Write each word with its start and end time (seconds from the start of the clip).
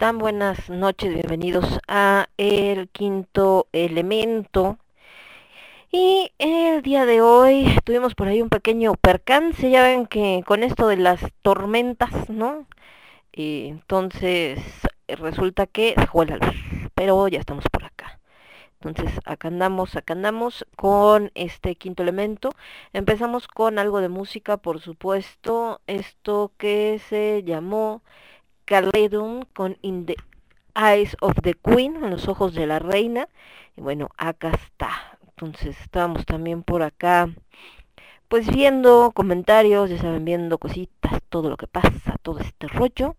están? 0.00 0.16
Buenas 0.16 0.70
noches, 0.70 1.12
bienvenidos 1.12 1.78
a 1.86 2.30
El 2.38 2.88
Quinto 2.88 3.66
Elemento. 3.70 4.78
Y 5.92 6.32
el 6.38 6.80
día 6.80 7.04
de 7.04 7.20
hoy 7.20 7.76
tuvimos 7.84 8.14
por 8.14 8.28
ahí 8.28 8.40
un 8.40 8.48
pequeño 8.48 8.94
percance, 8.94 9.70
ya 9.70 9.82
ven 9.82 10.06
que 10.06 10.42
con 10.46 10.62
esto 10.62 10.88
de 10.88 10.96
las 10.96 11.20
tormentas, 11.42 12.30
¿no? 12.30 12.66
Y 13.30 13.66
entonces 13.68 14.58
resulta 15.06 15.66
que 15.66 15.94
pero 16.94 17.28
ya 17.28 17.38
estamos 17.38 17.66
por 17.70 17.84
acá. 17.84 18.20
Entonces 18.80 19.20
acá 19.26 19.48
andamos, 19.48 19.96
acá 19.96 20.14
andamos 20.14 20.64
con 20.76 21.30
este 21.34 21.74
quinto 21.74 22.02
elemento. 22.02 22.52
Empezamos 22.94 23.48
con 23.48 23.78
algo 23.78 24.00
de 24.00 24.08
música, 24.08 24.56
por 24.56 24.80
supuesto, 24.80 25.82
esto 25.86 26.52
que 26.56 27.02
se 27.10 27.42
llamó 27.44 28.00
Caledon 28.70 29.46
con 29.52 29.78
In 29.82 30.06
the 30.06 30.14
Eyes 30.76 31.16
of 31.20 31.34
the 31.42 31.54
Queen, 31.54 31.96
en 31.96 32.10
los 32.10 32.28
ojos 32.28 32.54
de 32.54 32.68
la 32.68 32.78
reina. 32.78 33.28
Y 33.76 33.80
bueno, 33.80 34.10
acá 34.16 34.50
está. 34.50 35.18
Entonces 35.30 35.76
estábamos 35.80 36.24
también 36.24 36.62
por 36.62 36.84
acá, 36.84 37.34
pues 38.28 38.46
viendo 38.46 39.10
comentarios, 39.12 39.90
ya 39.90 39.98
saben, 39.98 40.24
viendo 40.24 40.58
cositas, 40.58 41.20
todo 41.28 41.50
lo 41.50 41.56
que 41.56 41.66
pasa, 41.66 42.14
todo 42.22 42.38
este 42.38 42.68
rollo. 42.68 43.16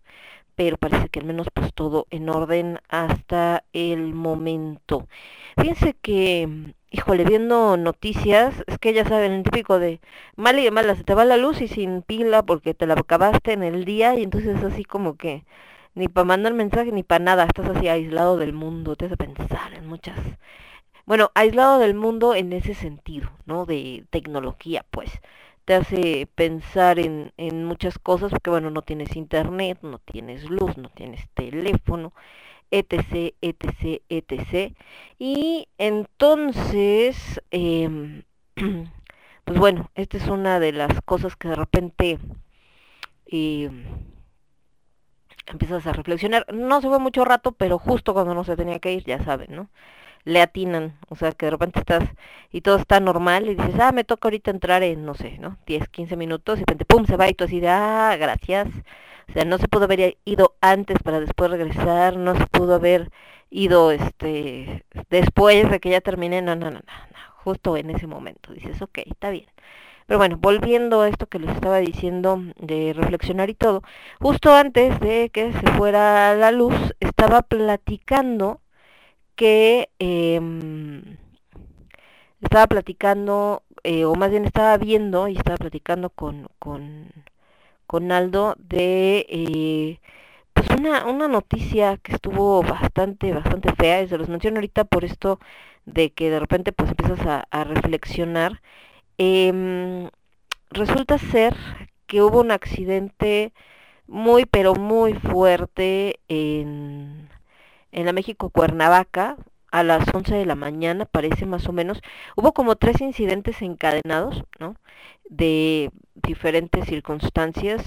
Pero 0.54 0.78
parece 0.78 1.10
que 1.10 1.20
al 1.20 1.26
menos 1.26 1.48
pues 1.52 1.74
todo 1.74 2.06
en 2.08 2.30
orden 2.30 2.78
hasta 2.88 3.64
el 3.74 4.14
momento. 4.14 5.06
Fíjense 5.58 5.92
que, 6.00 6.74
híjole, 6.92 7.24
viendo 7.24 7.76
noticias, 7.76 8.62
es 8.66 8.78
que 8.78 8.92
ya 8.92 9.04
saben, 9.04 9.32
el 9.32 9.42
típico 9.42 9.78
de 9.78 10.00
mal 10.36 10.58
y 10.58 10.64
de 10.64 10.70
mala, 10.70 10.94
se 10.94 11.04
te 11.04 11.14
va 11.14 11.24
la 11.24 11.36
luz 11.36 11.60
y 11.62 11.68
sin 11.68 12.02
pila 12.02 12.42
porque 12.42 12.74
te 12.74 12.86
la 12.86 12.94
acabaste 12.94 13.52
en 13.52 13.62
el 13.62 13.84
día 13.84 14.14
y 14.14 14.22
entonces 14.22 14.58
es 14.58 14.64
así 14.64 14.84
como 14.84 15.16
que 15.16 15.44
ni 15.94 16.08
para 16.08 16.24
mandar 16.24 16.54
mensaje 16.54 16.92
ni 16.92 17.02
para 17.02 17.24
nada, 17.24 17.44
estás 17.44 17.68
así 17.68 17.88
aislado 17.88 18.36
del 18.38 18.52
mundo, 18.52 18.96
te 18.96 19.06
hace 19.06 19.16
pensar 19.16 19.74
en 19.74 19.86
muchas... 19.86 20.18
Bueno, 21.06 21.30
aislado 21.34 21.78
del 21.78 21.94
mundo 21.94 22.34
en 22.34 22.52
ese 22.52 22.74
sentido, 22.74 23.30
¿no? 23.46 23.66
De 23.66 24.04
tecnología, 24.10 24.84
pues. 24.90 25.10
Te 25.64 25.74
hace 25.74 26.28
pensar 26.34 26.98
en, 26.98 27.32
en 27.36 27.64
muchas 27.64 27.98
cosas 27.98 28.30
porque, 28.30 28.50
bueno, 28.50 28.70
no 28.70 28.82
tienes 28.82 29.16
internet, 29.16 29.78
no 29.82 29.98
tienes 29.98 30.48
luz, 30.50 30.76
no 30.76 30.88
tienes 30.90 31.28
teléfono, 31.34 32.12
etc, 32.72 33.34
etc, 33.40 34.02
etc. 34.08 34.74
Y 35.18 35.68
entonces, 35.78 37.40
eh, 37.52 38.24
pues 39.44 39.58
bueno, 39.58 39.90
esta 39.94 40.16
es 40.16 40.26
una 40.26 40.58
de 40.58 40.72
las 40.72 41.00
cosas 41.02 41.36
que 41.36 41.48
de 41.48 41.54
repente 41.54 42.18
eh, 43.26 43.70
empiezas 45.46 45.86
a 45.86 45.92
reflexionar. 45.92 46.46
No 46.52 46.80
se 46.80 46.88
fue 46.88 46.98
mucho 46.98 47.24
rato, 47.24 47.52
pero 47.52 47.78
justo 47.78 48.14
cuando 48.14 48.34
no 48.34 48.42
se 48.42 48.56
tenía 48.56 48.78
que 48.80 48.92
ir, 48.92 49.04
ya 49.04 49.22
saben, 49.22 49.54
¿no? 49.54 49.68
Le 50.24 50.40
atinan, 50.40 50.98
o 51.08 51.16
sea, 51.16 51.32
que 51.32 51.46
de 51.46 51.50
repente 51.50 51.80
estás 51.80 52.04
y 52.52 52.60
todo 52.60 52.76
está 52.76 53.00
normal 53.00 53.48
y 53.48 53.54
dices, 53.56 53.74
ah, 53.80 53.92
me 53.92 54.04
toca 54.04 54.28
ahorita 54.28 54.50
entrar 54.50 54.82
en, 54.82 55.04
no 55.04 55.14
sé, 55.14 55.38
¿no? 55.38 55.58
10, 55.66 55.88
15 55.88 56.16
minutos 56.16 56.56
y 56.58 56.60
de 56.60 56.64
repente, 56.66 56.84
pum, 56.84 57.06
se 57.06 57.16
va 57.16 57.28
y 57.28 57.34
tú 57.34 57.44
así 57.44 57.60
de, 57.60 57.68
ah, 57.68 58.16
gracias. 58.18 58.68
O 59.28 59.32
sea, 59.32 59.44
no 59.44 59.58
se 59.58 59.68
pudo 59.68 59.84
haber 59.84 60.18
ido 60.24 60.54
antes 60.60 60.98
para 61.02 61.20
después 61.20 61.50
regresar, 61.50 62.16
no 62.16 62.36
se 62.36 62.46
pudo 62.46 62.74
haber 62.74 63.10
ido 63.50 63.92
este 63.92 64.84
después 65.10 65.70
de 65.70 65.80
que 65.80 65.90
ya 65.90 66.00
terminé, 66.00 66.42
no, 66.42 66.56
no, 66.56 66.66
no, 66.70 66.80
no, 66.80 66.80
no, 66.80 67.18
justo 67.36 67.76
en 67.76 67.90
ese 67.90 68.06
momento. 68.06 68.52
Dices, 68.52 68.80
ok, 68.82 68.98
está 69.06 69.30
bien. 69.30 69.46
Pero 70.06 70.18
bueno, 70.18 70.36
volviendo 70.38 71.02
a 71.02 71.08
esto 71.08 71.26
que 71.28 71.38
les 71.38 71.50
estaba 71.54 71.78
diciendo 71.78 72.42
de 72.58 72.92
reflexionar 72.92 73.50
y 73.50 73.54
todo, 73.54 73.82
justo 74.20 74.52
antes 74.54 74.98
de 75.00 75.30
que 75.30 75.52
se 75.52 75.66
fuera 75.72 76.34
la 76.34 76.50
luz, 76.52 76.74
estaba 77.00 77.42
platicando 77.42 78.60
que 79.36 79.90
eh, 79.98 80.40
estaba 82.42 82.66
platicando, 82.66 83.62
eh, 83.84 84.04
o 84.04 84.14
más 84.14 84.30
bien 84.30 84.44
estaba 84.44 84.76
viendo 84.76 85.28
y 85.28 85.36
estaba 85.36 85.56
platicando 85.56 86.10
con, 86.10 86.48
con, 86.58 87.10
con 87.86 88.12
Aldo 88.12 88.54
de 88.58 89.26
eh, 89.28 90.00
pues 90.52 90.68
una, 90.78 91.06
una 91.06 91.28
noticia 91.28 91.96
que 91.98 92.14
estuvo 92.14 92.62
bastante, 92.62 93.32
bastante 93.32 93.72
fea, 93.74 94.02
y 94.02 94.08
se 94.08 94.18
los 94.18 94.28
menciono 94.28 94.56
ahorita 94.58 94.84
por 94.84 95.04
esto 95.04 95.38
de 95.86 96.12
que 96.12 96.30
de 96.30 96.40
repente 96.40 96.72
pues 96.72 96.90
empiezas 96.90 97.20
a, 97.50 97.64
reflexionar. 97.64 98.62
Eh, 99.18 100.10
resulta 100.70 101.18
ser 101.18 101.56
que 102.06 102.22
hubo 102.22 102.40
un 102.40 102.50
accidente 102.50 103.52
muy 104.06 104.46
pero 104.46 104.74
muy 104.74 105.14
fuerte 105.14 106.20
en, 106.28 107.28
en 107.92 108.06
la 108.06 108.12
México 108.12 108.50
Cuernavaca 108.50 109.36
a 109.70 109.82
las 109.82 110.06
11 110.14 110.34
de 110.34 110.46
la 110.46 110.54
mañana, 110.56 111.06
parece 111.06 111.46
más 111.46 111.68
o 111.68 111.72
menos. 111.72 112.00
Hubo 112.36 112.52
como 112.52 112.76
tres 112.76 113.00
incidentes 113.00 113.62
encadenados, 113.62 114.44
¿no? 114.58 114.76
De 115.28 115.90
diferentes 116.14 116.86
circunstancias, 116.86 117.82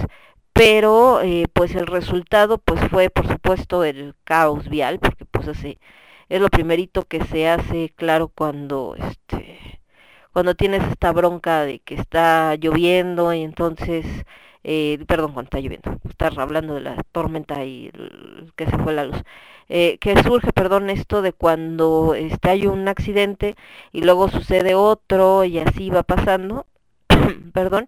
pero 0.54 1.22
eh, 1.22 1.48
pues 1.54 1.76
el 1.76 1.88
resultado 1.88 2.58
pues 2.60 2.82
fue 2.90 3.10
por 3.10 3.28
supuesto 3.28 3.84
el 3.84 4.16
caos 4.24 4.70
vial, 4.70 5.00
porque 5.00 5.26
pues 5.26 5.48
así 5.48 5.78
es 6.30 6.42
lo 6.42 6.50
primerito 6.50 7.04
que 7.04 7.24
se 7.26 7.50
hace 7.50 7.94
claro 7.96 8.30
cuando 8.30 8.96
este 8.98 9.76
cuando 10.36 10.54
tienes 10.56 10.84
esta 10.84 11.14
bronca 11.14 11.62
de 11.64 11.80
que 11.80 11.96
está 11.96 12.56
lloviendo 12.56 13.34
y 13.34 13.42
entonces, 13.44 14.06
eh, 14.68 14.98
perdón, 15.08 15.34
cuando 15.34 15.48
está 15.50 15.60
lloviendo, 15.60 16.00
estar 16.10 16.40
hablando 16.40 16.74
de 16.74 16.82
la 16.82 17.04
tormenta 17.12 17.64
y 17.66 17.92
que 18.56 18.66
se 18.66 18.78
fue 18.80 18.94
la 18.94 19.06
luz, 19.06 19.18
eh, 19.70 19.98
que 20.00 20.22
surge, 20.24 20.52
perdón, 20.54 20.90
esto 20.90 21.22
de 21.22 21.34
cuando 21.34 22.16
este, 22.16 22.50
hay 22.50 22.66
un 22.68 22.88
accidente 22.88 23.56
y 23.92 24.02
luego 24.02 24.28
sucede 24.30 24.74
otro 24.76 25.44
y 25.46 25.60
así 25.60 25.92
va 25.92 26.04
pasando, 26.04 26.66
perdón, 27.54 27.88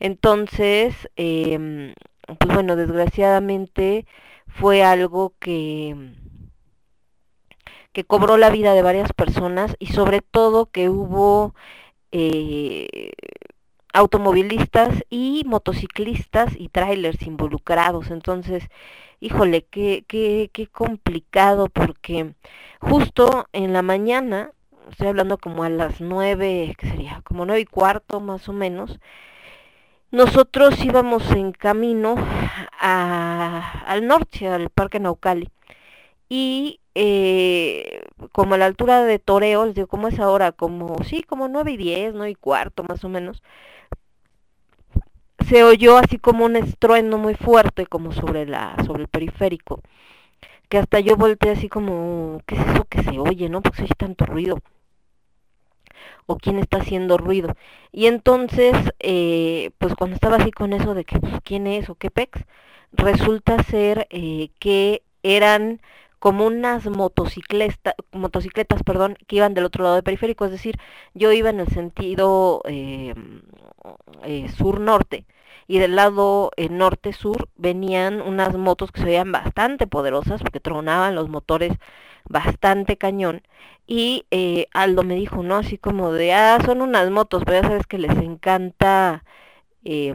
entonces, 0.00 1.08
eh, 1.16 1.94
pues 2.38 2.54
bueno, 2.54 2.74
desgraciadamente 2.76 4.06
fue 4.48 4.82
algo 4.82 5.34
que 5.38 5.94
que 7.92 8.04
cobró 8.04 8.36
la 8.36 8.50
vida 8.50 8.74
de 8.74 8.82
varias 8.82 9.12
personas 9.14 9.74
y 9.78 9.86
sobre 9.86 10.20
todo 10.20 10.66
que 10.70 10.90
hubo 10.90 11.54
eh, 12.12 13.12
automovilistas 13.96 15.04
y 15.08 15.42
motociclistas 15.46 16.54
y 16.56 16.68
trailers 16.68 17.22
involucrados. 17.22 18.10
Entonces, 18.10 18.68
híjole, 19.20 19.64
qué, 19.64 20.04
qué, 20.06 20.50
qué 20.52 20.66
complicado 20.66 21.68
porque 21.68 22.34
justo 22.78 23.46
en 23.52 23.72
la 23.72 23.80
mañana, 23.80 24.50
estoy 24.90 25.08
hablando 25.08 25.38
como 25.38 25.64
a 25.64 25.70
las 25.70 26.00
nueve, 26.02 26.74
que 26.78 26.88
sería 26.90 27.22
como 27.24 27.46
nueve 27.46 27.62
y 27.62 27.64
cuarto 27.64 28.20
más 28.20 28.48
o 28.50 28.52
menos, 28.52 29.00
nosotros 30.10 30.84
íbamos 30.84 31.30
en 31.32 31.52
camino 31.52 32.16
a, 32.78 33.82
al 33.86 34.06
norte, 34.06 34.46
al 34.46 34.68
Parque 34.70 35.00
Naucali, 35.00 35.50
y 36.28 36.80
eh, 36.94 38.02
como 38.32 38.54
a 38.54 38.58
la 38.58 38.66
altura 38.66 39.04
de 39.04 39.18
Toreo, 39.18 39.64
les 39.64 39.74
digo, 39.74 39.86
¿cómo 39.88 40.08
es 40.08 40.18
ahora? 40.18 40.52
Como, 40.52 41.02
sí, 41.04 41.22
como 41.22 41.48
nueve 41.48 41.72
y 41.72 41.76
diez, 41.76 42.12
nueve 42.14 42.30
y 42.30 42.34
cuarto 42.34 42.84
más 42.84 43.04
o 43.04 43.08
menos. 43.08 43.42
Se 45.48 45.62
oyó 45.64 45.96
así 45.98 46.18
como 46.18 46.44
un 46.44 46.56
estruendo 46.56 47.18
muy 47.18 47.34
fuerte, 47.34 47.86
como 47.86 48.12
sobre 48.12 48.46
la, 48.46 48.76
sobre 48.84 49.02
el 49.02 49.08
periférico. 49.08 49.80
Que 50.68 50.78
hasta 50.78 51.00
yo 51.00 51.16
volteé 51.16 51.52
así 51.52 51.68
como, 51.68 52.40
¿qué 52.46 52.56
es 52.56 52.66
eso 52.66 52.84
que 52.88 53.02
se 53.02 53.18
oye, 53.18 53.48
no? 53.48 53.62
Porque 53.62 53.78
se 53.78 53.84
oye 53.84 53.94
tanto 53.96 54.26
ruido. 54.26 54.58
O 56.26 56.36
quién 56.36 56.58
está 56.58 56.78
haciendo 56.78 57.18
ruido. 57.18 57.54
Y 57.92 58.06
entonces, 58.06 58.74
eh, 59.00 59.70
pues 59.78 59.94
cuando 59.94 60.14
estaba 60.14 60.36
así 60.36 60.50
con 60.50 60.72
eso 60.72 60.94
de 60.94 61.04
que, 61.04 61.20
pues, 61.20 61.34
¿quién 61.44 61.66
es 61.66 61.88
o 61.90 61.94
qué 61.94 62.10
pex? 62.10 62.44
Resulta 62.92 63.62
ser 63.62 64.06
eh, 64.10 64.50
que 64.58 65.02
eran 65.22 65.80
como 66.18 66.46
unas 66.46 66.86
motocicletas, 66.86 67.94
motocicletas 68.12 68.82
perdón, 68.82 69.16
que 69.26 69.36
iban 69.36 69.54
del 69.54 69.64
otro 69.66 69.84
lado 69.84 69.94
del 69.96 70.04
periférico, 70.04 70.44
es 70.46 70.50
decir, 70.50 70.78
yo 71.14 71.30
iba 71.32 71.50
en 71.50 71.60
el 71.60 71.68
sentido 71.68 72.62
eh, 72.66 73.14
eh, 74.24 74.48
sur-norte 74.56 75.24
y 75.66 75.78
del 75.78 75.96
lado 75.96 76.50
eh, 76.56 76.68
norte-sur 76.68 77.48
venían 77.56 78.20
unas 78.22 78.56
motos 78.56 78.92
que 78.92 79.00
se 79.00 79.06
veían 79.06 79.32
bastante 79.32 79.86
poderosas 79.86 80.42
porque 80.42 80.60
tronaban 80.60 81.14
los 81.14 81.28
motores 81.28 81.72
bastante 82.24 82.96
cañón 82.98 83.42
y 83.86 84.26
eh, 84.30 84.68
Aldo 84.72 85.02
me 85.04 85.14
dijo, 85.16 85.42
¿no? 85.42 85.56
Así 85.56 85.78
como 85.78 86.12
de, 86.12 86.32
ah, 86.34 86.58
son 86.64 86.82
unas 86.82 87.10
motos, 87.10 87.42
pero 87.44 87.62
ya 87.62 87.68
sabes 87.68 87.86
que 87.86 87.98
les 87.98 88.16
encanta, 88.18 89.24
eh, 89.84 90.14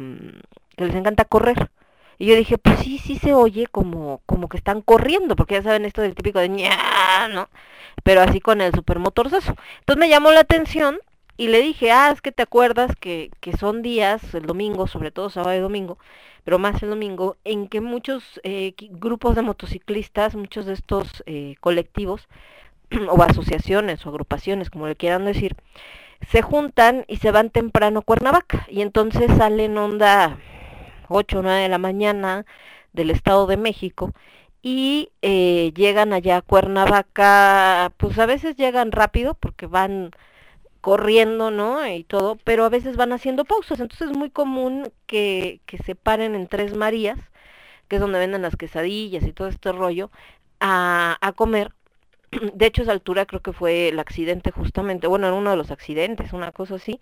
que 0.78 0.86
les 0.86 0.96
encanta 0.96 1.26
correr 1.26 1.72
Y 2.18 2.28
yo 2.28 2.36
dije, 2.36 2.58
pues 2.58 2.80
sí, 2.80 2.98
sí 3.00 3.18
se 3.18 3.34
oye 3.34 3.68
como, 3.68 4.22
como 4.26 4.50
que 4.50 4.58
están 4.58 4.82
corriendo, 4.82 5.36
porque 5.36 5.56
ya 5.56 5.64
saben 5.64 5.86
esto 5.86 6.02
del 6.02 6.16
típico 6.16 6.40
de 6.40 6.50
ña, 6.50 6.78
¿no? 7.34 7.50
Pero 8.04 8.22
así 8.22 8.42
con 8.42 8.62
el 8.62 8.74
supermotorzazo. 8.74 9.56
Entonces 9.80 10.00
me 10.00 10.10
llamó 10.10 10.32
la 10.32 10.42
atención 10.42 11.00
y 11.42 11.48
le 11.48 11.60
dije, 11.60 11.92
ah, 11.92 12.12
es 12.14 12.22
que 12.22 12.32
te 12.32 12.44
acuerdas 12.44 12.96
que, 12.96 13.32
que 13.40 13.58
son 13.58 13.82
días, 13.82 14.36
el 14.36 14.46
domingo, 14.46 14.86
sobre 14.86 15.10
todo 15.10 15.32
sábado 15.32 15.58
y 15.58 15.60
domingo, 15.60 15.98
pero 16.44 16.60
más 16.60 16.84
el 16.84 16.92
domingo, 16.92 17.36
en 17.46 17.68
que 17.68 17.82
muchos 17.82 18.40
eh, 18.44 18.76
grupos 18.92 19.36
de 19.36 19.42
motociclistas, 19.42 20.36
muchos 20.36 20.68
de 20.68 20.74
estos 20.74 21.24
eh, 21.26 21.56
colectivos, 21.60 22.28
o 23.10 23.24
asociaciones 23.24 24.06
o 24.06 24.10
agrupaciones, 24.10 24.70
como 24.70 24.86
le 24.86 24.96
quieran 24.96 25.26
decir, 25.26 25.56
se 26.30 26.44
juntan 26.44 27.06
y 27.08 27.18
se 27.18 27.32
van 27.32 27.50
temprano 27.50 28.02
a 28.02 28.04
Cuernavaca. 28.04 28.68
Y 28.70 28.84
entonces 28.84 29.32
salen 29.36 29.80
onda 29.80 30.38
8 31.08 31.40
o 31.40 31.42
9 31.42 31.60
de 31.60 31.70
la 31.70 31.80
mañana 31.80 32.46
del 32.94 33.10
Estado 33.10 33.48
de 33.48 33.58
México 33.58 34.14
y 34.62 35.10
eh, 35.24 35.74
llegan 35.76 36.14
allá 36.14 36.38
a 36.38 36.42
Cuernavaca, 36.44 37.94
pues 37.98 38.20
a 38.20 38.28
veces 38.28 38.56
llegan 38.58 38.92
rápido 38.92 39.34
porque 39.34 39.66
van 39.66 40.12
corriendo, 40.82 41.52
¿no? 41.52 41.86
Y 41.88 42.04
todo, 42.04 42.38
pero 42.44 42.66
a 42.66 42.70
veces 42.70 42.98
van 42.98 43.14
haciendo 43.14 43.46
pausas. 43.46 43.80
Entonces 43.80 44.12
es 44.12 44.18
muy 44.18 44.30
común 44.32 44.92
que, 45.08 45.62
que 45.66 45.78
se 45.80 45.96
paren 45.96 46.36
en 46.36 46.48
Tres 46.48 46.76
Marías, 46.76 47.20
que 47.88 47.98
es 47.98 48.02
donde 48.02 48.20
venden 48.20 48.42
las 48.44 48.56
quesadillas 48.58 49.24
y 49.26 49.34
todo 49.34 49.48
este 49.48 49.72
rollo, 49.72 50.12
a, 50.60 51.18
a 51.22 51.34
comer. 51.34 51.74
De 52.54 52.66
hecho, 52.68 52.84
esa 52.84 52.92
altura 52.94 53.26
creo 53.26 53.42
que 53.42 53.54
fue 53.54 53.90
el 53.90 54.00
accidente 54.00 54.52
justamente, 54.52 55.08
bueno, 55.08 55.28
era 55.28 55.36
uno 55.36 55.52
de 55.52 55.58
los 55.58 55.72
accidentes, 55.72 56.34
una 56.34 56.52
cosa 56.52 56.76
así. 56.76 57.00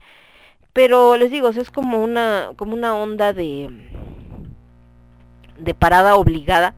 Pero 0.73 1.17
les 1.17 1.31
digo, 1.31 1.49
es 1.49 1.71
como 1.71 2.03
una, 2.03 2.51
como 2.57 2.73
una 2.73 2.95
onda 2.95 3.33
de, 3.33 3.69
de 5.57 5.73
parada 5.73 6.15
obligada. 6.15 6.75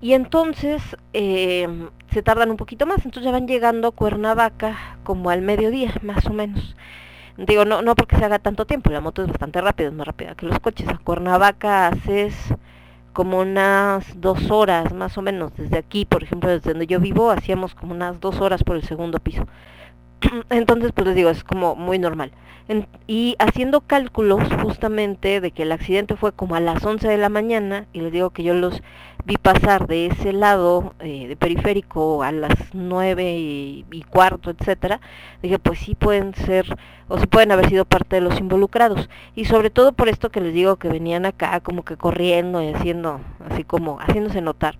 Y 0.00 0.14
entonces 0.14 0.82
eh, 1.12 1.68
se 2.10 2.22
tardan 2.22 2.50
un 2.50 2.56
poquito 2.56 2.86
más, 2.86 2.98
entonces 2.98 3.24
ya 3.24 3.32
van 3.32 3.46
llegando 3.46 3.88
a 3.88 3.92
Cuernavaca 3.92 4.98
como 5.04 5.30
al 5.30 5.42
mediodía, 5.42 5.92
más 6.02 6.26
o 6.26 6.32
menos. 6.32 6.74
Digo, 7.36 7.64
no, 7.64 7.82
no 7.82 7.94
porque 7.94 8.16
se 8.16 8.24
haga 8.24 8.38
tanto 8.38 8.66
tiempo, 8.66 8.90
la 8.90 9.00
moto 9.00 9.22
es 9.22 9.28
bastante 9.28 9.60
rápida, 9.60 9.88
es 9.88 9.94
más 9.94 10.06
rápida 10.06 10.34
que 10.34 10.46
los 10.46 10.58
coches. 10.58 10.88
A 10.88 10.98
Cuernavaca 10.98 11.88
haces 11.88 12.34
como 13.12 13.40
unas 13.40 14.20
dos 14.20 14.50
horas, 14.50 14.92
más 14.92 15.18
o 15.18 15.22
menos, 15.22 15.52
desde 15.56 15.78
aquí, 15.78 16.04
por 16.04 16.22
ejemplo, 16.22 16.50
desde 16.50 16.70
donde 16.70 16.86
yo 16.86 17.00
vivo, 17.00 17.30
hacíamos 17.30 17.74
como 17.74 17.92
unas 17.94 18.20
dos 18.20 18.40
horas 18.40 18.62
por 18.64 18.76
el 18.76 18.82
segundo 18.84 19.18
piso. 19.18 19.46
Entonces, 20.50 20.92
pues 20.92 21.06
les 21.08 21.16
digo, 21.16 21.30
es 21.30 21.44
como 21.44 21.76
muy 21.76 21.98
normal. 21.98 22.32
Y 23.08 23.34
haciendo 23.40 23.80
cálculos 23.80 24.42
justamente 24.62 25.40
de 25.40 25.50
que 25.50 25.64
el 25.64 25.72
accidente 25.72 26.14
fue 26.14 26.32
como 26.32 26.54
a 26.54 26.60
las 26.60 26.84
11 26.84 27.08
de 27.08 27.16
la 27.16 27.28
mañana, 27.28 27.86
y 27.92 28.00
les 28.00 28.12
digo 28.12 28.30
que 28.30 28.44
yo 28.44 28.54
los 28.54 28.80
vi 29.30 29.36
pasar 29.36 29.86
de 29.86 30.06
ese 30.06 30.32
lado 30.32 30.92
eh, 30.98 31.28
de 31.28 31.36
periférico 31.36 32.24
a 32.24 32.32
las 32.32 32.52
9 32.72 33.36
y, 33.38 34.04
cuarto, 34.10 34.50
etcétera, 34.50 35.00
dije, 35.40 35.60
pues 35.60 35.78
sí 35.78 35.94
pueden 35.94 36.34
ser, 36.34 36.76
o 37.06 37.16
sí 37.16 37.28
pueden 37.28 37.52
haber 37.52 37.68
sido 37.68 37.84
parte 37.84 38.16
de 38.16 38.22
los 38.22 38.40
involucrados. 38.40 39.08
Y 39.36 39.44
sobre 39.44 39.70
todo 39.70 39.92
por 39.92 40.08
esto 40.08 40.30
que 40.30 40.40
les 40.40 40.52
digo 40.52 40.76
que 40.76 40.88
venían 40.88 41.26
acá 41.26 41.60
como 41.60 41.84
que 41.84 41.96
corriendo 41.96 42.60
y 42.60 42.74
haciendo, 42.74 43.20
así 43.48 43.62
como 43.62 44.00
haciéndose 44.00 44.40
notar 44.40 44.78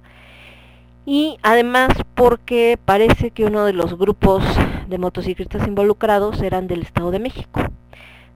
y 1.07 1.39
además 1.43 1.91
porque 2.15 2.79
parece 2.85 3.31
que 3.31 3.45
uno 3.45 3.65
de 3.65 3.73
los 3.73 3.97
grupos 3.97 4.45
de 4.89 4.99
motociclistas 4.99 5.67
involucrados 5.67 6.43
eran 6.43 6.67
del 6.67 6.83
Estado 6.83 7.11
de 7.11 7.21
México. 7.21 7.63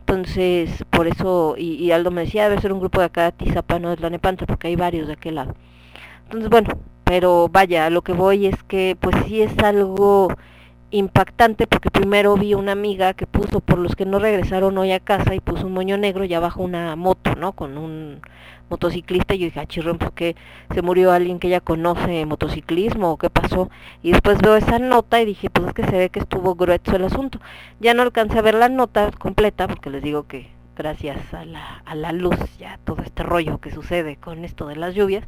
Entonces, 0.01 0.85
por 0.91 1.07
eso, 1.07 1.57
y, 1.57 1.91
Aldo 1.91 2.11
me 2.11 2.23
decía, 2.23 2.49
debe 2.49 2.61
ser 2.61 2.73
un 2.73 2.81
grupo 2.81 3.01
de 3.01 3.07
acá 3.07 3.25
de 3.25 3.33
Tizapa, 3.33 3.79
no 3.79 3.91
de 3.91 3.97
la 3.97 4.11
Nepanta, 4.11 4.47
porque 4.47 4.69
hay 4.69 4.77
varios 4.77 5.07
de 5.07 5.15
aquel 5.15 5.37
lado. 5.37 5.55
Entonces, 6.35 6.51
bueno, 6.51 6.81
pero 7.05 7.49
vaya, 7.49 7.89
lo 7.91 8.03
que 8.03 8.13
voy 8.13 8.47
es 8.47 8.61
que 8.65 8.97
pues 9.01 9.15
sí 9.25 9.41
es 9.41 9.57
algo 9.61 10.35
impactante 10.91 11.69
porque 11.69 11.93
primero 11.93 12.35
vi 12.35 12.55
una 12.55 12.73
amiga 12.73 13.15
que 13.15 13.29
puso 13.29 13.61
por 13.61 13.79
los 13.79 13.95
que 13.95 14.05
no 14.05 14.19
regresaron 14.19 14.77
hoy 14.77 14.91
a 14.91 14.99
casa 14.99 15.37
y 15.37 15.39
puso 15.39 15.69
un 15.69 15.75
moño 15.75 15.97
negro 15.97 16.25
y 16.25 16.35
abajo 16.35 16.65
una 16.65 16.97
moto, 16.97 17.37
¿no? 17.37 17.53
Con 17.53 17.79
un 17.79 18.21
motociclista 18.69 19.35
y 19.35 19.39
yo 19.39 19.45
dije, 19.45 19.61
ah, 19.61 19.67
chirrón, 19.67 19.99
¿por 19.99 20.13
qué 20.13 20.35
se 20.75 20.83
murió 20.83 21.13
alguien 21.13 21.39
que 21.39 21.47
ella 21.47 21.61
conoce 21.61 22.27
motociclismo 22.27 23.13
o 23.13 23.17
qué 23.17 23.31
pasó? 23.31 23.71
Y 24.03 24.11
después 24.11 24.39
veo 24.39 24.57
esa 24.57 24.81
nota 24.81 25.21
y 25.21 25.27
dije, 25.27 25.51
pues 25.51 25.69
es 25.69 25.73
que 25.73 25.85
se 25.85 25.97
ve 25.97 26.11
que 26.11 26.19
estuvo 26.19 26.57
grueso 26.57 26.97
el 26.97 27.05
asunto. 27.05 27.39
Ya 27.79 27.95
no 27.95 28.03
alcancé 28.03 28.41
a 28.41 28.43
ver 28.43 28.57
la 28.57 28.69
nota 28.69 29.13
completa 29.21 29.69
porque 29.69 29.89
les 29.91 30.03
digo 30.03 30.27
que 30.27 30.54
gracias 30.75 31.33
a 31.33 31.45
la, 31.45 31.83
a 31.85 31.95
la 31.95 32.13
luz, 32.13 32.37
ya 32.59 32.79
todo 32.85 33.03
este 33.03 33.23
rollo 33.23 33.59
que 33.61 33.71
sucede 33.71 34.17
con 34.17 34.45
esto 34.45 34.67
de 34.67 34.77
las 34.77 34.95
lluvias, 34.95 35.25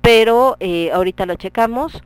pero 0.00 0.56
eh, 0.60 0.90
ahorita 0.92 1.26
lo 1.26 1.34
checamos. 1.36 2.02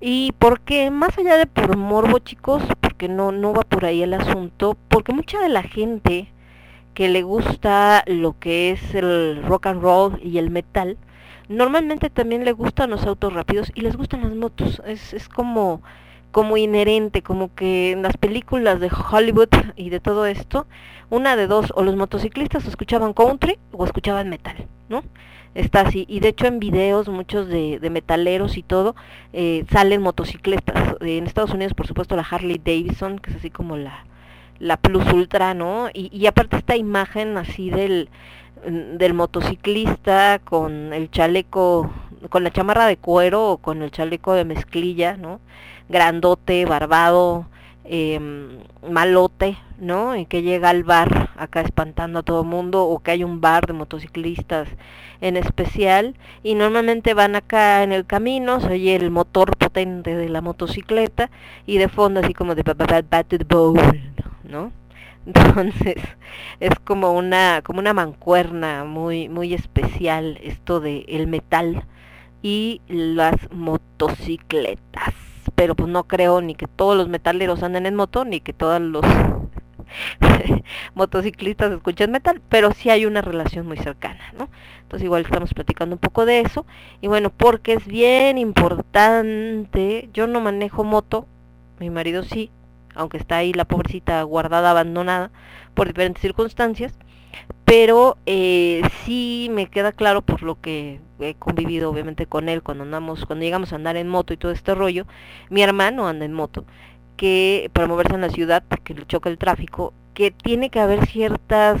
Y 0.00 0.32
porque 0.40 0.90
más 0.90 1.16
allá 1.16 1.36
de 1.36 1.46
por 1.46 1.76
morbo, 1.76 2.18
chicos, 2.18 2.62
porque 2.80 3.08
no, 3.08 3.30
no 3.30 3.52
va 3.52 3.62
por 3.62 3.84
ahí 3.84 4.02
el 4.02 4.14
asunto, 4.14 4.76
porque 4.88 5.12
mucha 5.12 5.40
de 5.40 5.48
la 5.48 5.62
gente 5.62 6.32
que 6.94 7.08
le 7.08 7.22
gusta 7.22 8.02
lo 8.06 8.38
que 8.38 8.72
es 8.72 8.94
el 8.94 9.42
rock 9.44 9.66
and 9.66 9.80
roll 9.80 10.20
y 10.22 10.38
el 10.38 10.50
metal, 10.50 10.98
normalmente 11.48 12.10
también 12.10 12.44
le 12.44 12.52
gustan 12.52 12.90
los 12.90 13.06
autos 13.06 13.32
rápidos 13.32 13.70
y 13.74 13.82
les 13.82 13.96
gustan 13.96 14.22
las 14.22 14.34
motos. 14.34 14.82
Es, 14.86 15.14
es 15.14 15.28
como, 15.28 15.82
como 16.32 16.56
inherente, 16.56 17.22
como 17.22 17.54
que 17.54 17.92
en 17.92 18.02
las 18.02 18.16
películas 18.16 18.80
de 18.80 18.90
Hollywood 18.90 19.50
y 19.76 19.90
de 19.90 20.00
todo 20.00 20.26
esto, 20.26 20.66
una 21.10 21.36
de 21.36 21.46
dos, 21.46 21.72
o 21.76 21.82
los 21.82 21.94
motociclistas 21.94 22.66
escuchaban 22.66 23.12
country 23.12 23.58
o 23.70 23.84
escuchaban 23.84 24.28
metal, 24.28 24.66
¿no? 24.88 25.04
Está 25.54 25.82
así, 25.82 26.06
y 26.08 26.20
de 26.20 26.28
hecho 26.28 26.46
en 26.46 26.58
videos 26.58 27.10
muchos 27.10 27.46
de, 27.46 27.78
de 27.78 27.90
metaleros 27.90 28.56
y 28.56 28.62
todo, 28.62 28.96
eh, 29.34 29.66
salen 29.70 30.00
motocicletas. 30.00 30.96
En 31.00 31.26
Estados 31.26 31.52
Unidos, 31.52 31.74
por 31.74 31.86
supuesto, 31.86 32.16
la 32.16 32.22
Harley 32.22 32.58
Davidson, 32.58 33.18
que 33.18 33.30
es 33.30 33.36
así 33.36 33.50
como 33.50 33.76
la, 33.76 34.06
la 34.58 34.78
plus 34.78 35.04
ultra, 35.12 35.52
¿no? 35.52 35.90
Y, 35.92 36.08
y 36.16 36.26
aparte 36.26 36.56
esta 36.56 36.74
imagen 36.76 37.36
así 37.36 37.68
del, 37.68 38.08
del 38.66 39.12
motociclista 39.12 40.40
con 40.42 40.94
el 40.94 41.10
chaleco, 41.10 41.92
con 42.30 42.44
la 42.44 42.50
chamarra 42.50 42.86
de 42.86 42.96
cuero 42.96 43.50
o 43.50 43.58
con 43.58 43.82
el 43.82 43.90
chaleco 43.90 44.32
de 44.32 44.46
mezclilla, 44.46 45.18
¿no? 45.18 45.40
Grandote, 45.88 46.64
barbado, 46.64 47.46
eh, 47.84 48.20
malote, 48.88 49.56
¿no? 49.78 50.16
Y 50.16 50.26
que 50.26 50.42
llega 50.42 50.70
al 50.70 50.84
bar 50.84 51.30
acá 51.36 51.60
espantando 51.60 52.20
a 52.20 52.22
todo 52.22 52.44
mundo 52.44 52.84
o 52.84 53.00
que 53.00 53.10
hay 53.10 53.24
un 53.24 53.40
bar 53.40 53.66
de 53.66 53.72
motociclistas 53.72 54.68
en 55.20 55.36
especial 55.36 56.14
y 56.42 56.54
normalmente 56.54 57.14
van 57.14 57.36
acá 57.36 57.82
en 57.82 57.92
el 57.92 58.06
camino, 58.06 58.60
se 58.60 58.72
oye 58.72 58.96
el 58.96 59.10
motor 59.10 59.56
potente 59.56 60.16
de 60.16 60.28
la 60.28 60.40
motocicleta 60.40 61.30
y 61.66 61.78
de 61.78 61.88
fondo 61.88 62.20
así 62.20 62.34
como 62.34 62.54
de 62.54 62.64
the 62.64 63.44
bowl, 63.44 63.78
¿no? 64.44 64.72
Entonces 65.26 65.96
es 66.58 66.78
como 66.84 67.12
una 67.12 67.62
como 67.62 67.78
una 67.78 67.94
mancuerna 67.94 68.84
muy 68.84 69.28
muy 69.28 69.54
especial 69.54 70.38
esto 70.42 70.80
de 70.80 71.04
el 71.08 71.28
metal 71.28 71.84
y 72.42 72.80
las 72.88 73.36
motocicletas. 73.52 75.21
Pero 75.54 75.74
pues 75.74 75.88
no 75.88 76.04
creo 76.04 76.40
ni 76.40 76.54
que 76.54 76.66
todos 76.66 76.96
los 76.96 77.08
metaleros 77.08 77.62
anden 77.62 77.86
en 77.86 77.94
moto 77.94 78.24
ni 78.24 78.40
que 78.40 78.52
todos 78.52 78.80
los 78.80 79.04
motociclistas 80.94 81.72
escuchan 81.72 82.10
metal, 82.10 82.40
pero 82.48 82.72
sí 82.72 82.90
hay 82.90 83.06
una 83.06 83.20
relación 83.20 83.66
muy 83.66 83.76
cercana, 83.76 84.32
¿no? 84.38 84.48
Entonces 84.82 85.04
igual 85.04 85.22
estamos 85.22 85.54
platicando 85.54 85.96
un 85.96 86.00
poco 86.00 86.26
de 86.26 86.40
eso. 86.40 86.66
Y 87.00 87.08
bueno, 87.08 87.30
porque 87.30 87.74
es 87.74 87.86
bien 87.86 88.38
importante, 88.38 90.08
yo 90.12 90.26
no 90.26 90.40
manejo 90.40 90.84
moto, 90.84 91.26
mi 91.78 91.90
marido 91.90 92.22
sí, 92.22 92.50
aunque 92.94 93.16
está 93.16 93.36
ahí 93.36 93.52
la 93.52 93.64
pobrecita 93.64 94.22
guardada, 94.22 94.70
abandonada 94.70 95.30
por 95.74 95.86
diferentes 95.86 96.20
circunstancias, 96.20 96.98
pero 97.64 98.18
eh, 98.26 98.82
sí 99.04 99.48
me 99.50 99.66
queda 99.66 99.92
claro 99.92 100.22
por 100.22 100.42
lo 100.42 100.60
que 100.60 101.00
he 101.20 101.34
convivido 101.34 101.90
obviamente 101.90 102.26
con 102.26 102.48
él 102.48 102.62
cuando 102.62 102.84
andamos, 102.84 103.24
cuando 103.24 103.44
llegamos 103.44 103.72
a 103.72 103.76
andar 103.76 103.96
en 103.96 104.08
moto 104.08 104.34
y 104.34 104.36
todo 104.36 104.52
este 104.52 104.74
rollo, 104.74 105.06
mi 105.48 105.62
hermano 105.62 106.06
anda 106.06 106.24
en 106.24 106.32
moto, 106.32 106.64
que 107.16 107.70
para 107.72 107.86
moverse 107.86 108.14
en 108.14 108.20
la 108.20 108.30
ciudad, 108.30 108.62
porque 108.68 108.94
le 108.94 109.06
choca 109.06 109.30
el 109.30 109.38
tráfico, 109.38 109.94
que 110.14 110.30
tiene 110.30 110.70
que 110.70 110.80
haber 110.80 111.06
ciertas, 111.06 111.80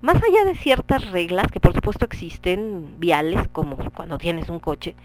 más 0.00 0.16
allá 0.16 0.44
de 0.44 0.56
ciertas 0.56 1.10
reglas, 1.10 1.46
que 1.52 1.60
por 1.60 1.74
supuesto 1.74 2.04
existen, 2.04 2.98
viales, 2.98 3.46
como 3.52 3.76
cuando 3.76 4.18
tienes 4.18 4.48
un 4.48 4.58
coche, 4.58 4.96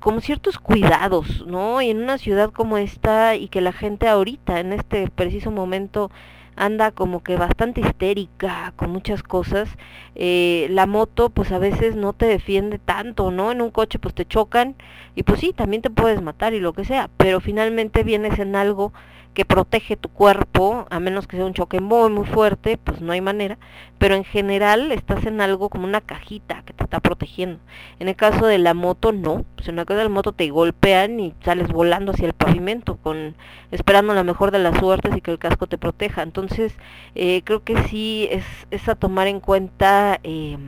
como 0.00 0.20
ciertos 0.20 0.58
cuidados, 0.58 1.46
¿no? 1.46 1.80
Y 1.80 1.90
en 1.90 2.02
una 2.02 2.18
ciudad 2.18 2.50
como 2.50 2.76
esta 2.78 3.36
y 3.36 3.48
que 3.48 3.60
la 3.60 3.72
gente 3.72 4.08
ahorita, 4.08 4.60
en 4.60 4.72
este 4.72 5.08
preciso 5.08 5.50
momento, 5.50 6.10
anda 6.56 6.90
como 6.90 7.22
que 7.22 7.36
bastante 7.36 7.80
histérica 7.80 8.72
con 8.76 8.90
muchas 8.90 9.22
cosas, 9.22 9.68
eh, 10.14 10.66
la 10.70 10.86
moto 10.86 11.30
pues 11.30 11.52
a 11.52 11.58
veces 11.58 11.96
no 11.96 12.12
te 12.12 12.26
defiende 12.26 12.78
tanto, 12.78 13.30
¿no? 13.30 13.52
En 13.52 13.60
un 13.62 13.70
coche 13.70 13.98
pues 13.98 14.14
te 14.14 14.26
chocan 14.26 14.76
y 15.14 15.22
pues 15.22 15.40
sí, 15.40 15.52
también 15.52 15.82
te 15.82 15.90
puedes 15.90 16.22
matar 16.22 16.54
y 16.54 16.60
lo 16.60 16.72
que 16.72 16.84
sea, 16.84 17.10
pero 17.16 17.40
finalmente 17.40 18.04
vienes 18.04 18.38
en 18.38 18.56
algo 18.56 18.92
que 19.34 19.44
protege 19.44 19.96
tu 19.96 20.10
cuerpo, 20.10 20.86
a 20.90 21.00
menos 21.00 21.26
que 21.26 21.36
sea 21.36 21.46
un 21.46 21.54
choque 21.54 21.80
muy 21.80 22.10
muy 22.10 22.26
fuerte, 22.26 22.76
pues 22.76 23.00
no 23.00 23.12
hay 23.12 23.20
manera, 23.20 23.58
pero 23.98 24.14
en 24.14 24.24
general 24.24 24.92
estás 24.92 25.24
en 25.26 25.40
algo 25.40 25.70
como 25.70 25.84
una 25.84 26.00
cajita 26.00 26.62
que 26.64 26.72
te 26.72 26.84
está 26.84 27.00
protegiendo. 27.00 27.58
En 27.98 28.08
el 28.08 28.16
caso 28.16 28.46
de 28.46 28.58
la 28.58 28.74
moto 28.74 29.12
no, 29.12 29.44
pues 29.56 29.68
en 29.68 29.78
el 29.78 29.86
caso 29.86 29.98
de 29.98 30.04
la 30.04 30.10
moto 30.10 30.32
te 30.32 30.50
golpean 30.50 31.18
y 31.20 31.34
sales 31.44 31.68
volando 31.68 32.12
hacia 32.12 32.26
el 32.26 32.34
pavimento 32.34 32.96
con 32.96 33.34
esperando 33.70 34.14
la 34.14 34.24
mejor 34.24 34.50
de 34.50 34.58
las 34.58 34.78
suertes 34.78 35.16
y 35.16 35.20
que 35.20 35.30
el 35.30 35.38
casco 35.38 35.66
te 35.66 35.78
proteja. 35.78 36.22
Entonces 36.22 36.74
eh, 37.14 37.42
creo 37.44 37.64
que 37.64 37.82
sí 37.84 38.28
es, 38.30 38.44
es 38.70 38.88
a 38.88 38.94
tomar 38.96 39.28
en 39.28 39.40
cuenta 39.40 40.20
eh, 40.24 40.58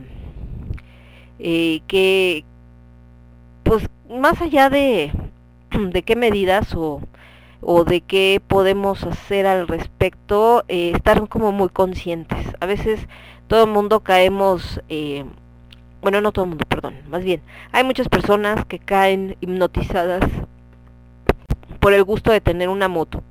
eh, 1.39 1.81
que 1.87 2.45
pues 3.63 3.89
más 4.09 4.41
allá 4.41 4.69
de, 4.69 5.11
de 5.71 6.03
qué 6.03 6.15
medidas 6.15 6.73
o, 6.75 7.01
o 7.67 7.83
de 7.83 8.01
qué 8.01 8.39
podemos 8.47 9.03
hacer 9.03 9.47
al 9.47 9.67
respecto, 9.67 10.63
eh, 10.67 10.91
estar 10.93 11.27
como 11.27 11.51
muy 11.51 11.69
conscientes. 11.69 12.45
A 12.59 12.67
veces 12.67 12.99
todo 13.47 13.63
el 13.63 13.71
mundo 13.71 14.01
caemos, 14.01 14.81
eh, 14.87 15.25
bueno, 15.99 16.21
no 16.21 16.31
todo 16.31 16.45
el 16.45 16.49
mundo, 16.49 16.65
perdón, 16.69 16.97
más 17.09 17.23
bien, 17.23 17.41
hay 17.71 17.83
muchas 17.83 18.07
personas 18.07 18.63
que 18.65 18.77
caen 18.77 19.35
hipnotizadas 19.41 20.23
por 21.79 21.93
el 21.93 22.03
gusto 22.03 22.31
de 22.31 22.39
tener 22.39 22.69
una 22.69 22.87
moto. 22.87 23.23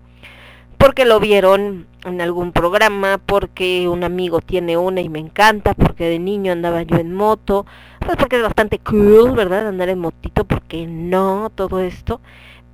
Porque 0.79 1.05
lo 1.05 1.21
vieron 1.21 1.87
en 2.05 2.21
algún 2.21 2.51
programa, 2.51 3.21
porque 3.25 3.89
un 3.89 4.03
amigo 4.03 4.41
tiene 4.41 4.77
una 4.77 5.01
y 5.01 5.09
me 5.09 5.21
encanta, 5.21 5.75
porque 5.75 6.07
de 6.07 6.19
niño 6.19 6.51
andaba 6.53 6.83
yo 6.83 6.97
en 6.97 7.15
moto, 7.15 7.67
pues 8.01 8.17
porque 8.17 8.37
es 8.37 8.43
bastante 8.43 8.81
cool, 8.81 9.31
¿verdad? 9.37 9.69
Andar 9.69 9.91
en 9.91 10.01
motito, 10.01 10.45
porque 10.45 10.89
no, 10.89 11.51
todo 11.55 11.79
esto 11.79 12.21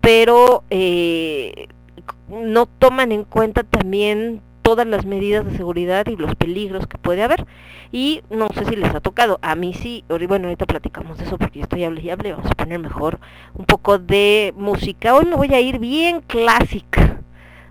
pero 0.01 0.65
eh, 0.71 1.69
no 2.29 2.67
toman 2.67 3.13
en 3.13 3.25
cuenta 3.25 3.63
también 3.63 4.41
todas 4.63 4.87
las 4.87 5.05
medidas 5.05 5.45
de 5.45 5.57
seguridad 5.57 6.07
y 6.07 6.17
los 6.17 6.35
peligros 6.37 6.87
que 6.87 6.99
puede 6.99 7.23
haber. 7.23 7.47
Y 7.93 8.23
no 8.31 8.49
sé 8.55 8.65
si 8.67 8.77
les 8.77 8.95
ha 8.95 9.01
tocado, 9.01 9.39
a 9.43 9.57
mí 9.57 9.75
sí, 9.75 10.05
bueno, 10.29 10.47
ahorita 10.47 10.67
platicamos 10.67 11.19
de 11.19 11.25
eso 11.25 11.39
porque 11.39 11.61
estoy 11.61 11.85
hable 11.85 12.03
y 12.03 12.11
hable, 12.11 12.33
vamos 12.33 12.51
a 12.51 12.55
poner 12.55 12.79
mejor 12.79 13.19
un 13.55 13.65
poco 13.65 13.99
de 13.99 14.55
música. 14.57 15.15
Hoy 15.15 15.25
me 15.25 15.35
voy 15.35 15.53
a 15.55 15.61
ir 15.61 15.79
bien 15.79 16.21
clásica. 16.21 17.21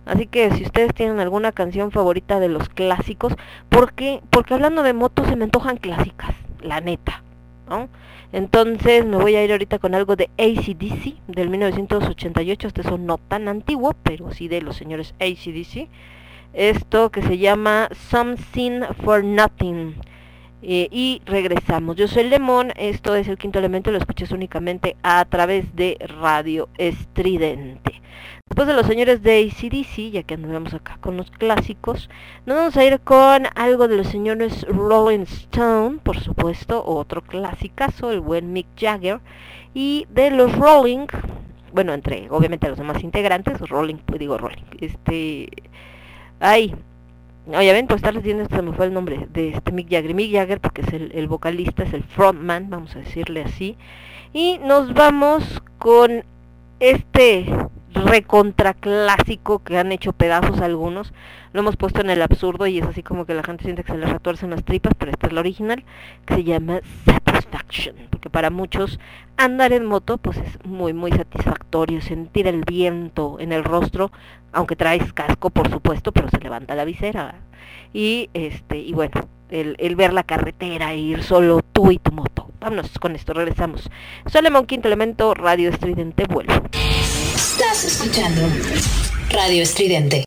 Así 0.06 0.26
que 0.26 0.52
si 0.52 0.64
ustedes 0.64 0.94
tienen 0.94 1.20
alguna 1.20 1.52
canción 1.52 1.92
favorita 1.92 2.40
de 2.40 2.50
los 2.50 2.68
clásicos, 2.68 3.36
porque 3.70 4.22
porque 4.32 4.56
hablando 4.56 4.82
de 4.84 4.94
motos 4.94 5.28
se 5.28 5.36
me 5.36 5.44
antojan 5.46 5.78
clásicas, 5.78 6.36
la 6.62 6.82
neta, 6.82 7.24
Entonces 8.32 9.06
me 9.06 9.18
voy 9.18 9.36
a 9.36 9.44
ir 9.44 9.52
ahorita 9.52 9.80
con 9.80 9.96
algo 9.96 10.16
de 10.16 10.30
ACDC 10.38 11.16
del 11.28 11.50
1988. 11.50 12.68
Este 12.68 12.84
son 12.84 13.06
no 13.06 13.18
tan 13.18 13.48
antiguo, 13.48 13.94
pero 14.04 14.32
sí 14.32 14.48
de 14.48 14.62
los 14.62 14.76
señores 14.76 15.14
ACDC. 15.20 15.88
Esto 16.54 17.12
que 17.12 17.22
se 17.22 17.38
llama 17.38 17.90
Something 18.10 18.82
for 19.04 19.24
Nothing. 19.24 19.96
Eh, 20.62 20.90
y 20.92 21.22
regresamos. 21.26 21.96
Yo 21.96 22.08
soy 22.08 22.26
Lemón, 22.26 22.74
esto 22.76 23.16
es 23.16 23.28
el 23.28 23.38
quinto 23.38 23.60
elemento, 23.60 23.92
lo 23.92 23.98
escuchas 23.98 24.32
únicamente 24.32 24.98
a 25.04 25.24
través 25.26 25.74
de 25.76 25.98
Radio 26.20 26.68
Estridente. 26.78 28.02
Después 28.50 28.68
de 28.68 28.74
los 28.74 28.88
señores 28.88 29.22
de 29.22 29.48
ACDC, 29.48 30.12
ya 30.12 30.24
que 30.24 30.34
andamos 30.34 30.74
acá 30.74 30.98
con 31.00 31.16
los 31.16 31.30
clásicos, 31.32 32.10
nos 32.46 32.58
vamos 32.58 32.78
a 32.78 32.84
ir 32.84 33.00
con 33.00 33.44
algo 33.56 33.88
de 33.88 33.96
los 33.96 34.08
señores 34.08 34.66
Rolling 34.68 35.20
Stone, 35.20 36.00
por 36.04 36.20
supuesto, 36.20 36.84
otro 36.84 37.22
clásicazo, 37.22 38.12
el 38.12 38.20
buen 38.20 38.52
Mick 38.52 38.68
Jagger, 38.76 39.22
y 39.74 40.08
de 40.10 40.32
los 40.32 40.58
Rolling, 40.58 41.06
bueno, 41.74 41.94
entre 41.94 42.28
obviamente 42.32 42.68
los 42.68 42.80
demás 42.80 43.04
integrantes, 43.04 43.60
Rolling, 43.62 43.98
pues 43.98 44.20
digo 44.20 44.38
Rolling, 44.38 44.66
este, 44.82 45.50
ay, 46.40 46.76
ven, 47.58 47.88
pues 47.88 47.98
estarles 47.98 48.24
diciendo, 48.24 48.48
se 48.50 48.62
me 48.62 48.74
fue 48.74 48.86
el 48.86 48.94
nombre 48.94 49.28
de 49.32 49.50
este 49.50 49.72
Mick 49.72 49.90
Jagger, 49.90 50.14
Mick 50.14 50.32
Jagger 50.32 50.60
porque 50.60 50.82
es 50.82 50.94
el, 50.94 51.12
el 51.14 51.28
vocalista, 51.28 51.84
es 51.84 51.94
el 51.94 52.04
frontman, 52.04 52.70
vamos 52.70 52.96
a 52.96 53.00
decirle 53.00 53.44
así, 53.44 53.78
y 54.34 54.60
nos 54.60 54.94
vamos 54.94 55.62
con 55.78 56.24
este 56.80 57.46
recontra 57.94 58.74
clásico 58.74 59.60
que 59.60 59.78
han 59.78 59.92
hecho 59.92 60.14
pedazos 60.14 60.62
algunos. 60.62 61.14
Lo 61.52 61.62
hemos 61.62 61.78
puesto 61.78 62.02
en 62.02 62.10
el 62.10 62.22
absurdo 62.22 62.68
y 62.68 62.78
es 62.78 62.86
así 62.86 63.02
como 63.02 63.26
que 63.26 63.34
la 63.34 63.44
gente 63.44 63.64
siente 63.64 63.84
que 63.84 63.92
se 63.92 63.98
le 63.98 64.06
retuercen 64.06 64.52
las 64.52 64.64
tripas, 64.64 64.94
pero 64.98 65.12
esta 65.12 65.28
es 65.28 65.34
la 65.34 65.40
original, 65.40 65.84
que 66.26 66.36
se 66.36 66.44
llama 66.44 66.82
Porque 68.10 68.30
para 68.30 68.50
muchos 68.50 69.00
andar 69.38 69.74
en 69.74 69.86
moto 69.86 70.18
pues 70.18 70.38
es 70.38 70.66
muy 70.66 70.94
muy 70.94 71.12
satisfactorio, 71.12 72.02
sentir 72.02 72.48
el 72.48 72.64
viento 72.64 73.38
en 73.40 73.52
el 73.52 73.64
rostro, 73.64 74.12
aunque 74.52 74.76
traes 74.76 75.14
casco 75.14 75.50
por 75.50 75.70
supuesto, 75.70 76.12
pero 76.12 76.30
se 76.30 76.40
levanta 76.40 76.76
la 76.76 76.86
visera. 76.86 77.36
Y 77.94 78.30
este, 78.34 78.78
y 78.78 78.94
bueno, 78.94 79.28
el, 79.50 79.76
el 79.80 79.96
ver 79.96 80.14
la 80.14 80.24
carretera 80.24 80.94
e 80.94 81.00
ir 81.00 81.24
solo 81.24 81.62
tú 81.74 81.92
y 81.92 81.98
tu 81.98 82.12
moto. 82.12 82.50
Vámonos 82.60 83.00
con 83.00 83.16
esto, 83.16 83.34
regresamos. 83.34 83.90
Solemon 84.26 84.66
Quinto 84.66 84.88
Elemento, 84.88 85.34
Radio 85.34 85.70
Estridente, 85.70 86.26
vuelvo. 86.26 86.54
Estás 87.36 87.86
escuchando 87.86 88.42
Radio 89.32 89.64
Estridente. 89.64 90.26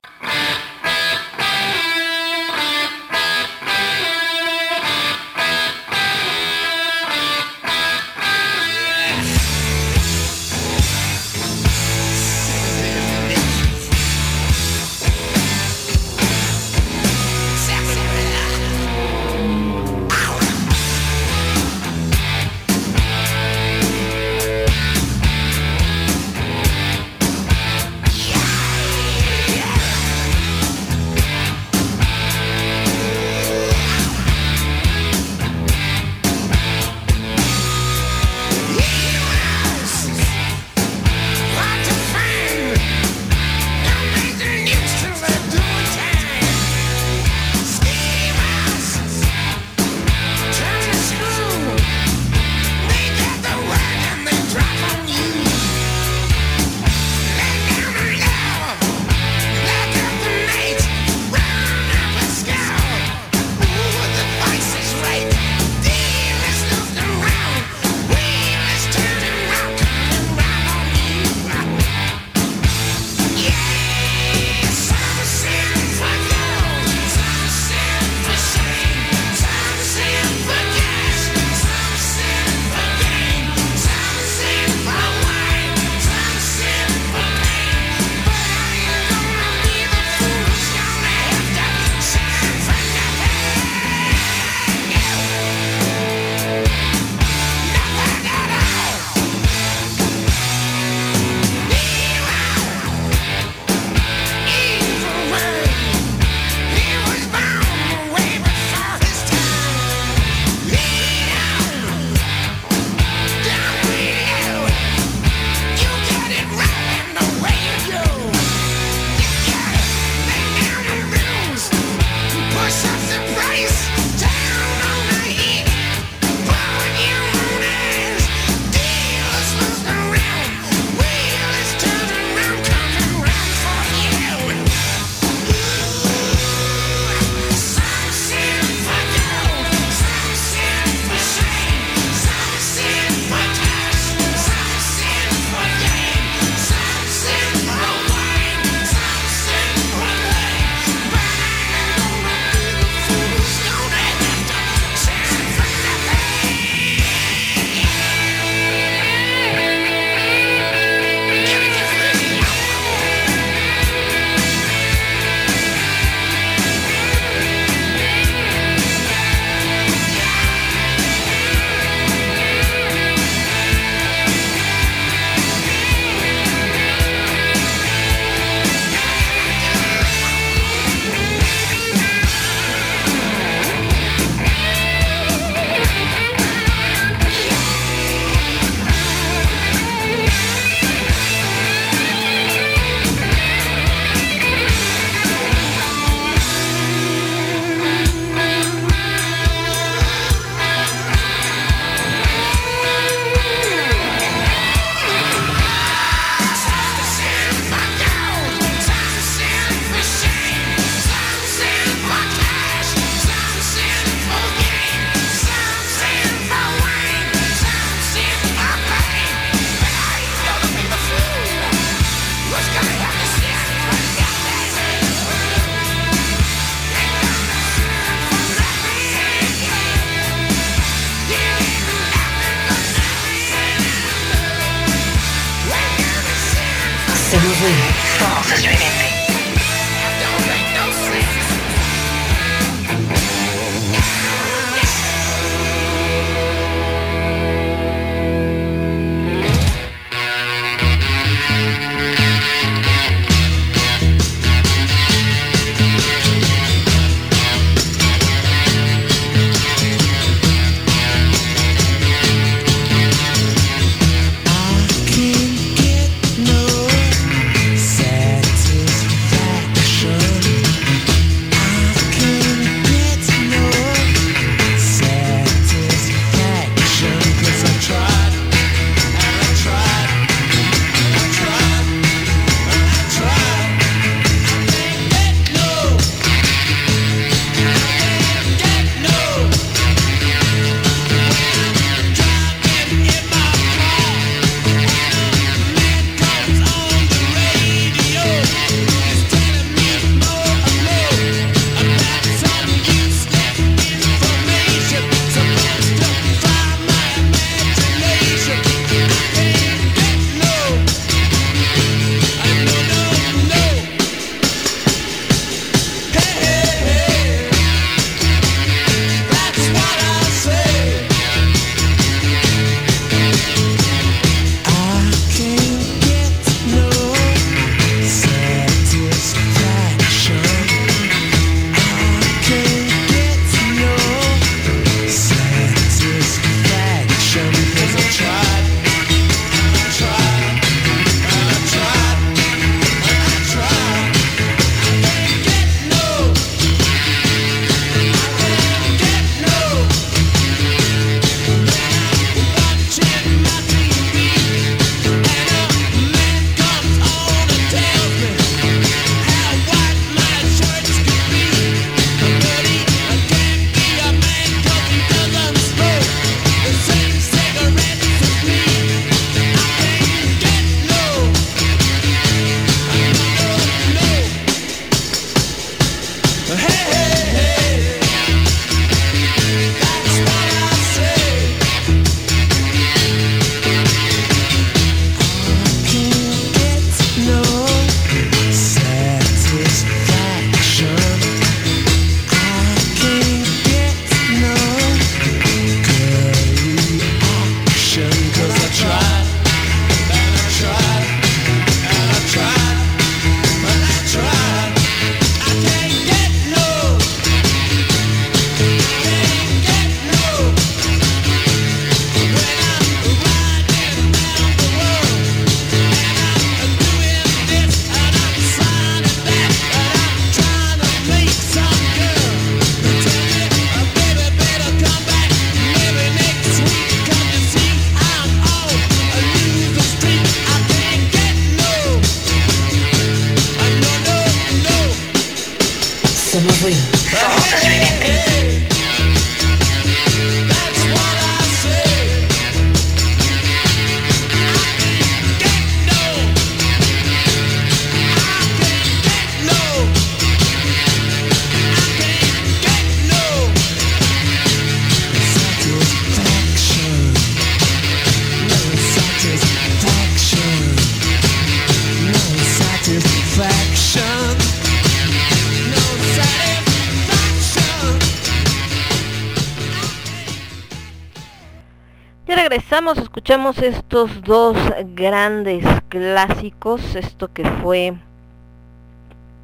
Escuchamos 473.32 473.62
estos 473.62 474.23
dos 474.25 474.58
grandes 474.95 475.64
clásicos, 475.88 476.95
esto 476.95 477.32
que 477.32 477.47
fue 477.62 477.95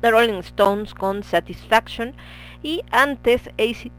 The 0.03 0.11
Rolling 0.11 0.41
Stones 0.41 0.93
con 0.93 1.23
Satisfaction 1.23 2.13
y 2.63 2.83
antes 2.91 3.49
AC, 3.57 3.91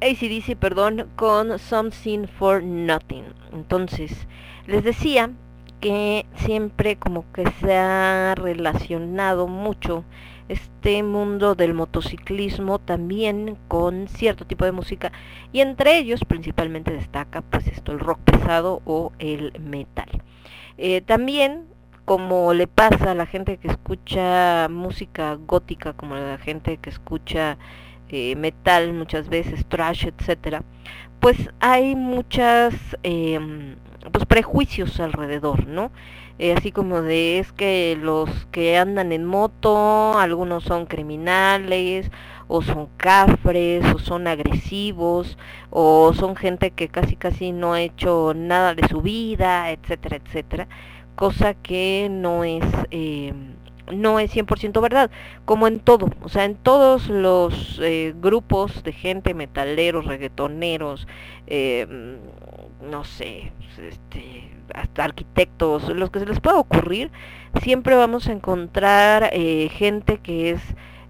ACDC, 0.00 0.56
perdón, 0.56 1.10
con 1.14 1.58
Something 1.58 2.26
for 2.26 2.62
Nothing. 2.62 3.24
Entonces, 3.52 4.26
les 4.66 4.82
decía 4.82 5.30
que 5.82 6.24
siempre 6.36 6.96
como 6.96 7.30
que 7.34 7.44
se 7.60 7.76
ha 7.76 8.34
relacionado 8.34 9.46
mucho 9.46 10.04
este 10.88 11.02
mundo 11.02 11.54
del 11.54 11.74
motociclismo 11.74 12.78
también 12.78 13.58
con 13.68 14.08
cierto 14.08 14.46
tipo 14.46 14.64
de 14.64 14.72
música 14.72 15.12
y 15.52 15.60
entre 15.60 15.98
ellos 15.98 16.24
principalmente 16.26 16.92
destaca 16.92 17.42
pues 17.42 17.66
esto 17.66 17.92
el 17.92 17.98
rock 17.98 18.20
pesado 18.20 18.80
o 18.86 19.12
el 19.18 19.52
metal. 19.60 20.08
Eh, 20.78 21.02
también 21.02 21.66
como 22.06 22.54
le 22.54 22.66
pasa 22.66 23.10
a 23.10 23.14
la 23.14 23.26
gente 23.26 23.58
que 23.58 23.68
escucha 23.68 24.68
música 24.70 25.34
gótica, 25.34 25.92
como 25.92 26.14
la 26.14 26.38
gente 26.38 26.78
que 26.78 26.88
escucha 26.88 27.58
eh, 28.08 28.34
metal 28.36 28.94
muchas 28.94 29.28
veces, 29.28 29.66
trash, 29.66 30.06
etcétera, 30.06 30.64
pues 31.20 31.50
hay 31.60 31.96
muchas 31.96 32.74
em, 33.02 33.76
pues 34.10 34.24
prejuicios 34.24 35.00
alrededor, 35.00 35.66
¿no? 35.66 35.90
Eh, 36.38 36.54
así 36.56 36.72
como 36.72 37.02
de 37.02 37.38
es 37.38 37.52
que 37.52 37.98
los 38.00 38.30
que 38.52 38.76
andan 38.78 39.12
en 39.12 39.24
moto, 39.24 40.18
algunos 40.18 40.64
son 40.64 40.86
criminales, 40.86 42.10
o 42.48 42.62
son 42.62 42.88
cafres, 42.96 43.84
o 43.94 43.98
son 43.98 44.26
agresivos, 44.26 45.36
o 45.70 46.12
son 46.14 46.36
gente 46.36 46.70
que 46.70 46.88
casi 46.88 47.16
casi 47.16 47.52
no 47.52 47.74
ha 47.74 47.82
hecho 47.82 48.34
nada 48.34 48.74
de 48.74 48.88
su 48.88 49.02
vida, 49.02 49.70
etcétera, 49.70 50.16
etcétera. 50.16 50.68
cosa 51.16 51.54
que 51.54 52.08
no 52.10 52.44
es 52.44 52.64
eh, 52.90 53.32
no 53.92 54.18
es 54.20 54.34
100% 54.34 54.80
verdad, 54.80 55.10
como 55.44 55.66
en 55.66 55.80
todo, 55.80 56.08
o 56.22 56.28
sea, 56.28 56.44
en 56.44 56.56
todos 56.56 57.08
los 57.08 57.80
eh, 57.82 58.14
grupos 58.20 58.82
de 58.82 58.92
gente, 58.92 59.34
metaleros, 59.34 60.06
reggaetoneros, 60.06 61.06
eh, 61.46 61.86
no 62.82 63.04
sé, 63.04 63.52
este, 63.78 64.50
hasta 64.74 65.04
arquitectos, 65.04 65.88
los 65.88 66.10
que 66.10 66.20
se 66.20 66.26
les 66.26 66.40
pueda 66.40 66.58
ocurrir, 66.58 67.10
siempre 67.62 67.94
vamos 67.94 68.28
a 68.28 68.32
encontrar 68.32 69.30
eh, 69.32 69.68
gente 69.72 70.18
que 70.18 70.50
es 70.50 70.60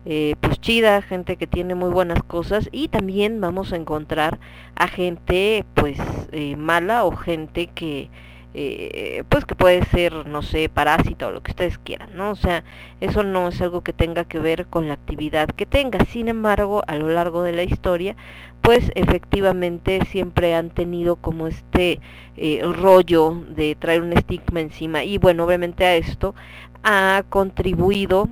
eh, 0.04 0.36
pues 0.40 0.58
chida, 0.60 1.02
gente 1.02 1.36
que 1.36 1.46
tiene 1.46 1.74
muy 1.74 1.90
buenas 1.90 2.22
cosas 2.22 2.68
y 2.72 2.88
también 2.88 3.40
vamos 3.40 3.72
a 3.72 3.76
encontrar 3.76 4.38
a 4.74 4.88
gente 4.88 5.66
pues 5.74 5.98
eh, 6.32 6.56
mala 6.56 7.04
o 7.04 7.14
gente 7.14 7.66
que 7.66 8.08
eh, 8.54 9.22
pues 9.28 9.44
que 9.44 9.54
puede 9.54 9.84
ser, 9.84 10.26
no 10.26 10.40
sé, 10.42 10.68
parásita 10.68 11.26
o 11.26 11.30
lo 11.30 11.42
que 11.42 11.50
ustedes 11.50 11.78
quieran, 11.78 12.10
¿no? 12.14 12.30
O 12.30 12.34
sea, 12.34 12.64
eso 13.00 13.22
no 13.22 13.48
es 13.48 13.60
algo 13.60 13.82
que 13.82 13.92
tenga 13.92 14.24
que 14.24 14.38
ver 14.38 14.66
con 14.66 14.88
la 14.88 14.94
actividad 14.94 15.48
que 15.50 15.66
tenga. 15.66 16.04
Sin 16.06 16.28
embargo, 16.28 16.82
a 16.86 16.96
lo 16.96 17.08
largo 17.08 17.42
de 17.42 17.52
la 17.52 17.62
historia, 17.62 18.16
pues 18.62 18.90
efectivamente 18.94 20.04
siempre 20.06 20.54
han 20.54 20.70
tenido 20.70 21.16
como 21.16 21.46
este 21.46 22.00
eh, 22.36 22.60
rollo 22.62 23.42
de 23.48 23.74
traer 23.74 24.02
un 24.02 24.12
estigma 24.12 24.60
encima. 24.60 25.04
Y 25.04 25.18
bueno, 25.18 25.44
obviamente 25.44 25.84
a 25.84 25.96
esto 25.96 26.34
ha 26.82 27.24
contribuido 27.28 28.28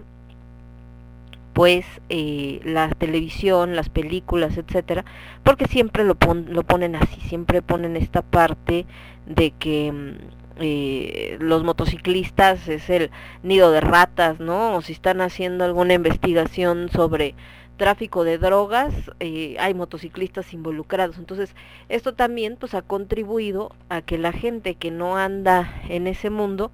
pues 1.57 1.87
eh, 2.11 2.61
la 2.65 2.91
televisión, 2.91 3.77
las 3.77 3.89
películas, 3.89 4.59
etcétera, 4.59 5.07
porque 5.43 5.67
siempre 5.67 6.05
lo, 6.05 6.15
pon, 6.15 6.49
lo 6.51 6.65
ponen 6.65 6.97
así, 6.97 7.19
siempre 7.23 7.62
ponen 7.62 7.97
esta 7.97 8.21
parte 8.21 8.85
de 9.25 9.53
que 9.53 9.91
mm, 9.91 10.37
eh, 10.59 11.37
los 11.41 11.65
motociclistas 11.65 12.69
es 12.69 12.91
el 12.91 13.11
nido 13.43 13.71
de 13.71 13.81
ratas, 13.81 14.39
¿no? 14.39 14.77
O 14.77 14.83
si 14.83 14.93
están 14.93 15.23
haciendo 15.23 15.65
alguna 15.65 15.95
investigación 15.95 16.91
sobre 16.91 17.35
tráfico 17.77 18.25
de 18.25 18.39
drogas, 18.39 18.95
eh, 19.21 19.57
hay 19.59 19.75
motociclistas 19.75 20.53
involucrados. 20.53 21.19
Entonces, 21.19 21.55
esto 21.89 22.15
también 22.15 22.57
pues 22.57 22.75
ha 22.75 22.83
contribuido 22.83 23.73
a 23.89 24.03
que 24.03 24.19
la 24.19 24.33
gente 24.33 24.75
que 24.75 24.91
no 24.91 25.17
anda 25.17 25.83
en 25.89 26.07
ese 26.07 26.31
mundo 26.31 26.73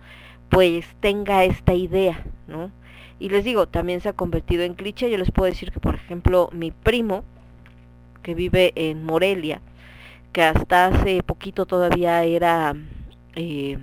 pues 0.48 0.86
tenga 1.00 1.44
esta 1.44 1.74
idea, 1.74 2.24
¿no? 2.46 2.70
Y 3.18 3.28
les 3.30 3.44
digo, 3.44 3.68
también 3.68 4.00
se 4.00 4.08
ha 4.08 4.12
convertido 4.12 4.64
en 4.64 4.74
cliché. 4.74 5.10
Yo 5.10 5.16
les 5.16 5.30
puedo 5.30 5.50
decir 5.50 5.72
que, 5.72 5.80
por 5.80 5.94
ejemplo, 5.94 6.50
mi 6.52 6.72
primo, 6.72 7.24
que 8.22 8.34
vive 8.34 8.72
en 8.74 9.04
Morelia, 9.04 9.60
que 10.32 10.42
hasta 10.42 10.86
hace 10.86 11.22
poquito 11.22 11.66
todavía 11.66 12.24
era 12.24 12.74
eh, 13.36 13.78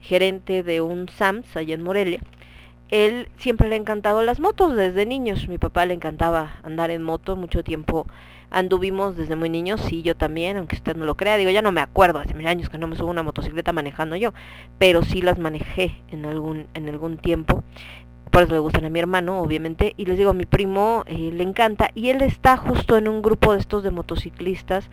gerente 0.00 0.62
de 0.62 0.80
un 0.80 1.08
SAMS 1.08 1.56
allá 1.56 1.74
en 1.74 1.82
Morelia, 1.82 2.20
él 2.90 3.28
siempre 3.38 3.68
le 3.68 3.74
ha 3.74 3.78
encantado 3.78 4.22
las 4.22 4.40
motos 4.40 4.74
desde 4.76 5.06
niños. 5.06 5.48
Mi 5.48 5.58
papá 5.58 5.86
le 5.86 5.94
encantaba 5.94 6.56
andar 6.62 6.90
en 6.90 7.02
moto 7.02 7.36
mucho 7.36 7.64
tiempo. 7.64 8.06
Anduvimos 8.50 9.16
desde 9.16 9.34
muy 9.34 9.48
niños, 9.50 9.80
sí, 9.80 10.02
yo 10.02 10.16
también, 10.16 10.56
aunque 10.56 10.76
usted 10.76 10.96
no 10.96 11.04
lo 11.04 11.16
crea. 11.16 11.36
Digo, 11.36 11.50
ya 11.50 11.62
no 11.62 11.72
me 11.72 11.80
acuerdo, 11.80 12.20
hace 12.20 12.34
mil 12.34 12.46
años 12.46 12.68
que 12.68 12.78
no 12.78 12.86
me 12.86 12.94
subo 12.94 13.10
una 13.10 13.24
motocicleta 13.24 13.72
manejando 13.72 14.14
yo, 14.14 14.32
pero 14.78 15.02
sí 15.02 15.22
las 15.22 15.38
manejé 15.38 16.02
en 16.08 16.24
algún, 16.24 16.66
en 16.74 16.88
algún 16.88 17.16
tiempo 17.16 17.64
por 18.34 18.42
eso 18.42 18.54
le 18.54 18.58
gustan 18.58 18.84
a 18.84 18.90
mi 18.90 18.98
hermano, 18.98 19.38
obviamente, 19.38 19.94
y 19.96 20.06
les 20.06 20.18
digo, 20.18 20.30
a 20.30 20.34
mi 20.34 20.44
primo 20.44 21.04
eh, 21.06 21.30
le 21.32 21.44
encanta, 21.44 21.90
y 21.94 22.08
él 22.08 22.20
está 22.20 22.56
justo 22.56 22.96
en 22.96 23.06
un 23.06 23.22
grupo 23.22 23.52
de 23.52 23.60
estos 23.60 23.84
de 23.84 23.92
motociclistas 23.92 24.90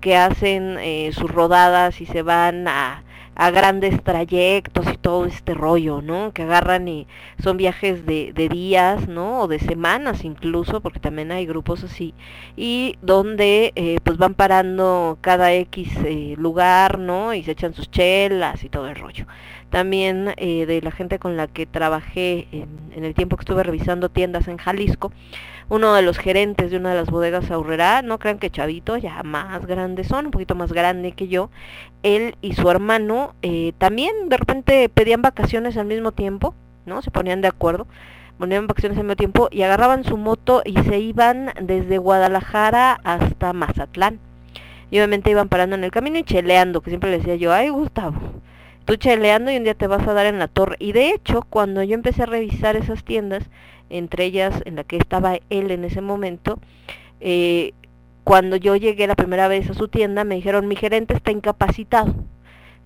que 0.00 0.16
hacen 0.16 0.78
eh, 0.78 1.10
sus 1.12 1.28
rodadas 1.28 2.00
y 2.00 2.06
se 2.06 2.22
van 2.22 2.68
a, 2.68 3.02
a, 3.34 3.50
grandes 3.50 4.02
trayectos 4.02 4.86
y 4.92 4.96
todo 4.96 5.26
este 5.26 5.54
rollo, 5.54 6.02
¿no? 6.02 6.32
Que 6.32 6.42
agarran 6.42 6.88
y 6.88 7.06
son 7.42 7.56
viajes 7.56 8.06
de, 8.06 8.32
de, 8.32 8.48
días, 8.48 9.08
¿no? 9.08 9.40
O 9.40 9.48
de 9.48 9.58
semanas 9.58 10.24
incluso, 10.24 10.80
porque 10.80 11.00
también 11.00 11.32
hay 11.32 11.46
grupos 11.46 11.84
así, 11.84 12.14
y 12.56 12.98
donde 13.02 13.72
eh, 13.76 13.98
pues 14.04 14.16
van 14.18 14.34
parando 14.34 15.18
cada 15.20 15.52
X 15.52 15.92
eh, 16.04 16.34
lugar, 16.38 16.98
¿no? 16.98 17.34
Y 17.34 17.42
se 17.42 17.52
echan 17.52 17.74
sus 17.74 17.90
chelas 17.90 18.64
y 18.64 18.68
todo 18.68 18.88
el 18.88 18.96
rollo 18.96 19.26
también 19.70 20.34
eh, 20.36 20.66
de 20.66 20.80
la 20.82 20.92
gente 20.92 21.18
con 21.18 21.36
la 21.36 21.48
que 21.48 21.66
trabajé 21.66 22.46
en, 22.52 22.68
en, 22.94 23.04
el 23.04 23.12
tiempo 23.12 23.36
que 23.36 23.40
estuve 23.40 23.64
revisando 23.64 24.08
tiendas 24.08 24.46
en 24.46 24.56
Jalisco, 24.56 25.10
uno 25.68 25.94
de 25.94 26.02
los 26.02 26.18
gerentes 26.18 26.70
de 26.70 26.76
una 26.76 26.90
de 26.90 26.96
las 26.96 27.10
bodegas 27.10 27.50
Aurrera, 27.50 28.02
no 28.02 28.18
crean 28.18 28.38
que 28.38 28.50
chavito, 28.50 28.96
ya 28.96 29.22
más 29.22 29.66
grandes 29.66 30.08
son, 30.08 30.26
un 30.26 30.30
poquito 30.30 30.54
más 30.54 30.72
grande 30.72 31.12
que 31.12 31.28
yo, 31.28 31.50
él 32.02 32.36
y 32.40 32.54
su 32.54 32.70
hermano 32.70 33.34
eh, 33.42 33.72
también 33.78 34.28
de 34.28 34.36
repente 34.36 34.88
pedían 34.88 35.22
vacaciones 35.22 35.76
al 35.76 35.86
mismo 35.86 36.12
tiempo, 36.12 36.54
¿no? 36.86 37.02
Se 37.02 37.10
ponían 37.10 37.40
de 37.40 37.48
acuerdo, 37.48 37.86
ponían 38.38 38.66
vacaciones 38.66 38.98
al 38.98 39.04
mismo 39.04 39.16
tiempo 39.16 39.48
y 39.50 39.62
agarraban 39.62 40.04
su 40.04 40.16
moto 40.16 40.62
y 40.64 40.76
se 40.82 40.98
iban 40.98 41.52
desde 41.60 41.98
Guadalajara 41.98 43.00
hasta 43.04 43.52
Mazatlán. 43.52 44.20
Y 44.90 44.98
obviamente 44.98 45.30
iban 45.30 45.48
parando 45.48 45.76
en 45.76 45.84
el 45.84 45.90
camino 45.90 46.18
y 46.18 46.24
cheleando, 46.24 46.80
que 46.80 46.90
siempre 46.90 47.10
le 47.10 47.18
decía 47.18 47.36
yo, 47.36 47.52
ay 47.52 47.70
Gustavo, 47.70 48.16
tú 48.84 48.96
cheleando 48.96 49.50
y 49.50 49.56
un 49.56 49.64
día 49.64 49.74
te 49.74 49.86
vas 49.86 50.06
a 50.06 50.12
dar 50.12 50.26
en 50.26 50.38
la 50.38 50.48
torre. 50.48 50.76
Y 50.78 50.92
de 50.92 51.10
hecho, 51.10 51.42
cuando 51.48 51.82
yo 51.82 51.94
empecé 51.94 52.22
a 52.22 52.26
revisar 52.26 52.76
esas 52.76 53.04
tiendas, 53.04 53.44
entre 53.90 54.24
ellas 54.24 54.62
en 54.64 54.76
la 54.76 54.84
que 54.84 54.96
estaba 54.96 55.38
él 55.50 55.70
en 55.70 55.84
ese 55.84 56.00
momento, 56.00 56.58
eh, 57.20 57.72
cuando 58.24 58.56
yo 58.56 58.76
llegué 58.76 59.06
la 59.06 59.16
primera 59.16 59.48
vez 59.48 59.68
a 59.70 59.74
su 59.74 59.88
tienda, 59.88 60.24
me 60.24 60.36
dijeron, 60.36 60.68
mi 60.68 60.76
gerente 60.76 61.14
está 61.14 61.30
incapacitado. 61.30 62.14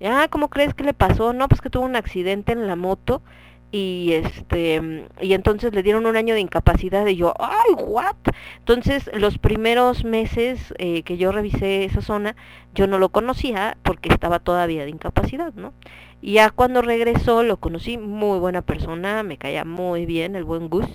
Ah, 0.05 0.29
¿cómo 0.31 0.49
crees 0.49 0.75
que 0.75 0.85
le 0.85 0.95
pasó? 0.95 1.33
No, 1.33 1.49
pues 1.49 1.61
que 1.61 1.71
tuvo 1.71 1.85
un 1.85 1.97
accidente 1.97 2.53
en 2.53 2.67
la 2.67 2.77
moto 2.77 3.23
y 3.71 4.13
este 4.13 5.07
y 5.21 5.35
entonces 5.35 5.75
le 5.75 5.83
dieron 5.83 6.07
un 6.07 6.17
año 6.17 6.35
de 6.35 6.41
incapacidad 6.41 7.07
y 7.07 7.17
yo 7.17 7.35
ay 7.39 7.75
what 7.77 8.17
entonces 8.59 9.11
los 9.13 9.39
primeros 9.39 10.05
meses 10.05 10.73
eh, 10.79 11.03
que 11.03 11.19
yo 11.19 11.33
revisé 11.33 11.85
esa 11.85 12.01
zona 12.01 12.35
yo 12.75 12.87
no 12.87 12.99
lo 12.99 13.11
conocía 13.11 13.77
porque 13.83 14.09
estaba 14.09 14.39
todavía 14.39 14.85
de 14.85 14.91
incapacidad 14.91 15.53
no 15.55 15.75
y 16.23 16.35
ya 16.35 16.51
cuando 16.51 16.81
regresó 16.81 17.43
lo 17.43 17.59
conocí 17.59 17.99
muy 17.99 18.39
buena 18.39 18.63
persona 18.63 19.23
me 19.23 19.37
caía 19.37 19.67
muy 19.67 20.07
bien 20.07 20.35
el 20.35 20.45
buen 20.45 20.71
Gus 20.71 20.89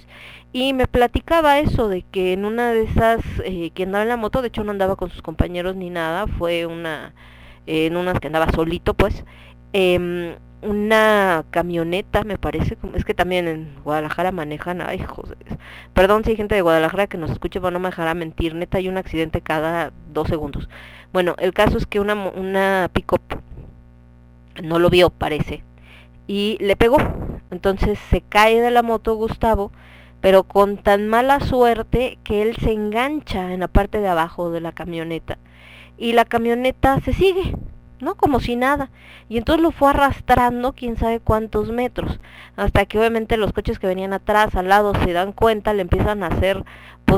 y 0.51 0.73
me 0.73 0.87
platicaba 0.87 1.59
eso 1.59 1.89
de 1.89 2.01
que 2.01 2.33
en 2.33 2.43
una 2.43 2.71
de 2.73 2.83
esas 2.83 3.21
eh, 3.45 3.69
que 3.69 3.83
andaba 3.83 4.01
en 4.01 4.09
la 4.09 4.17
moto 4.17 4.41
de 4.41 4.47
hecho 4.47 4.63
no 4.63 4.71
andaba 4.71 4.95
con 4.95 5.11
sus 5.11 5.21
compañeros 5.21 5.75
ni 5.75 5.91
nada 5.91 6.25
fue 6.25 6.65
una 6.65 7.13
eh, 7.67 7.85
en 7.85 7.97
unas 7.97 8.19
que 8.19 8.27
andaba 8.27 8.51
solito 8.51 8.95
pues 8.95 9.25
eh, 9.73 10.37
una 10.63 11.45
camioneta, 11.51 12.23
me 12.23 12.37
parece, 12.37 12.77
es 12.95 13.05
que 13.05 13.13
también 13.13 13.47
en 13.47 13.75
Guadalajara 13.83 14.31
manejan, 14.31 14.81
ay, 14.81 14.99
joder, 14.99 15.37
perdón 15.93 16.23
si 16.23 16.31
hay 16.31 16.37
gente 16.37 16.55
de 16.55 16.61
Guadalajara 16.61 17.07
que 17.07 17.17
nos 17.17 17.31
escuche, 17.31 17.59
pero 17.59 17.71
no 17.71 17.79
me 17.79 17.89
dejará 17.89 18.13
mentir, 18.13 18.55
neta 18.55 18.77
hay 18.77 18.87
un 18.87 18.97
accidente 18.97 19.41
cada 19.41 19.91
dos 20.11 20.27
segundos. 20.27 20.69
Bueno, 21.11 21.35
el 21.39 21.53
caso 21.53 21.77
es 21.77 21.85
que 21.85 21.99
una, 21.99 22.13
una 22.13 22.89
pick-up 22.93 23.21
no 24.63 24.79
lo 24.79 24.89
vio, 24.89 25.09
parece, 25.09 25.63
y 26.27 26.57
le 26.59 26.75
pegó. 26.75 26.97
Entonces 27.51 27.99
se 28.09 28.21
cae 28.21 28.61
de 28.61 28.71
la 28.71 28.81
moto 28.81 29.15
Gustavo, 29.15 29.71
pero 30.21 30.43
con 30.43 30.77
tan 30.77 31.07
mala 31.07 31.39
suerte 31.39 32.17
que 32.23 32.41
él 32.41 32.55
se 32.55 32.71
engancha 32.71 33.53
en 33.53 33.59
la 33.59 33.67
parte 33.67 33.99
de 33.99 34.07
abajo 34.07 34.49
de 34.49 34.61
la 34.61 34.71
camioneta 34.71 35.37
y 35.97 36.13
la 36.13 36.25
camioneta 36.25 36.99
se 37.01 37.13
sigue 37.13 37.53
¿no? 38.03 38.15
Como 38.15 38.39
si 38.39 38.55
nada. 38.55 38.89
Y 39.29 39.37
entonces 39.37 39.63
lo 39.63 39.71
fue 39.71 39.89
arrastrando 39.89 40.73
quién 40.73 40.97
sabe 40.97 41.19
cuántos 41.19 41.71
metros, 41.71 42.19
hasta 42.55 42.85
que 42.85 42.99
obviamente 42.99 43.37
los 43.37 43.53
coches 43.53 43.79
que 43.79 43.87
venían 43.87 44.13
atrás, 44.13 44.55
al 44.55 44.69
lado, 44.69 44.93
se 45.03 45.13
dan 45.13 45.31
cuenta, 45.31 45.73
le 45.73 45.81
empiezan 45.81 46.23
a 46.23 46.27
hacer 46.27 46.63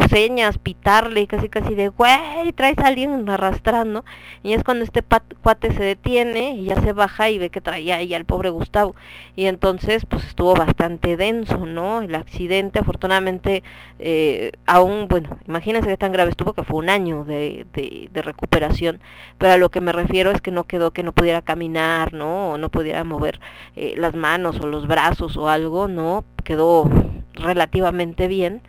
señas, 0.09 0.57
pitarle, 0.57 1.27
casi 1.27 1.49
casi 1.49 1.75
de, 1.75 1.89
güey, 1.89 2.53
traes 2.53 2.77
a 2.79 2.87
alguien 2.87 3.27
arrastrando. 3.29 4.05
Y 4.43 4.53
es 4.53 4.63
cuando 4.63 4.83
este 4.83 5.03
cuate 5.41 5.73
se 5.73 5.83
detiene 5.83 6.51
y 6.51 6.65
ya 6.65 6.79
se 6.81 6.93
baja 6.93 7.29
y 7.29 7.37
ve 7.37 7.49
que 7.49 7.61
traía 7.61 7.97
ahí 7.97 8.13
al 8.13 8.25
pobre 8.25 8.49
Gustavo. 8.49 8.95
Y 9.35 9.45
entonces 9.45 10.05
pues 10.05 10.25
estuvo 10.25 10.53
bastante 10.53 11.17
denso, 11.17 11.65
¿no? 11.65 12.01
El 12.01 12.15
accidente, 12.15 12.79
afortunadamente, 12.79 13.63
eh, 13.99 14.51
aún, 14.65 15.07
bueno, 15.07 15.37
imagínense 15.47 15.89
que 15.89 15.97
tan 15.97 16.11
grave 16.11 16.31
estuvo 16.31 16.53
que 16.53 16.63
fue 16.63 16.79
un 16.79 16.89
año 16.89 17.25
de, 17.25 17.65
de, 17.73 18.09
de 18.11 18.21
recuperación. 18.21 18.99
Pero 19.37 19.53
a 19.53 19.57
lo 19.57 19.69
que 19.69 19.81
me 19.81 19.91
refiero 19.91 20.31
es 20.31 20.41
que 20.41 20.51
no 20.51 20.63
quedó 20.65 20.91
que 20.91 21.03
no 21.03 21.11
pudiera 21.11 21.41
caminar, 21.41 22.13
¿no? 22.13 22.51
O 22.51 22.57
no 22.57 22.69
pudiera 22.69 23.03
mover 23.03 23.39
eh, 23.75 23.95
las 23.97 24.15
manos 24.15 24.59
o 24.61 24.67
los 24.67 24.87
brazos 24.87 25.37
o 25.37 25.49
algo, 25.49 25.87
¿no? 25.87 26.23
Quedó 26.43 26.89
relativamente 27.33 28.27
bien 28.27 28.61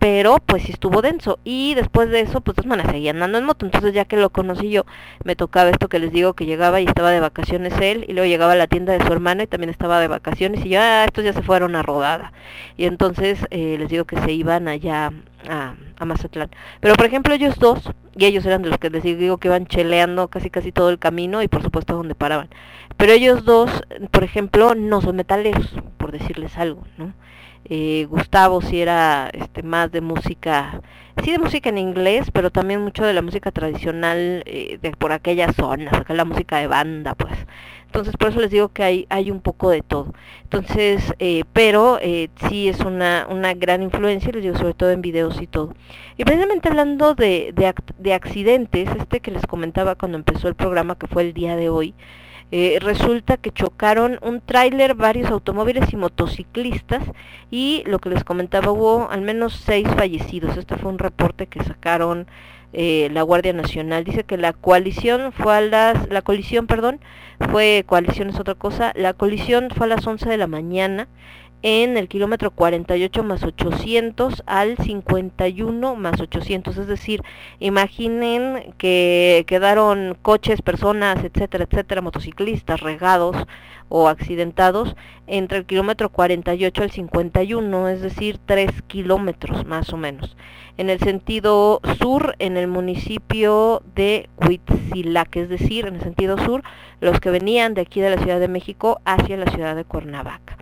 pero 0.00 0.38
pues 0.46 0.62
sí 0.62 0.72
estuvo 0.72 1.02
denso. 1.02 1.38
Y 1.44 1.74
después 1.74 2.08
de 2.08 2.20
eso, 2.20 2.40
pues 2.40 2.66
man 2.66 2.80
seguía 2.90 3.10
andando 3.10 3.36
en 3.36 3.44
moto. 3.44 3.66
Entonces 3.66 3.92
ya 3.92 4.06
que 4.06 4.16
lo 4.16 4.30
conocí 4.30 4.70
yo, 4.70 4.86
me 5.24 5.36
tocaba 5.36 5.68
esto 5.68 5.88
que 5.88 5.98
les 5.98 6.10
digo 6.10 6.32
que 6.32 6.46
llegaba 6.46 6.80
y 6.80 6.86
estaba 6.86 7.10
de 7.10 7.20
vacaciones 7.20 7.74
él, 7.80 8.06
y 8.08 8.14
luego 8.14 8.26
llegaba 8.26 8.52
a 8.52 8.56
la 8.56 8.66
tienda 8.66 8.94
de 8.94 9.04
su 9.06 9.12
hermana 9.12 9.42
y 9.42 9.46
también 9.46 9.68
estaba 9.68 10.00
de 10.00 10.08
vacaciones, 10.08 10.64
y 10.64 10.70
ya 10.70 11.02
ah, 11.02 11.04
estos 11.04 11.22
ya 11.22 11.34
se 11.34 11.42
fueron 11.42 11.76
a 11.76 11.82
rodada. 11.82 12.32
Y 12.78 12.86
entonces 12.86 13.46
eh, 13.50 13.76
les 13.78 13.90
digo 13.90 14.06
que 14.06 14.18
se 14.22 14.32
iban 14.32 14.68
allá 14.68 15.12
a, 15.46 15.74
a, 15.98 16.04
Mazatlán. 16.06 16.48
Pero 16.80 16.94
por 16.94 17.04
ejemplo 17.04 17.34
ellos 17.34 17.58
dos, 17.58 17.90
y 18.16 18.24
ellos 18.24 18.46
eran 18.46 18.62
de 18.62 18.70
los 18.70 18.78
que 18.78 18.88
les 18.88 19.02
digo 19.02 19.36
que 19.36 19.48
iban 19.48 19.66
cheleando 19.66 20.28
casi 20.28 20.48
casi 20.48 20.72
todo 20.72 20.88
el 20.88 20.98
camino 20.98 21.42
y 21.42 21.48
por 21.48 21.62
supuesto 21.62 21.94
donde 21.94 22.14
paraban. 22.14 22.48
Pero 22.96 23.12
ellos 23.12 23.44
dos, 23.44 23.70
por 24.10 24.24
ejemplo, 24.24 24.74
no 24.74 25.02
son 25.02 25.16
metaleros, 25.16 25.74
por 25.98 26.10
decirles 26.10 26.56
algo, 26.56 26.84
¿no? 26.96 27.12
Eh, 27.64 28.06
Gustavo 28.08 28.60
sí 28.62 28.80
era 28.80 29.30
este, 29.32 29.62
más 29.62 29.92
de 29.92 30.00
música, 30.00 30.80
sí 31.22 31.30
de 31.30 31.38
música 31.38 31.68
en 31.68 31.78
inglés, 31.78 32.30
pero 32.32 32.50
también 32.50 32.80
mucho 32.80 33.04
de 33.04 33.12
la 33.12 33.22
música 33.22 33.52
tradicional 33.52 34.42
eh, 34.46 34.78
de 34.80 34.90
por 34.92 35.12
aquellas 35.12 35.54
zonas, 35.54 35.92
acá 35.94 36.14
la 36.14 36.24
música 36.24 36.58
de 36.58 36.66
banda, 36.66 37.14
pues. 37.14 37.34
Entonces 37.86 38.16
por 38.16 38.28
eso 38.28 38.40
les 38.40 38.50
digo 38.50 38.68
que 38.68 38.84
hay, 38.84 39.06
hay 39.10 39.30
un 39.32 39.40
poco 39.40 39.70
de 39.70 39.82
todo. 39.82 40.14
Entonces, 40.44 41.12
eh, 41.18 41.42
pero 41.52 41.98
eh, 42.00 42.30
sí 42.48 42.68
es 42.68 42.80
una, 42.80 43.26
una 43.28 43.52
gran 43.54 43.82
influencia, 43.82 44.30
les 44.32 44.42
digo, 44.42 44.56
sobre 44.56 44.74
todo 44.74 44.90
en 44.92 45.02
videos 45.02 45.40
y 45.42 45.48
todo. 45.48 45.74
Y 46.16 46.24
precisamente 46.24 46.68
hablando 46.68 47.14
de, 47.14 47.52
de, 47.54 47.74
de 47.98 48.14
accidentes, 48.14 48.88
este 48.96 49.20
que 49.20 49.32
les 49.32 49.44
comentaba 49.46 49.96
cuando 49.96 50.18
empezó 50.18 50.46
el 50.46 50.54
programa, 50.54 50.96
que 50.96 51.08
fue 51.08 51.22
el 51.24 51.34
día 51.34 51.56
de 51.56 51.68
hoy, 51.68 51.94
eh, 52.52 52.78
resulta 52.80 53.36
que 53.36 53.52
chocaron 53.52 54.18
un 54.22 54.40
tráiler, 54.40 54.94
varios 54.94 55.30
automóviles 55.30 55.92
y 55.92 55.96
motociclistas 55.96 57.04
y 57.50 57.84
lo 57.86 58.00
que 58.00 58.10
les 58.10 58.24
comentaba 58.24 58.72
hubo 58.72 59.08
al 59.10 59.22
menos 59.22 59.54
seis 59.54 59.86
fallecidos. 59.96 60.56
Este 60.56 60.76
fue 60.76 60.90
un 60.90 60.98
reporte 60.98 61.46
que 61.46 61.62
sacaron 61.62 62.26
eh, 62.72 63.08
la 63.12 63.22
Guardia 63.22 63.52
Nacional. 63.52 64.04
Dice 64.04 64.24
que 64.24 64.36
la 64.36 64.52
coalición 64.52 65.32
fue 65.32 65.56
a 65.56 65.60
las, 65.60 66.08
la 66.08 66.22
colisión, 66.22 66.66
perdón, 66.66 67.00
fue 67.50 67.84
coalición 67.86 68.30
es 68.30 68.40
otra 68.40 68.54
cosa. 68.56 68.92
La 68.96 69.12
colisión 69.12 69.68
fue 69.70 69.86
a 69.86 69.90
las 69.90 70.06
11 70.06 70.28
de 70.28 70.36
la 70.36 70.46
mañana 70.48 71.08
en 71.62 71.96
el 71.96 72.08
kilómetro 72.08 72.50
48 72.50 73.22
más 73.22 73.42
800 73.42 74.42
al 74.46 74.76
51 74.76 75.96
más 75.96 76.20
800. 76.20 76.76
Es 76.76 76.86
decir, 76.86 77.22
imaginen 77.58 78.74
que 78.78 79.44
quedaron 79.46 80.16
coches, 80.22 80.62
personas, 80.62 81.22
etcétera, 81.24 81.64
etcétera, 81.64 82.00
motociclistas 82.00 82.80
regados 82.80 83.36
o 83.88 84.08
accidentados 84.08 84.96
entre 85.26 85.58
el 85.58 85.66
kilómetro 85.66 86.08
48 86.08 86.82
al 86.82 86.90
51, 86.90 87.88
es 87.88 88.00
decir, 88.00 88.38
3 88.46 88.82
kilómetros 88.86 89.66
más 89.66 89.92
o 89.92 89.96
menos. 89.96 90.36
En 90.78 90.88
el 90.88 91.00
sentido 91.00 91.80
sur, 91.98 92.36
en 92.38 92.56
el 92.56 92.68
municipio 92.68 93.82
de 93.94 94.30
Huitzilac, 94.38 95.36
es 95.36 95.48
decir, 95.48 95.86
en 95.86 95.96
el 95.96 96.02
sentido 96.02 96.38
sur, 96.38 96.62
los 97.00 97.20
que 97.20 97.30
venían 97.30 97.74
de 97.74 97.82
aquí 97.82 98.00
de 98.00 98.10
la 98.10 98.22
Ciudad 98.22 98.40
de 98.40 98.48
México 98.48 99.00
hacia 99.04 99.36
la 99.36 99.50
ciudad 99.50 99.76
de 99.76 99.84
Cuernavaca. 99.84 100.56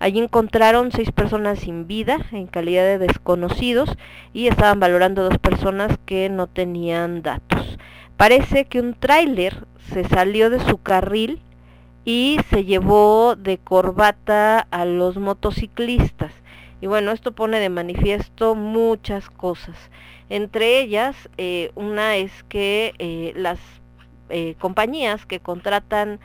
Allí 0.00 0.20
encontraron 0.20 0.92
seis 0.92 1.10
personas 1.10 1.58
sin 1.58 1.86
vida 1.86 2.18
en 2.30 2.46
calidad 2.46 2.84
de 2.84 2.98
desconocidos 2.98 3.96
y 4.32 4.46
estaban 4.46 4.78
valorando 4.78 5.24
dos 5.24 5.38
personas 5.38 5.98
que 6.06 6.28
no 6.28 6.46
tenían 6.46 7.22
datos. 7.22 7.78
Parece 8.16 8.64
que 8.64 8.80
un 8.80 8.94
tráiler 8.94 9.66
se 9.92 10.04
salió 10.04 10.50
de 10.50 10.60
su 10.60 10.78
carril 10.78 11.40
y 12.04 12.38
se 12.48 12.64
llevó 12.64 13.34
de 13.36 13.58
corbata 13.58 14.60
a 14.70 14.84
los 14.84 15.16
motociclistas. 15.18 16.32
Y 16.80 16.86
bueno, 16.86 17.10
esto 17.10 17.32
pone 17.32 17.58
de 17.58 17.68
manifiesto 17.68 18.54
muchas 18.54 19.30
cosas. 19.30 19.76
Entre 20.30 20.80
ellas, 20.80 21.28
eh, 21.38 21.72
una 21.74 22.16
es 22.16 22.44
que 22.44 22.94
eh, 22.98 23.32
las 23.34 23.58
eh, 24.30 24.54
compañías 24.58 25.26
que 25.26 25.40
contratan 25.40 26.20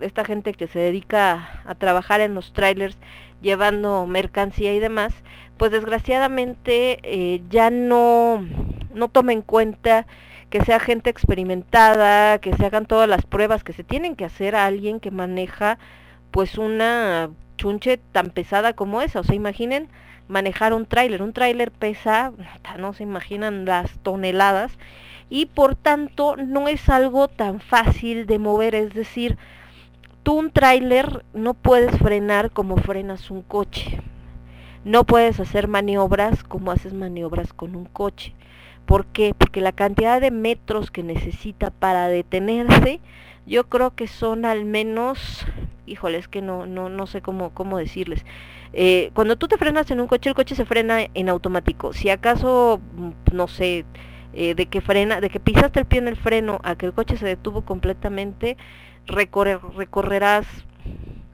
esta 0.00 0.24
gente 0.24 0.52
que 0.54 0.66
se 0.66 0.78
dedica 0.78 1.60
a 1.64 1.74
trabajar 1.74 2.20
en 2.20 2.34
los 2.34 2.52
trailers 2.52 2.96
llevando 3.42 4.06
mercancía 4.06 4.74
y 4.74 4.80
demás, 4.80 5.14
pues 5.56 5.72
desgraciadamente 5.72 6.98
eh, 7.02 7.42
ya 7.50 7.70
no, 7.70 8.46
no 8.94 9.08
toma 9.08 9.32
en 9.32 9.42
cuenta 9.42 10.06
que 10.50 10.64
sea 10.64 10.78
gente 10.78 11.10
experimentada, 11.10 12.38
que 12.38 12.54
se 12.54 12.66
hagan 12.66 12.86
todas 12.86 13.08
las 13.08 13.26
pruebas 13.26 13.64
que 13.64 13.72
se 13.72 13.84
tienen 13.84 14.16
que 14.16 14.24
hacer 14.24 14.54
a 14.54 14.66
alguien 14.66 15.00
que 15.00 15.10
maneja 15.10 15.78
pues 16.30 16.58
una 16.58 17.30
chunche 17.56 17.98
tan 18.12 18.30
pesada 18.30 18.74
como 18.74 19.02
esa. 19.02 19.20
O 19.20 19.24
sea, 19.24 19.34
imaginen 19.34 19.88
manejar 20.28 20.72
un 20.72 20.86
tráiler. 20.86 21.22
Un 21.22 21.32
tráiler 21.32 21.70
pesa, 21.70 22.32
no 22.78 22.92
se 22.92 23.02
imaginan 23.02 23.64
las 23.64 23.98
toneladas, 24.00 24.78
y 25.28 25.46
por 25.46 25.74
tanto 25.74 26.36
no 26.36 26.68
es 26.68 26.88
algo 26.88 27.28
tan 27.28 27.60
fácil 27.60 28.26
de 28.26 28.38
mover, 28.38 28.74
es 28.74 28.94
decir, 28.94 29.36
tú 30.26 30.32
un 30.32 30.50
tráiler 30.50 31.24
no 31.34 31.54
puedes 31.54 31.96
frenar 31.98 32.50
como 32.50 32.78
frenas 32.78 33.30
un 33.30 33.42
coche. 33.42 34.00
No 34.84 35.04
puedes 35.04 35.38
hacer 35.38 35.68
maniobras 35.68 36.42
como 36.42 36.72
haces 36.72 36.92
maniobras 36.92 37.52
con 37.52 37.76
un 37.76 37.84
coche. 37.84 38.34
¿Por 38.86 39.06
qué? 39.06 39.36
Porque 39.38 39.60
la 39.60 39.70
cantidad 39.70 40.20
de 40.20 40.32
metros 40.32 40.90
que 40.90 41.04
necesita 41.04 41.70
para 41.70 42.08
detenerse, 42.08 42.98
yo 43.46 43.68
creo 43.68 43.94
que 43.94 44.08
son 44.08 44.44
al 44.44 44.64
menos, 44.64 45.46
híjole, 45.86 46.18
es 46.18 46.26
que 46.26 46.42
no, 46.42 46.66
no, 46.66 46.88
no 46.88 47.06
sé 47.06 47.22
cómo, 47.22 47.50
cómo 47.50 47.78
decirles. 47.78 48.26
Eh, 48.72 49.12
cuando 49.14 49.36
tú 49.36 49.46
te 49.46 49.58
frenas 49.58 49.88
en 49.92 50.00
un 50.00 50.08
coche, 50.08 50.30
el 50.30 50.34
coche 50.34 50.56
se 50.56 50.64
frena 50.64 51.06
en 51.14 51.28
automático. 51.28 51.92
Si 51.92 52.10
acaso, 52.10 52.80
no 53.32 53.46
sé, 53.46 53.84
eh, 54.32 54.56
de 54.56 54.66
que 54.66 54.80
frena, 54.80 55.20
de 55.20 55.30
que 55.30 55.38
pisaste 55.38 55.78
el 55.78 55.86
pie 55.86 56.00
en 56.00 56.08
el 56.08 56.16
freno 56.16 56.58
a 56.64 56.74
que 56.74 56.86
el 56.86 56.94
coche 56.94 57.16
se 57.16 57.26
detuvo 57.26 57.62
completamente, 57.62 58.56
recorrer, 59.06 59.60
recorrerás, 59.76 60.46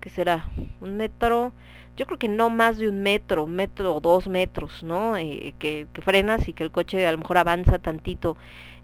¿qué 0.00 0.10
será? 0.10 0.48
Un 0.80 0.96
metro, 0.96 1.52
yo 1.96 2.06
creo 2.06 2.18
que 2.18 2.28
no 2.28 2.50
más 2.50 2.78
de 2.78 2.88
un 2.88 3.02
metro, 3.02 3.46
metro 3.46 3.94
o 3.94 4.00
dos 4.00 4.28
metros, 4.28 4.82
¿no? 4.82 5.16
Eh, 5.16 5.54
que, 5.58 5.86
que, 5.92 6.02
frenas 6.02 6.48
y 6.48 6.52
que 6.52 6.64
el 6.64 6.70
coche 6.70 7.06
a 7.06 7.12
lo 7.12 7.18
mejor 7.18 7.38
avanza 7.38 7.78
tantito 7.78 8.36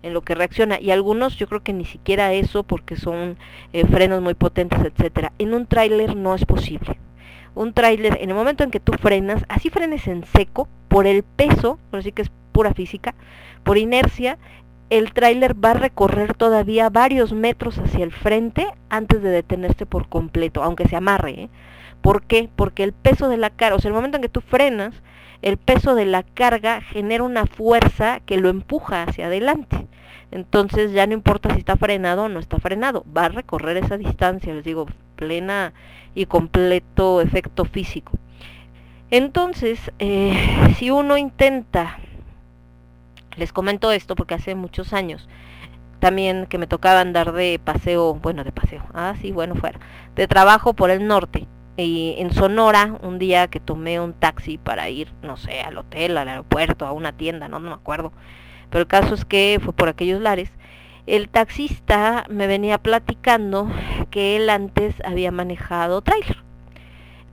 en 0.02 0.14
lo 0.14 0.22
que 0.22 0.34
reacciona. 0.34 0.80
Y 0.80 0.90
algunos 0.90 1.36
yo 1.36 1.48
creo 1.48 1.62
que 1.62 1.72
ni 1.72 1.84
siquiera 1.84 2.32
eso 2.32 2.62
porque 2.62 2.96
son 2.96 3.36
eh, 3.72 3.86
frenos 3.86 4.22
muy 4.22 4.34
potentes, 4.34 4.80
etcétera. 4.80 5.32
En 5.38 5.54
un 5.54 5.66
tráiler 5.66 6.16
no 6.16 6.34
es 6.34 6.44
posible. 6.44 6.98
Un 7.54 7.72
tráiler, 7.72 8.18
en 8.20 8.30
el 8.30 8.36
momento 8.36 8.62
en 8.62 8.70
que 8.70 8.80
tú 8.80 8.92
frenas, 8.92 9.44
así 9.48 9.70
frenes 9.70 10.06
en 10.06 10.24
seco, 10.24 10.68
por 10.88 11.06
el 11.06 11.22
peso, 11.22 11.78
así 11.92 12.12
que 12.12 12.22
es 12.22 12.30
pura 12.52 12.72
física, 12.74 13.14
por 13.64 13.78
inercia, 13.78 14.38
el 14.90 15.12
tráiler 15.12 15.54
va 15.62 15.72
a 15.72 15.74
recorrer 15.74 16.34
todavía 16.34 16.88
varios 16.88 17.32
metros 17.32 17.78
hacia 17.78 18.04
el 18.04 18.12
frente 18.12 18.66
antes 18.88 19.22
de 19.22 19.30
detenerse 19.30 19.86
por 19.86 20.08
completo, 20.08 20.62
aunque 20.62 20.88
se 20.88 20.96
amarre. 20.96 21.30
¿eh? 21.32 21.48
¿Por 22.00 22.22
qué? 22.22 22.48
Porque 22.54 22.84
el 22.84 22.92
peso 22.92 23.28
de 23.28 23.36
la 23.36 23.50
carga, 23.50 23.76
o 23.76 23.80
sea, 23.80 23.90
el 23.90 23.94
momento 23.94 24.16
en 24.16 24.22
que 24.22 24.28
tú 24.28 24.40
frenas, 24.40 24.94
el 25.42 25.56
peso 25.56 25.94
de 25.94 26.06
la 26.06 26.22
carga 26.22 26.80
genera 26.80 27.22
una 27.22 27.46
fuerza 27.46 28.20
que 28.20 28.38
lo 28.38 28.48
empuja 28.48 29.02
hacia 29.02 29.26
adelante. 29.26 29.86
Entonces 30.30 30.92
ya 30.92 31.06
no 31.06 31.14
importa 31.14 31.52
si 31.52 31.60
está 31.60 31.76
frenado 31.76 32.24
o 32.24 32.28
no 32.28 32.40
está 32.40 32.58
frenado, 32.58 33.04
va 33.16 33.26
a 33.26 33.28
recorrer 33.30 33.76
esa 33.78 33.96
distancia, 33.96 34.52
les 34.52 34.64
digo, 34.64 34.86
plena 35.16 35.72
y 36.14 36.26
completo 36.26 37.20
efecto 37.20 37.64
físico. 37.64 38.12
Entonces, 39.10 39.90
eh, 39.98 40.34
si 40.76 40.90
uno 40.90 41.16
intenta 41.16 41.98
les 43.38 43.52
comento 43.52 43.92
esto 43.92 44.14
porque 44.14 44.34
hace 44.34 44.54
muchos 44.54 44.92
años 44.92 45.28
también 45.98 46.46
que 46.46 46.58
me 46.58 46.66
tocaba 46.66 47.00
andar 47.00 47.32
de 47.32 47.60
paseo, 47.62 48.14
bueno, 48.14 48.44
de 48.44 48.52
paseo, 48.52 48.82
ah, 48.94 49.14
sí, 49.20 49.32
bueno, 49.32 49.54
fuera, 49.54 49.80
de 50.14 50.26
trabajo 50.26 50.74
por 50.74 50.90
el 50.90 51.06
norte. 51.06 51.46
Y 51.76 52.16
en 52.18 52.32
Sonora, 52.32 52.98
un 53.02 53.18
día 53.18 53.46
que 53.48 53.60
tomé 53.60 54.00
un 54.00 54.12
taxi 54.12 54.58
para 54.58 54.88
ir, 54.90 55.12
no 55.22 55.36
sé, 55.36 55.60
al 55.60 55.78
hotel, 55.78 56.16
al 56.16 56.28
aeropuerto, 56.28 56.86
a 56.86 56.92
una 56.92 57.12
tienda, 57.12 57.48
no, 57.48 57.60
no 57.60 57.68
me 57.68 57.74
acuerdo. 57.74 58.12
Pero 58.70 58.80
el 58.80 58.88
caso 58.88 59.14
es 59.14 59.24
que 59.24 59.60
fue 59.62 59.72
por 59.72 59.88
aquellos 59.88 60.20
lares. 60.20 60.50
El 61.06 61.28
taxista 61.28 62.24
me 62.28 62.48
venía 62.48 62.78
platicando 62.78 63.70
que 64.10 64.36
él 64.36 64.50
antes 64.50 64.96
había 65.04 65.30
manejado 65.30 66.02
trailer 66.02 66.42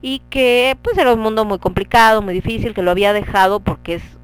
y 0.00 0.20
que 0.30 0.76
pues 0.82 0.96
era 0.98 1.12
un 1.12 1.20
mundo 1.20 1.44
muy 1.44 1.58
complicado, 1.58 2.22
muy 2.22 2.32
difícil, 2.32 2.74
que 2.74 2.82
lo 2.82 2.92
había 2.92 3.12
dejado 3.12 3.60
porque 3.60 3.94
es 3.96 4.15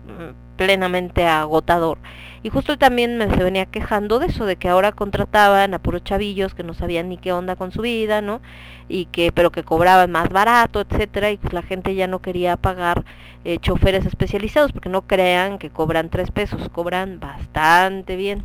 plenamente 0.57 1.27
agotador. 1.27 1.99
Y 2.45 2.49
justo 2.49 2.77
también 2.77 3.19
me 3.19 3.31
se 3.31 3.45
venía 3.45 3.67
quejando 3.67 4.19
de 4.19 4.27
eso, 4.27 4.47
de 4.47 4.57
que 4.57 4.69
ahora 4.69 4.91
contrataban 4.93 5.75
a 5.75 5.79
puros 5.79 6.03
chavillos 6.03 6.55
que 6.55 6.65
no 6.65 6.75
sabían 6.75 7.09
ni 7.09 7.17
qué 7.17 7.33
onda 7.33 7.55
con 7.55 7.71
su 7.71 7.83
vida, 7.83 8.21
¿no? 8.21 8.41
Y 8.89 9.07
que, 9.07 9.31
pero 9.31 9.53
que 9.53 9.63
cobraban 9.63 10.11
más 10.11 10.29
barato, 10.31 10.81
etcétera, 10.81 11.31
y 11.31 11.37
pues 11.37 11.53
la 11.53 11.63
gente 11.63 11.95
ya 11.95 12.09
no 12.09 12.21
quería 12.21 12.57
pagar 12.57 13.05
eh, 13.45 13.59
choferes 13.59 14.07
especializados, 14.07 14.73
porque 14.73 14.89
no 14.89 15.03
crean 15.03 15.59
que 15.59 15.71
cobran 15.71 16.11
tres 16.11 16.33
pesos, 16.33 16.69
cobran 16.71 17.21
bastante 17.21 18.17
bien. 18.17 18.43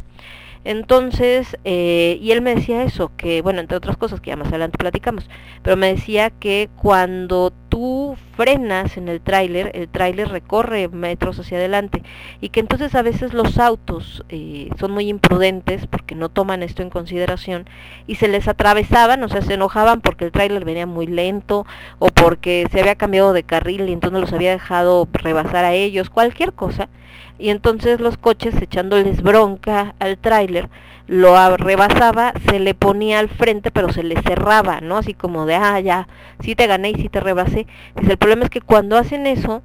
Entonces, 0.63 1.57
eh, 1.63 2.19
y 2.21 2.31
él 2.31 2.41
me 2.41 2.53
decía 2.53 2.83
eso, 2.83 3.11
que 3.15 3.41
bueno, 3.41 3.61
entre 3.61 3.77
otras 3.77 3.97
cosas 3.97 4.21
que 4.21 4.31
ya 4.31 4.35
más 4.35 4.49
adelante 4.49 4.77
platicamos, 4.77 5.29
pero 5.63 5.77
me 5.77 5.87
decía 5.87 6.29
que 6.29 6.69
cuando 6.75 7.53
tú 7.77 8.17
frenas 8.35 8.97
en 8.97 9.07
el 9.07 9.21
tráiler, 9.21 9.69
el 9.75 9.87
tráiler 9.87 10.29
recorre 10.29 10.87
metros 10.87 11.37
hacia 11.37 11.59
adelante 11.59 12.01
y 12.41 12.49
que 12.49 12.59
entonces 12.59 12.95
a 12.95 13.03
veces 13.03 13.35
los 13.35 13.59
autos 13.59 14.25
eh, 14.29 14.71
son 14.79 14.93
muy 14.93 15.07
imprudentes 15.09 15.85
porque 15.85 16.15
no 16.15 16.29
toman 16.29 16.63
esto 16.63 16.81
en 16.81 16.89
consideración 16.89 17.69
y 18.07 18.15
se 18.15 18.29
les 18.29 18.47
atravesaban, 18.47 19.23
o 19.23 19.29
sea, 19.29 19.43
se 19.43 19.53
enojaban 19.53 20.01
porque 20.01 20.25
el 20.25 20.31
tráiler 20.31 20.65
venía 20.65 20.87
muy 20.87 21.05
lento 21.05 21.67
o 21.99 22.07
porque 22.07 22.67
se 22.71 22.79
había 22.79 22.95
cambiado 22.95 23.31
de 23.31 23.43
carril 23.43 23.87
y 23.87 23.93
entonces 23.93 24.21
los 24.21 24.33
había 24.33 24.49
dejado 24.49 25.07
rebasar 25.13 25.63
a 25.63 25.75
ellos, 25.75 26.09
cualquier 26.09 26.53
cosa. 26.53 26.89
Y 27.37 27.49
entonces 27.49 27.99
los 27.99 28.17
coches 28.17 28.59
echándoles 28.59 29.21
bronca 29.21 29.93
al 29.99 30.17
tráiler 30.17 30.67
lo 31.07 31.55
rebasaba, 31.55 32.33
se 32.49 32.59
le 32.59 32.73
ponía 32.73 33.19
al 33.19 33.29
frente, 33.29 33.71
pero 33.71 33.91
se 33.91 34.03
le 34.03 34.21
cerraba, 34.21 34.81
¿no? 34.81 34.97
Así 34.97 35.13
como 35.13 35.45
de, 35.45 35.55
ah, 35.55 35.79
ya, 35.79 36.07
sí 36.41 36.55
te 36.55 36.67
gané 36.67 36.91
y 36.91 36.95
sí 36.95 37.09
te 37.09 37.19
rebasé. 37.19 37.65
Dice, 37.95 38.11
el 38.11 38.17
problema 38.17 38.43
es 38.43 38.49
que 38.49 38.61
cuando 38.61 38.97
hacen 38.97 39.27
eso, 39.27 39.61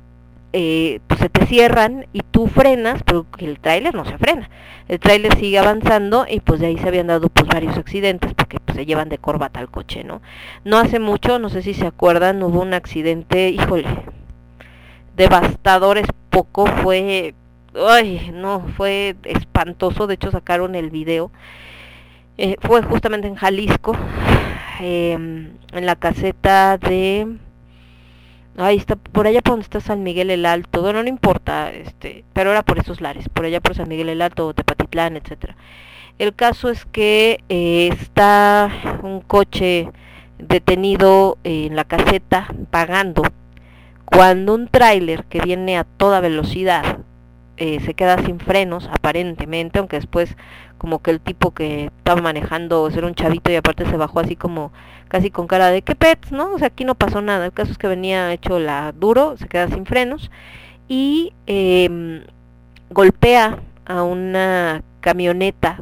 eh, 0.53 1.01
pues 1.07 1.21
se 1.21 1.29
te 1.29 1.47
cierran 1.47 2.07
y 2.13 2.21
tú 2.31 2.47
frenas, 2.47 3.03
pero 3.05 3.27
el 3.39 3.59
tráiler 3.59 3.95
no 3.95 4.05
se 4.05 4.19
frena. 4.19 4.49
El 4.89 4.99
tráiler 5.01 5.37
sigue 5.37 5.59
avanzando 5.59 6.27
y 6.29 6.41
pues 6.41 6.61
de 6.61 6.67
ahí 6.67 6.79
se 6.79 6.89
habían 6.89 7.07
dado 7.07 7.29
pues 7.29 7.49
varios 7.49 7.77
accidentes 7.77 8.35
porque 8.35 8.59
pues, 8.61 8.77
se 8.77 8.85
llevan 8.85 9.09
de 9.09 9.19
corbata 9.19 9.61
al 9.61 9.71
coche, 9.71 10.05
¿no? 10.05 10.21
No 10.65 10.79
hace 10.79 10.99
mucho, 10.99 11.39
no 11.39 11.49
sé 11.49 11.63
si 11.63 11.75
se 11.75 11.87
acuerdan, 11.87 12.43
hubo 12.43 12.61
un 12.61 12.75
accidente, 12.75 13.49
híjole, 13.51 13.87
devastador 15.17 15.99
es 15.99 16.09
poco, 16.31 16.67
fue 16.67 17.35
ay, 17.75 18.31
no, 18.35 18.61
fue 18.77 19.17
espantoso, 19.25 20.07
de 20.07 20.15
hecho 20.15 20.31
sacaron 20.31 20.75
el 20.75 20.91
video. 20.91 21.31
Eh, 22.39 22.57
fue 22.61 22.83
justamente 22.83 23.29
en 23.29 23.35
Jalisco, 23.35 23.97
em, 24.81 25.53
en 25.73 25.87
la 25.87 25.97
caseta 25.97 26.79
de... 26.79 27.37
Ahí 28.59 28.77
está, 28.77 28.97
por 28.97 29.27
allá 29.27 29.41
por 29.41 29.53
donde 29.53 29.65
está 29.65 29.81
San 29.81 30.03
Miguel 30.03 30.31
el 30.31 30.45
Alto, 30.45 30.83
bueno, 30.83 31.03
no 31.03 31.09
importa, 31.09 31.73
este, 31.73 32.25
pero 32.35 32.51
era 32.51 32.63
por 32.63 32.79
esos 32.79 33.01
lares, 33.01 33.29
por 33.31 33.47
allá 33.47 33.61
por 33.61 33.75
San 33.75 33.89
Miguel 33.89 34.11
el 34.11 34.21
Alto, 34.21 34.53
Tepatitlán, 34.53 35.17
etcétera. 35.17 35.57
El 36.19 36.35
caso 36.35 36.69
es 36.69 36.85
que 36.85 37.43
eh, 37.49 37.89
está 37.93 38.71
un 39.03 39.23
coche 39.23 39.89
detenido 40.39 41.39
en 41.45 41.77
la 41.77 41.85
caseta 41.85 42.49
pagando 42.71 43.23
cuando 44.05 44.55
un 44.55 44.69
tráiler 44.69 45.25
que 45.25 45.41
viene 45.41 45.79
a 45.79 45.85
toda 45.85 46.21
velocidad 46.21 46.99
eh, 47.57 47.81
se 47.81 47.95
queda 47.95 48.19
sin 48.25 48.41
frenos 48.41 48.89
aparentemente, 48.93 49.79
aunque 49.79 49.97
después 49.97 50.37
como 50.79 51.01
que 51.01 51.13
el 51.13 51.21
tipo 51.21 51.53
que 51.53 51.87
estaba 51.87 52.21
manejando 52.21 52.89
era 52.89 53.07
un 53.07 53.15
chavito 53.15 53.51
y 53.51 53.57
aparte 53.57 53.87
se 53.87 53.97
bajó 53.97 54.21
así 54.21 54.37
como 54.37 54.73
casi 55.13 55.31
con 55.31 55.47
cara 55.47 55.71
de 55.71 55.83
que 55.83 55.95
pets, 55.95 56.33
¿no? 56.33 56.55
O 56.55 56.59
sea, 56.59 56.69
aquí 56.69 56.87
no 56.87 56.95
pasó 56.95 57.21
nada. 57.21 57.45
El 57.45 57.53
caso 57.53 57.71
es 57.71 57.77
que 57.77 57.87
venía 57.87 58.33
hecho 58.33 58.59
la 58.59 58.93
duro, 58.93 59.37
se 59.37 59.47
queda 59.47 59.69
sin 59.69 59.85
frenos 59.85 60.31
y 60.89 61.35
em, 61.47 62.23
golpea 62.89 63.59
a 63.85 64.05
una 64.05 64.83
camioneta, 65.03 65.81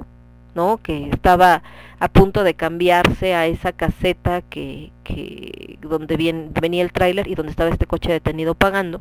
¿no? 0.57 0.79
Que 0.83 1.11
estaba 1.11 1.63
a 2.01 2.09
punto 2.09 2.43
de 2.43 2.55
cambiarse 2.55 3.37
a 3.37 3.47
esa 3.47 3.71
caseta 3.71 4.43
que, 4.43 4.91
que 5.05 5.79
donde 5.81 6.17
venía 6.61 6.83
el 6.83 6.93
tráiler 6.93 7.29
y 7.29 7.37
donde 7.37 7.53
estaba 7.53 7.71
este 7.71 7.87
coche 7.87 8.11
detenido 8.11 8.57
pagando 8.57 9.01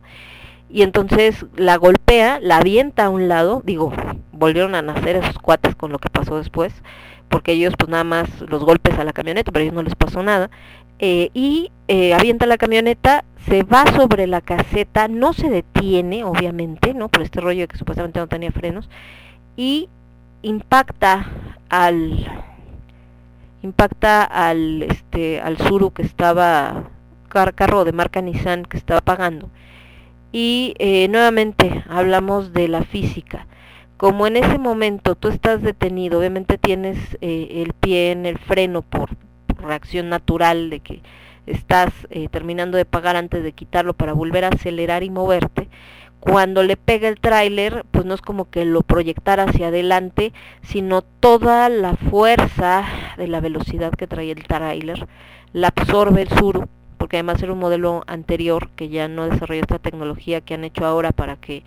y 0.69 0.83
entonces 0.83 1.47
la 1.55 1.77
golpea, 1.77 2.39
la 2.39 2.57
avienta 2.57 3.05
a 3.05 3.09
un 3.09 3.27
lado, 3.27 3.63
digo, 3.65 3.91
volvieron 4.31 4.75
a 4.75 4.83
nacer 4.83 5.15
esos 5.15 5.39
cuates 5.39 5.75
con 5.75 5.91
lo 5.91 5.97
que 5.97 6.11
pasó 6.11 6.37
después, 6.37 6.71
porque 7.29 7.53
ellos 7.53 7.73
pues 7.77 7.89
nada 7.89 8.03
más 8.03 8.29
los 8.41 8.63
golpes 8.63 8.97
a 8.97 9.03
la 9.03 9.13
camioneta, 9.13 9.51
pero 9.51 9.61
a 9.61 9.63
ellos 9.63 9.75
no 9.75 9.83
les 9.83 9.95
pasó 9.95 10.23
nada, 10.23 10.49
eh, 10.99 11.29
y 11.33 11.71
eh, 11.87 12.13
avienta 12.13 12.45
la 12.45 12.57
camioneta, 12.57 13.23
se 13.47 13.63
va 13.63 13.85
sobre 13.95 14.27
la 14.27 14.41
caseta, 14.41 15.07
no 15.07 15.33
se 15.33 15.49
detiene, 15.49 16.23
obviamente, 16.23 16.93
¿no? 16.93 17.09
Por 17.09 17.23
este 17.23 17.39
rollo 17.41 17.67
que 17.67 17.77
supuestamente 17.77 18.19
no 18.19 18.27
tenía 18.27 18.51
frenos, 18.51 18.89
y 19.55 19.89
impacta 20.41 21.29
al 21.69 22.27
impacta 23.61 24.23
al 24.23 24.83
este 24.83 25.41
al 25.41 25.57
Suru 25.57 25.91
que 25.91 26.01
estaba 26.01 26.85
carro 27.27 27.83
de 27.83 27.91
marca 27.91 28.21
Nissan 28.21 28.63
que 28.63 28.77
estaba 28.77 29.01
pagando 29.01 29.49
y 30.31 30.75
eh, 30.79 31.07
nuevamente 31.09 31.83
hablamos 31.89 32.53
de 32.53 32.67
la 32.67 32.83
física. 32.83 33.47
Como 33.99 34.27
en 34.27 34.37
ese 34.37 34.57
momento 34.57 35.15
tú 35.15 35.27
estás 35.27 35.61
detenido, 35.61 36.19
obviamente 36.19 36.57
tienes 36.57 36.97
eh, 37.19 37.63
el 37.65 37.73
pie 37.73 38.13
en 38.13 38.25
el 38.25 38.37
freno 38.37 38.81
por, 38.81 39.09
reacción 39.57 40.07
natural 40.07 40.69
de 40.69 40.79
que 40.79 41.01
estás 41.45 41.91
eh, 42.09 42.29
terminando 42.29 42.77
de 42.77 42.85
pagar 42.85 43.17
antes 43.17 43.43
de 43.43 43.51
quitarlo 43.51 43.93
para 43.93 44.13
volver 44.13 44.45
a 44.45 44.51
acelerar 44.55 45.03
y 45.03 45.09
moverte, 45.09 45.67
cuando 46.21 46.63
le 46.63 46.77
pega 46.77 47.09
el 47.09 47.19
tráiler, 47.19 47.83
pues 47.91 48.05
no 48.05 48.13
es 48.13 48.21
como 48.21 48.49
que 48.49 48.63
lo 48.63 48.83
proyectara 48.83 49.43
hacia 49.43 49.67
adelante, 49.67 50.31
sino 50.61 51.01
toda 51.01 51.67
la 51.67 51.97
fuerza 51.97 52.85
de 53.17 53.27
la 53.27 53.41
velocidad 53.41 53.91
que 53.91 54.07
traía 54.07 54.31
el 54.31 54.47
tráiler 54.47 55.09
la 55.51 55.73
absorbe 55.75 56.21
el 56.21 56.29
suru 56.29 56.69
porque 56.97 57.17
además 57.17 57.43
era 57.43 57.51
un 57.51 57.59
modelo 57.59 58.03
anterior 58.07 58.69
que 58.77 58.87
ya 58.87 59.09
no 59.09 59.27
desarrolló 59.27 59.59
esta 59.61 59.79
tecnología 59.79 60.39
que 60.39 60.53
han 60.53 60.63
hecho 60.63 60.85
ahora 60.85 61.11
para 61.11 61.35
que 61.35 61.63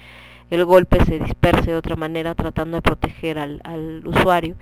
el 0.53 0.64
golpe 0.64 1.05
se 1.05 1.18
disperse 1.18 1.70
de 1.70 1.76
otra 1.76 1.96
manera 1.96 2.34
tratando 2.34 2.76
de 2.76 2.82
proteger 2.82 3.38
al, 3.38 3.61
al 3.64 4.07
usuario 4.07 4.57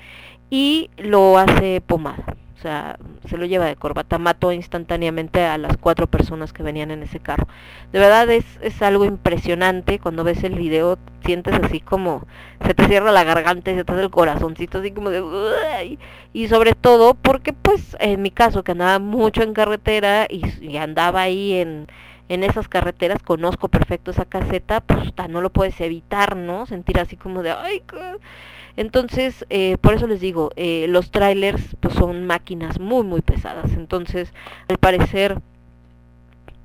y 0.50 0.90
lo 0.98 1.38
hace 1.38 1.80
pomada 1.80 2.24
o 2.60 2.62
sea, 2.62 2.98
se 3.26 3.38
lo 3.38 3.46
lleva 3.46 3.64
de 3.64 3.74
corbata, 3.74 4.18
mató 4.18 4.52
instantáneamente 4.52 5.46
a 5.46 5.56
las 5.56 5.78
cuatro 5.78 6.08
personas 6.08 6.52
que 6.52 6.62
venían 6.62 6.90
en 6.90 7.02
ese 7.02 7.18
carro. 7.18 7.48
De 7.90 7.98
verdad 7.98 8.28
es, 8.28 8.44
es 8.60 8.82
algo 8.82 9.06
impresionante, 9.06 9.98
cuando 9.98 10.24
ves 10.24 10.44
el 10.44 10.56
video 10.56 10.98
sientes 11.24 11.54
así 11.54 11.80
como 11.80 12.26
se 12.66 12.74
te 12.74 12.86
cierra 12.86 13.12
la 13.12 13.24
garganta 13.24 13.70
y 13.70 13.76
se 13.76 13.84
te 13.84 13.92
hace 13.92 14.02
el 14.02 14.10
corazoncito 14.10 14.78
así 14.78 14.90
como 14.90 15.08
de... 15.08 15.98
y 16.34 16.48
sobre 16.48 16.74
todo 16.74 17.14
porque 17.14 17.54
pues 17.54 17.96
en 17.98 18.20
mi 18.20 18.30
caso 18.30 18.62
que 18.62 18.72
andaba 18.72 18.98
mucho 18.98 19.42
en 19.42 19.54
carretera 19.54 20.26
y, 20.28 20.76
andaba 20.76 21.22
ahí 21.22 21.54
en, 21.54 21.86
en 22.30 22.44
esas 22.44 22.68
carreteras, 22.68 23.20
conozco 23.24 23.66
perfecto 23.68 24.12
esa 24.12 24.24
caseta, 24.24 24.80
pues 24.80 25.12
no 25.28 25.40
lo 25.40 25.50
puedes 25.50 25.80
evitar, 25.80 26.36
¿no? 26.36 26.64
Sentir 26.64 27.00
así 27.00 27.16
como 27.16 27.42
de... 27.42 27.50
ay 27.50 27.82
entonces, 28.76 29.44
eh, 29.50 29.76
por 29.80 29.94
eso 29.94 30.06
les 30.06 30.20
digo, 30.20 30.52
eh, 30.54 30.86
los 30.88 31.10
trailers 31.10 31.76
pues, 31.80 31.92
son 31.94 32.26
máquinas 32.26 32.78
muy, 32.78 33.04
muy 33.04 33.20
pesadas. 33.20 33.72
Entonces, 33.72 34.32
al 34.68 34.78
parecer, 34.78 35.40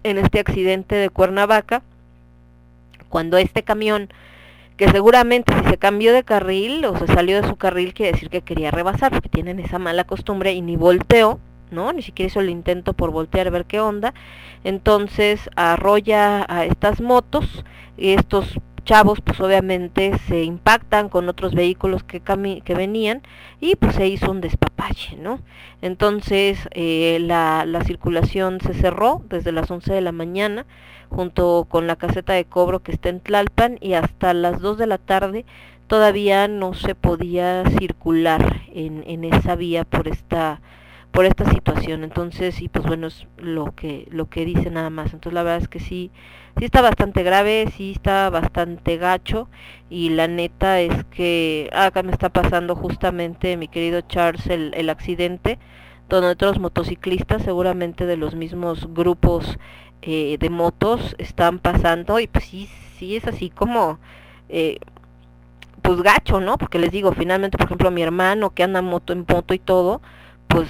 en 0.03 0.19
este 0.19 0.39
accidente 0.39 0.95
de 0.95 1.09
Cuernavaca, 1.09 1.81
cuando 3.09 3.37
este 3.37 3.63
camión, 3.63 4.09
que 4.77 4.87
seguramente 4.89 5.51
si 5.57 5.67
se 5.67 5.77
cambió 5.77 6.13
de 6.13 6.23
carril 6.23 6.85
o 6.85 6.95
se 6.95 7.07
salió 7.07 7.41
de 7.41 7.47
su 7.47 7.55
carril, 7.55 7.95
quiere 7.95 8.11
decir 8.11 8.29
que 8.29 8.41
quería 8.41 8.69
rebasar, 8.69 9.11
porque 9.11 9.29
tienen 9.29 9.59
esa 9.59 9.79
mala 9.79 10.03
costumbre 10.03 10.53
y 10.53 10.61
ni 10.61 10.75
volteó, 10.75 11.39
¿no? 11.75 11.93
Ni 11.93 12.01
siquiera 12.01 12.27
hizo 12.27 12.39
el 12.39 12.49
intento 12.49 12.93
por 12.93 13.11
voltear 13.11 13.47
a 13.47 13.51
ver 13.51 13.65
qué 13.65 13.79
onda. 13.79 14.13
Entonces 14.63 15.49
arrolla 15.55 16.45
a 16.49 16.65
estas 16.65 17.01
motos 17.01 17.63
y 17.97 18.13
estos 18.13 18.59
chavos 18.85 19.19
pues 19.21 19.39
obviamente 19.41 20.17
se 20.27 20.43
impactan 20.43 21.09
con 21.09 21.27
otros 21.27 21.53
vehículos 21.53 22.03
que, 22.03 22.21
que 22.21 22.75
venían 22.75 23.23
y 23.59 23.75
pues 23.75 23.95
se 23.95 24.07
hizo 24.07 24.31
un 24.31 24.41
despapache, 24.41 25.17
¿no? 25.17 25.39
Entonces 25.81 26.69
eh, 26.71 27.17
la, 27.19 27.65
la 27.65 27.83
circulación 27.83 28.61
se 28.61 28.73
cerró 28.73 29.23
desde 29.27 29.51
las 29.51 29.69
11 29.69 29.91
de 29.91 30.01
la 30.01 30.11
mañana 30.11 30.65
junto 31.09 31.65
con 31.69 31.87
la 31.87 31.95
caseta 31.95 32.33
de 32.33 32.45
cobro 32.45 32.81
que 32.81 32.91
está 32.91 33.09
en 33.09 33.19
Tlalpan 33.19 33.77
y 33.81 33.93
hasta 33.93 34.33
las 34.33 34.61
2 34.61 34.77
de 34.77 34.87
la 34.87 34.97
tarde 34.97 35.45
todavía 35.87 36.47
no 36.47 36.73
se 36.73 36.95
podía 36.95 37.63
circular 37.79 38.61
en, 38.73 39.03
en 39.07 39.23
esa 39.23 39.55
vía 39.55 39.83
por 39.83 40.07
esta 40.07 40.61
por 41.15 41.25
esta 41.25 41.49
situación. 41.49 42.03
Entonces 42.03 42.61
y 42.61 42.67
pues 42.67 42.85
bueno 42.85 43.07
es 43.07 43.25
lo 43.37 43.73
que 43.73 44.07
lo 44.11 44.29
que 44.29 44.45
dice 44.45 44.69
nada 44.69 44.89
más. 44.89 45.13
Entonces 45.13 45.33
la 45.33 45.43
verdad 45.43 45.61
es 45.61 45.69
que 45.69 45.79
sí 45.79 46.11
sí 46.59 46.65
está 46.65 46.81
bastante 46.81 47.23
grave 47.23 47.71
sí 47.75 47.93
está 47.95 48.29
bastante 48.29 48.97
gacho. 48.97 49.49
Y 49.89 50.09
la 50.09 50.27
neta 50.27 50.81
es 50.81 51.05
que 51.05 51.69
acá 51.73 52.03
me 52.03 52.11
está 52.11 52.29
pasando 52.29 52.75
justamente 52.75 53.57
mi 53.57 53.69
querido 53.69 54.01
Charles 54.01 54.45
el, 54.47 54.73
el 54.75 54.89
accidente 54.89 55.57
donde 56.09 56.27
otros 56.27 56.59
motociclistas 56.59 57.41
seguramente 57.43 58.05
de 58.05 58.17
los 58.17 58.35
mismos 58.35 58.93
grupos 58.93 59.57
eh, 60.01 60.37
de 60.37 60.49
motos 60.49 61.15
están 61.17 61.59
pasando. 61.59 62.19
Y 62.19 62.27
pues 62.27 62.45
sí 62.45 62.69
sí 62.99 63.15
es 63.15 63.25
así 63.25 63.49
como 63.49 63.99
eh, 64.49 64.79
pues 65.81 66.01
gacho 66.01 66.41
no 66.41 66.57
porque 66.57 66.79
les 66.79 66.91
digo 66.91 67.13
finalmente 67.13 67.57
por 67.57 67.67
ejemplo 67.67 67.91
mi 67.91 68.01
hermano 68.01 68.49
que 68.51 68.63
anda 68.63 68.81
moto 68.81 69.13
en 69.13 69.25
moto 69.27 69.53
y 69.53 69.59
todo 69.59 70.01
pues 70.47 70.69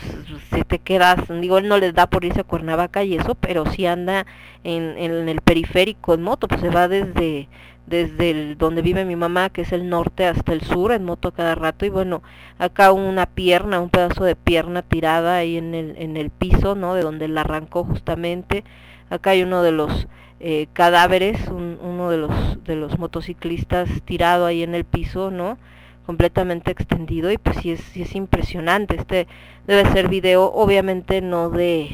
si 0.52 0.64
te 0.64 0.80
quedas, 0.80 1.18
digo, 1.42 1.58
él 1.58 1.68
no 1.68 1.78
les 1.78 1.94
da 1.94 2.08
por 2.08 2.26
irse 2.26 2.42
a 2.42 2.44
Cuernavaca 2.44 3.04
y 3.04 3.16
eso, 3.16 3.36
pero 3.36 3.66
si 3.66 3.86
anda 3.86 4.26
en, 4.64 4.98
en, 4.98 5.30
el 5.30 5.42
periférico 5.42 6.14
en 6.14 6.24
moto, 6.24 6.48
pues 6.48 6.62
se 6.62 6.70
va 6.70 6.88
desde, 6.88 7.48
desde 7.86 8.56
donde 8.56 8.82
vive 8.82 9.06
mi 9.06 9.16
mamá, 9.16 9.50
que 9.50 9.62
es 9.62 9.72
el 9.72 9.90
norte, 9.90 10.26
hasta 10.26 10.54
el 10.54 10.62
sur, 10.62 10.92
en 10.92 11.06
moto 11.06 11.32
cada 11.32 11.56
rato. 11.56 11.86
Y 11.86 11.90
bueno, 11.90 12.24
acá 12.58 12.92
una 12.92 13.26
pierna, 13.26 13.80
un 13.80 13.90
pedazo 13.90 14.24
de 14.24 14.36
pierna 14.36 14.82
tirada 14.82 15.38
ahí 15.38 15.58
en 15.58 15.76
el, 15.76 15.96
en 15.98 16.18
el 16.18 16.30
piso, 16.30 16.76
¿no? 16.76 16.96
De 16.96 17.02
donde 17.02 17.28
la 17.28 17.42
arrancó 17.42 17.84
justamente. 17.84 18.64
Acá 19.10 19.32
hay 19.32 19.44
uno 19.44 19.62
de 19.62 19.72
los 19.72 20.08
eh, 20.40 20.68
cadáveres, 20.74 21.48
uno 21.48 22.10
de 22.10 22.18
los, 22.18 22.64
de 22.64 22.76
los 22.76 22.98
motociclistas 22.98 23.90
tirado 24.04 24.46
ahí 24.46 24.64
en 24.64 24.76
el 24.76 24.84
piso, 24.84 25.32
¿no? 25.32 25.58
Completamente 26.06 26.72
extendido 26.72 27.32
y 27.32 27.38
pues 27.38 27.58
sí 27.58 27.72
es, 27.72 27.82
sí 27.82 28.04
es 28.04 28.16
impresionante. 28.16 28.96
Este 28.96 29.28
debe 29.68 29.90
ser 29.92 30.10
video, 30.10 30.52
obviamente 30.54 31.22
no 31.22 31.50
de, 31.50 31.90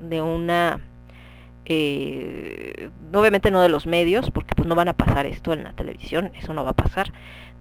de 0.00 0.22
una 0.22 0.80
eh, 1.66 2.90
obviamente 3.12 3.50
no 3.50 3.62
de 3.62 3.68
los 3.68 3.86
medios, 3.86 4.30
porque 4.30 4.54
pues 4.54 4.68
no 4.68 4.74
van 4.74 4.88
a 4.88 4.92
pasar 4.92 5.26
esto 5.26 5.52
en 5.52 5.64
la 5.64 5.72
televisión, 5.72 6.32
eso 6.34 6.52
no 6.52 6.64
va 6.64 6.70
a 6.70 6.74
pasar. 6.74 7.12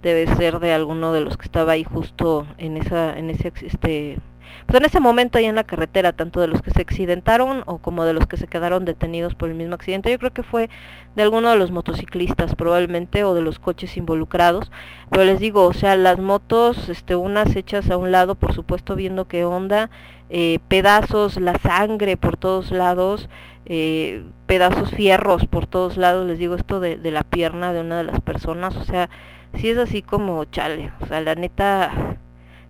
Debe 0.01 0.28
ser 0.36 0.60
de 0.60 0.74
alguno 0.74 1.14
de 1.14 1.22
los 1.22 1.38
que 1.38 1.45
estaba 1.45 1.74
ahí 1.74 1.84
justo 1.84 2.45
en 2.58 2.78
esa, 2.78 3.18
en 3.18 3.30
ese, 3.30 3.54
este, 3.62 4.18
pues 4.66 4.80
en 4.80 4.86
ese 4.86 4.99
momento 4.99 5.38
ahí 5.38 5.45
en 5.45 5.55
la 5.55 5.64
carretera, 5.64 6.14
tanto 6.14 6.39
de 6.41 6.47
los 6.47 6.61
que 6.61 6.72
se 6.72 6.82
accidentaron 6.82 7.64
o 7.66 7.78
como 7.80 8.05
de 8.05 8.14
los 8.14 8.28
que 8.28 8.38
se 8.38 8.47
quedaron 8.47 8.86
detenidos 8.86 9.36
por 9.36 9.49
el 9.49 9.55
mismo 9.55 9.76
accidente. 9.76 10.11
Yo 10.11 10.20
creo 10.20 10.32
que 10.32 10.43
fue 10.43 10.70
de 11.16 11.24
alguno 11.24 11.49
de 11.49 11.57
los 11.57 11.72
motociclistas 11.72 12.55
probablemente 12.55 13.24
o 13.24 13.34
de 13.34 13.41
los 13.41 13.59
coches 13.59 13.97
involucrados. 13.97 14.72
Pero 15.09 15.26
les 15.26 15.39
digo, 15.39 15.66
o 15.66 15.74
sea, 15.74 15.95
las 15.95 16.20
motos, 16.20 16.89
este, 16.89 17.16
unas 17.16 17.55
hechas 17.55 17.89
a 17.91 17.97
un 17.97 18.11
lado, 18.11 18.36
por 18.36 18.53
supuesto 18.53 18.95
viendo 18.95 19.28
qué 19.28 19.45
onda, 19.45 19.89
eh, 20.30 20.59
pedazos, 20.68 21.39
la 21.39 21.57
sangre 21.59 22.18
por 22.18 22.38
todos 22.38 22.72
lados, 22.72 23.30
eh, 23.66 24.24
pedazos 24.47 24.91
fierros 24.91 25.45
por 25.45 25.68
todos 25.68 25.97
lados, 25.97 26.26
les 26.28 26.39
digo 26.39 26.55
esto 26.55 26.80
de, 26.80 26.97
de, 26.97 27.11
la 27.11 27.24
pierna 27.24 27.72
de 27.72 27.82
una 27.82 27.97
de 27.97 28.03
las 28.03 28.20
personas, 28.22 28.76
o 28.76 28.84
sea, 28.84 29.09
si 29.53 29.70
es 29.70 29.78
así 29.78 30.01
como 30.01 30.43
chale, 30.45 30.91
o 31.01 31.05
sea, 31.05 31.22
la 31.22 31.36
neta, 31.36 32.18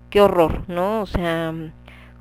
qué 0.10 0.22
horror, 0.22 0.64
¿no? 0.68 1.02
O 1.02 1.06
sea, 1.06 1.54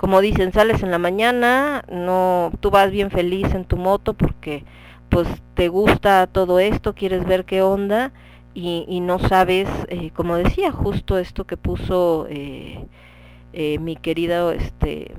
como 0.03 0.19
dicen, 0.19 0.51
sales 0.51 0.83
en 0.83 0.91
la 0.91 0.97
mañana, 0.97 1.85
no, 1.89 2.51
tú 2.59 2.71
vas 2.71 2.91
bien 2.91 3.09
feliz 3.09 3.53
en 3.55 3.63
tu 3.63 3.77
moto 3.77 4.13
porque 4.15 4.65
pues 5.07 5.29
te 5.53 5.69
gusta 5.69 6.27
todo 6.27 6.59
esto, 6.59 6.93
quieres 6.93 7.25
ver 7.25 7.45
qué 7.45 7.61
onda 7.61 8.11
y, 8.53 8.83
y 8.89 8.99
no 8.99 9.17
sabes, 9.17 9.69
eh, 9.87 10.11
como 10.13 10.35
decía, 10.35 10.73
justo 10.73 11.17
esto 11.17 11.45
que 11.45 11.55
puso 11.55 12.27
eh, 12.29 12.85
eh, 13.53 13.79
mi 13.79 13.95
querida, 13.95 14.53
este, 14.53 15.13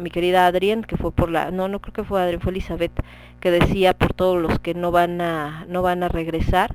mi 0.00 0.10
querida 0.10 0.46
Adrien, 0.48 0.82
que 0.82 0.96
fue 0.96 1.12
por 1.12 1.30
la, 1.30 1.52
no, 1.52 1.68
no 1.68 1.80
creo 1.80 1.92
que 1.92 2.02
fue 2.02 2.20
Adrien, 2.20 2.40
fue 2.40 2.50
Elizabeth, 2.50 3.04
que 3.38 3.52
decía 3.52 3.96
por 3.96 4.14
todos 4.14 4.42
los 4.42 4.58
que 4.58 4.74
no 4.74 4.90
van 4.90 5.20
a, 5.20 5.64
no 5.68 5.80
van 5.80 6.02
a 6.02 6.08
regresar 6.08 6.74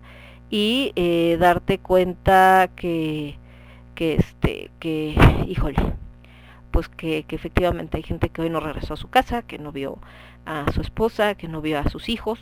y 0.50 0.94
eh, 0.96 1.36
darte 1.38 1.78
cuenta 1.78 2.70
que, 2.74 3.38
que 3.96 4.16
este, 4.16 4.72
que, 4.80 5.14
híjole, 5.46 5.76
pues 6.72 6.90
que, 6.90 7.24
que 7.24 7.36
efectivamente 7.36 7.98
hay 7.98 8.04
gente 8.04 8.30
que 8.30 8.42
hoy 8.42 8.50
no 8.50 8.60
regresó 8.60 8.94
a 8.94 8.98
su 8.98 9.10
casa, 9.10 9.42
que 9.42 9.60
no 9.60 9.72
vio 9.72 10.00
a 10.46 10.72
su 10.72 10.82
esposa, 10.82 11.36
que 11.36 11.48
no 11.48 11.62
vio 11.62 11.80
a 11.80 11.90
sus 11.90 12.10
hijos, 12.10 12.40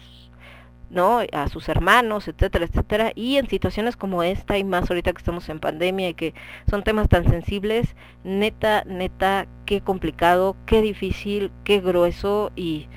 ¿no? 0.89 1.19
A 1.33 1.47
sus 1.49 1.67
hermanos, 1.69 2.27
etcétera, 2.27 2.65
etcétera. 2.65 3.11
Y 3.15 3.37
en 3.37 3.47
situaciones 3.47 3.97
como 3.97 4.23
esta 4.23 4.57
y 4.57 4.63
más 4.63 4.89
ahorita 4.89 5.11
que 5.11 5.17
estamos 5.17 5.49
en 5.49 5.59
pandemia 5.59 6.09
y 6.09 6.13
que 6.13 6.33
son 6.69 6.83
temas 6.83 7.09
tan 7.09 7.27
sensibles, 7.29 7.95
neta, 8.23 8.83
neta, 8.85 9.47
qué 9.65 9.81
complicado, 9.81 10.55
qué 10.65 10.81
difícil, 10.81 11.51
qué 11.63 11.79
grueso 11.79 12.51
y... 12.55 12.87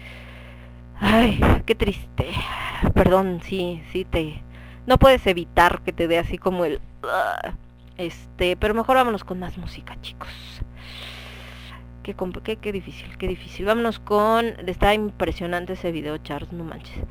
Ay, 1.02 1.40
qué 1.66 1.74
triste. 1.74 2.28
Perdón, 2.94 3.40
sí, 3.42 3.82
sí 3.90 4.04
te... 4.04 4.42
No 4.86 4.98
puedes 4.98 5.26
evitar 5.26 5.80
que 5.82 5.92
te 5.92 6.08
dé 6.08 6.18
así 6.18 6.38
como 6.38 6.64
el... 6.64 6.80
Este, 7.96 8.56
pero 8.56 8.74
mejor 8.74 8.96
vámonos 8.96 9.24
con 9.24 9.38
más 9.38 9.58
música, 9.58 10.00
chicos. 10.00 10.28
Qué, 12.02 12.14
qué, 12.44 12.56
qué 12.56 12.72
difícil, 12.72 13.16
qué 13.18 13.28
difícil. 13.28 13.66
Vámonos 13.66 13.98
con... 13.98 14.46
Está 14.66 14.94
impresionante 14.94 15.74
ese 15.74 15.92
video, 15.92 16.18
Charles, 16.18 16.52
no 16.52 16.64
manches. 16.64 17.04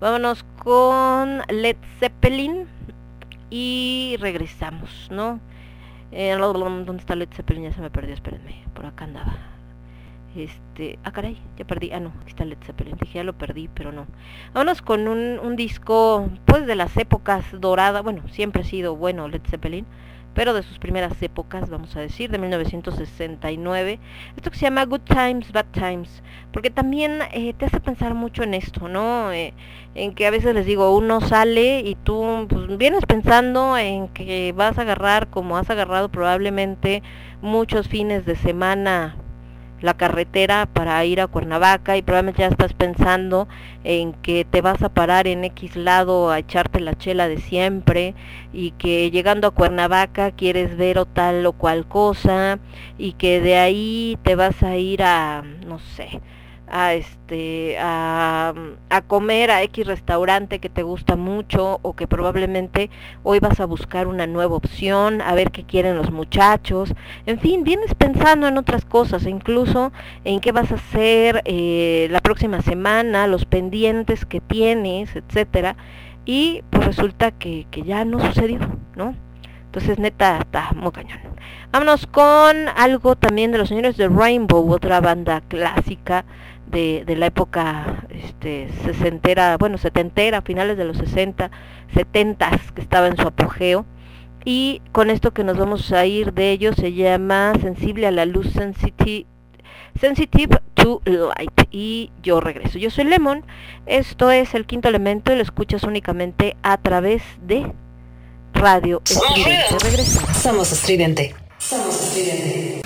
Vámonos 0.00 0.44
con 0.58 1.42
Led 1.48 1.76
Zeppelin 1.98 2.66
y 3.50 4.16
regresamos, 4.20 5.08
¿no? 5.10 5.40
Eh, 6.12 6.36
¿Dónde 6.36 6.96
está 6.98 7.16
Led 7.16 7.28
Zeppelin? 7.32 7.64
Ya 7.64 7.72
se 7.72 7.80
me 7.80 7.90
perdió, 7.90 8.14
espérenme. 8.14 8.64
Por 8.74 8.86
acá 8.86 9.04
andaba. 9.04 9.34
Este, 10.36 10.98
ah 11.04 11.12
caray, 11.12 11.38
ya 11.56 11.64
perdí, 11.64 11.92
ah 11.92 12.00
no, 12.00 12.08
aquí 12.20 12.30
está 12.30 12.44
Led 12.44 12.58
Zeppelin, 12.64 12.96
dije 13.00 13.18
ya 13.18 13.24
lo 13.24 13.34
perdí, 13.34 13.68
pero 13.72 13.92
no. 13.92 14.06
Vámonos 14.52 14.82
con 14.82 15.06
un, 15.06 15.38
un 15.38 15.54
disco, 15.54 16.28
pues 16.44 16.66
de 16.66 16.74
las 16.74 16.96
épocas 16.96 17.44
doradas, 17.60 18.02
bueno, 18.02 18.22
siempre 18.28 18.62
ha 18.62 18.64
sido 18.64 18.96
bueno 18.96 19.28
Led 19.28 19.42
Zeppelin, 19.48 19.86
pero 20.34 20.52
de 20.52 20.62
sus 20.62 20.78
primeras 20.78 21.20
épocas, 21.22 21.70
vamos 21.70 21.94
a 21.96 22.00
decir, 22.00 22.30
de 22.30 22.38
1969. 22.38 23.98
Esto 24.36 24.50
que 24.50 24.58
se 24.58 24.66
llama 24.66 24.84
Good 24.84 25.02
Times, 25.02 25.52
Bad 25.52 25.66
Times, 25.72 26.22
porque 26.52 26.70
también 26.70 27.20
eh, 27.32 27.54
te 27.54 27.66
hace 27.66 27.80
pensar 27.80 28.14
mucho 28.14 28.42
en 28.42 28.54
esto, 28.54 28.88
¿no? 28.88 29.32
Eh, 29.32 29.54
en 29.94 30.14
que 30.14 30.26
a 30.26 30.30
veces 30.30 30.54
les 30.54 30.66
digo, 30.66 30.94
uno 30.96 31.20
sale 31.20 31.80
y 31.80 31.94
tú 31.94 32.46
pues, 32.48 32.76
vienes 32.76 33.06
pensando 33.06 33.78
en 33.78 34.08
que 34.08 34.52
vas 34.56 34.78
a 34.78 34.82
agarrar, 34.82 35.28
como 35.28 35.56
has 35.56 35.70
agarrado 35.70 36.08
probablemente 36.08 37.02
muchos 37.40 37.88
fines 37.88 38.26
de 38.26 38.36
semana 38.36 39.16
la 39.84 39.94
carretera 39.94 40.66
para 40.66 41.04
ir 41.04 41.20
a 41.20 41.26
Cuernavaca 41.26 41.96
y 41.96 42.02
probablemente 42.02 42.40
ya 42.40 42.48
estás 42.48 42.72
pensando 42.72 43.46
en 43.84 44.14
que 44.14 44.46
te 44.46 44.62
vas 44.62 44.82
a 44.82 44.88
parar 44.88 45.26
en 45.26 45.44
X 45.44 45.76
lado 45.76 46.30
a 46.30 46.38
echarte 46.38 46.80
la 46.80 46.96
chela 46.96 47.28
de 47.28 47.36
siempre 47.36 48.14
y 48.52 48.70
que 48.72 49.10
llegando 49.10 49.46
a 49.46 49.50
Cuernavaca 49.50 50.30
quieres 50.30 50.76
ver 50.78 50.98
o 50.98 51.04
tal 51.04 51.44
o 51.44 51.52
cual 51.52 51.86
cosa 51.86 52.58
y 52.96 53.12
que 53.12 53.42
de 53.42 53.58
ahí 53.58 54.18
te 54.22 54.36
vas 54.36 54.62
a 54.62 54.76
ir 54.78 55.02
a, 55.02 55.44
no 55.66 55.78
sé, 55.78 56.22
a 56.74 56.94
este 56.94 57.78
a, 57.78 58.52
a, 58.90 59.02
comer 59.02 59.52
a 59.52 59.62
X 59.62 59.86
restaurante 59.86 60.58
que 60.58 60.68
te 60.68 60.82
gusta 60.82 61.14
mucho 61.14 61.78
o 61.82 61.94
que 61.94 62.08
probablemente 62.08 62.90
hoy 63.22 63.38
vas 63.38 63.60
a 63.60 63.64
buscar 63.64 64.08
una 64.08 64.26
nueva 64.26 64.56
opción, 64.56 65.20
a 65.20 65.34
ver 65.34 65.52
qué 65.52 65.62
quieren 65.62 65.96
los 65.96 66.10
muchachos, 66.10 66.92
en 67.26 67.38
fin, 67.38 67.62
vienes 67.62 67.94
pensando 67.94 68.48
en 68.48 68.58
otras 68.58 68.84
cosas, 68.84 69.24
incluso 69.24 69.92
en 70.24 70.40
qué 70.40 70.50
vas 70.50 70.72
a 70.72 70.74
hacer 70.74 71.42
eh, 71.44 72.08
la 72.10 72.18
próxima 72.18 72.60
semana, 72.60 73.28
los 73.28 73.44
pendientes 73.44 74.26
que 74.26 74.40
tienes, 74.40 75.14
etcétera, 75.14 75.76
y 76.24 76.64
pues 76.70 76.86
resulta 76.86 77.30
que, 77.30 77.68
que 77.70 77.82
ya 77.82 78.04
no 78.04 78.18
sucedió, 78.18 78.58
¿no? 78.96 79.14
Entonces, 79.66 79.98
neta, 79.98 80.38
está 80.38 80.70
muy 80.72 80.92
cañón. 80.92 81.18
Vámonos 81.72 82.06
con 82.06 82.68
algo 82.76 83.16
también 83.16 83.50
de 83.50 83.58
los 83.58 83.68
señores 83.68 83.96
de 83.96 84.08
Rainbow, 84.08 84.70
otra 84.70 85.00
banda 85.00 85.40
clásica 85.48 86.24
de, 86.66 87.04
de 87.06 87.16
la 87.16 87.26
época 87.26 88.06
este, 88.10 88.68
sesentera, 88.84 89.56
bueno, 89.58 89.78
setentera, 89.78 90.42
finales 90.42 90.76
de 90.76 90.84
los 90.84 90.96
60, 90.98 91.50
setentas, 91.92 92.72
que 92.72 92.80
estaba 92.80 93.06
en 93.06 93.16
su 93.16 93.26
apogeo. 93.26 93.86
Y 94.44 94.82
con 94.92 95.10
esto 95.10 95.32
que 95.32 95.44
nos 95.44 95.56
vamos 95.56 95.90
a 95.92 96.04
ir 96.04 96.34
de 96.34 96.50
ellos 96.50 96.76
se 96.76 96.92
llama 96.92 97.54
Sensible 97.60 98.06
a 98.06 98.10
la 98.10 98.26
Luz 98.26 98.50
Sensitive, 98.52 99.26
sensitive 99.98 100.60
to 100.74 101.00
Light. 101.06 101.68
Y 101.70 102.12
yo 102.22 102.40
regreso. 102.40 102.78
Yo 102.78 102.90
soy 102.90 103.04
Lemon. 103.04 103.44
Esto 103.86 104.30
es 104.30 104.54
el 104.54 104.66
quinto 104.66 104.88
elemento 104.88 105.32
y 105.32 105.36
lo 105.36 105.42
escuchas 105.42 105.82
únicamente 105.84 106.56
a 106.62 106.76
través 106.76 107.22
de 107.46 107.72
Radio 108.52 109.02
Estridente. 109.04 109.78
Regresamos. 109.82 110.36
Somos 110.36 110.72
Estridente. 110.72 111.34
Somos 111.58 111.94
Estridente. 111.94 112.82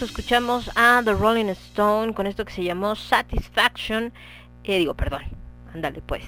Escuchamos 0.00 0.70
a 0.76 1.02
The 1.04 1.12
Rolling 1.12 1.46
Stone 1.46 2.14
con 2.14 2.28
esto 2.28 2.44
que 2.44 2.52
se 2.52 2.62
llamó 2.62 2.94
Satisfaction. 2.94 4.12
Eh, 4.62 4.78
digo, 4.78 4.94
perdón, 4.94 5.22
ándale 5.74 6.00
pues, 6.06 6.22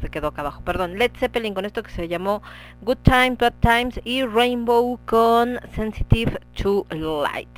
se 0.00 0.08
quedó 0.08 0.28
acá 0.28 0.40
abajo, 0.40 0.62
perdón. 0.64 0.98
Led 0.98 1.12
Zeppelin 1.16 1.54
con 1.54 1.64
esto 1.64 1.84
que 1.84 1.92
se 1.92 2.08
llamó 2.08 2.42
Good 2.82 2.98
Time, 3.04 3.36
Bad 3.38 3.54
Times 3.60 4.00
y 4.04 4.24
Rainbow 4.24 4.98
con 5.06 5.60
Sensitive 5.76 6.40
to 6.60 6.84
Light. 6.90 7.48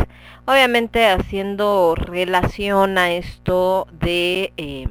Obviamente 0.45 1.07
haciendo 1.07 1.95
relación 1.95 2.99
a 2.99 3.12
esto 3.12 3.89
de, 3.91 4.53
eh, 4.59 4.87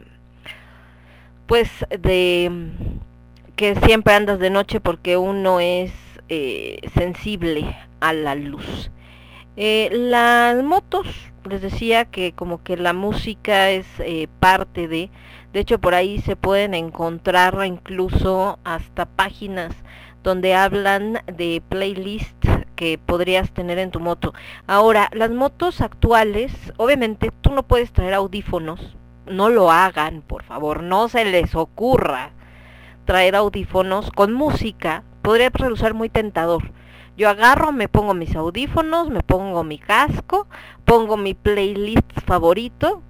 pues 1.45 1.69
de 1.99 2.51
que 3.55 3.75
siempre 3.75 4.15
andas 4.15 4.39
de 4.39 4.49
noche 4.49 4.79
porque 4.79 5.17
uno 5.17 5.59
es 5.59 5.91
eh, 6.29 6.79
sensible 6.95 7.77
a 7.99 8.13
la 8.13 8.33
luz. 8.33 8.89
Eh, 9.57 9.89
las 9.91 10.63
motos, 10.63 11.07
les 11.49 11.61
decía 11.61 12.05
que 12.05 12.33
como 12.33 12.63
que 12.63 12.77
la 12.77 12.93
música 12.93 13.69
es 13.69 13.85
eh, 13.99 14.27
parte 14.39 14.87
de, 14.87 15.09
de 15.51 15.59
hecho 15.59 15.79
por 15.79 15.93
ahí 15.93 16.21
se 16.21 16.35
pueden 16.35 16.73
encontrar 16.73 17.57
incluso 17.65 18.59
hasta 18.63 19.05
páginas 19.05 19.75
donde 20.23 20.53
hablan 20.53 21.19
de 21.25 21.61
playlists 21.67 22.47
que 22.75 22.97
podrías 22.97 23.51
tener 23.51 23.77
en 23.79 23.91
tu 23.91 23.99
moto. 23.99 24.33
Ahora, 24.67 25.09
las 25.13 25.31
motos 25.31 25.81
actuales, 25.81 26.53
obviamente 26.77 27.31
tú 27.41 27.51
no 27.51 27.63
puedes 27.63 27.91
traer 27.91 28.13
audífonos, 28.13 28.95
no 29.25 29.49
lo 29.49 29.71
hagan, 29.71 30.21
por 30.21 30.43
favor, 30.43 30.83
no 30.83 31.09
se 31.09 31.25
les 31.25 31.55
ocurra 31.55 32.31
traer 33.05 33.35
audífonos 33.35 34.11
con 34.11 34.33
música, 34.33 35.03
podría 35.21 35.49
resultar 35.49 35.93
muy 35.93 36.09
tentador. 36.09 36.71
Yo 37.21 37.29
agarro, 37.29 37.71
me 37.71 37.87
pongo 37.87 38.15
mis 38.15 38.35
audífonos, 38.35 39.11
me 39.11 39.21
pongo 39.21 39.63
mi 39.63 39.77
casco, 39.77 40.47
pongo 40.85 41.17
mi 41.17 41.35
playlist 41.35 42.19
favorito 42.25 43.03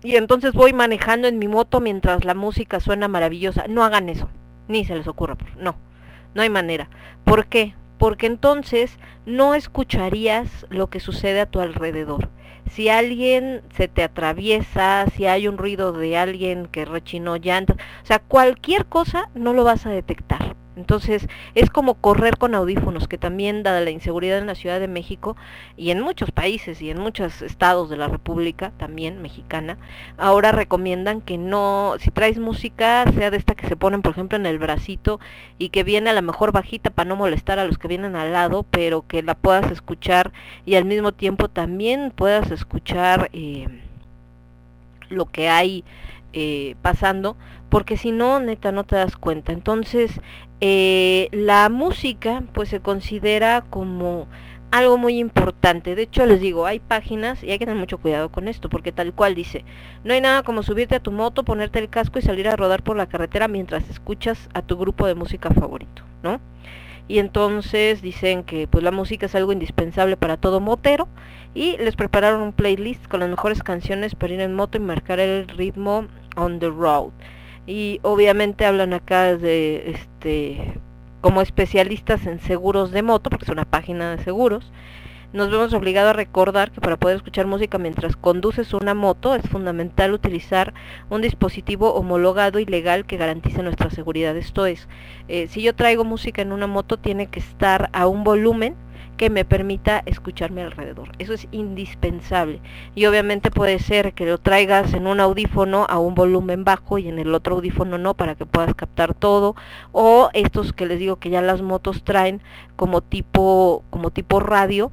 y 0.00 0.14
entonces 0.14 0.52
voy 0.52 0.72
manejando 0.72 1.26
en 1.26 1.40
mi 1.40 1.48
moto 1.48 1.80
mientras 1.80 2.24
la 2.24 2.34
música 2.34 2.78
suena 2.78 3.08
maravillosa. 3.08 3.66
No 3.66 3.82
hagan 3.82 4.08
eso, 4.08 4.28
ni 4.68 4.84
se 4.84 4.94
les 4.94 5.08
ocurra, 5.08 5.36
no, 5.58 5.74
no 6.34 6.42
hay 6.42 6.50
manera. 6.50 6.88
¿Por 7.24 7.46
qué? 7.46 7.74
Porque 7.98 8.26
entonces 8.26 8.96
no 9.26 9.56
escucharías 9.56 10.64
lo 10.70 10.86
que 10.86 11.00
sucede 11.00 11.40
a 11.40 11.46
tu 11.46 11.58
alrededor. 11.58 12.28
Si 12.70 12.88
alguien 12.88 13.62
se 13.76 13.88
te 13.88 14.04
atraviesa, 14.04 15.06
si 15.16 15.26
hay 15.26 15.48
un 15.48 15.58
ruido 15.58 15.90
de 15.90 16.16
alguien 16.16 16.68
que 16.68 16.84
rechinó 16.84 17.38
llantas, 17.38 17.76
o 18.04 18.06
sea, 18.06 18.20
cualquier 18.20 18.86
cosa 18.86 19.30
no 19.34 19.52
lo 19.52 19.64
vas 19.64 19.84
a 19.84 19.90
detectar. 19.90 20.54
Entonces 20.78 21.26
es 21.54 21.70
como 21.70 21.94
correr 21.94 22.38
con 22.38 22.54
audífonos, 22.54 23.08
que 23.08 23.18
también 23.18 23.62
dada 23.62 23.80
la 23.80 23.90
inseguridad 23.90 24.38
en 24.38 24.46
la 24.46 24.54
Ciudad 24.54 24.80
de 24.80 24.88
México 24.88 25.36
y 25.76 25.90
en 25.90 26.00
muchos 26.00 26.30
países 26.30 26.80
y 26.80 26.90
en 26.90 26.98
muchos 26.98 27.42
estados 27.42 27.90
de 27.90 27.96
la 27.96 28.08
República, 28.08 28.72
también 28.78 29.20
mexicana, 29.20 29.76
ahora 30.16 30.52
recomiendan 30.52 31.20
que 31.20 31.36
no, 31.36 31.94
si 31.98 32.10
traes 32.10 32.38
música, 32.38 33.04
sea 33.12 33.30
de 33.30 33.36
esta 33.36 33.54
que 33.54 33.66
se 33.66 33.76
ponen, 33.76 34.02
por 34.02 34.12
ejemplo, 34.12 34.38
en 34.38 34.46
el 34.46 34.58
bracito 34.58 35.20
y 35.58 35.70
que 35.70 35.82
viene 35.82 36.10
a 36.10 36.14
la 36.14 36.22
mejor 36.22 36.52
bajita 36.52 36.90
para 36.90 37.08
no 37.08 37.16
molestar 37.16 37.58
a 37.58 37.64
los 37.64 37.76
que 37.76 37.88
vienen 37.88 38.16
al 38.16 38.32
lado, 38.32 38.64
pero 38.70 39.06
que 39.06 39.22
la 39.22 39.34
puedas 39.34 39.70
escuchar 39.70 40.32
y 40.64 40.76
al 40.76 40.84
mismo 40.84 41.12
tiempo 41.12 41.48
también 41.48 42.12
puedas 42.14 42.50
escuchar 42.50 43.30
eh, 43.32 43.68
lo 45.08 45.26
que 45.26 45.48
hay 45.48 45.84
eh, 46.32 46.76
pasando, 46.82 47.36
porque 47.70 47.96
si 47.96 48.12
no, 48.12 48.38
neta, 48.38 48.70
no 48.70 48.84
te 48.84 48.96
das 48.96 49.16
cuenta. 49.16 49.52
Entonces, 49.52 50.20
eh, 50.60 51.28
la 51.32 51.68
música, 51.68 52.42
pues 52.52 52.68
se 52.68 52.80
considera 52.80 53.64
como 53.70 54.26
algo 54.70 54.98
muy 54.98 55.18
importante. 55.18 55.94
De 55.94 56.02
hecho, 56.02 56.26
les 56.26 56.40
digo, 56.40 56.66
hay 56.66 56.80
páginas 56.80 57.42
y 57.42 57.50
hay 57.50 57.58
que 57.58 57.66
tener 57.66 57.80
mucho 57.80 57.98
cuidado 57.98 58.30
con 58.30 58.48
esto, 58.48 58.68
porque 58.68 58.92
tal 58.92 59.12
cual 59.12 59.34
dice, 59.34 59.64
no 60.04 60.14
hay 60.14 60.20
nada 60.20 60.42
como 60.42 60.62
subirte 60.62 60.96
a 60.96 61.00
tu 61.00 61.12
moto, 61.12 61.44
ponerte 61.44 61.78
el 61.78 61.88
casco 61.88 62.18
y 62.18 62.22
salir 62.22 62.48
a 62.48 62.56
rodar 62.56 62.82
por 62.82 62.96
la 62.96 63.06
carretera 63.06 63.48
mientras 63.48 63.88
escuchas 63.88 64.48
a 64.54 64.62
tu 64.62 64.76
grupo 64.76 65.06
de 65.06 65.14
música 65.14 65.50
favorito, 65.50 66.02
¿no? 66.22 66.40
Y 67.06 67.20
entonces 67.20 68.02
dicen 68.02 68.44
que 68.44 68.68
pues 68.68 68.84
la 68.84 68.90
música 68.90 69.26
es 69.26 69.34
algo 69.34 69.52
indispensable 69.52 70.18
para 70.18 70.36
todo 70.36 70.60
motero 70.60 71.08
y 71.54 71.78
les 71.78 71.96
prepararon 71.96 72.42
un 72.42 72.52
playlist 72.52 73.06
con 73.08 73.20
las 73.20 73.30
mejores 73.30 73.62
canciones 73.62 74.14
para 74.14 74.34
ir 74.34 74.40
en 74.42 74.54
moto 74.54 74.76
y 74.76 74.80
marcar 74.80 75.18
el 75.18 75.48
ritmo 75.48 76.06
on 76.36 76.58
the 76.58 76.68
road. 76.68 77.12
Y 77.68 78.00
obviamente 78.02 78.64
hablan 78.64 78.94
acá 78.94 79.36
de 79.36 79.90
este 79.90 80.80
como 81.20 81.42
especialistas 81.42 82.26
en 82.26 82.40
seguros 82.40 82.92
de 82.92 83.02
moto, 83.02 83.28
porque 83.28 83.44
es 83.44 83.50
una 83.50 83.66
página 83.66 84.16
de 84.16 84.24
seguros. 84.24 84.72
Nos 85.34 85.50
vemos 85.50 85.74
obligados 85.74 86.08
a 86.08 86.14
recordar 86.14 86.70
que 86.70 86.80
para 86.80 86.96
poder 86.96 87.18
escuchar 87.18 87.46
música 87.46 87.76
mientras 87.76 88.16
conduces 88.16 88.72
una 88.72 88.94
moto 88.94 89.34
es 89.34 89.46
fundamental 89.46 90.14
utilizar 90.14 90.72
un 91.10 91.20
dispositivo 91.20 91.92
homologado 91.92 92.58
y 92.58 92.64
legal 92.64 93.04
que 93.04 93.18
garantice 93.18 93.62
nuestra 93.62 93.90
seguridad. 93.90 94.34
Esto 94.38 94.64
es, 94.64 94.88
eh, 95.28 95.46
si 95.48 95.60
yo 95.60 95.74
traigo 95.74 96.04
música 96.04 96.40
en 96.40 96.52
una 96.52 96.66
moto 96.66 96.96
tiene 96.96 97.26
que 97.26 97.40
estar 97.40 97.90
a 97.92 98.06
un 98.06 98.24
volumen 98.24 98.76
que 99.18 99.28
me 99.28 99.44
permita 99.44 100.02
escucharme 100.06 100.62
alrededor. 100.62 101.10
Eso 101.18 101.34
es 101.34 101.46
indispensable. 101.50 102.62
Y 102.94 103.04
obviamente 103.04 103.50
puede 103.50 103.78
ser 103.80 104.14
que 104.14 104.24
lo 104.24 104.38
traigas 104.38 104.94
en 104.94 105.06
un 105.06 105.20
audífono 105.20 105.84
a 105.90 105.98
un 105.98 106.14
volumen 106.14 106.64
bajo 106.64 106.96
y 106.96 107.08
en 107.08 107.18
el 107.18 107.34
otro 107.34 107.56
audífono 107.56 107.98
no 107.98 108.14
para 108.14 108.36
que 108.36 108.46
puedas 108.46 108.74
captar 108.74 109.12
todo. 109.12 109.56
O 109.92 110.30
estos 110.32 110.72
que 110.72 110.86
les 110.86 110.98
digo 110.98 111.16
que 111.16 111.28
ya 111.28 111.42
las 111.42 111.60
motos 111.60 112.04
traen 112.04 112.40
como 112.76 113.02
tipo, 113.02 113.84
como 113.90 114.10
tipo 114.10 114.40
radio 114.40 114.90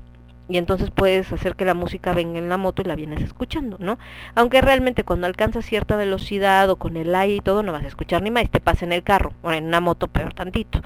y 0.48 0.58
entonces 0.58 0.91
puedes 0.91 1.32
hacer 1.32 1.56
que 1.56 1.66
la 1.66 1.74
música 1.74 2.14
venga 2.14 2.38
en 2.38 2.50
la 2.50 2.58
moto 2.58 2.82
y 2.82 2.86
la 2.86 2.96
vienes 2.96 3.22
escuchando, 3.22 3.78
¿no? 3.80 3.98
Aunque 4.36 4.62
realmente 4.62 5.04
cuando 5.04 5.28
alcanzas 5.28 5.66
cierta 5.66 5.96
velocidad 5.96 6.70
o 6.70 6.76
con 6.76 6.98
el 6.98 7.16
aire 7.16 7.38
y 7.38 7.39
todo 7.41 7.64
no 7.64 7.72
vas 7.72 7.84
a 7.84 7.88
escuchar 7.88 8.22
ni 8.22 8.32
más, 8.32 8.50
te 8.50 8.60
pasa 8.60 8.86
en 8.86 8.93
el 8.93 9.04
carro 9.04 9.34
o 9.41 9.52
en 9.52 9.66
una 9.66 9.80
moto 9.80 10.08
peor 10.08 10.34
tantito. 10.34 10.82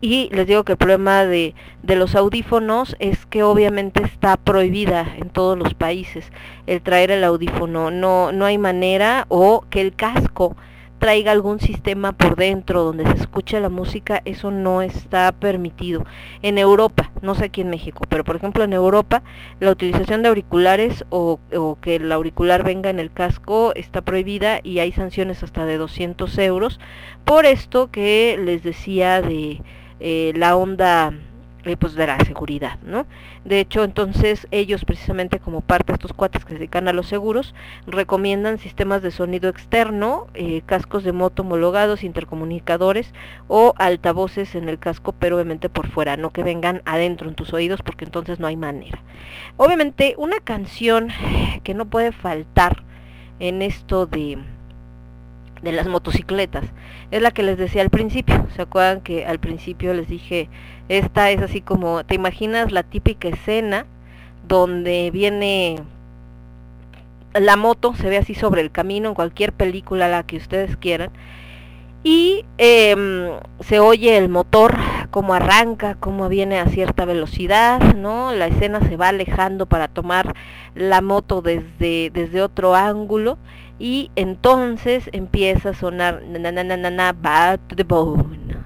Y 0.00 0.28
les 0.32 0.46
digo 0.46 0.64
que 0.64 0.72
el 0.72 0.78
problema 0.78 1.24
de, 1.24 1.54
de 1.82 1.96
los 1.96 2.14
audífonos 2.14 2.96
es 2.98 3.24
que 3.26 3.42
obviamente 3.42 4.02
está 4.02 4.36
prohibida 4.36 5.06
en 5.16 5.30
todos 5.30 5.58
los 5.58 5.74
países 5.74 6.30
el 6.66 6.82
traer 6.82 7.10
el 7.10 7.24
audífono, 7.24 7.90
no, 7.90 8.32
no 8.32 8.44
hay 8.44 8.58
manera 8.58 9.24
o 9.28 9.64
que 9.70 9.80
el 9.80 9.94
casco 9.94 10.56
traiga 10.98 11.32
algún 11.32 11.60
sistema 11.60 12.12
por 12.12 12.36
dentro 12.36 12.82
donde 12.84 13.06
se 13.06 13.14
escuche 13.14 13.60
la 13.60 13.68
música, 13.68 14.22
eso 14.24 14.50
no 14.50 14.82
está 14.82 15.32
permitido. 15.32 16.04
En 16.42 16.58
Europa, 16.58 17.10
no 17.22 17.34
sé 17.34 17.46
aquí 17.46 17.60
en 17.60 17.70
México, 17.70 18.04
pero 18.08 18.24
por 18.24 18.36
ejemplo 18.36 18.64
en 18.64 18.72
Europa 18.72 19.22
la 19.60 19.70
utilización 19.70 20.22
de 20.22 20.28
auriculares 20.28 21.04
o, 21.10 21.38
que 21.80 21.96
el 21.96 22.10
auricular 22.12 22.64
venga 22.64 22.90
en 22.90 22.98
el 22.98 23.12
casco 23.12 23.72
está 23.74 24.02
prohibida 24.02 24.60
y 24.62 24.80
hay 24.80 24.92
sanciones 24.92 25.42
hasta 25.42 25.64
de 25.64 25.78
200 25.78 26.38
euros 26.38 26.80
por 27.24 27.46
esto 27.46 27.90
que 27.90 28.38
les 28.42 28.62
decía 28.62 29.22
de 29.22 29.62
eh, 30.00 30.32
la 30.36 30.56
onda 30.56 31.12
eh, 31.64 31.76
pues 31.76 31.94
de 31.94 32.06
la 32.06 32.18
seguridad, 32.20 32.78
¿no? 32.82 33.04
De 33.44 33.58
hecho, 33.58 33.82
entonces 33.82 34.46
ellos 34.52 34.84
precisamente 34.84 35.40
como 35.40 35.60
parte 35.60 35.92
de 35.92 35.94
estos 35.94 36.12
cuates 36.12 36.44
que 36.44 36.52
se 36.52 36.58
dedican 36.58 36.86
a 36.86 36.92
los 36.92 37.08
seguros, 37.08 37.54
recomiendan 37.86 38.58
sistemas 38.58 39.02
de 39.02 39.10
sonido 39.10 39.48
externo, 39.48 40.28
eh, 40.34 40.62
cascos 40.66 41.02
de 41.02 41.12
moto 41.12 41.42
homologados, 41.42 42.04
intercomunicadores 42.04 43.12
o 43.48 43.74
altavoces 43.76 44.54
en 44.54 44.68
el 44.68 44.78
casco, 44.78 45.12
pero 45.18 45.36
obviamente 45.36 45.68
por 45.68 45.88
fuera, 45.88 46.16
no 46.16 46.30
que 46.30 46.44
vengan 46.44 46.82
adentro 46.84 47.28
en 47.28 47.34
tus 47.34 47.52
oídos 47.52 47.82
porque 47.82 48.04
entonces 48.04 48.38
no 48.38 48.46
hay 48.46 48.56
manera. 48.56 49.00
Obviamente 49.56 50.14
una 50.16 50.38
canción 50.38 51.08
que 51.64 51.74
no 51.74 51.86
puede 51.86 52.12
faltar 52.12 52.84
en 53.40 53.62
esto 53.62 54.06
de 54.06 54.38
de 55.62 55.72
las 55.72 55.86
motocicletas. 55.86 56.64
Es 57.10 57.22
la 57.22 57.30
que 57.30 57.42
les 57.42 57.58
decía 57.58 57.82
al 57.82 57.90
principio. 57.90 58.46
¿Se 58.54 58.62
acuerdan 58.62 59.00
que 59.00 59.26
al 59.26 59.38
principio 59.38 59.94
les 59.94 60.08
dije, 60.08 60.48
esta 60.88 61.30
es 61.30 61.42
así 61.42 61.60
como, 61.60 62.04
te 62.04 62.14
imaginas 62.14 62.72
la 62.72 62.82
típica 62.82 63.28
escena 63.28 63.86
donde 64.46 65.10
viene 65.12 65.82
la 67.34 67.56
moto, 67.56 67.94
se 67.94 68.08
ve 68.08 68.16
así 68.16 68.34
sobre 68.34 68.62
el 68.62 68.70
camino 68.70 69.08
en 69.08 69.14
cualquier 69.14 69.52
película 69.52 70.08
la 70.08 70.22
que 70.22 70.36
ustedes 70.36 70.76
quieran. 70.76 71.10
Y 72.04 72.44
em, 72.58 73.28
se 73.60 73.80
oye 73.80 74.16
el 74.16 74.28
motor, 74.28 74.76
cómo 75.10 75.34
arranca, 75.34 75.96
cómo 75.96 76.28
viene 76.28 76.58
a 76.58 76.66
cierta 76.66 77.04
velocidad, 77.04 77.94
¿no? 77.94 78.32
La 78.32 78.46
escena 78.46 78.80
se 78.80 78.96
va 78.96 79.08
alejando 79.08 79.66
para 79.66 79.88
tomar 79.88 80.34
la 80.74 81.00
moto 81.02 81.42
desde, 81.42 82.10
desde 82.10 82.40
otro 82.40 82.74
ángulo 82.74 83.36
y 83.78 84.10
entonces 84.16 85.08
empieza 85.12 85.70
a 85.70 85.74
sonar 85.74 86.22
na 86.22 86.50
na 86.50 86.62
na 86.64 86.76
na 86.76 86.90
na 86.90 87.12
bad 87.12 87.60
to 87.68 87.76
the 87.76 87.84
bone 87.84 88.57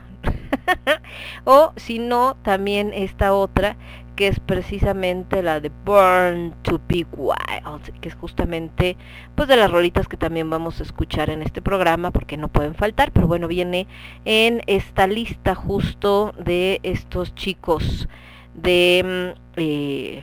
o 1.45 1.73
si 1.77 1.99
no 1.99 2.37
también 2.43 2.93
esta 2.95 3.35
otra 3.35 3.77
que 4.17 4.29
es 4.29 4.41
precisamente 4.41 5.43
la 5.43 5.61
de 5.61 5.71
Burn 5.85 6.55
to 6.63 6.81
Be 6.89 7.07
Wild 7.17 8.01
que 8.01 8.09
es 8.09 8.15
justamente 8.15 8.97
pues 9.35 9.49
de 9.49 9.57
las 9.57 9.71
rolitas 9.71 10.07
que 10.07 10.17
también 10.17 10.51
vamos 10.51 10.81
a 10.81 10.83
escuchar 10.83 11.31
en 11.31 11.43
este 11.43 11.63
programa 11.63 12.11
porque 12.11 12.37
no 12.37 12.49
pueden 12.49 12.75
faltar 12.75 13.13
pero 13.13 13.27
bueno 13.27 13.49
viene 13.49 13.87
en 14.25 14.63
esta 14.67 15.07
lista 15.07 15.55
justo 15.55 16.35
de 16.39 16.81
estos 16.83 17.35
chicos 17.35 18.09
de 18.55 19.35
mm, 19.35 19.41
eh, 19.57 20.23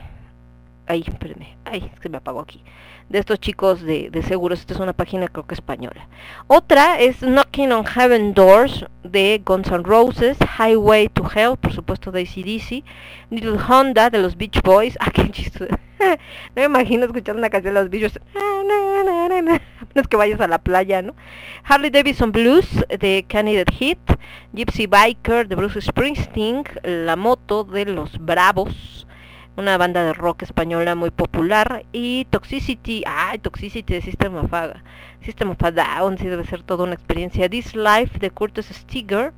ay 0.88 1.04
espérenme 1.08 1.58
ay 1.66 1.92
se 2.02 2.10
me 2.10 2.18
apagó 2.18 2.42
aquí 2.42 2.64
de 3.10 3.20
estos 3.20 3.40
chicos 3.40 3.82
de, 3.82 4.10
de, 4.10 4.22
seguros. 4.22 4.60
Esta 4.60 4.74
es 4.74 4.80
una 4.80 4.94
página 4.94 5.28
creo 5.28 5.46
que 5.46 5.56
española. 5.56 6.08
Otra 6.48 7.00
es 7.00 7.20
Knocking 7.20 7.72
on 7.72 7.86
Heaven 7.86 8.34
Doors 8.34 8.86
de 9.04 9.42
Guns 9.44 9.72
N' 9.72 9.84
Roses, 9.84 10.38
Highway 10.58 11.10
to 11.10 11.24
Hell, 11.34 11.58
por 11.58 11.74
supuesto 11.74 12.12
de 12.12 12.22
ACDC, 12.22 12.84
Little 13.32 13.58
Honda 13.68 14.10
de 14.10 14.20
los 14.20 14.38
Beach 14.38 14.62
Boys. 14.64 14.98
Ah, 15.10 15.12
qué 15.12 15.30
chiste. 15.32 15.68
no 16.00 16.18
me 16.56 16.64
imagino 16.66 17.06
escuchar 17.06 17.36
una 17.36 17.50
canción 17.50 17.74
de 17.74 17.82
los 17.82 17.90
Beach 17.90 18.14
Boys. 18.14 18.20
No 19.96 20.02
es 20.02 20.08
que 20.08 20.18
vayas 20.18 20.40
a 20.40 20.48
la 20.48 20.60
playa, 20.60 21.02
¿no? 21.02 21.16
Harley 21.64 21.90
Davidson 21.90 22.32
Blues 22.32 22.68
de 23.00 23.26
Candidate 23.28 23.74
Hit, 23.74 24.00
Gypsy 24.54 24.86
Biker 24.86 25.48
de 25.48 25.56
Bruce 25.56 25.82
Springsteen, 25.82 26.64
La 26.84 27.16
Moto 27.16 27.64
de 27.64 27.86
los 27.86 28.18
Bravos, 28.20 29.08
una 29.60 29.78
banda 29.78 30.04
de 30.04 30.14
rock 30.14 30.44
española 30.44 30.96
muy 30.96 31.12
popular, 31.12 31.86
y 31.92 32.26
Toxicity, 32.30 33.04
ay, 33.06 33.40
Toxicity 33.40 33.94
de 33.94 34.02
System 34.02 34.36
of 34.36 34.54
a, 34.54 34.82
System 35.22 35.52
of 35.52 35.64
a 35.64 35.72
Down, 35.72 36.18
sí 36.18 36.28
debe 36.28 36.46
ser 36.46 36.64
toda 36.64 36.86
una 36.86 36.94
experiencia, 36.94 37.50
This 37.50 37.76
Life 37.76 38.18
de 38.20 38.32
Curtis 38.32 38.68
Stiger, 38.68 39.34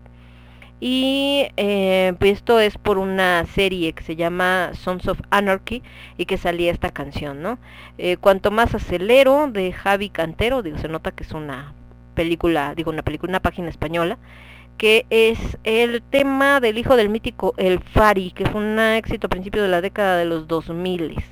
y 0.79 1.47
eh, 1.57 2.13
pues 2.17 2.33
esto 2.33 2.59
es 2.59 2.77
por 2.77 2.97
una 2.97 3.45
serie 3.45 3.93
que 3.93 4.03
se 4.03 4.15
llama 4.15 4.71
Sons 4.73 5.07
of 5.07 5.21
Anarchy 5.29 5.83
y 6.17 6.25
que 6.25 6.37
salía 6.37 6.71
esta 6.71 6.89
canción, 6.89 7.41
¿no? 7.43 7.59
Eh, 7.99 8.17
Cuanto 8.17 8.49
más 8.49 8.73
acelero 8.73 9.47
de 9.51 9.71
Javi 9.73 10.09
Cantero, 10.09 10.63
digo, 10.63 10.79
se 10.79 10.87
nota 10.87 11.11
que 11.11 11.23
es 11.23 11.31
una 11.33 11.73
película, 12.15 12.73
digo, 12.75 12.89
una 12.89 13.03
película, 13.03 13.29
una 13.29 13.41
página 13.41 13.69
española, 13.69 14.17
que 14.81 15.05
es 15.11 15.37
el 15.63 16.01
tema 16.01 16.59
del 16.59 16.79
hijo 16.79 16.95
del 16.95 17.07
mítico 17.07 17.53
El 17.57 17.83
Fari, 17.83 18.31
que 18.31 18.47
fue 18.47 18.61
un 18.61 18.79
éxito 18.79 19.27
a 19.27 19.29
principios 19.29 19.63
de 19.63 19.69
la 19.69 19.79
década 19.79 20.17
de 20.17 20.25
los 20.25 20.47
2000. 20.47 21.23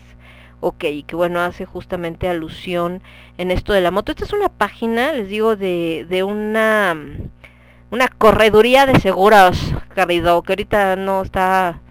Ok, 0.59 0.85
que 1.07 1.15
bueno, 1.15 1.39
hace 1.39 1.65
justamente 1.65 2.27
alusión 2.27 3.01
en 3.39 3.49
esto 3.49 3.73
de 3.73 3.81
la 3.81 3.89
moto. 3.89 4.11
Esta 4.11 4.25
es 4.25 4.33
una 4.33 4.49
página, 4.49 5.13
les 5.13 5.29
digo, 5.29 5.55
de, 5.55 6.05
de 6.07 6.21
una 6.21 6.95
una 7.89 8.07
correduría 8.07 8.85
de 8.85 8.99
seguros, 8.99 9.73
querido, 9.95 10.43
que 10.43 10.51
ahorita 10.51 10.95
no 10.95 11.23
está... 11.23 11.81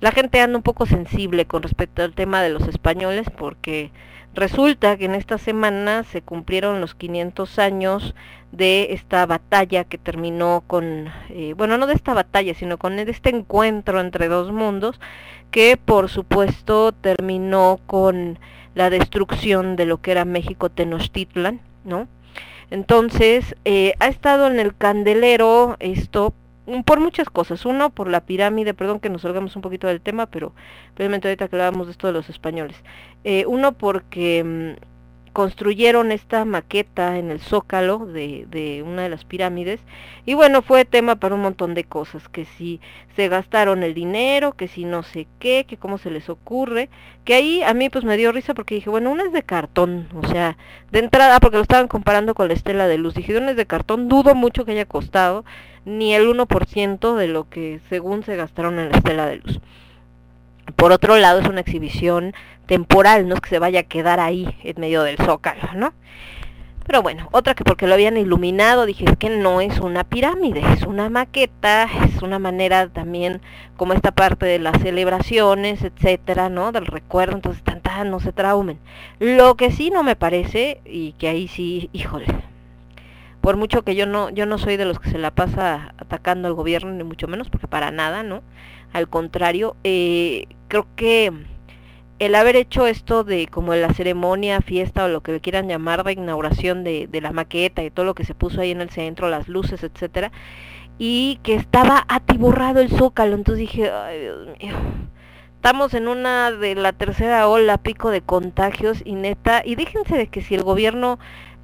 La 0.00 0.12
gente 0.12 0.42
anda 0.42 0.58
un 0.58 0.62
poco 0.62 0.84
sensible 0.84 1.46
con 1.46 1.62
respecto 1.62 2.02
al 2.02 2.12
tema 2.12 2.42
de 2.42 2.50
los 2.50 2.68
españoles 2.68 3.30
porque 3.38 3.90
resulta 4.34 4.98
que 4.98 5.06
en 5.06 5.14
esta 5.14 5.38
semana 5.38 6.04
se 6.04 6.20
cumplieron 6.20 6.82
los 6.82 6.94
500 6.94 7.58
años 7.58 8.14
de 8.56 8.94
esta 8.94 9.26
batalla 9.26 9.84
que 9.84 9.98
terminó 9.98 10.64
con, 10.66 11.08
eh, 11.28 11.54
bueno, 11.56 11.78
no 11.78 11.86
de 11.86 11.94
esta 11.94 12.14
batalla, 12.14 12.54
sino 12.54 12.78
con 12.78 12.98
este 12.98 13.30
encuentro 13.30 14.00
entre 14.00 14.28
dos 14.28 14.52
mundos 14.52 15.00
que 15.50 15.76
por 15.76 16.08
supuesto 16.08 16.92
terminó 16.92 17.80
con 17.86 18.38
la 18.74 18.90
destrucción 18.90 19.76
de 19.76 19.86
lo 19.86 20.00
que 20.00 20.12
era 20.12 20.24
México 20.24 20.70
Tenochtitlan, 20.70 21.60
¿no? 21.84 22.08
Entonces, 22.70 23.54
eh, 23.64 23.94
ha 24.00 24.08
estado 24.08 24.48
en 24.48 24.58
el 24.58 24.76
candelero 24.76 25.76
esto 25.78 26.34
por 26.84 27.00
muchas 27.00 27.30
cosas. 27.30 27.64
Uno, 27.64 27.90
por 27.90 28.08
la 28.08 28.20
pirámide, 28.22 28.74
perdón 28.74 29.00
que 29.00 29.08
nos 29.08 29.22
salgamos 29.22 29.54
un 29.56 29.62
poquito 29.62 29.86
del 29.86 30.00
tema, 30.00 30.26
pero 30.26 30.52
brevemente 30.96 31.28
ahorita 31.28 31.48
que 31.48 31.56
hablábamos 31.56 31.86
de 31.86 31.92
esto 31.92 32.06
de 32.08 32.12
los 32.12 32.28
españoles. 32.28 32.76
Eh, 33.24 33.44
uno, 33.46 33.72
porque 33.72 34.44
mm, 34.44 34.95
construyeron 35.36 36.12
esta 36.12 36.46
maqueta 36.46 37.18
en 37.18 37.30
el 37.30 37.40
zócalo 37.40 38.06
de, 38.06 38.46
de, 38.48 38.82
una 38.82 39.02
de 39.02 39.10
las 39.10 39.26
pirámides. 39.26 39.80
Y 40.24 40.32
bueno 40.32 40.62
fue 40.62 40.86
tema 40.86 41.16
para 41.16 41.34
un 41.34 41.42
montón 41.42 41.74
de 41.74 41.84
cosas 41.84 42.26
que 42.30 42.46
si 42.46 42.80
se 43.16 43.28
gastaron 43.28 43.82
el 43.82 43.92
dinero 43.92 44.52
que 44.52 44.66
si 44.66 44.86
no 44.86 45.02
sé 45.02 45.26
qué 45.38 45.66
que 45.68 45.76
cómo 45.76 45.98
se 45.98 46.10
les 46.10 46.30
ocurre. 46.30 46.88
Que 47.26 47.34
ahí 47.34 47.62
a 47.62 47.74
mí 47.74 47.90
pues 47.90 48.02
me 48.02 48.16
dio 48.16 48.32
risa 48.32 48.54
porque 48.54 48.76
dije 48.76 48.88
bueno 48.88 49.10
una 49.10 49.24
es 49.24 49.32
de 49.34 49.42
cartón 49.42 50.08
o 50.14 50.26
sea 50.26 50.56
de 50.90 51.00
entrada 51.00 51.38
porque 51.38 51.58
lo 51.58 51.64
estaban 51.64 51.88
comparando 51.88 52.32
con 52.32 52.48
la 52.48 52.54
estela 52.54 52.88
de 52.88 52.96
luz. 52.96 53.12
Dije 53.12 53.36
una 53.36 53.50
es 53.50 53.58
de 53.58 53.66
cartón 53.66 54.08
dudo 54.08 54.34
mucho 54.34 54.64
que 54.64 54.72
haya 54.72 54.86
costado 54.86 55.44
ni 55.84 56.14
el 56.14 56.26
1% 56.26 57.14
de 57.14 57.28
lo 57.28 57.46
que 57.50 57.80
según 57.90 58.22
se 58.22 58.36
gastaron 58.36 58.78
en 58.78 58.88
la 58.88 58.96
estela 58.96 59.26
de 59.26 59.36
luz 59.36 59.60
por 60.74 60.92
otro 60.92 61.16
lado 61.16 61.40
es 61.40 61.48
una 61.48 61.60
exhibición 61.60 62.34
temporal, 62.66 63.28
no 63.28 63.34
es 63.36 63.40
que 63.40 63.50
se 63.50 63.58
vaya 63.58 63.80
a 63.80 63.84
quedar 63.84 64.20
ahí 64.20 64.56
en 64.64 64.80
medio 64.80 65.02
del 65.02 65.16
zócalo, 65.16 65.62
¿no? 65.74 65.92
Pero 66.86 67.02
bueno, 67.02 67.28
otra 67.32 67.54
que 67.54 67.64
porque 67.64 67.88
lo 67.88 67.94
habían 67.94 68.16
iluminado, 68.16 68.86
dije, 68.86 69.04
es 69.06 69.16
que 69.16 69.28
no 69.28 69.60
es 69.60 69.80
una 69.80 70.04
pirámide, 70.04 70.62
es 70.72 70.84
una 70.84 71.10
maqueta, 71.10 71.88
es 72.04 72.22
una 72.22 72.38
manera 72.38 72.88
también 72.88 73.40
como 73.76 73.92
esta 73.92 74.12
parte 74.12 74.46
de 74.46 74.60
las 74.60 74.80
celebraciones, 74.80 75.82
etcétera, 75.82 76.48
¿no? 76.48 76.70
Del 76.70 76.86
recuerdo, 76.86 77.34
entonces 77.34 77.64
tan, 77.64 77.80
tan, 77.80 78.10
no 78.10 78.20
se 78.20 78.32
traumen. 78.32 78.78
Lo 79.18 79.56
que 79.56 79.72
sí 79.72 79.90
no 79.90 80.04
me 80.04 80.14
parece, 80.14 80.80
y 80.84 81.12
que 81.14 81.26
ahí 81.26 81.48
sí, 81.48 81.90
híjole, 81.92 82.26
por 83.40 83.56
mucho 83.56 83.82
que 83.82 83.96
yo 83.96 84.06
no, 84.06 84.30
yo 84.30 84.46
no 84.46 84.56
soy 84.56 84.76
de 84.76 84.84
los 84.84 85.00
que 85.00 85.10
se 85.10 85.18
la 85.18 85.32
pasa 85.32 85.92
atacando 85.98 86.46
al 86.46 86.54
gobierno, 86.54 86.92
ni 86.92 87.02
mucho 87.02 87.26
menos, 87.26 87.50
porque 87.50 87.66
para 87.66 87.90
nada, 87.90 88.22
¿no? 88.22 88.44
Al 88.92 89.08
contrario, 89.08 89.74
eh, 89.82 90.46
creo 90.68 90.86
que 90.96 91.32
el 92.18 92.34
haber 92.34 92.56
hecho 92.56 92.86
esto 92.86 93.24
de 93.24 93.46
como 93.46 93.74
la 93.74 93.92
ceremonia, 93.92 94.60
fiesta 94.60 95.04
o 95.04 95.08
lo 95.08 95.22
que 95.22 95.40
quieran 95.40 95.68
llamar 95.68 96.02
de 96.04 96.12
inauguración 96.12 96.82
de, 96.82 97.06
de, 97.06 97.20
la 97.20 97.32
maqueta 97.32 97.82
y 97.82 97.90
todo 97.90 98.06
lo 98.06 98.14
que 98.14 98.24
se 98.24 98.34
puso 98.34 98.60
ahí 98.60 98.70
en 98.70 98.80
el 98.80 98.90
centro, 98.90 99.28
las 99.28 99.48
luces, 99.48 99.82
etcétera, 99.82 100.32
y 100.98 101.38
que 101.42 101.54
estaba 101.54 102.04
atiborrado 102.08 102.80
el 102.80 102.90
zócalo, 102.90 103.34
entonces 103.34 103.60
dije, 103.60 103.90
Dios 104.20 104.48
mío, 104.60 104.74
estamos 105.56 105.94
en 105.94 106.08
una 106.08 106.52
de 106.52 106.74
la 106.74 106.92
tercera 106.92 107.48
ola, 107.48 107.78
pico 107.78 108.10
de 108.10 108.22
contagios 108.22 109.02
y 109.04 109.14
neta, 109.14 109.62
y 109.64 109.74
déjense 109.74 110.16
de 110.16 110.28
que 110.28 110.40
si 110.40 110.54
el 110.54 110.62
gobierno 110.62 111.18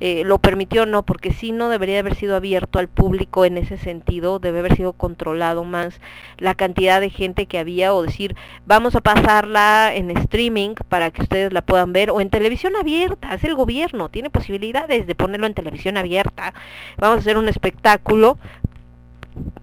eh, 0.05 0.25
lo 0.25 0.39
permitió 0.39 0.83
o 0.83 0.87
no, 0.87 1.05
porque 1.05 1.33
si 1.33 1.53
no 1.53 1.69
debería 1.69 2.01
haber 2.01 2.17
sido 2.17 2.35
abierto 2.35 2.81
al 2.81 2.89
público 2.89 3.45
en 3.45 3.57
ese 3.57 3.77
sentido, 3.79 4.41
debe 4.41 4.59
haber 4.59 4.75
sido 4.75 4.95
controlado 4.95 5.63
más 5.63 6.01
la 6.39 6.57
cantidad 6.57 7.01
de 7.01 7.09
gente 7.09 7.47
que 7.47 7.61
había 7.61 7.95
o 7.95 8.03
decir, 8.03 8.35
vamos 8.67 8.97
a 8.97 9.01
pasarla 9.01 9.93
en 9.95 10.11
streaming 10.11 10.75
para 10.89 11.13
que 11.13 11.23
ustedes 11.23 11.53
la 11.53 11.63
puedan 11.63 11.93
ver 11.93 12.11
o 12.11 12.21
en 12.21 12.31
televisión 12.31 12.75
abierta, 12.75 13.33
es 13.33 13.45
el 13.45 13.55
gobierno, 13.55 14.09
tiene 14.09 14.29
posibilidades 14.29 15.07
de 15.07 15.15
ponerlo 15.15 15.47
en 15.47 15.55
televisión 15.55 15.97
abierta, 15.97 16.53
vamos 16.99 17.19
a 17.19 17.21
hacer 17.21 17.39
un 17.39 17.47
espectáculo, 17.47 18.39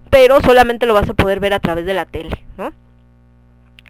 pero 0.08 0.40
solamente 0.40 0.86
lo 0.86 0.94
vas 0.94 1.10
a 1.10 1.12
poder 1.12 1.38
ver 1.38 1.52
a 1.52 1.60
través 1.60 1.84
de 1.84 1.92
la 1.92 2.06
tele, 2.06 2.46
¿no? 2.56 2.72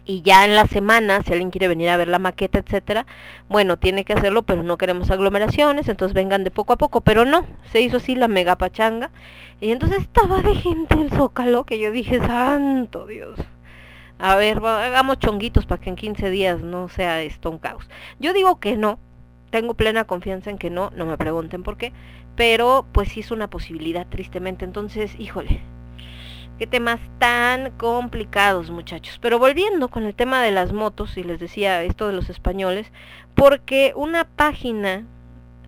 Y 0.05 0.21
ya 0.21 0.45
en 0.45 0.55
la 0.55 0.67
semana, 0.67 1.21
si 1.23 1.31
alguien 1.31 1.51
quiere 1.51 1.67
venir 1.67 1.89
a 1.89 1.97
ver 1.97 2.07
la 2.07 2.19
maqueta, 2.19 2.59
etcétera, 2.59 3.05
bueno, 3.49 3.77
tiene 3.77 4.03
que 4.05 4.13
hacerlo, 4.13 4.43
pero 4.43 4.63
no 4.63 4.77
queremos 4.77 5.11
aglomeraciones, 5.11 5.87
entonces 5.87 6.13
vengan 6.13 6.43
de 6.43 6.51
poco 6.51 6.73
a 6.73 6.77
poco, 6.77 7.01
pero 7.01 7.25
no, 7.25 7.45
se 7.71 7.81
hizo 7.81 7.97
así 7.97 8.15
la 8.15 8.27
mega 8.27 8.57
pachanga, 8.57 9.11
y 9.59 9.71
entonces 9.71 9.99
estaba 9.99 10.41
de 10.41 10.55
gente 10.55 10.95
el 10.95 11.11
zócalo, 11.11 11.65
que 11.65 11.79
yo 11.79 11.91
dije, 11.91 12.19
santo 12.19 13.05
Dios, 13.05 13.39
a 14.17 14.35
ver, 14.35 14.57
hagamos 14.63 15.19
chonguitos 15.19 15.65
para 15.65 15.81
que 15.81 15.89
en 15.89 15.95
15 15.95 16.29
días 16.29 16.61
no 16.61 16.89
sea 16.89 17.21
esto 17.23 17.49
un 17.49 17.57
caos. 17.57 17.89
Yo 18.19 18.33
digo 18.33 18.59
que 18.59 18.77
no, 18.77 18.99
tengo 19.49 19.73
plena 19.73 20.05
confianza 20.05 20.49
en 20.49 20.57
que 20.57 20.69
no, 20.69 20.91
no 20.95 21.05
me 21.05 21.17
pregunten 21.17 21.63
por 21.63 21.77
qué, 21.77 21.91
pero 22.35 22.85
pues 22.91 23.09
sí 23.09 23.21
es 23.21 23.31
una 23.31 23.49
posibilidad, 23.49 24.07
tristemente, 24.07 24.65
entonces, 24.65 25.19
híjole, 25.19 25.61
qué 26.61 26.67
temas 26.67 26.99
tan 27.17 27.71
complicados 27.71 28.69
muchachos. 28.69 29.17
Pero 29.19 29.39
volviendo 29.39 29.87
con 29.87 30.03
el 30.03 30.13
tema 30.13 30.43
de 30.43 30.51
las 30.51 30.73
motos, 30.73 31.17
y 31.17 31.23
les 31.23 31.39
decía 31.39 31.81
esto 31.81 32.05
de 32.05 32.13
los 32.13 32.29
españoles, 32.29 32.91
porque 33.33 33.93
una 33.95 34.25
página, 34.25 35.07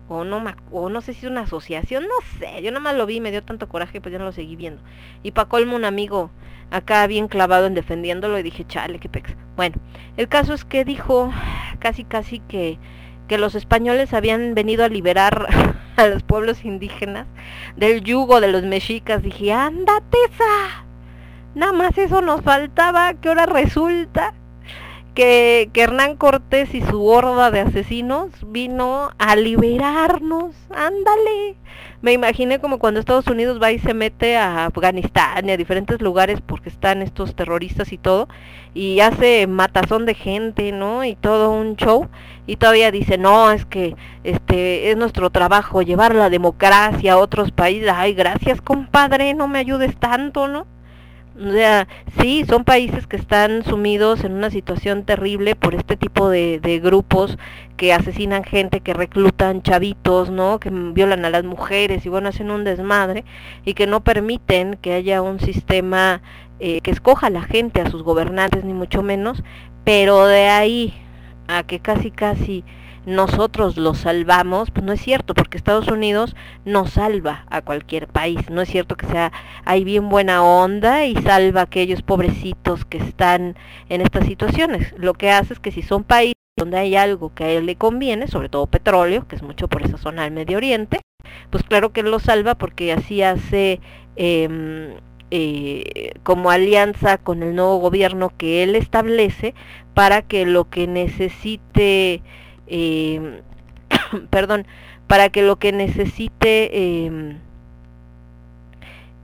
o 0.08 0.22
no, 0.22 0.44
o 0.70 0.90
no 0.90 1.00
sé 1.00 1.12
si 1.12 1.26
es 1.26 1.32
una 1.32 1.40
asociación, 1.40 2.04
no 2.04 2.38
sé, 2.38 2.62
yo 2.62 2.70
nada 2.70 2.78
más 2.78 2.94
lo 2.94 3.06
vi, 3.06 3.20
me 3.20 3.32
dio 3.32 3.42
tanto 3.42 3.68
coraje, 3.68 4.00
pues 4.00 4.12
ya 4.12 4.20
no 4.20 4.26
lo 4.26 4.30
seguí 4.30 4.54
viendo. 4.54 4.80
Y 5.24 5.32
pa' 5.32 5.46
colmo 5.46 5.74
un 5.74 5.84
amigo 5.84 6.30
acá 6.70 7.04
bien 7.08 7.26
clavado 7.26 7.66
en 7.66 7.74
defendiéndolo 7.74 8.38
y 8.38 8.44
dije, 8.44 8.64
chale, 8.64 9.00
qué 9.00 9.08
pex. 9.08 9.34
Bueno, 9.56 9.74
el 10.16 10.28
caso 10.28 10.54
es 10.54 10.64
que 10.64 10.84
dijo 10.84 11.32
casi 11.80 12.04
casi 12.04 12.38
que 12.38 12.78
que 13.28 13.38
los 13.38 13.54
españoles 13.54 14.12
habían 14.12 14.54
venido 14.54 14.84
a 14.84 14.88
liberar 14.88 15.46
a 15.96 16.06
los 16.06 16.22
pueblos 16.22 16.64
indígenas 16.64 17.26
del 17.76 18.02
yugo 18.02 18.40
de 18.40 18.48
los 18.48 18.62
mexicas. 18.62 19.22
Dije, 19.22 19.52
ándate 19.52 20.18
esa. 20.30 20.84
Nada 21.54 21.72
más 21.72 21.96
eso 21.98 22.20
nos 22.20 22.42
faltaba, 22.42 23.14
que 23.14 23.28
ahora 23.28 23.46
resulta 23.46 24.34
que, 25.14 25.70
que, 25.72 25.82
Hernán 25.82 26.16
Cortés 26.16 26.74
y 26.74 26.82
su 26.82 27.06
horda 27.06 27.50
de 27.50 27.60
asesinos 27.60 28.30
vino 28.46 29.10
a 29.18 29.36
liberarnos. 29.36 30.54
Ándale. 30.70 31.56
Me 32.04 32.12
imaginé 32.12 32.58
como 32.58 32.78
cuando 32.78 33.00
Estados 33.00 33.28
Unidos 33.28 33.58
va 33.62 33.72
y 33.72 33.78
se 33.78 33.94
mete 33.94 34.36
a 34.36 34.66
Afganistán 34.66 35.48
y 35.48 35.52
a 35.52 35.56
diferentes 35.56 36.02
lugares 36.02 36.42
porque 36.42 36.68
están 36.68 37.00
estos 37.00 37.34
terroristas 37.34 37.92
y 37.92 37.96
todo, 37.96 38.28
y 38.74 39.00
hace 39.00 39.46
matazón 39.46 40.04
de 40.04 40.12
gente, 40.14 40.70
¿no? 40.70 41.02
Y 41.04 41.14
todo 41.14 41.50
un 41.50 41.76
show, 41.76 42.08
y 42.46 42.56
todavía 42.56 42.90
dice, 42.90 43.16
no, 43.16 43.50
es 43.52 43.64
que 43.64 43.96
este 44.22 44.90
es 44.90 44.98
nuestro 44.98 45.30
trabajo 45.30 45.80
llevar 45.80 46.14
la 46.14 46.28
democracia 46.28 47.14
a 47.14 47.18
otros 47.18 47.52
países. 47.52 47.88
Ay, 47.90 48.12
gracias 48.12 48.60
compadre, 48.60 49.32
no 49.32 49.48
me 49.48 49.58
ayudes 49.58 49.96
tanto, 49.96 50.46
¿no? 50.46 50.66
O 51.36 51.50
sea, 51.50 51.88
sí, 52.20 52.44
son 52.48 52.62
países 52.62 53.08
que 53.08 53.16
están 53.16 53.64
sumidos 53.64 54.22
en 54.22 54.34
una 54.34 54.50
situación 54.50 55.04
terrible 55.04 55.56
por 55.56 55.74
este 55.74 55.96
tipo 55.96 56.28
de, 56.28 56.60
de, 56.60 56.78
grupos 56.78 57.38
que 57.76 57.92
asesinan 57.92 58.44
gente, 58.44 58.80
que 58.80 58.94
reclutan 58.94 59.62
chavitos, 59.62 60.30
¿no? 60.30 60.60
Que 60.60 60.70
violan 60.70 61.24
a 61.24 61.30
las 61.30 61.42
mujeres 61.42 62.06
y 62.06 62.08
bueno, 62.08 62.28
hacen 62.28 62.52
un 62.52 62.62
desmadre 62.62 63.24
y 63.64 63.74
que 63.74 63.88
no 63.88 64.04
permiten 64.04 64.78
que 64.80 64.92
haya 64.92 65.22
un 65.22 65.40
sistema 65.40 66.22
eh, 66.60 66.80
que 66.82 66.92
escoja 66.92 67.26
a 67.26 67.30
la 67.30 67.42
gente, 67.42 67.80
a 67.80 67.90
sus 67.90 68.04
gobernantes, 68.04 68.64
ni 68.64 68.72
mucho 68.72 69.02
menos, 69.02 69.42
pero 69.82 70.26
de 70.26 70.48
ahí 70.48 70.94
a 71.48 71.64
que 71.64 71.80
casi 71.80 72.12
casi 72.12 72.64
nosotros 73.06 73.76
los 73.76 73.98
salvamos, 73.98 74.70
pues 74.70 74.84
no 74.84 74.92
es 74.92 75.00
cierto, 75.00 75.34
porque 75.34 75.56
Estados 75.56 75.88
Unidos 75.88 76.34
no 76.64 76.86
salva 76.86 77.44
a 77.50 77.62
cualquier 77.62 78.08
país, 78.08 78.50
no 78.50 78.62
es 78.62 78.68
cierto 78.68 78.96
que 78.96 79.06
sea 79.06 79.32
hay 79.64 79.84
bien 79.84 80.08
buena 80.08 80.42
onda 80.42 81.06
y 81.06 81.14
salva 81.16 81.60
a 81.60 81.64
aquellos 81.64 82.02
pobrecitos 82.02 82.84
que 82.84 82.98
están 82.98 83.56
en 83.88 84.00
estas 84.00 84.26
situaciones. 84.26 84.94
Lo 84.98 85.14
que 85.14 85.30
hace 85.30 85.54
es 85.54 85.60
que 85.60 85.72
si 85.72 85.82
son 85.82 86.04
países 86.04 86.34
donde 86.56 86.78
hay 86.78 86.96
algo 86.96 87.34
que 87.34 87.44
a 87.44 87.50
él 87.50 87.66
le 87.66 87.76
conviene, 87.76 88.28
sobre 88.28 88.48
todo 88.48 88.66
petróleo, 88.66 89.26
que 89.26 89.36
es 89.36 89.42
mucho 89.42 89.68
por 89.68 89.82
esa 89.82 89.98
zona 89.98 90.22
del 90.22 90.32
Medio 90.32 90.56
Oriente, 90.56 91.00
pues 91.50 91.64
claro 91.64 91.92
que 91.92 92.02
lo 92.02 92.20
salva 92.20 92.54
porque 92.54 92.92
así 92.92 93.22
hace 93.22 93.80
eh, 94.16 94.94
eh, 95.30 96.12
como 96.22 96.50
alianza 96.50 97.18
con 97.18 97.42
el 97.42 97.56
nuevo 97.56 97.78
gobierno 97.78 98.30
que 98.36 98.62
él 98.62 98.76
establece 98.76 99.54
para 99.94 100.22
que 100.22 100.46
lo 100.46 100.70
que 100.70 100.86
necesite, 100.86 102.22
eh, 102.66 103.42
perdón, 104.30 104.66
para 105.06 105.28
que 105.28 105.42
lo 105.42 105.56
que 105.56 105.72
necesite, 105.72 106.70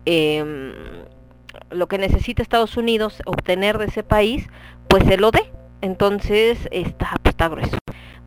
eh, 0.05 0.75
lo 1.71 1.89
que 1.89 1.99
necesite 1.99 2.43
Estados 2.43 2.77
Unidos 2.77 3.23
obtener 3.27 3.79
de 3.79 3.87
ese 3.87 4.03
país, 4.03 4.49
pues 4.89 5.05
se 5.05 5.17
lo 5.17 5.31
dé. 5.31 5.51
Entonces 5.83 6.69
está, 6.71 7.15
pues, 7.23 7.33
está 7.33 7.49
grueso. 7.49 7.79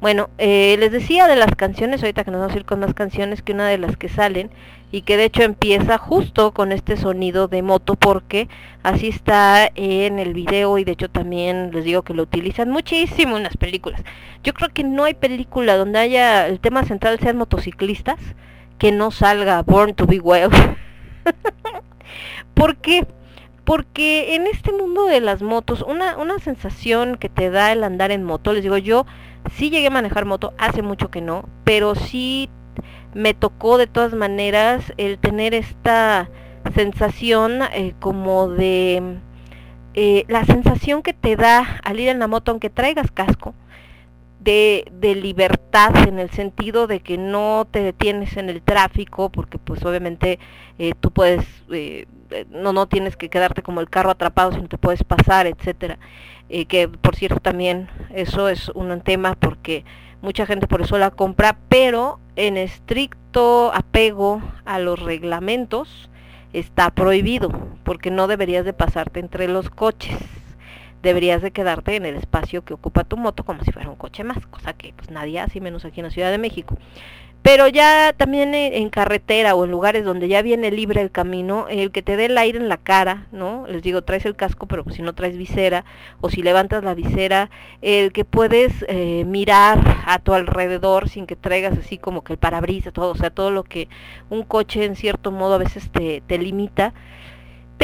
Bueno, 0.04 0.30
eh, 0.38 0.76
les 0.80 0.92
decía 0.92 1.28
de 1.28 1.38
las 1.38 1.56
canciones, 1.56 2.04
ahorita 2.04 2.26
que 2.26 2.32
nos 2.32 2.42
vamos 2.42 2.54
a 2.54 2.60
ir 2.60 2.66
con 2.66 2.82
más 2.82 2.94
canciones, 2.94 3.42
que 3.42 3.54
una 3.54 3.70
de 3.70 3.78
las 3.78 3.96
que 3.96 4.10
salen 4.10 4.52
y 4.92 5.04
que 5.04 5.16
de 5.16 5.24
hecho 5.24 5.44
empieza 5.44 5.98
justo 5.98 6.54
con 6.54 6.74
este 6.74 6.98
sonido 6.98 7.48
de 7.48 7.62
moto 7.62 7.96
porque 7.96 8.50
así 8.84 9.08
está 9.08 9.66
en 9.76 10.20
el 10.20 10.34
video 10.34 10.78
y 10.78 10.84
de 10.84 10.92
hecho 10.92 11.10
también 11.10 11.72
les 11.72 11.86
digo 11.86 12.02
que 12.02 12.14
lo 12.14 12.24
utilizan 12.24 12.70
muchísimo 12.70 13.38
en 13.38 13.44
las 13.44 13.56
películas. 13.56 14.04
Yo 14.44 14.54
creo 14.54 14.68
que 14.74 14.84
no 14.84 15.06
hay 15.06 15.14
película 15.14 15.78
donde 15.78 16.00
haya 16.00 16.48
el 16.48 16.60
tema 16.60 16.84
central 16.84 17.18
sean 17.22 17.38
motociclistas 17.38 18.20
que 18.80 18.92
no 18.92 19.10
salga 19.10 19.62
Born 19.62 19.96
to 19.96 20.06
Be 20.06 20.20
Wild. 20.20 20.54
¿Por 22.54 22.76
qué? 22.76 23.08
Porque 23.66 24.36
en 24.36 24.48
este 24.48 24.72
mundo 24.72 25.06
de 25.06 25.22
las 25.22 25.42
motos, 25.42 25.84
una, 25.88 26.18
una 26.18 26.40
sensación 26.40 27.18
que 27.18 27.30
te 27.30 27.50
da 27.50 27.72
el 27.72 27.84
andar 27.84 28.12
en 28.12 28.24
moto, 28.24 28.54
les 28.54 28.64
digo 28.64 28.78
yo, 28.78 29.06
sí 29.54 29.70
llegué 29.70 29.88
a 29.88 29.92
manejar 29.92 30.26
moto, 30.26 30.54
hace 30.58 30.82
mucho 30.82 31.10
que 31.10 31.22
no, 31.22 31.48
pero 31.64 31.96
sí 31.96 32.50
me 33.14 33.34
tocó 33.34 33.78
de 33.78 33.88
todas 33.88 34.14
maneras 34.14 34.94
el 34.98 35.18
tener 35.18 35.54
esta 35.54 36.30
sensación 36.76 37.62
eh, 37.74 37.94
como 38.00 38.50
de 38.50 39.18
eh, 39.94 40.26
la 40.28 40.46
sensación 40.46 41.04
que 41.04 41.14
te 41.14 41.36
da 41.36 41.80
al 41.84 42.00
ir 42.00 42.10
en 42.10 42.20
la 42.20 42.28
moto 42.28 42.52
aunque 42.52 42.70
traigas 42.70 43.12
casco 43.12 43.54
de, 44.44 45.16
libertad 45.16 46.08
en 46.08 46.20
el 46.20 46.30
sentido 46.32 46.88
de 46.88 47.00
que 47.00 47.18
no 47.18 47.68
te 47.70 47.82
detienes 47.82 48.38
en 48.38 48.50
el 48.50 48.62
tráfico 48.62 49.30
porque 49.30 49.58
pues 49.58 49.84
obviamente 49.86 50.40
eh, 50.80 50.94
tú 51.00 51.12
puedes 51.12 51.46
eh, 51.72 52.08
no 52.50 52.74
no 52.74 52.88
tienes 52.88 53.16
que 53.16 53.30
quedarte 53.30 53.62
como 53.62 53.80
el 53.80 53.90
carro 53.90 54.12
atrapado 54.12 54.52
sino 54.52 54.68
te 54.68 54.78
puedes 54.78 55.04
pasar 55.04 55.48
etcétera. 55.48 56.00
Eh, 56.50 56.66
que 56.66 56.88
por 56.88 57.16
cierto 57.16 57.40
también 57.40 57.90
eso 58.14 58.50
es 58.50 58.70
un 58.70 59.00
tema 59.02 59.36
porque 59.36 59.86
mucha 60.22 60.46
gente 60.46 60.68
por 60.68 60.82
eso 60.82 60.98
la 60.98 61.12
compra 61.12 61.58
pero 61.70 62.20
en 62.36 62.58
estricto 62.58 63.72
apego 63.74 64.42
a 64.66 64.80
los 64.80 65.00
reglamentos 65.00 66.10
está 66.52 66.92
prohibido 66.92 67.52
porque 67.84 68.12
no 68.12 68.28
deberías 68.28 68.66
de 68.66 68.74
pasarte 68.74 69.20
entre 69.20 69.48
los 69.48 69.70
coches 69.70 70.18
deberías 71.04 71.42
de 71.42 71.52
quedarte 71.52 71.96
en 71.96 72.06
el 72.06 72.16
espacio 72.16 72.64
que 72.64 72.74
ocupa 72.74 73.04
tu 73.04 73.18
moto 73.18 73.44
como 73.44 73.64
si 73.64 73.72
fuera 73.72 73.90
un 73.90 73.98
coche 73.98 74.24
más, 74.24 74.44
cosa 74.48 74.74
que 74.74 74.94
pues 74.96 75.12
nadie 75.12 75.40
hace, 75.40 75.62
menos 75.62 75.86
aquí 75.86 76.00
en 76.00 76.06
la 76.06 76.12
Ciudad 76.12 76.32
de 76.32 76.40
México. 76.40 76.78
Pero 77.44 77.68
ya 77.68 78.14
también 78.16 78.56
en 78.56 78.90
carretera 78.90 79.54
o 79.54 79.66
en 79.66 79.72
lugares 79.72 80.06
donde 80.06 80.30
ya 80.30 80.42
viene 80.42 80.72
libre 80.72 81.02
el 81.02 81.12
camino, 81.12 81.68
el 81.68 81.92
que 81.92 82.02
te 82.02 82.16
dé 82.16 82.28
el 82.28 82.38
aire 82.38 82.58
en 82.58 82.70
la 82.70 82.78
cara, 82.78 83.28
¿no? 83.34 83.68
Les 83.68 83.84
digo, 83.84 84.02
traes 84.02 84.26
el 84.26 84.38
casco, 84.38 84.66
pero 84.66 84.86
pues 84.86 84.96
si 84.96 85.02
no 85.02 85.14
traes 85.14 85.38
visera, 85.38 85.84
o 86.22 86.30
si 86.30 86.42
levantas 86.42 86.86
la 86.86 86.94
visera, 86.94 87.50
el 87.82 88.14
que 88.14 88.24
puedes 88.24 88.86
eh, 88.88 89.26
mirar 89.28 90.04
a 90.06 90.20
tu 90.20 90.34
alrededor 90.34 91.10
sin 91.10 91.26
que 91.26 91.36
traigas 91.36 91.78
así 91.78 91.98
como 91.98 92.24
que 92.24 92.32
el 92.32 92.40
parabrisas, 92.40 92.94
todo, 92.94 93.12
o 93.12 93.18
sea, 93.18 93.30
todo 93.30 93.52
lo 93.52 93.64
que 93.64 93.90
un 94.30 94.44
coche 94.44 94.86
en 94.86 94.96
cierto 94.96 95.30
modo 95.30 95.56
a 95.56 95.58
veces 95.58 95.92
te, 95.92 96.24
te 96.26 96.38
limita, 96.38 96.94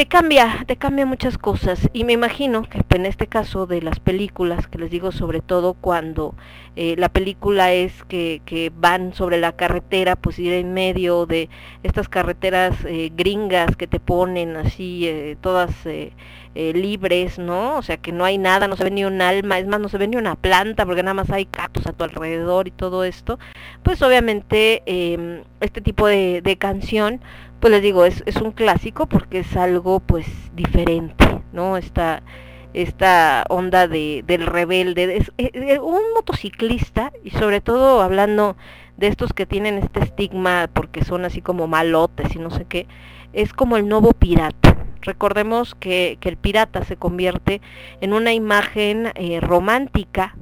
te 0.00 0.06
cambia, 0.06 0.64
te 0.66 0.76
cambia 0.76 1.04
muchas 1.04 1.36
cosas 1.36 1.90
y 1.92 2.04
me 2.04 2.14
imagino 2.14 2.62
que 2.62 2.82
en 2.96 3.04
este 3.04 3.26
caso 3.26 3.66
de 3.66 3.82
las 3.82 4.00
películas, 4.00 4.66
que 4.66 4.78
les 4.78 4.90
digo 4.90 5.12
sobre 5.12 5.42
todo 5.42 5.74
cuando 5.74 6.34
eh, 6.74 6.94
la 6.96 7.10
película 7.10 7.74
es 7.74 8.02
que, 8.04 8.40
que, 8.46 8.72
van 8.74 9.12
sobre 9.12 9.38
la 9.38 9.52
carretera, 9.52 10.16
pues 10.16 10.38
ir 10.38 10.54
en 10.54 10.72
medio 10.72 11.26
de 11.26 11.50
estas 11.82 12.08
carreteras 12.08 12.82
eh, 12.86 13.12
gringas 13.14 13.76
que 13.76 13.86
te 13.86 14.00
ponen 14.00 14.56
así, 14.56 15.06
eh, 15.06 15.36
todas 15.38 15.70
eh, 15.84 16.12
libres, 16.54 17.38
¿no? 17.38 17.76
O 17.76 17.82
sea 17.82 17.98
que 17.98 18.10
no 18.10 18.24
hay 18.24 18.38
nada, 18.38 18.68
no 18.68 18.76
se 18.76 18.84
ve 18.84 18.90
ni 18.90 19.04
un 19.04 19.20
alma, 19.20 19.58
es 19.58 19.66
más, 19.66 19.80
no 19.80 19.90
se 19.90 19.98
ve 19.98 20.08
ni 20.08 20.16
una 20.16 20.34
planta 20.34 20.86
porque 20.86 21.02
nada 21.02 21.12
más 21.12 21.30
hay 21.30 21.46
gatos 21.52 21.86
a 21.86 21.92
tu 21.92 22.04
alrededor 22.04 22.68
y 22.68 22.70
todo 22.70 23.04
esto, 23.04 23.38
pues 23.82 24.00
obviamente 24.00 24.82
em, 24.86 25.42
este 25.60 25.82
tipo 25.82 26.06
de, 26.06 26.40
de 26.42 26.56
canción 26.56 27.20
pues 27.60 27.70
les 27.72 27.82
digo, 27.82 28.04
es, 28.04 28.22
es 28.26 28.36
un 28.36 28.52
clásico 28.52 29.06
porque 29.06 29.40
es 29.40 29.56
algo 29.56 30.00
pues 30.00 30.26
diferente, 30.54 31.42
¿no? 31.52 31.76
Esta, 31.76 32.22
esta 32.72 33.44
onda 33.48 33.86
de, 33.86 34.24
del 34.26 34.46
rebelde, 34.46 35.16
es, 35.16 35.30
es, 35.36 35.78
un 35.78 36.02
motociclista 36.14 37.12
y 37.22 37.30
sobre 37.30 37.60
todo 37.60 38.00
hablando 38.00 38.56
de 38.96 39.08
estos 39.08 39.32
que 39.32 39.46
tienen 39.46 39.78
este 39.78 40.00
estigma 40.00 40.68
porque 40.72 41.04
son 41.04 41.24
así 41.24 41.42
como 41.42 41.66
malotes 41.66 42.34
y 42.34 42.38
no 42.38 42.50
sé 42.50 42.64
qué, 42.64 42.86
es 43.32 43.52
como 43.52 43.76
el 43.76 43.88
nuevo 43.88 44.12
pirata. 44.12 44.76
Recordemos 45.02 45.74
que, 45.74 46.18
que 46.20 46.28
el 46.28 46.36
pirata 46.36 46.84
se 46.84 46.96
convierte 46.96 47.60
en 48.00 48.12
una 48.12 48.32
imagen 48.34 49.12
eh, 49.14 49.40
romántica 49.40 50.36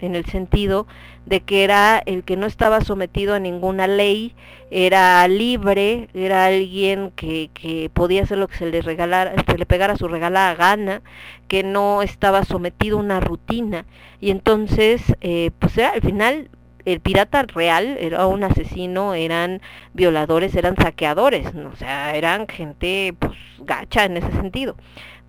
en 0.00 0.14
el 0.14 0.24
sentido 0.26 0.86
de 1.26 1.40
que 1.40 1.64
era 1.64 2.02
el 2.06 2.24
que 2.24 2.36
no 2.36 2.46
estaba 2.46 2.80
sometido 2.80 3.34
a 3.34 3.38
ninguna 3.38 3.86
ley, 3.86 4.34
era 4.70 5.26
libre, 5.28 6.08
era 6.14 6.46
alguien 6.46 7.10
que, 7.14 7.50
que 7.54 7.90
podía 7.92 8.22
hacer 8.22 8.38
lo 8.38 8.48
que 8.48 8.56
se 8.56 8.70
le 8.70 8.80
regalara, 8.80 9.34
se 9.46 9.58
le 9.58 9.66
pegara 9.66 9.96
su 9.96 10.08
regalada 10.08 10.54
gana, 10.54 11.02
que 11.48 11.62
no 11.62 12.02
estaba 12.02 12.44
sometido 12.44 12.98
a 12.98 13.00
una 13.00 13.20
rutina. 13.20 13.84
Y 14.20 14.30
entonces, 14.30 15.02
eh, 15.20 15.50
pues 15.58 15.78
al 15.78 16.00
final 16.00 16.50
el 16.84 17.00
pirata 17.00 17.42
real 17.42 17.98
era 18.00 18.26
un 18.26 18.44
asesino, 18.44 19.14
eran 19.14 19.60
violadores, 19.92 20.54
eran 20.54 20.76
saqueadores, 20.76 21.52
¿no? 21.52 21.68
o 21.68 21.76
sea, 21.76 22.16
eran 22.16 22.46
gente 22.48 23.14
pues 23.18 23.32
gacha 23.58 24.04
en 24.04 24.16
ese 24.16 24.32
sentido 24.32 24.76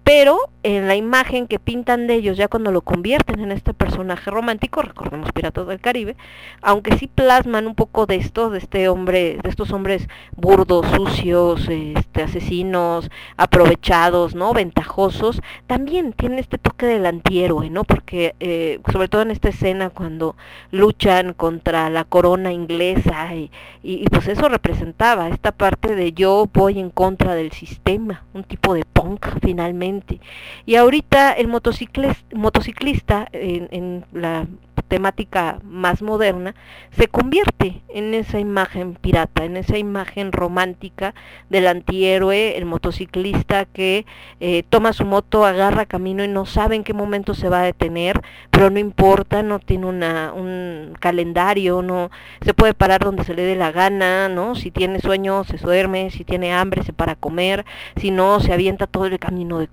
pero 0.10 0.49
en 0.64 0.88
la 0.88 0.95
imagen 0.95 1.45
que 1.45 1.60
pintan 1.60 2.07
de 2.07 2.16
ellos 2.16 2.36
ya 2.36 2.47
cuando 2.47 2.72
lo 2.72 2.82
convierten 2.82 3.41
en 3.41 3.51
este 3.51 3.76
personaje 3.76 4.32
romántico, 4.32 4.82
recordemos 4.82 5.32
Piratas 5.32 5.68
del 5.68 5.80
Caribe, 5.80 6.16
aunque 6.64 6.97
sí 6.97 7.05
plasman 7.05 7.68
un 7.68 7.76
poco 7.76 8.07
de 8.07 8.16
esto, 8.16 8.49
de 8.49 8.57
este 8.57 8.89
hombre, 8.89 9.38
de 9.41 9.49
estos 9.49 9.72
hombres 9.72 10.07
burdos, 10.36 10.88
sucios, 10.95 11.70
este, 11.70 12.24
asesinos, 12.24 13.12
aprovechados, 13.38 14.34
¿no? 14.34 14.51
ventajosos, 14.51 15.41
también 15.68 16.12
tiene 16.14 16.39
este 16.39 16.57
toque 16.57 16.88
del 16.88 17.05
antihéroe, 17.05 17.70
¿no? 17.70 17.84
Porque 17.84 18.34
eh, 18.39 18.80
sobre 18.91 19.10
todo 19.10 19.22
en 19.22 19.30
esta 19.30 19.49
escena 19.49 19.91
cuando 19.91 20.36
luchan 20.72 21.34
contra 21.34 21.91
la 21.91 22.03
corona 22.03 22.51
inglesa 22.51 23.36
y, 23.36 23.51
y, 23.84 24.03
y 24.03 24.05
pues 24.07 24.28
eso 24.28 24.49
representaba 24.49 25.30
esta 25.30 25.51
parte 25.51 25.95
de 25.95 26.14
yo 26.14 26.49
voy 26.51 26.80
en 26.80 26.89
contra 26.89 27.36
del 27.36 27.51
sistema, 27.51 28.24
un 28.34 28.43
tipo 28.43 28.74
de 28.74 28.86
punk 28.86 29.28
finalmente 29.41 29.99
y 30.66 30.76
ahorita 30.76 31.34
el 31.34 31.47
motociclista, 31.47 33.28
en, 33.32 34.06
la 34.14 34.47
temática 34.88 35.60
más 35.64 36.02
moderna, 36.02 36.56
se 36.91 37.08
convierte 37.08 37.82
en 37.89 38.14
esa 38.14 38.39
imagen 38.39 38.95
pirata, 38.95 39.45
en 39.45 39.56
esa 39.58 39.78
imagen 39.78 40.32
romántica 40.32 41.14
del 41.50 41.68
antihéroe, 41.68 42.58
el 42.58 42.66
motociclista 42.66 43.66
que 43.66 44.06
eh, 44.39 44.64
toma 44.70 44.93
su 44.93 45.06
moto, 45.06 45.45
agarra 45.45 45.86
camino 45.86 46.24
y 46.24 46.28
no 46.28 46.45
sabe 46.45 46.76
en 46.76 46.84
qué 46.84 46.93
momento 46.93 47.36
se 47.36 47.50
va 47.50 47.62
a 47.62 47.66
detener, 47.66 48.22
pero 48.50 48.70
no 48.70 48.80
importa, 48.80 49.43
no 49.43 49.60
tiene 49.60 49.86
un 49.86 50.93
calendario, 51.00 51.82
no 51.82 52.10
se 52.41 52.54
puede 52.54 52.74
parar 52.74 53.04
donde 53.04 53.24
se 53.24 53.34
le 53.34 53.43
dé 53.43 53.56
la 53.56 53.72
gana, 53.72 54.28
¿no? 54.28 54.56
Si 54.56 54.72
tiene 54.72 55.00
sueño 55.00 55.43
se 55.43 55.58
duerme, 55.58 56.10
si 56.10 56.24
tiene 56.24 56.54
hambre 56.54 56.84
se 56.84 56.93
para 56.93 57.14
a 57.14 57.16
comer, 57.16 57.66
si 57.95 58.12
no 58.12 58.39
se 58.39 58.54
avienta 58.54 58.88
todo 58.88 59.06
el 59.06 59.20
camino 59.20 59.60
de 59.60 59.68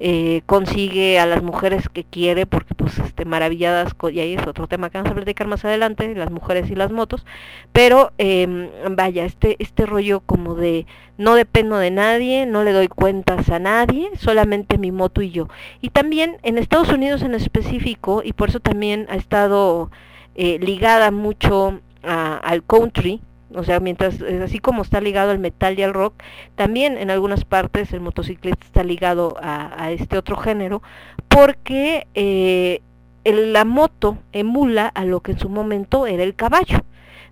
eh, 0.00 0.42
consigue 0.46 1.18
a 1.18 1.26
las 1.26 1.42
mujeres 1.42 1.88
que 1.88 2.04
quiere 2.04 2.46
porque 2.46 2.74
pues 2.74 2.98
este 2.98 3.24
maravilladas 3.24 3.94
y 4.12 4.20
ahí 4.20 4.34
es 4.34 4.46
otro 4.46 4.66
tema 4.66 4.90
que 4.90 4.98
vamos 4.98 5.12
a 5.12 5.14
platicar 5.14 5.46
más 5.46 5.64
adelante, 5.64 6.14
las 6.14 6.30
mujeres 6.30 6.70
y 6.70 6.74
las 6.74 6.90
motos, 6.90 7.24
pero 7.72 8.12
eh, 8.18 8.70
vaya, 8.90 9.24
este, 9.24 9.56
este 9.58 9.86
rollo 9.86 10.20
como 10.20 10.54
de 10.54 10.86
no 11.16 11.34
dependo 11.34 11.78
de 11.78 11.90
nadie, 11.90 12.46
no 12.46 12.64
le 12.64 12.72
doy 12.72 12.88
cuentas 12.88 13.48
a 13.50 13.58
nadie, 13.58 14.10
solamente 14.16 14.78
mi 14.78 14.90
moto 14.90 15.22
y 15.22 15.30
yo. 15.30 15.48
Y 15.80 15.90
también 15.90 16.38
en 16.42 16.58
Estados 16.58 16.90
Unidos 16.90 17.22
en 17.22 17.34
específico, 17.34 18.22
y 18.24 18.32
por 18.32 18.48
eso 18.48 18.60
también 18.60 19.06
ha 19.08 19.16
estado 19.16 19.90
eh, 20.34 20.58
ligada 20.60 21.10
mucho 21.10 21.80
al 22.02 22.62
country, 22.64 23.22
o 23.54 23.64
sea, 23.64 23.80
mientras 23.80 24.20
eh, 24.20 24.42
así 24.44 24.58
como 24.58 24.82
está 24.82 25.00
ligado 25.00 25.30
al 25.30 25.38
metal 25.38 25.78
y 25.78 25.82
al 25.82 25.94
rock, 25.94 26.14
también 26.56 26.96
en 26.98 27.10
algunas 27.10 27.44
partes 27.44 27.92
el 27.92 28.00
motociclista 28.00 28.64
está 28.66 28.82
ligado 28.84 29.36
a, 29.40 29.90
este 29.92 30.18
otro 30.18 30.36
género, 30.36 30.82
porque 31.28 32.06
eh, 32.14 32.80
el- 33.24 33.52
la 33.52 33.64
moto 33.64 34.18
emula 34.32 34.86
a 34.88 35.04
lo 35.04 35.20
que 35.20 35.32
en 35.32 35.38
su 35.38 35.48
momento 35.48 36.06
era 36.06 36.22
el 36.22 36.34
caballo. 36.34 36.78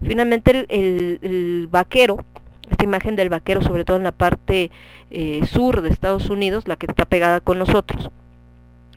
Finalmente 0.03 0.67
el 0.69 1.69
vaquero, 1.71 2.25
esta 2.71 2.85
imagen 2.85 3.17
del 3.17 3.29
vaquero, 3.29 3.63
sobre 3.63 3.85
todo 3.85 3.97
en 3.99 4.03
la 4.05 4.13
parte 4.13 4.71
eh, 5.11 5.45
sur 5.47 5.83
de 5.83 5.91
Estados 5.91 6.31
Unidos, 6.31 6.67
la 6.67 6.77
que 6.77 6.87
está 6.87 7.05
pegada 7.05 7.41
con 7.41 7.59
nosotros, 7.59 8.11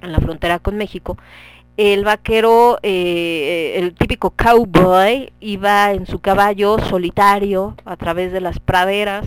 en 0.01 0.11
la 0.11 0.19
frontera 0.19 0.59
con 0.59 0.77
México, 0.77 1.17
el 1.77 2.05
vaquero, 2.05 2.79
eh, 2.83 3.73
el 3.77 3.93
típico 3.93 4.31
cowboy, 4.31 5.33
iba 5.39 5.91
en 5.91 6.05
su 6.05 6.19
caballo 6.19 6.77
solitario 6.79 7.75
a 7.85 7.97
través 7.97 8.31
de 8.31 8.41
las 8.41 8.59
praderas, 8.59 9.25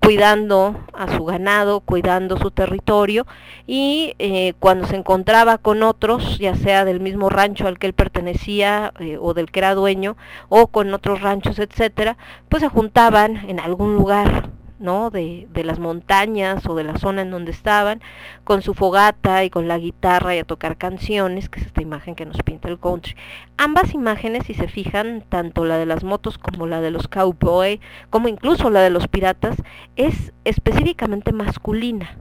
cuidando 0.00 0.76
a 0.94 1.14
su 1.14 1.24
ganado, 1.24 1.80
cuidando 1.80 2.38
su 2.38 2.50
territorio 2.50 3.26
y 3.66 4.14
eh, 4.18 4.54
cuando 4.58 4.86
se 4.86 4.96
encontraba 4.96 5.58
con 5.58 5.82
otros, 5.82 6.38
ya 6.38 6.54
sea 6.54 6.84
del 6.84 7.00
mismo 7.00 7.28
rancho 7.28 7.66
al 7.68 7.78
que 7.78 7.86
él 7.86 7.92
pertenecía 7.92 8.92
eh, 8.98 9.18
o 9.20 9.34
del 9.34 9.50
que 9.50 9.60
era 9.60 9.74
dueño 9.74 10.16
o 10.48 10.68
con 10.68 10.92
otros 10.94 11.20
ranchos, 11.20 11.58
etcétera, 11.58 12.16
pues 12.48 12.62
se 12.62 12.68
juntaban 12.68 13.48
en 13.48 13.60
algún 13.60 13.94
lugar 13.94 14.48
¿no? 14.80 15.10
De, 15.10 15.46
de 15.52 15.62
las 15.62 15.78
montañas 15.78 16.66
o 16.66 16.74
de 16.74 16.82
la 16.82 16.98
zona 16.98 17.22
en 17.22 17.30
donde 17.30 17.52
estaban, 17.52 18.00
con 18.42 18.62
su 18.62 18.74
fogata 18.74 19.44
y 19.44 19.50
con 19.50 19.68
la 19.68 19.78
guitarra 19.78 20.34
y 20.34 20.38
a 20.38 20.44
tocar 20.44 20.76
canciones, 20.76 21.48
que 21.48 21.60
es 21.60 21.66
esta 21.66 21.82
imagen 21.82 22.16
que 22.16 22.26
nos 22.26 22.42
pinta 22.42 22.68
el 22.68 22.80
country. 22.80 23.14
Ambas 23.58 23.94
imágenes, 23.94 24.46
si 24.46 24.54
se 24.54 24.66
fijan, 24.66 25.22
tanto 25.28 25.64
la 25.64 25.78
de 25.78 25.86
las 25.86 26.02
motos 26.02 26.38
como 26.38 26.66
la 26.66 26.80
de 26.80 26.90
los 26.90 27.06
cowboy, 27.06 27.80
como 28.08 28.28
incluso 28.28 28.70
la 28.70 28.80
de 28.80 28.90
los 28.90 29.06
piratas, 29.06 29.56
es 29.96 30.32
específicamente 30.44 31.32
masculina. 31.32 32.16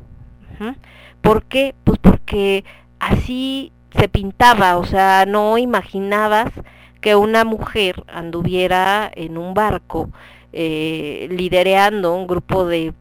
¿Por 1.22 1.44
qué? 1.44 1.74
Pues 1.86 1.98
porque 2.00 2.66
así 3.00 3.72
se 3.92 4.10
pintaba, 4.10 4.78
o 4.78 4.86
sea, 4.86 5.26
no 5.26 5.58
imaginabas 5.58 6.52
que 7.00 7.16
una 7.16 7.46
mujer 7.46 8.04
anduviera 8.08 9.10
en 9.16 9.38
un 9.38 9.54
barco 9.54 10.10
eh, 10.54 11.28
lidereando 11.32 12.16
un 12.16 12.28
grupo 12.28 12.66
de 12.66 12.94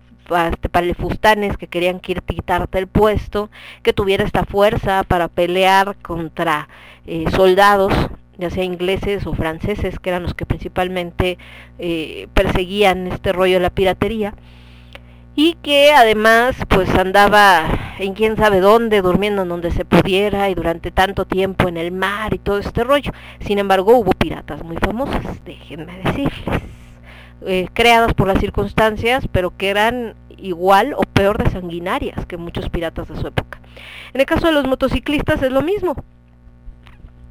este, 0.50 0.68
palefustanes 0.68 1.56
que 1.56 1.68
querían 1.68 2.00
quitarte 2.00 2.78
el 2.78 2.86
puesto, 2.86 3.50
que 3.82 3.92
tuviera 3.92 4.24
esta 4.24 4.44
fuerza 4.44 5.02
para 5.04 5.28
pelear 5.28 5.96
contra 6.02 6.68
eh, 7.06 7.24
soldados, 7.30 7.92
ya 8.36 8.50
sea 8.50 8.64
ingleses 8.64 9.26
o 9.26 9.34
franceses, 9.34 9.98
que 9.98 10.10
eran 10.10 10.22
los 10.22 10.34
que 10.34 10.46
principalmente 10.46 11.38
eh, 11.78 12.28
perseguían 12.34 13.06
este 13.06 13.32
rollo 13.32 13.54
de 13.54 13.60
la 13.60 13.70
piratería 13.70 14.34
y 15.34 15.54
que 15.62 15.92
además 15.92 16.56
pues 16.68 16.92
andaba 16.96 17.94
en 17.98 18.12
quién 18.14 18.36
sabe 18.36 18.60
dónde, 18.60 19.02
durmiendo 19.02 19.42
en 19.42 19.48
donde 19.48 19.70
se 19.70 19.84
pudiera 19.84 20.50
y 20.50 20.54
durante 20.54 20.90
tanto 20.90 21.26
tiempo 21.26 21.68
en 21.68 21.76
el 21.76 21.92
mar 21.92 22.34
y 22.34 22.38
todo 22.38 22.58
este 22.58 22.82
rollo. 22.84 23.12
Sin 23.40 23.58
embargo, 23.58 23.96
hubo 23.96 24.10
piratas 24.10 24.62
muy 24.64 24.76
famosas, 24.76 25.44
déjenme 25.44 25.96
decirles, 26.04 26.62
eh, 27.46 27.68
creadas 27.72 28.14
por 28.14 28.28
las 28.28 28.40
circunstancias, 28.40 29.26
pero 29.30 29.56
que 29.56 29.68
eran 29.68 30.14
igual 30.36 30.94
o 30.94 31.02
peor 31.02 31.42
de 31.42 31.50
sanguinarias 31.50 32.26
que 32.26 32.36
muchos 32.36 32.68
piratas 32.68 33.08
de 33.08 33.16
su 33.16 33.26
época. 33.26 33.60
En 34.12 34.20
el 34.20 34.26
caso 34.26 34.46
de 34.46 34.52
los 34.52 34.66
motociclistas 34.66 35.42
es 35.42 35.52
lo 35.52 35.62
mismo. 35.62 35.96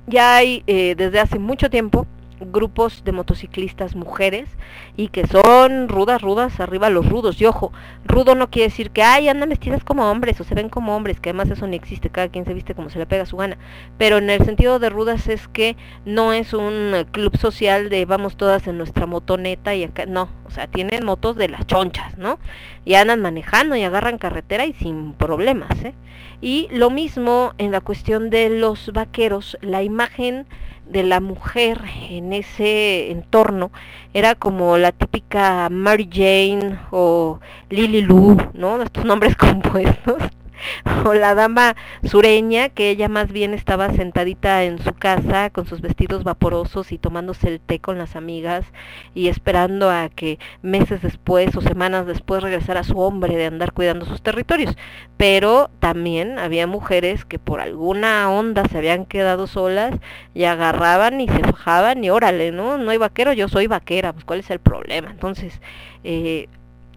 Ya 0.07 0.37
hay 0.37 0.63
eh, 0.67 0.95
desde 0.95 1.19
hace 1.19 1.39
mucho 1.39 1.69
tiempo 1.69 2.07
grupos 2.39 3.03
de 3.03 3.11
motociclistas 3.11 3.95
mujeres 3.95 4.47
y 4.95 5.09
que 5.09 5.27
son 5.27 5.89
rudas, 5.89 6.21
rudas, 6.21 6.59
arriba 6.59 6.89
los 6.89 7.07
rudos. 7.07 7.41
Y 7.41 7.45
ojo, 7.45 7.71
rudo 8.05 8.35
no 8.35 8.49
quiere 8.49 8.69
decir 8.69 8.91
que, 8.91 9.03
ay, 9.03 9.29
andan 9.29 9.49
vestidas 9.49 9.83
como 9.83 10.09
hombres 10.09 10.39
o 10.39 10.43
se 10.43 10.55
ven 10.55 10.69
como 10.69 10.95
hombres, 10.95 11.19
que 11.19 11.29
además 11.29 11.49
eso 11.49 11.67
ni 11.67 11.75
existe, 11.75 12.09
cada 12.09 12.29
quien 12.29 12.45
se 12.45 12.53
viste 12.53 12.75
como 12.75 12.89
se 12.89 12.99
le 12.99 13.05
pega 13.05 13.25
su 13.25 13.37
gana. 13.37 13.57
Pero 13.97 14.17
en 14.17 14.29
el 14.29 14.43
sentido 14.45 14.79
de 14.79 14.89
rudas 14.89 15.27
es 15.27 15.47
que 15.47 15.75
no 16.05 16.33
es 16.33 16.53
un 16.53 17.05
club 17.11 17.37
social 17.37 17.89
de 17.89 18.05
vamos 18.05 18.37
todas 18.37 18.67
en 18.67 18.77
nuestra 18.77 19.05
motoneta 19.05 19.75
y 19.75 19.83
acá, 19.83 20.05
no, 20.05 20.29
o 20.45 20.51
sea, 20.51 20.67
tienen 20.67 21.05
motos 21.05 21.35
de 21.35 21.49
las 21.49 21.65
chonchas, 21.67 22.17
¿no? 22.17 22.39
Y 22.85 22.95
andan 22.95 23.21
manejando 23.21 23.75
y 23.75 23.83
agarran 23.83 24.17
carretera 24.17 24.65
y 24.65 24.73
sin 24.73 25.13
problemas, 25.13 25.83
¿eh? 25.83 25.93
Y 26.39 26.67
lo 26.71 26.89
mismo 26.89 27.53
en 27.57 27.71
la 27.71 27.81
cuestión 27.81 28.29
de 28.29 28.49
los 28.49 28.91
vaqueros, 28.93 29.57
la 29.61 29.81
imagen 29.81 30.45
de 30.89 31.03
la 31.03 31.19
mujer 31.19 31.81
en 32.09 32.33
ese 32.33 33.11
entorno 33.11 33.71
era 34.13 34.35
como 34.35 34.77
la 34.77 34.91
típica 34.91 35.69
Mary 35.69 36.09
Jane 36.11 36.79
o 36.91 37.39
Lily 37.69 38.01
Lou, 38.01 38.37
¿no? 38.53 38.81
Estos 38.81 39.05
nombres 39.05 39.35
compuestos. 39.37 40.23
O 41.05 41.13
la 41.13 41.35
dama 41.35 41.75
sureña, 42.03 42.69
que 42.69 42.89
ella 42.89 43.07
más 43.07 43.31
bien 43.31 43.53
estaba 43.53 43.91
sentadita 43.91 44.63
en 44.63 44.79
su 44.79 44.93
casa 44.93 45.49
con 45.49 45.65
sus 45.65 45.81
vestidos 45.81 46.23
vaporosos 46.23 46.91
y 46.91 46.97
tomándose 46.97 47.47
el 47.47 47.59
té 47.59 47.79
con 47.79 47.97
las 47.97 48.15
amigas 48.15 48.65
y 49.13 49.27
esperando 49.27 49.89
a 49.89 50.09
que 50.09 50.39
meses 50.61 51.01
después 51.01 51.55
o 51.55 51.61
semanas 51.61 52.05
después 52.05 52.43
regresara 52.43 52.83
su 52.83 52.99
hombre 52.99 53.35
de 53.35 53.45
andar 53.45 53.73
cuidando 53.73 54.05
sus 54.05 54.21
territorios. 54.21 54.75
Pero 55.17 55.69
también 55.79 56.39
había 56.39 56.67
mujeres 56.67 57.25
que 57.25 57.39
por 57.39 57.61
alguna 57.61 58.29
onda 58.29 58.65
se 58.65 58.77
habían 58.77 59.05
quedado 59.05 59.47
solas 59.47 59.95
y 60.33 60.43
agarraban 60.45 61.21
y 61.21 61.27
se 61.27 61.39
fajaban 61.39 62.03
y 62.03 62.09
órale, 62.09 62.51
¿no? 62.51 62.77
No 62.77 62.91
hay 62.91 62.97
vaquero, 62.97 63.33
yo 63.33 63.47
soy 63.47 63.67
vaquera, 63.67 64.13
pues 64.13 64.25
cuál 64.25 64.39
es 64.39 64.49
el 64.49 64.59
problema. 64.59 65.09
Entonces, 65.11 65.61
eh, 66.03 66.47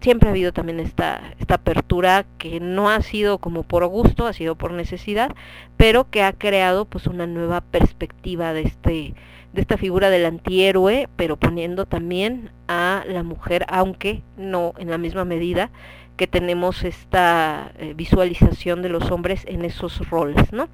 siempre 0.01 0.29
ha 0.29 0.31
habido 0.31 0.51
también 0.51 0.79
esta, 0.79 1.33
esta 1.39 1.55
apertura 1.55 2.25
que 2.37 2.59
no 2.59 2.89
ha 2.89 3.01
sido 3.01 3.37
como 3.37 3.63
por 3.63 3.85
gusto, 3.87 4.27
ha 4.27 4.33
sido 4.33 4.55
por 4.55 4.73
necesidad, 4.73 5.33
pero 5.77 6.09
que 6.09 6.23
ha 6.23 6.33
creado 6.33 6.85
pues 6.85 7.07
una 7.07 7.27
nueva 7.27 7.61
perspectiva 7.61 8.53
de 8.53 8.63
este 8.63 9.13
de 9.53 9.59
esta 9.59 9.77
figura 9.77 10.09
del 10.09 10.25
antihéroe, 10.25 11.09
pero 11.17 11.35
poniendo 11.35 11.85
también 11.85 12.51
a 12.69 13.03
la 13.05 13.21
mujer, 13.21 13.65
aunque 13.67 14.21
no 14.37 14.73
en 14.77 14.89
la 14.89 14.97
misma 14.97 15.25
medida 15.25 15.71
que 16.15 16.27
tenemos 16.27 16.83
esta 16.83 17.71
eh, 17.79 17.93
visualización 17.95 18.81
de 18.81 18.89
los 18.89 19.09
hombres 19.09 19.43
en 19.47 19.65
esos 19.65 20.07
roles, 20.09 20.53
¿no? 20.53 20.69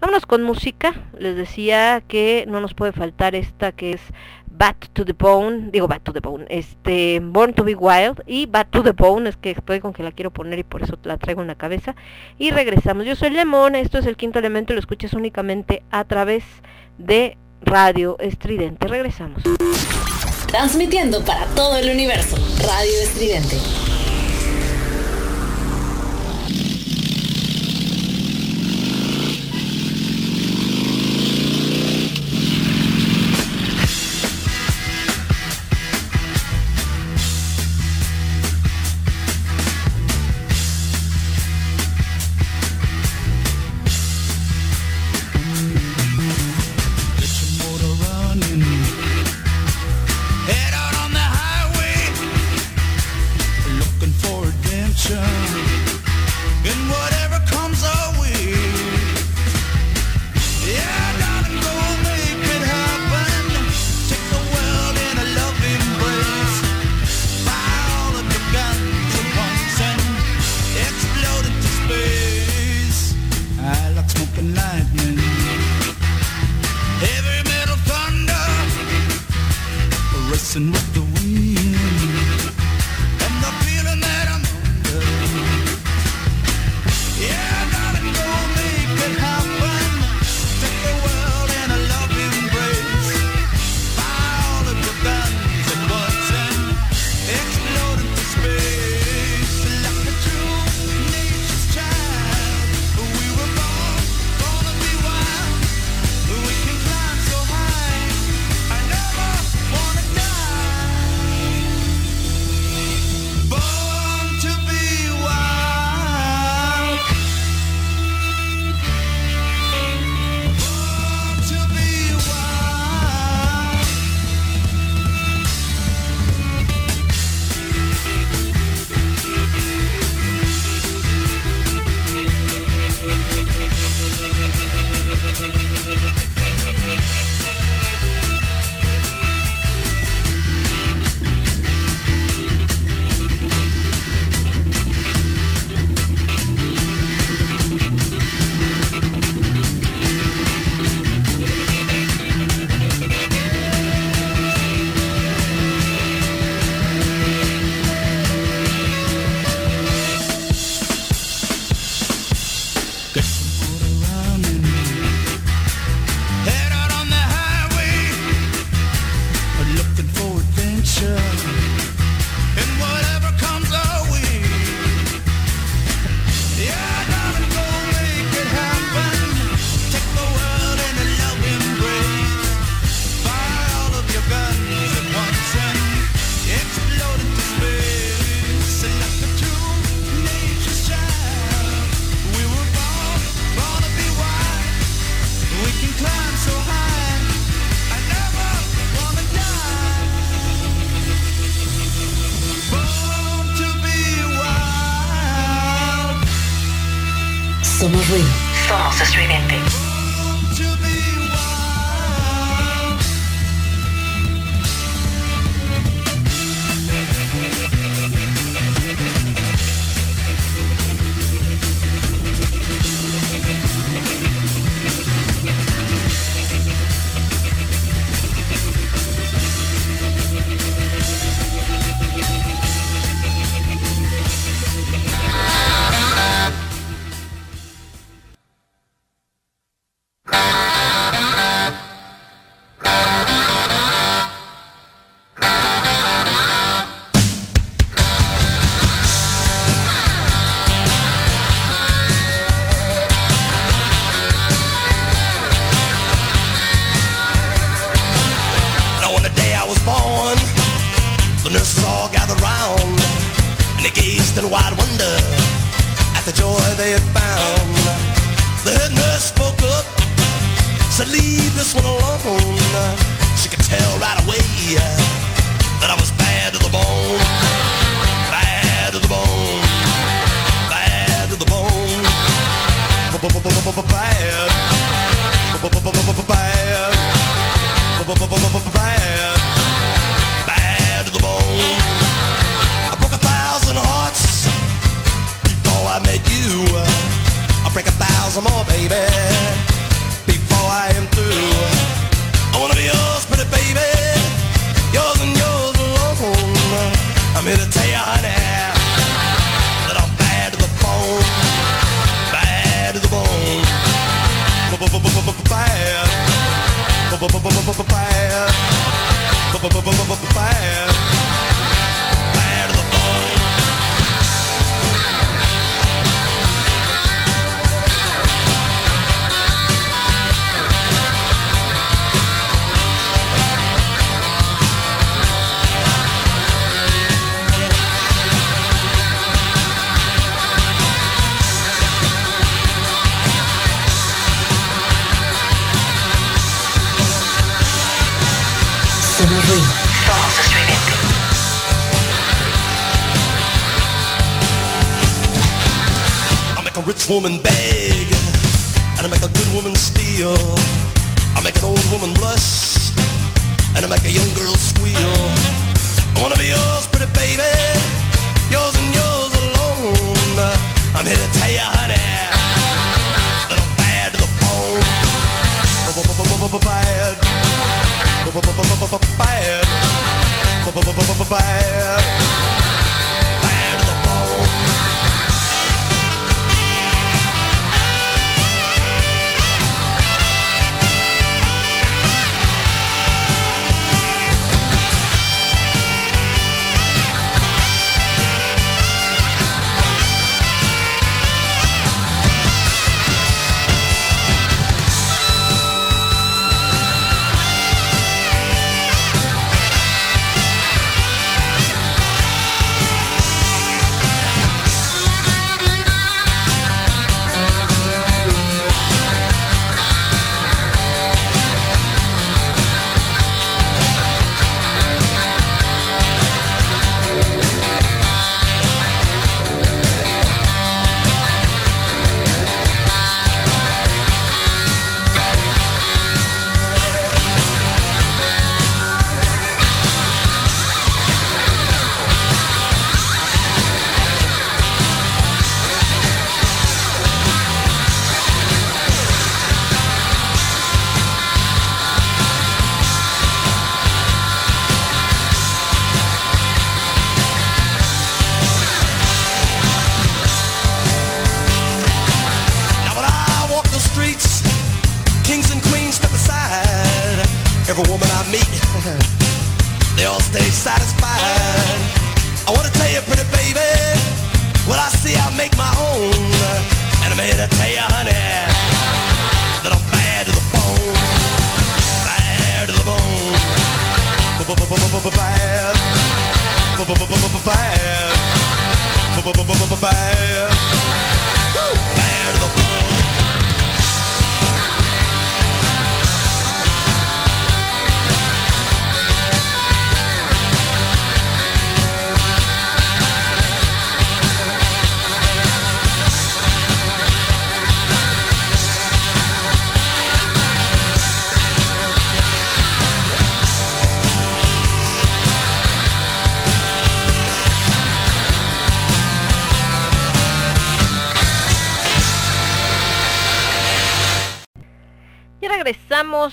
Vámonos 0.00 0.26
con 0.26 0.42
música. 0.42 0.94
Les 1.18 1.36
decía 1.36 2.02
que 2.06 2.44
no 2.46 2.60
nos 2.60 2.74
puede 2.74 2.92
faltar 2.92 3.34
esta 3.34 3.72
que 3.72 3.92
es 3.92 4.02
Bad 4.60 4.76
to 4.92 5.06
the 5.06 5.14
Bone, 5.14 5.70
digo 5.72 5.88
Bad 5.88 6.02
to 6.02 6.12
the 6.12 6.20
Bone, 6.20 6.44
este 6.50 7.18
Born 7.22 7.54
to 7.54 7.64
be 7.64 7.74
Wild 7.74 8.22
y 8.26 8.44
Bad 8.44 8.66
to 8.66 8.82
the 8.82 8.92
Bone, 8.92 9.26
es 9.26 9.38
que 9.38 9.52
estoy 9.52 9.80
con 9.80 9.94
que 9.94 10.02
la 10.02 10.12
quiero 10.12 10.30
poner 10.30 10.58
y 10.58 10.64
por 10.64 10.82
eso 10.82 10.98
la 11.02 11.16
traigo 11.16 11.40
en 11.40 11.46
la 11.46 11.54
cabeza. 11.54 11.96
Y 12.38 12.50
regresamos. 12.50 13.06
Yo 13.06 13.16
soy 13.16 13.30
Lemón, 13.30 13.74
esto 13.74 13.96
es 13.96 14.04
el 14.04 14.18
quinto 14.18 14.38
elemento 14.38 14.74
lo 14.74 14.80
escuchas 14.80 15.14
únicamente 15.14 15.82
a 15.90 16.04
través 16.04 16.44
de 16.98 17.38
Radio 17.62 18.18
Estridente. 18.18 18.86
Regresamos. 18.86 19.42
Transmitiendo 20.48 21.24
para 21.24 21.46
todo 21.46 21.78
el 21.78 21.88
universo. 21.88 22.36
Radio 22.58 23.00
Estridente. 23.02 23.56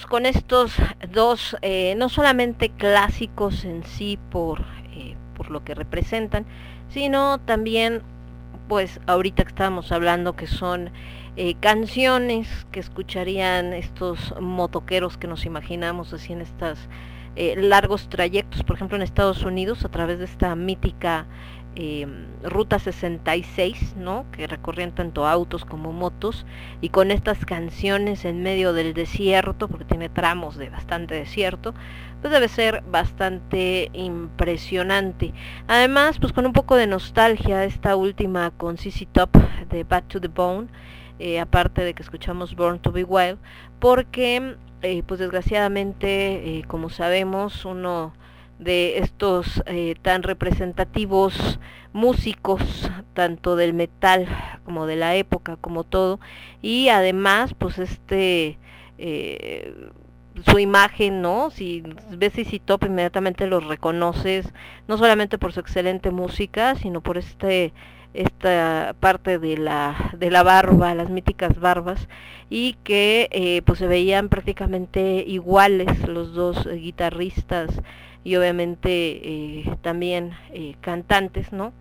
Con 0.08 0.26
estos 0.26 0.74
dos, 1.12 1.58
eh, 1.62 1.96
no 1.98 2.10
solamente 2.10 2.70
clásicos 2.70 3.66
en 3.66 3.84
sí 3.84 4.18
por, 4.32 4.62
eh, 4.94 5.16
por 5.36 5.52
lo 5.52 5.64
que 5.64 5.76
representan, 5.76 6.46
sino 6.90 7.40
también, 7.40 8.02
pues 8.68 9.00
ahorita 9.06 9.44
que 9.44 9.50
estábamos 9.50 9.92
hablando 9.92 10.36
que 10.36 10.48
son 10.48 10.92
eh, 11.36 11.56
canciones 11.60 12.48
que 12.72 12.80
escucharían 12.80 13.74
estos 13.74 14.34
motoqueros 14.40 15.18
que 15.18 15.28
nos 15.28 15.46
imaginamos 15.46 16.14
así 16.14 16.34
en 16.34 16.42
estos 16.42 16.80
largos 17.56 18.10
trayectos, 18.10 18.64
por 18.64 18.78
ejemplo 18.78 18.98
en 18.98 19.04
Estados 19.04 19.44
Unidos, 19.44 19.86
a 19.86 19.90
través 19.90 20.18
de 20.18 20.26
esta 20.26 20.56
mítica 20.56 21.28
eh, 21.80 22.08
Ruta 22.42 22.80
66, 22.80 23.98
¿no? 23.98 24.26
Que 24.32 24.48
recorrían 24.48 24.96
tanto 24.96 25.28
autos 25.28 25.64
como 25.64 25.94
motos 25.94 26.48
y 26.82 26.90
con 26.90 27.12
estas 27.12 27.46
canciones 27.46 28.26
en 28.26 28.42
medio 28.42 28.74
del 28.74 28.96
desierto, 28.96 29.68
porque 29.68 29.86
tiene 29.98 30.10
tramos 30.10 30.58
de 30.58 30.70
bastante 30.70 31.16
desierto, 31.16 31.74
pues 32.22 32.32
debe 32.32 32.48
ser 32.50 32.84
bastante 32.84 33.90
impresionante. 33.94 35.34
Además, 35.68 36.20
pues 36.20 36.34
con 36.34 36.46
un 36.46 36.54
poco 36.54 36.76
de 36.76 36.86
nostalgia, 36.86 37.64
esta 37.64 37.96
última 37.96 38.52
con 38.52 38.78
CC 38.78 39.08
Top 39.12 39.36
de 39.70 39.84
Back 39.84 40.08
to 40.08 40.22
the 40.22 40.28
Bone, 40.28 40.68
eh, 41.18 41.40
aparte 41.40 41.84
de 41.84 41.96
que 41.96 42.04
escuchamos 42.04 42.56
Born 42.56 42.80
to 42.80 42.92
be 42.92 43.04
Wild, 43.04 43.40
porque 43.80 44.56
eh, 44.84 45.02
pues 45.08 45.20
desgraciadamente, 45.20 46.60
eh, 46.60 46.64
como 46.68 46.90
sabemos, 46.90 47.66
uno 47.66 48.14
de 48.60 49.00
estos 49.00 49.64
tan 50.02 50.24
representativos 50.24 51.60
músicos 51.94 52.90
tanto 53.14 53.56
del 53.56 53.74
metal 53.76 54.28
como 54.66 54.88
de 54.88 54.96
la 54.96 55.16
época 55.16 55.58
como 55.58 55.84
todo 55.84 56.20
y 56.60 56.90
además 56.90 57.54
pues 57.54 57.78
este 57.78 58.58
eh, 58.98 59.90
su 60.46 60.60
imagen 60.60 61.22
no 61.22 61.50
si 61.50 61.84
ves 62.12 62.34
si 62.34 62.60
Top 62.60 62.84
inmediatamente 62.86 63.48
los 63.48 63.66
reconoces 63.66 64.54
no 64.88 64.98
solamente 64.98 65.38
por 65.38 65.52
su 65.52 65.60
excelente 65.60 66.12
música 66.12 66.76
sino 66.76 67.02
por 67.02 67.18
este 67.18 67.74
esta 68.14 68.96
parte 69.00 69.40
de 69.40 69.58
la 69.58 70.12
de 70.18 70.30
la 70.30 70.44
barba 70.44 70.94
las 70.94 71.10
míticas 71.10 71.60
barbas 71.60 72.08
y 72.50 72.74
que 72.84 73.30
eh, 73.32 73.62
pues 73.64 73.80
se 73.80 73.88
veían 73.88 74.30
prácticamente 74.30 75.24
iguales 75.28 76.08
los 76.08 76.34
dos 76.34 76.68
guitarristas 76.68 77.82
y 78.28 78.36
obviamente 78.36 78.90
eh, 78.92 79.78
también 79.82 80.34
eh, 80.52 80.76
cantantes, 80.82 81.54
¿no? 81.54 81.72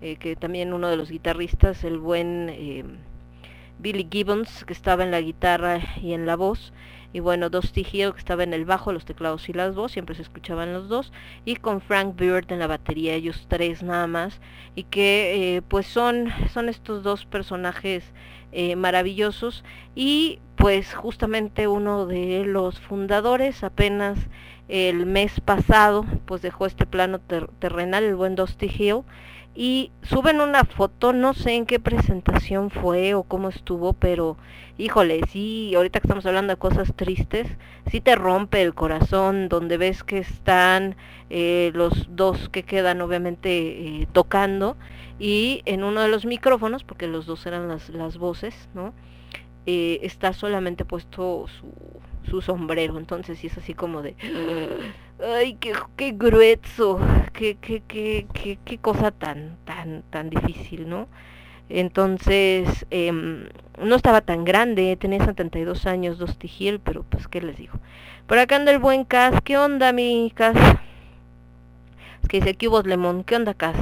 Eh, 0.00 0.16
que 0.16 0.36
también 0.36 0.72
uno 0.72 0.88
de 0.88 0.96
los 0.96 1.10
guitarristas, 1.10 1.84
el 1.84 1.98
buen 1.98 2.48
eh, 2.48 2.84
Billy 3.82 4.06
Gibbons, 4.08 4.64
que 4.64 4.72
estaba 4.72 5.02
en 5.02 5.10
la 5.10 5.20
guitarra 5.20 5.80
y 6.00 6.12
en 6.12 6.24
la 6.24 6.36
voz, 6.36 6.72
y 7.12 7.20
bueno, 7.20 7.50
Dusty 7.50 7.84
Hill, 7.90 8.12
que 8.12 8.18
estaba 8.20 8.44
en 8.44 8.54
el 8.54 8.64
bajo, 8.64 8.92
los 8.92 9.04
teclados 9.04 9.48
y 9.48 9.52
las 9.52 9.74
voz, 9.74 9.92
siempre 9.92 10.14
se 10.14 10.22
escuchaban 10.22 10.72
los 10.72 10.88
dos, 10.88 11.12
y 11.44 11.56
con 11.56 11.80
Frank 11.80 12.16
Beard 12.16 12.50
en 12.52 12.60
la 12.60 12.68
batería, 12.68 13.14
ellos 13.14 13.46
tres 13.48 13.82
nada 13.82 14.06
más, 14.06 14.40
y 14.76 14.84
que 14.84 15.56
eh, 15.56 15.62
pues 15.62 15.86
son, 15.86 16.28
son 16.54 16.68
estos 16.68 17.02
dos 17.02 17.26
personajes 17.26 18.04
eh, 18.52 18.76
maravillosos, 18.76 19.64
y 19.94 20.38
pues 20.56 20.94
justamente 20.94 21.66
uno 21.66 22.06
de 22.06 22.44
los 22.46 22.78
fundadores 22.78 23.64
apenas 23.64 24.18
el 24.68 25.04
mes 25.06 25.40
pasado 25.40 26.06
pues 26.24 26.40
dejó 26.40 26.66
este 26.66 26.86
plano 26.86 27.18
ter 27.18 27.48
terrenal, 27.58 28.04
el 28.04 28.14
buen 28.14 28.36
Dusty 28.36 28.70
Hill, 28.74 29.02
y 29.54 29.92
suben 30.02 30.40
una 30.40 30.64
foto, 30.64 31.12
no 31.12 31.34
sé 31.34 31.54
en 31.54 31.66
qué 31.66 31.78
presentación 31.78 32.70
fue 32.70 33.14
o 33.14 33.22
cómo 33.22 33.50
estuvo, 33.50 33.92
pero 33.92 34.36
híjole, 34.78 35.20
sí, 35.28 35.74
ahorita 35.74 36.00
que 36.00 36.06
estamos 36.06 36.24
hablando 36.24 36.54
de 36.54 36.58
cosas 36.58 36.94
tristes, 36.94 37.46
sí 37.90 38.00
te 38.00 38.14
rompe 38.16 38.62
el 38.62 38.74
corazón, 38.74 39.48
donde 39.48 39.76
ves 39.76 40.04
que 40.04 40.18
están 40.18 40.96
eh, 41.28 41.70
los 41.74 42.08
dos 42.16 42.48
que 42.48 42.62
quedan 42.62 43.02
obviamente 43.02 44.00
eh, 44.02 44.08
tocando, 44.12 44.76
y 45.18 45.62
en 45.66 45.84
uno 45.84 46.00
de 46.00 46.08
los 46.08 46.24
micrófonos, 46.24 46.82
porque 46.82 47.06
los 47.06 47.26
dos 47.26 47.44
eran 47.44 47.68
las, 47.68 47.90
las 47.90 48.16
voces, 48.16 48.68
¿no? 48.74 48.94
Eh, 49.66 50.00
está 50.02 50.32
solamente 50.32 50.84
puesto 50.84 51.46
su, 51.46 51.72
su 52.28 52.40
sombrero, 52.40 52.98
entonces 52.98 53.38
sí 53.38 53.46
es 53.46 53.58
así 53.58 53.74
como 53.74 54.02
de 54.02 54.16
ay 55.22 55.54
qué, 55.54 55.72
qué 55.96 56.12
grueso, 56.12 56.98
qué, 57.32 57.56
qué, 57.60 57.82
qué, 57.86 58.26
qué, 58.32 58.58
qué 58.64 58.78
cosa 58.78 59.10
tan, 59.10 59.56
tan, 59.64 60.02
tan 60.10 60.30
difícil, 60.30 60.88
¿no? 60.88 61.08
Entonces, 61.68 62.86
eh, 62.90 63.12
no 63.12 63.94
estaba 63.94 64.20
tan 64.20 64.44
grande, 64.44 64.96
tenía 64.96 65.24
72 65.24 65.86
años, 65.86 66.18
dos 66.18 66.36
Hill, 66.42 66.80
pero 66.80 67.04
pues 67.04 67.28
qué 67.28 67.40
les 67.40 67.56
digo. 67.56 67.78
Por 68.26 68.38
acá 68.38 68.56
anda 68.56 68.72
el 68.72 68.78
buen 68.78 69.04
Cas, 69.04 69.40
¿qué 69.42 69.56
onda 69.56 69.92
mi? 69.92 70.32
Es 70.36 72.28
que 72.28 72.38
dice 72.38 72.50
aquí 72.50 72.68
hubo 72.68 72.82
Lemon, 72.82 73.24
¿qué 73.24 73.36
onda 73.36 73.54
Cas? 73.54 73.76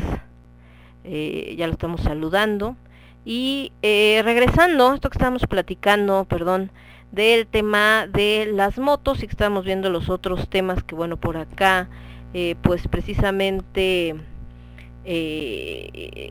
Eh, 1.04 1.54
ya 1.58 1.66
lo 1.66 1.72
estamos 1.72 2.02
saludando. 2.02 2.76
Y 3.24 3.72
eh, 3.82 4.22
regresando, 4.24 4.94
esto 4.94 5.10
que 5.10 5.16
estábamos 5.16 5.46
platicando, 5.46 6.24
perdón, 6.24 6.70
del 7.12 7.46
tema 7.46 8.06
de 8.06 8.48
las 8.52 8.78
motos 8.78 9.22
y 9.22 9.26
que 9.26 9.64
viendo 9.64 9.90
los 9.90 10.08
otros 10.08 10.48
temas 10.48 10.82
que 10.84 10.94
bueno 10.94 11.16
por 11.16 11.36
acá 11.36 11.88
eh, 12.34 12.54
pues 12.62 12.86
precisamente 12.86 14.14
eh, 15.04 16.30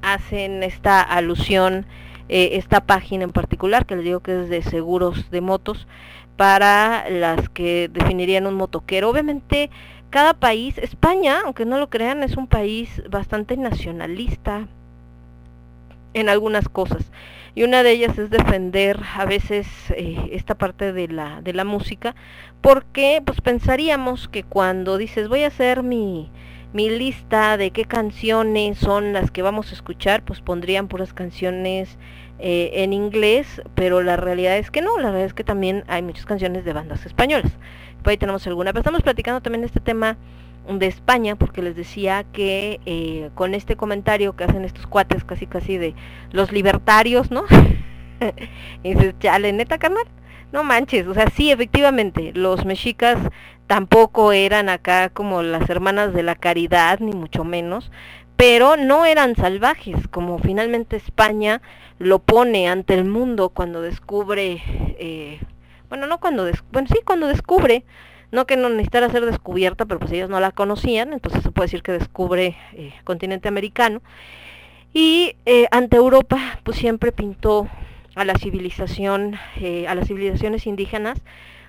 hacen 0.00 0.62
esta 0.62 1.02
alusión 1.02 1.84
eh, 2.30 2.50
esta 2.52 2.80
página 2.80 3.24
en 3.24 3.32
particular 3.32 3.84
que 3.84 3.96
les 3.96 4.04
digo 4.04 4.20
que 4.20 4.42
es 4.42 4.48
de 4.48 4.62
seguros 4.62 5.30
de 5.30 5.40
motos 5.40 5.86
para 6.36 7.08
las 7.10 7.48
que 7.48 7.90
definirían 7.92 8.46
un 8.46 8.54
motoquero. 8.54 9.10
Obviamente 9.10 9.70
cada 10.08 10.34
país 10.34 10.78
España 10.78 11.42
aunque 11.44 11.66
no 11.66 11.78
lo 11.78 11.90
crean 11.90 12.22
es 12.22 12.36
un 12.36 12.46
país 12.46 13.02
bastante 13.10 13.56
nacionalista 13.56 14.68
en 16.14 16.28
algunas 16.28 16.68
cosas 16.68 17.10
y 17.58 17.64
una 17.64 17.82
de 17.82 17.90
ellas 17.90 18.16
es 18.16 18.30
defender 18.30 19.00
a 19.16 19.24
veces 19.24 19.66
eh, 19.90 20.28
esta 20.30 20.54
parte 20.54 20.92
de 20.92 21.08
la, 21.08 21.42
de 21.42 21.52
la 21.52 21.64
música, 21.64 22.14
porque 22.60 23.20
pues 23.26 23.40
pensaríamos 23.40 24.28
que 24.28 24.44
cuando 24.44 24.96
dices 24.96 25.26
voy 25.26 25.42
a 25.42 25.48
hacer 25.48 25.82
mi, 25.82 26.30
mi 26.72 26.88
lista 26.88 27.56
de 27.56 27.72
qué 27.72 27.84
canciones 27.84 28.78
son 28.78 29.12
las 29.12 29.32
que 29.32 29.42
vamos 29.42 29.72
a 29.72 29.74
escuchar, 29.74 30.24
pues 30.24 30.40
pondrían 30.40 30.86
puras 30.86 31.12
canciones 31.12 31.98
eh, 32.38 32.70
en 32.74 32.92
inglés, 32.92 33.60
pero 33.74 34.04
la 34.04 34.16
realidad 34.16 34.56
es 34.56 34.70
que 34.70 34.80
no, 34.80 34.96
la 34.96 35.08
realidad 35.08 35.26
es 35.26 35.34
que 35.34 35.42
también 35.42 35.82
hay 35.88 36.02
muchas 36.02 36.26
canciones 36.26 36.64
de 36.64 36.72
bandas 36.72 37.06
españolas. 37.06 37.50
Por 38.04 38.12
ahí 38.12 38.18
tenemos 38.18 38.46
alguna, 38.46 38.70
pero 38.72 38.82
estamos 38.82 39.02
platicando 39.02 39.40
también 39.40 39.62
de 39.62 39.66
este 39.66 39.80
tema 39.80 40.16
de 40.68 40.86
España, 40.86 41.36
porque 41.36 41.62
les 41.62 41.74
decía 41.74 42.24
que 42.32 42.80
eh, 42.84 43.30
con 43.34 43.54
este 43.54 43.76
comentario 43.76 44.36
que 44.36 44.44
hacen 44.44 44.64
estos 44.64 44.86
cuates 44.86 45.24
casi 45.24 45.46
casi 45.46 45.78
de 45.78 45.94
los 46.30 46.52
libertarios, 46.52 47.30
¿no? 47.30 47.44
y 48.82 48.94
dices, 48.94 49.14
chale, 49.18 49.52
neta, 49.52 49.78
carnal, 49.78 50.04
no 50.52 50.64
manches, 50.64 51.06
o 51.06 51.14
sea, 51.14 51.28
sí, 51.30 51.50
efectivamente, 51.50 52.32
los 52.34 52.64
mexicas 52.64 53.18
tampoco 53.66 54.32
eran 54.32 54.68
acá 54.68 55.08
como 55.08 55.42
las 55.42 55.68
hermanas 55.70 56.12
de 56.12 56.22
la 56.22 56.34
caridad, 56.34 57.00
ni 57.00 57.12
mucho 57.12 57.44
menos, 57.44 57.90
pero 58.36 58.76
no 58.76 59.04
eran 59.04 59.36
salvajes, 59.36 60.08
como 60.08 60.38
finalmente 60.38 60.96
España 60.96 61.60
lo 61.98 62.20
pone 62.20 62.68
ante 62.68 62.94
el 62.94 63.04
mundo 63.04 63.48
cuando 63.50 63.82
descubre, 63.82 64.62
eh, 64.98 65.40
bueno, 65.88 66.06
no 66.06 66.18
cuando, 66.18 66.44
des 66.44 66.62
bueno, 66.70 66.88
sí, 66.88 67.00
cuando 67.04 67.26
descubre 67.26 67.84
no 68.30 68.46
que 68.46 68.56
no 68.56 68.68
necesitara 68.68 69.10
ser 69.10 69.24
descubierta, 69.24 69.86
pero 69.86 70.00
pues 70.00 70.12
ellos 70.12 70.28
no 70.28 70.40
la 70.40 70.52
conocían, 70.52 71.12
entonces 71.12 71.42
se 71.42 71.50
puede 71.50 71.66
decir 71.66 71.82
que 71.82 71.92
descubre 71.92 72.56
eh, 72.72 72.92
continente 73.04 73.48
americano. 73.48 74.02
Y 74.92 75.36
eh, 75.46 75.66
ante 75.70 75.96
Europa, 75.96 76.60
pues 76.64 76.78
siempre 76.78 77.12
pintó 77.12 77.68
a 78.14 78.24
la 78.24 78.34
civilización, 78.34 79.36
eh, 79.60 79.86
a 79.86 79.94
las 79.94 80.08
civilizaciones 80.08 80.66
indígenas 80.66 81.20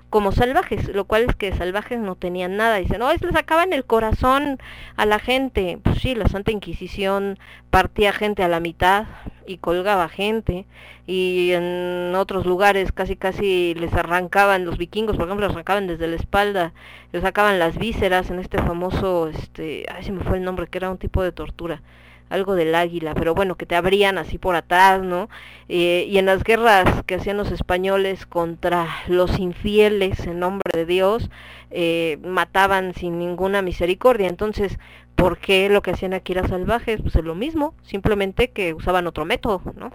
como 0.09 0.31
salvajes, 0.31 0.87
lo 0.93 1.05
cual 1.05 1.25
es 1.27 1.35
que 1.35 1.53
salvajes 1.53 1.99
no 1.99 2.15
tenían 2.15 2.57
nada. 2.57 2.77
Dicen, 2.77 2.99
no, 2.99 3.11
es 3.11 3.21
les 3.21 3.33
sacaban 3.33 3.73
el 3.73 3.85
corazón 3.85 4.57
a 4.95 5.05
la 5.05 5.19
gente. 5.19 5.79
Pues 5.83 5.99
sí, 5.99 6.15
la 6.15 6.27
Santa 6.27 6.51
Inquisición 6.51 7.37
partía 7.69 8.11
gente 8.11 8.43
a 8.43 8.47
la 8.47 8.59
mitad 8.59 9.05
y 9.45 9.57
colgaba 9.57 10.09
gente. 10.09 10.65
Y 11.05 11.51
en 11.53 12.13
otros 12.15 12.45
lugares 12.45 12.91
casi 12.91 13.15
casi 13.15 13.73
les 13.75 13.93
arrancaban, 13.93 14.65
los 14.65 14.77
vikingos 14.77 15.17
por 15.17 15.25
ejemplo, 15.25 15.47
les 15.47 15.55
arrancaban 15.55 15.87
desde 15.87 16.07
la 16.07 16.15
espalda, 16.15 16.73
les 17.11 17.23
sacaban 17.23 17.59
las 17.59 17.77
vísceras 17.77 18.29
en 18.29 18.39
este 18.39 18.59
famoso, 18.59 19.27
este, 19.27 19.85
ay 19.93 20.03
se 20.03 20.11
me 20.11 20.23
fue 20.23 20.37
el 20.37 20.43
nombre, 20.43 20.67
que 20.67 20.77
era 20.77 20.91
un 20.91 20.99
tipo 20.99 21.23
de 21.23 21.31
tortura 21.31 21.81
algo 22.29 22.55
del 22.55 22.75
águila, 22.75 23.13
pero 23.15 23.33
bueno, 23.35 23.55
que 23.55 23.65
te 23.65 23.75
abrían 23.75 24.17
así 24.17 24.37
por 24.37 24.55
atrás, 24.55 25.01
¿no? 25.01 25.29
Eh, 25.67 26.05
y 26.09 26.17
en 26.17 26.25
las 26.25 26.43
guerras 26.43 27.03
que 27.05 27.15
hacían 27.15 27.37
los 27.37 27.51
españoles 27.51 28.25
contra 28.25 28.87
los 29.07 29.39
infieles 29.39 30.25
en 30.27 30.39
nombre 30.39 30.71
de 30.73 30.85
Dios, 30.85 31.29
eh, 31.71 32.17
mataban 32.23 32.93
sin 32.93 33.19
ninguna 33.19 33.61
misericordia. 33.61 34.27
Entonces, 34.27 34.77
¿por 35.15 35.37
qué 35.39 35.69
lo 35.69 35.81
que 35.81 35.91
hacían 35.91 36.13
aquí 36.13 36.33
era 36.33 36.47
salvajes? 36.47 37.01
Pues 37.01 37.15
es 37.15 37.23
lo 37.23 37.35
mismo, 37.35 37.73
simplemente 37.83 38.51
que 38.51 38.73
usaban 38.73 39.07
otro 39.07 39.25
método, 39.25 39.61
¿no? 39.75 39.91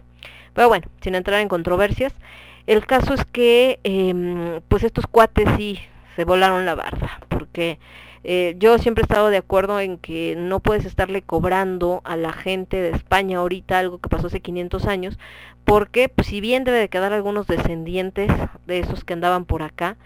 Pero 0.54 0.68
bueno, 0.68 0.86
sin 1.00 1.14
entrar 1.14 1.40
en 1.40 1.48
controversias, 1.48 2.14
El 2.66 2.86
caso 2.86 3.14
es 3.14 3.24
que, 3.26 3.78
em, 3.84 4.60
pues 4.68 4.84
estos 4.84 5.06
cuates 5.06 5.48
sí 5.56 5.78
se 6.16 6.24
volaron 6.24 6.64
la 6.64 6.74
barda, 6.74 7.20
porque 7.28 7.78
eh, 8.24 8.54
yo 8.58 8.78
siempre 8.78 9.02
he 9.02 9.04
estado 9.04 9.28
de 9.28 9.36
acuerdo 9.36 9.80
en 9.80 9.98
que 9.98 10.34
no 10.36 10.60
puedes 10.60 10.86
estarle 10.86 11.20
cobrando 11.20 12.00
a 12.04 12.16
la 12.16 12.32
gente 12.32 12.80
de 12.80 12.90
España 12.90 13.38
ahorita 13.38 13.78
algo 13.78 13.98
que 13.98 14.08
pasó 14.08 14.28
hace 14.28 14.40
500 14.40 14.86
años, 14.86 15.18
porque 15.64 16.08
pues, 16.08 16.28
si 16.28 16.40
bien 16.40 16.64
debe 16.64 16.78
de 16.78 16.88
quedar 16.88 17.12
algunos 17.12 17.46
descendientes 17.46 18.30
de 18.66 18.78
esos 18.78 19.04
que 19.04 19.12
andaban 19.12 19.44
por 19.44 19.62
acá, 19.62 19.98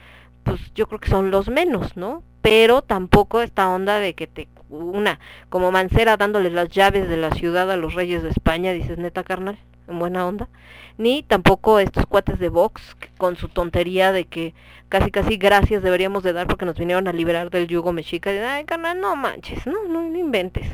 pues 0.42 0.60
yo 0.74 0.86
creo 0.88 0.98
que 0.98 1.10
son 1.10 1.30
los 1.30 1.48
menos, 1.48 1.96
¿no? 1.96 2.24
Pero 2.42 2.82
tampoco 2.82 3.40
esta 3.40 3.68
onda 3.68 3.98
de 3.98 4.14
que 4.14 4.26
te 4.26 4.48
una 4.70 5.18
como 5.48 5.70
Mancera 5.70 6.16
dándoles 6.16 6.52
las 6.52 6.68
llaves 6.68 7.08
de 7.08 7.16
la 7.16 7.30
ciudad 7.30 7.70
a 7.70 7.76
los 7.76 7.94
reyes 7.94 8.22
de 8.22 8.30
España, 8.30 8.72
dices 8.72 8.98
neta 8.98 9.22
carnal, 9.22 9.58
en 9.88 9.98
buena 9.98 10.26
onda, 10.26 10.48
ni 10.96 11.22
tampoco 11.22 11.78
estos 11.78 12.06
cuates 12.06 12.38
de 12.38 12.48
Vox 12.48 12.96
con 13.16 13.36
su 13.36 13.48
tontería 13.48 14.12
de 14.12 14.24
que 14.24 14.54
casi 14.88 15.10
casi 15.10 15.36
gracias 15.36 15.82
deberíamos 15.82 16.22
de 16.22 16.32
dar 16.32 16.46
porque 16.46 16.64
nos 16.64 16.78
vinieron 16.78 17.08
a 17.08 17.12
liberar 17.12 17.50
del 17.50 17.66
yugo 17.66 17.92
mexica, 17.92 18.32
y, 18.32 18.38
ay 18.38 18.64
carnal, 18.64 19.00
no 19.00 19.16
manches, 19.16 19.66
no, 19.66 19.84
no, 19.88 20.02
no 20.02 20.18
inventes. 20.18 20.66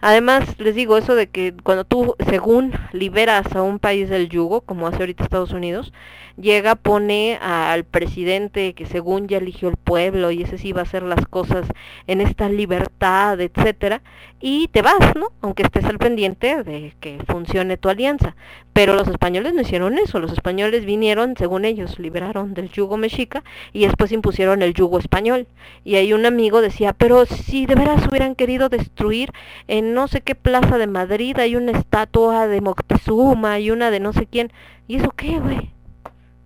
Además, 0.00 0.58
les 0.58 0.74
digo 0.74 0.98
eso 0.98 1.14
de 1.14 1.28
que 1.28 1.54
cuando 1.62 1.84
tú, 1.84 2.14
según 2.28 2.72
liberas 2.92 3.54
a 3.56 3.62
un 3.62 3.78
país 3.78 4.08
del 4.10 4.28
yugo, 4.28 4.60
como 4.60 4.86
hace 4.86 4.98
ahorita 4.98 5.24
Estados 5.24 5.52
Unidos, 5.52 5.92
llega, 6.36 6.74
pone 6.74 7.38
al 7.40 7.84
presidente 7.84 8.74
que 8.74 8.86
según 8.86 9.26
ya 9.26 9.38
eligió 9.38 9.68
el 9.68 9.76
pueblo 9.76 10.30
y 10.30 10.42
ese 10.42 10.58
sí 10.58 10.72
va 10.72 10.80
a 10.80 10.84
hacer 10.84 11.02
las 11.02 11.26
cosas 11.26 11.66
en 12.06 12.20
esta 12.20 12.48
libertad, 12.48 13.40
etcétera, 13.40 14.02
y 14.38 14.68
te 14.68 14.82
vas, 14.82 15.16
¿no? 15.16 15.32
Aunque 15.40 15.62
estés 15.62 15.84
al 15.84 15.98
pendiente 15.98 16.62
de 16.62 16.94
que 17.00 17.18
funcione 17.26 17.78
tu 17.78 17.88
alianza. 17.88 18.36
Pero 18.72 18.94
los 18.94 19.08
españoles 19.08 19.54
no 19.54 19.62
hicieron 19.62 19.98
eso, 19.98 20.18
los 20.18 20.32
españoles 20.32 20.84
vinieron, 20.84 21.34
según 21.38 21.64
ellos, 21.64 21.98
liberaron 21.98 22.52
del 22.52 22.70
yugo 22.70 22.98
mexica 22.98 23.42
y 23.72 23.86
después 23.86 24.12
impusieron 24.12 24.60
el 24.60 24.74
yugo 24.74 24.98
español. 24.98 25.46
Y 25.82 25.96
ahí 25.96 26.12
un 26.12 26.26
amigo 26.26 26.60
decía, 26.60 26.92
pero 26.92 27.24
si 27.24 27.64
de 27.64 27.74
veras 27.74 28.06
hubieran 28.06 28.34
querido 28.34 28.68
destruir 28.68 29.32
en 29.66 29.94
no 29.94 30.08
sé 30.08 30.20
qué 30.20 30.34
plaza 30.34 30.76
de 30.76 30.86
Madrid 30.86 31.38
hay 31.38 31.56
una 31.56 31.72
estatua 31.72 32.48
de 32.48 32.60
Moctezuma 32.60 33.58
y 33.60 33.70
una 33.70 33.90
de 33.90 34.00
no 34.00 34.12
sé 34.12 34.26
quién. 34.26 34.52
¿Y 34.86 34.96
eso 34.96 35.10
qué, 35.10 35.38
güey? 35.38 35.70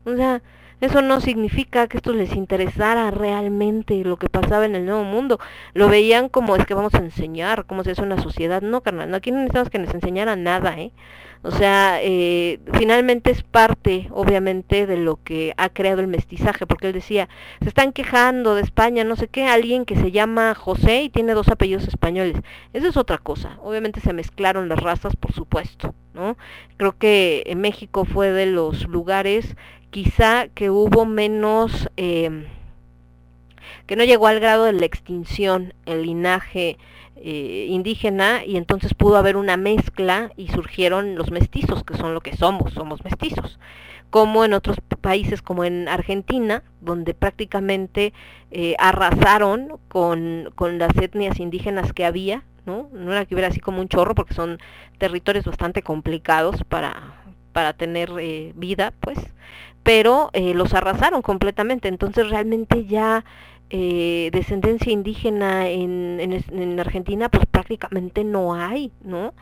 O 0.05 0.15
sea, 0.15 0.41
eso 0.81 1.03
no 1.03 1.21
significa 1.21 1.89
que 1.89 1.99
esto 1.99 2.15
les 2.15 2.35
interesara 2.35 3.11
realmente 3.11 4.03
lo 4.03 4.17
que 4.17 4.31
pasaba 4.31 4.65
en 4.65 4.75
el 4.75 4.87
nuevo 4.87 5.05
mundo. 5.05 5.39
Lo 5.75 5.89
veían 5.89 6.31
como 6.31 6.57
es 6.57 6.65
que 6.65 6.73
vamos 6.73 6.95
a 6.95 6.99
enseñar 6.99 7.67
cómo 7.67 7.85
se 7.85 7.91
hace 7.91 8.03
una 8.03 8.23
sociedad. 8.23 8.63
No, 8.63 8.81
carnal, 8.81 9.15
aquí 9.15 9.31
no 9.31 9.39
necesitamos 9.39 9.69
que 9.69 9.79
nos 9.79 9.93
enseñaran 9.93 10.43
nada, 10.43 10.79
¿eh? 10.79 10.93
O 11.43 11.51
sea, 11.51 12.01
eh, 12.03 12.61
finalmente 12.75 13.31
es 13.31 13.43
parte, 13.43 14.09
obviamente, 14.11 14.87
de 14.87 14.99
lo 14.99 15.17
que 15.23 15.55
ha 15.57 15.71
creado 15.71 16.01
el 16.01 16.07
mestizaje, 16.07 16.67
porque 16.67 16.89
él 16.89 16.93
decía, 16.93 17.31
se 17.63 17.69
están 17.69 17.93
quejando 17.93 18.55
de 18.55 18.61
España, 18.61 19.05
no 19.05 19.17
sé 19.17 19.29
qué, 19.29 19.47
alguien 19.47 19.87
que 19.87 19.97
se 19.97 20.11
llama 20.11 20.55
José 20.55 21.05
y 21.05 21.09
tiene 21.09 21.33
dos 21.33 21.49
apellidos 21.49 21.89
españoles. 21.89 22.37
Eso 22.75 22.89
es 22.89 22.97
otra 22.99 23.17
cosa. 23.17 23.59
Obviamente 23.63 24.01
se 24.01 24.13
mezclaron 24.13 24.69
las 24.69 24.81
razas, 24.81 25.17
por 25.17 25.33
supuesto, 25.33 25.95
¿no? 26.13 26.37
Creo 26.77 26.99
que 26.99 27.43
en 27.47 27.63
México 27.63 28.05
fue 28.05 28.31
de 28.33 28.45
los 28.45 28.87
lugares 28.87 29.57
quizá 29.91 30.49
que 30.49 30.69
hubo 30.69 31.07
menos, 31.07 31.89
eh, 31.97 32.47
que 33.87 33.97
no 33.97 34.05
llegó 34.05 34.27
al 34.27 34.41
grado 34.41 34.65
de 34.65 34.75
la 34.75 34.85
extinción, 34.85 35.73
el 35.87 36.03
linaje 36.03 36.77
eh, 37.23 37.67
indígena, 37.69 38.45
y 38.45 38.57
entonces 38.57 38.95
pudo 38.95 39.17
haber 39.17 39.37
una 39.37 39.57
mezcla 39.57 40.33
y 40.37 40.49
surgieron 40.49 41.17
los 41.17 41.31
mestizos, 41.31 41.85
que 41.85 41.97
son 41.97 42.15
lo 42.15 42.21
que 42.21 42.37
somos, 42.37 42.73
somos 42.73 43.05
mestizos. 43.05 43.59
Como 44.09 44.45
en 44.45 44.55
otros 44.55 44.79
países, 45.01 45.43
como 45.43 45.65
en 45.65 45.87
Argentina, 45.87 46.65
donde 46.81 47.15
prácticamente 47.15 48.13
eh, 48.51 48.75
arrasaron 48.79 49.79
con, 49.89 50.51
con 50.55 50.79
las 50.79 50.97
etnias 50.97 51.39
indígenas 51.39 51.93
que 51.93 52.05
había, 52.05 52.43
¿no? 52.67 52.89
No 52.93 53.13
era 53.13 53.25
que 53.25 53.35
hubiera 53.35 53.49
así 53.49 53.61
como 53.61 53.81
un 53.81 53.89
chorro, 53.89 54.15
porque 54.15 54.35
son 54.35 54.59
territorios 54.99 55.45
bastante 55.45 55.83
complicados 55.83 56.65
para, 56.65 57.15
para 57.53 57.73
tener 57.73 58.11
eh, 58.19 58.53
vida, 58.57 58.93
pues, 59.01 59.19
pero 59.83 60.31
eh, 60.33 60.55
los 60.55 60.75
arrasaron 60.75 61.23
completamente, 61.23 61.89
entonces 61.89 62.29
realmente 62.31 62.87
ya 62.87 63.25
eh, 63.71 64.31
descendencia 64.33 64.93
indígena 64.93 65.69
en, 65.69 66.19
en, 66.21 66.81
Argentina 66.81 67.29
pues 67.29 67.47
prácticamente 67.47 68.25
no 68.25 68.55
hay, 68.55 68.91
¿no? 69.05 69.33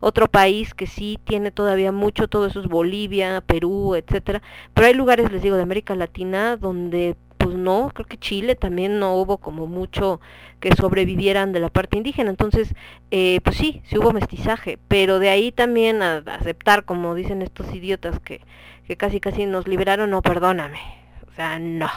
Otro 0.00 0.28
país 0.28 0.74
que 0.74 0.86
sí 0.86 1.18
tiene 1.24 1.50
todavía 1.50 1.90
mucho, 1.90 2.28
todo 2.28 2.46
eso 2.46 2.60
es 2.60 2.66
Bolivia, 2.68 3.40
Perú, 3.40 3.94
etcétera, 3.94 4.42
pero 4.74 4.86
hay 4.88 4.94
lugares, 4.94 5.32
les 5.32 5.42
digo, 5.42 5.56
de 5.56 5.62
América 5.62 5.94
Latina 5.94 6.56
donde 6.58 7.16
pues 7.38 7.56
no, 7.56 7.90
creo 7.94 8.06
que 8.06 8.18
Chile 8.18 8.56
también 8.56 8.98
no 8.98 9.14
hubo 9.14 9.38
como 9.38 9.66
mucho 9.66 10.20
que 10.60 10.74
sobrevivieran 10.74 11.52
de 11.52 11.60
la 11.60 11.70
parte 11.70 11.96
indígena, 11.96 12.28
entonces 12.28 12.74
eh, 13.10 13.40
pues 13.42 13.56
sí, 13.56 13.80
sí 13.84 13.96
hubo 13.96 14.12
mestizaje, 14.12 14.78
pero 14.88 15.18
de 15.18 15.30
ahí 15.30 15.50
también 15.50 16.02
a, 16.02 16.16
a 16.26 16.34
aceptar, 16.34 16.84
como 16.84 17.14
dicen 17.14 17.40
estos 17.40 17.74
idiotas 17.74 18.20
que, 18.20 18.42
que 18.86 18.96
casi 18.96 19.18
casi 19.18 19.46
nos 19.46 19.66
liberaron, 19.66 20.10
no, 20.10 20.20
perdóname, 20.20 20.80
o 21.26 21.32
sea, 21.34 21.58
no. 21.58 21.88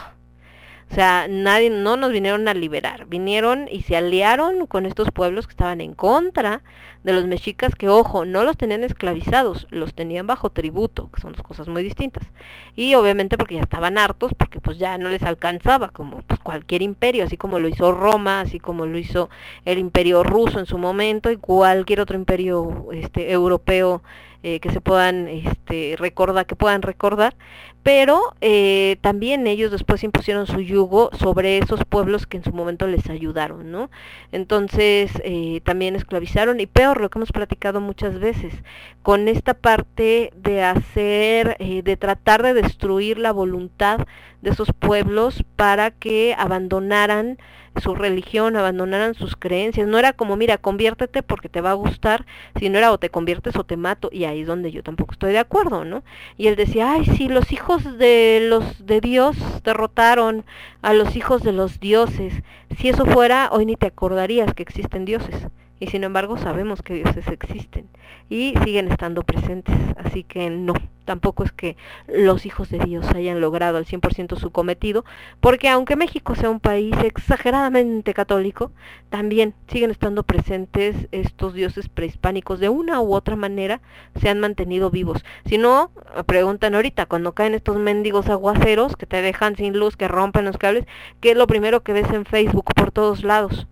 O 0.91 0.93
sea, 0.93 1.27
nadie, 1.29 1.69
no 1.69 1.95
nos 1.95 2.11
vinieron 2.11 2.49
a 2.49 2.53
liberar, 2.53 3.05
vinieron 3.05 3.69
y 3.71 3.83
se 3.83 3.95
aliaron 3.95 4.67
con 4.67 4.85
estos 4.85 5.09
pueblos 5.09 5.47
que 5.47 5.51
estaban 5.51 5.79
en 5.79 5.93
contra 5.93 6.63
de 7.05 7.13
los 7.13 7.25
mexicas 7.27 7.75
que, 7.75 7.87
ojo, 7.87 8.25
no 8.25 8.43
los 8.43 8.57
tenían 8.57 8.83
esclavizados, 8.83 9.67
los 9.69 9.93
tenían 9.93 10.27
bajo 10.27 10.49
tributo, 10.49 11.09
que 11.09 11.21
son 11.21 11.31
dos 11.31 11.43
cosas 11.43 11.69
muy 11.69 11.81
distintas. 11.81 12.27
Y 12.75 12.93
obviamente 12.95 13.37
porque 13.37 13.55
ya 13.55 13.61
estaban 13.61 13.97
hartos, 13.97 14.33
porque 14.37 14.59
pues 14.59 14.79
ya 14.79 14.97
no 14.97 15.07
les 15.07 15.23
alcanzaba, 15.23 15.91
como 15.91 16.23
pues 16.23 16.41
cualquier 16.41 16.81
imperio, 16.81 17.23
así 17.23 17.37
como 17.37 17.57
lo 17.57 17.69
hizo 17.69 17.93
Roma, 17.93 18.41
así 18.41 18.59
como 18.59 18.85
lo 18.85 18.97
hizo 18.97 19.29
el 19.63 19.79
imperio 19.79 20.23
ruso 20.23 20.59
en 20.59 20.65
su 20.65 20.77
momento 20.77 21.31
y 21.31 21.37
cualquier 21.37 22.01
otro 22.01 22.17
imperio 22.17 22.87
este, 22.91 23.31
europeo 23.31 24.03
eh, 24.43 24.59
que 24.59 24.71
se 24.71 24.81
puedan 24.81 25.27
este, 25.27 25.95
recordar, 25.97 26.45
que 26.45 26.55
puedan 26.55 26.81
recordar, 26.81 27.35
pero 27.83 28.35
eh, 28.41 28.97
también 29.01 29.47
ellos 29.47 29.71
después 29.71 30.03
impusieron 30.03 30.45
su 30.45 30.61
yugo 30.61 31.09
sobre 31.17 31.57
esos 31.57 31.83
pueblos 31.85 32.27
que 32.27 32.37
en 32.37 32.43
su 32.43 32.51
momento 32.51 32.85
les 32.85 33.09
ayudaron, 33.09 33.71
¿no? 33.71 33.89
Entonces 34.31 35.11
eh, 35.23 35.61
también 35.63 35.95
esclavizaron 35.95 36.59
y 36.59 36.67
peor, 36.67 37.01
lo 37.01 37.09
que 37.09 37.17
hemos 37.17 37.31
platicado 37.31 37.81
muchas 37.81 38.19
veces, 38.19 38.53
con 39.01 39.27
esta 39.27 39.55
parte 39.55 40.31
de 40.35 40.63
hacer, 40.63 41.55
eh, 41.59 41.81
de 41.81 41.97
tratar 41.97 42.43
de 42.43 42.53
destruir 42.53 43.17
la 43.17 43.31
voluntad 43.31 44.05
de 44.41 44.51
esos 44.51 44.69
pueblos 44.77 45.43
para 45.55 45.89
que 45.89 46.35
abandonaran 46.37 47.39
su 47.81 47.95
religión, 47.95 48.55
abandonaran 48.55 49.13
sus 49.15 49.35
creencias. 49.35 49.87
No 49.87 49.97
era 49.97 50.13
como, 50.13 50.35
mira, 50.35 50.57
conviértete 50.57 51.23
porque 51.23 51.49
te 51.49 51.61
va 51.61 51.71
a 51.71 51.75
gustar, 51.75 52.25
sino 52.59 52.77
era 52.77 52.91
o 52.91 52.97
te 52.97 53.09
conviertes 53.09 53.55
o 53.55 53.63
te 53.63 53.77
mato. 53.77 54.09
Y 54.11 54.25
ahí 54.25 54.41
es 54.41 54.47
donde 54.47 54.71
yo 54.71 54.83
tampoco 54.83 55.13
estoy 55.13 55.31
de 55.31 55.39
acuerdo, 55.39 55.85
¿no? 55.85 56.03
Y 56.37 56.47
él 56.47 56.55
decía, 56.55 56.91
ay, 56.93 57.05
sí, 57.05 57.27
los 57.27 57.51
hijos 57.51 57.97
de 57.97 58.45
los 58.49 58.85
de 58.85 59.01
Dios 59.01 59.37
derrotaron 59.63 60.45
a 60.81 60.93
los 60.93 61.15
hijos 61.15 61.43
de 61.43 61.53
los 61.53 61.79
dioses. 61.79 62.33
Si 62.77 62.89
eso 62.89 63.05
fuera, 63.05 63.49
hoy 63.51 63.65
ni 63.65 63.75
te 63.75 63.87
acordarías 63.87 64.53
que 64.53 64.63
existen 64.63 65.05
dioses. 65.05 65.47
Y 65.81 65.87
sin 65.87 66.03
embargo 66.03 66.37
sabemos 66.37 66.83
que 66.83 66.93
dioses 66.93 67.27
existen 67.27 67.89
y 68.29 68.53
siguen 68.63 68.91
estando 68.91 69.23
presentes. 69.23 69.75
Así 69.97 70.23
que 70.23 70.51
no, 70.51 70.75
tampoco 71.05 71.43
es 71.43 71.51
que 71.51 71.75
los 72.07 72.45
hijos 72.45 72.69
de 72.69 72.77
Dios 72.77 73.09
hayan 73.15 73.41
logrado 73.41 73.79
al 73.79 73.87
100% 73.87 74.37
su 74.37 74.51
cometido, 74.51 75.05
porque 75.39 75.69
aunque 75.69 75.95
México 75.95 76.35
sea 76.35 76.51
un 76.51 76.59
país 76.59 76.95
exageradamente 77.03 78.13
católico, 78.13 78.71
también 79.09 79.55
siguen 79.69 79.89
estando 79.89 80.21
presentes 80.21 81.07
estos 81.11 81.55
dioses 81.55 81.89
prehispánicos 81.89 82.59
de 82.59 82.69
una 82.69 83.01
u 83.01 83.15
otra 83.15 83.35
manera, 83.35 83.81
se 84.19 84.29
han 84.29 84.39
mantenido 84.39 84.91
vivos. 84.91 85.25
Si 85.45 85.57
no, 85.57 85.89
preguntan 86.27 86.75
ahorita, 86.75 87.07
cuando 87.07 87.33
caen 87.33 87.55
estos 87.55 87.77
mendigos 87.77 88.29
aguaceros 88.29 88.95
que 88.95 89.07
te 89.07 89.23
dejan 89.23 89.55
sin 89.55 89.79
luz, 89.79 89.97
que 89.97 90.07
rompen 90.07 90.45
los 90.45 90.59
cables, 90.59 90.85
¿qué 91.21 91.31
es 91.31 91.37
lo 91.37 91.47
primero 91.47 91.81
que 91.81 91.93
ves 91.93 92.11
en 92.11 92.25
Facebook 92.25 92.71
por 92.75 92.91
todos 92.91 93.23
lados? 93.23 93.67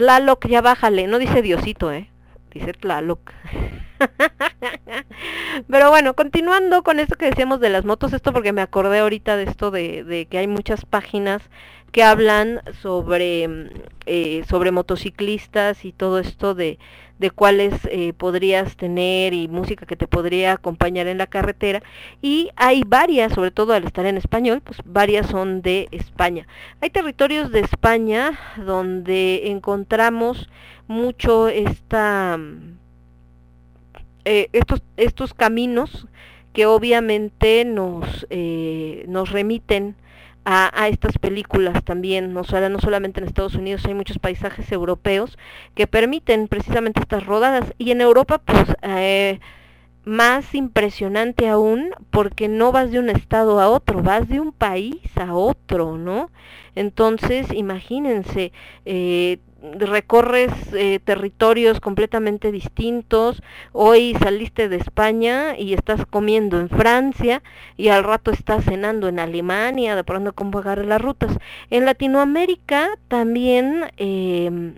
Tlaloc, 0.00 0.46
ya 0.48 0.62
bájale, 0.62 1.06
no 1.08 1.18
dice 1.18 1.42
Diosito, 1.42 1.92
¿eh? 1.92 2.08
Dice 2.54 2.72
Tlaloc. 2.72 3.20
Pero 5.68 5.90
bueno, 5.90 6.14
continuando 6.14 6.82
con 6.82 7.00
esto 7.00 7.16
que 7.16 7.26
decíamos 7.26 7.60
de 7.60 7.70
las 7.70 7.84
motos, 7.84 8.12
esto 8.12 8.32
porque 8.32 8.52
me 8.52 8.62
acordé 8.62 9.00
ahorita 9.00 9.36
de 9.36 9.44
esto 9.44 9.70
de, 9.70 10.04
de 10.04 10.26
que 10.26 10.38
hay 10.38 10.46
muchas 10.46 10.84
páginas 10.84 11.42
que 11.92 12.02
hablan 12.02 12.62
sobre, 12.82 13.48
eh, 14.06 14.44
sobre 14.48 14.70
motociclistas 14.70 15.84
y 15.84 15.92
todo 15.92 16.18
esto 16.20 16.54
de, 16.54 16.78
de 17.18 17.30
cuáles 17.30 17.74
eh, 17.90 18.12
podrías 18.14 18.76
tener 18.76 19.34
y 19.34 19.48
música 19.48 19.86
que 19.86 19.96
te 19.96 20.06
podría 20.06 20.52
acompañar 20.52 21.06
en 21.06 21.18
la 21.18 21.26
carretera. 21.26 21.82
Y 22.22 22.50
hay 22.56 22.82
varias, 22.86 23.32
sobre 23.34 23.50
todo 23.50 23.74
al 23.74 23.84
estar 23.84 24.06
en 24.06 24.16
español, 24.16 24.62
pues 24.62 24.78
varias 24.84 25.26
son 25.26 25.62
de 25.62 25.88
España. 25.90 26.46
Hay 26.80 26.90
territorios 26.90 27.50
de 27.52 27.60
España 27.60 28.38
donde 28.56 29.50
encontramos 29.50 30.48
mucho 30.86 31.48
esta... 31.48 32.38
eh, 34.24 34.48
estos, 34.52 34.82
estos 34.96 35.34
caminos 35.34 36.06
que 36.52 36.66
obviamente 36.66 37.64
nos, 37.64 38.26
eh, 38.30 39.04
nos 39.08 39.30
remiten 39.30 39.96
a, 40.44 40.70
a, 40.82 40.88
estas 40.88 41.18
películas 41.18 41.84
también, 41.84 42.32
no, 42.32 42.42
no 42.42 42.80
solamente 42.80 43.20
en 43.20 43.26
Estados 43.26 43.54
Unidos, 43.54 43.84
hay 43.86 43.94
muchos 43.94 44.18
paisajes 44.18 44.72
europeos 44.72 45.38
que 45.74 45.86
permiten 45.86 46.48
precisamente 46.48 47.00
estas 47.00 47.26
rodadas. 47.26 47.74
Y 47.78 47.90
en 47.90 48.00
Europa, 48.00 48.38
pues, 48.38 48.64
eh, 48.82 49.38
más 50.04 50.54
impresionante 50.54 51.48
aún, 51.48 51.90
porque 52.10 52.48
no 52.48 52.72
vas 52.72 52.90
de 52.90 52.98
un 52.98 53.10
estado 53.10 53.60
a 53.60 53.68
otro, 53.68 54.02
vas 54.02 54.28
de 54.28 54.40
un 54.40 54.52
país 54.52 55.00
a 55.16 55.34
otro, 55.34 55.98
¿no? 55.98 56.30
Entonces, 56.74 57.52
imagínense, 57.52 58.52
eh, 58.86 59.38
recorres 59.62 60.52
eh, 60.72 61.00
territorios 61.04 61.80
completamente 61.80 62.52
distintos, 62.52 63.42
hoy 63.72 64.14
saliste 64.20 64.68
de 64.68 64.76
España 64.76 65.58
y 65.58 65.74
estás 65.74 66.06
comiendo 66.06 66.58
en 66.58 66.68
Francia 66.68 67.42
y 67.76 67.88
al 67.88 68.04
rato 68.04 68.30
estás 68.30 68.64
cenando 68.64 69.08
en 69.08 69.18
Alemania, 69.18 69.96
de 69.96 70.04
pronto 70.04 70.32
cómo 70.32 70.58
agarrar 70.58 70.86
las 70.86 71.00
rutas. 71.00 71.36
En 71.70 71.84
Latinoamérica 71.84 72.88
también... 73.08 73.84
Eh, 73.96 74.72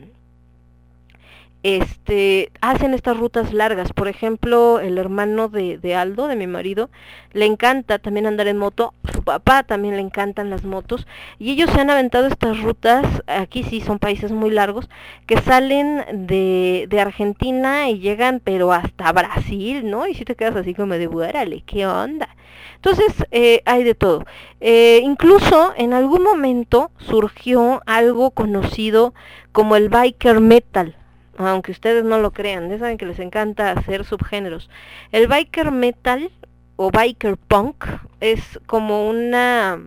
este, 1.63 2.51
hacen 2.61 2.95
estas 2.95 3.17
rutas 3.17 3.53
largas. 3.53 3.93
Por 3.93 4.09
ejemplo, 4.09 4.81
el 4.81 4.99
hermano 4.99 5.49
de, 5.49 5.79
de, 5.79 5.95
Aldo, 5.95 6.27
de 6.27 6.37
mi 6.37 6.47
marido, 6.47 6.91
le 7.33 7.47
encanta 7.47 7.99
también 7.99 8.27
andar 8.27 8.49
en 8.49 8.59
moto. 8.59 8.95
Su 9.13 9.23
papá 9.23 9.63
también 9.63 9.97
le 9.97 10.03
encantan 10.03 10.51
las 10.51 10.65
motos. 10.65 11.07
Y 11.39 11.53
ellos 11.53 11.71
se 11.71 11.81
han 11.81 11.91
aventado 11.91 12.27
estas 12.27 12.61
rutas, 12.61 13.23
aquí 13.27 13.63
sí 13.63 13.81
son 13.81 13.99
países 13.99 14.33
muy 14.33 14.51
largos, 14.51 14.89
que 15.27 15.39
salen 15.39 16.27
de, 16.27 16.89
Argentina 17.01 17.91
y 17.91 17.99
llegan 17.99 18.41
pero 18.43 18.73
hasta 18.73 19.11
Brasil, 19.13 19.91
¿no? 19.91 20.07
Y 20.07 20.15
si 20.15 20.25
te 20.25 20.37
quedas 20.37 20.55
así 20.57 20.75
como 20.75 20.95
de, 20.95 21.09
¡buérale, 21.09 21.63
qué 21.67 21.87
onda! 21.87 22.29
Entonces, 22.77 23.13
eh, 23.31 23.63
hay 23.65 23.83
de 23.83 23.95
todo. 23.95 24.25
Eh, 24.61 25.01
incluso 25.03 25.73
en 25.77 25.93
algún 25.95 26.23
momento 26.23 26.91
surgió 26.99 27.83
algo 27.87 28.31
conocido 28.31 29.15
como 29.53 29.77
el 29.77 29.89
biker 29.89 30.41
metal 30.41 30.97
aunque 31.37 31.73
ustedes 31.73 32.05
no 32.05 32.19
lo 32.19 32.33
crean, 32.33 32.69
ya 32.71 32.79
saben 32.79 32.99
que 32.99 33.07
les 33.07 33.19
encanta 33.19 33.73
hacer 33.73 34.05
subgéneros. 34.05 34.71
El 35.13 35.29
biker 35.29 35.71
metal 35.71 36.31
o 36.77 36.91
biker 36.91 37.37
punk 37.37 37.85
es 38.21 38.61
como 38.67 39.09
una 39.09 39.81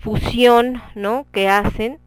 fusión, 0.00 0.82
¿no? 0.94 1.26
Que 1.32 1.48
hacen 1.48 1.98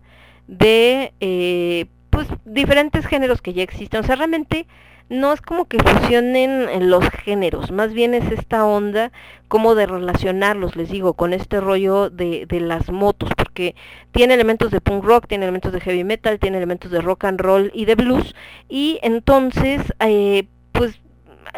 de, 0.47 1.13
eh, 1.19 1.88
pues, 2.09 2.27
diferentes 2.45 3.05
géneros 3.05 3.41
que 3.41 3.53
ya 3.53 3.63
existen. 3.63 4.01
O 4.01 4.03
sea, 4.03 4.15
realmente 4.15 4.67
no 5.10 5.34
es 5.34 5.41
como 5.41 5.65
que 5.65 5.77
fusionen 5.80 6.90
los 6.90 7.07
géneros, 7.10 7.72
más 7.72 7.94
bien 7.94 8.14
es 8.14 8.32
esta 8.32 8.65
onda 8.65 9.11
como 9.48 9.76
de 9.76 9.86
relacionarlos, 9.86 10.76
les 10.76 10.90
digo, 10.90 11.14
con 11.14 11.34
este 11.34 11.61
rollo 11.61 12.10
de, 12.10 12.45
de, 12.48 12.60
las 12.60 12.90
motos, 12.90 13.30
porque 13.38 13.76
tiene 14.11 14.34
elementos 14.34 14.72
de 14.72 14.82
punk 14.82 15.03
rock, 15.03 15.27
tiene 15.27 15.45
elementos 15.45 15.72
de 15.72 15.82
heavy 15.82 16.03
metal, 16.03 16.40
tiene 16.40 16.57
elementos 16.57 16.91
de 16.91 17.02
rock 17.02 17.26
and 17.26 17.40
roll 17.40 17.72
y 17.73 17.86
de 17.86 17.95
blues, 17.95 18.36
y 18.68 18.99
entonces, 19.03 19.82
eh, 19.99 20.48
pues, 20.72 20.99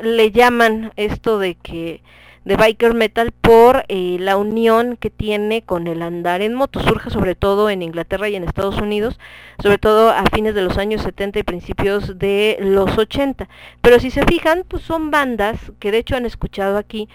le 0.02 0.32
llaman 0.32 0.92
esto 0.96 1.40
de 1.40 1.56
que 1.56 2.02
de 2.48 2.56
biker 2.56 2.94
metal 2.94 3.34
por 3.34 3.84
eh, 3.90 4.16
la 4.22 4.38
unión 4.38 4.96
que 4.96 5.10
tiene 5.10 5.64
con 5.64 5.86
el 5.86 6.02
andar 6.02 6.42
en 6.42 6.54
moto. 6.54 6.80
Surge 6.80 7.10
sobre 7.10 7.36
todo 7.36 7.70
en 7.70 7.82
Inglaterra 7.82 8.30
y 8.30 8.38
en 8.38 8.46
Estados 8.46 8.80
Unidos, 8.80 9.20
sobre 9.62 9.78
todo 9.78 10.12
a 10.12 10.24
fines 10.34 10.56
de 10.56 10.62
los 10.62 10.78
años 10.78 11.02
70 11.02 11.40
y 11.40 11.44
principios 11.44 12.18
de 12.18 12.58
los 12.62 12.98
80. 12.98 13.50
Pero 13.82 14.00
si 14.00 14.12
se 14.12 14.24
fijan, 14.24 14.64
pues 14.66 14.82
son 14.84 15.12
bandas 15.12 15.60
que 15.80 15.92
de 15.92 15.98
hecho 15.98 16.16
han 16.16 16.26
escuchado 16.26 16.78
aquí, 16.78 17.10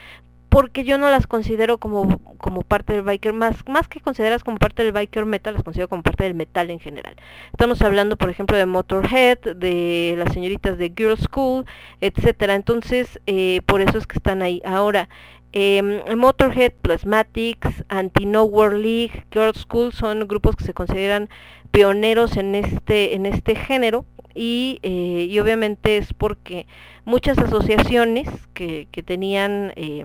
porque 0.53 0.85
yo 0.85 0.99
no 0.99 1.11
las 1.11 1.27
considero 1.27 1.79
como, 1.79 2.19
como 2.37 2.61
parte 2.61 2.93
del 2.93 3.01
biker, 3.01 3.33
más, 3.33 3.67
más 3.67 3.89
que 3.89 4.01
consideras 4.01 4.45
como 4.45 4.59
parte 4.59 4.85
del 4.85 4.93
biker 4.93 5.25
metal, 5.25 5.55
las 5.55 5.63
considero 5.63 5.89
como 5.89 6.03
parte 6.03 6.25
del 6.25 6.35
metal 6.35 6.69
en 6.69 6.79
general. 6.79 7.17
Estamos 7.53 7.81
hablando, 7.81 8.19
por 8.19 8.29
ejemplo, 8.29 8.59
de 8.59 8.67
Motorhead, 8.67 9.39
de 9.57 10.15
las 10.19 10.35
señoritas 10.35 10.77
de 10.77 10.93
Girl 10.95 11.17
School, 11.17 11.65
etcétera. 12.03 12.55
Entonces, 12.55 13.19
eh, 13.27 13.63
por 13.65 13.81
eso 13.81 13.97
es 13.97 14.07
que 14.07 14.19
están 14.19 14.43
ahí. 14.43 14.61
Ahora, 14.67 15.09
eh, 15.55 15.83
Motorhead, 16.15 16.73
Plasmatics, 16.83 17.85
Anti-Nowhere 17.89 18.77
League, 18.77 19.25
Girl 19.33 19.55
School 19.55 19.95
son 19.95 20.29
grupos 20.29 20.55
que 20.57 20.65
se 20.65 20.75
consideran 20.75 21.31
pioneros 21.71 22.37
en 22.37 22.55
este, 22.57 23.15
en 23.15 23.25
este 23.25 23.55
género 23.55 24.05
y, 24.35 24.79
eh, 24.83 25.29
y 25.31 25.39
obviamente 25.39 25.97
es 25.97 26.13
porque 26.13 26.67
muchas 27.05 27.39
asociaciones 27.39 28.29
que, 28.55 28.89
que 28.91 29.03
tenían 29.03 29.73
eh, 29.77 30.05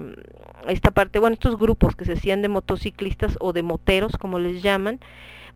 esta 0.68 0.92
parte, 0.92 1.20
bueno, 1.20 1.36
estos 1.36 1.58
grupos 1.58 1.96
que 1.96 2.06
se 2.06 2.14
hacían 2.14 2.42
de 2.42 2.50
motociclistas 2.50 3.38
o 3.40 3.54
de 3.54 3.64
moteros, 3.64 4.18
como 4.18 4.40
les 4.40 4.62
llaman, 4.62 5.00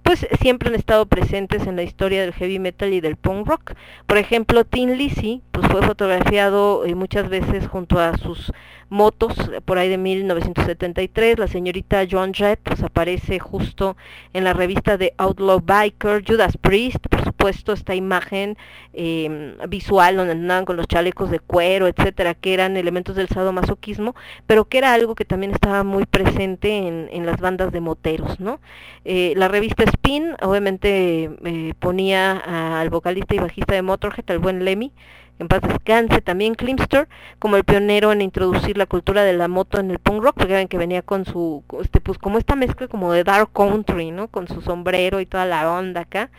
pues 0.04 0.28
siempre 0.40 0.70
han 0.70 0.76
estado 0.76 1.06
presentes 1.06 1.68
en 1.68 1.76
la 1.76 1.84
historia 1.84 2.22
del 2.22 2.34
heavy 2.34 2.60
metal 2.60 2.94
y 2.94 3.02
del 3.02 3.18
punk 3.18 3.48
rock. 3.48 3.74
Por 4.08 4.18
ejemplo, 4.18 4.66
Tin 4.66 4.98
Lizzy, 4.98 5.42
pues 5.52 5.68
fue 5.68 5.82
fotografiado 5.84 6.86
eh, 6.86 6.96
muchas 6.96 7.30
veces 7.30 7.68
junto 7.68 8.00
a 8.00 8.18
sus 8.18 8.52
motos 8.92 9.34
por 9.66 9.78
ahí 9.78 9.90
de 9.90 9.98
1973. 9.98 11.40
La 11.40 11.48
señorita 11.48 12.06
Joan 12.10 12.34
Jett 12.34 12.60
pues 12.62 12.84
aparece 12.84 13.40
justo 13.40 13.96
en 14.34 14.44
la 14.44 14.54
revista 14.54 14.98
de 14.98 15.14
Outlaw 15.18 15.62
Biker, 15.62 16.24
Judas 16.28 16.58
Priest, 16.58 17.08
por 17.10 17.24
supuesto 17.24 17.72
esta 17.74 17.96
imagen 17.96 18.58
eh, 18.94 19.56
visual 19.70 20.18
donde 20.18 20.34
andaban 20.34 20.66
con 20.66 20.76
los 20.76 20.88
chalecos 20.88 21.32
de 21.32 21.40
cuero, 21.40 21.88
etcétera, 21.88 22.34
que 22.36 22.54
eran 22.54 22.76
elementos 22.78 23.16
del 23.16 23.30
sadomasoquismo, 23.30 24.14
pero 24.46 24.66
que 24.66 24.78
era 24.78 24.94
algo 24.94 25.16
que 25.16 25.26
también 25.26 25.54
estaba 25.54 25.84
muy 25.84 26.06
presente 26.06 26.76
en, 26.76 27.08
en 27.12 27.26
las 27.26 27.40
bandas 27.40 27.72
de 27.72 27.80
moteros, 27.80 28.40
¿no? 28.40 28.60
Eh, 29.06 29.34
la 29.38 29.48
revista 29.48 29.84
Spin 29.86 30.36
obviamente 30.42 31.32
eh, 31.46 31.74
ponía 31.80 32.80
al 32.80 32.90
vocalista 32.90 33.36
y 33.36 33.40
bajista 33.40 33.74
de 33.74 33.82
Motorhead, 33.82 34.30
al 34.30 34.40
buen 34.40 34.66
Lemmy, 34.66 34.92
en 35.40 35.48
paz 35.48 35.62
descanse, 35.62 36.22
también 36.22 36.56
Klimster, 36.56 37.08
como 37.40 37.56
el 37.56 37.64
pionero 37.64 38.12
en 38.12 38.22
introducir 38.22 38.78
la 38.78 38.86
cultura 38.86 39.24
de 39.24 39.34
la 39.34 39.48
moto 39.48 39.80
en 39.80 39.90
el 39.90 40.00
punk 40.00 40.24
rock, 40.24 40.36
porque 40.38 40.54
ven 40.54 40.68
que 40.68 40.78
venía 40.78 41.02
con 41.02 41.26
su, 41.26 41.64
este, 41.82 42.00
pues 42.00 42.18
como 42.18 42.38
esta 42.38 42.56
mezcla 42.56 42.88
como 42.88 43.12
de 43.12 43.24
dark 43.24 43.52
country, 43.52 44.12
¿no? 44.12 44.28
Con 44.28 44.48
su 44.48 44.62
sombrero 44.62 45.20
y 45.20 45.26
toda 45.26 45.46
la 45.46 45.72
onda 45.72 46.02
acá. 46.02 46.30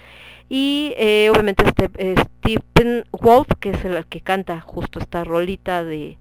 Y 0.49 0.93
eh, 0.99 1.31
obviamente 1.31 1.65
este, 1.67 1.91
eh, 1.97 2.15
Stephen 2.19 3.05
Wolf, 3.11 3.49
que 3.59 3.71
es 3.71 3.85
el 3.85 4.05
que 4.07 4.21
canta 4.21 4.61
justo 4.61 4.99
esta 4.99 5.25
rolita 5.25 5.83
de, 5.83 6.19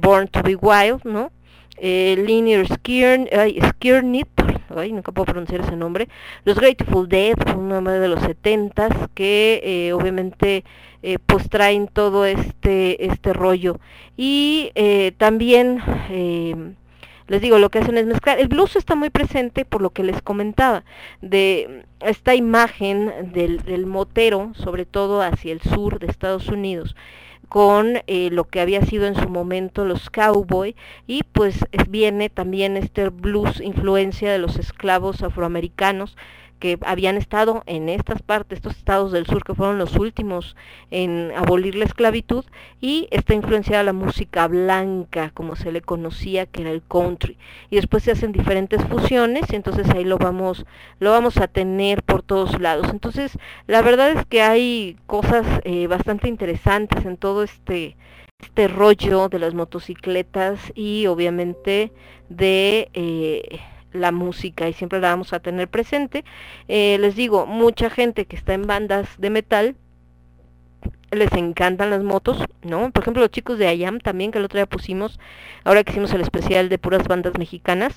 Born 0.00 0.28
to 0.28 0.42
be 0.42 0.54
Wild, 0.54 1.04
¿no? 1.04 1.32
Eh, 1.76 2.22
Linear 2.26 2.66
Skiernit, 2.66 4.28
nunca 4.92 5.12
puedo 5.12 5.26
pronunciar 5.26 5.60
ese 5.60 5.76
nombre, 5.76 6.08
los 6.44 6.58
Grateful 6.58 7.08
Dead, 7.08 7.36
una 7.56 7.76
banda 7.76 8.00
de 8.00 8.08
los 8.08 8.20
70s 8.20 9.08
que 9.14 9.60
eh, 9.64 9.92
obviamente 9.92 10.64
eh, 11.02 11.18
pues 11.24 11.48
traen 11.48 11.88
todo 11.88 12.24
este, 12.24 13.06
este 13.06 13.32
rollo. 13.32 13.78
Y 14.16 14.70
eh, 14.74 15.12
también, 15.18 15.80
les 17.28 17.40
digo, 17.40 17.58
lo 17.58 17.70
que 17.70 17.78
hacen 17.78 17.98
es 17.98 18.06
mezclar. 18.06 18.38
El 18.38 18.48
blues 18.48 18.76
está 18.76 18.94
muy 18.94 19.10
presente 19.10 19.64
por 19.64 19.82
lo 19.82 19.90
que 19.90 20.02
les 20.02 20.22
comentaba, 20.22 20.84
de 21.20 21.84
esta 22.00 22.34
imagen 22.34 23.32
del, 23.32 23.62
del 23.62 23.86
motero, 23.86 24.52
sobre 24.54 24.84
todo 24.84 25.22
hacia 25.22 25.52
el 25.52 25.60
sur 25.60 25.98
de 25.98 26.06
Estados 26.06 26.48
Unidos, 26.48 26.96
con 27.48 27.98
eh, 28.06 28.30
lo 28.30 28.44
que 28.44 28.60
había 28.60 28.84
sido 28.84 29.06
en 29.06 29.14
su 29.14 29.28
momento 29.28 29.84
los 29.84 30.10
cowboy 30.10 30.74
y 31.06 31.22
pues 31.22 31.64
viene 31.88 32.28
también 32.28 32.76
este 32.76 33.08
blues 33.08 33.60
influencia 33.60 34.30
de 34.30 34.38
los 34.38 34.56
esclavos 34.56 35.22
afroamericanos 35.22 36.16
que 36.58 36.78
habían 36.82 37.16
estado 37.16 37.62
en 37.66 37.88
estas 37.88 38.22
partes, 38.22 38.58
estos 38.58 38.76
estados 38.76 39.12
del 39.12 39.26
sur 39.26 39.44
que 39.44 39.54
fueron 39.54 39.78
los 39.78 39.96
últimos 39.96 40.56
en 40.90 41.32
abolir 41.36 41.74
la 41.74 41.84
esclavitud 41.84 42.44
y 42.80 43.08
está 43.10 43.34
influenciada 43.34 43.82
la 43.82 43.92
música 43.92 44.46
blanca, 44.48 45.30
como 45.34 45.56
se 45.56 45.72
le 45.72 45.80
conocía, 45.80 46.46
que 46.46 46.62
era 46.62 46.70
el 46.70 46.82
country. 46.82 47.36
Y 47.70 47.76
después 47.76 48.02
se 48.02 48.12
hacen 48.12 48.32
diferentes 48.32 48.82
fusiones 48.84 49.44
y 49.50 49.56
entonces 49.56 49.88
ahí 49.90 50.04
lo 50.04 50.18
vamos, 50.18 50.66
lo 50.98 51.10
vamos 51.10 51.36
a 51.38 51.48
tener 51.48 52.02
por 52.02 52.22
todos 52.22 52.60
lados. 52.60 52.88
Entonces, 52.90 53.38
la 53.66 53.82
verdad 53.82 54.10
es 54.10 54.24
que 54.26 54.42
hay 54.42 54.96
cosas 55.06 55.46
eh, 55.64 55.86
bastante 55.86 56.28
interesantes 56.28 57.04
en 57.04 57.16
todo 57.16 57.42
este 57.42 57.96
este 58.38 58.68
rollo 58.68 59.28
de 59.30 59.38
las 59.38 59.54
motocicletas 59.54 60.60
y 60.74 61.06
obviamente 61.06 61.90
de 62.28 62.90
eh, 62.92 63.60
la 63.96 64.12
música 64.12 64.68
y 64.68 64.72
siempre 64.72 65.00
la 65.00 65.10
vamos 65.10 65.32
a 65.32 65.40
tener 65.40 65.68
presente. 65.68 66.24
Eh, 66.68 66.98
les 67.00 67.16
digo, 67.16 67.46
mucha 67.46 67.90
gente 67.90 68.26
que 68.26 68.36
está 68.36 68.54
en 68.54 68.66
bandas 68.66 69.08
de 69.18 69.30
metal 69.30 69.76
les 71.10 71.32
encantan 71.32 71.90
las 71.90 72.02
motos, 72.02 72.44
¿no? 72.62 72.90
Por 72.90 73.02
ejemplo, 73.02 73.22
los 73.22 73.30
chicos 73.30 73.58
de 73.58 73.68
Ayam 73.68 74.00
también, 74.00 74.32
que 74.32 74.38
el 74.38 74.44
otro 74.44 74.58
día 74.58 74.66
pusimos, 74.66 75.18
ahora 75.64 75.84
que 75.84 75.92
hicimos 75.92 76.12
el 76.12 76.20
especial 76.20 76.68
de 76.68 76.78
puras 76.78 77.06
bandas 77.06 77.38
mexicanas, 77.38 77.96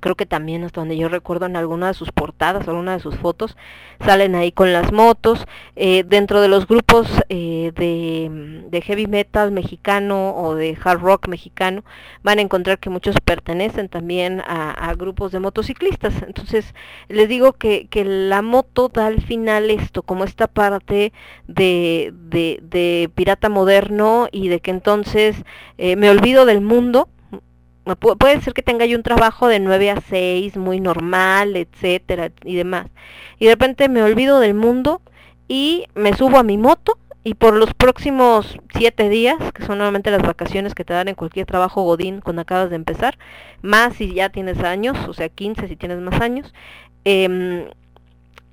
creo 0.00 0.14
que 0.14 0.26
también 0.26 0.64
hasta 0.64 0.80
donde 0.80 0.96
yo 0.96 1.08
recuerdo 1.08 1.46
en 1.46 1.56
alguna 1.56 1.88
de 1.88 1.94
sus 1.94 2.12
portadas, 2.12 2.68
alguna 2.68 2.92
de 2.92 3.00
sus 3.00 3.16
fotos, 3.16 3.56
salen 4.04 4.34
ahí 4.34 4.52
con 4.52 4.72
las 4.72 4.92
motos. 4.92 5.46
Eh, 5.76 6.04
dentro 6.06 6.40
de 6.40 6.48
los 6.48 6.66
grupos 6.66 7.08
eh, 7.28 7.72
de, 7.74 8.80
heavy 8.82 9.06
metal 9.06 9.50
mexicano 9.50 10.36
o 10.36 10.54
de 10.54 10.76
hard 10.82 11.00
rock 11.00 11.28
mexicano, 11.28 11.84
van 12.22 12.38
a 12.38 12.42
encontrar 12.42 12.78
que 12.78 12.90
muchos 12.90 13.16
pertenecen 13.24 13.88
también 13.88 14.42
a, 14.46 14.92
grupos 14.96 15.32
de 15.32 15.40
motociclistas. 15.40 16.22
Entonces, 16.26 16.74
les 17.08 17.28
digo 17.28 17.52
que, 17.54 17.86
que 17.88 18.04
la 18.04 18.42
moto 18.42 18.88
da 18.88 19.06
al 19.06 19.22
final 19.22 19.70
esto, 19.70 20.02
como 20.02 20.24
esta 20.24 20.46
parte 20.46 21.12
de, 21.46 22.12
de, 22.14 22.60
de 22.62 23.10
pirata 23.14 23.48
moderno 23.48 24.28
y 24.30 24.48
de 24.48 24.60
que 24.60 24.70
entonces 24.70 25.36
eh, 25.78 25.96
me 25.96 26.10
olvido 26.10 26.44
del 26.46 26.60
mundo 26.60 27.08
pu- 27.84 28.16
puede 28.18 28.40
ser 28.40 28.54
que 28.54 28.62
tenga 28.62 28.86
yo 28.86 28.96
un 28.96 29.02
trabajo 29.02 29.48
de 29.48 29.60
9 29.60 29.90
a 29.90 30.00
6, 30.00 30.56
muy 30.56 30.80
normal, 30.80 31.56
etcétera, 31.56 32.30
y 32.44 32.56
demás. 32.56 32.86
Y 33.38 33.46
de 33.46 33.52
repente 33.52 33.88
me 33.88 34.02
olvido 34.02 34.40
del 34.40 34.54
mundo 34.54 35.02
y 35.48 35.84
me 35.94 36.14
subo 36.14 36.38
a 36.38 36.42
mi 36.42 36.56
moto 36.58 36.98
y 37.22 37.34
por 37.34 37.54
los 37.54 37.72
próximos 37.74 38.58
7 38.76 39.08
días, 39.08 39.36
que 39.54 39.62
son 39.64 39.78
normalmente 39.78 40.10
las 40.10 40.22
vacaciones 40.22 40.74
que 40.74 40.84
te 40.84 40.92
dan 40.92 41.08
en 41.08 41.14
cualquier 41.14 41.46
trabajo 41.46 41.82
godín 41.82 42.20
cuando 42.20 42.42
acabas 42.42 42.70
de 42.70 42.76
empezar, 42.76 43.18
más 43.62 43.94
si 43.96 44.12
ya 44.14 44.28
tienes 44.28 44.58
años, 44.60 44.96
o 45.08 45.14
sea, 45.14 45.28
15 45.30 45.68
si 45.68 45.76
tienes 45.76 45.98
más 46.00 46.20
años, 46.20 46.52
em, 47.04 47.64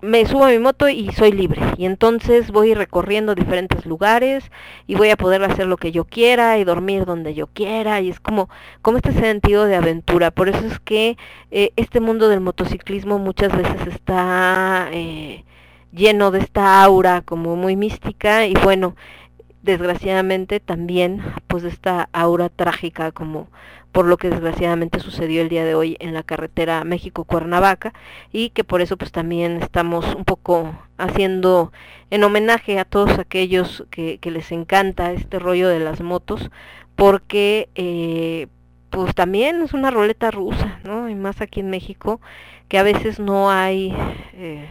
me 0.01 0.25
subo 0.25 0.45
a 0.45 0.49
mi 0.49 0.59
moto 0.59 0.89
y 0.89 1.11
soy 1.11 1.31
libre. 1.31 1.61
Y 1.77 1.85
entonces 1.85 2.51
voy 2.51 2.73
recorriendo 2.73 3.35
diferentes 3.35 3.85
lugares 3.85 4.51
y 4.87 4.95
voy 4.95 5.09
a 5.09 5.17
poder 5.17 5.43
hacer 5.43 5.67
lo 5.67 5.77
que 5.77 5.91
yo 5.91 6.05
quiera 6.05 6.57
y 6.57 6.63
dormir 6.63 7.05
donde 7.05 7.33
yo 7.33 7.47
quiera. 7.47 8.01
Y 8.01 8.09
es 8.09 8.19
como, 8.19 8.49
como 8.81 8.97
este 8.97 9.13
sentido 9.13 9.65
de 9.65 9.75
aventura. 9.75 10.31
Por 10.31 10.49
eso 10.49 10.65
es 10.65 10.79
que 10.79 11.17
eh, 11.51 11.71
este 11.75 11.99
mundo 11.99 12.29
del 12.29 12.41
motociclismo 12.41 13.19
muchas 13.19 13.55
veces 13.55 13.87
está 13.87 14.89
eh, 14.91 15.43
lleno 15.91 16.31
de 16.31 16.39
esta 16.39 16.83
aura 16.83 17.21
como 17.21 17.55
muy 17.55 17.75
mística. 17.75 18.45
Y 18.47 18.53
bueno, 18.55 18.95
desgraciadamente 19.61 20.59
también 20.59 21.21
pues 21.47 21.63
esta 21.63 22.09
aura 22.13 22.49
trágica 22.49 23.11
como 23.11 23.47
por 23.91 24.05
lo 24.05 24.17
que 24.17 24.29
desgraciadamente 24.29 24.99
sucedió 24.99 25.41
el 25.41 25.49
día 25.49 25.65
de 25.65 25.75
hoy 25.75 25.97
en 25.99 26.13
la 26.13 26.23
carretera 26.23 26.83
México-Cuernavaca 26.83 27.93
y 28.31 28.49
que 28.49 28.63
por 28.63 28.81
eso 28.81 28.97
pues 28.97 29.11
también 29.11 29.61
estamos 29.61 30.15
un 30.15 30.25
poco 30.25 30.73
haciendo 30.97 31.71
en 32.09 32.23
homenaje 32.23 32.79
a 32.79 32.85
todos 32.85 33.19
aquellos 33.19 33.85
que, 33.89 34.17
que 34.19 34.31
les 34.31 34.51
encanta 34.51 35.11
este 35.11 35.39
rollo 35.39 35.67
de 35.67 35.79
las 35.79 36.01
motos 36.01 36.51
porque 36.95 37.69
eh, 37.75 38.47
pues 38.89 39.15
también 39.15 39.61
es 39.61 39.73
una 39.73 39.89
roleta 39.89 40.31
rusa, 40.31 40.79
¿no? 40.83 41.09
Y 41.09 41.15
más 41.15 41.41
aquí 41.41 41.61
en 41.61 41.69
México 41.69 42.21
que 42.67 42.77
a 42.77 42.83
veces 42.83 43.19
no 43.19 43.51
hay 43.51 43.93
eh, 44.33 44.67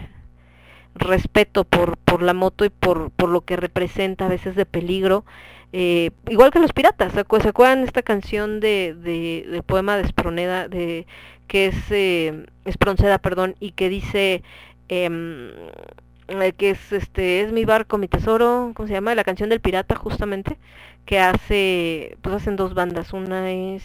respeto 0.95 1.65
por, 1.65 1.97
por 1.99 2.23
la 2.23 2.35
moto 2.35 2.65
y 2.65 2.71
por, 2.71 3.11
por 3.11 3.29
lo 3.29 3.43
que 3.43 3.57
representa 3.57 4.27
a 4.27 4.29
veces 4.29 4.57
de 4.57 4.67
peligro 4.67 5.25
eh, 5.73 6.11
igual 6.29 6.51
que 6.51 6.59
los 6.61 6.73
piratas, 6.73 7.13
¿se 7.13 7.25
acu- 7.27 7.41
se 7.43 7.49
acuerdan 7.51 7.85
esta 7.85 8.03
canción 8.03 8.61
de, 8.61 8.95
de, 8.95 9.47
del 9.51 9.63
poema 9.63 9.97
de 9.97 10.03
Esproneda, 10.03 10.69
de, 10.69 11.07
que 11.49 11.67
es 11.67 11.77
eh, 11.91 12.47
Espronceda, 12.65 13.19
perdón, 13.19 13.57
y 13.61 13.73
que 13.73 13.89
dice 13.89 14.43
em, 14.89 15.51
eh, 16.29 16.53
que 16.57 16.71
es 16.71 16.93
este 16.93 17.43
es 17.43 17.53
mi 17.53 17.65
barco, 17.65 17.99
mi 17.99 18.09
tesoro, 18.09 18.73
¿cómo 18.75 18.87
se 18.89 18.95
llama? 18.95 19.15
La 19.15 19.25
canción 19.25 19.49
del 19.51 19.61
pirata 19.61 19.95
justamente, 19.97 20.59
que 21.07 21.19
hace, 21.19 22.17
pues 22.23 22.37
hacen 22.37 22.57
dos 22.57 22.75
bandas, 22.75 23.13
una 23.13 23.51
es 23.51 23.85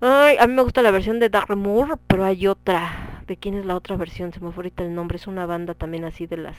Ay, 0.00 0.36
a 0.38 0.46
mí 0.46 0.54
me 0.54 0.62
gusta 0.62 0.82
la 0.82 0.90
versión 0.90 1.18
de 1.18 1.28
Dark 1.30 1.56
Moore, 1.56 1.94
pero 2.06 2.24
hay 2.24 2.46
otra. 2.46 3.22
¿De 3.26 3.36
quién 3.36 3.54
es 3.54 3.64
la 3.64 3.74
otra 3.76 3.96
versión? 3.96 4.32
Se 4.32 4.40
me 4.40 4.50
fue 4.52 4.62
ahorita 4.62 4.82
el 4.84 4.94
nombre. 4.94 5.16
Es 5.16 5.26
una 5.26 5.46
banda 5.46 5.74
también 5.74 6.04
así 6.04 6.26
de 6.26 6.36
las 6.36 6.56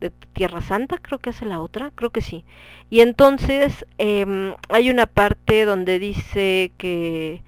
de 0.00 0.10
Tierra 0.32 0.60
Santa, 0.60 0.98
creo 0.98 1.18
que 1.18 1.30
hace 1.30 1.46
la 1.46 1.60
otra, 1.60 1.90
creo 1.94 2.10
que 2.10 2.20
sí. 2.20 2.44
Y 2.90 3.00
entonces 3.00 3.86
em, 3.98 4.54
hay 4.68 4.90
una 4.90 5.06
parte 5.06 5.64
donde 5.64 5.98
dice 5.98 6.72
que 6.78 7.42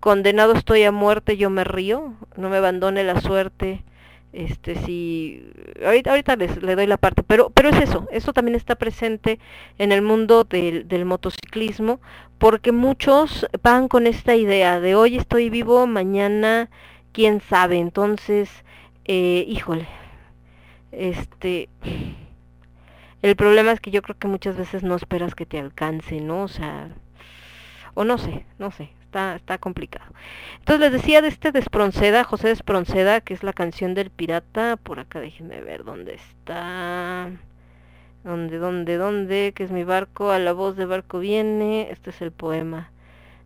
condenado 0.00 0.54
estoy 0.54 0.82
a 0.82 0.92
muerte, 0.92 1.36
yo 1.36 1.50
me 1.50 1.64
río, 1.64 2.14
no 2.36 2.48
me 2.50 2.56
abandone 2.58 3.04
la 3.04 3.20
suerte. 3.20 3.84
Este 4.32 4.76
sí, 4.76 5.44
ahorita, 5.84 6.10
ahorita 6.10 6.36
les, 6.36 6.62
le 6.62 6.74
doy 6.74 6.86
la 6.86 6.96
parte, 6.96 7.22
pero, 7.22 7.50
pero 7.50 7.68
es 7.68 7.76
eso, 7.76 8.08
eso 8.10 8.32
también 8.32 8.54
está 8.54 8.76
presente 8.76 9.38
en 9.76 9.92
el 9.92 10.00
mundo 10.00 10.44
del, 10.44 10.88
del 10.88 11.04
motociclismo, 11.04 12.00
porque 12.38 12.72
muchos 12.72 13.46
van 13.62 13.88
con 13.88 14.06
esta 14.06 14.34
idea 14.34 14.80
de 14.80 14.94
hoy 14.94 15.18
estoy 15.18 15.50
vivo, 15.50 15.86
mañana 15.86 16.70
quién 17.12 17.42
sabe, 17.42 17.78
entonces, 17.78 18.48
eh, 19.04 19.44
híjole, 19.46 19.86
este, 20.92 21.68
el 23.22 23.36
problema 23.36 23.72
es 23.72 23.80
que 23.80 23.90
yo 23.90 24.02
creo 24.02 24.18
que 24.18 24.28
muchas 24.28 24.56
veces 24.56 24.82
no 24.82 24.94
esperas 24.94 25.34
que 25.34 25.46
te 25.46 25.58
alcance, 25.58 26.20
¿no? 26.20 26.42
O 26.44 26.48
sea, 26.48 26.90
o 27.94 28.04
no 28.04 28.18
sé, 28.18 28.46
no 28.58 28.70
sé, 28.70 28.90
está, 29.02 29.36
está 29.36 29.58
complicado. 29.58 30.12
Entonces 30.58 30.80
les 30.80 30.92
decía 30.92 31.22
de 31.22 31.28
este 31.28 31.52
de 31.52 31.58
Espronceda, 31.58 32.24
José 32.24 32.48
de 32.48 32.54
Espronceda, 32.54 33.20
que 33.20 33.34
es 33.34 33.42
la 33.42 33.52
canción 33.52 33.94
del 33.94 34.10
pirata, 34.10 34.76
por 34.76 35.00
acá 35.00 35.20
déjenme 35.20 35.60
ver 35.60 35.84
dónde 35.84 36.14
está, 36.14 37.30
dónde, 38.24 38.58
dónde, 38.58 38.96
dónde, 38.96 39.52
que 39.54 39.64
es 39.64 39.70
mi 39.70 39.84
barco, 39.84 40.30
a 40.30 40.38
la 40.38 40.52
voz 40.52 40.76
de 40.76 40.86
barco 40.86 41.18
viene, 41.18 41.90
este 41.90 42.10
es 42.10 42.22
el 42.22 42.32
poema. 42.32 42.90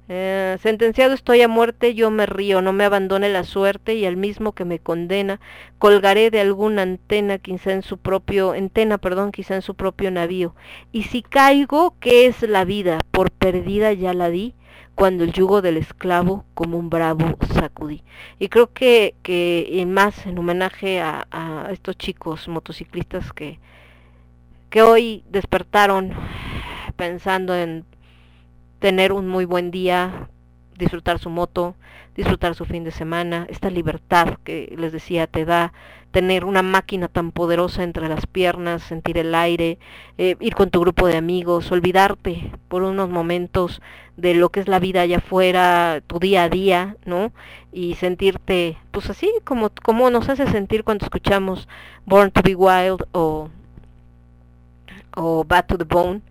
Eh, 0.09 0.57
sentenciado 0.61 1.15
estoy 1.15 1.43
a 1.43 1.49
muerte, 1.49 1.95
yo 1.95 2.13
me 2.13 2.27
río, 2.27 2.63
no 2.63 2.73
me 2.73 2.85
abandone 2.85 3.29
la 3.29 3.43
suerte 3.43 3.95
y 3.95 4.07
al 4.07 4.17
mismo 4.17 4.53
que 4.53 4.65
me 4.65 4.79
condena, 4.79 5.41
colgaré 5.79 6.31
de 6.31 6.41
alguna 6.41 6.83
antena, 6.83 7.39
quizá 7.39 7.73
en 7.73 7.83
su 7.83 7.99
propio, 7.99 8.53
antena, 8.53 8.99
perdón, 8.99 9.33
quizá 9.33 9.57
en 9.57 9.63
su 9.63 9.75
propio 9.75 10.13
navío. 10.13 10.55
Y 10.93 11.05
si 11.05 11.23
caigo, 11.23 11.97
¿qué 11.99 12.27
es 12.27 12.43
la 12.43 12.65
vida? 12.65 13.01
Por 13.11 13.33
perdida 13.33 13.93
ya 13.93 14.15
la 14.15 14.31
di, 14.31 14.55
cuando 14.95 15.25
el 15.25 15.33
yugo 15.33 15.61
del 15.61 15.77
esclavo 15.77 16.45
como 16.55 16.79
un 16.79 16.89
bravo 16.89 17.37
sacudí. 17.53 18.05
Y 18.39 18.49
creo 18.49 18.73
que, 18.73 19.15
que 19.23 19.69
y 19.71 19.85
más 19.87 20.25
en 20.27 20.39
homenaje 20.39 21.01
a, 21.01 21.69
estos 21.71 21.99
chicos 21.99 22.47
motociclistas 22.49 23.33
que, 23.33 23.59
que 24.71 24.83
hoy 24.83 25.25
despertaron 25.29 26.13
pensando 26.97 27.57
en 27.57 27.85
tener 28.79 29.13
un 29.13 29.29
muy 29.29 29.45
buen 29.45 29.71
día, 29.71 30.29
disfrutar 30.77 31.19
su 31.19 31.31
moto, 31.31 31.75
disfrutar 32.15 32.55
su 32.55 32.65
fin 32.65 32.85
de 32.85 32.91
semana, 32.91 33.47
esta 33.49 33.71
libertad 33.71 34.39
que 34.43 34.75
les 34.77 34.93
decía 34.93 35.27
te 35.27 35.45
da 35.45 35.73
tener 36.11 36.47
una 36.47 36.63
máquina 36.63 37.09
tan 37.09 37.31
poderosa 37.31 37.83
entre 37.83 38.09
las 38.09 38.27
piernas, 38.27 38.83
sentir 38.83 39.19
el 39.19 39.35
aire, 39.35 39.79
eh, 40.17 40.37
ir 40.41 40.55
con 40.55 40.71
tu 40.71 40.81
grupo 40.81 41.07
de 41.07 41.19
amigos, 41.19 41.71
olvidarte 41.71 42.53
por 42.69 42.83
unos 42.83 43.11
momentos 43.11 43.83
de 44.17 44.33
lo 44.33 44.49
que 44.49 44.61
es 44.61 44.69
la 44.69 44.79
vida 44.79 45.03
allá 45.03 45.19
afuera, 45.19 46.01
tu 46.07 46.19
día 46.19 46.45
a 46.45 46.49
día, 46.49 46.97
¿no? 47.05 47.33
Y 47.71 47.97
sentirte, 47.97 48.79
pues 48.93 49.11
así 49.11 49.31
como, 49.45 49.71
como 49.83 50.09
nos 50.09 50.31
hace 50.31 50.47
sentir 50.47 50.85
cuando 50.85 51.05
escuchamos 51.05 51.69
Born 52.07 52.31
to 52.31 52.41
be 52.43 52.55
Wild 52.55 53.07
o, 53.13 53.51
o 55.15 55.45
Bad 55.45 55.67
to 55.67 55.77
the 55.77 55.85
Bone 55.85 56.23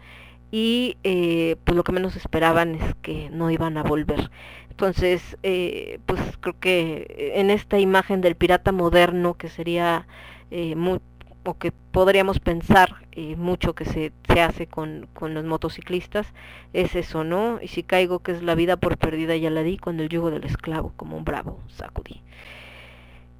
y 0.51 0.97
eh, 1.03 1.57
pues 1.63 1.76
lo 1.76 1.84
que 1.84 1.91
menos 1.91 2.15
esperaban 2.15 2.76
es 2.76 2.95
que 3.01 3.30
no 3.31 3.51
iban 3.51 3.77
a 3.77 3.84
volver. 3.84 4.30
Entonces, 4.69 5.38
eh, 5.43 5.99
pues 6.05 6.19
creo 6.41 6.59
que 6.59 7.34
en 7.35 7.49
esta 7.49 7.80
imagen 7.80 8.22
del 8.22 8.35
pirata 8.35 8.72
moderno 8.72 9.35
que 9.35 9.49
sería 9.49 10.07
eh, 10.51 10.76
mu- 10.76 10.99
o 11.43 11.57
que 11.57 11.72
podríamos 11.72 12.39
pensar 12.39 13.05
eh, 13.11 13.35
mucho 13.38 13.73
que 13.76 13.85
se, 13.85 14.11
se 14.27 14.41
hace 14.41 14.67
con, 14.67 15.07
con 15.13 15.34
los 15.34 15.45
motociclistas, 15.45 16.27
es 16.73 16.95
eso, 16.95 17.23
¿no? 17.23 17.59
Y 17.61 17.67
si 17.67 17.84
caigo 17.84 18.19
que 18.19 18.31
es 18.31 18.41
la 18.43 18.55
vida 18.55 18.77
por 18.77 18.97
perdida 18.97 19.35
ya 19.38 19.49
la 19.51 19.61
di, 19.63 19.77
cuando 19.77 20.03
el 20.03 20.09
yugo 20.09 20.31
del 20.31 20.43
esclavo 20.43 20.91
como 20.97 21.15
un 21.17 21.23
bravo 21.23 21.61
sacudí. 21.67 22.22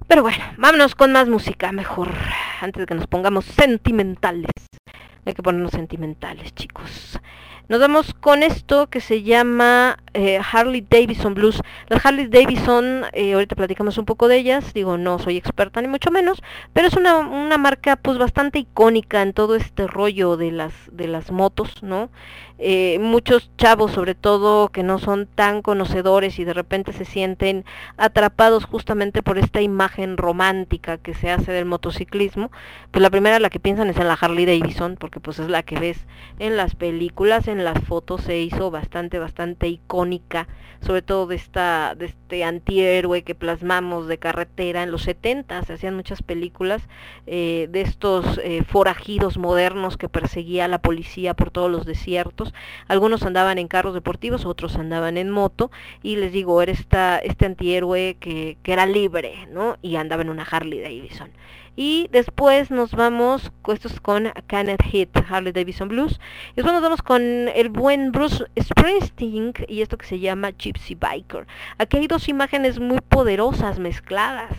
Pero 0.08 0.22
bueno, 0.22 0.42
vámonos 0.56 0.94
con 0.94 1.12
más 1.12 1.28
música, 1.28 1.72
mejor, 1.72 2.12
antes 2.60 2.80
de 2.80 2.86
que 2.86 2.94
nos 2.94 3.08
pongamos 3.08 3.44
sentimentales. 3.44 4.50
Hay 5.26 5.34
que 5.34 5.42
ponernos 5.42 5.72
sentimentales, 5.72 6.54
chicos. 6.54 7.18
Nos 7.68 7.80
vamos 7.80 8.14
con 8.14 8.44
esto 8.44 8.86
que 8.86 9.00
se 9.00 9.24
llama 9.24 9.98
eh, 10.14 10.38
Harley 10.52 10.86
Davidson 10.88 11.34
Blues. 11.34 11.60
Las 11.88 12.06
Harley 12.06 12.28
Davidson, 12.28 13.06
eh, 13.12 13.32
ahorita 13.32 13.56
platicamos 13.56 13.98
un 13.98 14.04
poco 14.04 14.28
de 14.28 14.36
ellas. 14.36 14.72
Digo, 14.72 14.96
no 14.98 15.18
soy 15.18 15.36
experta 15.36 15.82
ni 15.82 15.88
mucho 15.88 16.12
menos, 16.12 16.40
pero 16.72 16.86
es 16.86 16.94
una, 16.94 17.16
una 17.16 17.58
marca 17.58 17.96
pues 17.96 18.18
bastante 18.18 18.60
icónica 18.60 19.20
en 19.20 19.32
todo 19.32 19.56
este 19.56 19.88
rollo 19.88 20.36
de 20.36 20.52
las 20.52 20.72
de 20.92 21.08
las 21.08 21.32
motos, 21.32 21.82
¿no? 21.82 22.08
Eh, 22.58 22.98
muchos 23.00 23.50
chavos, 23.58 23.92
sobre 23.92 24.14
todo, 24.14 24.68
que 24.68 24.82
no 24.82 24.98
son 24.98 25.26
tan 25.26 25.62
conocedores 25.62 26.38
y 26.38 26.44
de 26.44 26.54
repente 26.54 26.92
se 26.92 27.04
sienten 27.04 27.64
atrapados 27.96 28.64
justamente 28.64 29.22
por 29.22 29.38
esta 29.38 29.60
imagen 29.60 30.16
romántica 30.16 30.98
que 30.98 31.14
se 31.14 31.30
hace 31.30 31.52
del 31.52 31.66
motociclismo, 31.66 32.50
pues 32.90 33.02
la 33.02 33.10
primera 33.10 33.38
la 33.40 33.50
que 33.50 33.60
piensan 33.60 33.88
es 33.88 33.98
en 33.98 34.08
la 34.08 34.14
Harley 34.14 34.46
Davidson, 34.46 34.96
porque 34.98 35.20
pues 35.20 35.38
es 35.38 35.48
la 35.48 35.62
que 35.62 35.78
ves 35.78 36.06
en 36.38 36.56
las 36.56 36.74
películas, 36.74 37.48
en 37.48 37.64
las 37.64 37.78
fotos 37.84 38.22
se 38.22 38.38
hizo 38.38 38.70
bastante, 38.70 39.18
bastante 39.18 39.68
icónica, 39.68 40.48
sobre 40.80 41.02
todo 41.02 41.26
de 41.26 41.36
esta, 41.36 41.94
de 41.94 42.06
este 42.06 42.44
antihéroe 42.44 43.22
que 43.22 43.34
plasmamos 43.34 44.06
de 44.06 44.18
carretera 44.18 44.82
en 44.82 44.90
los 44.90 45.02
70 45.02 45.62
se 45.64 45.72
hacían 45.72 45.94
muchas 45.94 46.22
películas 46.22 46.82
eh, 47.26 47.68
de 47.70 47.80
estos 47.80 48.38
eh, 48.42 48.62
forajidos 48.64 49.38
modernos 49.38 49.96
que 49.96 50.08
perseguía 50.08 50.68
la 50.68 50.78
policía 50.78 51.34
por 51.34 51.50
todos 51.50 51.70
los 51.70 51.86
desiertos. 51.86 52.45
Algunos 52.88 53.22
andaban 53.22 53.58
en 53.58 53.68
carros 53.68 53.94
deportivos, 53.94 54.46
otros 54.46 54.76
andaban 54.76 55.16
en 55.18 55.30
moto, 55.30 55.70
y 56.02 56.16
les 56.16 56.32
digo, 56.32 56.60
era 56.62 56.72
esta, 56.72 57.18
este 57.18 57.46
antihéroe 57.46 58.16
que, 58.20 58.58
que 58.62 58.72
era 58.72 58.86
libre, 58.86 59.46
¿no? 59.50 59.76
Y 59.82 59.96
andaba 59.96 60.22
en 60.22 60.30
una 60.30 60.44
Harley 60.44 60.80
Davidson. 60.80 61.30
Y 61.76 62.08
después 62.10 62.70
nos 62.70 62.92
vamos, 62.92 63.52
esto 63.68 63.88
es 63.88 64.00
con 64.00 64.32
Kenneth 64.46 64.82
Hit, 64.82 65.10
Harley 65.28 65.52
Davidson 65.52 65.88
Blues. 65.88 66.18
Y 66.52 66.56
después 66.56 66.72
nos 66.72 66.82
vamos 66.82 67.02
con 67.02 67.20
el 67.22 67.68
buen 67.68 68.12
Bruce 68.12 68.46
Springsteen 68.58 69.52
y 69.68 69.82
esto 69.82 69.98
que 69.98 70.06
se 70.06 70.18
llama 70.18 70.52
Gypsy 70.52 70.94
Biker. 70.94 71.46
Aquí 71.76 71.98
hay 71.98 72.06
dos 72.06 72.28
imágenes 72.28 72.80
muy 72.80 73.00
poderosas 73.02 73.78
mezcladas. 73.78 74.52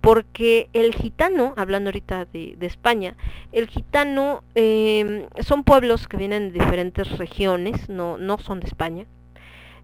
Porque 0.00 0.68
el 0.72 0.94
gitano, 0.94 1.54
hablando 1.56 1.88
ahorita 1.88 2.24
de, 2.24 2.56
de 2.58 2.66
España, 2.66 3.16
el 3.52 3.68
gitano 3.68 4.42
eh, 4.56 5.28
son 5.42 5.62
pueblos 5.62 6.08
que 6.08 6.16
vienen 6.16 6.52
de 6.52 6.58
diferentes 6.58 7.18
regiones, 7.18 7.88
no, 7.88 8.18
no 8.18 8.38
son 8.38 8.58
de 8.58 8.66
España, 8.66 9.06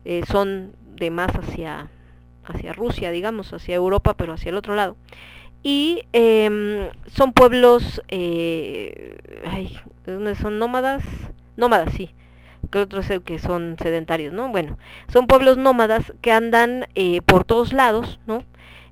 eh, 0.04 0.22
son 0.26 0.74
de 0.96 1.12
más 1.12 1.30
hacia, 1.36 1.88
hacia 2.44 2.72
Rusia, 2.72 3.12
digamos, 3.12 3.52
hacia 3.52 3.76
Europa, 3.76 4.14
pero 4.14 4.32
hacia 4.32 4.48
el 4.48 4.56
otro 4.56 4.74
lado 4.74 4.96
y 5.62 6.02
eh, 6.12 6.90
son 7.06 7.32
pueblos, 7.32 8.02
eh, 8.08 9.18
ay, 9.46 9.78
son 10.40 10.58
nómadas, 10.58 11.02
nómadas, 11.56 11.92
sí, 11.94 12.10
que 12.70 12.78
otro 12.78 13.00
es 13.00 13.10
el 13.10 13.22
que 13.22 13.38
son 13.38 13.76
sedentarios, 13.80 14.32
¿no? 14.32 14.48
Bueno, 14.48 14.78
son 15.12 15.26
pueblos 15.26 15.56
nómadas 15.56 16.12
que 16.20 16.32
andan 16.32 16.86
eh, 16.94 17.22
por 17.22 17.44
todos 17.44 17.72
lados, 17.72 18.20
¿no? 18.26 18.44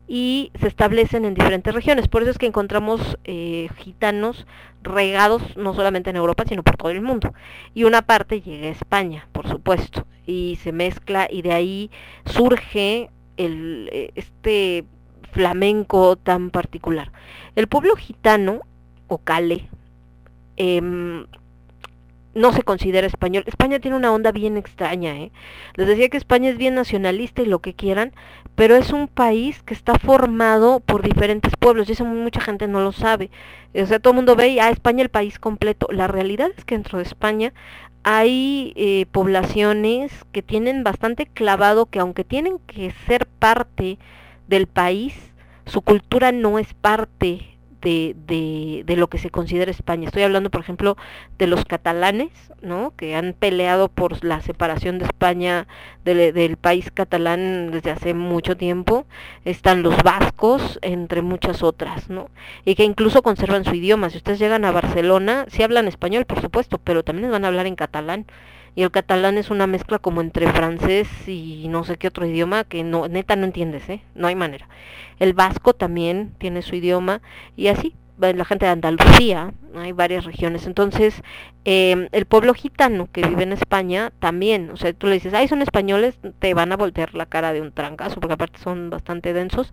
Y 0.09 0.53
se 0.61 0.69
establecen 0.69 1.25
en 1.25 1.35
diferentes 1.35 1.75
regiones. 1.75 2.09
Por 2.09 2.23
eso 2.23 2.31
es 2.31 2.39
que 2.39 2.47
encontramos 2.47 3.19
eh, 3.25 3.69
gitanos 3.79 4.47
regados 4.83 5.57
no 5.57 5.75
solamente 5.75 6.11
en 6.11 6.17
Europa, 6.17 6.45
sino 6.47 6.63
por 6.63 6.77
todo 6.77 6.91
el 6.91 7.03
mundo. 7.03 7.35
Y 7.75 7.85
una 7.85 8.03
parte 8.03 8.41
llega 8.41 8.69
a 8.69 8.71
España, 8.71 9.29
por 9.33 9.49
supuesto, 9.49 10.07
y 10.25 10.59
se 10.63 10.73
mezcla 10.73 11.27
y 11.31 11.43
de 11.43 11.53
ahí 11.53 11.91
surge 12.25 13.11
el, 13.37 13.89
eh, 13.93 14.13
este 14.15 14.85
flamenco 15.37 16.17
tan 16.17 16.49
particular. 16.51 17.13
El 17.57 17.69
pueblo 17.69 17.95
gitano, 17.95 18.63
o 19.07 19.19
cale, 19.19 19.69
em, 20.57 21.27
no 22.35 22.53
se 22.53 22.63
considera 22.63 23.07
español. 23.07 23.45
España 23.47 23.79
tiene 23.79 23.99
una 23.99 24.13
onda 24.13 24.33
bien 24.33 24.57
extraña, 24.57 25.15
¿eh? 25.17 25.31
Les 25.75 25.87
decía 25.87 26.09
que 26.09 26.17
España 26.17 26.49
es 26.49 26.57
bien 26.57 26.75
nacionalista 26.75 27.43
y 27.43 27.47
lo 27.47 27.61
que 27.61 27.75
quieran, 27.75 28.13
pero 28.55 28.77
es 28.77 28.93
un 28.93 29.09
país 29.09 29.63
que 29.63 29.75
está 29.75 29.99
formado 29.99 30.81
por 30.81 31.03
diferentes 31.03 31.53
pueblos 31.59 31.89
y 31.89 31.93
eso 31.93 32.07
mucha 32.07 32.41
gente 32.41 32.67
no 32.67 32.81
lo 32.81 32.93
sabe. 32.93 33.31
O 33.75 33.85
sea, 33.85 33.99
todo 33.99 34.13
el 34.13 34.17
mundo 34.17 34.37
ve 34.37 34.49
y, 34.49 34.59
ah, 34.59 34.71
España 34.71 35.03
el 35.03 35.11
país 35.11 35.39
completo. 35.39 35.87
La 35.91 36.09
realidad 36.09 36.49
es 36.57 36.65
que 36.65 36.77
dentro 36.77 36.99
de 36.99 37.05
España 37.05 37.53
hay 38.05 38.73
eh, 38.77 39.05
poblaciones 39.13 40.13
que 40.33 40.43
tienen 40.43 40.83
bastante 40.83 41.27
clavado 41.27 41.87
que 41.87 41.99
aunque 41.99 42.25
tienen 42.25 42.59
que 42.61 42.93
ser 43.07 43.27
parte 43.27 43.99
del 44.49 44.67
país, 44.67 45.15
su 45.67 45.83
cultura 45.83 46.33
no 46.33 46.59
es 46.59 46.75
parte 46.75 47.57
de, 47.81 48.17
de, 48.27 48.83
de, 48.85 48.97
lo 48.97 49.09
que 49.09 49.19
se 49.19 49.31
considera 49.31 49.71
España. 49.71 50.07
Estoy 50.07 50.23
hablando, 50.23 50.51
por 50.51 50.61
ejemplo, 50.61 50.97
de 51.39 51.47
los 51.47 51.65
catalanes, 51.65 52.31
¿no? 52.63 52.93
que 52.97 53.15
han 53.15 53.33
peleado 53.33 53.89
por 53.89 54.25
la 54.25 54.41
separación 54.41 54.99
de 54.99 55.05
España 55.05 55.67
de, 56.05 56.33
del 56.33 56.57
país 56.57 56.91
catalán 56.91 57.71
desde 57.71 57.91
hace 57.91 58.15
mucho 58.15 58.57
tiempo. 58.57 59.07
Están 59.45 59.83
los 59.83 59.97
vascos, 60.03 60.79
entre 60.83 61.23
muchas 61.23 61.63
otras, 61.63 62.11
¿no? 62.11 62.29
y 62.65 62.75
que 62.75 62.85
incluso 62.85 63.23
conservan 63.23 63.65
su 63.65 63.75
idioma. 63.75 64.11
Si 64.11 64.17
ustedes 64.17 64.39
llegan 64.39 64.65
a 64.65 64.73
Barcelona, 64.73 65.47
sí 65.49 65.63
hablan 65.63 65.87
español, 65.87 66.25
por 66.25 66.41
supuesto, 66.41 66.79
pero 66.79 67.05
también 67.05 67.25
les 67.25 67.33
van 67.33 67.45
a 67.45 67.49
hablar 67.49 67.67
en 67.67 67.77
catalán 67.77 68.27
y 68.77 68.83
el 68.83 68.93
catalán 68.93 69.39
es 69.39 69.51
una 69.51 69.67
mezcla 69.67 69.99
como 69.99 70.21
entre 70.21 70.53
francés 70.53 71.09
y 71.27 71.67
no 71.69 71.83
sé 71.83 71.97
qué 71.97 72.07
otro 72.07 72.27
idioma 72.27 72.63
que 72.63 72.85
no 72.85 73.09
neta 73.09 73.35
no 73.35 73.47
entiendes, 73.47 73.89
¿eh? 73.89 74.03
No 74.15 74.29
hay 74.29 74.37
manera. 74.37 74.69
El 75.19 75.33
vasco 75.33 75.75
también 75.75 76.35
tiene 76.39 76.63
su 76.63 76.77
idioma 76.77 77.23
y 77.57 77.69
así 77.69 77.95
la 78.19 78.45
gente 78.45 78.65
de 78.65 78.73
Andalucía, 78.73 79.53
hay 79.75 79.93
varias 79.93 80.25
regiones. 80.25 80.67
Entonces, 80.67 81.23
eh, 81.65 82.09
el 82.13 82.27
pueblo 82.27 82.55
gitano 82.55 83.09
que 83.13 83.27
vive 83.27 83.43
en 83.43 83.53
España 83.53 84.11
también, 84.19 84.71
o 84.71 84.77
sea, 84.77 84.93
tú 84.93 85.07
le 85.07 85.15
dices, 85.15 85.35
ay, 85.35 85.49
son 85.49 85.61
españoles, 85.61 86.19
te 86.39 86.55
van 86.55 86.73
a 86.73 86.77
voltear 86.77 87.15
la 87.15 87.27
cara 87.27 87.53
de 87.53 87.61
un 87.61 87.73
trancazo, 87.73 88.21
porque 88.21 88.35
aparte 88.35 88.59
son 88.59 88.89
bastante 88.91 89.33
densos 89.33 89.73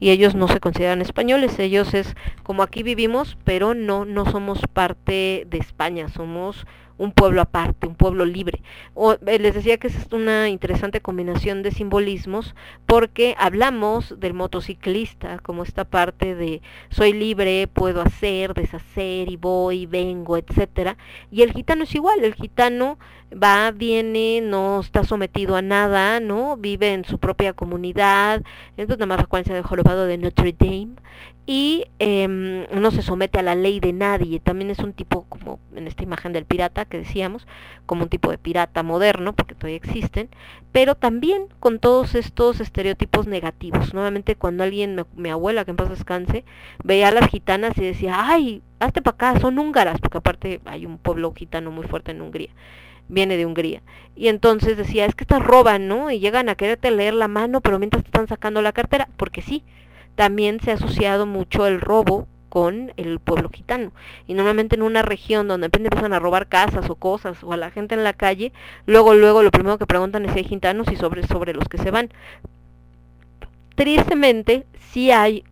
y 0.00 0.10
ellos 0.10 0.34
no 0.34 0.48
se 0.48 0.60
consideran 0.60 1.02
españoles, 1.02 1.58
ellos 1.58 1.94
es 1.94 2.16
como 2.42 2.62
aquí 2.62 2.82
vivimos, 2.82 3.38
pero 3.44 3.74
no, 3.74 4.04
no 4.04 4.26
somos 4.26 4.60
parte 4.72 5.46
de 5.48 5.58
España, 5.58 6.08
somos 6.08 6.66
un 6.98 7.12
pueblo 7.12 7.40
aparte, 7.42 7.86
un 7.86 7.94
pueblo 7.94 8.24
libre. 8.24 8.62
O, 8.94 9.14
eh, 9.14 9.38
les 9.38 9.54
decía 9.54 9.78
que 9.78 9.88
es 9.88 9.94
una 10.12 10.48
interesante 10.48 11.00
combinación 11.00 11.62
de 11.62 11.70
simbolismos 11.70 12.54
porque 12.86 13.34
hablamos 13.38 14.18
del 14.20 14.34
motociclista 14.34 15.38
como 15.38 15.62
esta 15.62 15.84
parte 15.84 16.34
de 16.34 16.62
soy 16.90 17.12
libre, 17.12 17.66
puedo 17.66 18.02
hacer, 18.02 18.54
deshacer 18.54 19.30
y 19.30 19.36
voy, 19.36 19.86
vengo, 19.86 20.36
etcétera. 20.36 20.96
Y 21.30 21.42
el 21.42 21.52
gitano 21.52 21.84
es 21.84 21.94
igual, 21.94 22.24
el 22.24 22.34
gitano 22.34 22.98
va, 23.32 23.70
viene, 23.72 24.40
no 24.40 24.80
está 24.80 25.04
sometido 25.04 25.56
a 25.56 25.62
nada, 25.62 26.20
¿no? 26.20 26.56
Vive 26.56 26.92
en 26.92 27.04
su 27.04 27.18
propia 27.18 27.52
comunidad, 27.52 28.42
entonces 28.76 28.98
nada 28.98 29.06
más 29.06 29.18
frecuencia 29.18 29.54
de 29.54 29.62
jorobado 29.62 30.06
de 30.06 30.18
Notre 30.18 30.52
Dame 30.52 30.94
y 31.46 31.84
eh, 31.98 32.26
no 32.26 32.90
se 32.90 33.02
somete 33.02 33.38
a 33.38 33.42
la 33.42 33.54
ley 33.54 33.78
de 33.78 33.92
nadie. 33.92 34.40
También 34.40 34.70
es 34.70 34.78
un 34.78 34.94
tipo, 34.94 35.26
como 35.28 35.58
en 35.74 35.86
esta 35.86 36.02
imagen 36.02 36.32
del 36.32 36.46
pirata 36.46 36.86
que 36.86 36.98
decíamos, 36.98 37.46
como 37.84 38.04
un 38.04 38.08
tipo 38.08 38.30
de 38.30 38.38
pirata 38.38 38.82
moderno, 38.82 39.34
porque 39.34 39.54
todavía 39.54 39.76
existen, 39.76 40.30
pero 40.72 40.94
también 40.94 41.46
con 41.60 41.78
todos 41.78 42.14
estos 42.14 42.60
estereotipos 42.60 43.26
negativos. 43.26 43.92
Nuevamente, 43.92 44.36
cuando 44.36 44.64
alguien, 44.64 45.04
mi 45.16 45.28
abuela, 45.28 45.64
que 45.64 45.72
en 45.72 45.76
paz 45.76 45.90
descanse, 45.90 46.44
veía 46.82 47.08
a 47.08 47.12
las 47.12 47.28
gitanas 47.28 47.76
y 47.76 47.82
decía, 47.82 48.26
ay, 48.26 48.62
hazte 48.80 49.02
para 49.02 49.14
acá, 49.14 49.40
son 49.40 49.58
húngaras, 49.58 50.00
porque 50.00 50.18
aparte 50.18 50.60
hay 50.64 50.86
un 50.86 50.96
pueblo 50.96 51.32
gitano 51.34 51.70
muy 51.70 51.86
fuerte 51.86 52.12
en 52.12 52.22
Hungría 52.22 52.50
viene 53.06 53.36
de 53.36 53.44
Hungría. 53.44 53.82
Y 54.16 54.28
entonces 54.28 54.78
decía, 54.78 55.04
es 55.04 55.14
que 55.14 55.24
estas 55.24 55.42
roban, 55.42 55.88
¿no? 55.88 56.10
Y 56.10 56.20
llegan 56.20 56.48
a 56.48 56.54
quererte 56.54 56.90
leer 56.90 57.12
la 57.12 57.28
mano, 57.28 57.60
pero 57.60 57.78
mientras 57.78 58.02
te 58.02 58.08
están 58.08 58.28
sacando 58.28 58.62
la 58.62 58.72
cartera, 58.72 59.08
porque 59.18 59.42
sí, 59.42 59.62
también 60.14 60.60
se 60.60 60.70
ha 60.70 60.74
asociado 60.74 61.26
mucho 61.26 61.66
el 61.66 61.80
robo 61.80 62.26
con 62.48 62.92
el 62.96 63.18
pueblo 63.18 63.50
gitano. 63.52 63.92
Y 64.28 64.34
normalmente 64.34 64.76
en 64.76 64.82
una 64.82 65.02
región 65.02 65.48
donde 65.48 65.68
de 65.68 65.76
empiezan 65.78 66.12
a 66.12 66.20
robar 66.20 66.46
casas 66.46 66.88
o 66.88 66.94
cosas 66.94 67.42
o 67.42 67.52
a 67.52 67.56
la 67.56 67.72
gente 67.72 67.96
en 67.96 68.04
la 68.04 68.12
calle, 68.12 68.52
luego 68.86 69.14
luego 69.14 69.42
lo 69.42 69.50
primero 69.50 69.76
que 69.76 69.86
preguntan 69.86 70.24
es 70.24 70.32
si 70.32 70.38
hay 70.38 70.44
gitanos 70.44 70.86
y 70.92 70.96
sobre 70.96 71.26
sobre 71.26 71.52
los 71.52 71.68
que 71.68 71.78
se 71.78 71.90
van. 71.90 72.10
Tristemente 73.74 74.66
sí 74.92 75.10
hay 75.10 75.42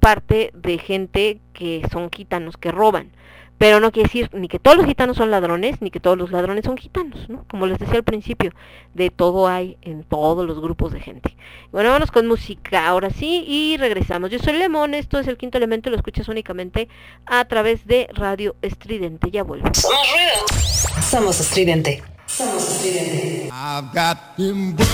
parte 0.00 0.50
de 0.52 0.78
gente 0.78 1.40
que 1.52 1.86
son 1.92 2.10
gitanos 2.10 2.56
que 2.56 2.72
roban, 2.72 3.12
pero 3.58 3.80
no 3.80 3.90
quiere 3.90 4.08
decir 4.08 4.30
ni 4.32 4.48
que 4.48 4.60
todos 4.60 4.76
los 4.76 4.86
gitanos 4.86 5.16
son 5.16 5.30
ladrones, 5.30 5.82
ni 5.82 5.90
que 5.90 6.00
todos 6.00 6.16
los 6.16 6.30
ladrones 6.30 6.64
son 6.64 6.76
gitanos, 6.76 7.28
¿no? 7.28 7.44
Como 7.50 7.66
les 7.66 7.78
decía 7.78 7.96
al 7.96 8.04
principio, 8.04 8.52
de 8.94 9.10
todo 9.10 9.48
hay 9.48 9.76
en 9.82 10.04
todos 10.04 10.46
los 10.46 10.60
grupos 10.60 10.92
de 10.92 11.00
gente. 11.00 11.36
Bueno, 11.72 11.90
vamos 11.90 12.12
con 12.12 12.26
música 12.26 12.86
ahora 12.86 13.10
sí 13.10 13.44
y 13.46 13.76
regresamos. 13.76 14.30
Yo 14.30 14.38
soy 14.38 14.54
Lemón, 14.54 14.94
esto 14.94 15.18
es 15.18 15.26
el 15.26 15.36
quinto 15.36 15.58
elemento, 15.58 15.90
lo 15.90 15.96
escuchas 15.96 16.28
únicamente 16.28 16.88
a 17.26 17.44
través 17.46 17.86
de 17.86 18.08
Radio 18.14 18.54
Estridente. 18.62 19.30
Ya 19.30 19.42
vuelvo. 19.42 19.68
Somos 19.74 20.06
ruido. 20.12 21.02
Somos 21.02 21.40
estridente. 21.40 22.02
Somos 22.26 22.62
estridente. 22.62 23.50
I've 23.52 23.92
got 23.92 24.36
them 24.36 24.76
blue, 24.76 24.86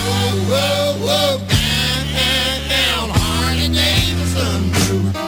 blue, 0.47 0.97
blue, 0.97 1.37
down, 1.47 2.69
down, 2.69 3.09
Harley 3.11 3.67
Davidson 3.69 5.24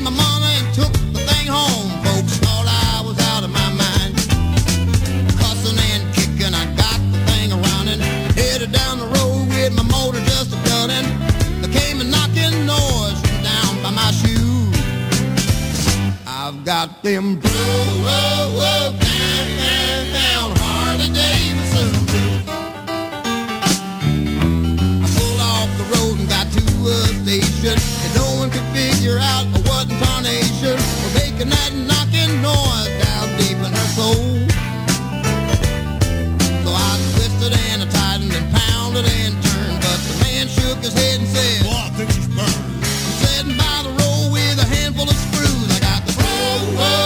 my 0.00 0.10
money 0.10 0.52
and 0.60 0.74
took 0.74 0.92
the 1.12 1.20
thing 1.20 1.46
home, 1.46 1.90
folks. 2.04 2.40
I 2.44 3.02
was 3.04 3.18
out 3.30 3.44
of 3.44 3.50
my 3.50 3.70
mind. 3.72 4.14
Cussing 5.40 5.78
and 5.78 6.02
kicking, 6.14 6.54
I 6.54 6.64
got 6.76 7.00
the 7.12 7.18
thing 7.30 7.52
around 7.52 7.88
and 7.88 8.02
headed 8.36 8.72
down 8.72 8.98
the 8.98 9.06
road 9.06 9.48
with 9.48 9.72
my 9.74 9.82
motor 9.84 10.20
just 10.20 10.52
a 10.52 10.58
gunning. 10.68 11.06
There 11.62 11.72
came 11.72 12.00
a 12.00 12.04
knocking 12.04 12.66
noise 12.66 13.20
down 13.42 13.82
by 13.82 13.90
my 13.90 14.10
shoe. 14.12 14.70
I've 16.26 16.64
got 16.64 17.02
them 17.02 17.36
blue, 17.36 17.84
blue, 18.02 18.92
down, 19.00 19.46
down, 19.60 20.04
down, 20.12 20.48
Harley 20.60 21.10
Davidson. 21.12 21.92
I 25.04 25.08
pulled 25.16 25.40
off 25.40 25.70
the 25.78 25.84
road 25.94 26.18
and 26.20 26.28
got 26.28 26.46
to 26.52 26.62
a 26.88 26.96
station 27.22 27.95
figure 29.06 29.20
out 29.20 29.46
what 29.68 29.88
in 29.88 29.96
tarnation 30.00 30.74
was 30.74 31.14
making 31.14 31.48
that 31.48 31.70
knocking 31.86 32.42
noise 32.42 32.90
down 33.04 33.28
deep 33.38 33.56
in 33.56 33.70
her 33.70 33.88
soul. 33.94 34.26
So 36.64 36.70
I 36.74 36.98
twisted 37.14 37.52
and 37.70 37.82
I 37.82 37.86
tightened 37.86 38.34
and 38.34 38.52
pounded 38.52 39.06
and 39.06 39.34
turned, 39.44 39.78
but 39.78 39.98
the 40.10 40.24
man 40.24 40.48
shook 40.48 40.78
his 40.82 40.92
head 40.92 41.20
and 41.20 41.28
said, 41.28 41.62
"Boy, 41.62 41.86
I 41.86 41.90
think 41.96 42.10
she's 42.10 42.26
burned." 42.26 42.84
Sitting 43.22 43.56
by 43.56 43.82
the 43.86 43.90
road 43.90 44.32
with 44.32 44.58
a 44.58 44.66
handful 44.66 45.08
of 45.08 45.16
screws. 45.16 45.70
I 45.70 45.78
got 45.78 46.04
the 46.04 46.14
road. 46.22 47.05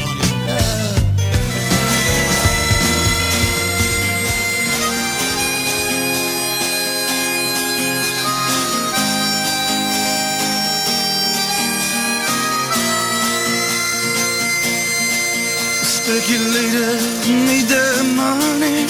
Speculators 16.11 17.29
need 17.29 17.67
their 17.71 18.03
money 18.03 18.83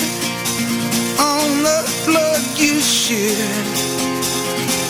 on 1.22 1.62
the 1.62 1.80
blood 2.08 2.42
you 2.58 2.82
shed. 2.82 3.64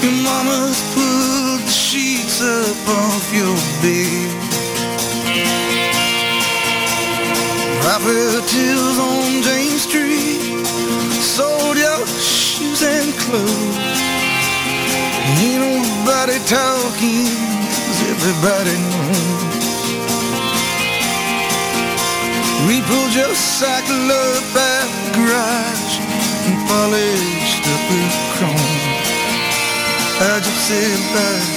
Your 0.01 0.15
mama's 0.23 0.79
pulled 0.95 1.59
the 1.59 1.69
sheets 1.69 2.39
up 2.39 2.87
off 2.87 3.27
your 3.35 3.57
bed. 3.83 4.31
Properties 7.83 8.97
on 8.97 9.43
James 9.43 9.81
Street 9.81 10.65
sold 11.19 11.75
your 11.75 12.07
shoes 12.07 12.81
and 12.81 13.11
clothes. 13.19 13.77
Ain't 15.35 15.59
nobody 15.67 16.39
talking, 16.47 17.27
'cause 17.27 17.99
everybody 18.09 18.77
knows. 18.87 19.40
We 22.71 22.79
pulled 22.79 23.13
your 23.13 23.35
cycle 23.35 24.07
up 24.07 24.55
at 24.55 24.87
the 25.03 25.11
garage 25.19 25.99
and 26.47 26.55
polished 26.71 27.67
up 27.67 27.83
with 27.91 28.15
chrome. 28.31 28.79
I 30.23 30.39
just 30.39 30.71
said 30.71 30.99
like 31.11 31.51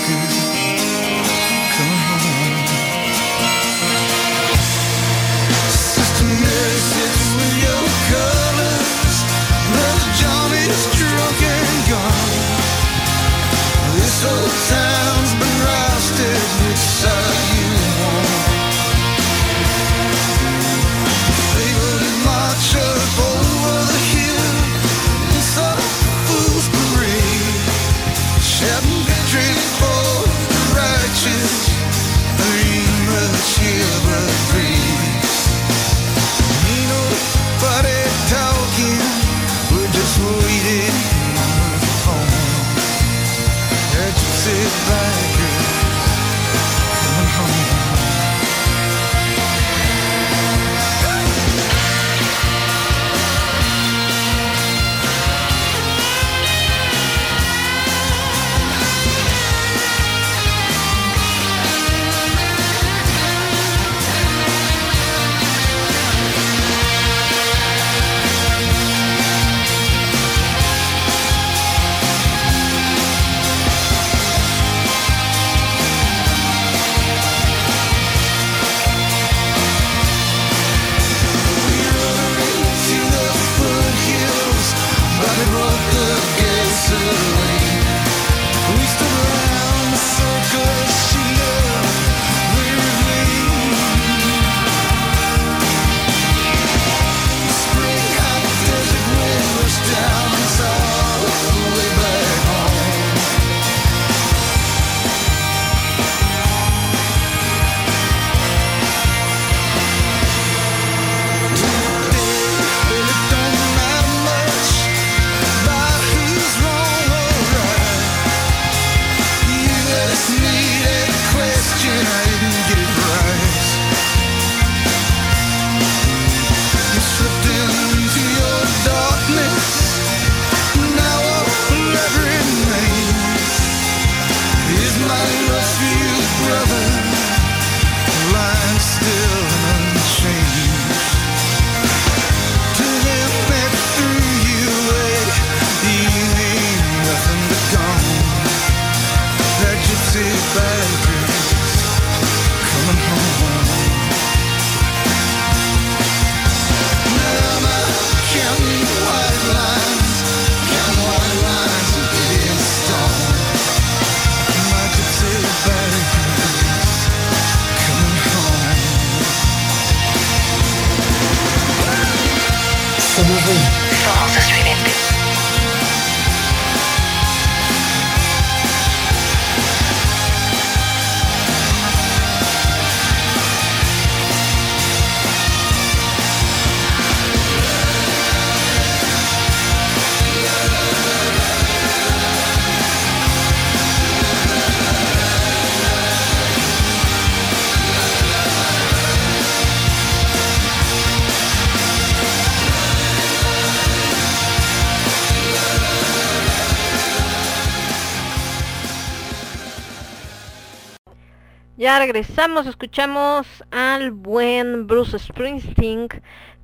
regresamos, 212.07 212.67
escuchamos 212.67 213.47
al 213.71 214.11
buen 214.11 214.87
Bruce 214.87 215.19
Springsteen 215.19 216.09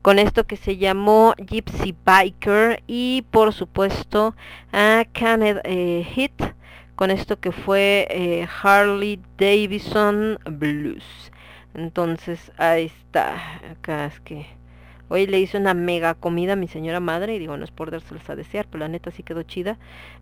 con 0.03 0.19
esto 0.19 0.47
que 0.47 0.59
se 0.59 0.77
llamó 0.77 1.33
Gypsy 1.39 1.97
Biker 2.05 2.83
y 2.87 3.25
por 3.31 3.55
supuesto 3.55 4.35
a 4.71 5.07
Kenneth 5.15 5.63
eh, 5.65 6.07
Hit 6.13 6.43
con 6.95 7.11
esto 7.11 7.41
que 7.41 7.53
fue 7.53 8.07
eh, 8.11 8.47
Harley 8.63 9.19
Davidson 9.39 10.39
Blues. 10.45 11.33
Entonces, 11.73 12.53
ahí 12.59 12.93
está. 13.07 13.61
Acá 13.71 14.05
es 14.05 14.21
que 14.21 14.45
hoy 15.09 15.27
le 15.27 15.41
hice 15.41 15.57
una 15.57 15.73
mega 15.73 16.13
comida 16.17 16.53
a 16.53 16.57
mi 16.57 16.69
señora 16.69 17.01
madre 17.01 17.35
y 17.35 17.39
digo, 17.39 17.57
no 17.57 17.65
es 17.65 17.71
por 17.71 17.91
dárselos 17.91 18.29
a 18.29 18.37
desear, 18.37 18.67
pero 18.71 18.81
la 18.81 18.89
neta 18.89 19.11
sí 19.11 19.23
quedó 19.23 19.43
chida. 19.43 19.79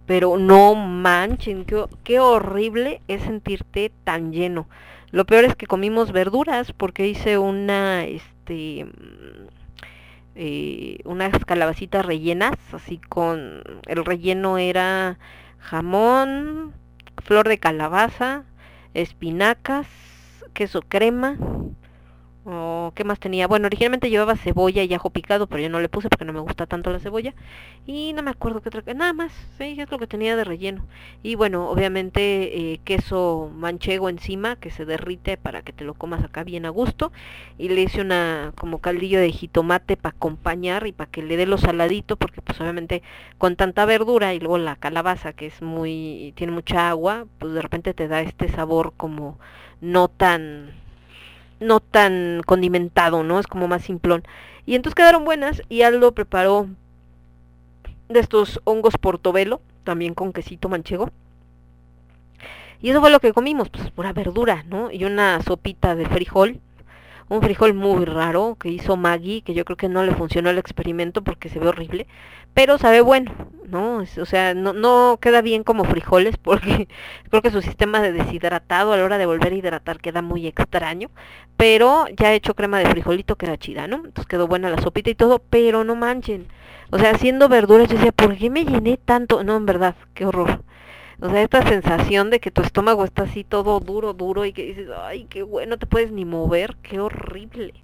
Pero 0.07 0.39
no 0.39 0.77
manchen, 0.77 1.67
qué 2.05 2.21
horrible 2.21 3.03
es 3.09 3.23
sentirte 3.23 3.91
tan 4.05 4.33
lleno. 4.33 4.69
Lo 5.11 5.25
peor 5.25 5.45
es 5.45 5.57
que 5.57 5.67
comimos 5.67 6.13
verduras 6.13 6.73
porque 6.73 7.09
hice 7.09 7.39
una, 7.39 8.05
este, 8.05 8.85
mm, 8.85 9.49
eh, 10.35 10.99
unas 11.05 11.33
calabacitas 11.45 12.05
rellenas, 12.05 12.55
así 12.73 12.99
con, 12.99 13.63
el 13.87 14.05
relleno 14.05 14.59
era 14.59 15.19
jamón, 15.59 16.75
flor 17.25 17.49
de 17.49 17.59
calabaza, 17.59 18.45
espinacas, 18.95 19.87
queso 20.53 20.83
crema, 20.83 21.37
qué 22.95 23.05
más 23.05 23.19
tenía. 23.19 23.47
Bueno, 23.47 23.67
originalmente 23.67 24.11
llevaba 24.11 24.37
cebolla 24.37 24.83
y 24.83 24.95
ajo 24.95 25.11
picado, 25.11 25.47
pero 25.47 25.63
yo 25.63 25.69
no 25.69 25.81
le 25.81 25.89
puse 25.89 26.09
porque 26.09 26.25
no 26.25 26.33
me 26.33 26.41
gusta 26.41 26.67
tanto 26.67 26.91
la 26.91 26.99
cebolla. 26.99 27.35
Y 27.87 28.13
no 28.15 28.23
me 28.23 28.31
acuerdo 28.31 28.61
qué 28.61 28.69
otra, 28.69 28.83
nada 28.95 29.13
más, 29.13 29.33
sí, 29.59 29.77
es 29.79 29.91
lo 29.91 29.99
que 29.99 30.07
tenía 30.07 30.37
de 30.37 30.45
relleno. 30.45 30.87
Y 31.23 31.35
bueno, 31.35 31.69
obviamente 31.69 32.73
eh, 32.73 32.81
queso 32.85 33.51
manchego 33.55 34.09
encima 34.09 34.57
que 34.57 34.71
se 34.71 34.85
derrite 34.85 35.37
para 35.37 35.63
que 35.63 35.73
te 35.73 35.85
lo 35.85 35.95
comas 35.95 36.25
acá 36.25 36.45
bien 36.45 36.67
a 36.67 36.71
gusto. 36.71 37.13
Y 37.59 37.69
le 37.69 37.83
hice 37.83 38.01
una 38.01 38.53
como 38.57 38.79
caldillo 38.79 39.21
de 39.21 39.33
jitomate 39.33 39.97
para 39.97 40.17
acompañar 40.17 40.87
y 40.87 40.93
para 40.93 41.11
que 41.11 41.23
le 41.23 41.37
dé 41.37 41.47
lo 41.47 41.59
saladito, 41.59 42.17
porque 42.17 42.43
pues 42.43 42.61
obviamente 42.61 43.03
con 43.39 43.57
tanta 43.57 43.85
verdura 43.85 44.35
y 44.35 44.41
luego 44.41 44.59
la 44.59 44.77
calabaza 44.77 45.33
que 45.33 45.47
es 45.47 45.63
muy, 45.63 46.33
tiene 46.37 46.53
mucha 46.53 46.89
agua, 46.89 47.27
pues 47.39 47.53
de 47.53 47.63
repente 47.63 47.95
te 47.95 48.09
da 48.09 48.21
este 48.23 48.49
sabor 48.49 48.93
como 48.97 49.39
no 49.81 50.09
tan 50.09 50.73
no 51.61 51.81
tan 51.81 52.43
condimentado, 52.47 53.23
¿no? 53.23 53.39
Es 53.39 53.47
como 53.47 53.69
más 53.69 53.83
simplón. 53.83 54.23
Y 54.67 54.75
entonces 54.75 54.95
quedaron 54.95 55.25
buenas 55.25 55.63
y 55.69 55.83
Aldo 55.83 56.13
preparó 56.13 56.69
de 58.09 58.21
estos 58.21 58.61
hongos 58.65 58.99
portobelo, 58.99 59.61
también 59.85 60.15
con 60.15 60.33
quesito 60.33 60.69
manchego. 60.69 61.11
Y 62.81 62.91
eso 62.91 63.01
fue 63.01 63.11
lo 63.11 63.21
que 63.21 63.33
comimos, 63.33 63.71
pues 63.71 63.91
pura 63.91 64.13
verdura, 64.13 64.65
¿no? 64.69 64.91
Y 64.93 65.05
una 65.05 65.43
sopita 65.43 65.95
de 65.95 66.07
frijol, 66.07 66.61
un 67.29 67.43
frijol 67.43 67.75
muy 67.75 68.05
raro 68.05 68.57
que 68.59 68.71
hizo 68.71 68.97
Maggie, 68.97 69.43
que 69.43 69.55
yo 69.55 69.65
creo 69.65 69.77
que 69.77 69.89
no 69.89 70.03
le 70.03 70.15
funcionó 70.15 70.51
el 70.51 70.59
experimento 70.59 71.23
porque 71.23 71.49
se 71.49 71.59
ve 71.59 71.69
horrible, 71.69 72.07
pero 72.55 72.79
sabe 72.79 73.01
bueno, 73.01 73.33
¿no? 73.67 73.99
O 73.99 74.25
sea, 74.27 74.55
no, 74.55 74.73
no 74.73 75.19
queda 75.21 75.43
bien 75.43 75.63
como 75.65 75.85
frijoles 75.85 76.37
porque 76.43 76.89
creo 77.29 77.43
que 77.43 77.51
su 77.51 77.63
sistema 77.63 78.01
de 78.01 78.13
deshidratado 78.13 78.93
a 78.93 78.97
la 78.97 79.05
hora 79.05 79.19
de 79.19 79.27
volver 79.27 79.53
a 79.53 79.57
hidratar 79.57 80.01
queda 80.01 80.23
muy 80.23 80.47
extraño, 80.47 81.11
pero 81.57 82.07
ya 82.17 82.33
he 82.33 82.37
hecho 82.37 82.55
crema 82.55 82.79
de 82.79 82.87
frijolito 82.87 83.37
queda 83.37 83.59
chida, 83.59 83.87
¿no? 83.87 83.97
Entonces 83.97 84.27
quedó 84.27 84.47
buena 84.47 84.71
la 84.71 84.81
sopita 84.81 85.11
y 85.11 85.15
todo, 85.15 85.41
pero 85.51 85.85
no 85.85 85.97
manchen. 85.97 86.49
O 86.91 86.99
sea, 86.99 87.11
haciendo 87.11 87.49
verduras 87.49 87.89
yo 87.89 87.97
decía, 87.97 88.13
¿por 88.13 88.37
qué 88.37 88.49
me 88.51 88.65
llené 88.65 88.97
tanto? 88.97 89.45
No, 89.45 89.57
en 89.57 89.67
verdad, 89.67 89.95
qué 90.15 90.25
horror. 90.25 90.63
O 91.21 91.29
sea, 91.31 91.43
esta 91.43 91.63
sensación 91.67 92.31
de 92.31 92.41
que 92.41 92.51
tu 92.51 92.63
estómago 92.63 93.05
está 93.05 93.25
así 93.25 93.43
todo 93.45 93.81
duro, 93.81 94.13
duro 94.15 94.45
y 94.45 94.53
que 94.53 94.65
dices, 94.65 94.89
ay, 94.97 95.25
qué 95.25 95.43
bueno, 95.43 95.71
no 95.71 95.79
te 95.79 95.87
puedes 95.87 96.13
ni 96.13 96.25
mover, 96.25 96.77
qué 96.83 97.01
horrible. 97.01 97.75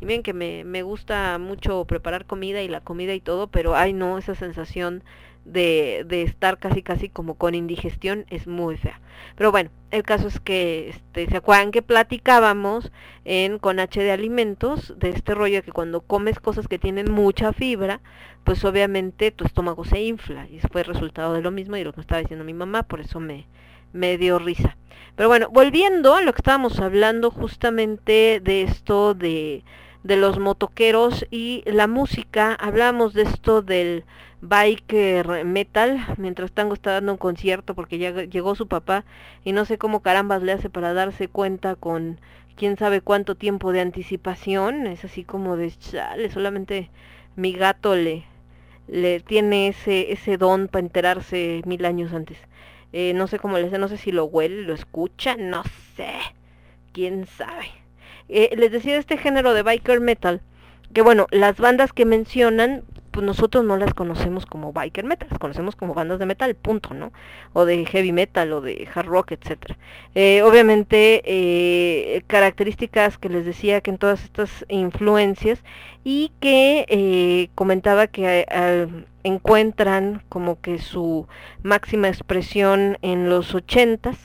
Y 0.00 0.04
miren 0.04 0.22
que 0.22 0.34
me, 0.34 0.64
me 0.64 0.82
gusta 0.82 1.38
mucho 1.38 1.86
preparar 1.86 2.26
comida 2.26 2.62
y 2.62 2.68
la 2.68 2.82
comida 2.82 3.14
y 3.14 3.20
todo, 3.20 3.46
pero 3.48 3.74
ay 3.76 3.92
no, 3.94 4.18
esa 4.18 4.34
sensación 4.34 5.04
de, 5.46 6.04
de 6.06 6.22
estar 6.22 6.58
casi 6.58 6.82
casi 6.82 7.08
como 7.08 7.34
con 7.34 7.54
indigestión 7.54 8.26
es 8.30 8.46
muy 8.46 8.76
fea. 8.76 9.00
Pero 9.36 9.50
bueno, 9.50 9.70
el 9.90 10.02
caso 10.02 10.28
es 10.28 10.40
que, 10.40 10.88
este, 10.90 11.26
¿se 11.26 11.36
acuerdan 11.36 11.70
que 11.70 11.82
platicábamos 11.82 12.90
en 13.24 13.58
con 13.58 13.78
H 13.78 14.02
de 14.02 14.10
alimentos 14.10 14.94
de 14.98 15.10
este 15.10 15.34
rollo 15.34 15.62
que 15.62 15.72
cuando 15.72 16.00
comes 16.00 16.40
cosas 16.40 16.68
que 16.68 16.78
tienen 16.78 17.10
mucha 17.10 17.52
fibra, 17.52 18.00
pues 18.44 18.64
obviamente 18.64 19.30
tu 19.30 19.44
estómago 19.44 19.84
se 19.84 20.00
infla 20.02 20.46
y 20.48 20.60
fue 20.60 20.82
resultado 20.82 21.34
de 21.34 21.42
lo 21.42 21.50
mismo 21.50 21.76
y 21.76 21.84
lo 21.84 21.92
que 21.92 22.00
estaba 22.00 22.20
diciendo 22.20 22.44
mi 22.44 22.54
mamá, 22.54 22.82
por 22.82 23.00
eso 23.00 23.20
me, 23.20 23.46
me 23.92 24.18
dio 24.18 24.38
risa. 24.38 24.76
Pero 25.14 25.28
bueno, 25.28 25.48
volviendo 25.50 26.14
a 26.14 26.22
lo 26.22 26.32
que 26.32 26.40
estábamos 26.40 26.78
hablando 26.80 27.30
justamente 27.30 28.40
de 28.42 28.62
esto 28.62 29.14
de, 29.14 29.64
de 30.02 30.16
los 30.16 30.38
motoqueros 30.38 31.26
y 31.30 31.62
la 31.66 31.86
música, 31.86 32.54
hablamos 32.54 33.14
de 33.14 33.22
esto 33.22 33.62
del 33.62 34.04
biker 34.48 35.44
metal, 35.44 35.98
mientras 36.16 36.52
Tango 36.52 36.74
está 36.74 36.92
dando 36.92 37.12
un 37.12 37.18
concierto 37.18 37.74
porque 37.74 37.98
ya 37.98 38.12
llegó 38.24 38.54
su 38.54 38.68
papá 38.68 39.04
y 39.44 39.52
no 39.52 39.64
sé 39.64 39.78
cómo 39.78 40.00
carambas 40.00 40.42
le 40.42 40.52
hace 40.52 40.70
para 40.70 40.92
darse 40.92 41.28
cuenta 41.28 41.76
con 41.76 42.20
quién 42.56 42.76
sabe 42.76 43.00
cuánto 43.00 43.34
tiempo 43.34 43.72
de 43.72 43.80
anticipación, 43.80 44.86
es 44.86 45.04
así 45.04 45.24
como 45.24 45.56
de 45.56 45.70
chale, 45.70 46.30
solamente 46.30 46.90
mi 47.36 47.52
gato 47.52 47.94
le, 47.94 48.24
le 48.88 49.20
tiene 49.20 49.68
ese, 49.68 50.12
ese 50.12 50.38
don 50.38 50.68
para 50.68 50.84
enterarse 50.84 51.62
mil 51.66 51.84
años 51.84 52.12
antes. 52.12 52.38
Eh, 52.92 53.12
no 53.14 53.26
sé 53.26 53.38
cómo 53.38 53.58
le 53.58 53.66
hace, 53.66 53.78
no 53.78 53.88
sé 53.88 53.98
si 53.98 54.10
lo 54.12 54.24
huele, 54.24 54.62
lo 54.62 54.72
escucha, 54.72 55.36
no 55.36 55.62
sé, 55.96 56.14
quién 56.92 57.26
sabe. 57.26 57.66
Eh, 58.28 58.54
les 58.56 58.72
decía 58.72 58.94
de 58.94 59.00
este 59.00 59.18
género 59.18 59.52
de 59.52 59.62
biker 59.62 60.00
metal, 60.00 60.40
que 60.94 61.02
bueno, 61.02 61.26
las 61.30 61.58
bandas 61.58 61.92
que 61.92 62.06
mencionan, 62.06 62.84
pues 63.16 63.24
nosotros 63.24 63.64
no 63.64 63.78
las 63.78 63.94
conocemos 63.94 64.44
como 64.44 64.74
biker 64.74 65.06
metal, 65.06 65.28
las 65.30 65.38
conocemos 65.38 65.74
como 65.74 65.94
bandas 65.94 66.18
de 66.18 66.26
metal, 66.26 66.54
punto, 66.54 66.92
¿no? 66.92 67.14
O 67.54 67.64
de 67.64 67.86
heavy 67.86 68.12
metal 68.12 68.52
o 68.52 68.60
de 68.60 68.86
hard 68.94 69.06
rock, 69.06 69.32
etcétera. 69.32 69.78
Eh, 70.14 70.42
obviamente, 70.42 71.22
eh, 71.24 72.22
características 72.26 73.16
que 73.16 73.30
les 73.30 73.46
decía 73.46 73.80
que 73.80 73.90
en 73.90 73.96
todas 73.96 74.22
estas 74.22 74.66
influencias 74.68 75.64
y 76.04 76.30
que 76.40 76.84
eh, 76.90 77.48
comentaba 77.54 78.06
que 78.06 78.44
eh, 78.50 78.86
encuentran 79.24 80.22
como 80.28 80.60
que 80.60 80.78
su 80.78 81.26
máxima 81.62 82.08
expresión 82.08 82.98
en 83.00 83.30
los 83.30 83.54
ochentas 83.54 84.18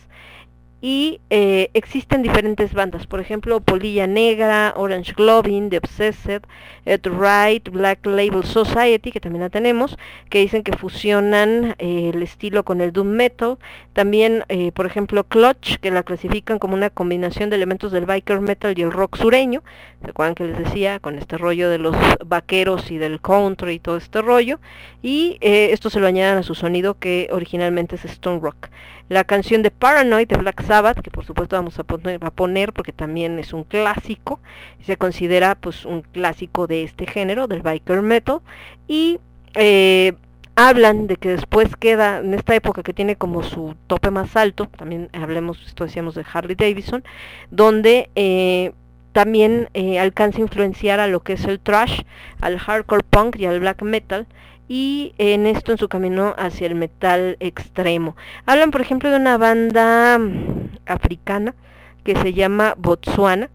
y 0.81 1.21
eh, 1.29 1.69
existen 1.75 2.23
diferentes 2.23 2.73
bandas, 2.73 3.05
por 3.05 3.19
ejemplo 3.19 3.61
Polilla 3.61 4.07
Negra, 4.07 4.73
Orange 4.75 5.13
Globin, 5.13 5.69
The 5.69 5.77
Obsessed, 5.77 6.41
Ed 6.85 7.01
Right, 7.05 7.69
Black 7.69 8.03
Label 8.05 8.43
Society, 8.43 9.11
que 9.11 9.19
también 9.19 9.43
la 9.43 9.49
tenemos, 9.49 9.97
que 10.29 10.39
dicen 10.39 10.63
que 10.63 10.75
fusionan 10.75 11.75
eh, 11.77 12.11
el 12.13 12.23
estilo 12.23 12.63
con 12.63 12.81
el 12.81 12.91
doom 12.91 13.09
metal, 13.09 13.59
también 13.93 14.43
eh, 14.49 14.71
por 14.71 14.87
ejemplo 14.87 15.23
Clutch, 15.23 15.77
que 15.77 15.91
la 15.91 16.01
clasifican 16.01 16.57
como 16.57 16.73
una 16.73 16.89
combinación 16.89 17.51
de 17.51 17.57
elementos 17.57 17.91
del 17.91 18.07
biker 18.07 18.41
metal 18.41 18.73
y 18.75 18.81
el 18.81 18.91
rock 18.91 19.17
sureño, 19.17 19.61
¿se 20.03 20.09
acuerdan 20.09 20.35
que 20.35 20.45
les 20.45 20.57
decía? 20.57 20.99
Con 20.99 21.17
este 21.17 21.37
rollo 21.37 21.69
de 21.69 21.77
los 21.77 21.95
vaqueros 22.25 22.91
y 22.91 22.97
del 22.97 23.21
country 23.21 23.73
y 23.73 23.79
todo 23.79 23.97
este 23.97 24.21
rollo, 24.21 24.59
y 25.01 25.37
eh, 25.41 25.69
esto 25.71 25.89
se 25.89 25.99
lo 25.99 26.07
añadan 26.07 26.37
a 26.37 26.43
su 26.43 26.55
sonido 26.55 26.97
que 26.97 27.29
originalmente 27.31 27.95
es 27.95 28.05
stone 28.05 28.39
rock. 28.39 28.69
La 29.09 29.23
canción 29.23 29.61
de 29.61 29.71
Paranoid 29.71 30.27
de 30.27 30.37
Black 30.37 30.63
Sabbath, 30.63 31.01
que 31.01 31.11
por 31.11 31.25
supuesto 31.25 31.55
vamos 31.55 31.77
a 31.79 31.83
poner, 31.83 32.23
a 32.23 32.31
poner 32.31 32.73
porque 32.73 32.93
también 32.93 33.39
es 33.39 33.53
un 33.53 33.63
clásico, 33.63 34.39
se 34.85 34.97
considera 34.97 35.55
pues 35.55 35.85
un 35.85 36.01
clásico 36.01 36.67
de 36.67 36.83
este 36.83 37.05
género, 37.05 37.47
del 37.47 37.61
biker 37.61 38.01
metal, 38.01 38.39
y 38.87 39.19
eh, 39.55 40.13
hablan 40.55 41.07
de 41.07 41.15
que 41.15 41.29
después 41.29 41.75
queda, 41.75 42.19
en 42.19 42.33
esta 42.33 42.55
época 42.55 42.83
que 42.83 42.93
tiene 42.93 43.15
como 43.15 43.43
su 43.43 43.75
tope 43.87 44.11
más 44.11 44.35
alto, 44.35 44.67
también 44.77 45.09
hablemos, 45.13 45.61
esto 45.65 45.85
decíamos 45.85 46.15
de 46.15 46.25
Harley 46.31 46.55
Davidson, 46.55 47.03
donde 47.49 48.09
eh, 48.15 48.73
también 49.11 49.69
eh, 49.73 49.99
alcanza 49.99 50.39
a 50.39 50.41
influenciar 50.41 50.99
a 50.99 51.07
lo 51.07 51.21
que 51.21 51.33
es 51.33 51.45
el 51.45 51.59
trash, 51.59 52.01
al 52.39 52.57
hardcore 52.57 53.03
punk 53.09 53.37
y 53.37 53.45
al 53.45 53.59
black 53.59 53.81
metal, 53.81 54.27
y 54.67 55.13
en 55.17 55.45
esto 55.47 55.73
en 55.73 55.77
su 55.77 55.89
camino 55.89 56.33
hacia 56.37 56.67
el 56.67 56.75
metal 56.75 57.35
extremo. 57.39 58.15
Hablan, 58.45 58.71
por 58.71 58.81
ejemplo, 58.81 59.09
de 59.09 59.17
una 59.17 59.37
banda 59.37 60.17
mm, 60.17 60.77
africana 60.85 61.55
que 62.03 62.15
se 62.15 62.33
llama 62.33 62.75
Botswana, 62.77 63.49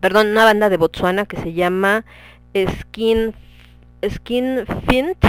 perdón, 0.00 0.28
una 0.28 0.44
banda 0.44 0.68
de 0.68 0.76
Botswana 0.76 1.26
que 1.26 1.36
se 1.36 1.52
llama 1.52 2.04
Skin, 2.54 3.34
Skin 4.08 4.64
Fint 4.88 5.24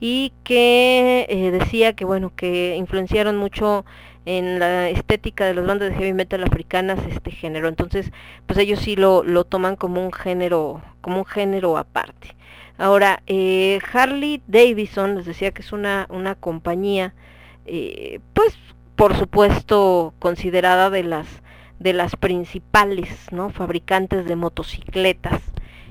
y 0.00 0.32
que 0.44 1.26
eh, 1.28 1.50
decía 1.50 1.94
que 1.94 2.04
bueno 2.04 2.32
que 2.34 2.76
influenciaron 2.76 3.36
mucho 3.36 3.84
en 4.26 4.58
la 4.58 4.90
estética 4.90 5.46
de 5.46 5.54
las 5.54 5.66
bandas 5.66 5.88
de 5.88 5.96
heavy 5.96 6.12
metal 6.12 6.44
africanas 6.44 6.98
este 7.08 7.30
género. 7.30 7.68
Entonces 7.68 8.12
pues 8.46 8.58
ellos 8.58 8.80
sí 8.80 8.96
lo, 8.96 9.22
lo 9.22 9.44
toman 9.44 9.76
como 9.76 10.04
un 10.04 10.12
género 10.12 10.82
como 11.00 11.18
un 11.18 11.24
género 11.24 11.78
aparte. 11.78 12.36
Ahora 12.76 13.22
eh, 13.26 13.78
Harley 13.92 14.42
Davidson 14.46 15.16
les 15.16 15.26
decía 15.26 15.52
que 15.52 15.62
es 15.62 15.72
una 15.72 16.06
una 16.10 16.34
compañía 16.34 17.14
eh, 17.64 18.20
pues 18.34 18.58
por 18.96 19.16
supuesto 19.16 20.12
considerada 20.18 20.90
de 20.90 21.04
las 21.04 21.26
de 21.78 21.92
las 21.92 22.16
principales 22.16 23.08
no 23.32 23.50
fabricantes 23.50 24.26
de 24.26 24.36
motocicletas 24.36 25.40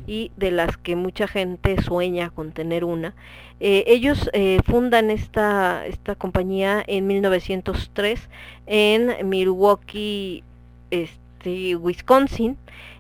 y 0.07 0.31
de 0.37 0.51
las 0.51 0.77
que 0.77 0.95
mucha 0.95 1.27
gente 1.27 1.81
sueña 1.81 2.29
con 2.29 2.51
tener 2.51 2.83
una. 2.83 3.15
Eh, 3.59 3.83
ellos 3.87 4.29
eh, 4.33 4.59
fundan 4.65 5.09
esta, 5.09 5.85
esta 5.85 6.15
compañía 6.15 6.83
en 6.87 7.07
1903 7.07 8.29
en 8.67 9.29
Milwaukee, 9.29 10.43
este, 10.91 11.75
Wisconsin, 11.75 12.57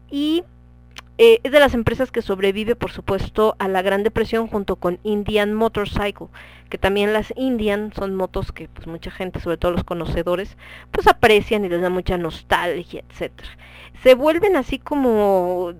y 0.09 0.43
eh, 1.17 1.39
es 1.43 1.51
de 1.51 1.59
las 1.59 1.73
empresas 1.73 2.11
que 2.11 2.21
sobrevive, 2.21 2.75
por 2.75 2.91
supuesto, 2.91 3.55
a 3.59 3.67
la 3.67 3.81
Gran 3.81 4.03
Depresión 4.03 4.47
junto 4.47 4.75
con 4.75 4.99
Indian 5.03 5.53
Motorcycle, 5.53 6.27
que 6.69 6.77
también 6.77 7.13
las 7.13 7.33
Indian 7.37 7.93
son 7.95 8.15
motos 8.15 8.51
que 8.51 8.67
pues 8.67 8.87
mucha 8.87 9.11
gente, 9.11 9.39
sobre 9.39 9.57
todo 9.57 9.71
los 9.71 9.83
conocedores, 9.83 10.57
pues 10.91 11.07
aprecian 11.07 11.63
y 11.63 11.69
les 11.69 11.81
da 11.81 11.89
mucha 11.89 12.17
nostalgia, 12.17 13.03
etcétera. 13.09 13.49
Se 14.03 14.13
vuelven 14.15 14.55
así 14.57 14.77
como, 14.79 15.73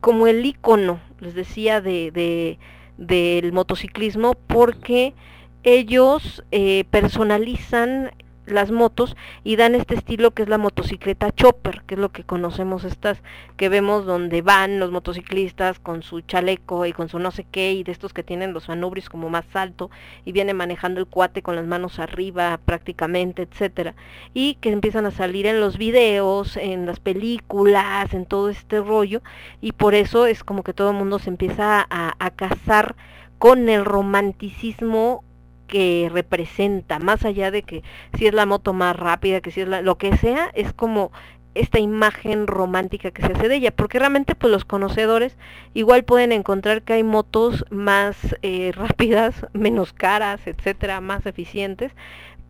como 0.00 0.26
el 0.26 0.44
icono, 0.46 1.00
les 1.20 1.34
decía, 1.34 1.80
de, 1.80 2.10
de- 2.10 2.58
del 2.96 3.52
motociclismo, 3.52 4.34
porque 4.46 5.14
ellos 5.62 6.42
eh, 6.52 6.84
personalizan 6.90 8.12
las 8.50 8.70
motos 8.70 9.16
y 9.44 9.56
dan 9.56 9.74
este 9.74 9.94
estilo 9.94 10.32
que 10.32 10.42
es 10.42 10.48
la 10.48 10.58
motocicleta 10.58 11.32
chopper, 11.32 11.82
que 11.86 11.94
es 11.94 12.00
lo 12.00 12.10
que 12.10 12.24
conocemos 12.24 12.84
estas 12.84 13.22
que 13.56 13.68
vemos 13.68 14.06
donde 14.06 14.42
van 14.42 14.78
los 14.78 14.90
motociclistas 14.90 15.78
con 15.78 16.02
su 16.02 16.20
chaleco 16.20 16.86
y 16.86 16.92
con 16.92 17.08
su 17.08 17.18
no 17.18 17.30
sé 17.30 17.46
qué 17.50 17.72
y 17.72 17.84
de 17.84 17.92
estos 17.92 18.12
que 18.12 18.22
tienen 18.22 18.52
los 18.52 18.68
manubrios 18.68 19.08
como 19.08 19.28
más 19.28 19.44
alto 19.54 19.90
y 20.24 20.32
viene 20.32 20.54
manejando 20.54 21.00
el 21.00 21.06
cuate 21.06 21.42
con 21.42 21.56
las 21.56 21.66
manos 21.66 21.98
arriba 21.98 22.58
prácticamente, 22.64 23.42
etcétera, 23.42 23.94
y 24.34 24.54
que 24.54 24.70
empiezan 24.70 25.06
a 25.06 25.10
salir 25.10 25.46
en 25.46 25.60
los 25.60 25.78
videos, 25.78 26.56
en 26.56 26.86
las 26.86 27.00
películas, 27.00 28.12
en 28.14 28.26
todo 28.26 28.48
este 28.48 28.80
rollo 28.80 29.22
y 29.60 29.72
por 29.72 29.94
eso 29.94 30.26
es 30.26 30.44
como 30.44 30.62
que 30.62 30.72
todo 30.72 30.90
el 30.90 30.96
mundo 30.96 31.18
se 31.18 31.30
empieza 31.30 31.86
a, 31.90 32.14
a 32.18 32.30
casar 32.30 32.96
con 33.38 33.68
el 33.70 33.84
romanticismo 33.84 35.24
que 35.70 36.10
representa, 36.12 36.98
más 36.98 37.24
allá 37.24 37.50
de 37.50 37.62
que 37.62 37.82
si 38.18 38.26
es 38.26 38.34
la 38.34 38.44
moto 38.44 38.72
más 38.72 38.96
rápida, 38.96 39.40
que 39.40 39.52
si 39.52 39.60
es 39.62 39.68
la, 39.68 39.80
lo 39.82 39.96
que 39.96 40.16
sea, 40.16 40.50
es 40.54 40.72
como 40.72 41.12
esta 41.54 41.78
imagen 41.78 42.46
romántica 42.46 43.10
que 43.10 43.22
se 43.22 43.32
hace 43.32 43.48
de 43.48 43.56
ella, 43.56 43.70
porque 43.70 43.98
realmente 43.98 44.34
pues 44.34 44.52
los 44.52 44.64
conocedores 44.64 45.36
igual 45.74 46.04
pueden 46.04 46.32
encontrar 46.32 46.82
que 46.82 46.94
hay 46.94 47.02
motos 47.04 47.64
más 47.70 48.16
eh, 48.42 48.72
rápidas, 48.76 49.46
menos 49.52 49.92
caras, 49.92 50.46
etcétera, 50.46 51.00
más 51.00 51.26
eficientes, 51.26 51.92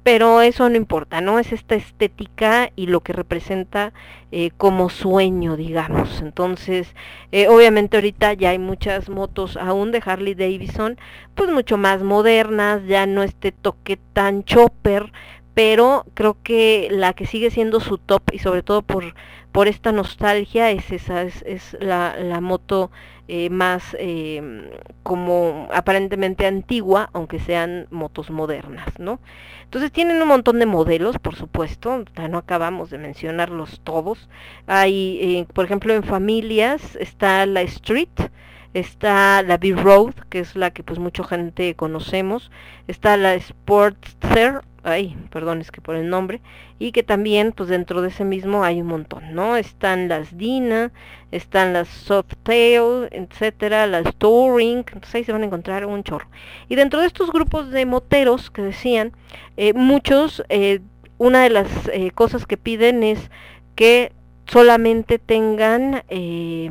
pero 0.02 0.40
eso 0.40 0.68
no 0.68 0.77
importa, 0.77 1.20
¿no? 1.20 1.39
Es 1.39 1.52
esta 1.52 1.74
estética 1.74 2.70
y 2.74 2.86
lo 2.86 3.01
que 3.01 3.12
representa 3.12 3.93
eh, 4.32 4.51
como 4.56 4.89
sueño, 4.89 5.56
digamos. 5.56 6.20
Entonces, 6.22 6.94
eh, 7.32 7.48
obviamente 7.48 7.97
ahorita 7.97 8.32
ya 8.32 8.51
hay 8.51 8.59
muchas 8.59 9.09
motos 9.09 9.56
aún 9.56 9.93
de 9.93 10.02
Harley 10.05 10.35
Davidson, 10.35 10.98
pues 11.35 11.51
mucho 11.51 11.77
más 11.77 12.02
modernas, 12.02 12.82
ya 12.86 13.06
no 13.06 13.22
este 13.22 13.52
toque 13.52 13.98
tan 14.12 14.44
chopper, 14.44 15.12
pero 15.55 16.06
creo 16.14 16.36
que 16.43 16.89
la 16.90 17.12
que 17.12 17.27
sigue 17.27 17.51
siendo 17.51 17.81
su 17.81 17.98
top 17.98 18.22
y 18.32 18.39
sobre 18.39 18.62
todo 18.62 18.82
por, 18.82 19.14
por 19.52 19.68
esta 19.68 19.93
nostalgia 19.93 20.70
es 20.70 20.90
esa, 20.90 21.22
es, 21.22 21.77
la, 21.81 22.16
la 22.18 22.40
moto 22.40 22.90
eh, 23.28 23.51
más 23.51 23.97
eh, 23.98 24.70
como 25.02 25.68
aparentemente 25.72 26.47
antigua, 26.47 27.10
aunque 27.12 27.39
sean 27.39 27.86
motos 27.90 28.31
modernas, 28.31 28.98
¿no? 28.98 29.20
Entonces 29.64 29.93
tienen 29.93 30.20
un 30.20 30.27
montón 30.27 30.59
de 30.59 30.66
modelos, 30.66 31.18
por 31.18 31.36
supuesto, 31.36 32.05
no 32.28 32.39
acabamos 32.39 32.90
de 32.90 32.98
mencionarlos 32.98 33.81
todos. 33.85 34.28
Hay, 34.66 35.18
eh, 35.22 35.47
por 35.55 35.64
ejemplo, 35.64 35.94
en 35.94 36.02
familias 36.02 36.97
está 36.97 37.47
la 37.47 37.62
Street, 37.62 38.09
está 38.74 39.43
la 39.43 39.59
B-Road, 39.59 40.14
que 40.28 40.40
es 40.40 40.56
la 40.56 40.72
que 40.72 40.82
pues 40.82 40.98
mucha 40.98 41.22
gente 41.22 41.77
conocemos, 41.77 42.51
está 42.89 43.16
la 43.16 43.39
Sportster, 43.39 44.62
ay, 44.82 45.16
perdón, 45.31 45.61
es 45.61 45.70
que 45.70 45.81
por 45.81 45.97
el 45.97 46.09
nombre, 46.09 46.40
y 46.78 46.93
que 46.93 47.02
también 47.02 47.52
pues 47.52 47.69
dentro 47.69 48.02
de 48.02 48.09
ese 48.09 48.24
mismo 48.24 48.65
hay 48.65 48.81
un 48.81 48.89
montón, 48.89 49.35
¿no? 49.35 49.57
Están 49.57 50.09
las 50.09 50.36
Dina, 50.36 50.93
están 51.31 51.73
las 51.73 51.89
Softail, 51.89 53.09
etcétera, 53.11 53.86
las 53.86 54.15
Touring, 54.16 54.78
entonces 54.78 55.15
ahí 55.15 55.24
se 55.24 55.32
van 55.32 55.43
a 55.43 55.47
encontrar 55.47 55.86
un 55.86 56.02
chorro. 56.02 56.28
Y 56.69 56.77
dentro 56.77 57.01
de 57.01 57.07
estos 57.07 57.31
grupos 57.31 57.70
de 57.70 57.86
moteros 57.86 58.51
que 58.51 58.62
decían, 58.62 59.12
eh, 59.57 59.73
muchos, 59.74 60.43
eh, 60.48 60.81
una 61.19 61.43
de 61.43 61.51
las 61.51 61.69
eh, 61.93 62.11
cosas 62.12 62.47
que 62.47 62.57
piden 62.57 63.02
es 63.02 63.31
que 63.74 64.12
solamente 64.47 65.19
tengan 65.19 66.02
eh, 66.09 66.70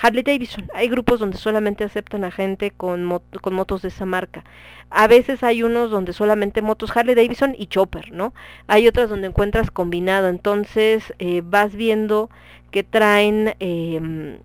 Harley 0.00 0.22
Davidson. 0.22 0.68
Hay 0.74 0.88
grupos 0.88 1.20
donde 1.20 1.38
solamente 1.38 1.84
aceptan 1.84 2.24
a 2.24 2.30
gente 2.30 2.70
con, 2.70 3.04
mot- 3.04 3.40
con 3.40 3.54
motos 3.54 3.82
de 3.82 3.88
esa 3.88 4.06
marca. 4.06 4.44
A 4.90 5.06
veces 5.08 5.42
hay 5.42 5.62
unos 5.62 5.90
donde 5.90 6.12
solamente 6.12 6.62
motos 6.62 6.96
Harley 6.96 7.14
Davidson 7.14 7.54
y 7.58 7.66
Chopper, 7.66 8.12
¿no? 8.12 8.34
Hay 8.66 8.86
otras 8.88 9.08
donde 9.10 9.28
encuentras 9.28 9.70
combinado. 9.70 10.28
Entonces 10.28 11.12
eh, 11.18 11.42
vas 11.44 11.74
viendo 11.74 12.30
que 12.70 12.82
traen 12.84 13.54
em, 13.60 14.38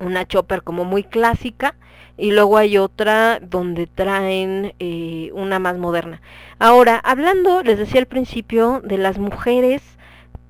una 0.00 0.26
Chopper 0.26 0.62
como 0.62 0.84
muy 0.84 1.04
clásica 1.04 1.74
y 2.16 2.32
luego 2.32 2.56
hay 2.58 2.78
otra 2.78 3.38
donde 3.40 3.86
traen 3.86 4.74
eh, 4.80 5.30
una 5.34 5.58
más 5.58 5.78
moderna. 5.78 6.20
Ahora, 6.58 7.00
hablando, 7.04 7.62
les 7.62 7.78
decía 7.78 8.00
al 8.00 8.06
principio, 8.06 8.80
de 8.84 8.98
las 8.98 9.18
mujeres 9.18 9.82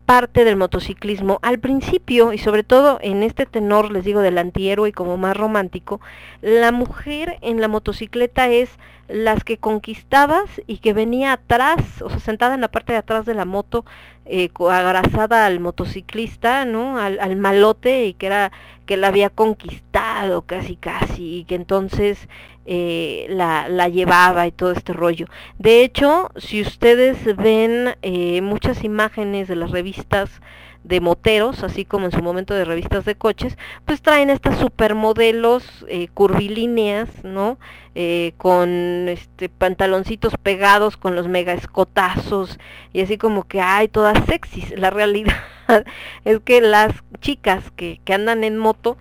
parte 0.08 0.46
del 0.46 0.56
motociclismo. 0.56 1.38
Al 1.42 1.58
principio, 1.58 2.32
y 2.32 2.38
sobre 2.38 2.64
todo 2.64 2.98
en 3.02 3.22
este 3.22 3.44
tenor, 3.44 3.92
les 3.92 4.06
digo, 4.06 4.22
del 4.22 4.38
antihéroe 4.38 4.88
y 4.88 4.92
como 4.92 5.18
más 5.18 5.36
romántico, 5.36 6.00
la 6.40 6.72
mujer 6.72 7.36
en 7.42 7.60
la 7.60 7.68
motocicleta 7.68 8.48
es 8.48 8.70
las 9.08 9.42
que 9.42 9.56
conquistabas 9.56 10.44
y 10.66 10.78
que 10.78 10.92
venía 10.92 11.32
atrás, 11.32 12.02
o 12.02 12.10
sea, 12.10 12.20
sentada 12.20 12.54
en 12.54 12.60
la 12.60 12.68
parte 12.68 12.92
de 12.92 12.98
atrás 12.98 13.26
de 13.26 13.34
la 13.34 13.44
moto, 13.44 13.84
eh, 14.26 14.50
abrazada 14.58 15.46
al 15.46 15.60
motociclista, 15.60 16.66
¿no? 16.66 16.98
Al, 16.98 17.18
al 17.18 17.36
malote 17.36 18.04
y 18.04 18.14
que 18.14 18.26
era 18.26 18.52
que 18.84 18.96
la 18.96 19.08
había 19.08 19.30
conquistado 19.30 20.42
casi 20.42 20.76
casi 20.76 21.38
y 21.38 21.44
que 21.44 21.54
entonces 21.54 22.28
eh, 22.66 23.26
la, 23.30 23.66
la 23.68 23.88
llevaba 23.88 24.46
y 24.46 24.52
todo 24.52 24.72
este 24.72 24.92
rollo. 24.92 25.26
De 25.58 25.82
hecho, 25.82 26.30
si 26.36 26.60
ustedes 26.60 27.34
ven 27.36 27.96
eh, 28.02 28.42
muchas 28.42 28.84
imágenes 28.84 29.48
de 29.48 29.56
las 29.56 29.70
revistas 29.70 30.42
de 30.84 31.00
moteros, 31.00 31.62
así 31.64 31.84
como 31.84 32.06
en 32.06 32.12
su 32.12 32.22
momento 32.22 32.54
de 32.54 32.64
revistas 32.64 33.04
de 33.04 33.14
coches, 33.14 33.58
pues 33.84 34.00
traen 34.00 34.30
estas 34.30 34.58
supermodelos 34.58 35.84
eh, 35.88 36.08
curvilíneas, 36.14 37.08
¿no? 37.24 37.58
Eh, 37.94 38.34
con 38.36 39.08
este 39.08 39.48
pantaloncitos 39.48 40.34
pegados, 40.42 40.96
con 40.96 41.16
los 41.16 41.26
mega 41.26 41.52
escotazos 41.52 42.58
y 42.92 43.00
así 43.00 43.18
como 43.18 43.44
que 43.44 43.60
hay 43.60 43.88
todas 43.88 44.24
sexys. 44.26 44.78
La 44.78 44.90
realidad 44.90 45.36
es 46.24 46.40
que 46.40 46.60
las 46.60 46.92
chicas 47.20 47.70
que, 47.74 48.00
que 48.04 48.14
andan 48.14 48.44
en 48.44 48.56
moto 48.56 48.96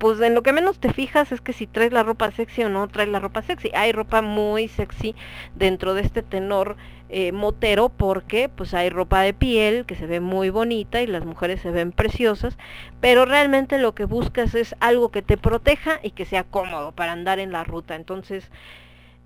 pues 0.00 0.18
en 0.22 0.34
lo 0.34 0.42
que 0.42 0.54
menos 0.54 0.78
te 0.80 0.94
fijas 0.94 1.30
es 1.30 1.42
que 1.42 1.52
si 1.52 1.66
traes 1.66 1.92
la 1.92 2.02
ropa 2.02 2.30
sexy 2.30 2.64
o 2.64 2.70
no 2.70 2.88
traes 2.88 3.10
la 3.10 3.20
ropa 3.20 3.42
sexy. 3.42 3.70
Hay 3.74 3.92
ropa 3.92 4.22
muy 4.22 4.66
sexy 4.66 5.14
dentro 5.54 5.92
de 5.92 6.00
este 6.00 6.22
tenor 6.22 6.78
eh, 7.10 7.32
motero 7.32 7.90
porque 7.90 8.48
pues 8.48 8.72
hay 8.72 8.88
ropa 8.88 9.20
de 9.20 9.34
piel 9.34 9.84
que 9.84 9.96
se 9.96 10.06
ve 10.06 10.20
muy 10.20 10.48
bonita 10.48 11.02
y 11.02 11.06
las 11.06 11.26
mujeres 11.26 11.60
se 11.60 11.70
ven 11.70 11.92
preciosas, 11.92 12.56
pero 13.02 13.26
realmente 13.26 13.76
lo 13.76 13.94
que 13.94 14.06
buscas 14.06 14.54
es 14.54 14.74
algo 14.80 15.10
que 15.10 15.20
te 15.20 15.36
proteja 15.36 16.00
y 16.02 16.12
que 16.12 16.24
sea 16.24 16.44
cómodo 16.44 16.92
para 16.92 17.12
andar 17.12 17.38
en 17.38 17.52
la 17.52 17.62
ruta. 17.62 17.94
Entonces, 17.94 18.50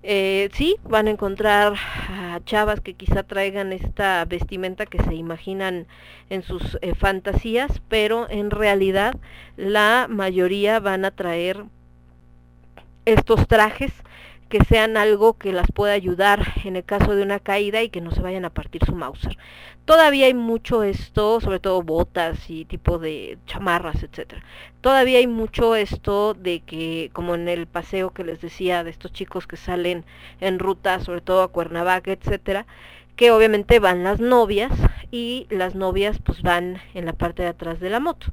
eh, 0.07 0.49
sí, 0.53 0.77
van 0.83 1.07
a 1.07 1.11
encontrar 1.11 1.73
a 2.09 2.39
chavas 2.45 2.79
que 2.79 2.93
quizá 2.93 3.23
traigan 3.23 3.73
esta 3.73 4.23
vestimenta 4.25 4.85
que 4.85 5.01
se 5.01 5.15
imaginan 5.15 5.87
en 6.29 6.43
sus 6.43 6.77
eh, 6.81 6.93
fantasías, 6.93 7.81
pero 7.89 8.29
en 8.29 8.51
realidad 8.51 9.15
la 9.57 10.05
mayoría 10.07 10.79
van 10.79 11.05
a 11.05 11.11
traer 11.11 11.65
estos 13.05 13.47
trajes 13.47 13.91
que 14.55 14.63
sean 14.63 14.95
algo 14.95 15.37
que 15.37 15.51
las 15.51 15.69
pueda 15.69 15.91
ayudar 15.91 16.53
en 16.63 16.77
el 16.77 16.85
caso 16.85 17.13
de 17.13 17.23
una 17.23 17.41
caída 17.41 17.83
y 17.83 17.89
que 17.89 17.99
no 17.99 18.11
se 18.11 18.21
vayan 18.21 18.45
a 18.45 18.49
partir 18.49 18.85
su 18.85 18.95
Mauser. 18.95 19.37
Todavía 19.83 20.27
hay 20.27 20.33
mucho 20.33 20.83
esto, 20.83 21.41
sobre 21.41 21.59
todo 21.59 21.83
botas 21.83 22.49
y 22.49 22.63
tipo 22.63 22.97
de 22.97 23.37
chamarras, 23.47 24.01
etcétera. 24.01 24.41
Todavía 24.79 25.17
hay 25.17 25.27
mucho 25.27 25.75
esto 25.75 26.35
de 26.35 26.61
que, 26.61 27.09
como 27.11 27.35
en 27.35 27.49
el 27.49 27.67
paseo 27.67 28.11
que 28.11 28.23
les 28.23 28.39
decía 28.39 28.85
de 28.85 28.91
estos 28.91 29.11
chicos 29.11 29.45
que 29.45 29.57
salen 29.57 30.05
en 30.39 30.57
ruta, 30.57 31.01
sobre 31.01 31.19
todo 31.19 31.43
a 31.43 31.49
Cuernavaca, 31.49 32.13
etcétera, 32.13 32.65
que 33.17 33.31
obviamente 33.31 33.79
van 33.79 34.05
las 34.05 34.21
novias 34.21 34.71
y 35.11 35.47
las 35.49 35.75
novias 35.75 36.19
pues 36.23 36.43
van 36.43 36.77
en 36.93 37.05
la 37.05 37.13
parte 37.13 37.43
de 37.43 37.49
atrás 37.49 37.81
de 37.81 37.89
la 37.89 37.99
moto 37.99 38.27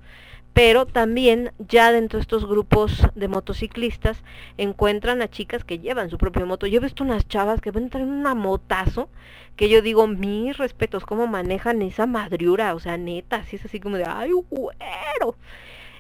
pero 0.53 0.87
también 0.87 1.53
ya 1.59 1.93
dentro 1.93 2.19
de 2.19 2.23
estos 2.23 2.47
grupos 2.47 3.07
de 3.15 3.29
motociclistas 3.29 4.23
encuentran 4.59 5.23
a 5.23 5.29
chicas 5.29 5.65
que 5.65 5.79
llevan 5.79 6.11
su 6.11 6.19
propia 6.19 6.45
moto. 6.45 6.67
Yo 6.67 6.79
he 6.79 6.83
visto 6.83 7.05
unas 7.05 7.27
chavas 7.27 7.61
que 7.61 7.71
van 7.71 7.87
a 7.87 7.89
traer 7.89 8.07
una 8.07 8.35
motazo 8.35 9.09
que 9.57 9.69
yo 9.69 9.83
digo, 9.83 10.07
mis 10.07 10.57
respetos, 10.57 11.05
cómo 11.05 11.27
manejan 11.27 11.83
esa 11.83 12.07
madriura, 12.07 12.75
o 12.75 12.81
sea, 12.81 12.97
neta, 12.97 13.45
si 13.45 13.57
es 13.57 13.65
así 13.65 13.81
como 13.81 13.97
de, 13.97 14.05
ay, 14.05 14.31
güero. 14.33 15.37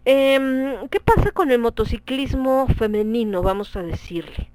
Em, 0.05 0.89
¿Qué 0.89 1.01
pasa 1.01 1.31
con 1.31 1.51
el 1.51 1.59
motociclismo 1.59 2.67
femenino, 2.77 3.43
vamos 3.43 3.77
a 3.77 3.83
decirle? 3.83 4.51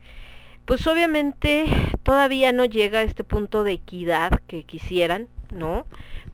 Pues 0.66 0.86
obviamente 0.88 1.66
todavía 2.04 2.52
no 2.52 2.66
llega 2.66 3.00
a 3.00 3.04
este 3.04 3.24
punto 3.24 3.64
de 3.64 3.74
equidad 3.74 4.42
que 4.48 4.64
quisieran, 4.64 5.30
¿no? 5.52 5.86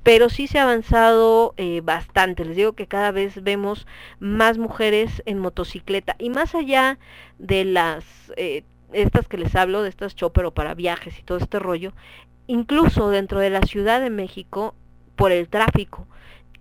Pero 0.04 0.30
sí 0.30 0.48
se 0.48 0.60
ha 0.60 0.64
avanzado 0.64 1.54
eh, 1.58 1.82
bastante. 1.82 2.46
Les 2.46 2.58
digo 2.58 2.74
que 2.74 2.88
cada 2.88 3.12
vez 3.12 3.42
vemos 3.42 3.88
más 4.20 4.58
mujeres 4.58 5.24
en 5.26 5.40
motocicleta 5.40 6.16
y 6.20 6.30
más 6.30 6.54
allá 6.56 7.00
de 7.40 7.66
las 7.66 8.06
eh, 8.36 8.64
estas 8.92 9.28
que 9.28 9.38
les 9.38 9.56
hablo, 9.56 9.82
de 9.82 9.90
estas 9.90 10.16
chopper 10.16 10.46
o 10.46 10.54
para 10.54 10.76
viajes 10.76 11.18
y 11.18 11.24
todo 11.24 11.38
este 11.38 11.60
rollo, 11.60 11.94
incluso 12.48 13.10
dentro 13.10 13.40
de 13.40 13.50
la 13.50 13.62
Ciudad 13.62 14.02
de 14.02 14.10
México, 14.10 14.76
por 15.16 15.32
el 15.32 15.48
tráfico, 15.48 16.08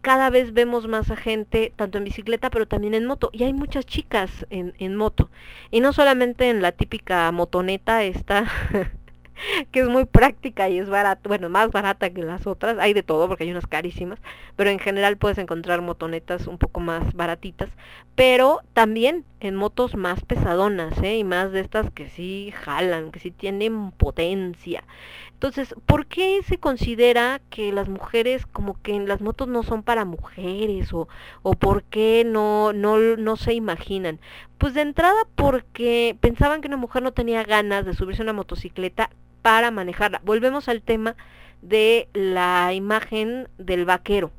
cada 0.02 0.30
vez 0.30 0.52
vemos 0.52 0.88
más 0.88 1.10
a 1.10 1.16
gente, 1.16 1.72
tanto 1.76 1.98
en 1.98 2.04
bicicleta, 2.04 2.50
pero 2.50 2.66
también 2.66 2.94
en 2.94 3.06
moto. 3.06 3.30
Y 3.32 3.44
hay 3.44 3.52
muchas 3.52 3.86
chicas 3.86 4.46
en, 4.50 4.74
en 4.78 4.96
moto. 4.96 5.30
Y 5.70 5.80
no 5.80 5.92
solamente 5.92 6.50
en 6.50 6.60
la 6.60 6.72
típica 6.72 7.30
motoneta 7.30 8.02
esta, 8.02 8.46
que 9.70 9.80
es 9.80 9.88
muy 9.88 10.04
práctica 10.04 10.68
y 10.68 10.78
es 10.78 10.88
barata, 10.88 11.28
bueno, 11.28 11.48
más 11.48 11.70
barata 11.70 12.10
que 12.10 12.22
las 12.22 12.46
otras. 12.46 12.78
Hay 12.78 12.92
de 12.92 13.02
todo, 13.02 13.28
porque 13.28 13.44
hay 13.44 13.50
unas 13.50 13.66
carísimas. 13.66 14.18
Pero 14.56 14.70
en 14.70 14.78
general 14.78 15.16
puedes 15.16 15.38
encontrar 15.38 15.82
motonetas 15.82 16.46
un 16.46 16.58
poco 16.58 16.80
más 16.80 17.14
baratitas. 17.14 17.70
Pero 18.14 18.60
también 18.72 19.24
en 19.40 19.56
motos 19.56 19.96
más 19.96 20.24
pesadonas, 20.24 20.96
¿eh? 21.02 21.16
Y 21.16 21.24
más 21.24 21.52
de 21.52 21.60
estas 21.60 21.90
que 21.90 22.08
sí 22.08 22.52
jalan, 22.54 23.10
que 23.10 23.20
sí 23.20 23.30
tienen 23.30 23.90
potencia. 23.92 24.84
Entonces, 25.32 25.74
¿por 25.86 26.06
qué 26.06 26.40
se 26.44 26.58
considera 26.58 27.40
que 27.50 27.72
las 27.72 27.88
mujeres 27.88 28.46
como 28.46 28.80
que 28.80 28.94
en 28.94 29.08
las 29.08 29.20
motos 29.20 29.48
no 29.48 29.64
son 29.64 29.82
para 29.82 30.04
mujeres 30.04 30.92
o, 30.92 31.08
o 31.42 31.54
por 31.54 31.82
qué 31.82 32.22
no, 32.24 32.72
no, 32.72 33.16
no 33.16 33.36
se 33.36 33.52
imaginan? 33.52 34.20
Pues 34.58 34.74
de 34.74 34.82
entrada 34.82 35.26
porque 35.34 36.16
pensaban 36.20 36.60
que 36.60 36.68
una 36.68 36.76
mujer 36.76 37.02
no 37.02 37.12
tenía 37.12 37.42
ganas 37.42 37.84
de 37.84 37.94
subirse 37.94 38.22
a 38.22 38.26
una 38.26 38.32
motocicleta 38.32 39.10
para 39.42 39.70
manejarla. 39.70 40.20
Volvemos 40.24 40.68
al 40.68 40.82
tema 40.82 41.16
de 41.60 42.08
la 42.12 42.72
imagen 42.72 43.48
del 43.58 43.84
vaquero. 43.84 44.30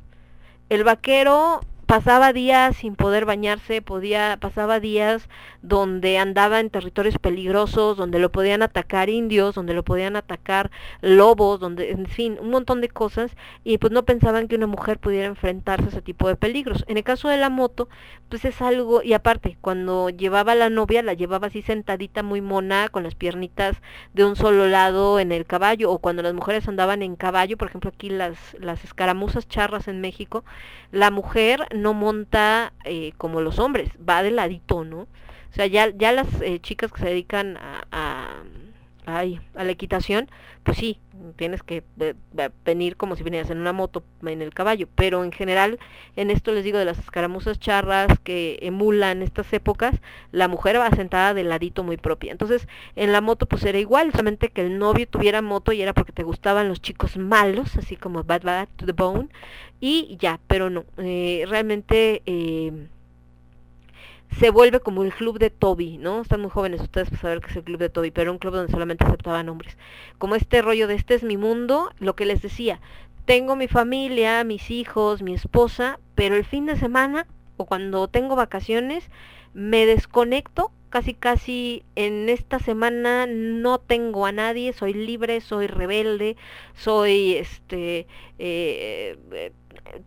El 0.69 0.83
vaquero 0.83 1.61
pasaba 1.93 2.33
días 2.33 2.75
sin 2.77 2.95
poder 2.95 3.23
bañarse, 3.23 3.83
podía, 3.83 4.37
pasaba 4.41 4.79
días 4.79 5.29
donde 5.61 6.17
andaba 6.17 6.59
en 6.59 6.71
territorios 6.71 7.19
peligrosos, 7.19 7.97
donde 7.97 8.17
lo 8.17 8.31
podían 8.31 8.63
atacar 8.63 9.09
indios, 9.09 9.53
donde 9.53 9.75
lo 9.75 9.83
podían 9.83 10.15
atacar 10.15 10.71
lobos, 11.01 11.59
donde, 11.59 11.91
en 11.91 12.07
fin, 12.07 12.39
un 12.41 12.49
montón 12.49 12.81
de 12.81 12.89
cosas, 12.89 13.37
y 13.63 13.77
pues 13.77 13.93
no 13.93 14.05
pensaban 14.05 14.47
que 14.47 14.55
una 14.55 14.65
mujer 14.65 14.97
pudiera 14.97 15.27
enfrentarse 15.27 15.85
a 15.85 15.89
ese 15.89 16.01
tipo 16.01 16.27
de 16.27 16.35
peligros. 16.35 16.83
En 16.87 16.97
el 16.97 17.03
caso 17.03 17.29
de 17.29 17.37
la 17.37 17.51
moto, 17.51 17.87
pues 18.27 18.43
es 18.43 18.59
algo, 18.63 19.03
y 19.03 19.13
aparte, 19.13 19.59
cuando 19.61 20.09
llevaba 20.09 20.55
la 20.55 20.71
novia, 20.71 21.03
la 21.03 21.13
llevaba 21.13 21.47
así 21.47 21.61
sentadita 21.61 22.23
muy 22.23 22.41
mona, 22.41 22.89
con 22.89 23.03
las 23.03 23.13
piernitas 23.13 23.77
de 24.13 24.25
un 24.25 24.35
solo 24.35 24.65
lado 24.65 25.19
en 25.19 25.31
el 25.31 25.45
caballo, 25.45 25.91
o 25.91 25.99
cuando 25.99 26.23
las 26.23 26.33
mujeres 26.33 26.67
andaban 26.67 27.03
en 27.03 27.15
caballo, 27.15 27.55
por 27.55 27.67
ejemplo 27.67 27.91
aquí 27.93 28.09
las, 28.09 28.35
las 28.59 28.83
escaramuzas 28.83 29.47
charras 29.47 29.87
en 29.87 30.01
México, 30.01 30.43
la 30.91 31.11
mujer 31.11 31.67
no 31.83 31.93
monta 31.93 32.73
eh, 32.85 33.11
como 33.17 33.41
los 33.41 33.59
hombres, 33.59 33.91
va 34.09 34.23
de 34.23 34.31
ladito, 34.31 34.83
¿no? 34.85 35.01
O 35.01 35.55
sea, 35.55 35.67
ya, 35.67 35.89
ya 35.89 36.11
las 36.11 36.27
eh, 36.41 36.59
chicas 36.59 36.91
que 36.91 37.01
se 37.01 37.09
dedican 37.09 37.57
a, 37.57 37.83
a, 37.91 38.43
ay, 39.05 39.39
a 39.53 39.63
la 39.63 39.71
equitación, 39.71 40.29
pues 40.63 40.77
sí, 40.77 40.97
tienes 41.35 41.63
que 41.63 41.83
eh, 41.99 42.13
venir 42.65 42.97
como 42.97 43.15
si 43.15 43.23
vinieras 43.23 43.49
en 43.49 43.59
una 43.59 43.73
moto 43.73 44.03
en 44.25 44.41
el 44.41 44.53
caballo, 44.53 44.87
pero 44.95 45.23
en 45.23 45.31
general, 45.31 45.79
en 46.15 46.29
esto 46.29 46.51
les 46.51 46.63
digo 46.63 46.77
de 46.77 46.85
las 46.85 46.99
escaramuzas 46.99 47.59
charras 47.59 48.19
que 48.23 48.59
emulan 48.61 49.21
estas 49.21 49.51
épocas, 49.53 49.95
la 50.31 50.47
mujer 50.47 50.79
va 50.79 50.89
sentada 50.91 51.33
de 51.33 51.43
ladito 51.43 51.83
muy 51.83 51.97
propia. 51.97 52.31
Entonces, 52.31 52.67
en 52.95 53.11
la 53.11 53.21
moto 53.21 53.45
pues 53.45 53.63
era 53.63 53.79
igual, 53.79 54.11
solamente 54.11 54.49
que 54.49 54.61
el 54.61 54.77
novio 54.77 55.07
tuviera 55.07 55.41
moto 55.41 55.71
y 55.71 55.81
era 55.81 55.93
porque 55.93 56.11
te 56.11 56.23
gustaban 56.23 56.67
los 56.67 56.81
chicos 56.81 57.17
malos, 57.17 57.75
así 57.77 57.95
como 57.95 58.23
Bad 58.23 58.43
Bad 58.43 58.67
to 58.75 58.85
the 58.85 58.91
Bone, 58.91 59.29
y 59.79 60.17
ya, 60.19 60.39
pero 60.47 60.69
no, 60.69 60.85
eh, 60.97 61.45
realmente... 61.47 62.21
Eh, 62.25 62.87
se 64.39 64.49
vuelve 64.49 64.79
como 64.79 65.03
el 65.03 65.13
club 65.13 65.39
de 65.39 65.49
Toby, 65.49 65.97
¿no? 65.97 66.21
Están 66.21 66.41
muy 66.41 66.49
jóvenes 66.49 66.81
ustedes 66.81 67.09
para 67.09 67.21
saber 67.21 67.41
que 67.41 67.49
es 67.49 67.55
el 67.55 67.63
club 67.63 67.79
de 67.79 67.89
Toby, 67.89 68.11
pero 68.11 68.31
un 68.31 68.37
club 68.37 68.53
donde 68.53 68.71
solamente 68.71 69.05
aceptaban 69.05 69.49
hombres. 69.49 69.77
Como 70.17 70.35
este 70.35 70.61
rollo 70.61 70.87
de 70.87 70.95
este 70.95 71.15
es 71.15 71.23
mi 71.23 71.37
mundo, 71.37 71.91
lo 71.99 72.15
que 72.15 72.25
les 72.25 72.41
decía, 72.41 72.79
tengo 73.25 73.55
mi 73.55 73.67
familia, 73.67 74.43
mis 74.43 74.71
hijos, 74.71 75.21
mi 75.21 75.33
esposa, 75.33 75.99
pero 76.15 76.35
el 76.35 76.45
fin 76.45 76.65
de 76.65 76.75
semana 76.75 77.27
o 77.57 77.65
cuando 77.65 78.07
tengo 78.07 78.35
vacaciones 78.35 79.09
me 79.53 79.85
desconecto, 79.85 80.71
casi 80.89 81.13
casi 81.13 81.83
en 81.95 82.29
esta 82.29 82.59
semana 82.59 83.25
no 83.27 83.79
tengo 83.79 84.25
a 84.25 84.31
nadie, 84.31 84.73
soy 84.73 84.93
libre, 84.93 85.41
soy 85.41 85.67
rebelde, 85.67 86.35
soy 86.75 87.33
este 87.33 88.07
eh, 88.39 89.17
eh, 89.31 89.51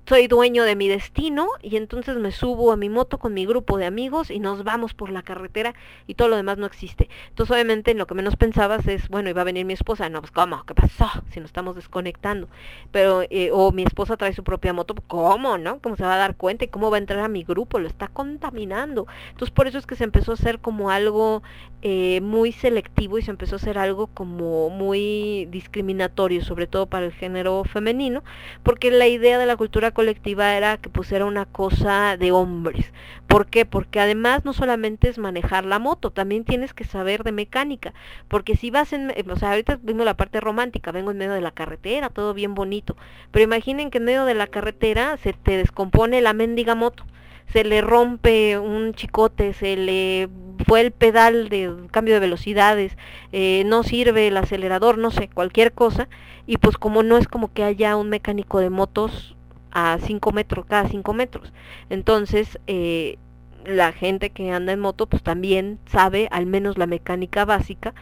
soy 0.07 0.27
dueño 0.27 0.65
de 0.65 0.77
mi 0.77 0.89
destino 0.89 1.49
y 1.63 1.77
entonces 1.77 2.17
me 2.17 2.33
subo 2.33 2.73
a 2.73 2.77
mi 2.77 2.89
moto 2.89 3.19
con 3.19 3.35
mi 3.35 3.47
grupo 3.47 3.79
de 3.79 3.87
amigos 3.87 4.31
y 4.31 4.39
nos 4.39 4.65
vamos 4.65 4.95
por 4.95 5.11
la 5.11 5.23
carretera 5.23 5.75
y 6.07 6.15
todo 6.15 6.29
lo 6.29 6.37
demás 6.37 6.59
no 6.59 6.67
existe. 6.67 7.09
Entonces 7.29 7.53
obviamente 7.53 7.91
en 7.91 7.99
lo 7.99 8.07
que 8.07 8.15
menos 8.15 8.37
pensabas 8.37 8.87
es, 8.87 9.09
bueno, 9.09 9.31
iba 9.31 9.43
a 9.43 9.45
venir 9.45 9.67
mi 9.67 9.75
esposa, 9.75 10.09
no, 10.09 10.21
pues 10.21 10.33
¿cómo? 10.33 10.65
¿Qué 10.65 10.75
pasó? 10.75 11.09
Si 11.31 11.41
nos 11.41 11.51
estamos 11.51 11.77
desconectando. 11.77 12.49
Pero, 12.91 13.23
eh, 13.31 13.51
o 13.53 13.73
mi 13.73 13.83
esposa 13.83 14.17
trae 14.17 14.33
su 14.33 14.45
propia 14.45 14.73
moto, 14.73 14.95
¿cómo? 15.07 15.59
¿No? 15.59 15.81
¿Cómo 15.81 15.97
se 15.97 16.05
va 16.05 16.15
a 16.15 16.19
dar 16.19 16.37
cuenta 16.37 16.65
y 16.65 16.69
cómo 16.69 16.91
va 16.91 16.97
a 16.97 17.01
entrar 17.01 17.21
a 17.21 17.29
mi 17.29 17.45
grupo? 17.45 17.79
Lo 17.79 17.89
está 17.89 18.09
contaminando. 18.09 19.07
Entonces 19.31 19.51
por 19.51 19.67
eso 19.67 19.79
es 19.79 19.87
que 19.87 19.97
se 19.97 20.05
empezó 20.05 20.33
a 20.33 20.35
hacer 20.35 20.59
como 20.61 20.91
algo 20.91 21.43
eh, 21.83 22.21
muy 22.23 22.53
selectivo 22.53 23.19
y 23.19 23.23
se 23.23 23.31
empezó 23.31 23.57
a 23.57 23.59
hacer 23.59 23.79
algo 23.79 24.07
como 24.09 24.71
muy 24.71 25.47
discriminatorio, 25.51 26.43
sobre 26.43 26.67
todo 26.67 26.87
para 26.87 27.07
el 27.07 27.13
género 27.13 27.65
femenino, 27.65 28.25
porque 28.63 28.91
la 28.91 29.07
idea 29.07 29.39
de 29.39 29.47
la 29.47 29.57
cultura 29.57 29.66
colectiva 29.93 30.55
era 30.57 30.77
que 30.79 30.89
pues 30.89 31.13
era 31.13 31.25
una 31.25 31.45
cosa 31.45 32.17
de 32.17 32.33
hombres. 32.33 32.93
¿Por 33.27 33.47
qué? 33.47 33.65
Porque 33.65 34.01
además 34.01 34.45
no 34.45 34.53
solamente 34.53 35.09
es 35.09 35.19
manejar 35.19 35.65
la 35.65 35.79
moto, 35.79 36.11
también 36.11 36.45
tienes 36.45 36.75
que 36.75 36.85
saber 36.85 37.25
de 37.25 37.33
mecánica, 37.33 37.93
porque 38.29 38.57
si 38.57 38.71
vas 38.71 38.93
en, 38.93 39.13
o 39.31 39.37
sea, 39.37 39.51
ahorita 39.51 39.79
vimos 39.83 40.05
la 40.05 40.17
parte 40.17 40.41
romántica, 40.41 40.93
vengo 40.93 41.11
en 41.11 41.19
medio 41.19 41.33
de 41.33 41.41
la 41.41 41.51
carretera, 41.51 42.11
todo 42.11 42.35
bien 42.35 42.55
bonito, 42.55 42.97
pero 43.31 43.45
imaginen 43.45 43.91
que 43.91 43.99
en 43.99 44.05
medio 44.05 44.25
de 44.25 44.35
la 44.35 44.47
carretera 44.47 45.17
se 45.19 45.33
te 45.33 45.57
descompone 45.57 46.21
la 46.21 46.33
mendiga 46.33 46.75
moto 46.75 47.05
se 47.53 47.65
le 47.65 47.81
rompe 47.81 48.59
un 48.59 48.93
chicote, 48.95 49.53
se 49.53 49.77
le 49.77 50.29
fue 50.67 50.81
el 50.81 50.91
pedal 50.91 51.49
de 51.49 51.73
cambio 51.91 52.15
de 52.15 52.21
velocidades, 52.21 52.97
eh, 53.33 53.63
no 53.67 53.83
sirve 53.83 54.29
el 54.29 54.37
acelerador, 54.37 54.99
no 54.99 55.11
sé, 55.11 55.29
cualquier 55.29 55.73
cosa, 55.73 56.09
y 56.47 56.57
pues 56.57 56.77
como 56.77 57.03
no 57.03 57.19
es 57.19 57.29
como 57.29 57.53
que 57.53 57.63
haya 57.63 57.97
un 57.97 58.09
mecánico 58.09 58.59
de 58.59 58.71
motos 58.71 59.36
a 59.79 59.99
5 60.01 60.33
metros, 60.33 60.65
cada 60.65 60.89
5 60.89 61.13
metros, 61.13 61.53
entonces 61.91 62.59
eh, 62.67 63.19
la 63.67 63.93
gente 63.93 64.31
que 64.31 64.51
anda 64.51 64.73
en 64.73 64.81
moto 64.81 65.07
pues 65.07 65.23
también 65.23 65.79
sabe 65.85 66.29
al 66.31 66.47
menos 66.47 66.79
la 66.79 66.87
mecánica 66.87 67.45
básica 67.45 67.95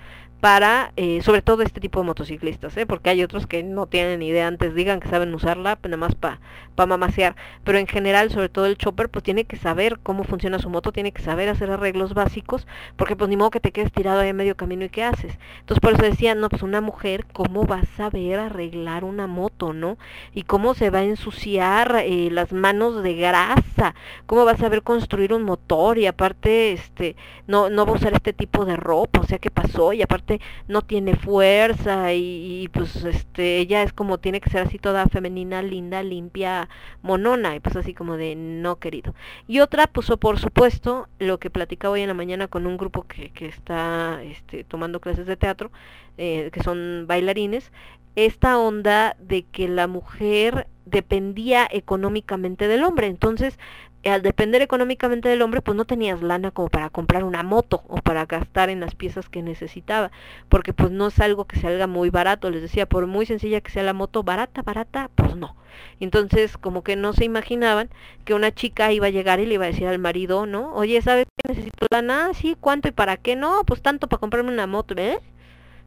para, 0.45 0.93
eh, 0.97 1.23
sobre 1.23 1.41
todo 1.41 1.63
este 1.63 1.81
tipo 1.81 2.01
de 2.01 2.05
motociclistas, 2.05 2.77
¿eh? 2.77 2.85
porque 2.85 3.09
hay 3.09 3.23
otros 3.23 3.47
que 3.47 3.63
no 3.63 3.87
tienen 3.87 4.21
idea 4.21 4.47
antes, 4.47 4.75
digan 4.75 5.01
que 5.01 5.09
saben 5.09 5.33
usarla, 5.33 5.77
pues 5.77 5.89
nada 5.89 5.97
más 5.97 6.15
para 6.15 6.39
pa 6.75 6.85
mamasear, 6.85 7.35
pero 7.63 7.79
en 7.79 7.87
general, 7.87 8.31
sobre 8.31 8.51
todo 8.51 8.67
el 8.67 8.77
chopper, 8.77 9.09
pues 9.09 9.23
tiene 9.23 9.45
que 9.45 9.57
saber 9.57 10.01
cómo 10.03 10.25
funciona 10.25 10.59
su 10.59 10.69
moto, 10.69 10.93
tiene 10.93 11.13
que 11.13 11.23
saber 11.23 11.49
hacer 11.49 11.71
arreglos 11.71 12.13
básicos, 12.13 12.67
porque 12.97 13.17
pues 13.17 13.31
ni 13.31 13.39
modo 13.39 13.53
que 13.53 13.61
te 13.61 13.73
quedes 13.73 13.91
tirado 13.91 14.21
ahí 14.21 14.29
a 14.29 14.35
medio 14.35 14.55
camino 14.55 14.85
y 14.85 14.91
qué 14.91 15.05
haces. 15.05 15.39
Entonces 15.61 15.81
por 15.81 15.95
eso 15.95 16.03
decían, 16.03 16.41
no, 16.41 16.51
pues 16.51 16.63
una 16.63 16.83
mujer, 16.83 17.25
¿cómo 17.33 17.65
va 17.65 17.79
a 17.79 17.97
saber 17.97 18.39
arreglar 18.39 19.05
una 19.05 19.27
moto, 19.27 19.73
no? 19.73 19.97
Y 20.35 20.43
cómo 20.43 20.75
se 20.75 20.91
va 20.91 20.99
a 20.99 21.05
ensuciar 21.05 22.03
eh, 22.05 22.29
las 22.31 22.53
manos 22.53 23.03
de 23.03 23.15
grasa, 23.15 23.95
cómo 24.27 24.45
va 24.45 24.53
a 24.53 24.59
saber 24.59 24.83
construir 24.83 25.33
un 25.33 25.45
motor 25.45 25.97
y 25.97 26.07
aparte, 26.07 26.73
este, 26.73 27.17
no, 27.47 27.71
no 27.71 27.87
va 27.87 27.93
a 27.93 27.97
usar 27.97 28.13
este 28.13 28.35
tipo 28.35 28.67
de 28.67 28.77
ropa, 28.77 29.21
o 29.21 29.25
sea, 29.25 29.39
¿qué 29.39 29.51
pasó? 29.51 29.95
Y 29.95 30.03
aparte 30.03 30.34
no 30.69 30.83
tiene 30.83 31.17
fuerza 31.17 32.13
y, 32.15 32.69
pues 32.73 33.05
este 33.05 33.59
ella 33.59 33.83
es 33.83 33.93
como 33.93 34.19
tiene 34.19 34.41
que 34.41 34.51
ser 34.51 34.63
así 34.63 34.79
toda 34.79 35.07
femenina, 35.07 35.63
linda, 35.63 36.03
limpia, 36.03 36.69
monona 37.03 37.57
y 37.57 37.61
pues 37.61 37.77
así 37.77 37.95
como 37.95 38.17
de 38.17 38.35
no 38.37 38.77
querido. 38.77 39.15
Y 39.47 39.61
otra 39.61 39.87
pues 39.87 40.09
por 40.19 40.39
supuesto 40.39 41.09
lo 41.19 41.39
que 41.39 41.51
platicaba 41.51 41.95
hoy 41.95 42.03
en 42.03 42.09
la 42.09 42.15
mañana 42.15 42.49
con 42.49 42.67
un 42.67 42.77
grupo 42.77 43.05
que, 43.05 43.31
que 43.31 43.47
está 43.47 44.23
este, 44.23 44.65
tomando 44.65 45.01
clases 45.01 45.27
de 45.27 45.37
teatro, 45.37 45.71
eh, 46.19 46.51
que 46.53 46.63
son 46.63 47.07
bailarines, 47.07 47.73
esta 48.17 48.59
onda 48.59 49.17
de 49.19 49.43
que 49.43 49.69
la 49.69 49.87
mujer 49.87 50.69
dependía 50.85 51.67
económicamente 51.71 52.69
del 52.69 52.85
hombre. 52.85 53.09
Entonces, 53.09 53.59
al 54.11 54.23
depender 54.23 54.63
económicamente 54.63 55.29
del 55.29 55.43
hombre, 55.43 55.63
pues 55.63 55.77
no 55.77 55.85
tenías 55.85 56.23
lana 56.23 56.51
como 56.51 56.69
para 56.69 56.91
comprar 56.91 57.25
una 57.25 57.43
moto 57.43 57.83
o 57.89 57.97
para 57.97 58.27
gastar 58.27 58.71
en 58.71 58.81
las 58.81 58.95
piezas 58.95 59.29
que 59.29 59.43
necesitaba, 59.43 60.11
porque 60.49 60.73
pues 60.73 60.91
no 60.91 61.09
es 61.09 61.21
algo 61.21 61.47
que 61.47 61.59
salga 61.59 61.87
muy 61.87 62.11
barato, 62.11 62.51
les 62.51 62.63
decía, 62.63 62.87
por 62.87 63.07
muy 63.07 63.27
sencilla 63.27 63.61
que 63.61 63.71
sea 63.71 63.83
la 63.83 63.93
moto, 63.93 64.23
barata, 64.23 64.63
barata, 64.63 65.11
pues 65.15 65.37
no. 65.37 65.57
Entonces, 66.01 66.57
como 66.57 66.83
que 66.83 66.97
no 66.97 67.13
se 67.13 67.25
imaginaban 67.25 67.91
que 68.25 68.35
una 68.35 68.53
chica 68.53 68.93
iba 68.93 69.07
a 69.07 69.11
llegar 69.11 69.41
y 69.41 69.47
le 69.47 69.55
iba 69.55 69.65
a 69.65 69.69
decir 69.69 69.87
al 69.87 69.99
marido, 69.99 70.47
¿no? 70.47 70.73
Oye, 70.75 71.01
¿sabes 71.03 71.27
que 71.37 71.53
necesito 71.53 71.87
lana? 71.91 72.33
Sí, 72.35 72.57
¿cuánto 72.61 72.89
y 72.89 72.93
para 72.93 73.17
qué? 73.17 73.37
No, 73.37 73.65
pues 73.65 73.83
tanto 73.83 74.09
para 74.09 74.21
comprarme 74.21 74.53
una 74.53 74.67
moto, 74.67 74.95
¿eh? 74.97 75.21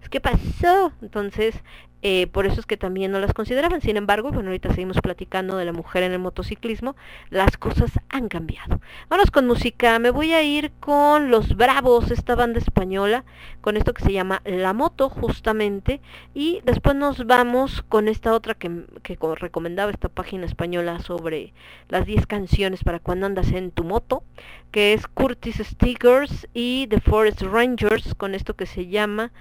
¿Qué 0.10 0.20
pasó? 0.22 0.92
Entonces, 1.02 1.56
eh, 2.04 2.28
por 2.28 2.46
eso 2.46 2.60
es 2.60 2.66
que 2.68 2.78
también 2.78 3.12
no 3.12 3.20
las 3.20 3.34
consideraban. 3.34 3.82
Sin 3.82 3.98
embargo, 3.98 4.32
bueno, 4.32 4.50
ahorita 4.50 4.70
seguimos 4.70 4.98
platicando 5.02 5.58
de 5.58 5.66
la 5.66 5.74
mujer 5.74 6.04
en 6.04 6.12
el 6.14 6.20
motociclismo. 6.20 6.96
Las 7.30 7.58
cosas 7.58 7.92
han 8.10 8.28
cambiado. 8.30 8.80
Vamos 9.10 9.32
con 9.32 9.48
música. 9.48 9.98
Me 10.00 10.12
voy 10.12 10.34
a 10.34 10.44
ir 10.44 10.72
con 10.80 11.32
Los 11.32 11.56
Bravos, 11.58 12.12
esta 12.12 12.36
banda 12.36 12.60
española, 12.60 13.26
con 13.62 13.78
esto 13.78 13.94
que 13.94 14.04
se 14.04 14.14
llama 14.14 14.42
La 14.46 14.74
Moto, 14.74 15.10
justamente. 15.10 16.00
Y 16.36 16.62
después 16.64 16.96
nos 16.96 17.26
vamos 17.26 17.82
con 17.90 18.08
esta 18.08 18.32
otra 18.34 18.54
que, 18.54 18.86
que 19.04 19.18
co- 19.18 19.36
recomendaba 19.36 19.92
esta 19.92 20.08
página 20.08 20.46
española 20.46 21.00
sobre 21.00 21.54
las 21.90 22.06
10 22.06 22.28
canciones 22.28 22.84
para 22.84 23.00
cuando 23.00 23.26
andas 23.26 23.52
en 23.52 23.72
tu 23.72 23.84
moto, 23.84 24.24
que 24.72 24.94
es 24.94 25.08
Curtis 25.08 25.58
Stickers 25.64 26.48
y 26.54 26.86
The 26.88 27.02
Forest 27.02 27.42
Rangers, 27.42 28.14
con 28.16 28.36
esto 28.36 28.56
que 28.56 28.68
se 28.68 28.88
llama... 28.88 29.32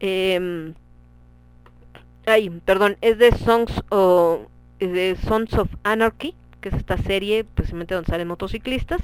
em, 0.00 0.74
Ay, 2.26 2.50
perdón, 2.64 2.96
es 3.02 3.18
de 3.18 3.32
Songs 3.36 3.82
o 3.90 4.46
de 4.78 5.16
Sons 5.26 5.52
of 5.54 5.68
Anarchy, 5.82 6.34
que 6.60 6.70
es 6.70 6.74
esta 6.74 6.96
serie 6.96 7.44
precisamente 7.44 7.94
donde 7.94 8.10
salen 8.10 8.28
motociclistas 8.28 9.02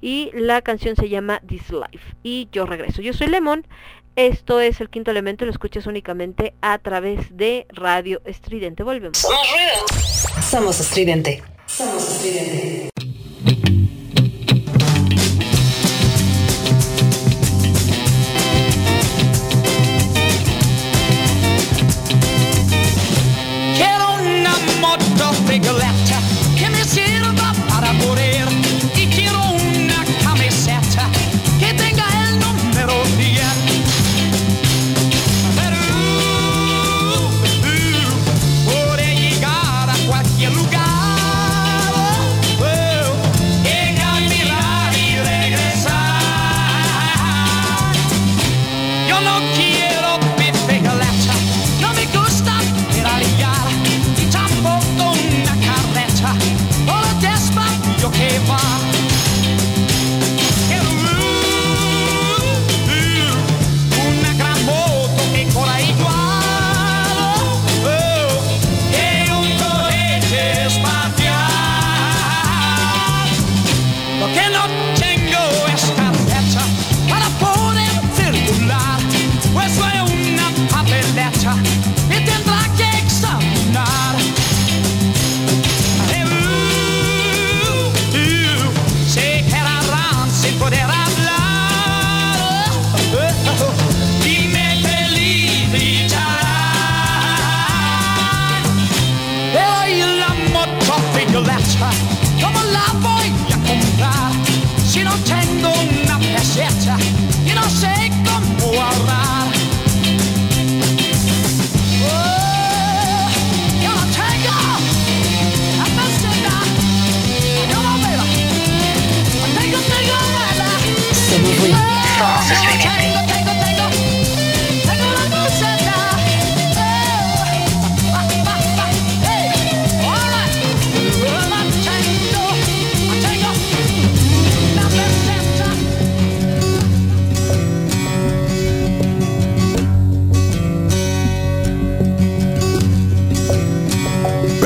y 0.00 0.30
la 0.32 0.62
canción 0.62 0.96
se 0.96 1.08
llama 1.10 1.40
This 1.46 1.70
Life. 1.70 2.16
Y 2.22 2.48
yo 2.50 2.64
regreso. 2.64 3.02
Yo 3.02 3.12
soy 3.12 3.26
Lemon. 3.26 3.66
Esto 4.16 4.60
es 4.60 4.80
el 4.80 4.90
quinto 4.90 5.10
elemento, 5.10 5.46
lo 5.46 5.50
escuchas 5.50 5.86
únicamente 5.86 6.52
a 6.60 6.78
través 6.78 7.34
de 7.34 7.66
Radio 7.70 8.20
Estridente. 8.26 8.82
Volvemos. 8.82 9.26
Somos 10.42 10.80
estridente. 10.80 11.42
Somos 11.66 12.02
estridente. 12.02 12.90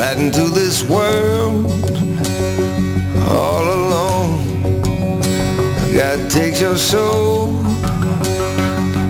Right 0.07 0.19
into 0.19 0.49
this 0.51 0.89
world 0.89 1.67
all 3.29 3.65
alone. 3.79 4.39
God 5.95 6.31
takes 6.31 6.61
your 6.61 6.77
soul, 6.77 7.49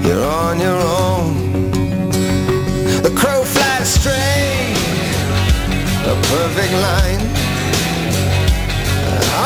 you're 0.04 0.24
on 0.24 0.58
your 0.58 0.80
own. 1.02 1.70
The 3.02 3.12
crow 3.20 3.42
flies 3.44 3.88
straight, 3.98 4.76
a 6.12 6.16
perfect 6.32 6.72
line. 6.86 7.22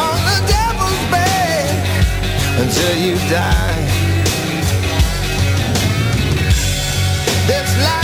On 0.02 0.16
the 0.30 0.38
devil's 0.56 1.02
back 1.14 1.70
until 2.62 2.94
you 3.04 3.16
die. 3.28 3.80
This 7.48 7.70
life 7.84 7.99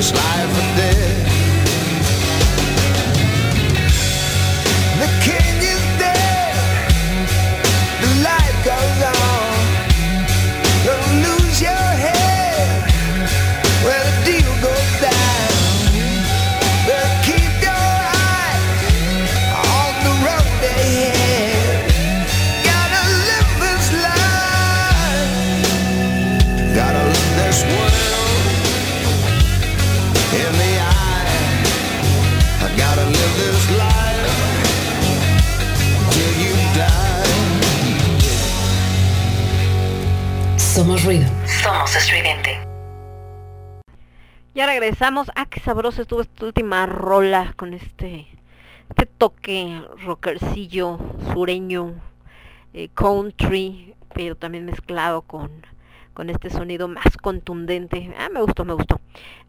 it's 0.00 0.12
life 0.14 0.56
or 0.56 0.76
death. 0.76 0.99
Ya 44.54 44.66
regresamos. 44.66 45.28
Ah, 45.34 45.46
qué 45.46 45.58
sabrosa 45.58 46.02
estuvo 46.02 46.20
esta 46.20 46.46
última 46.46 46.86
rola 46.86 47.52
con 47.56 47.74
este, 47.74 48.28
este 48.90 49.06
toque 49.06 49.82
rockercillo, 50.04 51.00
sureño, 51.32 51.94
eh, 52.74 52.90
country, 52.94 53.96
pero 54.14 54.36
también 54.36 54.66
mezclado 54.66 55.22
con, 55.22 55.50
con 56.20 56.28
este 56.28 56.50
sonido 56.50 56.86
más 56.86 57.16
contundente. 57.16 58.12
Ah, 58.18 58.28
me 58.30 58.42
gustó, 58.42 58.66
me 58.66 58.74
gustó. 58.74 59.00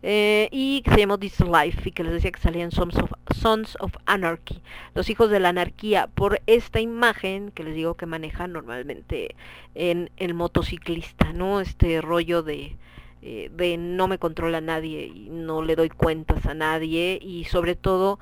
Eh, 0.04 0.48
y 0.54 0.82
que 0.84 0.92
se 0.92 1.00
llamó 1.00 1.20
This 1.20 1.42
Life 1.42 1.90
y 1.90 1.92
que 1.92 2.02
les 2.02 2.14
decía 2.14 2.32
que 2.32 2.40
salían 2.40 2.72
Sons 2.72 2.96
of, 2.96 3.12
Sons 3.36 3.76
of 3.82 3.94
Anarchy, 4.06 4.62
los 4.96 5.10
hijos 5.10 5.30
de 5.30 5.42
la 5.42 5.50
anarquía, 5.50 6.08
por 6.08 6.42
esta 6.48 6.80
imagen 6.80 7.52
que 7.52 7.66
les 7.66 7.76
digo 7.76 7.96
que 7.96 8.06
maneja 8.06 8.48
normalmente 8.48 9.36
en 9.76 10.12
el 10.16 10.34
motociclista, 10.34 11.34
¿no? 11.34 11.60
Este 11.60 12.00
rollo 12.00 12.42
de, 12.42 12.78
eh, 13.22 13.52
de 13.54 13.76
no 13.76 14.08
me 14.08 14.18
controla 14.18 14.62
nadie 14.62 15.08
y 15.08 15.28
no 15.30 15.64
le 15.64 15.76
doy 15.76 15.90
cuentas 15.90 16.46
a 16.46 16.54
nadie 16.54 17.20
y 17.22 17.44
sobre 17.44 17.76
todo 17.76 18.18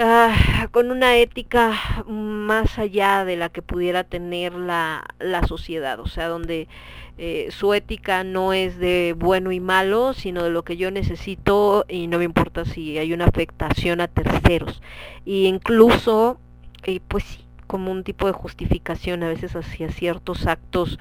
ah, 0.00 0.68
con 0.72 0.90
una 0.90 1.16
ética 1.16 2.04
más 2.06 2.78
allá 2.78 3.24
de 3.24 3.36
la 3.36 3.48
que 3.50 3.62
pudiera 3.62 4.02
tener 4.04 4.54
la, 4.54 5.06
la 5.18 5.46
sociedad, 5.46 6.00
o 6.00 6.06
sea, 6.06 6.28
donde 6.28 6.66
eh, 7.18 7.48
su 7.50 7.74
ética 7.74 8.24
no 8.24 8.54
es 8.54 8.78
de 8.78 9.14
bueno 9.16 9.52
y 9.52 9.60
malo, 9.60 10.14
sino 10.14 10.42
de 10.42 10.50
lo 10.50 10.64
que 10.64 10.78
yo 10.78 10.90
necesito 10.90 11.84
y 11.86 12.06
no 12.06 12.18
me 12.18 12.24
importa 12.24 12.64
si 12.64 12.96
hay 12.96 13.12
una 13.12 13.26
afectación 13.26 14.00
a 14.00 14.08
terceros. 14.08 14.80
Y 15.26 15.44
incluso, 15.44 16.40
eh, 16.84 17.00
pues 17.06 17.24
sí, 17.24 17.44
como 17.66 17.92
un 17.92 18.04
tipo 18.04 18.26
de 18.26 18.32
justificación 18.32 19.22
a 19.22 19.28
veces 19.28 19.54
hacia 19.54 19.90
ciertos 19.90 20.46
actos 20.46 20.98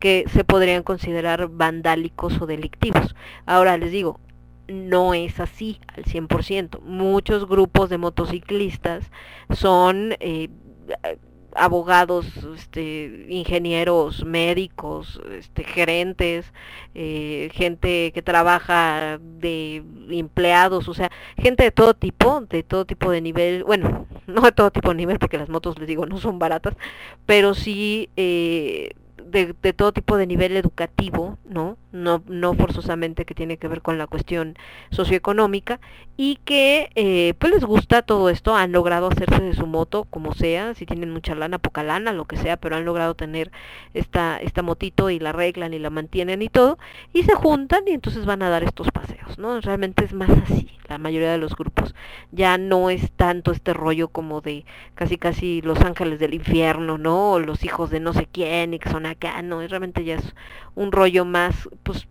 que 0.00 0.24
se 0.28 0.44
podrían 0.44 0.82
considerar 0.82 1.48
vandálicos 1.48 2.40
o 2.42 2.46
delictivos. 2.46 3.14
Ahora 3.46 3.78
les 3.78 3.92
digo, 3.92 4.18
no 4.70 5.14
es 5.14 5.40
así 5.40 5.80
al 5.96 6.04
100%. 6.04 6.80
Muchos 6.80 7.46
grupos 7.48 7.90
de 7.90 7.98
motociclistas 7.98 9.10
son 9.50 10.14
eh, 10.20 10.48
abogados, 11.54 12.26
este, 12.56 13.26
ingenieros, 13.28 14.24
médicos, 14.24 15.20
este, 15.32 15.64
gerentes, 15.64 16.52
eh, 16.94 17.50
gente 17.52 18.12
que 18.12 18.22
trabaja 18.22 19.18
de 19.18 19.82
empleados, 20.10 20.88
o 20.88 20.94
sea, 20.94 21.10
gente 21.36 21.64
de 21.64 21.70
todo 21.72 21.94
tipo, 21.94 22.42
de 22.42 22.62
todo 22.62 22.84
tipo 22.84 23.10
de 23.10 23.20
nivel, 23.20 23.64
bueno, 23.64 24.06
no 24.26 24.42
de 24.42 24.52
todo 24.52 24.70
tipo 24.70 24.90
de 24.90 24.96
nivel 24.96 25.18
porque 25.18 25.38
las 25.38 25.48
motos, 25.48 25.78
les 25.78 25.88
digo, 25.88 26.06
no 26.06 26.18
son 26.18 26.38
baratas, 26.38 26.76
pero 27.26 27.54
sí 27.54 28.08
eh, 28.16 28.90
de, 29.26 29.54
de, 29.60 29.72
todo 29.72 29.92
tipo 29.92 30.16
de 30.16 30.26
nivel 30.26 30.56
educativo, 30.56 31.38
¿no? 31.48 31.76
No, 31.92 32.22
no 32.26 32.54
forzosamente 32.54 33.24
que 33.24 33.34
tiene 33.34 33.56
que 33.56 33.68
ver 33.68 33.82
con 33.82 33.98
la 33.98 34.06
cuestión 34.06 34.56
socioeconómica 34.90 35.80
y 36.16 36.36
que 36.44 36.90
eh, 36.94 37.34
pues 37.38 37.52
les 37.52 37.64
gusta 37.64 38.02
todo 38.02 38.30
esto, 38.30 38.54
han 38.54 38.72
logrado 38.72 39.08
hacerse 39.08 39.42
de 39.42 39.54
su 39.54 39.66
moto 39.66 40.04
como 40.04 40.34
sea, 40.34 40.74
si 40.74 40.86
tienen 40.86 41.10
mucha 41.10 41.34
lana, 41.34 41.58
poca 41.58 41.82
lana, 41.82 42.12
lo 42.12 42.26
que 42.26 42.36
sea, 42.36 42.56
pero 42.56 42.76
han 42.76 42.84
logrado 42.84 43.14
tener 43.14 43.50
esta, 43.94 44.38
esta 44.38 44.62
motito 44.62 45.10
y 45.10 45.18
la 45.18 45.30
arreglan 45.30 45.74
y 45.74 45.78
la 45.78 45.90
mantienen 45.90 46.42
y 46.42 46.48
todo, 46.48 46.78
y 47.12 47.22
se 47.22 47.34
juntan 47.34 47.84
y 47.86 47.92
entonces 47.92 48.26
van 48.26 48.42
a 48.42 48.50
dar 48.50 48.62
estos 48.62 48.90
paseos, 48.90 49.38
¿no? 49.38 49.60
Realmente 49.60 50.04
es 50.04 50.12
más 50.12 50.30
así, 50.30 50.68
la 50.90 50.98
mayoría 50.98 51.30
de 51.32 51.38
los 51.38 51.54
grupos. 51.54 51.94
Ya 52.32 52.58
no 52.58 52.90
es 52.90 53.12
tanto 53.12 53.52
este 53.52 53.72
rollo 53.72 54.08
como 54.08 54.40
de 54.40 54.64
casi 54.94 55.16
casi 55.16 55.62
los 55.62 55.80
ángeles 55.80 56.18
del 56.18 56.34
infierno, 56.34 56.98
¿no? 56.98 57.32
O 57.32 57.38
los 57.38 57.64
hijos 57.64 57.90
de 57.90 58.00
no 58.00 58.12
sé 58.12 58.26
quién 58.30 58.74
y 58.74 58.78
que 58.78 58.90
son 58.90 59.06
acá, 59.06 59.40
no, 59.42 59.66
realmente 59.66 60.04
ya 60.04 60.16
es 60.16 60.34
un 60.74 60.92
rollo 60.92 61.24
más, 61.24 61.68
pues 61.84 62.08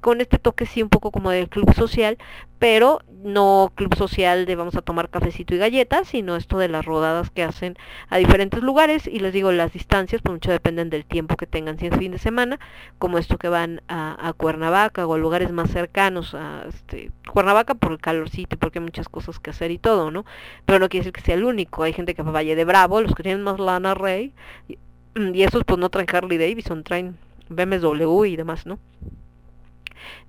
con 0.00 0.20
este 0.20 0.38
toque 0.38 0.66
sí 0.66 0.82
un 0.82 0.88
poco 0.88 1.10
como 1.10 1.30
del 1.30 1.48
club 1.48 1.72
social, 1.74 2.18
pero 2.58 3.00
no 3.22 3.72
club 3.74 3.94
social 3.96 4.46
de 4.46 4.54
vamos 4.54 4.76
a 4.76 4.82
tomar 4.82 5.08
cafecito 5.08 5.54
y 5.54 5.58
galletas, 5.58 6.08
sino 6.08 6.36
esto 6.36 6.58
de 6.58 6.68
las 6.68 6.84
rodadas 6.84 7.30
que 7.30 7.42
hacen 7.42 7.76
a 8.08 8.18
diferentes 8.18 8.62
lugares 8.62 9.06
y 9.06 9.18
les 9.20 9.32
digo 9.32 9.52
las 9.52 9.72
distancias, 9.72 10.22
pues 10.22 10.34
mucho 10.34 10.50
dependen 10.50 10.90
del 10.90 11.04
tiempo 11.04 11.36
que 11.36 11.46
tengan, 11.46 11.78
si 11.78 11.86
es 11.86 11.96
fin 11.96 12.12
de 12.12 12.18
semana, 12.18 12.58
como 12.98 13.18
esto 13.18 13.38
que 13.38 13.48
van 13.48 13.82
a, 13.88 14.28
a 14.28 14.32
Cuernavaca 14.32 15.06
o 15.06 15.14
a 15.14 15.18
lugares 15.18 15.50
más 15.52 15.70
cercanos 15.70 16.34
a 16.34 16.64
este, 16.68 17.10
Cuernavaca 17.30 17.74
por 17.74 17.92
el 17.92 17.98
calorcito 17.98 18.56
porque 18.56 18.78
hay 18.78 18.84
muchas 18.84 19.08
cosas 19.08 19.38
que 19.40 19.50
hacer 19.50 19.70
y 19.70 19.78
todo, 19.78 20.10
¿no? 20.10 20.24
Pero 20.66 20.78
no 20.78 20.88
quiere 20.88 21.02
decir 21.02 21.12
que 21.12 21.20
sea 21.20 21.34
el 21.34 21.44
único, 21.44 21.82
hay 21.82 21.92
gente 21.92 22.14
que 22.14 22.22
va 22.22 22.30
a 22.30 22.32
Valle 22.32 22.56
de 22.56 22.64
Bravo, 22.64 23.00
los 23.00 23.14
que 23.14 23.22
tienen 23.22 23.42
más 23.42 23.58
lana 23.58 23.94
rey, 23.94 24.32
y, 24.68 24.78
y 25.16 25.42
esos 25.42 25.64
pues 25.64 25.78
no 25.78 25.88
traen 25.90 26.08
Harley 26.12 26.38
Davidson, 26.38 26.84
traen 26.84 27.16
BMW 27.48 28.24
y 28.24 28.36
demás, 28.36 28.66
¿no? 28.66 28.78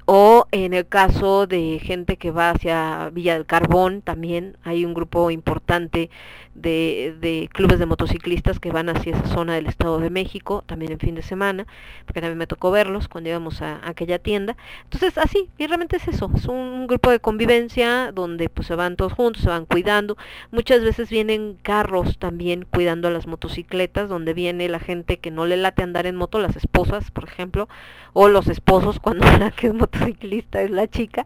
O 0.06 0.48
en 0.52 0.74
el 0.74 0.88
caso 0.88 1.48
de 1.48 1.80
gente 1.84 2.18
que 2.18 2.32
va 2.32 2.52
hacia 2.52 3.10
Villa 3.12 3.34
del 3.34 3.46
Carbón 3.46 4.02
también 4.02 4.58
hay 4.64 4.86
un 4.86 4.94
grupo 4.94 5.32
importante 5.32 6.12
de, 6.54 7.16
de, 7.20 7.50
clubes 7.52 7.80
de 7.80 7.86
motociclistas 7.86 8.60
que 8.60 8.72
van 8.72 8.88
hacia 8.88 9.16
esa 9.16 9.28
zona 9.28 9.56
del 9.56 9.68
Estado 9.68 10.00
de 10.00 10.10
México 10.10 10.64
también 10.66 10.92
en 10.94 11.00
fin 11.00 11.16
de 11.16 11.22
semana 11.22 11.66
porque 12.06 12.22
también 12.22 12.38
me 12.38 12.48
tocó 12.48 12.72
verlos 12.72 13.08
cuando 13.08 13.30
íbamos 13.30 13.62
a, 13.62 13.82
aquella 13.84 14.20
tienda. 14.20 14.56
Entonces 14.84 15.18
así 15.18 15.50
y 15.58 15.68
realmente 15.68 15.98
es 15.98 16.08
eso 16.08 16.30
es 16.36 16.46
un 16.46 16.88
grupo 16.88 17.10
de 17.10 17.20
convivencia 17.20 18.12
donde 18.12 18.48
pues 18.50 18.68
se 18.68 18.76
van 18.76 18.96
todos 18.96 19.14
juntos 19.14 19.42
se 19.42 19.50
van 19.50 19.66
cuidando. 19.66 20.18
Muchas 20.52 20.82
veces 20.82 21.10
vienen 21.10 21.58
carros 21.62 22.20
también 22.20 22.66
cuidando 22.72 23.08
a 23.08 23.12
las 23.12 23.28
motocicletas 23.28 24.08
donde 24.08 24.34
viene 24.34 24.70
la 24.70 24.80
gente 24.80 25.18
que 25.18 25.32
no 25.32 25.46
le 25.46 25.58
late 25.58 25.84
andar 25.84 26.06
en 26.06 26.16
moto 26.16 26.40
las 26.40 26.56
esposas 26.56 27.12
por 27.12 27.26
ejemplo 27.26 27.68
o 28.14 28.30
los 28.30 28.48
esposos 28.48 29.00
cuando 29.02 29.26
la 29.26 29.52
que 29.52 29.68
es 29.68 29.74
motociclista 30.00 30.62
es 30.62 30.72
la 30.72 30.88
chica 30.88 31.26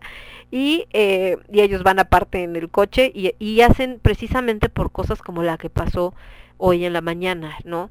y, 0.52 0.86
eh, 0.94 1.38
y 1.52 1.62
ellos 1.62 1.84
van 1.84 2.00
aparte 2.00 2.44
en 2.44 2.56
el 2.56 2.70
coche 2.70 3.12
y, 3.14 3.34
y, 3.40 3.62
hacen 3.62 4.00
precisamente 4.02 4.70
por 4.70 4.92
cosas 4.92 5.22
como 5.22 5.44
la 5.44 5.58
que 5.58 5.70
pasó 5.70 6.14
hoy 6.58 6.86
en 6.86 6.94
la 6.94 7.02
mañana, 7.02 7.58
¿no? 7.64 7.90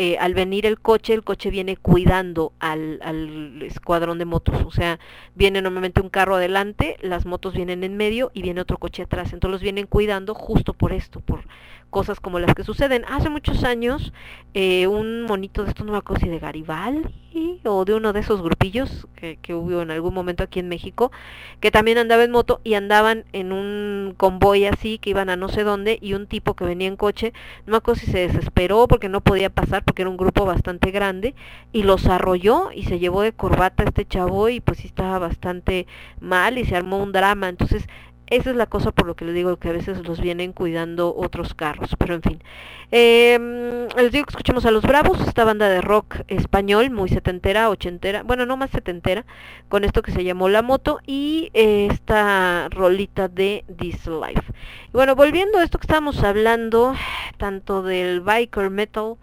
Eh, 0.00 0.16
al 0.18 0.32
venir 0.32 0.64
el 0.64 0.78
coche, 0.78 1.12
el 1.12 1.24
coche 1.24 1.50
viene 1.50 1.76
cuidando 1.76 2.52
al, 2.60 3.00
al 3.02 3.60
escuadrón 3.62 4.18
de 4.18 4.26
motos, 4.26 4.62
o 4.64 4.70
sea, 4.70 5.00
viene 5.34 5.60
normalmente 5.60 6.00
un 6.00 6.08
carro 6.08 6.36
adelante, 6.36 6.96
las 7.00 7.26
motos 7.26 7.54
vienen 7.54 7.82
en 7.82 7.96
medio 7.96 8.30
y 8.32 8.42
viene 8.42 8.60
otro 8.60 8.78
coche 8.78 9.02
atrás, 9.02 9.32
entonces 9.32 9.50
los 9.50 9.62
vienen 9.62 9.88
cuidando 9.88 10.34
justo 10.34 10.72
por 10.72 10.92
esto, 10.92 11.18
por 11.18 11.42
cosas 11.90 12.20
como 12.20 12.38
las 12.38 12.54
que 12.54 12.64
suceden. 12.64 13.04
Hace 13.08 13.30
muchos 13.30 13.64
años, 13.64 14.12
eh, 14.54 14.86
un 14.86 15.22
monito 15.22 15.64
de 15.64 15.70
estos, 15.70 15.86
no 15.86 15.92
me 15.92 15.98
acuerdo 15.98 16.24
si 16.24 16.28
de 16.28 16.38
Garibaldi 16.38 17.60
o 17.64 17.84
de 17.84 17.94
uno 17.94 18.12
de 18.12 18.20
esos 18.20 18.42
grupillos 18.42 19.06
que, 19.14 19.38
que, 19.40 19.54
hubo 19.54 19.82
en 19.82 19.90
algún 19.90 20.12
momento 20.12 20.42
aquí 20.42 20.58
en 20.58 20.68
México, 20.68 21.12
que 21.60 21.70
también 21.70 21.98
andaba 21.98 22.24
en 22.24 22.32
moto 22.32 22.60
y 22.64 22.74
andaban 22.74 23.24
en 23.32 23.52
un 23.52 24.14
convoy 24.16 24.66
así, 24.66 24.98
que 24.98 25.10
iban 25.10 25.30
a 25.30 25.36
no 25.36 25.48
sé 25.48 25.62
dónde, 25.62 25.98
y 26.00 26.14
un 26.14 26.26
tipo 26.26 26.54
que 26.54 26.64
venía 26.64 26.88
en 26.88 26.96
coche, 26.96 27.32
no 27.66 27.72
me 27.72 27.76
acuerdo 27.78 28.00
si 28.00 28.10
se 28.10 28.26
desesperó 28.26 28.88
porque 28.88 29.08
no 29.08 29.20
podía 29.20 29.50
pasar, 29.50 29.84
porque 29.84 30.02
era 30.02 30.10
un 30.10 30.16
grupo 30.16 30.44
bastante 30.46 30.90
grande, 30.90 31.34
y 31.72 31.82
los 31.84 32.06
arrolló 32.06 32.70
y 32.74 32.84
se 32.84 32.98
llevó 32.98 33.22
de 33.22 33.32
corbata 33.32 33.84
este 33.84 34.06
chavo 34.06 34.48
y 34.48 34.60
pues 34.60 34.78
sí 34.78 34.88
estaba 34.88 35.18
bastante 35.18 35.86
mal 36.20 36.58
y 36.58 36.64
se 36.64 36.76
armó 36.76 37.02
un 37.02 37.12
drama. 37.12 37.48
Entonces, 37.48 37.86
esa 38.30 38.50
es 38.50 38.56
la 38.56 38.66
cosa 38.66 38.92
por 38.92 39.06
lo 39.06 39.16
que 39.16 39.24
les 39.24 39.34
digo 39.34 39.56
que 39.56 39.68
a 39.68 39.72
veces 39.72 40.06
los 40.06 40.20
vienen 40.20 40.52
cuidando 40.52 41.14
otros 41.16 41.54
carros, 41.54 41.90
pero 41.98 42.14
en 42.14 42.22
fin. 42.22 42.42
Eh, 42.90 43.88
les 43.96 44.12
digo 44.12 44.24
que 44.24 44.30
escuchemos 44.30 44.64
a 44.64 44.70
Los 44.70 44.82
Bravos, 44.82 45.20
esta 45.26 45.44
banda 45.44 45.68
de 45.68 45.80
rock 45.80 46.22
español, 46.28 46.90
muy 46.90 47.08
setentera, 47.08 47.68
ochentera, 47.68 48.22
bueno, 48.22 48.46
no 48.46 48.56
más 48.56 48.70
setentera, 48.70 49.24
con 49.68 49.84
esto 49.84 50.02
que 50.02 50.12
se 50.12 50.24
llamó 50.24 50.48
La 50.48 50.62
Moto 50.62 51.00
y 51.06 51.50
eh, 51.54 51.88
esta 51.90 52.68
rolita 52.70 53.28
de 53.28 53.64
This 53.78 54.06
Life. 54.06 54.52
Y 54.88 54.92
bueno, 54.92 55.14
volviendo 55.14 55.58
a 55.58 55.64
esto 55.64 55.78
que 55.78 55.84
estábamos 55.84 56.22
hablando, 56.22 56.94
tanto 57.36 57.82
del 57.82 58.20
biker 58.20 58.70
metal, 58.70 59.16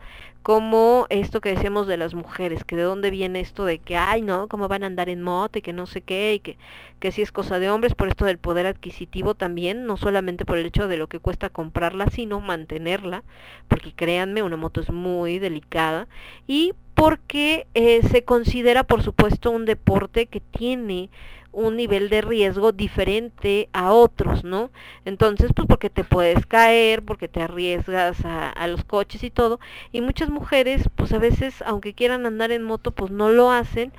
como 0.46 1.08
esto 1.10 1.42
que 1.42 1.56
decíamos 1.56 1.88
de 1.88 1.98
las 1.98 2.14
mujeres, 2.14 2.64
que 2.64 2.76
de 2.76 2.84
dónde 2.84 3.10
viene 3.10 3.40
esto 3.40 3.66
de 3.66 3.80
que, 3.80 3.98
ay, 3.98 4.22
no, 4.22 4.48
cómo 4.48 4.68
van 4.68 4.84
a 4.84 4.86
andar 4.86 5.10
en 5.10 5.24
moto 5.24 5.58
y 5.58 5.64
que 5.64 5.74
no 5.74 5.88
sé 5.88 6.02
qué, 6.02 6.36
y 6.36 6.40
que, 6.40 6.60
que 7.00 7.12
sí 7.12 7.24
es 7.24 7.32
cosa 7.32 7.58
de 7.58 7.72
hombres, 7.72 7.96
por 7.96 8.10
esto 8.10 8.26
del 8.26 8.38
poder 8.38 8.68
adquisitivo 8.68 9.34
también, 9.34 9.88
no 9.88 9.98
solamente 9.98 10.46
por 10.46 10.60
el 10.60 10.68
hecho 10.68 10.88
de 10.88 10.98
lo 10.98 11.08
que 11.08 11.18
cuesta 11.18 11.50
comprarla, 11.50 12.12
sino 12.12 12.42
mantenerla, 12.42 13.24
porque 13.68 13.92
créanme, 13.92 14.44
una 14.44 14.56
moto 14.56 14.82
es 14.82 14.92
muy 14.92 15.40
delicada, 15.40 16.08
y 16.46 16.76
porque 16.94 17.66
eh, 17.74 18.04
se 18.04 18.24
considera, 18.24 18.84
por 18.84 19.02
supuesto, 19.02 19.50
un 19.50 19.66
deporte 19.66 20.28
que 20.28 20.42
tiene 20.42 21.10
un 21.56 21.78
nivel 21.78 22.10
de 22.10 22.22
riesgo 22.22 22.72
diferente 22.74 23.70
a 23.74 23.92
otros, 23.94 24.44
¿no? 24.44 24.70
Entonces, 25.06 25.52
pues 25.56 25.68
porque 25.68 25.90
te 25.90 26.04
puedes 26.04 26.46
caer, 26.46 27.02
porque 27.04 27.28
te 27.28 27.42
arriesgas 27.42 28.18
a, 28.26 28.68
los 28.68 28.84
coches 28.84 29.24
y 29.24 29.32
todo, 29.32 29.60
y 29.92 30.02
muchas 30.02 30.30
mujeres, 30.30 30.90
pues 30.96 31.14
a 31.14 31.20
veces, 31.20 31.62
aunque 31.66 31.94
quieran 31.94 32.26
andar 32.26 32.52
en 32.52 32.64
moto, 32.64 32.92
pues 32.92 33.12
no 33.12 33.30
lo 33.30 33.52
hacen, 33.52 33.94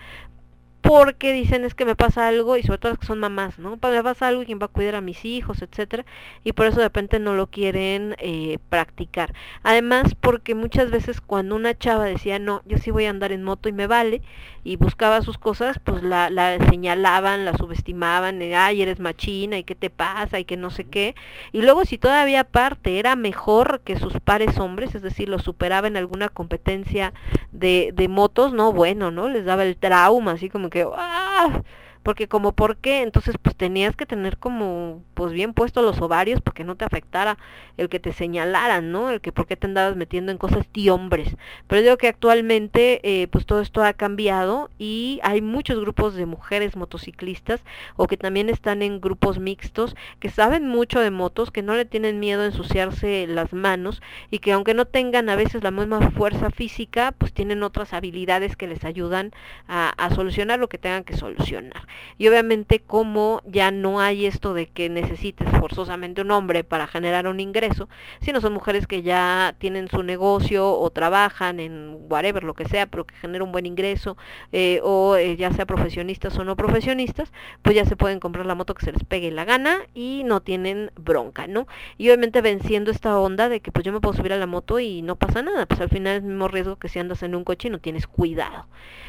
porque 0.86 1.32
dicen 1.32 1.64
es 1.64 1.74
que 1.74 1.84
me 1.84 1.96
pasa 1.96 2.28
algo 2.28 2.56
y 2.56 2.62
sobre 2.62 2.78
todo 2.78 2.92
las 2.92 2.98
que 2.98 3.06
son 3.06 3.18
mamás, 3.18 3.58
¿no? 3.58 3.70
Me 3.70 4.02
pasa 4.02 4.28
algo 4.28 4.42
y 4.42 4.46
quién 4.46 4.60
va 4.60 4.66
a 4.66 4.68
cuidar 4.68 4.94
a 4.94 5.00
mis 5.00 5.24
hijos, 5.24 5.62
etcétera, 5.62 6.04
y 6.44 6.52
por 6.52 6.66
eso 6.66 6.78
de 6.78 6.84
repente 6.84 7.18
no 7.18 7.34
lo 7.34 7.48
quieren 7.48 8.14
eh, 8.18 8.58
practicar. 8.68 9.34
Además, 9.62 10.14
porque 10.14 10.54
muchas 10.54 10.90
veces 10.90 11.20
cuando 11.20 11.56
una 11.56 11.76
chava 11.76 12.04
decía, 12.04 12.38
no, 12.38 12.62
yo 12.66 12.78
sí 12.78 12.90
voy 12.90 13.06
a 13.06 13.10
andar 13.10 13.32
en 13.32 13.42
moto 13.42 13.68
y 13.68 13.72
me 13.72 13.86
vale, 13.86 14.22
y 14.66 14.76
buscaba 14.76 15.22
sus 15.22 15.38
cosas, 15.38 15.78
pues 15.78 16.02
la, 16.02 16.28
la 16.28 16.58
señalaban, 16.68 17.44
la 17.44 17.56
subestimaban, 17.56 18.40
ay, 18.42 18.82
eres 18.82 18.98
machina, 18.98 19.58
y 19.58 19.64
qué 19.64 19.76
te 19.76 19.90
pasa, 19.90 20.40
y 20.40 20.44
que 20.44 20.56
no 20.56 20.70
sé 20.70 20.84
qué. 20.84 21.14
Y 21.52 21.62
luego 21.62 21.84
si 21.84 21.98
todavía 21.98 22.40
aparte 22.40 22.98
era 22.98 23.14
mejor 23.14 23.80
que 23.84 23.96
sus 23.96 24.14
pares 24.20 24.58
hombres, 24.58 24.94
es 24.96 25.02
decir, 25.02 25.28
los 25.28 25.42
superaba 25.42 25.86
en 25.86 25.96
alguna 25.96 26.28
competencia 26.28 27.12
de, 27.52 27.92
de 27.94 28.08
motos, 28.08 28.52
no, 28.52 28.72
bueno, 28.72 29.12
¿no? 29.12 29.28
Les 29.28 29.44
daba 29.44 29.62
el 29.62 29.76
trauma, 29.76 30.32
así 30.32 30.48
como 30.48 30.68
que, 30.68 30.75
¡ah! 30.84 31.62
Porque 32.06 32.28
como, 32.28 32.52
¿por 32.52 32.76
qué? 32.76 33.02
Entonces, 33.02 33.34
pues 33.42 33.56
tenías 33.56 33.96
que 33.96 34.06
tener 34.06 34.38
como, 34.38 35.02
pues 35.14 35.32
bien 35.32 35.52
puestos 35.54 35.82
los 35.82 36.00
ovarios 36.00 36.40
para 36.40 36.54
que 36.54 36.62
no 36.62 36.76
te 36.76 36.84
afectara 36.84 37.36
el 37.78 37.88
que 37.88 37.98
te 37.98 38.12
señalaran, 38.12 38.92
¿no? 38.92 39.10
El 39.10 39.20
que 39.20 39.32
por 39.32 39.48
qué 39.48 39.56
te 39.56 39.66
andabas 39.66 39.96
metiendo 39.96 40.30
en 40.30 40.38
cosas 40.38 40.68
de 40.72 40.88
hombres. 40.92 41.36
Pero 41.66 41.82
digo 41.82 41.96
que 41.96 42.06
actualmente, 42.06 43.00
eh, 43.02 43.26
pues 43.26 43.44
todo 43.44 43.60
esto 43.60 43.82
ha 43.82 43.92
cambiado 43.92 44.70
y 44.78 45.18
hay 45.24 45.42
muchos 45.42 45.80
grupos 45.80 46.14
de 46.14 46.26
mujeres 46.26 46.76
motociclistas 46.76 47.64
o 47.96 48.06
que 48.06 48.16
también 48.16 48.50
están 48.50 48.82
en 48.82 49.00
grupos 49.00 49.40
mixtos, 49.40 49.96
que 50.20 50.30
saben 50.30 50.68
mucho 50.68 51.00
de 51.00 51.10
motos, 51.10 51.50
que 51.50 51.62
no 51.62 51.74
le 51.74 51.86
tienen 51.86 52.20
miedo 52.20 52.42
a 52.42 52.46
ensuciarse 52.46 53.26
las 53.26 53.52
manos 53.52 54.00
y 54.30 54.38
que 54.38 54.52
aunque 54.52 54.74
no 54.74 54.84
tengan 54.84 55.28
a 55.28 55.34
veces 55.34 55.64
la 55.64 55.72
misma 55.72 56.12
fuerza 56.12 56.50
física, 56.52 57.12
pues 57.18 57.32
tienen 57.32 57.64
otras 57.64 57.92
habilidades 57.92 58.54
que 58.54 58.68
les 58.68 58.84
ayudan 58.84 59.32
a, 59.66 59.88
a 59.88 60.14
solucionar 60.14 60.60
lo 60.60 60.68
que 60.68 60.78
tengan 60.78 61.02
que 61.02 61.16
solucionar. 61.16 61.82
Y 62.18 62.28
obviamente 62.28 62.80
como 62.80 63.42
ya 63.46 63.70
no 63.70 64.00
hay 64.00 64.26
esto 64.26 64.54
de 64.54 64.66
que 64.66 64.88
necesites 64.88 65.48
forzosamente 65.58 66.22
un 66.22 66.30
hombre 66.30 66.64
para 66.64 66.86
generar 66.86 67.26
un 67.26 67.40
ingreso, 67.40 67.88
sino 68.20 68.40
son 68.40 68.52
mujeres 68.52 68.86
que 68.86 69.02
ya 69.02 69.54
tienen 69.58 69.88
su 69.88 70.02
negocio 70.02 70.70
o 70.70 70.90
trabajan 70.90 71.60
en 71.60 71.96
whatever, 72.08 72.44
lo 72.44 72.54
que 72.54 72.66
sea, 72.66 72.86
pero 72.86 73.04
que 73.04 73.14
genera 73.16 73.44
un 73.44 73.52
buen 73.52 73.66
ingreso, 73.66 74.16
eh, 74.52 74.80
o 74.82 75.16
eh, 75.16 75.36
ya 75.36 75.52
sea 75.52 75.66
profesionistas 75.66 76.38
o 76.38 76.44
no 76.44 76.56
profesionistas, 76.56 77.32
pues 77.62 77.76
ya 77.76 77.84
se 77.84 77.96
pueden 77.96 78.20
comprar 78.20 78.46
la 78.46 78.54
moto 78.54 78.74
que 78.74 78.84
se 78.84 78.92
les 78.92 79.04
pegue 79.04 79.30
la 79.30 79.44
gana 79.44 79.78
y 79.94 80.22
no 80.24 80.40
tienen 80.40 80.90
bronca, 80.96 81.46
¿no? 81.46 81.66
Y 81.98 82.08
obviamente 82.08 82.40
venciendo 82.40 82.90
esta 82.90 83.18
onda 83.18 83.48
de 83.48 83.60
que 83.60 83.72
pues 83.72 83.84
yo 83.84 83.92
me 83.92 84.00
puedo 84.00 84.16
subir 84.16 84.32
a 84.32 84.38
la 84.38 84.46
moto 84.46 84.78
y 84.80 85.02
no 85.02 85.16
pasa 85.16 85.42
nada, 85.42 85.66
pues 85.66 85.80
al 85.80 85.88
final 85.88 86.16
es 86.16 86.22
el 86.22 86.28
mismo 86.28 86.48
riesgo 86.48 86.76
que 86.76 86.88
si 86.88 86.98
andas 86.98 87.22
en 87.22 87.34
un 87.34 87.44
coche 87.44 87.68
y 87.68 87.70
no 87.70 87.78
tienes 87.78 88.06
cuidado. 88.06 88.66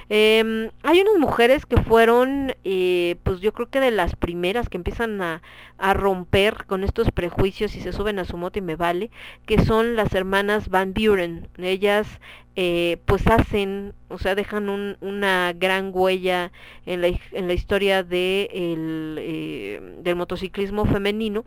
Eh, 0.09 0.71
hay 0.83 1.01
unas 1.01 1.17
mujeres 1.19 1.65
que 1.65 1.77
fueron, 1.81 2.55
eh, 2.79 3.15
pues 3.23 3.39
yo 3.39 3.53
creo 3.53 3.69
que 3.69 3.79
de 3.79 3.89
las 3.89 4.15
primeras 4.15 4.69
que 4.69 4.77
empiezan 4.77 5.19
a, 5.23 5.41
a, 5.79 5.93
romper 5.95 6.65
con 6.67 6.83
estos 6.83 7.09
prejuicios 7.11 7.75
y 7.75 7.81
se 7.81 7.91
suben 7.91 8.19
a 8.19 8.25
su 8.25 8.37
moto 8.37 8.59
y 8.59 8.61
me 8.61 8.75
vale, 8.75 9.09
que 9.47 9.65
son 9.65 9.95
las 9.95 10.13
hermanas 10.13 10.69
Van 10.69 10.93
Buren. 10.93 11.47
Ellas 11.57 12.19
eh, 12.55 12.97
pues 13.05 13.25
hacen, 13.25 13.93
o 14.09 14.19
sea, 14.19 14.35
dejan 14.35 14.69
un, 14.69 14.97
una 15.01 15.53
gran 15.53 15.89
huella 15.91 16.51
en 16.85 17.01
la, 17.01 17.07
en 17.31 17.47
la 17.47 17.53
historia 17.53 18.03
de 18.03 18.47
eh, 18.51 19.79
del 19.99 20.15
motociclismo 20.15 20.85
femenino, 20.85 21.45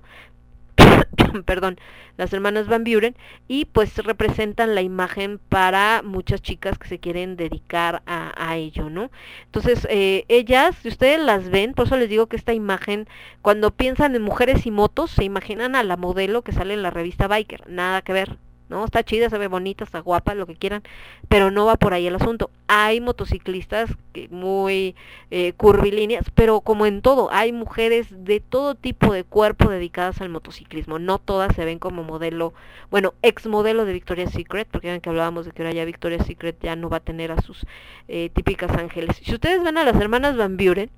perdón, 1.45 1.79
las 2.17 2.33
hermanas 2.33 2.69
Van 2.69 2.85
Buren, 2.85 3.17
y 3.49 3.65
pues 3.67 3.97
representan 3.99 4.75
la 4.75 4.83
imagen 4.83 5.41
para 5.49 6.03
muchas 6.03 6.43
chicas 6.43 6.79
que 6.79 6.89
se 6.89 6.99
quieren 6.99 7.37
dedicar 7.37 8.03
a, 8.07 8.57
ello, 8.57 8.91
¿no? 8.91 9.11
Entonces, 9.47 9.87
eh, 9.91 10.25
ellas, 10.29 10.77
si 10.83 10.89
ustedes 10.89 11.21
las 11.21 11.51
ven, 11.51 11.75
por 11.75 11.87
eso 11.87 11.97
les 11.97 12.09
digo 12.09 12.27
que 12.27 12.37
esta 12.37 12.53
imagen, 12.53 13.09
cuando 13.43 13.71
piensan 13.71 14.15
en 14.15 14.23
mujeres 14.23 14.67
y 14.67 14.71
motos, 14.71 15.11
se 15.11 15.25
imaginan 15.25 15.77
a 15.77 15.85
la 15.85 15.97
modelo 15.97 16.43
que 16.43 16.53
sale 16.53 16.75
en 16.75 16.83
la 16.83 16.91
revista 16.91 17.29
Biker, 17.29 17.69
nada 17.69 18.03
que 18.03 18.13
ver, 18.13 18.39
¿no? 18.71 18.85
Está 18.85 19.03
chida, 19.03 19.29
se 19.29 19.37
ve 19.37 19.49
bonita, 19.49 19.85
está 19.85 19.99
guapa, 19.99 20.35
lo 20.35 20.47
que 20.47 20.55
quieran, 20.55 20.83
pero 21.29 21.51
no 21.51 21.67
va 21.67 21.77
por 21.77 21.93
ahí 21.93 22.07
el 22.07 22.15
asunto. 22.15 22.51
Hay 22.69 23.01
motociclistas 23.01 23.91
muy 24.31 24.95
eh, 25.31 25.53
curvilíneas, 25.55 26.31
pero 26.35 26.61
como 26.61 26.87
en 26.87 27.03
todo, 27.03 27.29
hay 27.33 27.53
mujeres 27.53 28.07
de 28.11 28.41
todo 28.41 28.77
tipo 28.77 29.13
de 29.13 29.25
cuerpo 29.25 29.69
dedicadas 29.69 30.21
al 30.21 30.29
motociclismo. 30.29 30.99
No 30.99 31.19
todas 31.19 31.55
se 31.55 31.65
ven 31.65 31.81
como 31.81 32.05
modelo, 32.05 32.55
bueno, 32.91 33.13
ex 33.23 33.47
modelo 33.47 33.85
de 33.85 33.93
Victoria's 33.93 34.33
Secret, 34.33 34.69
porque 34.71 34.91
ven 34.91 35.01
que 35.01 35.11
hablábamos 35.11 35.45
de 35.45 35.53
que 35.53 35.63
ahora 35.63 35.75
ya 35.75 35.85
Victoria's 35.85 36.25
Secret 36.27 36.57
ya 36.63 36.77
no 36.77 36.89
va 36.89 36.99
a 36.99 37.01
tener 37.01 37.33
a 37.33 37.43
sus 37.43 37.67
eh, 38.09 38.31
típicas 38.33 38.71
ángeles. 38.71 39.21
Si 39.23 39.35
ustedes 39.35 39.63
ven 39.63 39.77
a 39.77 39.85
las 39.85 40.01
hermanas 40.01 40.37
Van 40.37 40.57
Buren, 40.57 40.91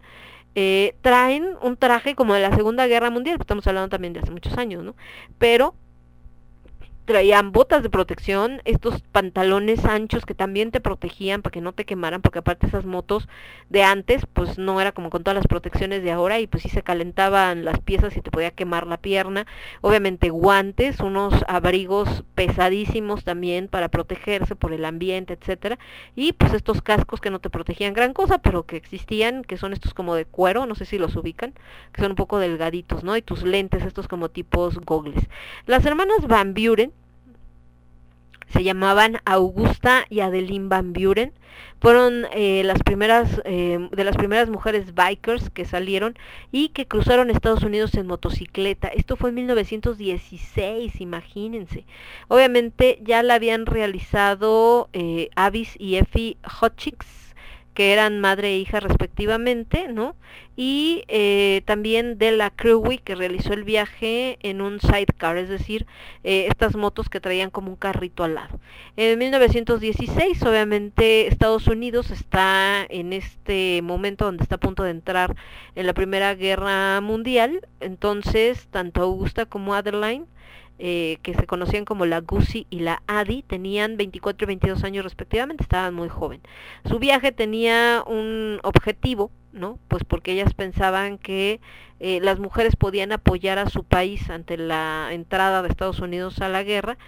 eh, 0.54 0.94
traen 1.00 1.56
un 1.62 1.78
traje 1.78 2.14
como 2.14 2.34
de 2.34 2.42
la 2.42 2.54
Segunda 2.54 2.86
Guerra 2.86 3.08
Mundial, 3.08 3.38
estamos 3.40 3.66
hablando 3.66 3.88
también 3.88 4.12
de 4.12 4.20
hace 4.20 4.30
muchos 4.30 4.58
años, 4.58 4.84
¿no? 4.84 4.94
Pero 5.38 5.74
traían 7.04 7.52
botas 7.52 7.82
de 7.82 7.90
protección, 7.90 8.60
estos 8.64 9.02
pantalones 9.02 9.84
anchos 9.84 10.24
que 10.24 10.34
también 10.34 10.70
te 10.70 10.80
protegían 10.80 11.42
para 11.42 11.52
que 11.52 11.60
no 11.60 11.72
te 11.72 11.84
quemaran, 11.84 12.22
porque 12.22 12.38
aparte 12.38 12.66
esas 12.66 12.84
motos 12.84 13.28
de 13.68 13.82
antes, 13.82 14.26
pues 14.32 14.58
no 14.58 14.80
era 14.80 14.92
como 14.92 15.10
con 15.10 15.24
todas 15.24 15.36
las 15.36 15.46
protecciones 15.46 16.02
de 16.02 16.12
ahora 16.12 16.38
y 16.40 16.46
pues 16.46 16.62
sí 16.62 16.68
se 16.68 16.82
calentaban 16.82 17.64
las 17.64 17.80
piezas 17.80 18.16
y 18.16 18.20
te 18.20 18.30
podía 18.30 18.50
quemar 18.52 18.86
la 18.86 18.98
pierna. 18.98 19.46
Obviamente 19.80 20.30
guantes, 20.30 21.00
unos 21.00 21.34
abrigos 21.48 22.24
pesadísimos 22.34 23.24
también 23.24 23.68
para 23.68 23.88
protegerse 23.88 24.54
por 24.54 24.72
el 24.72 24.84
ambiente, 24.84 25.34
etcétera, 25.34 25.78
y 26.14 26.32
pues 26.32 26.54
estos 26.54 26.82
cascos 26.82 27.20
que 27.20 27.30
no 27.30 27.40
te 27.40 27.50
protegían 27.50 27.94
gran 27.94 28.12
cosa, 28.12 28.38
pero 28.38 28.64
que 28.64 28.76
existían, 28.76 29.42
que 29.42 29.56
son 29.56 29.72
estos 29.72 29.94
como 29.94 30.14
de 30.14 30.24
cuero, 30.24 30.66
no 30.66 30.74
sé 30.74 30.84
si 30.84 30.98
los 30.98 31.16
ubican, 31.16 31.54
que 31.92 32.02
son 32.02 32.12
un 32.12 32.16
poco 32.16 32.38
delgaditos, 32.38 33.02
¿no? 33.02 33.16
Y 33.16 33.22
tus 33.22 33.42
lentes 33.42 33.84
estos 33.84 34.08
como 34.08 34.28
tipos 34.28 34.78
gogles. 34.78 35.28
Las 35.66 35.84
hermanas 35.84 36.26
Van 36.26 36.54
Buren 36.54 36.91
se 38.52 38.62
llamaban 38.62 39.18
Augusta 39.24 40.04
y 40.10 40.20
Adeline 40.20 40.68
Van 40.68 40.92
Buren. 40.92 41.32
Fueron 41.80 42.26
eh, 42.32 42.62
las 42.64 42.80
primeras 42.82 43.40
eh, 43.44 43.88
de 43.90 44.04
las 44.04 44.16
primeras 44.16 44.48
mujeres 44.48 44.94
bikers 44.94 45.50
que 45.50 45.64
salieron 45.64 46.16
y 46.52 46.68
que 46.68 46.86
cruzaron 46.86 47.30
Estados 47.30 47.64
Unidos 47.64 47.94
en 47.94 48.06
motocicleta. 48.06 48.88
Esto 48.88 49.16
fue 49.16 49.30
en 49.30 49.36
1916, 49.36 51.00
imagínense. 51.00 51.84
Obviamente 52.28 52.98
ya 53.02 53.22
la 53.22 53.34
habían 53.34 53.66
realizado 53.66 54.90
eh, 54.92 55.30
Avis 55.34 55.74
y 55.78 55.96
Effie 55.96 56.36
Hutchings 56.60 57.21
que 57.74 57.92
eran 57.92 58.20
madre 58.20 58.48
e 58.48 58.58
hija 58.58 58.80
respectivamente, 58.80 59.88
¿no? 59.88 60.14
Y 60.56 61.04
eh, 61.08 61.62
también 61.64 62.18
de 62.18 62.32
la 62.32 62.50
Crewy 62.50 62.98
que 62.98 63.14
realizó 63.14 63.54
el 63.54 63.64
viaje 63.64 64.38
en 64.42 64.60
un 64.60 64.80
sidecar, 64.80 65.38
es 65.38 65.48
decir, 65.48 65.86
eh, 66.24 66.46
estas 66.48 66.76
motos 66.76 67.08
que 67.08 67.20
traían 67.20 67.50
como 67.50 67.70
un 67.70 67.76
carrito 67.76 68.24
al 68.24 68.34
lado. 68.34 68.60
En 68.96 69.18
1916, 69.18 70.42
obviamente, 70.42 71.26
Estados 71.26 71.66
Unidos 71.66 72.10
está 72.10 72.84
en 72.90 73.14
este 73.14 73.80
momento 73.82 74.26
donde 74.26 74.42
está 74.42 74.56
a 74.56 74.60
punto 74.60 74.82
de 74.82 74.90
entrar 74.90 75.34
en 75.74 75.86
la 75.86 75.94
Primera 75.94 76.34
Guerra 76.34 77.00
Mundial, 77.00 77.66
entonces 77.80 78.66
tanto 78.70 79.02
Augusta 79.02 79.46
como 79.46 79.74
Adeline 79.74 80.26
eh, 80.84 81.18
que 81.22 81.32
se 81.32 81.46
conocían 81.46 81.84
como 81.84 82.06
la 82.06 82.20
Gussie 82.20 82.66
y 82.68 82.80
la 82.80 83.04
Adi, 83.06 83.44
tenían 83.44 83.96
24 83.96 84.44
y 84.44 84.48
22 84.48 84.82
años 84.82 85.04
respectivamente, 85.04 85.62
estaban 85.62 85.94
muy 85.94 86.08
joven. 86.08 86.40
Su 86.84 86.98
viaje 86.98 87.30
tenía 87.30 88.02
un 88.04 88.58
objetivo, 88.64 89.30
¿no? 89.52 89.78
Pues 89.88 90.04
porque 90.04 90.32
ellas 90.32 90.54
pensaban 90.54 91.18
que 91.18 91.60
eh, 92.00 92.20
las 92.20 92.40
mujeres 92.40 92.76
podían 92.76 93.12
apoyar 93.12 93.58
a 93.58 93.70
su 93.70 93.84
país 93.84 94.28
ante 94.30 94.56
la 94.56 95.08
entrada 95.12 95.62
de 95.62 95.68
Estados 95.68 96.00
Unidos 96.00 96.40
a 96.40 96.48
la 96.48 96.62
guerra 96.62 96.98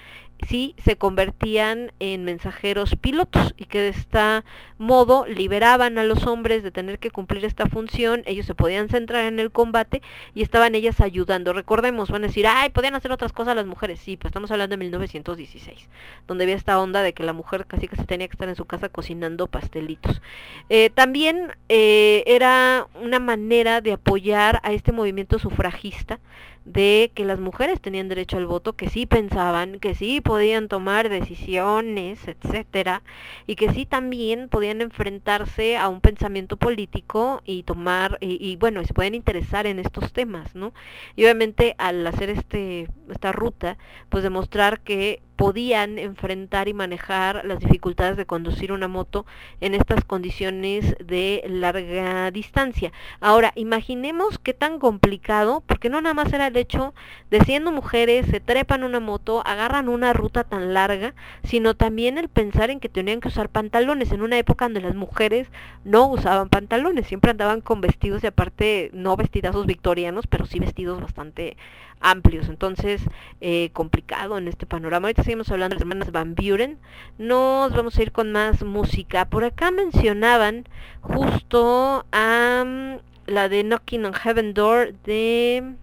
si 0.48 0.74
se 0.84 0.96
convertían 0.96 1.92
en 2.00 2.24
mensajeros 2.24 2.96
pilotos 2.96 3.54
y 3.56 3.66
que 3.66 3.80
de 3.80 3.88
este 3.88 4.44
modo 4.78 5.26
liberaban 5.26 5.98
a 5.98 6.04
los 6.04 6.26
hombres 6.26 6.62
de 6.62 6.70
tener 6.70 6.98
que 6.98 7.10
cumplir 7.10 7.44
esta 7.44 7.66
función, 7.66 8.22
ellos 8.26 8.46
se 8.46 8.54
podían 8.54 8.88
centrar 8.88 9.24
en 9.24 9.38
el 9.38 9.50
combate 9.50 10.02
y 10.34 10.42
estaban 10.42 10.74
ellas 10.74 11.00
ayudando. 11.00 11.52
Recordemos, 11.52 12.10
van 12.10 12.24
a 12.24 12.26
decir, 12.26 12.46
ay, 12.46 12.70
podían 12.70 12.94
hacer 12.94 13.12
otras 13.12 13.32
cosas 13.32 13.56
las 13.56 13.66
mujeres. 13.66 14.00
Sí, 14.00 14.16
pues 14.16 14.30
estamos 14.30 14.50
hablando 14.50 14.74
de 14.74 14.78
1916, 14.78 15.88
donde 16.26 16.44
había 16.44 16.56
esta 16.56 16.78
onda 16.78 17.02
de 17.02 17.14
que 17.14 17.22
la 17.22 17.32
mujer 17.32 17.66
casi 17.66 17.88
que 17.88 17.96
se 17.96 18.04
tenía 18.04 18.28
que 18.28 18.32
estar 18.32 18.48
en 18.48 18.56
su 18.56 18.66
casa 18.66 18.88
cocinando 18.88 19.46
pastelitos. 19.46 20.20
Eh, 20.68 20.90
también 20.90 21.52
eh, 21.68 22.22
era 22.34 22.88
una 23.00 23.18
manera 23.18 23.80
de 23.80 23.92
apoyar 23.92 24.60
a 24.62 24.72
este 24.72 24.92
movimiento 24.92 25.38
sufragista 25.38 26.20
de 26.64 27.12
que 27.14 27.24
las 27.24 27.38
mujeres 27.38 27.80
tenían 27.80 28.08
derecho 28.08 28.36
al 28.36 28.46
voto, 28.46 28.74
que 28.74 28.88
sí 28.88 29.06
pensaban, 29.06 29.80
que 29.80 29.94
sí 29.94 30.20
podían 30.20 30.68
tomar 30.68 31.08
decisiones, 31.08 32.20
etcétera, 32.26 33.02
y 33.46 33.56
que 33.56 33.70
sí 33.72 33.86
también 33.86 34.48
podían 34.48 34.80
enfrentarse 34.80 35.76
a 35.76 35.88
un 35.88 36.00
pensamiento 36.00 36.56
político 36.56 37.42
y 37.44 37.64
tomar 37.64 38.18
y, 38.20 38.56
bueno, 38.56 38.84
se 38.84 38.94
pueden 38.94 39.14
interesar 39.14 39.66
en 39.66 39.78
estos 39.78 40.12
temas, 40.12 40.54
¿no? 40.54 40.72
Y 41.16 41.24
obviamente 41.24 41.74
al 41.78 42.06
hacer 42.06 42.30
este 42.30 42.88
esta 43.10 43.32
ruta, 43.32 43.76
pues 44.08 44.22
demostrar 44.22 44.80
que 44.80 45.22
podían 45.36 45.98
enfrentar 45.98 46.68
y 46.68 46.74
manejar 46.74 47.44
las 47.44 47.58
dificultades 47.58 48.16
de 48.16 48.26
conducir 48.26 48.72
una 48.72 48.88
moto 48.88 49.26
en 49.60 49.74
estas 49.74 50.04
condiciones 50.04 50.94
de 51.04 51.42
larga 51.48 52.30
distancia. 52.30 52.92
Ahora, 53.20 53.52
imaginemos 53.56 54.38
qué 54.38 54.54
tan 54.54 54.78
complicado, 54.78 55.62
porque 55.66 55.90
no 55.90 56.00
nada 56.00 56.14
más 56.14 56.32
era 56.32 56.50
el 56.54 56.60
hecho 56.60 56.94
de 57.30 57.40
siendo 57.40 57.72
mujeres, 57.72 58.26
se 58.26 58.40
trepan 58.40 58.84
una 58.84 59.00
moto, 59.00 59.42
agarran 59.44 59.88
una 59.88 60.12
ruta 60.12 60.44
tan 60.44 60.72
larga, 60.72 61.14
sino 61.42 61.74
también 61.74 62.16
el 62.16 62.28
pensar 62.28 62.70
en 62.70 62.80
que 62.80 62.88
tenían 62.88 63.20
que 63.20 63.28
usar 63.28 63.48
pantalones 63.48 64.12
en 64.12 64.22
una 64.22 64.38
época 64.38 64.66
donde 64.66 64.80
las 64.80 64.94
mujeres 64.94 65.48
no 65.84 66.06
usaban 66.08 66.48
pantalones, 66.48 67.06
siempre 67.06 67.32
andaban 67.32 67.60
con 67.60 67.80
vestidos 67.80 68.22
y 68.22 68.28
aparte 68.28 68.90
no 68.92 69.16
vestidazos 69.16 69.66
victorianos, 69.66 70.26
pero 70.26 70.46
sí 70.46 70.60
vestidos 70.60 71.00
bastante 71.00 71.56
amplios. 72.00 72.48
Entonces, 72.48 73.02
eh, 73.40 73.70
complicado 73.72 74.38
en 74.38 74.48
este 74.48 74.66
panorama. 74.66 75.08
Ahorita 75.08 75.24
seguimos 75.24 75.50
hablando 75.50 75.74
de 75.74 75.78
las 75.78 75.82
hermanas 75.82 76.12
Van 76.12 76.34
Buren. 76.34 76.78
Nos 77.18 77.72
vamos 77.72 77.98
a 77.98 78.02
ir 78.02 78.12
con 78.12 78.30
más 78.30 78.62
música. 78.62 79.24
Por 79.24 79.44
acá 79.44 79.70
mencionaban 79.70 80.64
justo 81.00 82.06
a 82.12 82.64
mm, 82.64 82.96
la 83.26 83.48
de 83.48 83.64
Knocking 83.64 84.04
on 84.04 84.12
Heaven 84.12 84.54
Door 84.54 84.94
de 85.04 85.74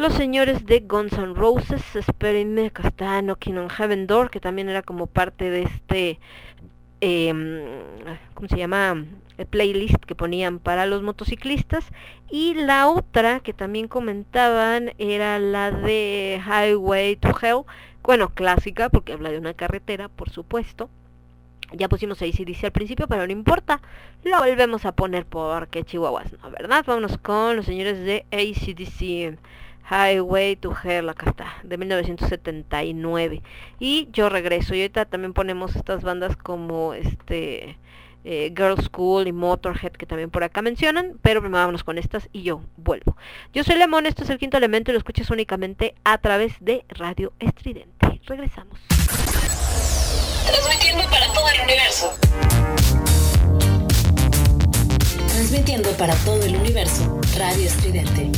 los 0.00 0.14
señores 0.14 0.64
de 0.64 0.80
Guns 0.80 1.12
N' 1.12 1.34
Roses. 1.34 1.94
Espérenme, 1.94 2.66
acá 2.66 2.88
está 2.88 3.20
Knocking 3.20 3.58
on 3.58 3.68
Heaven 3.68 4.06
Door, 4.06 4.30
que 4.30 4.40
también 4.40 4.68
era 4.68 4.82
como 4.82 5.06
parte 5.06 5.50
de 5.50 5.62
este 5.62 6.18
eh, 7.02 7.32
¿cómo 8.34 8.48
se 8.48 8.56
llama? 8.56 9.04
El 9.36 9.46
playlist 9.46 10.02
que 10.04 10.14
ponían 10.14 10.58
para 10.58 10.86
los 10.86 11.02
motociclistas 11.02 11.84
y 12.30 12.54
la 12.54 12.88
otra 12.88 13.40
que 13.40 13.52
también 13.52 13.88
comentaban 13.88 14.92
era 14.98 15.38
la 15.38 15.70
de 15.70 16.40
Highway 16.44 17.16
to 17.16 17.34
Hell, 17.40 17.64
bueno, 18.02 18.30
clásica 18.30 18.88
porque 18.88 19.12
habla 19.12 19.30
de 19.30 19.38
una 19.38 19.54
carretera, 19.54 20.08
por 20.08 20.30
supuesto. 20.30 20.88
Ya 21.72 21.88
pusimos 21.88 22.20
ahí 22.20 22.32
al 22.62 22.72
principio, 22.72 23.06
pero 23.06 23.26
no 23.26 23.32
importa. 23.32 23.80
Lo 24.24 24.38
volvemos 24.38 24.84
a 24.84 24.92
poner 24.92 25.24
porque 25.24 25.84
chihuahuas, 25.84 26.32
¿no? 26.42 26.50
¿Verdad? 26.50 26.84
Vámonos 26.84 27.16
con 27.18 27.56
los 27.56 27.66
señores 27.66 27.98
de 28.04 28.24
ACDC. 28.32 29.38
Highway 29.90 30.54
to 30.54 30.72
Hell, 30.72 31.08
acá 31.08 31.30
está, 31.30 31.54
de 31.64 31.76
1979. 31.76 33.42
Y 33.80 34.08
yo 34.12 34.28
regreso. 34.28 34.74
Y 34.74 34.82
ahorita 34.82 35.04
también 35.06 35.32
ponemos 35.32 35.74
estas 35.74 36.02
bandas 36.02 36.36
como 36.36 36.94
este 36.94 37.76
eh, 38.24 38.52
Girl 38.56 38.80
School 38.80 39.26
y 39.26 39.32
Motorhead 39.32 39.92
que 39.92 40.06
también 40.06 40.30
por 40.30 40.44
acá 40.44 40.62
mencionan. 40.62 41.18
Pero 41.22 41.40
primero 41.40 41.60
vámonos 41.62 41.82
con 41.82 41.98
estas 41.98 42.28
y 42.32 42.44
yo 42.44 42.62
vuelvo. 42.76 43.16
Yo 43.52 43.64
soy 43.64 43.76
Lemón, 43.76 44.06
esto 44.06 44.22
es 44.22 44.30
el 44.30 44.38
quinto 44.38 44.56
elemento 44.56 44.92
y 44.92 44.94
lo 44.94 44.98
escuchas 44.98 45.28
únicamente 45.30 45.94
a 46.04 46.18
través 46.18 46.54
de 46.60 46.84
Radio 46.88 47.32
Estridente. 47.40 48.20
Regresamos. 48.26 48.78
Transmitiendo 50.46 51.02
para 51.10 51.26
todo 51.32 51.48
el 51.48 51.60
universo. 51.62 52.12
Transmitiendo 55.28 55.90
para 55.96 56.14
todo 56.16 56.44
el 56.44 56.56
universo. 56.56 57.20
Radio 57.36 57.66
Estridente. 57.66 58.30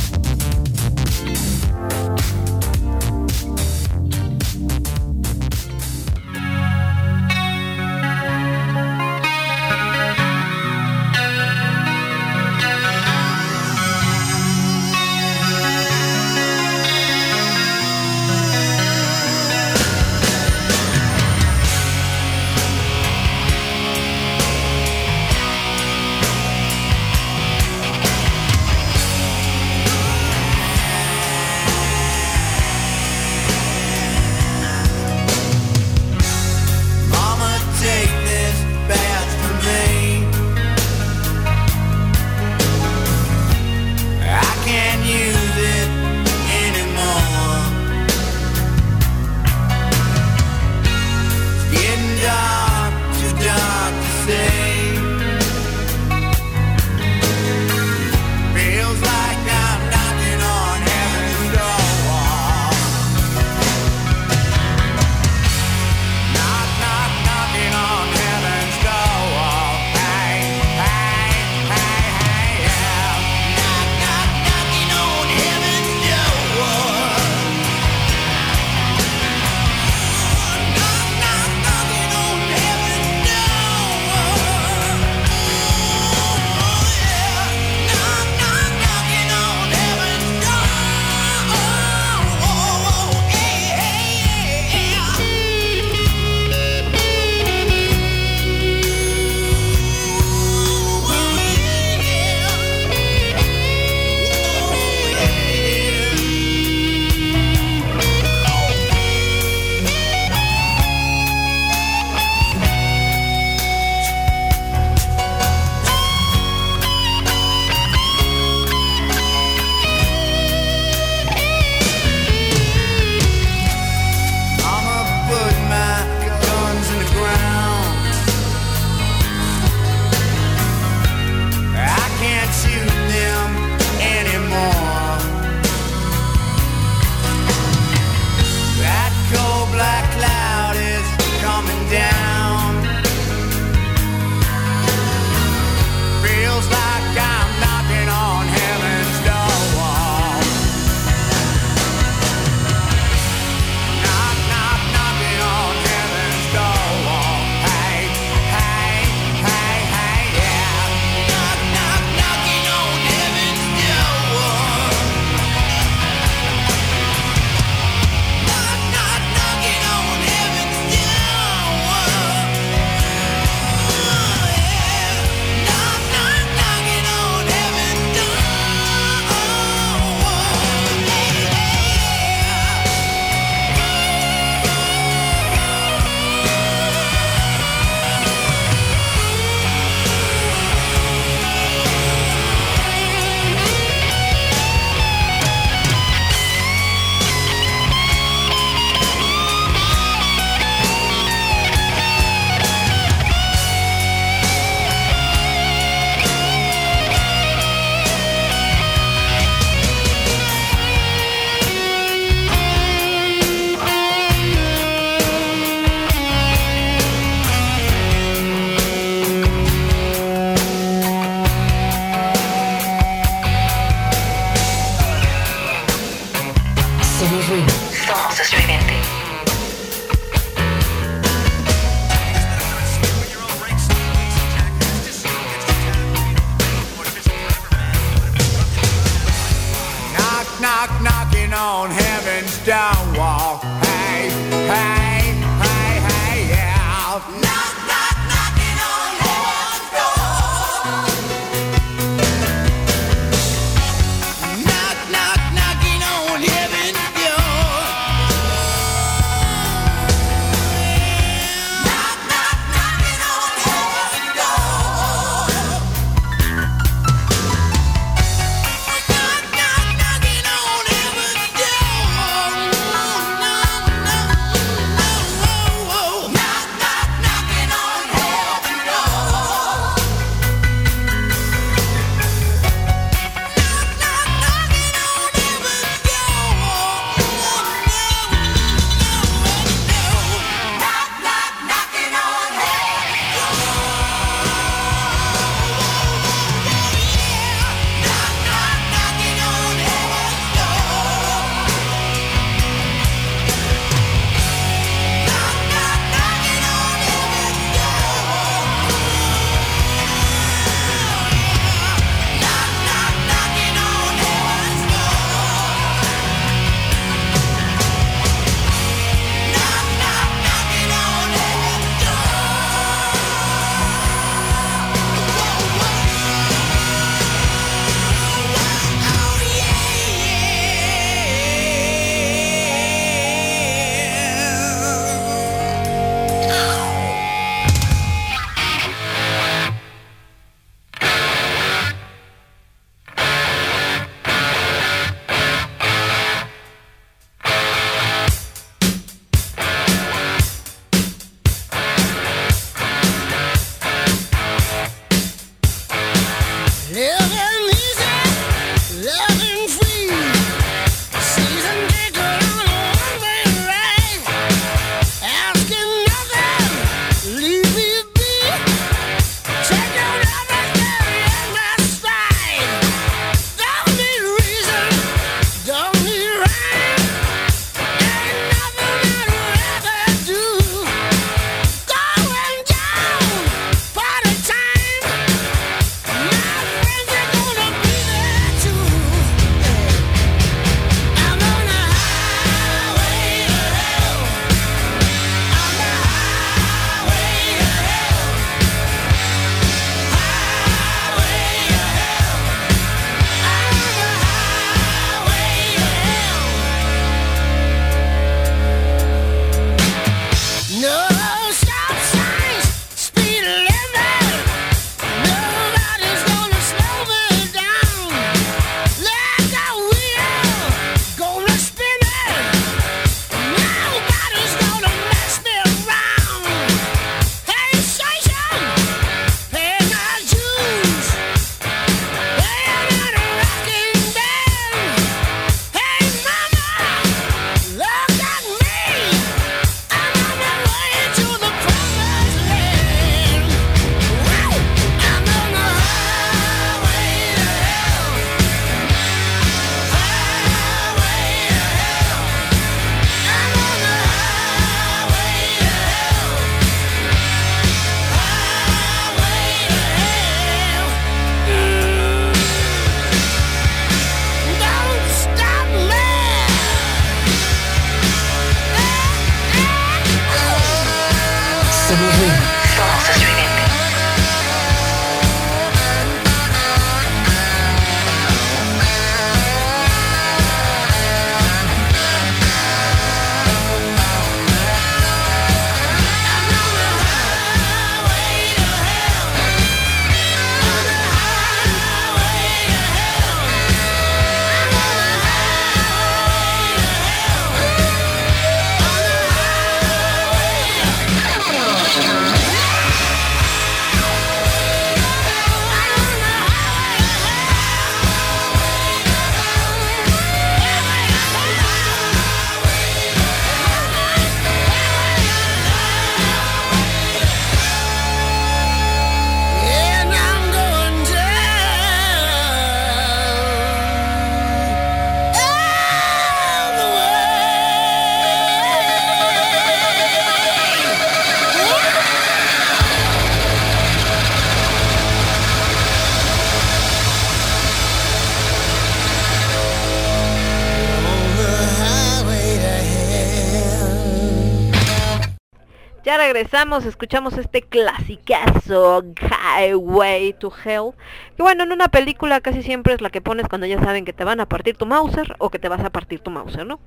Regresamos, 546.32 546.86
escuchamos 546.86 547.36
este 547.36 547.60
clasicazo 547.60 549.04
Highway 549.20 550.32
to 550.32 550.50
Hell. 550.64 550.92
Que 551.36 551.42
bueno, 551.42 551.64
en 551.64 551.72
una 551.72 551.88
película 551.88 552.40
casi 552.40 552.62
siempre 552.62 552.94
es 552.94 553.02
la 553.02 553.10
que 553.10 553.20
pones 553.20 553.48
cuando 553.48 553.66
ya 553.66 553.78
saben 553.82 554.06
que 554.06 554.14
te 554.14 554.24
van 554.24 554.40
a 554.40 554.46
partir 554.46 554.76
tu 554.76 554.86
Mauser 554.86 555.36
o 555.38 555.50
que 555.50 555.58
te 555.58 555.68
vas 555.68 555.84
a 555.84 555.90
partir 555.90 556.20
tu 556.20 556.30
Mauser, 556.30 556.66
¿no? 556.66 556.80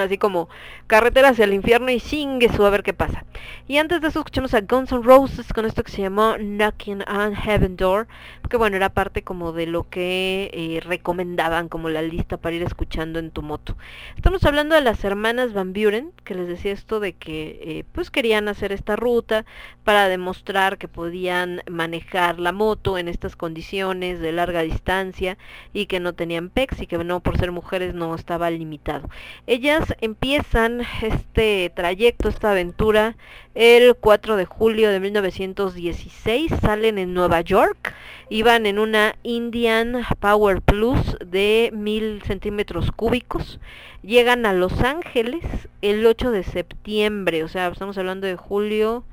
Así 0.00 0.18
como 0.18 0.48
carretera 0.86 1.30
hacia 1.30 1.44
el 1.44 1.54
infierno 1.54 1.90
y 1.90 2.00
singue 2.00 2.52
su 2.52 2.64
a 2.64 2.70
ver 2.70 2.82
qué 2.82 2.92
pasa. 2.92 3.24
Y 3.66 3.78
antes 3.78 4.00
de 4.00 4.08
eso 4.08 4.20
escuchamos 4.20 4.54
a 4.54 4.60
Guns 4.62 4.92
N' 4.92 5.02
Roses 5.02 5.52
con 5.52 5.66
esto 5.66 5.82
que 5.82 5.92
se 5.92 6.02
llamó 6.02 6.36
Knocking 6.38 7.04
on 7.08 7.34
Heaven 7.34 7.76
Door. 7.76 8.08
Que 8.48 8.56
bueno, 8.56 8.76
era 8.76 8.88
parte 8.88 9.22
como 9.22 9.52
de 9.52 9.66
lo 9.66 9.88
que 9.88 10.50
eh, 10.52 10.80
recomendaban 10.80 11.68
como 11.68 11.88
la 11.88 12.02
lista 12.02 12.36
para 12.36 12.56
ir 12.56 12.62
escuchando 12.62 13.18
en 13.18 13.30
tu 13.30 13.42
moto. 13.42 13.76
Estamos 14.16 14.44
hablando 14.44 14.74
de 14.74 14.80
las 14.80 15.04
hermanas 15.04 15.52
Van 15.52 15.72
Buren, 15.72 16.12
que 16.24 16.34
les 16.34 16.48
decía 16.48 16.72
esto 16.72 17.00
de 17.00 17.12
que 17.12 17.60
eh, 17.62 17.84
pues 17.92 18.10
querían 18.10 18.48
hacer 18.48 18.72
esta 18.72 18.96
ruta 18.96 19.44
para 19.84 20.08
demostrar 20.08 20.78
que 20.78 20.88
podían 20.88 21.62
manejar 21.70 22.38
la 22.38 22.52
moto 22.52 22.98
en 22.98 23.08
estas 23.08 23.36
condiciones 23.36 24.20
de 24.20 24.32
larga 24.32 24.62
distancia 24.62 25.38
y 25.72 25.86
que 25.86 26.00
no 26.00 26.14
tenían 26.14 26.50
PEX 26.50 26.82
y 26.82 26.86
que 26.86 26.98
no 26.98 27.20
por 27.20 27.38
ser 27.38 27.52
mujeres 27.52 27.94
no 27.94 28.14
estaba 28.14 28.50
limitado. 28.50 29.08
Ellas 29.46 29.87
empiezan 30.00 30.82
este 31.02 31.70
trayecto, 31.74 32.28
esta 32.28 32.50
aventura, 32.50 33.16
el 33.54 33.94
4 33.94 34.36
de 34.36 34.44
julio 34.44 34.90
de 34.90 35.00
1916, 35.00 36.52
salen 36.60 36.98
en 36.98 37.14
Nueva 37.14 37.40
York, 37.40 37.94
iban 38.28 38.66
en 38.66 38.78
una 38.78 39.16
Indian 39.22 40.04
Power 40.20 40.60
Plus 40.62 41.16
de 41.24 41.70
1000 41.72 42.22
centímetros 42.22 42.92
cúbicos, 42.92 43.60
llegan 44.02 44.46
a 44.46 44.52
Los 44.52 44.80
Ángeles 44.80 45.44
el 45.82 46.06
8 46.06 46.30
de 46.30 46.44
septiembre, 46.44 47.44
o 47.44 47.48
sea, 47.48 47.68
estamos 47.68 47.98
hablando 47.98 48.26
de 48.26 48.36
julio, 48.36 49.04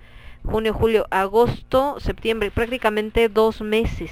junio, 0.44 0.74
julio, 0.74 1.08
agosto, 1.10 2.00
septiembre, 2.00 2.52
prácticamente 2.52 3.30
dos 3.30 3.62
meses. 3.62 4.12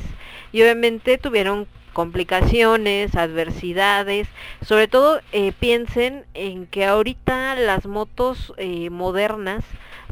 Y 0.52 0.62
obviamente 0.62 1.18
tuvieron 1.18 1.68
complicaciones, 1.94 3.16
adversidades, 3.16 4.28
sobre 4.62 4.88
todo 4.88 5.22
eh, 5.32 5.54
piensen 5.58 6.26
en 6.34 6.66
que 6.68 6.86
ahorita 6.86 7.56
las 7.56 7.86
motos 7.86 8.54
eh, 8.58 8.90
modernas 8.90 9.64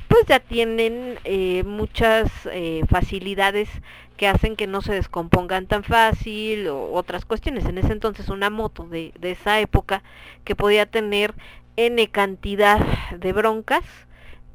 pues 0.07 0.25
ya 0.27 0.41
tienen 0.41 1.17
eh, 1.23 1.63
muchas 1.63 2.29
eh, 2.51 2.83
facilidades 2.89 3.69
que 4.17 4.27
hacen 4.27 4.57
que 4.57 4.67
no 4.67 4.81
se 4.81 4.93
descompongan 4.93 5.67
tan 5.67 5.83
fácil 5.83 6.67
o 6.67 6.91
otras 6.91 7.23
cuestiones. 7.23 7.65
En 7.65 7.77
ese 7.77 7.93
entonces 7.93 8.27
una 8.27 8.49
moto 8.49 8.83
de, 8.83 9.13
de 9.19 9.31
esa 9.31 9.59
época 9.61 10.03
que 10.43 10.55
podía 10.55 10.85
tener 10.85 11.33
n 11.77 12.07
cantidad 12.09 12.79
de 13.11 13.31
broncas, 13.31 13.83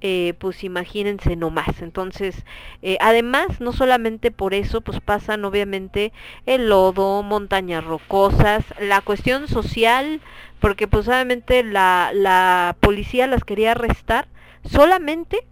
eh, 0.09 0.35
pues 0.35 0.62
imagínense 0.62 1.35
nomás. 1.35 1.83
Entonces, 1.83 2.44
eh, 2.81 2.97
además, 3.01 3.60
no 3.60 3.73
solamente 3.73 4.31
por 4.31 4.55
eso, 4.55 4.81
pues 4.81 5.01
pasan 5.01 5.44
obviamente 5.44 6.12
el 6.47 6.68
lodo, 6.68 7.25
montañas 7.25 7.83
rocosas, 7.83 8.65
la 8.81 9.01
cuestión 9.01 9.49
social, 9.49 10.20
porque 10.60 10.86
pues 10.86 11.09
obviamente 11.09 11.65
la, 11.65 12.12
la 12.15 12.76
policía 12.78 13.26
las 13.26 13.43
quería 13.43 13.73
arrestar 13.73 14.28
solamente 14.65 15.44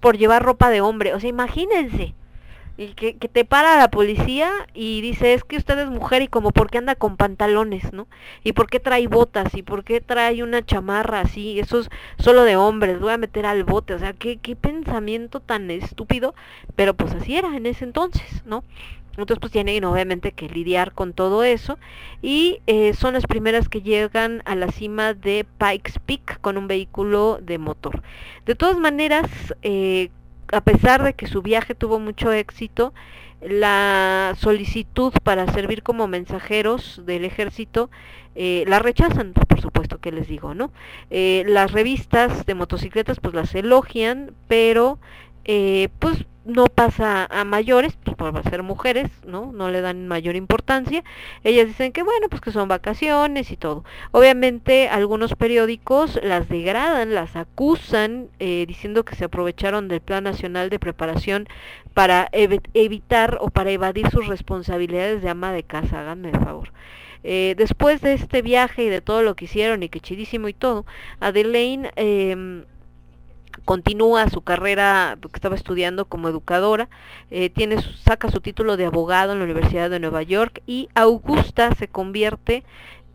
por 0.00 0.18
llevar 0.18 0.42
ropa 0.42 0.70
de 0.70 0.80
hombre. 0.80 1.14
O 1.14 1.20
sea, 1.20 1.30
imagínense. 1.30 2.16
Y 2.78 2.94
que, 2.94 3.16
que 3.16 3.28
te 3.28 3.44
para 3.44 3.76
la 3.76 3.90
policía 3.90 4.50
y 4.72 5.02
dice, 5.02 5.34
es 5.34 5.44
que 5.44 5.56
usted 5.56 5.78
es 5.80 5.90
mujer 5.90 6.22
y 6.22 6.28
como 6.28 6.52
por 6.52 6.70
qué 6.70 6.78
anda 6.78 6.94
con 6.94 7.16
pantalones, 7.16 7.92
¿no? 7.92 8.06
Y 8.44 8.52
por 8.52 8.70
qué 8.70 8.78
trae 8.78 9.08
botas 9.08 9.52
y 9.54 9.62
por 9.62 9.82
qué 9.82 10.00
trae 10.00 10.42
una 10.44 10.64
chamarra 10.64 11.20
así, 11.20 11.58
eso 11.58 11.80
es 11.80 11.90
solo 12.18 12.44
de 12.44 12.56
hombres, 12.56 13.00
voy 13.00 13.12
a 13.12 13.18
meter 13.18 13.46
al 13.46 13.64
bote, 13.64 13.94
o 13.94 13.98
sea, 13.98 14.12
qué, 14.12 14.36
qué 14.36 14.54
pensamiento 14.54 15.40
tan 15.40 15.70
estúpido, 15.72 16.34
pero 16.76 16.94
pues 16.94 17.12
así 17.14 17.36
era 17.36 17.56
en 17.56 17.66
ese 17.66 17.84
entonces, 17.84 18.44
¿no? 18.46 18.62
Entonces 19.18 19.40
pues 19.40 19.52
tienen 19.52 19.84
obviamente 19.84 20.30
que 20.30 20.48
lidiar 20.48 20.92
con 20.92 21.12
todo 21.12 21.42
eso 21.42 21.78
y 22.22 22.60
eh, 22.68 22.94
son 22.94 23.14
las 23.14 23.26
primeras 23.26 23.68
que 23.68 23.82
llegan 23.82 24.42
a 24.44 24.54
la 24.54 24.70
cima 24.70 25.12
de 25.12 25.44
Pikes 25.58 25.98
Peak 26.06 26.40
con 26.40 26.56
un 26.56 26.68
vehículo 26.68 27.40
de 27.42 27.58
motor. 27.58 28.02
De 28.46 28.54
todas 28.54 28.78
maneras, 28.78 29.28
eh, 29.62 30.10
a 30.52 30.60
pesar 30.60 31.02
de 31.02 31.14
que 31.14 31.26
su 31.26 31.42
viaje 31.42 31.74
tuvo 31.74 31.98
mucho 31.98 32.32
éxito, 32.32 32.92
la 33.40 34.34
solicitud 34.38 35.12
para 35.22 35.46
servir 35.52 35.82
como 35.82 36.08
mensajeros 36.08 37.02
del 37.06 37.24
ejército 37.24 37.88
eh, 38.34 38.64
la 38.66 38.78
rechazan, 38.78 39.32
por 39.32 39.60
supuesto 39.60 39.98
que 39.98 40.12
les 40.12 40.28
digo, 40.28 40.54
¿no? 40.54 40.70
Eh, 41.10 41.44
las 41.46 41.72
revistas 41.72 42.46
de 42.46 42.54
motocicletas 42.54 43.18
pues 43.20 43.34
las 43.34 43.52
elogian, 43.54 44.32
pero 44.46 44.98
eh, 45.44 45.88
pues 45.98 46.24
no 46.48 46.64
pasa 46.64 47.26
a 47.30 47.44
mayores, 47.44 47.98
pues 48.02 48.16
por 48.16 48.42
ser 48.42 48.62
mujeres, 48.62 49.10
¿no? 49.26 49.52
No 49.52 49.70
le 49.70 49.82
dan 49.82 50.08
mayor 50.08 50.34
importancia. 50.34 51.04
Ellas 51.44 51.66
dicen 51.66 51.92
que 51.92 52.02
bueno, 52.02 52.28
pues 52.30 52.40
que 52.40 52.52
son 52.52 52.68
vacaciones 52.68 53.50
y 53.50 53.58
todo. 53.58 53.84
Obviamente 54.12 54.88
algunos 54.88 55.34
periódicos 55.34 56.18
las 56.22 56.48
degradan, 56.48 57.14
las 57.14 57.36
acusan, 57.36 58.28
eh, 58.38 58.64
diciendo 58.66 59.04
que 59.04 59.14
se 59.14 59.26
aprovecharon 59.26 59.88
del 59.88 60.00
Plan 60.00 60.24
Nacional 60.24 60.70
de 60.70 60.78
Preparación 60.78 61.48
para 61.92 62.28
ev 62.32 62.62
evitar 62.72 63.36
o 63.42 63.50
para 63.50 63.70
evadir 63.70 64.08
sus 64.10 64.26
responsabilidades 64.26 65.20
de 65.20 65.28
ama 65.28 65.52
de 65.52 65.64
casa, 65.64 66.00
háganme 66.00 66.30
el 66.30 66.40
favor. 66.40 66.72
Eh, 67.24 67.56
después 67.58 68.00
de 68.00 68.14
este 68.14 68.40
viaje 68.40 68.84
y 68.84 68.88
de 68.88 69.02
todo 69.02 69.22
lo 69.22 69.36
que 69.36 69.44
hicieron 69.44 69.82
y 69.82 69.90
que 69.90 70.00
chidísimo 70.00 70.48
y 70.48 70.54
todo, 70.54 70.86
Adelaine 71.20 71.90
eh, 71.96 72.64
continúa 73.64 74.28
su 74.30 74.42
carrera 74.42 75.18
que 75.20 75.28
estaba 75.34 75.56
estudiando 75.56 76.06
como 76.06 76.28
educadora, 76.28 76.88
eh, 77.30 77.50
tiene 77.50 77.82
saca 77.82 78.30
su 78.30 78.40
título 78.40 78.76
de 78.76 78.86
abogado 78.86 79.32
en 79.32 79.38
la 79.38 79.44
Universidad 79.44 79.90
de 79.90 80.00
Nueva 80.00 80.22
York 80.22 80.62
y 80.66 80.88
Augusta 80.94 81.74
se 81.74 81.88
convierte 81.88 82.64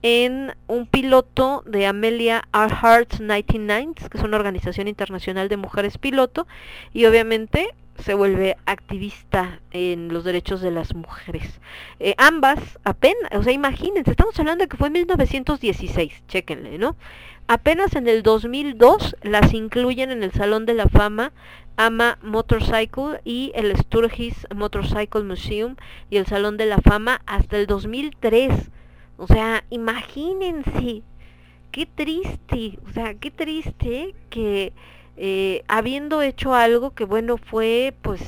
en 0.04 0.54
un 0.68 0.86
piloto 0.86 1.64
de 1.66 1.88
Amelia 1.88 2.44
Earhart 2.54 3.20
99, 3.20 3.94
que 3.96 4.18
es 4.18 4.24
una 4.24 4.38
organización 4.38 4.90
internacional 4.90 5.48
de 5.48 5.58
mujeres 5.58 5.98
piloto, 5.98 6.46
y 6.92 7.06
obviamente 7.06 7.74
se 8.00 8.14
vuelve 8.14 8.58
activista 8.66 9.60
en 9.72 10.10
los 10.10 10.24
derechos 10.24 10.62
de 10.62 10.72
las 10.72 10.94
mujeres. 10.96 11.60
Eh, 12.00 12.16
ambas, 12.18 12.80
apenas, 12.84 13.32
o 13.34 13.44
sea, 13.44 13.54
imagínense, 13.54 14.12
estamos 14.12 14.38
hablando 14.40 14.64
de 14.64 14.68
que 14.68 14.78
fue 14.78 14.88
en 14.88 14.94
1916, 14.94 16.24
chequenle, 16.28 16.78
¿no? 16.78 16.96
Apenas 17.48 17.96
en 17.96 18.08
el 18.08 18.24
2002 18.24 19.18
las 19.22 19.54
incluyen 19.54 20.12
en 20.12 20.24
el 20.24 20.32
Salón 20.32 20.66
de 20.66 20.74
la 20.74 20.88
Fama 20.88 21.34
AMA 21.76 22.20
Motorcycle 22.22 23.20
y 23.26 23.52
el 23.56 23.76
Sturgis 23.76 24.48
Motorcycle 24.56 25.24
Museum 25.24 25.76
y 26.10 26.18
el 26.18 26.26
Salón 26.26 26.58
de 26.58 26.68
la 26.68 26.78
Fama 26.78 27.22
hasta 27.26 27.58
el 27.58 27.68
2003. 27.68 28.70
O 29.18 29.28
sea, 29.28 29.64
imagínense, 29.70 31.02
qué 31.72 31.86
triste, 31.86 32.80
o 32.88 32.92
sea, 32.92 33.16
qué 33.16 33.32
triste 33.32 34.14
que 34.30 34.74
eh, 35.18 35.64
habiendo 35.68 36.22
hecho 36.22 36.56
algo 36.56 36.92
que 36.92 37.06
bueno 37.06 37.38
fue 37.38 37.94
pues 38.02 38.22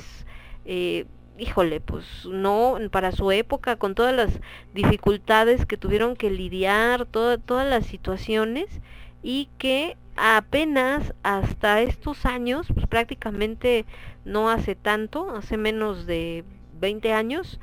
eh, 0.66 1.06
híjole 1.38 1.82
pues 1.82 2.06
no 2.26 2.78
para 2.92 3.12
su 3.12 3.32
época 3.32 3.76
con 3.76 3.96
todas 3.96 4.16
las 4.16 4.40
dificultades 4.74 5.66
que 5.66 5.78
tuvieron 5.78 6.16
que 6.16 6.30
lidiar 6.30 7.06
toda, 7.06 7.38
todas 7.38 7.68
las 7.68 7.86
situaciones 7.86 8.68
y 9.24 9.50
que 9.58 9.98
apenas 10.16 11.14
hasta 11.24 11.82
estos 11.82 12.26
años 12.26 12.68
pues 12.74 12.88
prácticamente 12.88 13.86
no 14.24 14.50
hace 14.50 14.76
tanto 14.76 15.36
hace 15.36 15.58
menos 15.58 16.06
de 16.06 16.44
20 16.80 17.14
años 17.14 17.60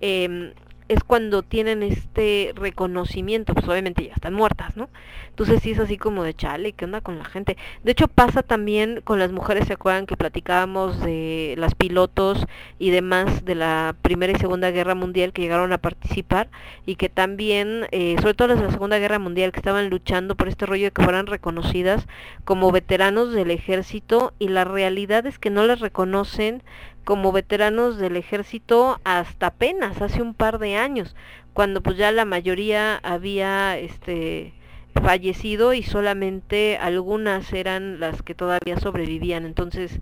eh, 0.00 0.52
es 0.88 1.02
cuando 1.02 1.42
tienen 1.42 1.82
este 1.82 2.52
reconocimiento, 2.54 3.54
pues 3.54 3.68
obviamente 3.68 4.04
ya 4.06 4.12
están 4.12 4.34
muertas, 4.34 4.76
¿no? 4.76 4.88
Entonces 5.28 5.62
sí 5.62 5.72
es 5.72 5.78
así 5.78 5.98
como 5.98 6.22
de 6.22 6.34
chale, 6.34 6.72
¿qué 6.72 6.84
onda 6.84 7.00
con 7.00 7.18
la 7.18 7.24
gente? 7.24 7.56
De 7.82 7.92
hecho 7.92 8.08
pasa 8.08 8.42
también 8.42 9.00
con 9.02 9.18
las 9.18 9.32
mujeres, 9.32 9.66
¿se 9.66 9.74
acuerdan 9.74 10.06
que 10.06 10.16
platicábamos 10.16 11.00
de 11.00 11.54
las 11.58 11.74
pilotos 11.74 12.46
y 12.78 12.90
demás 12.90 13.44
de 13.44 13.54
la 13.54 13.94
Primera 14.00 14.32
y 14.32 14.36
Segunda 14.36 14.70
Guerra 14.70 14.94
Mundial 14.94 15.32
que 15.32 15.42
llegaron 15.42 15.72
a 15.72 15.78
participar 15.78 16.48
y 16.86 16.96
que 16.96 17.08
también, 17.08 17.86
eh, 17.90 18.16
sobre 18.20 18.34
todo 18.34 18.48
las 18.48 18.58
de 18.58 18.64
la 18.64 18.72
Segunda 18.72 18.98
Guerra 18.98 19.18
Mundial, 19.18 19.52
que 19.52 19.58
estaban 19.58 19.90
luchando 19.90 20.36
por 20.36 20.48
este 20.48 20.66
rollo 20.66 20.84
de 20.84 20.90
que 20.92 21.02
fueran 21.02 21.26
reconocidas 21.26 22.06
como 22.44 22.72
veteranos 22.72 23.32
del 23.32 23.50
ejército 23.50 24.32
y 24.38 24.48
la 24.48 24.64
realidad 24.64 25.26
es 25.26 25.38
que 25.38 25.50
no 25.50 25.66
las 25.66 25.80
reconocen 25.80 26.62
como 27.06 27.30
veteranos 27.30 27.98
del 27.98 28.16
ejército 28.16 29.00
hasta 29.04 29.46
apenas 29.46 30.02
hace 30.02 30.20
un 30.20 30.34
par 30.34 30.58
de 30.58 30.76
años, 30.76 31.14
cuando 31.54 31.80
pues 31.80 31.96
ya 31.96 32.10
la 32.10 32.24
mayoría 32.24 32.96
había 32.96 33.78
este 33.78 34.52
fallecido 34.92 35.72
y 35.72 35.84
solamente 35.84 36.78
algunas 36.78 37.52
eran 37.52 38.00
las 38.00 38.22
que 38.22 38.34
todavía 38.34 38.80
sobrevivían. 38.80 39.46
Entonces, 39.46 40.00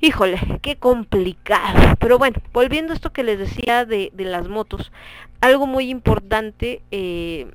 híjole, 0.00 0.38
qué 0.62 0.76
complicado. 0.76 1.96
Pero 1.98 2.18
bueno, 2.18 2.36
volviendo 2.52 2.92
a 2.92 2.94
esto 2.94 3.12
que 3.12 3.24
les 3.24 3.40
decía 3.40 3.84
de, 3.84 4.12
de 4.14 4.24
las 4.26 4.46
motos, 4.46 4.92
algo 5.40 5.66
muy 5.66 5.90
importante, 5.90 6.82
eh, 6.92 7.48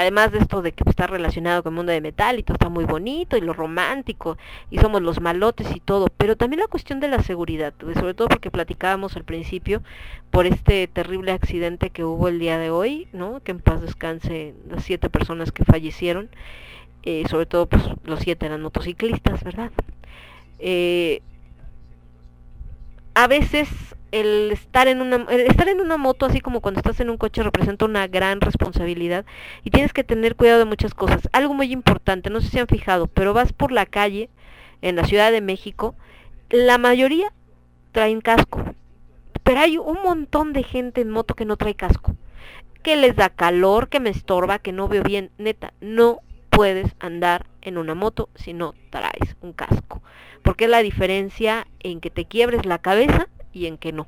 además 0.00 0.32
de 0.32 0.38
esto 0.38 0.62
de 0.62 0.72
que 0.72 0.88
está 0.88 1.06
relacionado 1.06 1.62
con 1.62 1.72
el 1.72 1.76
mundo 1.76 1.92
de 1.92 2.00
metal 2.00 2.38
y 2.38 2.42
todo 2.42 2.54
está 2.54 2.68
muy 2.68 2.84
bonito 2.84 3.36
y 3.36 3.40
lo 3.40 3.52
romántico 3.52 4.38
y 4.70 4.78
somos 4.78 5.02
los 5.02 5.20
malotes 5.20 5.74
y 5.74 5.80
todo, 5.80 6.06
pero 6.16 6.36
también 6.36 6.60
la 6.60 6.68
cuestión 6.68 7.00
de 7.00 7.08
la 7.08 7.22
seguridad, 7.22 7.74
sobre 7.78 8.14
todo 8.14 8.28
porque 8.28 8.50
platicábamos 8.50 9.16
al 9.16 9.24
principio 9.24 9.82
por 10.30 10.46
este 10.46 10.86
terrible 10.86 11.32
accidente 11.32 11.90
que 11.90 12.04
hubo 12.04 12.28
el 12.28 12.38
día 12.38 12.58
de 12.58 12.70
hoy, 12.70 13.08
¿no? 13.12 13.40
Que 13.42 13.52
en 13.52 13.60
paz 13.60 13.80
descanse 13.80 14.54
las 14.68 14.84
siete 14.84 15.10
personas 15.10 15.52
que 15.52 15.64
fallecieron, 15.64 16.28
eh, 17.02 17.24
sobre 17.28 17.46
todo 17.46 17.66
pues 17.66 17.82
los 18.04 18.20
siete 18.20 18.46
eran 18.46 18.62
motociclistas, 18.62 19.42
¿verdad? 19.44 19.70
Eh, 20.58 21.22
a 23.16 23.28
veces 23.28 23.68
el 24.12 24.52
estar 24.52 24.88
en 24.88 25.00
una 25.00 25.16
estar 25.32 25.68
en 25.68 25.80
una 25.80 25.96
moto 25.96 26.26
así 26.26 26.42
como 26.42 26.60
cuando 26.60 26.80
estás 26.80 27.00
en 27.00 27.08
un 27.08 27.16
coche 27.16 27.42
representa 27.42 27.86
una 27.86 28.06
gran 28.06 28.42
responsabilidad 28.42 29.24
y 29.64 29.70
tienes 29.70 29.94
que 29.94 30.04
tener 30.04 30.36
cuidado 30.36 30.58
de 30.58 30.64
muchas 30.66 30.92
cosas. 30.92 31.26
Algo 31.32 31.54
muy 31.54 31.72
importante, 31.72 32.28
no 32.28 32.42
sé 32.42 32.48
si 32.50 32.58
han 32.58 32.66
fijado, 32.66 33.06
pero 33.06 33.32
vas 33.32 33.54
por 33.54 33.72
la 33.72 33.86
calle 33.86 34.28
en 34.82 34.96
la 34.96 35.04
Ciudad 35.04 35.32
de 35.32 35.40
México, 35.40 35.94
la 36.50 36.76
mayoría 36.76 37.32
traen 37.92 38.20
casco. 38.20 38.62
Pero 39.42 39.60
hay 39.60 39.78
un 39.78 40.02
montón 40.02 40.52
de 40.52 40.62
gente 40.62 41.00
en 41.00 41.08
moto 41.08 41.34
que 41.34 41.46
no 41.46 41.56
trae 41.56 41.74
casco. 41.74 42.14
Que 42.82 42.96
les 42.96 43.16
da 43.16 43.30
calor, 43.30 43.88
que 43.88 43.98
me 43.98 44.10
estorba, 44.10 44.58
que 44.58 44.72
no 44.72 44.88
veo 44.88 45.02
bien. 45.02 45.30
Neta, 45.38 45.72
no 45.80 46.20
puedes 46.50 46.94
andar 47.00 47.46
en 47.62 47.78
una 47.78 47.94
moto 47.94 48.28
si 48.34 48.52
no 48.52 48.74
traes 48.90 49.36
un 49.40 49.54
casco. 49.54 50.02
Porque 50.46 50.66
es 50.66 50.70
la 50.70 50.82
diferencia 50.82 51.66
en 51.80 52.00
que 52.00 52.08
te 52.08 52.24
quiebres 52.24 52.66
la 52.66 52.78
cabeza 52.78 53.26
y 53.52 53.66
en 53.66 53.78
que 53.78 53.90
no. 53.90 54.06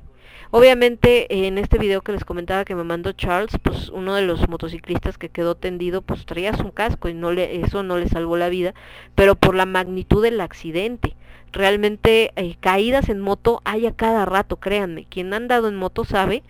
Obviamente 0.51 1.47
en 1.47 1.57
este 1.57 1.77
video 1.77 2.01
que 2.01 2.13
les 2.13 2.23
comentaba 2.23 2.63
que 2.63 2.75
me 2.75 2.85
mandó 2.85 3.11
Charles, 3.11 3.57
pues 3.61 3.89
uno 3.89 4.15
de 4.15 4.21
los 4.21 4.47
motociclistas 4.47 5.17
que 5.17 5.27
quedó 5.27 5.55
tendido, 5.55 6.01
pues 6.01 6.25
traía 6.25 6.55
su 6.55 6.71
casco 6.71 7.09
y 7.09 7.13
no 7.13 7.33
le, 7.33 7.59
eso 7.61 7.83
no 7.83 7.97
le 7.97 8.07
salvó 8.07 8.37
la 8.37 8.47
vida, 8.47 8.73
pero 9.15 9.35
por 9.35 9.53
la 9.53 9.65
magnitud 9.65 10.23
del 10.23 10.39
accidente. 10.39 11.17
Realmente 11.51 12.31
eh, 12.37 12.55
caídas 12.61 13.09
en 13.09 13.19
moto 13.19 13.61
hay 13.65 13.85
a 13.85 13.91
cada 13.91 14.23
rato, 14.23 14.55
créanme. 14.55 15.07
Quien 15.09 15.33
ha 15.33 15.37
andado 15.37 15.67
en 15.67 15.75
moto 15.75 16.05
sabe 16.05 16.43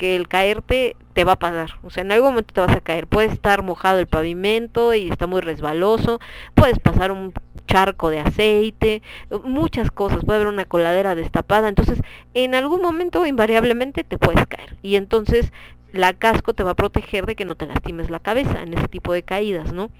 que 0.00 0.16
el 0.16 0.28
caerte 0.28 0.96
te 1.12 1.24
va 1.24 1.32
a 1.32 1.38
pasar. 1.38 1.72
O 1.82 1.90
sea, 1.90 2.02
en 2.02 2.10
algún 2.12 2.30
momento 2.30 2.54
te 2.54 2.60
vas 2.62 2.74
a 2.74 2.80
caer. 2.80 3.06
Puede 3.06 3.28
estar 3.28 3.62
mojado 3.62 3.98
el 3.98 4.06
pavimento 4.06 4.94
y 4.94 5.10
está 5.10 5.26
muy 5.26 5.42
resbaloso. 5.42 6.20
Puedes 6.54 6.78
pasar 6.78 7.12
un 7.12 7.34
charco 7.70 8.10
de 8.10 8.20
aceite. 8.20 9.02
Muchas 9.44 9.90
cosas. 9.90 10.24
Puede 10.24 10.40
haber 10.40 10.52
una 10.52 10.64
coladera 10.64 11.14
destapada. 11.14 11.68
Entonces, 11.68 12.00
en 12.34 12.54
algún 12.54 12.82
momento 12.82 13.24
invariablemente 13.26 14.04
te 14.04 14.18
puedes 14.18 14.46
caer. 14.46 14.76
Y 14.82 14.96
entonces 14.96 15.52
la 15.92 16.12
casco 16.14 16.54
te 16.54 16.62
va 16.62 16.72
a 16.72 16.76
proteger 16.76 17.26
de 17.26 17.36
que 17.36 17.44
no 17.44 17.54
te 17.54 17.66
lastimes 17.66 18.10
la 18.10 18.20
cabeza 18.20 18.62
en 18.62 18.74
ese 18.74 18.88
tipo 18.88 19.12
de 19.12 19.22
caídas, 19.22 19.72
¿no? 19.72 19.90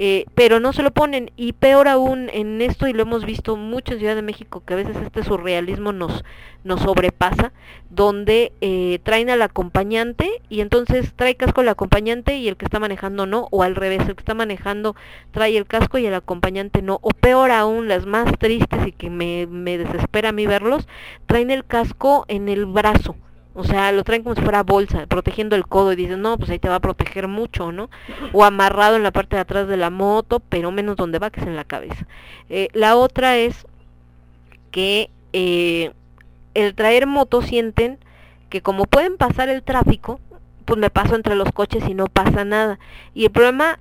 Eh, 0.00 0.26
pero 0.36 0.60
no 0.60 0.72
se 0.72 0.84
lo 0.84 0.92
ponen. 0.92 1.32
Y 1.36 1.54
peor 1.54 1.88
aún 1.88 2.30
en 2.32 2.62
esto 2.62 2.86
y 2.86 2.92
lo 2.92 3.02
hemos 3.02 3.24
visto 3.24 3.56
mucho 3.56 3.92
en 3.92 3.98
Ciudad 3.98 4.14
de 4.14 4.22
México 4.22 4.62
que 4.64 4.74
a 4.74 4.76
veces 4.76 4.96
este 4.96 5.24
surrealismo 5.24 5.92
nos 5.92 6.24
nos 6.62 6.82
sobrepasa 6.82 7.52
donde 7.90 8.52
eh, 8.60 9.00
traen 9.02 9.30
al 9.30 9.42
acompañante 9.42 10.30
y 10.48 10.60
entonces 10.60 11.14
trae 11.14 11.36
casco 11.36 11.62
el 11.62 11.68
acompañante 11.68 12.36
y 12.36 12.46
el 12.46 12.56
que 12.56 12.64
está 12.64 12.78
manejando 12.78 13.26
no 13.26 13.48
o 13.50 13.62
al 13.62 13.74
revés 13.74 14.06
el 14.06 14.14
que 14.14 14.20
está 14.20 14.34
manejando 14.34 14.94
trae 15.30 15.56
el 15.56 15.66
casco 15.66 15.98
y 15.98 16.06
el 16.06 16.14
acompañante 16.14 16.80
no. 16.80 17.00
O 17.02 17.10
peor 17.10 17.50
aún 17.50 17.88
las 17.88 18.06
más 18.06 18.30
tristes 18.38 18.86
y 18.86 18.92
que 18.92 19.10
me, 19.10 19.48
me 19.48 19.78
desespera 19.78 20.28
a 20.28 20.32
mí 20.32 20.46
verlos 20.46 20.86
traen 21.26 21.50
el 21.50 21.64
casco 21.64 22.24
en 22.28 22.48
el 22.48 22.66
brazo 22.66 23.16
o 23.58 23.64
sea, 23.64 23.90
lo 23.90 24.04
traen 24.04 24.22
como 24.22 24.36
si 24.36 24.40
fuera 24.40 24.62
bolsa, 24.62 25.08
protegiendo 25.08 25.56
el 25.56 25.66
codo 25.66 25.92
y 25.92 25.96
dicen, 25.96 26.22
no, 26.22 26.38
pues 26.38 26.48
ahí 26.48 26.60
te 26.60 26.68
va 26.68 26.76
a 26.76 26.80
proteger 26.80 27.26
mucho, 27.26 27.72
¿no? 27.72 27.90
O 28.32 28.44
amarrado 28.44 28.94
en 28.94 29.02
la 29.02 29.10
parte 29.10 29.34
de 29.34 29.42
atrás 29.42 29.66
de 29.66 29.76
la 29.76 29.90
moto, 29.90 30.38
pero 30.38 30.70
menos 30.70 30.94
donde 30.94 31.18
va, 31.18 31.30
que 31.30 31.40
es 31.40 31.46
en 31.48 31.56
la 31.56 31.64
cabeza. 31.64 32.06
Eh, 32.48 32.68
la 32.72 32.94
otra 32.94 33.36
es 33.36 33.66
que 34.70 35.10
eh, 35.32 35.90
el 36.54 36.76
traer 36.76 37.08
moto 37.08 37.42
sienten 37.42 37.98
que 38.48 38.62
como 38.62 38.84
pueden 38.84 39.16
pasar 39.16 39.48
el 39.48 39.64
tráfico, 39.64 40.20
pues 40.64 40.78
me 40.78 40.88
paso 40.88 41.16
entre 41.16 41.34
los 41.34 41.50
coches 41.50 41.82
y 41.88 41.94
no 41.94 42.06
pasa 42.06 42.44
nada. 42.44 42.78
Y 43.12 43.24
el 43.24 43.32
problema 43.32 43.80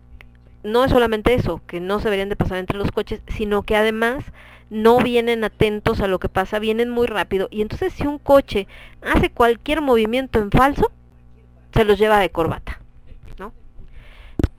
no 0.63 0.85
es 0.85 0.91
solamente 0.91 1.35
eso, 1.35 1.61
que 1.67 1.79
no 1.79 1.99
se 1.99 2.05
deberían 2.05 2.29
de 2.29 2.35
pasar 2.35 2.57
entre 2.57 2.79
los 2.79 2.89
coches, 2.89 3.21
sino 3.27 3.61
que 3.61 3.75
además 3.75 4.23
no 4.69 4.99
vienen 4.99 5.43
atentos 5.43 6.01
a 6.01 6.07
lo 6.07 6.19
que 6.19 6.29
pasa, 6.29 6.59
vienen 6.59 6.89
muy 6.89 7.07
rápido. 7.07 7.47
Y 7.51 7.61
entonces 7.61 7.93
si 7.93 8.05
un 8.05 8.19
coche 8.19 8.67
hace 9.01 9.29
cualquier 9.29 9.81
movimiento 9.81 10.39
en 10.39 10.51
falso, 10.51 10.91
se 11.73 11.85
los 11.85 11.97
lleva 11.97 12.19
de 12.19 12.29
corbata, 12.29 12.79
¿no? 13.37 13.53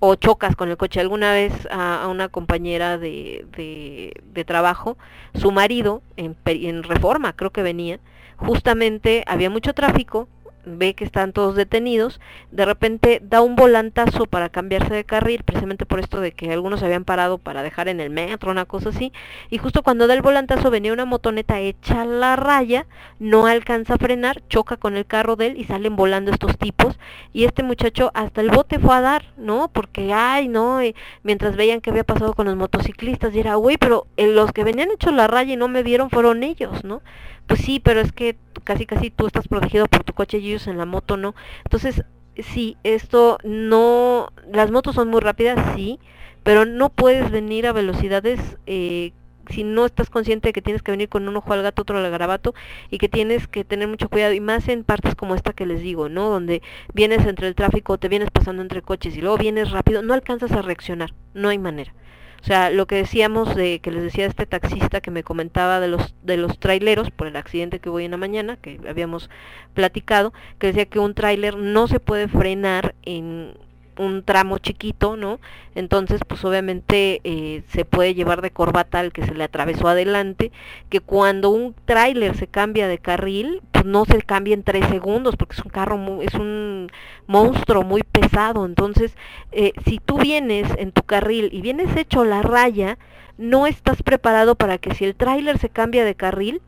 O 0.01 0.15
chocas 0.15 0.57
con 0.57 0.69
el 0.71 0.77
coche. 0.77 1.01
Alguna 1.01 1.33
vez 1.33 1.53
a, 1.71 2.07
una 2.09 2.29
compañera 2.29 2.99
de, 2.99 3.47
de, 3.57 4.13
de, 4.33 4.45
trabajo, 4.45 4.97
su 5.35 5.53
marido, 5.53 6.03
en, 6.17 6.37
en 6.45 6.83
reforma 6.83 7.35
creo 7.35 7.51
que 7.51 7.63
venía, 7.63 7.99
justamente 8.37 9.25
había 9.27 9.51
mucho 9.51 9.75
tráfico, 9.75 10.29
ve 10.65 10.95
que 10.95 11.05
están 11.05 11.33
todos 11.33 11.57
detenidos, 11.57 12.21
de 12.51 12.65
repente 12.65 13.21
da 13.23 13.41
un 13.41 13.57
volantazo 13.57 14.27
para 14.27 14.49
cambiarse 14.49 14.95
de 14.95 15.05
carril, 15.05 15.43
precisamente 15.45 15.87
por 15.87 16.01
esto 16.01 16.21
de 16.21 16.33
que 16.33 16.53
algunos 16.53 16.81
se 16.81 16.87
habían 16.87 17.05
parado 17.05 17.39
para 17.39 17.63
dejar 17.63 17.89
en 17.89 18.01
el 18.01 18.11
metro, 18.11 18.51
una 18.51 18.65
cosa 18.65 18.91
así, 18.91 19.13
y 19.51 19.59
justo 19.59 19.83
cuando 19.83 20.07
da 20.07 20.15
el 20.15 20.23
volantazo 20.23 20.71
venía 20.71 20.93
una 20.93 21.05
motoneta 21.05 21.61
hecha 21.61 22.05
la 22.05 22.37
raya, 22.37 22.87
no 23.19 23.47
alcanza 23.47 23.95
a 23.95 23.99
frenar, 23.99 24.43
choca 24.49 24.77
con 24.77 24.97
el 24.97 25.07
carro 25.07 25.37
de 25.37 25.49
él 25.49 25.57
y 25.57 25.65
salen 25.65 25.97
volando 25.97 26.31
estos 26.31 26.59
tipos, 26.59 26.99
y 27.33 27.45
este 27.45 27.63
muchacho 27.63 28.11
hasta 28.15 28.41
el 28.41 28.51
bote 28.51 28.79
fue 28.79 28.95
a 28.95 29.01
dar, 29.01 29.25
¿no? 29.37 29.69
Porque, 29.69 30.13
ay, 30.13 30.49
no, 30.49 30.83
y 30.83 30.95
mientras 31.23 31.57
veían 31.57 31.81
que 31.81 31.91
había 31.91 32.05
pasado 32.05 32.35
con 32.35 32.47
los 32.47 32.57
motociclistas, 32.57 33.35
y 33.35 33.41
era, 33.41 33.55
güey, 33.55 33.77
pero 33.77 34.07
eh, 34.17 34.27
los 34.29 34.53
que 34.53 34.65
venían 34.65 34.91
hechos 34.91 35.13
la 35.13 35.27
raya 35.27 35.55
y 35.55 35.57
no 35.57 35.69
me 35.69 35.83
vieron 35.83 36.11
fueron 36.11 36.43
ellos, 36.43 36.85
¿no? 36.85 37.03
Pues 37.49 37.63
sí, 37.63 37.81
pero 37.81 38.01
es 38.01 38.13
que 38.13 38.37
casi 38.65 38.87
casi 38.87 39.11
tú 39.11 39.27
estás 39.27 39.49
protegido 39.49 39.87
por 39.87 40.05
tu 40.05 40.13
coche 40.13 40.39
y 40.39 40.51
ellos 40.51 40.67
en 40.67 40.77
la 40.79 40.85
moto 40.85 41.17
no. 41.17 41.35
Entonces, 41.65 42.05
sí, 42.37 42.77
esto 42.85 43.39
no, 43.43 44.29
las 44.53 44.71
motos 44.71 44.95
son 44.95 45.09
muy 45.09 45.21
rápidas, 45.21 45.75
sí, 45.75 45.99
pero 46.45 46.67
no 46.67 46.91
puedes 46.91 47.31
venir 47.31 47.67
a 47.67 47.73
velocidades 47.73 48.59
eh, 48.67 49.13
si 49.49 49.65
no 49.65 49.87
estás 49.87 50.11
consciente 50.11 50.49
de 50.49 50.53
que 50.53 50.61
tienes 50.61 50.83
que 50.83 50.91
venir 50.91 51.09
con 51.09 51.27
un 51.27 51.37
ojo 51.39 51.53
al 51.55 51.63
gato, 51.63 51.83
otro 51.83 51.99
al 51.99 52.11
garabato 52.11 52.55
y 52.91 52.99
que 52.99 53.09
tienes 53.09 53.49
que 53.49 53.65
tener 53.65 53.89
mucho 53.89 54.11
cuidado 54.11 54.35
y 54.35 54.41
más 54.41 54.69
en 54.69 54.85
partes 54.85 55.15
como 55.15 55.35
esta 55.35 55.55
que 55.55 55.65
les 55.65 55.81
digo, 55.81 56.11
¿no? 56.11 56.29
Donde 56.29 56.61
vienes 56.93 57.25
entre 57.27 57.49
el 57.49 57.55
tráfico, 57.55 57.97
te 57.97 58.09
vienes 58.09 58.31
pasando 58.31 58.61
entre 58.61 58.83
coches 58.83 59.17
y 59.17 59.23
luego 59.23 59.39
vienes 59.39 59.71
rápido, 59.71 60.03
no 60.03 60.13
alcanzas 60.13 60.53
a 60.53 60.61
reaccionar, 60.61 61.15
no 61.33 61.49
hay 61.49 61.59
manera. 61.59 61.95
O 62.41 62.45
sea, 62.45 62.71
lo 62.71 62.87
que 62.87 62.97
decíamos 62.97 63.55
de 63.57 63.81
que 63.81 63.91
les 63.91 64.03
decía 64.03 64.27
este 64.27 64.47
taxista 64.47 65.01
que 65.01 65.11
me 65.11 65.25
comentaba 65.25 65.81
de 65.81 65.89
los 65.89 66.15
de 66.23 66.37
los 66.37 66.59
traileros 66.59 67.11
por 67.11 67.27
el 67.27 67.37
accidente 67.37 67.81
que 67.81 67.91
hubo 67.91 68.01
en 68.01 68.13
la 68.13 68.17
mañana, 68.17 68.57
que 68.57 68.81
habíamos 68.89 69.29
platicado, 69.75 70.33
que 70.59 70.69
decía 70.69 70.87
que 70.87 70.99
un 70.99 71.15
tráiler 71.15 71.57
no 71.57 71.89
se 71.89 72.01
puede 72.01 72.29
frenar 72.29 72.95
en 73.03 73.55
un 73.99 74.23
tramo 74.23 74.59
chiquito, 74.59 75.17
¿no? 75.17 75.41
Entonces, 75.75 76.21
pues 76.27 76.45
obviamente 76.45 77.21
eh, 77.25 77.63
se 77.69 77.85
puede 77.85 78.15
llevar 78.15 78.43
de 78.43 78.51
corbata 78.51 79.01
al 79.01 79.13
que 79.13 79.25
se 79.25 79.35
le 79.35 79.45
atravesó 79.45 79.89
adelante, 79.89 80.51
que 80.89 81.01
cuando 81.01 81.51
un 81.51 81.75
tráiler 81.85 82.37
se 82.37 82.47
cambia 82.47 82.89
de 82.89 82.99
carril, 82.99 83.61
pues 83.73 83.85
no 83.85 84.05
se 84.05 84.23
cambia 84.23 84.55
en 84.55 84.63
tres 84.63 84.87
segundos, 84.87 85.37
porque 85.37 85.57
es 85.57 85.65
un 85.65 85.71
carro, 85.71 86.23
es 86.23 86.35
un 86.35 86.91
monstruo 87.27 87.83
muy 87.83 88.03
pesado. 88.03 88.65
Entonces, 88.65 89.17
eh, 89.53 89.73
si 89.85 89.99
tú 89.99 90.19
vienes 90.19 90.69
en 90.79 90.93
tu 90.93 91.03
carril 91.03 91.51
y 91.53 91.61
vienes 91.61 91.97
hecho 91.97 92.25
la 92.25 92.43
raya, 92.43 92.99
no 93.37 93.67
estás 93.67 94.03
preparado 94.03 94.55
para 94.57 94.79
que 94.79 94.95
si 94.95 95.05
el 95.05 95.15
tráiler 95.15 95.59
se 95.59 95.69
cambia 95.69 96.05
de 96.05 96.15
carril, 96.15 96.61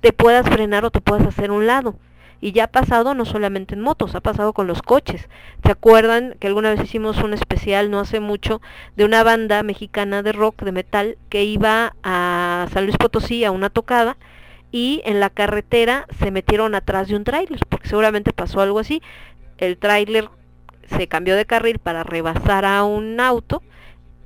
te 0.00 0.12
puedas 0.12 0.48
frenar 0.48 0.84
o 0.84 0.90
te 0.90 1.00
puedas 1.00 1.26
hacer 1.26 1.50
un 1.50 1.66
lado. 1.66 1.94
Y 2.42 2.50
ya 2.50 2.64
ha 2.64 2.66
pasado 2.66 3.14
no 3.14 3.24
solamente 3.24 3.76
en 3.76 3.80
motos, 3.80 4.16
ha 4.16 4.20
pasado 4.20 4.52
con 4.52 4.66
los 4.66 4.82
coches. 4.82 5.28
¿Se 5.64 5.70
acuerdan 5.70 6.34
que 6.40 6.48
alguna 6.48 6.70
vez 6.70 6.82
hicimos 6.82 7.18
un 7.22 7.34
especial 7.34 7.88
no 7.88 8.00
hace 8.00 8.18
mucho 8.18 8.60
de 8.96 9.04
una 9.04 9.22
banda 9.22 9.62
mexicana 9.62 10.24
de 10.24 10.32
rock, 10.32 10.62
de 10.62 10.72
metal, 10.72 11.18
que 11.28 11.44
iba 11.44 11.94
a 12.02 12.66
San 12.72 12.84
Luis 12.84 12.96
Potosí 12.96 13.44
a 13.44 13.52
una 13.52 13.70
tocada 13.70 14.16
y 14.72 15.02
en 15.04 15.20
la 15.20 15.30
carretera 15.30 16.06
se 16.18 16.32
metieron 16.32 16.74
atrás 16.74 17.06
de 17.06 17.14
un 17.14 17.22
tráiler, 17.22 17.60
porque 17.68 17.88
seguramente 17.88 18.32
pasó 18.32 18.60
algo 18.60 18.80
así. 18.80 19.02
El 19.58 19.78
tráiler 19.78 20.28
se 20.86 21.06
cambió 21.06 21.36
de 21.36 21.46
carril 21.46 21.78
para 21.78 22.02
rebasar 22.02 22.64
a 22.64 22.82
un 22.82 23.20
auto 23.20 23.62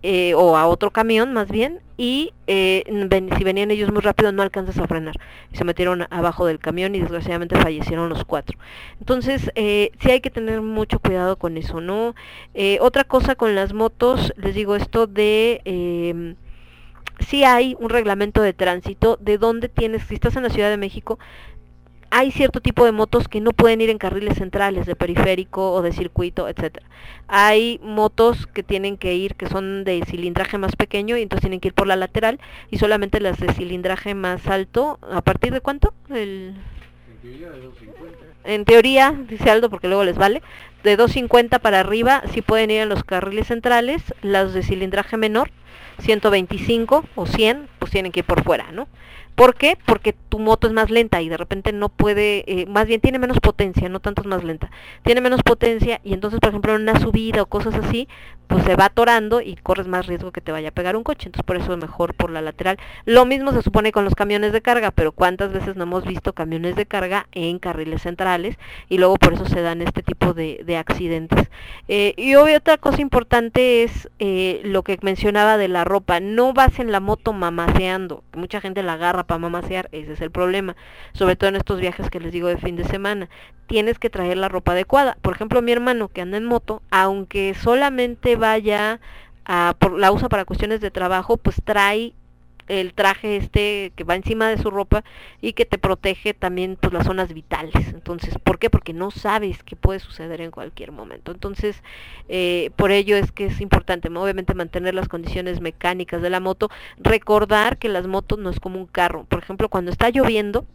eh, 0.09 0.35
o 0.35 0.57
a 0.57 0.69
otro 0.69 0.93
camión 0.93 1.33
más 1.33 1.49
bien 1.51 1.81
y 1.97 2.33
eh, 2.47 2.85
ven, 3.09 3.29
si 3.37 3.43
venían 3.43 3.73
ellos 3.73 3.91
muy 3.91 4.03
rápido 4.03 4.31
no 4.31 4.43
alcanzas 4.43 4.79
a 4.79 4.87
frenar. 4.87 5.17
Se 5.53 5.65
metieron 5.65 6.07
abajo 6.11 6.47
del 6.47 6.61
camión 6.61 6.95
y 6.95 7.01
desgraciadamente 7.01 7.57
fallecieron 7.57 8.09
los 8.09 8.25
cuatro. 8.25 8.57
Entonces 9.01 9.51
eh, 9.57 9.91
sí 9.99 10.13
hay 10.13 10.21
que 10.21 10.31
tener 10.31 10.63
mucho 10.63 11.01
cuidado 11.01 11.35
con 11.35 11.57
eso 11.57 11.81
no 11.81 12.15
eh, 12.55 12.79
otra 12.81 13.03
cosa 13.03 13.35
con 13.35 13.57
las 13.57 13.73
motos 13.73 14.33
les 14.37 14.55
digo 14.55 14.77
esto 14.77 15.09
de 15.09 15.61
eh, 15.65 16.37
sí 17.19 17.43
hay 17.43 17.77
un 17.81 17.91
reglamento 17.91 18.43
de 18.43 18.53
tránsito 18.53 19.19
de 19.21 19.39
donde 19.39 19.69
tienes 19.69 20.05
si 20.05 20.15
estás 20.15 20.37
en 20.37 20.45
la 20.45 20.51
Ciudad 20.51 20.71
de 20.71 20.77
México 20.77 21.19
hay 22.11 22.31
cierto 22.31 22.61
tipo 22.61 22.85
de 22.85 22.93
motos 22.93 23.29
que 23.29 23.41
no 23.41 23.53
pueden 23.53 23.81
ir 23.81 23.91
en 23.91 23.99
carriles 23.99 24.39
centrales 24.39 24.87
de 24.87 24.97
periférico 24.97 25.73
o 25.73 25.83
de 25.83 25.93
circuito, 25.93 26.49
etcétera. 26.49 26.87
Hay 27.29 27.81
motos 27.83 28.47
que 28.47 28.63
tienen 28.63 28.97
que 28.97 29.15
ir, 29.15 29.35
que 29.35 29.49
son 29.49 29.85
de 29.85 30.03
cilindraje 30.07 30.59
más 30.59 30.77
pequeño 30.77 31.17
y 31.17 31.23
entonces 31.23 31.43
tienen 31.43 31.61
que 31.61 31.69
ir 31.69 31.75
por 31.75 31.87
la 31.87 31.97
lateral 31.97 32.41
y 32.71 32.79
solamente 32.79 33.21
las 33.21 33.39
de 33.39 33.53
cilindraje 33.53 34.15
más 34.15 34.47
alto, 34.47 34.99
¿a 35.11 35.23
partir 35.23 35.53
de 35.53 35.61
cuánto? 35.61 35.95
El... 36.11 36.55
En 38.45 38.65
teoría, 38.65 39.13
dice 39.29 39.51
Aldo, 39.51 39.69
porque 39.69 39.89
luego 39.89 40.05
les 40.05 40.17
vale, 40.17 40.41
de 40.85 40.97
250 40.97 41.59
para 41.59 41.81
arriba 41.81 42.23
sí 42.33 42.43
pueden 42.43 42.71
ir 42.71 42.83
en 42.83 42.89
los 42.89 43.03
carriles 43.03 43.49
centrales, 43.49 44.03
las 44.23 44.55
de 44.55 44.63
cilindraje 44.63 45.17
menor, 45.17 45.51
125 45.99 47.05
o 47.17 47.27
100, 47.27 47.69
pues 47.81 47.91
tienen 47.91 48.13
que 48.13 48.21
ir 48.21 48.27
por 48.27 48.45
fuera, 48.45 48.71
¿no? 48.71 48.87
¿Por 49.37 49.55
qué? 49.55 49.77
Porque 49.85 50.15
tu 50.15 50.39
moto 50.39 50.67
es 50.67 50.73
más 50.73 50.91
lenta 50.91 51.21
y 51.21 51.29
de 51.29 51.37
repente 51.37 51.71
no 51.73 51.91
puede, 51.91 52.45
eh, 52.51 52.65
más 52.67 52.87
bien 52.87 53.03
tiene 53.03 53.19
menos 53.19 53.39
potencia, 53.39 53.87
no 53.91 54.01
tanto 54.01 54.23
es 54.23 54.27
más 54.27 54.43
lenta. 54.43 54.71
Tiene 55.03 55.21
menos 55.21 55.43
potencia 55.43 56.01
y 56.03 56.15
entonces, 56.15 56.41
por 56.41 56.49
ejemplo, 56.49 56.75
en 56.75 56.83
una 56.83 56.99
subida 56.99 57.43
o 57.43 57.47
cosas 57.47 57.75
así, 57.75 58.09
pues 58.47 58.65
se 58.65 58.77
va 58.77 58.87
atorando 58.87 59.41
y 59.41 59.57
corres 59.57 59.89
más 59.89 60.07
riesgo 60.07 60.33
que 60.33 60.41
te 60.41 60.53
vaya 60.53 60.69
a 60.69 60.73
pegar 60.73 60.97
un 60.97 61.03
coche. 61.03 61.29
Entonces, 61.29 61.45
por 61.45 61.57
eso 61.57 61.73
es 61.73 61.79
mejor 61.79 62.15
por 62.15 62.31
la 62.31 62.41
lateral. 62.41 62.79
Lo 63.05 63.27
mismo 63.27 63.53
se 63.53 63.61
supone 63.61 63.93
con 63.93 64.05
los 64.05 64.15
camiones 64.15 64.53
de 64.53 64.63
carga, 64.63 64.91
pero 64.91 65.13
¿cuántas 65.13 65.53
veces 65.53 65.77
no 65.77 65.83
hemos 65.83 66.05
visto 66.05 66.33
camiones 66.33 66.77
de 66.77 66.87
carga 66.87 67.27
en 67.33 67.59
carriles 67.59 68.03
centrales? 68.03 68.57
Y 68.89 68.99
luego 68.99 69.17
por 69.17 69.35
eso 69.35 69.45
se 69.45 69.61
dan 69.61 69.83
este 69.83 70.03
tipo 70.03 70.33
de, 70.33 70.63
de 70.65 70.77
accidentes. 70.77 71.51
Eh, 71.89 72.15
y 72.17 72.37
obvio, 72.37 72.57
otra 72.57 72.79
cosa 72.79 73.03
importante 73.03 73.83
es 73.83 74.09
eh, 74.19 74.63
lo 74.65 74.83
que 74.83 74.99
mencionaba 75.03 75.59
de 75.59 75.69
la 75.69 75.85
ropa. 75.85 76.21
No 76.21 76.55
vas 76.55 76.79
en 76.79 76.93
la 76.93 77.01
moto 77.01 77.33
mamaseando. 77.33 78.23
Mucha 78.35 78.61
gente 78.61 78.83
la 78.83 78.95
agarra 78.95 79.26
para 79.27 79.39
mamasear, 79.39 79.89
ese 79.93 80.13
es 80.13 80.21
el 80.21 80.31
problema. 80.31 80.77
Sobre 81.13 81.37
todo 81.37 81.49
en 81.49 81.57
estos 81.57 81.81
viajes 81.81 82.11
que 82.11 82.21
les 82.21 82.33
digo 82.33 82.49
de 82.49 82.57
fin 82.57 82.77
de 82.77 82.85
semana. 82.85 83.29
Tienes 83.67 83.99
que 83.99 84.11
traer 84.11 84.37
la 84.37 84.49
ropa 84.49 84.73
adecuada. 84.73 85.19
Por 85.23 85.35
ejemplo, 85.35 85.63
mi 85.63 85.73
hermano 85.73 86.09
que 86.09 86.21
anda 86.21 86.37
en 86.37 86.45
moto, 86.45 86.83
aunque 86.91 87.55
solamente 87.55 88.37
vaya 88.37 89.01
a, 89.45 89.75
por, 89.79 89.99
la 89.99 90.13
usa 90.13 90.29
para 90.29 90.45
cuestiones 90.45 90.81
de 90.81 90.91
trabajo, 90.91 91.37
pues 91.37 91.61
trae 91.65 92.15
el 92.69 92.95
traje 92.95 93.37
este 93.37 93.93
que 93.97 94.05
va 94.05 94.15
encima 94.15 94.49
de 94.49 94.59
su 94.59 94.71
ropa 94.71 95.05
y 95.41 95.53
que 95.53 95.65
te 95.65 95.79
protege 95.79 96.35
también 96.35 96.77
pues 96.81 96.93
las 96.93 97.07
zonas 97.07 97.33
vitales. 97.33 97.89
Entonces, 97.89 98.37
¿por 98.43 98.59
qué? 98.59 98.71
Porque 98.71 98.93
no 98.93 99.11
sabes 99.11 99.63
qué 99.63 99.77
puede 99.77 100.01
suceder 100.01 100.41
en 100.41 100.51
cualquier 100.51 100.93
momento. 100.93 101.33
Entonces, 101.33 101.83
eh, 102.29 102.71
por 102.77 102.91
ello 102.91 103.17
es 103.17 103.33
que 103.33 103.47
es 103.47 103.61
importante, 103.61 104.09
obviamente, 104.09 104.55
mantener 104.55 104.95
las 104.95 105.09
condiciones 105.09 105.61
mecánicas 105.61 106.23
de 106.23 106.31
la 106.31 106.41
moto, 106.41 106.71
recordar 106.99 107.79
que 107.79 107.89
las 107.89 108.07
motos 108.07 108.39
no 108.39 108.51
es 108.51 108.61
como 108.61 108.79
un 108.79 108.87
carro. 108.87 109.25
Por 109.25 109.41
ejemplo, 109.41 109.69
cuando 109.69 109.91
está 109.91 110.11
lloviendo, 110.11 110.67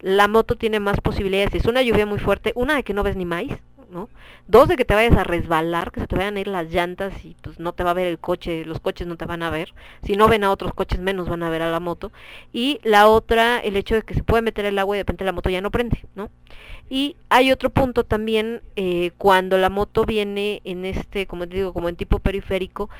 la 0.00 0.28
moto 0.28 0.56
tiene 0.56 0.80
más 0.80 1.00
posibilidades. 1.00 1.52
Si 1.52 1.58
es 1.58 1.66
una 1.66 1.82
lluvia 1.82 2.06
muy 2.06 2.18
fuerte, 2.18 2.52
una 2.54 2.74
de 2.74 2.82
que 2.82 2.92
no 2.94 3.02
ves 3.02 3.16
ni 3.16 3.24
maíz, 3.24 3.52
¿no? 3.92 4.08
Dos, 4.48 4.68
de 4.68 4.76
que 4.76 4.84
te 4.84 4.94
vayas 4.94 5.16
a 5.16 5.24
resbalar, 5.24 5.92
que 5.92 6.00
se 6.00 6.06
te 6.06 6.16
vayan 6.16 6.36
a 6.36 6.40
ir 6.40 6.48
las 6.48 6.70
llantas 6.70 7.24
y 7.24 7.36
pues 7.42 7.60
no 7.60 7.72
te 7.72 7.84
va 7.84 7.90
a 7.90 7.94
ver 7.94 8.06
el 8.06 8.18
coche, 8.18 8.64
los 8.64 8.80
coches 8.80 9.06
no 9.06 9.16
te 9.16 9.26
van 9.26 9.42
a 9.42 9.50
ver. 9.50 9.74
Si 10.02 10.16
no 10.16 10.28
ven 10.28 10.44
a 10.44 10.50
otros 10.50 10.74
coches, 10.74 10.98
menos 10.98 11.28
van 11.28 11.42
a 11.42 11.50
ver 11.50 11.62
a 11.62 11.70
la 11.70 11.78
moto. 11.78 12.10
Y 12.52 12.80
la 12.82 13.06
otra, 13.08 13.58
el 13.58 13.76
hecho 13.76 13.94
de 13.94 14.02
que 14.02 14.14
se 14.14 14.24
puede 14.24 14.42
meter 14.42 14.64
el 14.64 14.78
agua 14.78 14.96
y 14.96 14.98
de 14.98 15.02
repente 15.02 15.24
la 15.24 15.32
moto 15.32 15.50
ya 15.50 15.60
no 15.60 15.70
prende, 15.70 16.04
¿no? 16.14 16.30
Y 16.90 17.16
hay 17.28 17.52
otro 17.52 17.70
punto 17.70 18.04
también, 18.04 18.60
eh, 18.76 19.12
cuando 19.16 19.56
la 19.56 19.70
moto 19.70 20.04
viene 20.04 20.60
en 20.64 20.84
este, 20.84 21.26
como 21.26 21.48
te 21.48 21.56
digo, 21.56 21.72
como 21.72 21.88
en 21.88 21.96
tipo 21.96 22.18
periférico, 22.18 22.90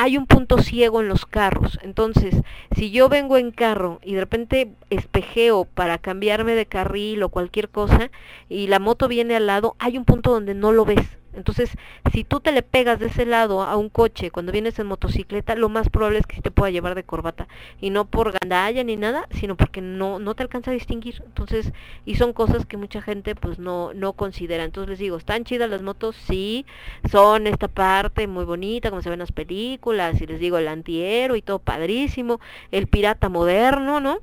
hay 0.00 0.16
un 0.16 0.26
punto 0.26 0.58
ciego 0.58 1.00
en 1.00 1.08
los 1.08 1.26
carros. 1.26 1.76
Entonces, 1.82 2.32
si 2.76 2.92
yo 2.92 3.08
vengo 3.08 3.36
en 3.36 3.50
carro 3.50 3.98
y 4.04 4.14
de 4.14 4.20
repente 4.20 4.70
espejeo 4.90 5.64
para 5.64 5.98
cambiarme 5.98 6.54
de 6.54 6.66
carril 6.66 7.24
o 7.24 7.30
cualquier 7.30 7.68
cosa 7.68 8.08
y 8.48 8.68
la 8.68 8.78
moto 8.78 9.08
viene 9.08 9.34
al 9.34 9.48
lado, 9.48 9.74
hay 9.80 9.98
un 9.98 10.04
punto 10.04 10.30
donde 10.30 10.54
no 10.54 10.70
lo 10.70 10.84
ves. 10.84 11.17
Entonces, 11.34 11.70
si 12.12 12.24
tú 12.24 12.40
te 12.40 12.52
le 12.52 12.62
pegas 12.62 12.98
de 12.98 13.06
ese 13.06 13.26
lado 13.26 13.62
a 13.62 13.76
un 13.76 13.88
coche 13.88 14.30
cuando 14.30 14.52
vienes 14.52 14.78
en 14.78 14.86
motocicleta, 14.86 15.54
lo 15.54 15.68
más 15.68 15.88
probable 15.88 16.18
es 16.18 16.26
que 16.26 16.40
te 16.40 16.50
pueda 16.50 16.70
llevar 16.70 16.94
de 16.94 17.04
corbata. 17.04 17.48
Y 17.80 17.90
no 17.90 18.06
por 18.06 18.32
gandalla 18.32 18.82
ni 18.84 18.96
nada, 18.96 19.28
sino 19.30 19.56
porque 19.56 19.80
no, 19.80 20.18
no 20.18 20.34
te 20.34 20.42
alcanza 20.42 20.70
a 20.70 20.74
distinguir. 20.74 21.22
Entonces, 21.24 21.72
y 22.04 22.16
son 22.16 22.32
cosas 22.32 22.66
que 22.66 22.76
mucha 22.76 23.02
gente 23.02 23.34
pues 23.34 23.58
no, 23.58 23.92
no 23.94 24.14
considera. 24.14 24.64
Entonces 24.64 24.90
les 24.90 24.98
digo, 24.98 25.16
¿están 25.16 25.44
chidas 25.44 25.70
las 25.70 25.82
motos? 25.82 26.16
Sí, 26.16 26.66
son 27.10 27.46
esta 27.46 27.68
parte 27.68 28.26
muy 28.26 28.44
bonita, 28.44 28.90
como 28.90 29.02
se 29.02 29.10
ven 29.10 29.18
en 29.18 29.20
las 29.20 29.32
películas, 29.32 30.20
y 30.20 30.26
les 30.26 30.40
digo, 30.40 30.58
el 30.58 30.68
antihéroe 30.68 31.38
y 31.38 31.42
todo 31.42 31.58
padrísimo, 31.58 32.40
el 32.70 32.86
pirata 32.86 33.28
moderno, 33.28 34.00
¿no? 34.00 34.20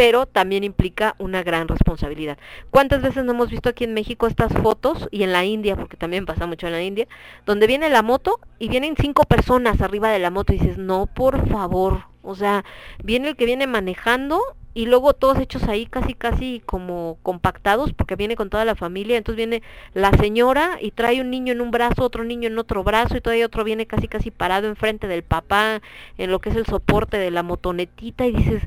Pero 0.00 0.24
también 0.24 0.64
implica 0.64 1.14
una 1.18 1.42
gran 1.42 1.68
responsabilidad. 1.68 2.38
¿Cuántas 2.70 3.02
veces 3.02 3.22
no 3.22 3.32
hemos 3.32 3.50
visto 3.50 3.68
aquí 3.68 3.84
en 3.84 3.92
México 3.92 4.26
estas 4.26 4.50
fotos 4.50 5.06
y 5.10 5.24
en 5.24 5.32
la 5.34 5.44
India, 5.44 5.76
porque 5.76 5.98
también 5.98 6.24
pasa 6.24 6.46
mucho 6.46 6.66
en 6.68 6.72
la 6.72 6.82
India, 6.82 7.06
donde 7.44 7.66
viene 7.66 7.90
la 7.90 8.00
moto 8.00 8.40
y 8.58 8.70
vienen 8.70 8.94
cinco 8.98 9.24
personas 9.24 9.82
arriba 9.82 10.08
de 10.08 10.18
la 10.18 10.30
moto 10.30 10.54
y 10.54 10.58
dices, 10.58 10.78
no, 10.78 11.04
por 11.04 11.46
favor, 11.50 12.04
o 12.22 12.34
sea, 12.34 12.64
viene 13.04 13.28
el 13.28 13.36
que 13.36 13.44
viene 13.44 13.66
manejando 13.66 14.40
y 14.72 14.86
luego 14.86 15.12
todos 15.12 15.38
hechos 15.38 15.64
ahí 15.64 15.84
casi 15.84 16.14
casi 16.14 16.62
como 16.64 17.18
compactados 17.22 17.92
porque 17.92 18.16
viene 18.16 18.36
con 18.36 18.48
toda 18.48 18.64
la 18.64 18.76
familia, 18.76 19.18
entonces 19.18 19.36
viene 19.36 19.62
la 19.92 20.12
señora 20.12 20.78
y 20.80 20.92
trae 20.92 21.20
un 21.20 21.28
niño 21.28 21.52
en 21.52 21.60
un 21.60 21.70
brazo, 21.70 22.04
otro 22.04 22.24
niño 22.24 22.48
en 22.48 22.58
otro 22.58 22.82
brazo 22.84 23.18
y 23.18 23.20
todavía 23.20 23.44
otro 23.44 23.64
viene 23.64 23.84
casi 23.84 24.08
casi 24.08 24.30
parado 24.30 24.66
enfrente 24.66 25.08
del 25.08 25.24
papá 25.24 25.82
en 26.16 26.30
lo 26.30 26.38
que 26.38 26.48
es 26.48 26.56
el 26.56 26.64
soporte 26.64 27.18
de 27.18 27.30
la 27.30 27.42
motonetita 27.42 28.24
y 28.24 28.32
dices, 28.32 28.62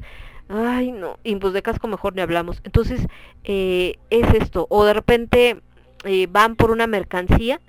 ay 0.49 0.91
no, 0.91 1.17
y 1.23 1.35
pues 1.35 1.53
de 1.53 1.61
casco 1.61 1.87
mejor 1.87 2.15
ni 2.15 2.21
hablamos. 2.21 2.61
Entonces, 2.63 3.07
eh, 3.43 3.97
es 4.09 4.33
esto, 4.33 4.67
o 4.69 4.85
de 4.85 4.93
repente 4.93 5.61
eh, 6.05 6.27
van 6.29 6.55
por 6.55 6.71
una 6.71 6.87
mercancía 6.87 7.59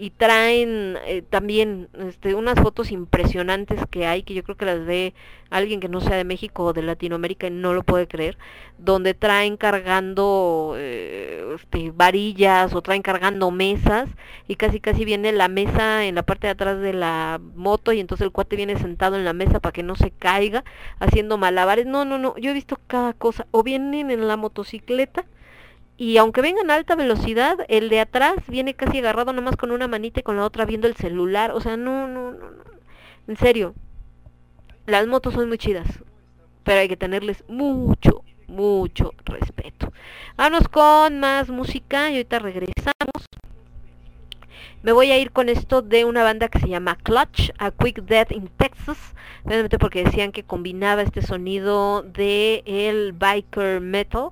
y 0.00 0.08
traen 0.08 0.96
eh, 1.04 1.20
también 1.20 1.90
este, 2.08 2.34
unas 2.34 2.58
fotos 2.58 2.90
impresionantes 2.90 3.82
que 3.90 4.06
hay, 4.06 4.22
que 4.22 4.32
yo 4.32 4.42
creo 4.42 4.56
que 4.56 4.64
las 4.64 4.86
ve 4.86 5.12
alguien 5.50 5.78
que 5.78 5.90
no 5.90 6.00
sea 6.00 6.16
de 6.16 6.24
México 6.24 6.64
o 6.64 6.72
de 6.72 6.80
Latinoamérica 6.80 7.48
y 7.48 7.50
no 7.50 7.74
lo 7.74 7.82
puede 7.82 8.08
creer, 8.08 8.38
donde 8.78 9.12
traen 9.12 9.58
cargando 9.58 10.74
eh, 10.78 11.44
este, 11.54 11.90
varillas 11.90 12.74
o 12.74 12.80
traen 12.80 13.02
cargando 13.02 13.50
mesas 13.50 14.08
y 14.48 14.56
casi 14.56 14.80
casi 14.80 15.04
viene 15.04 15.32
la 15.32 15.48
mesa 15.48 16.06
en 16.06 16.14
la 16.14 16.22
parte 16.22 16.46
de 16.46 16.52
atrás 16.52 16.80
de 16.80 16.94
la 16.94 17.38
moto 17.54 17.92
y 17.92 18.00
entonces 18.00 18.24
el 18.24 18.32
cuate 18.32 18.56
viene 18.56 18.78
sentado 18.78 19.16
en 19.16 19.26
la 19.26 19.34
mesa 19.34 19.60
para 19.60 19.74
que 19.74 19.82
no 19.82 19.96
se 19.96 20.12
caiga 20.12 20.64
haciendo 20.98 21.36
malabares. 21.36 21.84
No, 21.84 22.06
no, 22.06 22.16
no, 22.16 22.38
yo 22.38 22.52
he 22.52 22.54
visto 22.54 22.78
cada 22.86 23.12
cosa. 23.12 23.46
O 23.50 23.62
vienen 23.62 24.10
en 24.10 24.26
la 24.26 24.38
motocicleta 24.38 25.26
y 26.00 26.16
aunque 26.16 26.40
vengan 26.40 26.70
a 26.70 26.76
alta 26.76 26.96
velocidad, 26.96 27.58
el 27.68 27.90
de 27.90 28.00
atrás 28.00 28.36
viene 28.48 28.72
casi 28.72 29.00
agarrado 29.00 29.34
nomás 29.34 29.56
con 29.56 29.70
una 29.70 29.86
manita 29.86 30.20
y 30.20 30.22
con 30.22 30.36
la 30.36 30.46
otra 30.46 30.64
viendo 30.64 30.86
el 30.86 30.96
celular. 30.96 31.50
O 31.50 31.60
sea, 31.60 31.76
no, 31.76 32.08
no, 32.08 32.32
no, 32.32 32.50
no. 32.52 32.62
En 33.28 33.36
serio, 33.36 33.74
las 34.86 35.06
motos 35.06 35.34
son 35.34 35.48
muy 35.48 35.58
chidas, 35.58 35.86
pero 36.64 36.80
hay 36.80 36.88
que 36.88 36.96
tenerles 36.96 37.44
mucho, 37.48 38.24
mucho 38.48 39.12
respeto. 39.26 39.92
Vamos 40.38 40.70
con 40.70 41.20
más 41.20 41.50
música 41.50 42.10
y 42.10 42.14
ahorita 42.14 42.38
regresamos. 42.38 43.26
Me 44.82 44.92
voy 44.92 45.12
a 45.12 45.18
ir 45.18 45.32
con 45.32 45.50
esto 45.50 45.82
de 45.82 46.06
una 46.06 46.22
banda 46.22 46.48
que 46.48 46.60
se 46.60 46.68
llama 46.70 46.96
Clutch, 46.96 47.50
a 47.58 47.72
Quick 47.72 48.04
Death 48.04 48.32
in 48.32 48.48
Texas, 48.56 49.14
obviamente 49.44 49.78
porque 49.78 50.04
decían 50.04 50.32
que 50.32 50.44
combinaba 50.44 51.02
este 51.02 51.20
sonido 51.20 52.00
de 52.00 52.62
el 52.64 53.12
biker 53.12 53.82
metal, 53.82 54.30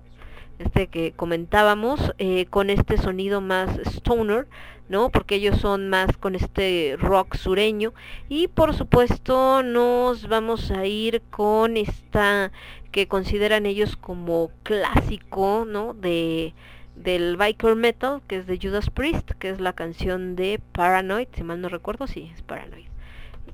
este 0.58 0.88
que 0.88 1.12
comentábamos, 1.12 2.12
eh, 2.18 2.46
con 2.46 2.70
este 2.70 2.96
sonido 2.98 3.40
más 3.40 3.78
stoner, 3.78 4.46
¿no? 4.88 5.10
Porque 5.10 5.36
ellos 5.36 5.58
son 5.58 5.88
más 5.88 6.16
con 6.16 6.34
este 6.34 6.96
rock 6.98 7.36
sureño. 7.36 7.92
Y 8.28 8.48
por 8.48 8.74
supuesto 8.74 9.62
nos 9.62 10.28
vamos 10.28 10.70
a 10.70 10.86
ir 10.86 11.22
con 11.30 11.76
esta 11.76 12.52
que 12.90 13.06
consideran 13.06 13.66
ellos 13.66 13.96
como 13.96 14.50
clásico, 14.62 15.64
¿no? 15.66 15.94
De 15.94 16.54
del 17.02 17.36
biker 17.36 17.76
metal, 17.76 18.22
que 18.26 18.38
es 18.38 18.46
de 18.46 18.58
Judas 18.60 18.90
Priest, 18.90 19.30
que 19.38 19.50
es 19.50 19.60
la 19.60 19.72
canción 19.72 20.36
de 20.36 20.60
Paranoid, 20.72 21.28
si 21.32 21.44
mal 21.44 21.60
no 21.60 21.68
recuerdo, 21.68 22.06
sí, 22.08 22.30
es 22.34 22.42
Paranoid. 22.42 22.86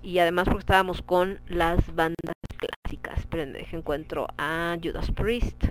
Y 0.03 0.19
además 0.19 0.45
porque 0.45 0.61
estábamos 0.61 1.03
con 1.03 1.41
las 1.49 1.95
bandas 1.95 2.35
clásicas. 2.57 3.19
Esperen, 3.19 3.53
deje 3.53 3.77
encuentro 3.77 4.29
a 4.39 4.77
Judas 4.83 5.11
Priest. 5.11 5.67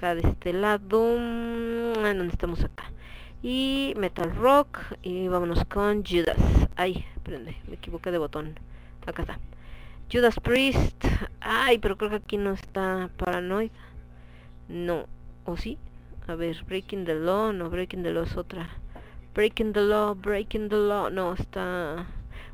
Acá 0.00 0.14
de 0.14 0.26
este 0.26 0.54
lado. 0.54 1.18
Ah, 1.18 2.14
¿Dónde 2.14 2.32
estamos 2.32 2.64
acá? 2.64 2.90
Y 3.42 3.92
Metal 3.98 4.34
Rock. 4.34 4.78
Y 5.02 5.28
vámonos 5.28 5.66
con 5.66 6.06
Judas. 6.06 6.38
Ay, 6.74 7.04
espérenme, 7.16 7.58
me 7.68 7.74
equivoqué 7.74 8.10
de 8.10 8.16
botón. 8.16 8.58
Acá 9.06 9.20
está. 9.20 9.38
Judas 10.10 10.40
Priest. 10.40 11.04
Ay, 11.42 11.76
pero 11.76 11.98
creo 11.98 12.08
que 12.08 12.16
aquí 12.16 12.38
no 12.38 12.52
está 12.52 13.10
Paranoid. 13.18 13.72
No. 14.68 15.04
¿O 15.44 15.58
sí? 15.58 15.76
A 16.26 16.34
ver, 16.34 16.64
Breaking 16.64 17.04
the 17.04 17.16
Law. 17.16 17.52
No, 17.52 17.68
Breaking 17.68 18.02
the 18.02 18.14
Law 18.14 18.24
es 18.24 18.38
otra. 18.38 18.70
Breaking 19.34 19.74
the 19.74 19.82
Law, 19.82 20.14
Breaking 20.14 20.70
the 20.70 20.76
Law. 20.76 21.10
No, 21.10 21.34
está... 21.34 22.06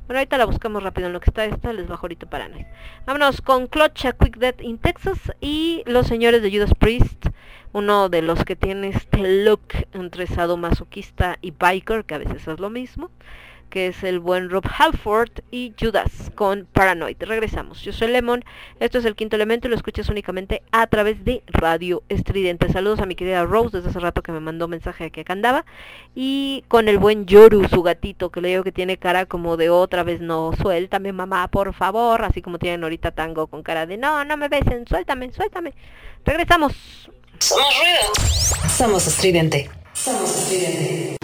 Bueno, 0.06 0.20
ahorita 0.20 0.38
la 0.38 0.44
buscamos 0.44 0.84
rápido 0.84 1.08
en 1.08 1.12
lo 1.14 1.18
que 1.20 1.30
está 1.30 1.44
esta, 1.44 1.72
les 1.72 1.88
bajo 1.88 2.06
ahorita 2.06 2.30
para 2.30 2.44
antes. 2.44 2.64
Vámonos 3.06 3.40
con 3.40 3.66
Clocha 3.66 4.12
Quick 4.12 4.36
Death 4.36 4.62
in 4.62 4.78
Texas 4.78 5.18
y 5.40 5.82
los 5.84 6.06
señores 6.06 6.42
de 6.42 6.52
Judas 6.52 6.74
Priest, 6.78 7.26
uno 7.72 8.08
de 8.08 8.22
los 8.22 8.44
que 8.44 8.54
tiene 8.54 8.90
este 8.90 9.44
look 9.44 9.62
entre 9.92 10.28
sadomasoquista 10.28 11.38
y 11.42 11.50
biker, 11.50 12.04
que 12.04 12.14
a 12.14 12.18
veces 12.18 12.46
es 12.46 12.60
lo 12.60 12.70
mismo 12.70 13.10
que 13.70 13.88
es 13.88 14.02
el 14.02 14.20
buen 14.20 14.50
Rob 14.50 14.64
Halford 14.78 15.30
y 15.50 15.74
Judas 15.78 16.30
con 16.34 16.66
Paranoid. 16.72 17.16
Regresamos. 17.20 17.82
Yo 17.82 17.92
soy 17.92 18.08
Lemon, 18.08 18.44
esto 18.80 18.98
es 18.98 19.04
el 19.04 19.14
quinto 19.14 19.36
elemento 19.36 19.66
y 19.66 19.70
lo 19.70 19.76
escuchas 19.76 20.08
únicamente 20.08 20.62
a 20.72 20.86
través 20.86 21.24
de 21.24 21.42
Radio 21.46 22.02
Estridente. 22.08 22.72
Saludos 22.72 23.00
a 23.00 23.06
mi 23.06 23.14
querida 23.14 23.44
Rose 23.44 23.76
desde 23.76 23.90
hace 23.90 24.00
rato 24.00 24.22
que 24.22 24.32
me 24.32 24.40
mandó 24.40 24.68
mensaje 24.68 25.04
de 25.04 25.10
que 25.10 25.22
acá 25.22 25.32
andaba. 25.32 25.64
Y 26.14 26.64
con 26.68 26.88
el 26.88 26.98
buen 26.98 27.26
Yoru, 27.26 27.68
su 27.68 27.82
gatito, 27.82 28.30
que 28.30 28.40
le 28.40 28.48
digo 28.48 28.64
que 28.64 28.72
tiene 28.72 28.96
cara 28.96 29.26
como 29.26 29.56
de 29.56 29.70
otra 29.70 30.02
vez 30.02 30.20
no, 30.20 30.52
suéltame 30.60 31.12
mamá, 31.12 31.48
por 31.48 31.72
favor. 31.74 32.24
Así 32.24 32.42
como 32.42 32.58
tienen 32.58 32.82
ahorita 32.82 33.10
tango 33.10 33.46
con 33.46 33.62
cara 33.62 33.86
de 33.86 33.96
no, 33.96 34.24
no 34.24 34.36
me 34.36 34.48
besen, 34.48 34.86
suéltame, 34.86 35.32
suéltame. 35.32 35.74
Regresamos. 36.24 36.72
Somos 37.38 37.74
ruido. 37.78 38.68
Somos 38.68 39.06
estridente. 39.06 39.70
Somos 39.92 40.50
estridente. 40.50 41.16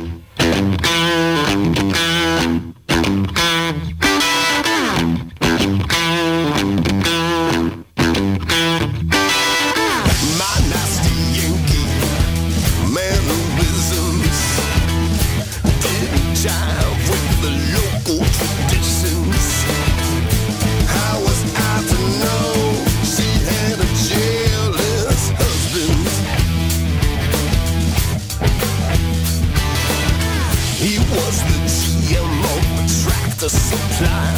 to 33.42 33.48
supply. 33.48 34.34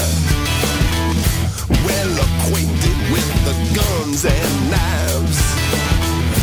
Well 1.84 2.12
acquainted 2.26 2.99
with 3.12 3.28
the 3.44 3.55
guns 3.76 4.24
and 4.24 4.70
knives. 4.70 5.41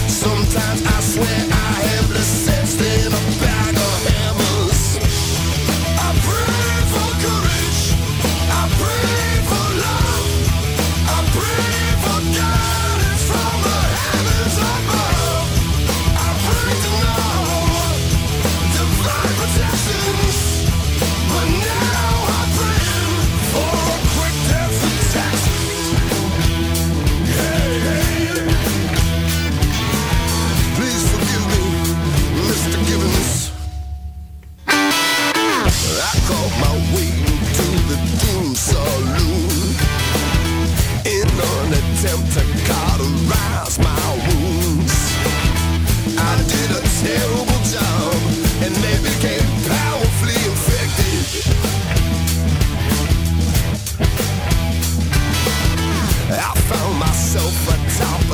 Sometimes 0.07 0.85
I 0.85 1.00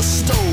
stole 0.08 0.47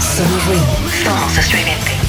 Sonido 0.00 0.52
inconsistente. 0.52 2.03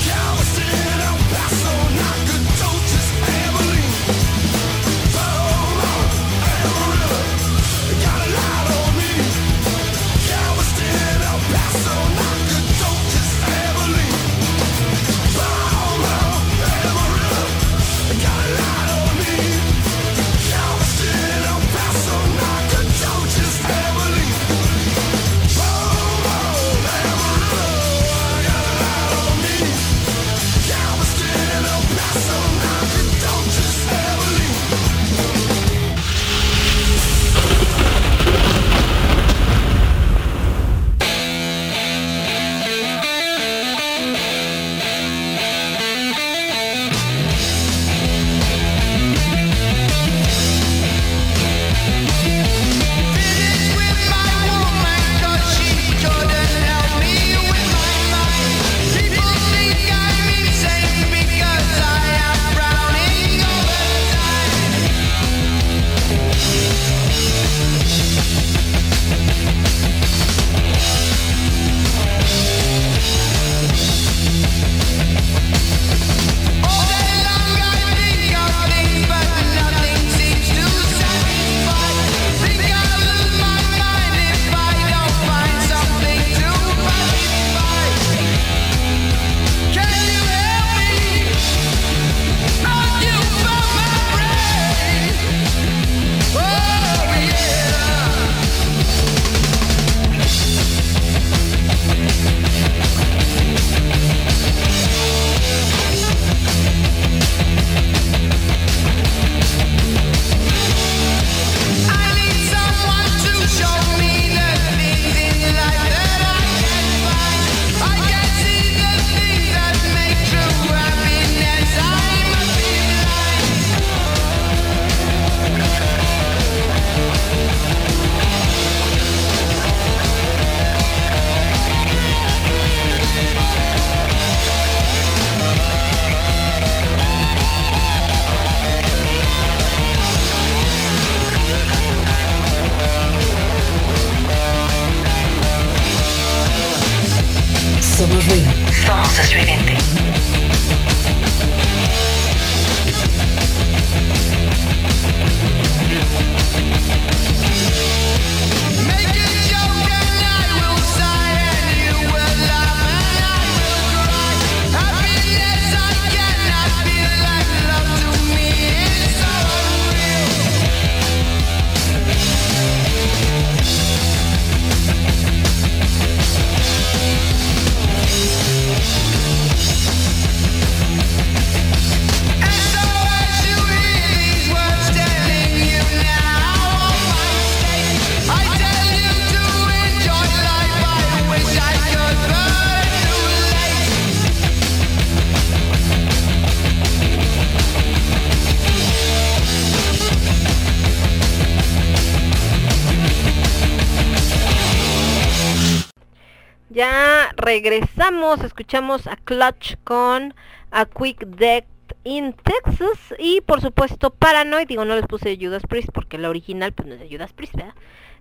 Regresamos, 207.45 208.43
escuchamos 208.43 209.05
a 209.05 209.17
Clutch 209.17 209.75
con 209.83 210.33
A 210.71 210.85
Quick 210.85 211.27
Death 211.27 211.65
in 212.03 212.33
Texas 212.33 213.13
y 213.19 213.41
por 213.41 213.61
supuesto 213.61 214.09
Paranoid, 214.09 214.67
digo 214.67 214.83
no 214.83 214.95
les 214.95 215.05
puse 215.05 215.37
Judas 215.39 215.61
Priest 215.69 215.89
porque 215.93 216.17
la 216.17 216.29
original 216.29 216.73
pues 216.73 216.87
no 216.87 216.95
es 216.95 216.99
de 216.99 217.07
Judas 217.07 217.33
Priest. 217.33 217.53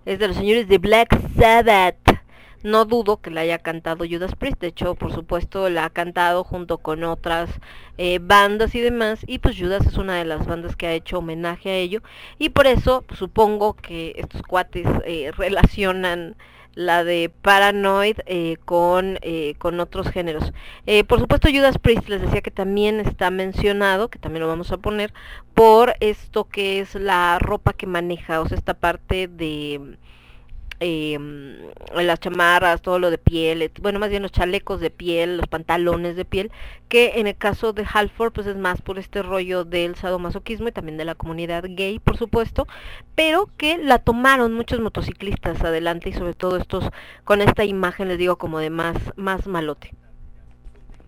Es 0.05 0.19
de 0.19 0.27
los 0.27 0.37
señores 0.37 0.67
de 0.67 0.77
Black 0.77 1.19
Sabbath. 1.35 1.97
No 2.61 2.85
dudo 2.85 3.17
que 3.17 3.31
la 3.31 3.41
haya 3.41 3.57
cantado 3.57 4.05
Judas 4.07 4.35
Priest, 4.35 4.61
de 4.61 4.67
hecho 4.67 4.93
por 4.93 5.11
supuesto 5.11 5.71
la 5.71 5.85
ha 5.85 5.89
cantado 5.89 6.43
junto 6.43 6.77
con 6.77 7.03
otras 7.03 7.49
eh, 7.97 8.19
bandas 8.21 8.75
y 8.75 8.79
demás 8.79 9.21
y 9.25 9.39
pues 9.39 9.57
Judas 9.57 9.87
es 9.87 9.97
una 9.97 10.17
de 10.17 10.25
las 10.25 10.45
bandas 10.45 10.75
que 10.75 10.85
ha 10.85 10.93
hecho 10.93 11.17
homenaje 11.17 11.71
a 11.71 11.75
ello 11.77 12.03
y 12.37 12.49
por 12.49 12.67
eso 12.67 13.03
pues, 13.07 13.17
supongo 13.17 13.73
que 13.73 14.13
estos 14.17 14.43
cuates 14.43 14.87
eh, 15.05 15.31
relacionan 15.37 16.35
la 16.75 17.03
de 17.03 17.31
Paranoid 17.41 18.17
eh, 18.25 18.57
con, 18.65 19.17
eh, 19.21 19.55
con 19.57 19.79
otros 19.79 20.09
géneros. 20.09 20.53
Eh, 20.85 21.03
por 21.03 21.19
supuesto 21.19 21.49
Judas 21.49 21.79
Priest 21.79 22.07
les 22.09 22.21
decía 22.21 22.41
que 22.41 22.51
también 22.51 22.99
está 22.99 23.31
mencionado, 23.31 24.09
que 24.09 24.19
también 24.19 24.41
lo 24.41 24.47
vamos 24.47 24.71
a 24.71 24.77
poner, 24.77 25.13
por 25.53 25.95
esto 26.01 26.47
que 26.47 26.81
es 26.81 26.95
la 26.95 27.39
ropa 27.39 27.73
que 27.73 27.87
maneja, 27.87 28.41
o 28.41 28.47
sea, 28.47 28.57
esta 28.57 28.73
parte 28.73 29.27
de 29.27 29.97
eh, 30.79 31.17
las 31.93 32.19
chamarras, 32.19 32.81
todo 32.81 32.99
lo 32.99 33.09
de 33.11 33.17
piel, 33.17 33.71
bueno, 33.81 33.99
más 33.99 34.09
bien 34.09 34.23
los 34.23 34.31
chalecos 34.31 34.79
de 34.79 34.89
piel, 34.89 35.37
los 35.37 35.47
pantalones 35.47 36.15
de 36.15 36.25
piel, 36.25 36.51
que 36.89 37.13
en 37.15 37.27
el 37.27 37.35
caso 37.35 37.73
de 37.73 37.85
Halford 37.91 38.33
pues 38.33 38.47
es 38.47 38.57
más 38.57 38.81
por 38.81 38.99
este 38.99 39.23
rollo 39.23 39.63
del 39.65 39.95
sadomasoquismo 39.95 40.67
y 40.67 40.71
también 40.71 40.97
de 40.97 41.05
la 41.05 41.15
comunidad 41.15 41.63
gay, 41.67 41.99
por 41.99 42.17
supuesto, 42.17 42.67
pero 43.15 43.49
que 43.57 43.77
la 43.77 43.99
tomaron 43.99 44.53
muchos 44.53 44.79
motociclistas 44.79 45.61
adelante 45.63 46.09
y 46.09 46.13
sobre 46.13 46.33
todo 46.33 46.57
estos 46.57 46.89
con 47.23 47.41
esta 47.41 47.65
imagen 47.65 48.07
les 48.07 48.17
digo 48.17 48.37
como 48.37 48.59
de 48.59 48.69
más 48.69 48.97
más 49.15 49.47
malote. 49.47 49.93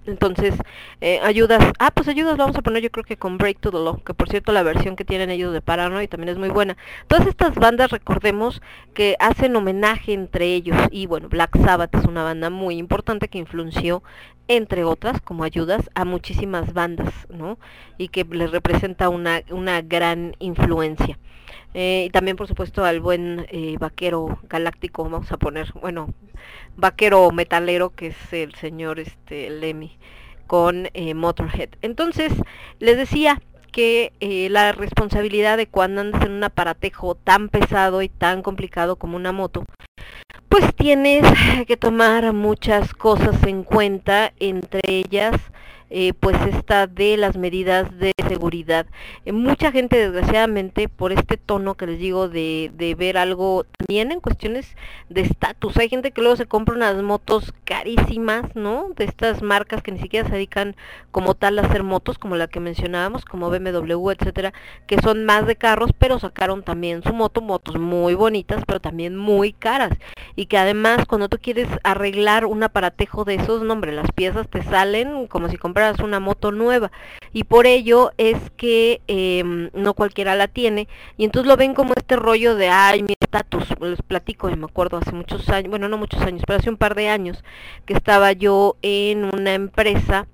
Entonces, 0.08 0.56
eh, 1.02 1.19
ayudas, 1.22 1.74
ah, 1.80 1.92
pues 1.92 2.08
ayudas 2.08 2.38
lo 2.38 2.45
vamos 2.45 2.56
a 2.56 2.61
poner 2.61 2.82
yo 2.82 2.90
creo 2.90 3.03
que 3.03 3.18
con 3.18 3.38
Break 3.38 3.60
to 3.60 3.72
the 3.72 3.77
Law, 3.77 4.02
que 4.03 4.14
por 4.14 4.30
cierto 4.30 4.53
la 4.53 4.64
versión 4.64 4.95
que 4.95 5.03
tienen 5.03 5.30
ellos 5.30 5.52
de 5.52 5.61
Paranoid 5.61 6.08
también 6.08 6.30
es 6.30 6.38
muy 6.38 6.50
buena. 6.50 6.77
Todas 7.08 7.27
estas 7.27 7.56
bandas, 7.56 7.92
recordemos 7.92 8.61
que 8.94 9.18
hacen 9.19 9.56
homenaje 9.56 10.14
entre 10.14 10.53
ellos 10.53 10.77
y 10.92 11.08
bueno, 11.08 11.27
Black 11.27 11.58
Sabbath 11.58 11.94
es 11.95 12.06
una 12.06 12.24
banda 12.24 12.50
muy 12.50 12.77
importante 12.77 13.27
que 13.27 13.38
influenció 13.38 14.02
entre 14.48 14.86
otras 14.86 15.19
como 15.19 15.44
ayudas 15.44 15.90
a 15.94 16.06
muchísimas 16.06 16.74
bandas, 16.74 17.14
¿no? 17.30 17.60
Y 17.98 18.08
que 18.08 18.24
les 18.24 18.52
representa 18.52 19.10
una, 19.10 19.42
una 19.52 19.82
gran 19.82 20.36
influencia. 20.40 21.19
Eh, 21.74 22.06
y 22.08 22.10
también 22.10 22.38
por 22.38 22.48
supuesto 22.48 22.86
al 22.86 23.02
buen 23.02 23.45
eh, 23.50 23.77
vaquero 23.80 24.40
galáctico, 24.44 25.03
vamos 25.03 25.32
a 25.32 25.38
poner, 25.38 25.72
bueno, 25.82 26.14
vaquero 26.78 27.30
metalero 27.32 27.90
que 27.90 28.08
es 28.08 28.34
el 28.34 28.54
señor 28.56 29.00
este 29.00 29.50
Lemmy 29.50 29.98
con 30.48 30.88
eh, 30.94 31.14
Motorhead. 31.14 31.70
Entonces, 31.82 32.32
les 32.80 32.96
decía 32.96 33.42
que 33.72 34.14
eh, 34.22 34.48
la 34.50 34.72
responsabilidad 34.72 35.58
de 35.58 35.68
cuando 35.68 36.02
andas 36.02 36.24
en 36.24 36.32
un 36.32 36.44
aparatejo 36.44 37.16
tan 37.16 37.50
pesado 37.50 38.02
y 38.02 38.10
tan 38.10 38.42
complicado 38.42 38.96
como 38.96 39.18
una 39.18 39.34
moto, 39.34 39.66
pues 40.48 40.74
tienes 40.76 41.26
que 41.68 41.78
tomar 41.78 42.32
muchas 42.34 42.94
cosas 42.94 43.44
en 43.44 43.64
cuenta, 43.64 44.34
entre 44.40 44.82
ellas 44.86 45.36
eh, 45.90 46.14
pues 46.19 46.38
esta 46.48 46.88
de 46.88 47.17
las 47.17 47.38
medidas 47.38 47.98
de 47.98 48.11
seguridad. 48.27 48.88
Eh, 49.25 49.32
mucha 49.32 49.72
gente 49.72 49.98
desgraciadamente 49.98 50.90
por 50.90 51.11
este 51.11 51.38
tono 51.38 51.75
que 51.75 51.88
les 51.88 51.99
digo 51.99 52.27
de, 52.27 52.72
de 52.75 52.95
ver 52.95 53.17
algo 53.17 53.66
también 53.77 54.11
en 54.11 54.19
cuestiones 54.19 54.75
de 55.09 55.22
estatus. 55.22 55.77
Hay 55.77 55.90
gente 55.90 56.11
que 56.11 56.22
luego 56.22 56.35
se 56.35 56.45
compra 56.45 56.75
unas 56.75 57.01
motos 57.01 57.53
carísimas, 57.64 58.56
¿no? 58.56 58.90
De 58.95 59.06
estas 59.06 59.41
marcas 59.41 59.82
que 59.82 59.91
ni 59.91 59.99
siquiera 59.99 60.27
se 60.27 60.35
dedican 60.35 60.75
como 61.11 61.35
tal 61.35 61.57
a 61.59 61.64
hacer 61.64 61.83
motos, 61.83 62.17
como 62.17 62.35
la 62.35 62.48
que 62.48 62.59
mencionábamos, 62.59 63.25
como 63.25 63.49
BMW, 63.49 64.11
etcétera, 64.11 64.53
que 64.88 64.99
son 64.99 65.25
más 65.25 65.48
de 65.48 65.56
carros, 65.56 65.91
pero 65.98 66.19
sacaron 66.19 66.64
también 66.64 67.01
su 67.03 67.14
moto, 67.14 67.41
motos 67.41 67.77
muy 67.77 68.14
bonitas, 68.14 68.64
pero 68.67 68.80
también 68.80 69.16
muy 69.16 69.53
caras. 69.53 69.98
Y 70.35 70.48
que 70.48 70.57
además 70.57 71.06
cuando 71.06 71.30
tú 71.30 71.38
quieres 71.41 71.67
arreglar 71.83 72.45
un 72.45 72.64
aparatejo 72.64 73.24
de 73.24 73.35
esos, 73.35 73.64
no 73.64 73.74
hombre, 73.74 73.91
las 73.91 74.11
piezas 74.11 74.48
te 74.49 74.61
salen 74.64 75.27
como 75.27 75.49
si 75.49 75.57
compraras 75.57 75.77
una 76.04 76.20
moto 76.20 76.52
nueva. 76.52 76.92
Y 77.34 77.44
por 77.44 77.68
ello 77.68 78.12
es 78.18 78.38
que 78.58 79.02
eh, 79.08 79.44
no 79.74 79.94
cualquiera 79.94 80.36
la 80.36 80.48
tiene. 80.48 80.88
Y 81.18 81.26
entonces 81.26 81.48
lo 81.48 81.58
ven 81.58 81.74
como 81.74 81.94
este 81.96 82.16
rollo 82.16 82.56
de, 82.56 82.70
ay, 82.70 83.04
mi 83.04 83.14
estatus. 83.20 83.68
Les 83.80 84.02
platico, 84.02 84.50
y 84.50 84.56
me 84.56 84.66
acuerdo 84.66 84.98
hace 84.98 85.12
muchos 85.12 85.48
años, 85.50 85.70
bueno, 85.70 85.90
no 85.90 85.98
muchos 85.98 86.22
años, 86.22 86.44
pero 86.46 86.60
hace 86.60 86.70
un 86.70 86.78
par 86.78 86.96
de 86.96 87.10
años, 87.10 87.44
que 87.86 87.94
estaba 87.94 88.32
yo 88.32 88.76
en 88.82 89.26
una 89.26 89.54
empresa, 89.54 90.28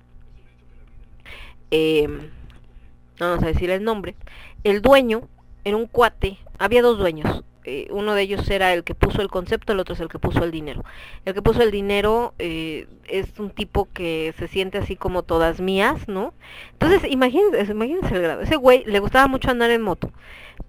eh, 1.70 2.06
no 2.08 3.28
vamos 3.30 3.44
a 3.44 3.48
decir 3.48 3.70
el 3.70 3.84
nombre, 3.84 4.16
el 4.64 4.80
dueño 4.80 5.28
era 5.64 5.76
un 5.76 5.86
cuate, 5.86 6.38
había 6.58 6.82
dos 6.82 6.98
dueños, 6.98 7.44
eh, 7.64 7.88
uno 7.90 8.14
de 8.14 8.22
ellos 8.22 8.48
era 8.50 8.74
el 8.74 8.84
que 8.84 8.94
puso 8.94 9.22
el 9.22 9.28
concepto, 9.28 9.72
el 9.72 9.80
otro 9.80 9.94
es 9.94 10.00
el 10.00 10.08
que 10.08 10.18
puso 10.18 10.44
el 10.44 10.50
dinero. 10.50 10.84
El 11.24 11.32
que 11.32 11.40
puso 11.40 11.62
el 11.62 11.70
dinero 11.70 12.34
eh, 12.38 12.86
es 13.08 13.38
un 13.38 13.50
tipo 13.50 13.88
que 13.92 14.34
se 14.38 14.48
siente 14.48 14.78
así 14.78 14.96
como 14.96 15.22
todas 15.22 15.60
mías, 15.60 16.06
¿no? 16.06 16.34
Entonces, 16.72 17.10
imagínense, 17.10 17.72
imagínense 17.72 18.14
el 18.14 18.22
grado. 18.22 18.42
Ese 18.42 18.56
güey 18.56 18.84
le 18.84 18.98
gustaba 18.98 19.28
mucho 19.28 19.50
andar 19.50 19.70
en 19.70 19.80
moto, 19.80 20.10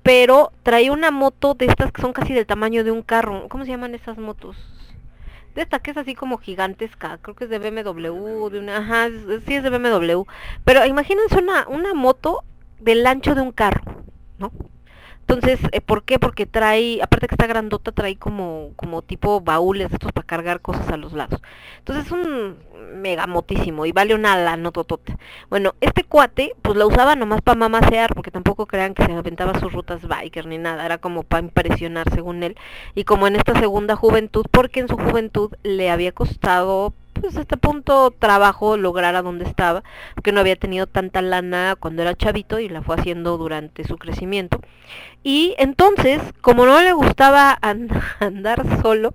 pero 0.04 0.54
traía 0.64 0.94
una 0.94 1.12
moto 1.12 1.54
de 1.54 1.66
estas 1.66 1.92
que 1.92 2.02
son 2.02 2.14
casi 2.14 2.34
del 2.34 2.46
tamaño 2.46 2.84
de 2.86 2.92
un 2.92 3.02
carro. 3.02 3.48
¿Cómo 3.50 3.66
se 3.66 3.72
llaman 3.72 3.94
esas 3.94 4.18
motos? 4.18 4.56
De 5.54 5.62
esta 5.62 5.80
que 5.80 5.92
es 5.92 5.98
así 5.98 6.16
como 6.16 6.38
gigantesca, 6.38 7.18
creo 7.22 7.36
que 7.36 7.46
es 7.46 7.50
de 7.50 7.60
BMW, 7.60 8.50
de 8.50 8.60
una, 8.60 8.78
ajá, 8.78 9.10
sí 9.46 9.56
es 9.56 9.64
de 9.64 9.70
BMW. 9.70 10.24
Pero 10.64 10.86
imagínense 10.86 11.38
una, 11.38 11.68
una 11.68 11.94
moto 11.94 12.44
del 12.80 13.06
ancho 13.06 13.36
de 13.36 13.42
un 13.42 13.52
carro, 13.52 13.84
¿no? 14.38 14.52
Entonces, 15.28 15.60
eh, 15.72 15.82
¿por 15.82 16.04
qué? 16.04 16.20
Porque 16.20 16.46
trae, 16.46 17.02
aparte 17.02 17.28
que 17.28 17.34
está 17.34 17.48
grandota, 17.48 17.92
trae 17.92 18.16
como, 18.16 18.70
como 18.76 19.02
tipo 19.02 19.42
baúles 19.42 19.92
estos 19.92 20.12
para 20.12 20.28
cargar 20.28 20.62
cosas 20.62 20.88
a 20.90 20.98
los 20.98 21.14
lados. 21.14 21.42
Entonces 21.80 22.06
es 22.06 22.12
un 22.12 22.58
megamotísimo 23.02 23.88
y 23.88 23.92
vale 23.92 24.14
una 24.14 24.38
lana 24.38 24.72
totota. 24.72 25.18
Bueno, 25.50 25.74
este 25.82 26.04
cuate, 26.04 26.54
pues 26.62 26.78
la 26.78 26.86
usaba 26.86 27.16
nomás 27.16 27.42
para 27.42 27.58
mamasear, 27.58 28.14
porque 28.14 28.30
tampoco 28.30 28.68
crean 28.68 28.94
que 28.94 29.04
se 29.04 29.14
aventaba 29.14 29.60
sus 29.60 29.74
rutas 29.74 30.08
biker 30.08 30.46
ni 30.46 30.60
nada, 30.60 30.86
era 30.86 31.00
como 31.00 31.24
para 31.24 31.44
impresionar 31.44 32.08
según 32.14 32.44
él. 32.44 32.56
Y 32.94 33.04
como 33.04 33.26
en 33.26 33.36
esta 33.36 33.60
segunda 33.60 33.96
juventud, 33.96 34.46
porque 34.52 34.80
en 34.80 34.88
su 34.88 34.96
juventud 34.96 35.52
le 35.64 35.90
había 35.90 36.12
costado 36.12 36.94
pues 37.20 37.38
a 37.38 37.42
este 37.42 37.58
punto 37.58 38.12
trabajo 38.12 38.78
lograr 38.78 39.16
a 39.16 39.22
donde 39.22 39.46
estaba, 39.46 39.84
porque 40.14 40.32
no 40.32 40.40
había 40.42 40.56
tenido 40.56 40.88
tanta 40.88 41.22
lana 41.22 41.76
cuando 41.80 42.02
era 42.02 42.16
chavito 42.16 42.60
y 42.60 42.70
la 42.70 42.82
fue 42.82 42.96
haciendo 42.96 43.38
durante 43.38 43.84
su 43.86 43.98
crecimiento. 43.98 44.60
Y 45.24 45.56
entonces, 45.58 46.22
como 46.42 46.66
no 46.66 46.82
le 46.82 46.94
gustaba 46.94 47.58
and- 47.62 47.92
andar 48.20 48.64
solo, 48.82 49.14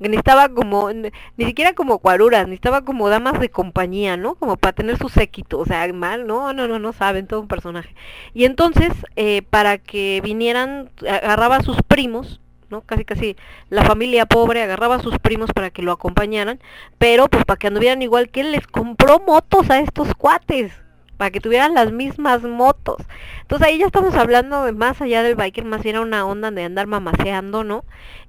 necesitaba 0.00 0.48
como, 0.48 0.90
ni 0.92 1.44
siquiera 1.44 1.74
como 1.74 1.98
cuaruras, 1.98 2.46
necesitaba 2.46 2.82
como 2.84 3.08
damas 3.08 3.38
de 3.40 3.50
compañía, 3.50 4.16
¿no? 4.16 4.34
Como 4.34 4.56
para 4.56 4.72
tener 4.74 4.98
su 4.98 5.08
séquito, 5.08 5.58
o 5.58 5.64
sea, 5.64 5.90
mal, 5.92 6.26
no, 6.26 6.52
no, 6.52 6.68
no, 6.68 6.78
no 6.78 6.92
saben, 6.92 7.26
todo 7.26 7.40
un 7.40 7.48
personaje. 7.48 7.94
Y 8.34 8.44
entonces, 8.44 8.92
eh, 9.16 9.42
para 9.42 9.78
que 9.78 10.20
vinieran, 10.24 10.90
agarraba 11.08 11.56
a 11.56 11.62
sus 11.62 11.82
primos, 11.82 12.40
¿no? 12.70 12.82
Casi 12.82 13.04
casi 13.04 13.36
la 13.68 13.84
familia 13.84 14.26
pobre 14.26 14.62
agarraba 14.62 14.96
a 14.96 15.02
sus 15.02 15.18
primos 15.18 15.50
para 15.52 15.70
que 15.70 15.82
lo 15.82 15.92
acompañaran, 15.92 16.60
pero 16.98 17.28
pues 17.28 17.44
para 17.44 17.58
que 17.58 17.66
anduvieran 17.66 18.02
igual 18.02 18.30
que 18.30 18.40
él 18.40 18.52
les 18.52 18.66
compró 18.66 19.20
motos 19.26 19.70
a 19.70 19.80
estos 19.80 20.14
cuates 20.14 20.72
para 21.20 21.30
que 21.30 21.40
tuvieran 21.40 21.74
las 21.74 21.92
mismas 21.92 22.42
motos. 22.44 22.96
Entonces 23.42 23.68
ahí 23.68 23.76
ya 23.76 23.84
estamos 23.84 24.14
hablando 24.14 24.64
de 24.64 24.72
más 24.72 25.02
allá 25.02 25.22
del 25.22 25.34
biker, 25.34 25.66
más 25.66 25.84
era 25.84 26.00
una 26.00 26.24
onda 26.24 26.50
de 26.50 26.64
andar 26.64 26.86
mamaseando, 26.86 27.62
¿no? 27.62 27.84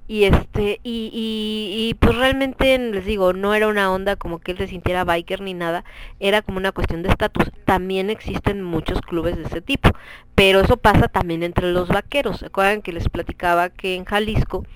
Y 0.08 0.24
este, 0.24 0.78
y, 0.82 1.10
y, 1.10 1.88
y, 1.88 1.94
pues 1.94 2.14
realmente 2.14 2.76
les 2.76 3.06
digo, 3.06 3.32
no 3.32 3.54
era 3.54 3.68
una 3.68 3.90
onda 3.90 4.16
como 4.16 4.40
que 4.40 4.52
él 4.52 4.58
se 4.58 4.66
sintiera 4.66 5.04
biker 5.04 5.40
ni 5.40 5.54
nada, 5.54 5.84
era 6.20 6.42
como 6.42 6.58
una 6.58 6.72
cuestión 6.72 7.02
de 7.02 7.08
estatus. 7.08 7.50
También 7.64 8.10
existen 8.10 8.62
muchos 8.62 9.00
clubes 9.00 9.38
de 9.38 9.44
ese 9.44 9.62
tipo, 9.62 9.88
pero 10.44 10.58
eso 10.58 10.76
pasa 10.76 11.06
también 11.06 11.44
entre 11.44 11.70
los 11.70 11.86
vaqueros. 11.86 12.40
¿Se 12.40 12.46
acuerdan 12.46 12.82
que 12.82 12.92
les 12.92 13.08
platicaba 13.08 13.70
que 13.70 13.94
en 13.94 14.04
Jalisco, 14.04 14.66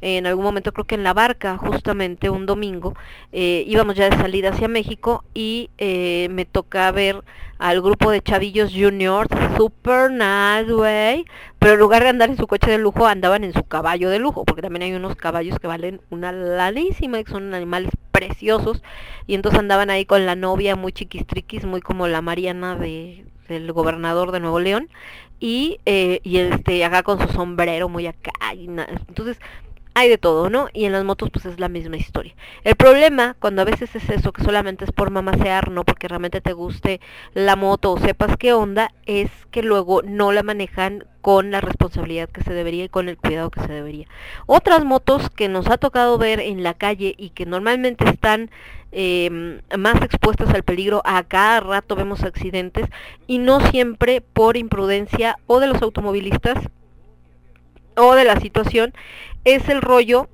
en 0.00 0.26
algún 0.26 0.42
momento 0.42 0.72
creo 0.72 0.84
que 0.84 0.96
en 0.96 1.04
la 1.04 1.14
barca, 1.14 1.58
justamente 1.58 2.28
un 2.28 2.44
domingo, 2.44 2.96
eh, 3.30 3.62
íbamos 3.68 3.94
ya 3.94 4.10
de 4.10 4.16
salida 4.16 4.48
hacia 4.48 4.66
México 4.66 5.22
y 5.32 5.70
eh, 5.78 6.26
me 6.32 6.44
toca 6.44 6.90
ver 6.90 7.22
al 7.60 7.80
grupo 7.80 8.10
de 8.10 8.20
chavillos 8.20 8.72
juniors, 8.74 9.28
super 9.56 10.10
nice, 10.10 10.72
güey, 10.72 11.24
pero 11.60 11.74
en 11.74 11.78
lugar 11.78 12.02
de 12.02 12.08
andar 12.08 12.28
en 12.28 12.36
su 12.36 12.48
coche 12.48 12.72
de 12.72 12.78
lujo, 12.78 13.06
andaban 13.06 13.44
en 13.44 13.52
su 13.52 13.62
caballo 13.62 14.10
de 14.10 14.18
lujo, 14.18 14.44
porque 14.44 14.62
también 14.62 14.82
hay 14.82 14.92
unos 14.92 15.14
caballos 15.14 15.60
que 15.60 15.68
valen 15.68 16.00
una 16.10 16.32
lanísima, 16.32 17.22
que 17.22 17.30
son 17.30 17.54
animales 17.54 17.92
preciosos, 18.10 18.82
y 19.28 19.36
entonces 19.36 19.60
andaban 19.60 19.88
ahí 19.88 20.04
con 20.04 20.26
la 20.26 20.34
novia 20.34 20.74
muy 20.74 20.92
chiquistriquis, 20.92 21.64
muy 21.64 21.80
como 21.80 22.08
la 22.08 22.22
Mariana 22.22 22.74
de, 22.74 23.24
del 23.48 23.72
gobernador 23.72 24.32
de 24.32 24.40
Nuevo 24.40 24.60
León, 24.60 24.88
y, 25.40 25.78
eh, 25.86 26.20
y 26.22 26.38
este, 26.38 26.84
acá 26.84 27.02
con 27.02 27.20
su 27.20 27.32
sombrero 27.32 27.88
muy 27.88 28.06
acá, 28.06 28.32
y 28.56 28.68
na- 28.68 28.86
entonces 29.08 29.38
hay 29.94 30.08
de 30.08 30.18
todo, 30.18 30.50
¿no? 30.50 30.68
Y 30.72 30.84
en 30.84 30.92
las 30.92 31.04
motos 31.04 31.30
pues 31.30 31.44
es 31.44 31.60
la 31.60 31.68
misma 31.68 31.96
historia. 31.96 32.34
El 32.64 32.76
problema 32.76 33.36
cuando 33.38 33.62
a 33.62 33.66
veces 33.66 33.94
es 33.94 34.08
eso, 34.08 34.32
que 34.32 34.42
solamente 34.42 34.84
es 34.84 34.92
por 34.92 35.10
mamasear, 35.10 35.70
no 35.70 35.84
porque 35.84 36.08
realmente 36.08 36.40
te 36.40 36.52
guste 36.52 37.00
la 37.34 37.56
moto 37.56 37.92
o 37.92 37.98
sepas 37.98 38.36
qué 38.36 38.52
onda, 38.52 38.90
es 39.06 39.30
que 39.50 39.62
luego 39.62 40.02
no 40.02 40.32
la 40.32 40.42
manejan 40.42 41.04
con 41.20 41.50
la 41.50 41.60
responsabilidad 41.60 42.28
que 42.28 42.42
se 42.42 42.52
debería 42.52 42.84
y 42.84 42.88
con 42.88 43.08
el 43.08 43.16
cuidado 43.16 43.50
que 43.50 43.60
se 43.60 43.72
debería. 43.72 44.06
Otras 44.46 44.84
motos 44.84 45.30
que 45.30 45.48
nos 45.48 45.68
ha 45.68 45.78
tocado 45.78 46.18
ver 46.18 46.40
en 46.40 46.62
la 46.62 46.74
calle 46.74 47.14
y 47.16 47.30
que 47.30 47.46
normalmente 47.46 48.08
están 48.08 48.50
eh, 48.92 49.60
más 49.78 50.02
expuestas 50.02 50.50
al 50.50 50.64
peligro, 50.64 51.02
a 51.04 51.22
cada 51.22 51.60
rato 51.60 51.96
vemos 51.96 52.24
accidentes 52.24 52.88
y 53.26 53.38
no 53.38 53.60
siempre 53.60 54.20
por 54.20 54.56
imprudencia 54.56 55.38
o 55.46 55.60
de 55.60 55.66
los 55.66 55.80
automovilistas 55.80 56.58
o 57.96 58.14
de 58.14 58.24
la 58.24 58.40
situación 58.40 58.92
es 59.44 59.68
el 59.68 59.82
rollo 59.82 60.28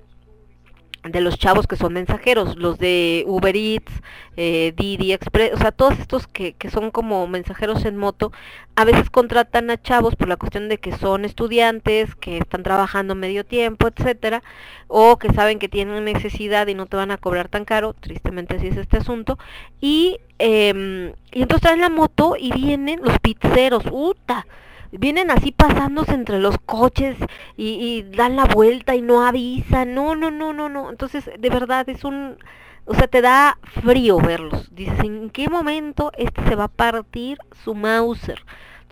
de 1.04 1.20
los 1.20 1.38
chavos 1.38 1.66
que 1.66 1.76
son 1.76 1.92
mensajeros, 1.92 2.56
los 2.56 2.78
de 2.78 3.24
Uber 3.26 3.56
Eats, 3.56 3.92
eh, 4.36 4.72
Didi 4.76 5.12
Express, 5.12 5.52
o 5.54 5.58
sea, 5.58 5.72
todos 5.72 5.98
estos 5.98 6.26
que, 6.26 6.54
que 6.54 6.70
son 6.70 6.90
como 6.90 7.26
mensajeros 7.26 7.84
en 7.84 7.96
moto, 7.96 8.32
a 8.76 8.84
veces 8.84 9.08
contratan 9.10 9.70
a 9.70 9.80
chavos 9.80 10.16
por 10.16 10.28
la 10.28 10.36
cuestión 10.36 10.68
de 10.68 10.78
que 10.78 10.96
son 10.96 11.24
estudiantes, 11.24 12.14
que 12.16 12.38
están 12.38 12.62
trabajando 12.62 13.14
medio 13.14 13.44
tiempo, 13.44 13.88
etcétera, 13.88 14.42
o 14.86 15.18
que 15.18 15.32
saben 15.32 15.58
que 15.58 15.68
tienen 15.68 16.04
necesidad 16.04 16.66
y 16.66 16.74
no 16.74 16.86
te 16.86 16.96
van 16.96 17.10
a 17.10 17.16
cobrar 17.16 17.48
tan 17.48 17.64
caro, 17.64 17.94
tristemente 17.94 18.56
así 18.56 18.68
es 18.68 18.76
este 18.76 18.98
asunto, 18.98 19.38
y, 19.80 20.18
em, 20.38 21.12
y 21.32 21.42
entonces 21.42 21.62
traen 21.62 21.80
la 21.80 21.90
moto 21.90 22.34
y 22.38 22.52
vienen 22.52 23.00
los 23.02 23.18
pizzeros, 23.20 23.84
¡uta! 23.90 24.46
Vienen 24.92 25.30
así 25.30 25.52
pasándose 25.52 26.12
entre 26.14 26.38
los 26.38 26.58
coches 26.58 27.16
y, 27.56 27.68
y 27.68 28.02
dan 28.16 28.36
la 28.36 28.44
vuelta 28.46 28.94
y 28.94 29.02
no 29.02 29.26
avisan, 29.26 29.94
no, 29.94 30.14
no, 30.14 30.30
no, 30.30 30.52
no, 30.52 30.68
no, 30.68 30.90
entonces 30.90 31.30
de 31.38 31.50
verdad 31.50 31.88
es 31.88 32.04
un, 32.04 32.38
o 32.84 32.94
sea, 32.94 33.06
te 33.06 33.20
da 33.20 33.58
frío 33.82 34.18
verlos, 34.18 34.74
dices, 34.74 34.98
¿en 35.00 35.30
qué 35.30 35.48
momento 35.48 36.10
este 36.16 36.42
se 36.48 36.54
va 36.54 36.64
a 36.64 36.68
partir 36.68 37.38
su 37.64 37.74
Mauser? 37.74 38.44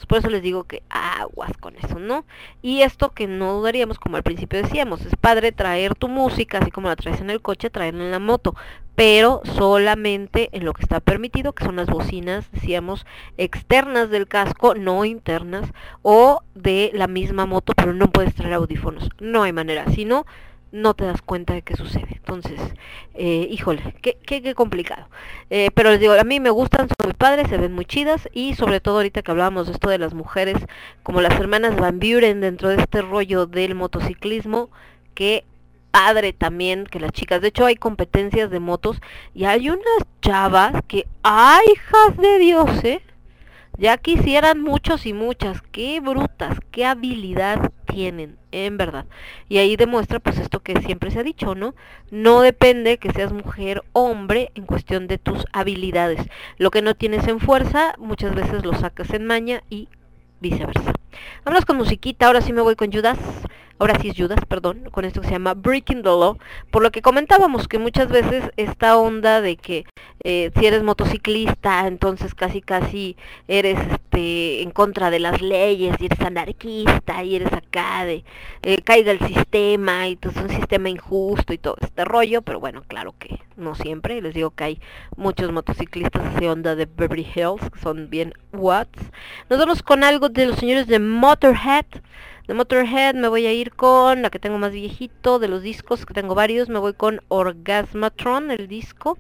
Por 0.05 0.19
eso 0.19 0.29
les 0.29 0.43
digo 0.43 0.65
que 0.65 0.83
aguas 0.91 1.57
con 1.59 1.77
eso, 1.77 1.99
¿no? 1.99 2.27
Y 2.61 2.83
esto 2.83 3.13
que 3.13 3.27
no 3.27 3.55
dudaríamos, 3.55 3.99
como 3.99 4.17
al 4.17 4.23
principio 4.23 4.63
decíamos, 4.63 5.01
es 5.07 5.17
padre 5.17 5.53
traer 5.53 5.95
tu 5.95 6.09
música, 6.09 6.59
así 6.59 6.71
como 6.71 6.89
la 6.89 6.97
traes 6.97 7.21
en 7.21 7.31
el 7.31 7.41
coche, 7.41 7.71
traerla 7.71 8.05
en 8.05 8.11
la 8.11 8.19
moto, 8.19 8.55
pero 8.95 9.41
solamente 9.45 10.51
en 10.53 10.65
lo 10.65 10.75
que 10.75 10.83
está 10.83 11.01
permitido, 11.01 11.53
que 11.53 11.65
son 11.65 11.77
las 11.77 11.89
bocinas, 11.89 12.51
decíamos, 12.53 13.07
externas 13.37 14.11
del 14.11 14.27
casco, 14.27 14.75
no 14.75 15.05
internas, 15.05 15.71
o 16.03 16.43
de 16.55 16.91
la 16.93 17.07
misma 17.07 17.47
moto, 17.47 17.73
pero 17.77 17.93
no 17.95 18.11
puedes 18.11 18.35
traer 18.35 18.55
audífonos, 18.55 19.11
no 19.21 19.43
hay 19.43 19.53
manera, 19.53 19.87
si 19.93 20.05
no, 20.77 20.95
te 20.95 21.05
das 21.05 21.23
cuenta 21.23 21.55
de 21.55 21.63
qué 21.63 21.77
sucede. 21.77 22.09
Entonces, 22.11 22.61
eh, 23.15 23.49
híjole, 23.51 23.95
qué, 24.03 24.17
qué, 24.27 24.43
qué 24.43 24.55
complicado. 24.55 25.09
Eh, 25.51 25.71
pero 25.75 25.91
les 25.91 26.01
digo, 26.01 26.13
a 26.13 26.25
mí 26.25 26.41
me 26.41 26.51
gustan, 26.51 26.89
son 26.89 27.07
muy 27.07 27.15
padres, 27.15 27.49
se 27.49 27.57
ven 27.57 27.73
muy 27.73 27.85
chidas 27.85 28.29
y 28.33 28.55
sobre 28.55 28.81
todo 28.81 28.97
ahorita 28.97 29.23
que 29.23 29.31
hablábamos 29.31 29.67
de 29.67 29.73
esto 29.73 29.89
de 29.91 29.99
las 29.99 30.15
mujeres, 30.15 30.59
como 31.03 31.21
las 31.21 31.39
hermanas 31.39 31.77
Van 31.77 31.99
Buren 31.99 32.41
dentro 32.41 32.69
de 32.69 32.77
este 32.77 33.03
rollo 33.03 33.47
del 33.47 33.75
motociclismo, 33.75 34.71
que 35.15 35.45
padre 35.91 36.35
también 36.35 36.85
que 36.85 37.01
las 37.01 37.13
chicas, 37.13 37.41
de 37.41 37.49
hecho 37.49 37.65
hay 37.65 37.77
competencias 37.77 38.51
de 38.51 38.61
motos 38.61 39.01
y 39.35 39.45
hay 39.45 39.71
unas 39.71 40.05
chavas 40.21 40.75
que, 40.89 41.07
¡ay, 41.23 41.65
hijas 41.73 42.17
de 42.19 42.39
Dios, 42.39 42.85
eh! 42.85 43.01
Ya 43.79 43.97
quisieran 43.97 44.63
muchos 44.63 45.07
y 45.07 45.13
muchas, 45.13 45.63
qué 45.73 46.01
brutas, 46.01 46.59
qué 46.71 46.85
habilidad 46.85 47.73
tienen, 47.87 48.37
en 48.65 48.79
verdad. 48.79 49.05
Y 49.49 49.59
ahí 49.59 49.77
demuestra 49.77 50.19
pues 50.19 50.39
esto 50.39 50.61
que 50.61 50.81
siempre 50.81 51.11
se 51.11 51.21
ha 51.21 51.23
dicho, 51.23 51.55
¿no? 51.55 51.75
No 52.11 52.41
depende 52.41 52.99
que 52.99 53.13
seas 53.13 53.33
mujer 53.33 53.83
o 53.93 54.05
hombre 54.11 54.51
en 54.55 54.65
cuestión 54.65 55.07
de 55.07 55.19
tus 55.19 55.45
habilidades. 55.53 56.21
Lo 56.57 56.71
que 56.71 56.83
no 56.83 56.95
tienes 56.95 57.29
en 57.29 57.41
fuerza, 57.41 57.95
muchas 57.99 58.35
veces 58.35 58.65
lo 58.65 58.73
sacas 58.75 59.11
en 59.11 59.27
maña 59.27 59.63
y 59.69 59.89
viceversa. 60.41 60.93
Vámonos 61.45 61.65
con 61.65 61.77
musiquita, 61.77 62.27
ahora 62.27 62.41
sí 62.41 62.53
me 62.53 62.63
voy 62.63 62.77
con 62.77 62.93
Judas. 62.93 63.19
Ahora 63.79 63.99
sí 64.01 64.09
es 64.09 64.17
Judas, 64.17 64.41
perdón, 64.49 64.89
con 64.91 65.05
esto 65.05 65.21
que 65.21 65.27
se 65.27 65.35
llama 65.35 65.53
Breaking 65.53 66.03
the 66.03 66.09
Law, 66.09 66.39
por 66.71 66.83
lo 66.83 66.91
que 66.91 67.03
comentábamos 67.03 67.69
que 67.69 67.79
muchas 67.79 68.09
veces 68.09 68.45
esta 68.57 68.97
onda 68.97 69.43
de 69.43 69.57
que 69.59 69.85
eh, 70.25 70.51
si 70.59 70.67
eres 70.67 70.83
motociclista, 70.83 71.87
entonces 71.87 72.35
casi 72.35 72.63
casi 72.63 73.17
eres 73.49 73.79
este 73.91 74.63
en 74.63 74.71
contra 74.71 75.11
de 75.11 75.19
las 75.21 75.43
leyes 75.43 75.95
y 76.01 76.07
eres 76.07 76.21
anarquista 76.21 77.23
y 77.23 77.37
eres 77.37 77.53
acá 77.53 78.07
de 78.07 78.25
eh, 78.63 78.81
caiga 78.83 79.13
el 79.13 79.21
sistema 79.21 80.09
y 80.09 80.13
entonces 80.13 80.43
un 80.43 80.51
sistema 80.51 80.89
injusto 80.89 81.53
y 81.53 81.59
todo 81.59 81.77
este 81.81 82.05
rollo, 82.07 82.41
pero 82.41 82.61
bueno, 82.61 82.83
claro 82.89 83.15
que 83.19 83.41
no 83.57 83.75
siempre, 83.75 84.23
les 84.23 84.33
digo 84.33 84.53
que 84.53 84.65
hay 84.65 84.81
muchos 85.17 85.53
motociclistas 85.53 86.35
así 86.35 86.47
onda 86.47 86.77
de 86.77 86.87
Beverly 86.87 87.27
Hills 87.35 87.71
que 87.71 87.79
son 87.81 88.09
bien 88.09 88.33
watts. 88.53 89.03
Nos 89.51 89.59
vamos 89.59 89.83
con 89.83 90.03
algo 90.03 90.31
de 90.31 90.47
los 90.47 90.59
señores 90.59 90.87
de 90.87 90.99
Motorhead. 90.99 91.85
De 92.47 92.55
Motorhead 92.55 93.15
me 93.15 93.29
voy 93.29 93.47
a 93.47 93.53
ir 93.53 93.73
con 93.73 94.23
la 94.23 94.31
que 94.31 94.39
tengo 94.39 94.59
más 94.59 94.73
viejito 94.73 95.39
de 95.39 95.49
los 95.49 95.63
discos, 95.63 96.07
que 96.07 96.15
tengo 96.15 96.35
varios, 96.35 96.69
me 96.69 96.79
voy 96.79 96.93
con 96.93 97.21
Orgasmatron, 97.29 98.53
el 98.53 98.69
disco. 98.69 99.19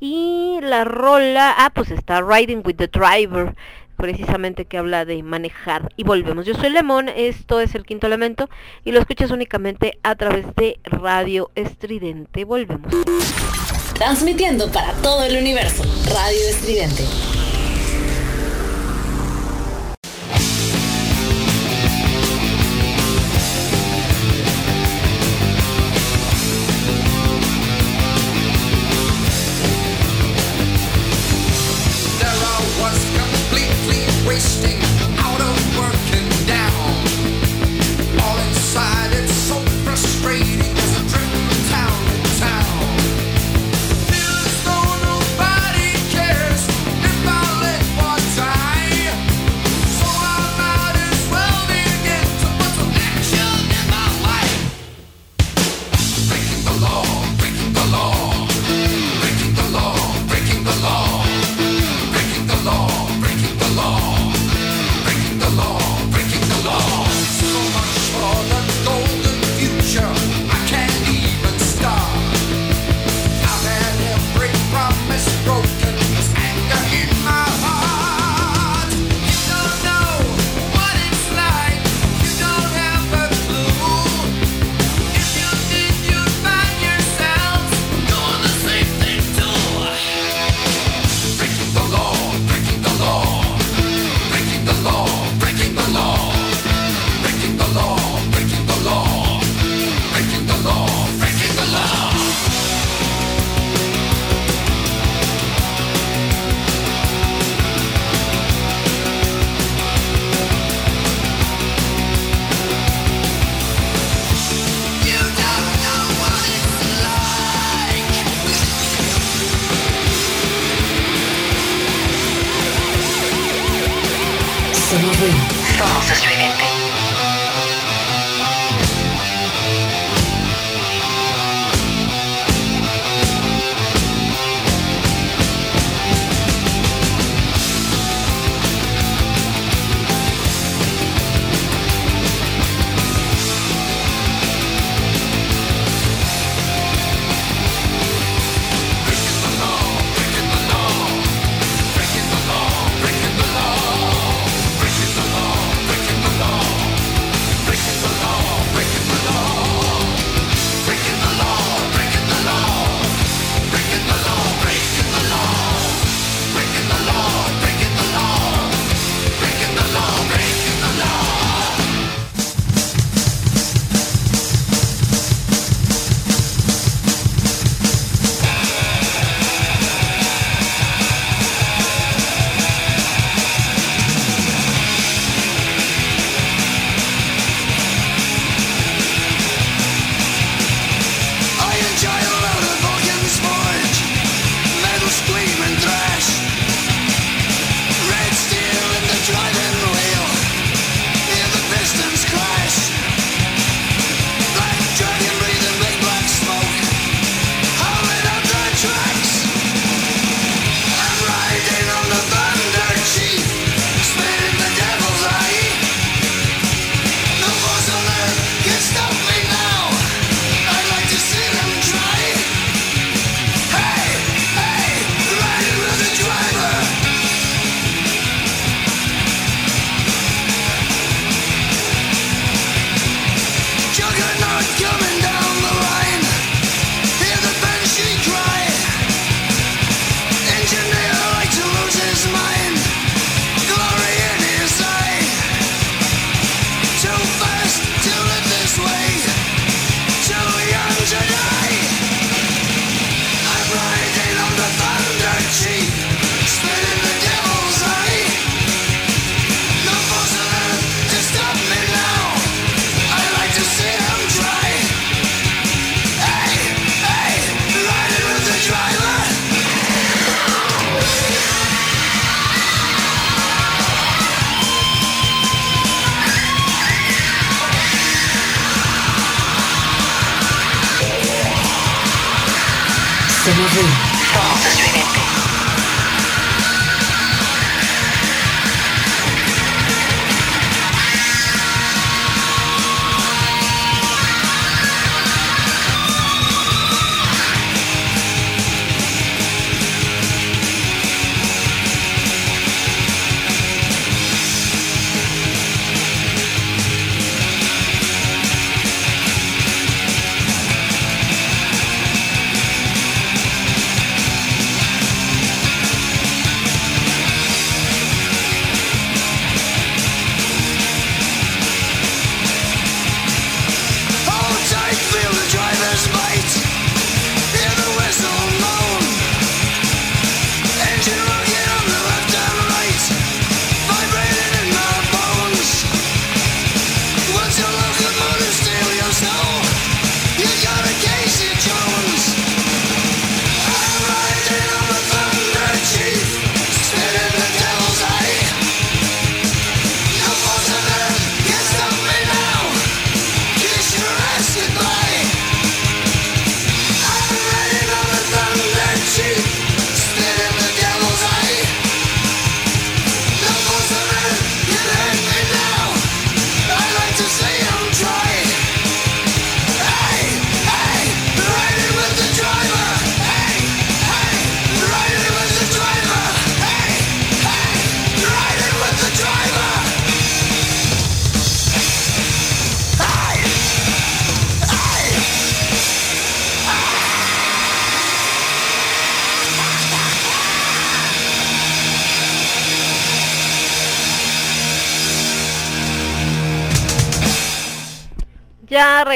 Y 0.00 0.58
la 0.62 0.84
rola, 0.84 1.54
ah, 1.58 1.70
pues 1.74 1.90
está 1.90 2.22
Riding 2.22 2.62
with 2.64 2.76
the 2.76 2.88
Driver, 2.88 3.54
precisamente 3.96 4.64
que 4.64 4.78
habla 4.78 5.04
de 5.04 5.22
manejar. 5.22 5.92
Y 5.96 6.04
volvemos, 6.04 6.46
yo 6.46 6.54
soy 6.54 6.70
Lemón, 6.70 7.10
esto 7.10 7.60
es 7.60 7.74
el 7.74 7.84
quinto 7.84 8.06
elemento 8.06 8.48
y 8.84 8.92
lo 8.92 9.00
escuchas 9.00 9.30
únicamente 9.30 9.98
a 10.02 10.14
través 10.14 10.46
de 10.56 10.78
Radio 10.84 11.50
Estridente. 11.54 12.44
Volvemos. 12.44 12.92
Transmitiendo 13.94 14.70
para 14.72 14.92
todo 14.94 15.22
el 15.22 15.36
universo. 15.36 15.84
Radio 16.08 16.48
Estridente. 16.50 17.04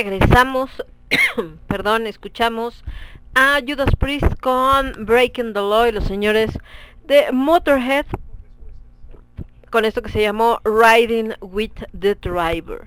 regresamos, 0.04 0.70
perdón, 1.66 2.06
escuchamos 2.06 2.84
a 3.34 3.58
Judas 3.66 3.90
Priest 3.98 4.38
con 4.40 4.92
Breaking 5.04 5.52
the 5.52 5.58
Law 5.58 5.88
y 5.88 5.92
los 5.92 6.04
señores 6.04 6.56
de 7.08 7.32
Motorhead 7.32 8.06
con 9.72 9.84
esto 9.84 10.00
que 10.00 10.10
se 10.10 10.22
llamó 10.22 10.60
Riding 10.64 11.34
with 11.40 11.72
the 11.98 12.14
Driver. 12.14 12.86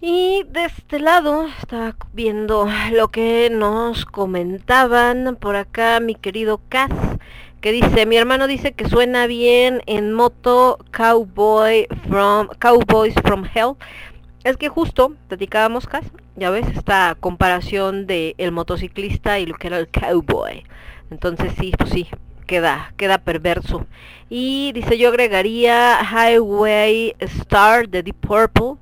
Y 0.00 0.44
de 0.44 0.66
este 0.66 1.00
lado 1.00 1.48
estaba 1.60 1.96
viendo 2.12 2.68
lo 2.92 3.08
que 3.08 3.50
nos 3.50 4.06
comentaban 4.06 5.36
por 5.40 5.56
acá 5.56 5.98
mi 5.98 6.14
querido 6.14 6.60
Cass, 6.68 6.92
que 7.60 7.72
dice, 7.72 8.06
mi 8.06 8.16
hermano 8.16 8.46
dice 8.46 8.74
que 8.74 8.88
suena 8.88 9.26
bien 9.26 9.82
en 9.86 10.12
moto 10.12 10.78
Cowboy 10.92 11.88
from 12.08 12.46
Cowboys 12.60 13.14
from 13.24 13.44
Hell 13.52 13.76
es 14.46 14.56
que 14.56 14.68
justo 14.68 15.12
platicábamos, 15.26 15.88
Cas, 15.88 16.04
ya 16.36 16.50
ves, 16.50 16.68
esta 16.68 17.16
comparación 17.18 18.06
de 18.06 18.36
el 18.38 18.52
motociclista 18.52 19.40
y 19.40 19.46
lo 19.46 19.56
que 19.56 19.66
era 19.66 19.76
el 19.76 19.88
cowboy. 19.88 20.62
Entonces 21.10 21.52
sí, 21.58 21.72
pues 21.76 21.90
sí, 21.90 22.06
queda, 22.46 22.94
queda 22.96 23.18
perverso. 23.18 23.86
Y 24.30 24.70
dice, 24.70 24.98
yo 24.98 25.08
agregaría 25.08 25.98
Highway 26.00 27.16
Star 27.18 27.88
de 27.88 28.04
Deep 28.04 28.14
Purple. 28.20 28.74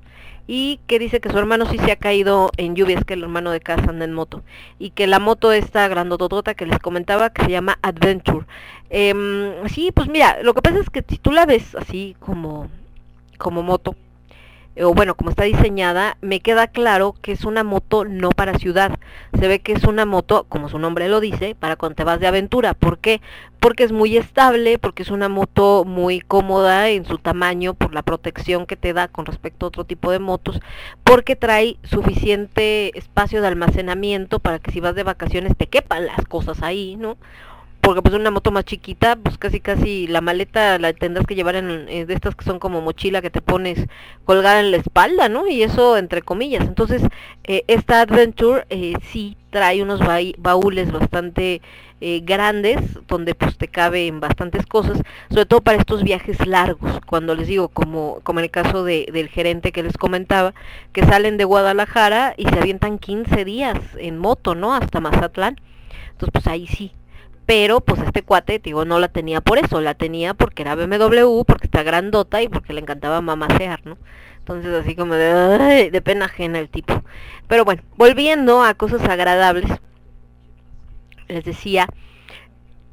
Y 0.47 0.81
que 0.87 0.99
dice 0.99 1.23
que 1.23 1.31
su 1.31 1.39
hermano 1.39 1.65
sí 1.65 1.79
se 1.79 1.93
ha 1.93 1.97
caído 1.97 2.51
en 2.59 2.77
lluvias, 2.77 3.03
que 3.07 3.15
el 3.15 3.23
hermano 3.23 3.51
de 3.51 3.61
casa 3.61 3.89
anda 3.89 4.05
en 4.05 4.13
moto. 4.13 4.43
Y 4.79 4.91
que 4.91 5.07
la 5.07 5.19
moto 5.19 5.51
esta 5.51 5.89
grandototota 5.89 6.53
que 6.53 6.67
les 6.67 6.79
comentaba, 6.79 7.31
que 7.31 7.43
se 7.43 7.51
llama 7.51 7.79
Adventure. 7.81 8.45
Em, 8.91 9.67
sí, 9.69 9.93
pues 9.93 10.09
mira, 10.09 10.43
lo 10.43 10.53
que 10.53 10.61
pasa 10.61 10.81
es 10.81 10.91
que 10.91 11.03
si 11.09 11.17
tú 11.17 11.33
la 11.33 11.47
ves 11.47 11.75
así 11.75 12.17
como, 12.21 12.69
como 13.39 13.63
moto, 13.63 13.97
o 14.81 14.93
bueno, 14.93 15.15
como 15.15 15.31
está 15.31 15.45
diseñada, 15.45 16.17
me 16.21 16.41
queda 16.41 16.67
claro 16.67 17.15
que 17.23 17.33
es 17.33 17.45
una 17.45 17.63
moto 17.63 18.05
no 18.05 18.31
para 18.31 18.59
ciudad. 18.59 18.99
Se 19.39 19.47
ve 19.47 19.61
que 19.61 19.73
es 19.73 19.85
una 19.85 20.05
moto, 20.05 20.47
como 20.49 20.69
su 20.69 20.79
nombre 20.79 21.09
lo 21.09 21.21
dice, 21.21 21.55
para 21.55 21.77
cuando 21.77 21.97
te 21.97 22.05
vas 22.05 22.19
de 22.19 22.27
aventura. 22.27 22.75
¿Por 22.75 22.99
qué? 22.99 23.21
Porque 23.61 23.85
es 23.85 23.93
muy 23.93 24.17
estable, 24.17 24.79
porque 24.79 25.05
es 25.05 25.11
una 25.11 25.29
moto 25.29 25.85
muy 25.85 26.21
cómoda 26.21 26.89
en 26.89 27.05
su 27.05 27.19
tamaño, 27.19 27.75
por 27.75 27.95
la 27.95 28.03
protección 28.03 28.67
que 28.67 28.77
te 28.77 28.93
da 28.93 29.09
con 29.09 29.27
respecto 29.27 29.67
a 29.67 29.69
otro 29.69 29.85
tipo 29.85 30.11
de 30.11 30.19
motos, 30.19 30.61
porque 31.05 31.37
trae 31.37 31.77
suficiente 31.85 32.99
espacio 32.99 33.41
de 33.41 33.49
almacenamiento 33.49 34.41
para 34.41 34.59
que 34.59 34.73
si 34.73 34.81
vas 34.81 34.95
de 34.95 35.05
vacaciones 35.05 35.57
te 35.57 35.69
quepan 35.69 36.07
las 36.07 36.25
cosas 36.27 36.63
ahí, 36.63 36.97
¿no? 36.97 37.17
Porque 37.85 38.01
pues 38.01 38.15
una 38.15 38.31
moto 38.31 38.51
más 38.51 38.65
chiquita, 38.65 39.17
pues 39.17 39.37
casi 39.37 39.61
casi 39.61 40.07
la 40.07 40.23
maleta 40.23 40.79
la 40.79 40.95
tendrás 40.95 41.27
que 41.27 41.35
llevar 41.35 41.57
en, 41.57 41.85
de 41.87 42.15
estas 42.15 42.35
que 42.35 42.45
son 42.45 42.59
como 42.59 42.81
mochila 42.81 43.21
que 43.21 43.29
te 43.29 43.43
pones 43.43 43.87
colgada 44.25 44.61
en 44.61 44.71
la 44.71 44.79
espalda, 44.79 45.29
¿no? 45.29 45.47
Y 45.47 45.63
eso 45.63 45.99
entre 45.99 46.23
comillas. 46.23 46.67
Entonces, 46.67 47.03
eh, 47.45 47.63
esta 47.69 48.01
Adventure 48.01 48.65
eh, 48.71 48.95
sí 49.13 49.37
trae 49.51 49.83
unos 49.83 50.01
baúles 50.39 50.91
bastante 50.93 51.61
eh, 52.01 52.21
grandes, 52.25 52.81
donde 53.07 53.35
pues 53.35 53.59
te 53.59 53.69
caben 53.69 54.19
bastantes 54.19 54.65
cosas, 54.65 55.03
sobre 55.29 55.47
todo 55.47 55.61
para 55.61 55.79
estos 55.79 56.03
viajes 56.05 56.47
largos, 56.47 57.01
cuando 57.07 57.35
les 57.35 57.49
digo, 57.49 57.69
como, 57.69 58.21
como 58.23 58.41
en 58.41 58.47
el 58.47 58.51
caso 58.51 58.83
de, 58.83 59.07
del 59.13 59.29
gerente 59.29 59.73
que 59.73 59.83
les 59.83 59.99
comentaba, 59.99 60.55
que 60.93 61.05
salen 61.05 61.37
de 61.37 61.45
Guadalajara 61.45 62.35
y 62.39 62.47
se 62.47 62.59
avientan 62.59 62.99
15 62.99 63.45
días 63.45 63.79
en 63.99 64.19
moto, 64.19 64.55
¿no? 64.55 64.75
Hasta 64.75 65.01
Mazatlán. 65.01 65.61
Entonces, 66.13 66.33
pues 66.33 66.47
ahí 66.47 66.67
sí, 66.67 66.93
pero 67.47 67.81
pues 67.81 68.01
este 68.03 68.23
cuate, 68.23 68.59
te 68.59 68.71
digo, 68.71 68.85
no 68.85 68.99
la 68.99 69.09
tenía 69.09 69.41
por 69.41 69.59
eso, 69.59 69.81
la 69.81 69.95
tenía 69.95 70.35
porque 70.35 70.63
era 70.63 70.75
BMW, 70.75 71.45
porque 71.45 71.67
está 71.67 71.83
grandota 71.83 72.43
y 72.43 72.49
porque 72.49 72.73
le 72.73 72.81
encantaba 72.81 73.21
mamasear, 73.21 73.85
¿no? 73.85 73.99
Entonces 74.39 74.73
así 74.75 74.95
como 74.95 75.15
de, 75.15 75.91
de 75.91 76.03
pena 76.03 76.27
ajena 76.27 76.59
el 76.59 76.69
tipo. 76.69 77.03
Pero 77.49 77.65
bueno, 77.65 77.83
volviendo 77.97 78.63
a 78.63 78.75
cosas 78.75 79.03
agradables, 79.09 79.71
les 81.29 81.45
decía 81.45 81.89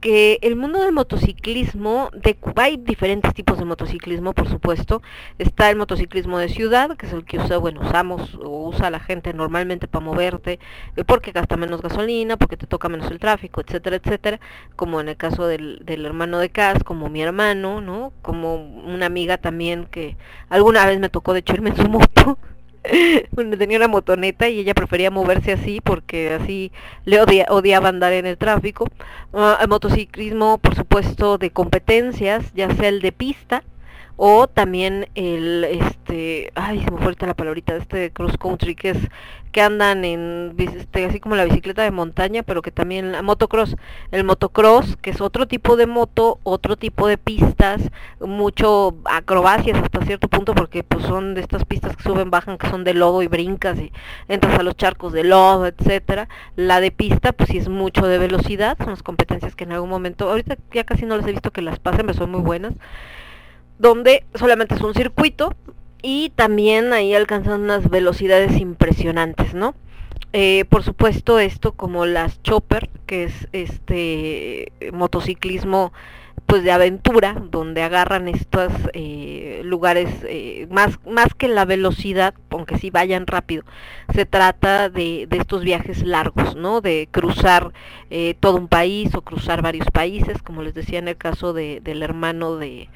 que 0.01 0.39
el 0.41 0.55
mundo 0.55 0.81
del 0.81 0.91
motociclismo, 0.91 2.09
de, 2.13 2.35
hay 2.55 2.77
diferentes 2.77 3.33
tipos 3.33 3.57
de 3.59 3.65
motociclismo, 3.65 4.33
por 4.33 4.49
supuesto. 4.49 5.01
Está 5.37 5.69
el 5.69 5.77
motociclismo 5.77 6.39
de 6.39 6.49
ciudad, 6.49 6.97
que 6.97 7.05
es 7.05 7.13
el 7.13 7.23
que 7.23 7.37
usa, 7.37 7.57
bueno, 7.59 7.81
usamos 7.81 8.33
o 8.35 8.67
usa 8.67 8.89
la 8.89 8.99
gente 8.99 9.33
normalmente 9.33 9.87
para 9.87 10.03
moverte, 10.03 10.59
eh, 10.97 11.03
porque 11.05 11.31
gasta 11.31 11.55
menos 11.55 11.81
gasolina, 11.81 12.35
porque 12.35 12.57
te 12.57 12.67
toca 12.67 12.89
menos 12.89 13.09
el 13.11 13.19
tráfico, 13.19 13.61
etcétera, 13.61 13.97
etcétera. 13.97 14.39
Como 14.75 14.99
en 14.99 15.09
el 15.09 15.17
caso 15.17 15.45
del, 15.45 15.79
del 15.85 16.05
hermano 16.05 16.39
de 16.39 16.49
Cas, 16.49 16.83
como 16.83 17.09
mi 17.09 17.21
hermano, 17.21 17.79
¿no? 17.79 18.11
Como 18.23 18.55
una 18.55 19.05
amiga 19.05 19.37
también 19.37 19.85
que 19.85 20.17
alguna 20.49 20.85
vez 20.85 20.99
me 20.99 21.09
tocó 21.09 21.33
de 21.33 21.39
hecho 21.39 21.55
en 21.55 21.75
su 21.75 21.87
moto. 21.87 22.37
bueno, 23.31 23.57
tenía 23.57 23.77
una 23.77 23.87
motoneta 23.87 24.49
y 24.49 24.59
ella 24.59 24.73
prefería 24.73 25.11
moverse 25.11 25.51
así 25.53 25.81
porque 25.81 26.33
así 26.33 26.71
le 27.05 27.21
odia- 27.21 27.45
odiaba 27.49 27.89
andar 27.89 28.13
en 28.13 28.25
el 28.25 28.37
tráfico. 28.37 28.87
Ah, 29.33 29.57
el 29.61 29.67
motociclismo, 29.67 30.57
por 30.57 30.75
supuesto, 30.75 31.37
de 31.37 31.51
competencias, 31.51 32.51
ya 32.53 32.69
sea 32.75 32.89
el 32.89 33.01
de 33.01 33.11
pista 33.11 33.63
o 34.23 34.45
también 34.45 35.09
el, 35.15 35.63
este, 35.63 36.51
ay, 36.53 36.83
se 36.83 36.91
me 36.91 36.99
fue 36.99 37.15
la 37.21 37.33
palabrita, 37.33 37.75
este 37.75 38.11
cross 38.11 38.37
country, 38.37 38.75
que 38.75 38.91
es 38.91 38.97
que 39.51 39.63
andan 39.63 40.05
en, 40.05 40.53
este, 40.59 41.05
así 41.05 41.19
como 41.19 41.35
la 41.35 41.43
bicicleta 41.43 41.81
de 41.81 41.89
montaña, 41.89 42.43
pero 42.43 42.61
que 42.61 42.69
también, 42.69 43.11
la 43.11 43.23
motocross, 43.23 43.75
el 44.11 44.23
motocross, 44.23 44.95
que 44.97 45.09
es 45.09 45.21
otro 45.21 45.47
tipo 45.47 45.75
de 45.75 45.87
moto, 45.87 46.39
otro 46.43 46.77
tipo 46.77 47.07
de 47.07 47.17
pistas, 47.17 47.81
mucho 48.19 48.95
acrobacias 49.05 49.79
hasta 49.79 50.05
cierto 50.05 50.27
punto, 50.27 50.53
porque 50.53 50.83
pues 50.83 51.03
son 51.03 51.33
de 51.33 51.41
estas 51.41 51.65
pistas 51.65 51.97
que 51.97 52.03
suben, 52.03 52.29
bajan, 52.29 52.59
que 52.59 52.69
son 52.69 52.83
de 52.83 52.93
lodo 52.93 53.23
y 53.23 53.27
brincas 53.27 53.79
y 53.79 53.91
entras 54.27 54.59
a 54.59 54.61
los 54.61 54.75
charcos 54.75 55.13
de 55.13 55.23
lodo, 55.23 55.65
etcétera. 55.65 56.29
La 56.55 56.79
de 56.79 56.91
pista, 56.91 57.33
pues 57.33 57.49
sí 57.49 57.57
es 57.57 57.69
mucho 57.69 58.05
de 58.05 58.19
velocidad, 58.19 58.77
son 58.77 58.91
las 58.91 59.01
competencias 59.01 59.55
que 59.55 59.63
en 59.63 59.71
algún 59.71 59.89
momento, 59.89 60.29
ahorita 60.29 60.57
ya 60.71 60.83
casi 60.83 61.07
no 61.07 61.17
les 61.17 61.25
he 61.25 61.31
visto 61.31 61.49
que 61.49 61.63
las 61.63 61.79
pasen, 61.79 62.05
pero 62.05 62.19
son 62.19 62.29
muy 62.29 62.41
buenas, 62.41 62.75
donde 63.81 64.23
solamente 64.35 64.75
es 64.75 64.81
un 64.81 64.93
circuito 64.93 65.55
y 66.01 66.29
también 66.35 66.93
ahí 66.93 67.13
alcanzan 67.13 67.61
unas 67.61 67.89
velocidades 67.89 68.59
impresionantes, 68.59 69.53
¿no? 69.53 69.75
Eh, 70.33 70.65
por 70.69 70.83
supuesto 70.83 71.39
esto 71.39 71.73
como 71.73 72.05
las 72.05 72.41
chopper, 72.41 72.89
que 73.05 73.25
es 73.25 73.47
este 73.51 74.71
motociclismo 74.93 75.91
pues 76.51 76.63
de 76.63 76.71
aventura, 76.73 77.41
donde 77.49 77.81
agarran 77.81 78.27
estos 78.27 78.73
eh, 78.93 79.61
lugares 79.63 80.09
eh, 80.27 80.67
más, 80.69 80.99
más 81.07 81.33
que 81.33 81.47
la 81.47 81.63
velocidad, 81.63 82.33
aunque 82.49 82.77
sí 82.77 82.89
vayan 82.89 83.25
rápido, 83.25 83.63
se 84.13 84.25
trata 84.25 84.89
de, 84.89 85.27
de 85.29 85.37
estos 85.37 85.63
viajes 85.63 86.03
largos, 86.03 86.57
¿no? 86.57 86.81
De 86.81 87.07
cruzar 87.09 87.71
eh, 88.09 88.35
todo 88.37 88.57
un 88.57 88.67
país 88.67 89.15
o 89.15 89.21
cruzar 89.21 89.61
varios 89.61 89.87
países, 89.91 90.41
como 90.41 90.61
les 90.61 90.73
decía 90.73 90.99
en 90.99 91.07
el 91.07 91.15
caso 91.15 91.53
de, 91.53 91.79
del 91.81 92.03
hermano 92.03 92.57
de, 92.57 92.89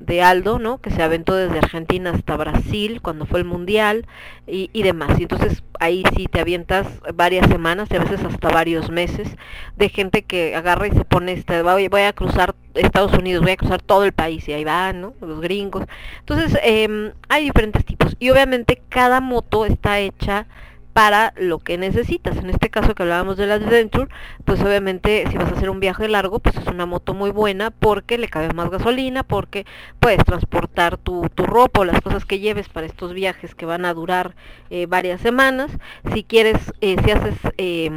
de 0.00 0.22
Aldo, 0.22 0.58
¿no? 0.58 0.78
Que 0.78 0.90
se 0.90 1.02
aventó 1.02 1.34
desde 1.34 1.58
Argentina 1.58 2.10
hasta 2.10 2.36
Brasil 2.36 3.00
cuando 3.02 3.26
fue 3.26 3.40
el 3.40 3.44
mundial 3.44 4.06
y, 4.46 4.70
y 4.72 4.82
demás. 4.82 5.18
Y 5.18 5.22
entonces 5.22 5.62
ahí 5.78 6.02
sí 6.16 6.26
te 6.26 6.40
avientas 6.40 6.86
varias 7.14 7.46
semanas 7.48 7.88
y 7.90 7.96
a 7.96 8.00
veces 8.00 8.24
hasta 8.24 8.48
varios 8.48 8.90
meses 8.90 9.28
de 9.76 9.88
gente 9.90 10.22
que 10.22 10.56
agarra 10.56 10.88
y 10.88 10.90
se 10.90 11.04
pone 11.04 11.32
este, 11.32 11.62
voy, 11.62 11.88
voy 11.88 12.02
a 12.02 12.12
cruzar 12.14 12.54
Estados 12.74 13.12
Unidos, 13.12 13.42
voy 13.42 13.52
a 13.52 13.56
cruzar 13.56 13.82
todo 13.82 14.04
el 14.04 14.12
país 14.12 14.48
y 14.48 14.52
ahí 14.54 14.64
van, 14.64 15.02
¿no? 15.02 15.14
Los 15.20 15.40
gringos. 15.40 15.84
Entonces 16.20 16.58
em, 16.62 17.12
hay 17.28 17.44
diferentes 17.44 17.84
tipos 17.84 18.16
y 18.18 18.30
obviamente 18.30 18.80
cada 18.88 19.20
moto 19.20 19.66
está 19.66 20.00
hecha 20.00 20.46
para 20.92 21.32
lo 21.36 21.58
que 21.58 21.78
necesitas. 21.78 22.36
En 22.36 22.50
este 22.50 22.70
caso 22.70 22.94
que 22.94 23.02
hablábamos 23.02 23.36
de 23.36 23.46
la 23.46 23.54
Adventure, 23.54 24.08
pues 24.44 24.60
obviamente 24.60 25.24
si 25.30 25.36
vas 25.36 25.50
a 25.52 25.56
hacer 25.56 25.70
un 25.70 25.80
viaje 25.80 26.08
largo, 26.08 26.40
pues 26.40 26.56
es 26.56 26.66
una 26.66 26.86
moto 26.86 27.14
muy 27.14 27.30
buena 27.30 27.70
porque 27.70 28.18
le 28.18 28.28
cabe 28.28 28.52
más 28.52 28.70
gasolina, 28.70 29.22
porque 29.22 29.66
puedes 29.98 30.24
transportar 30.24 30.96
tu, 30.96 31.28
tu 31.34 31.44
ropa 31.44 31.80
o 31.80 31.84
las 31.84 32.00
cosas 32.00 32.24
que 32.24 32.40
lleves 32.40 32.68
para 32.68 32.86
estos 32.86 33.12
viajes 33.12 33.54
que 33.54 33.66
van 33.66 33.84
a 33.84 33.94
durar 33.94 34.34
eh, 34.70 34.86
varias 34.86 35.20
semanas. 35.20 35.70
Si 36.12 36.24
quieres, 36.24 36.58
eh, 36.80 36.96
si 37.04 37.10
haces 37.10 37.34
eh, 37.58 37.90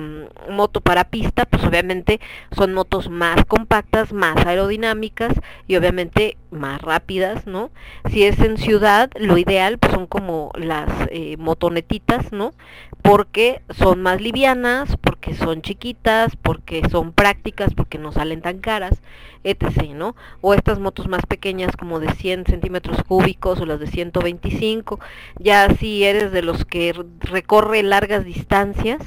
moto 0.50 0.82
para 0.82 1.06
pista, 1.06 1.46
pues 1.46 1.64
obviamente 1.64 2.20
son 2.52 2.74
motos 2.74 3.10
más 3.10 3.46
compactas, 3.46 4.14
más 4.14 4.46
aerodinámicas 4.46 5.34
y 5.68 5.76
obviamente 5.76 6.38
más 6.54 6.82
rápidas, 6.82 7.48
¿no? 7.48 7.72
Si 8.10 8.24
es 8.24 8.40
en 8.40 8.58
ciudad, 8.58 9.10
lo 9.16 9.38
ideal 9.38 9.78
pues 9.78 9.94
son 9.94 10.08
como 10.08 10.52
las 10.56 10.90
eh, 11.10 11.36
motonetitas, 11.38 12.32
¿no? 12.32 12.54
Porque 13.02 13.62
son 13.70 14.02
más 14.02 14.22
livianas, 14.22 14.98
porque 14.98 15.34
son 15.34 15.62
chiquitas, 15.62 16.36
porque 16.36 16.82
son 16.90 17.12
prácticas, 17.12 17.74
porque 17.74 17.98
no 17.98 18.12
salen 18.12 18.42
tan 18.42 18.60
caras, 18.60 19.02
etc., 19.44 19.94
¿no? 19.94 20.16
O 20.42 20.54
estas 20.54 20.80
motos 20.80 21.08
más 21.08 21.26
pequeñas 21.26 21.76
como 21.76 22.00
de 22.00 22.12
100 22.14 22.46
centímetros 22.46 23.04
cúbicos 23.04 23.60
o 23.60 23.66
las 23.66 23.80
de 23.80 23.88
125, 23.88 25.00
ya 25.40 25.70
si 25.76 26.04
eres 26.04 26.32
de 26.32 26.44
los 26.44 26.66
que 26.66 26.94
recorre 27.20 27.84
largas 27.84 28.26
distancias, 28.26 29.02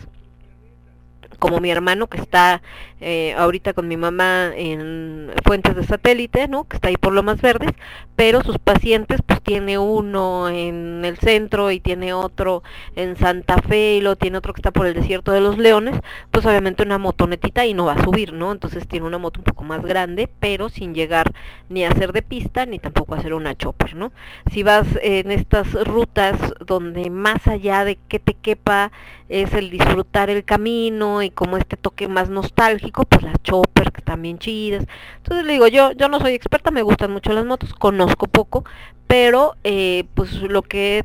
como 1.39 1.61
mi 1.61 1.71
hermano 1.71 2.09
que 2.09 2.19
está 2.19 2.63
eh, 3.01 3.35
ahorita 3.37 3.75
con 3.75 3.89
mi 3.89 3.97
mamá 3.97 4.53
en 4.57 5.31
fuentes 5.45 5.77
de 5.77 5.85
satélite, 5.85 6.49
¿no? 6.49 6.65
Que 6.65 6.77
está 6.77 6.89
ahí 6.89 6.97
por 6.97 7.13
Lomas 7.13 7.43
Verdes, 7.43 7.73
pero 8.17 8.43
sus 8.43 8.59
pacientes 8.59 9.21
pues 9.27 9.43
tiene 9.43 9.79
uno 9.79 10.49
en 10.49 11.05
el 11.05 11.19
centro 11.19 11.71
y 11.71 11.79
tiene 11.79 12.15
otro 12.15 12.63
en 12.95 13.17
Santa 13.17 13.59
Fe 13.59 13.97
y 13.97 14.01
lo 14.01 14.17
tiene 14.17 14.39
otro 14.39 14.55
que 14.55 14.61
está 14.61 14.71
por 14.71 14.87
el 14.87 14.95
desierto 14.95 15.33
de 15.33 15.43
los 15.43 15.59
Leones, 15.59 16.01
pues 16.31 16.47
obviamente 16.47 16.83
una 16.83 16.97
motonetita 16.97 17.67
y 17.67 17.75
no 17.75 17.85
va 17.85 17.93
a 17.93 18.05
subir, 18.05 18.33
¿no? 18.33 18.51
Entonces 18.51 18.89
tiene 18.89 19.07
una 19.07 19.19
moto 19.19 19.41
un 19.41 19.45
poco 19.45 19.65
más 19.65 19.83
grande, 19.83 20.31
pero 20.41 20.71
sin 20.71 20.95
llegar 20.95 21.33
ni 21.69 21.85
a 21.85 21.93
ser 21.93 22.13
de 22.13 22.23
pista 22.23 22.65
ni 22.65 22.79
tampoco 22.79 23.15
a 23.15 23.21
ser 23.21 23.35
una 23.35 23.55
chopper, 23.55 23.95
¿no? 23.95 24.13
Si 24.51 24.63
vas 24.63 24.87
en 25.03 25.31
estas 25.31 25.73
rutas 25.87 26.39
donde 26.65 27.11
más 27.11 27.47
allá 27.47 27.85
de 27.85 27.99
que 28.09 28.19
te 28.19 28.33
quepa 28.33 28.91
es 29.29 29.53
el 29.55 29.71
disfrutar 29.71 30.31
el 30.31 30.45
camino 30.45 31.23
y 31.23 31.31
como 31.31 31.57
este 31.57 31.77
toque 31.77 32.09
más 32.09 32.31
nostálgico 32.31 32.86
Pues 32.93 33.23
las 33.23 33.43
chopper, 33.43 33.93
que 33.93 34.17
bien 34.17 34.39
chidas. 34.39 34.87
Entonces 35.19 35.45
le 35.45 35.53
digo, 35.53 35.69
yo, 35.69 35.93
yo 35.93 36.09
no 36.09 36.21
soy 36.21 36.35
experta, 36.35 36.71
me 36.71 36.83
gustan 36.83 37.13
mucho 37.13 37.33
las 37.33 37.45
motos, 37.45 37.75
conozco 37.75 38.27
poco, 38.27 38.65
pero 39.07 39.57
eh, 39.65 40.05
pues 40.15 40.33
lo 40.43 40.63
que 40.63 41.05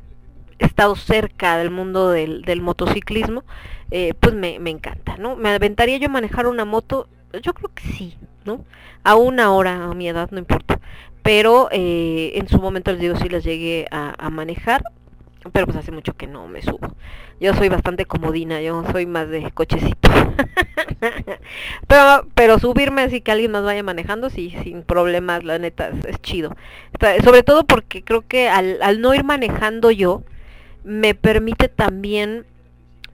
he 0.59 0.65
estado 0.65 0.95
cerca 0.95 1.57
del 1.57 1.71
mundo 1.71 2.09
del, 2.09 2.43
del 2.43 2.61
motociclismo, 2.61 3.43
eh, 3.89 4.13
pues 4.19 4.35
me, 4.35 4.59
me 4.59 4.69
encanta, 4.69 5.17
¿no? 5.17 5.35
¿Me 5.35 5.49
aventaría 5.49 5.97
yo 5.97 6.07
a 6.07 6.11
manejar 6.11 6.47
una 6.47 6.65
moto? 6.65 7.07
Yo 7.41 7.53
creo 7.53 7.71
que 7.73 7.83
sí, 7.83 8.17
¿no? 8.45 8.65
A 9.03 9.15
una 9.15 9.51
hora, 9.51 9.85
a 9.85 9.93
mi 9.93 10.07
edad, 10.07 10.29
no 10.31 10.39
importa. 10.39 10.79
Pero 11.23 11.69
eh, 11.71 12.33
en 12.35 12.47
su 12.47 12.59
momento 12.59 12.91
les 12.91 13.01
digo, 13.01 13.15
sí 13.15 13.29
las 13.29 13.43
llegué 13.43 13.87
a 13.91 14.29
manejar, 14.31 14.83
pero 15.51 15.65
pues 15.65 15.77
hace 15.77 15.91
mucho 15.91 16.13
que 16.13 16.27
no 16.27 16.47
me 16.47 16.61
subo. 16.61 16.95
Yo 17.39 17.53
soy 17.53 17.69
bastante 17.69 18.05
comodina, 18.05 18.61
yo 18.61 18.83
soy 18.91 19.05
más 19.05 19.29
de 19.29 19.51
cochecito. 19.51 20.09
pero, 21.87 22.27
pero 22.35 22.59
subirme 22.59 23.01
así 23.01 23.21
que 23.21 23.31
alguien 23.31 23.51
más 23.51 23.63
vaya 23.63 23.81
manejando, 23.81 24.29
sí, 24.29 24.55
sin 24.63 24.83
problemas, 24.83 25.43
la 25.43 25.57
neta, 25.57 25.89
es, 25.89 26.05
es 26.05 26.21
chido. 26.21 26.55
Sobre 27.23 27.43
todo 27.43 27.65
porque 27.65 28.03
creo 28.03 28.27
que 28.27 28.49
al, 28.49 28.81
al 28.81 29.01
no 29.01 29.13
ir 29.15 29.23
manejando 29.23 29.89
yo, 29.89 30.23
me 30.83 31.15
permite 31.15 31.67
también 31.67 32.45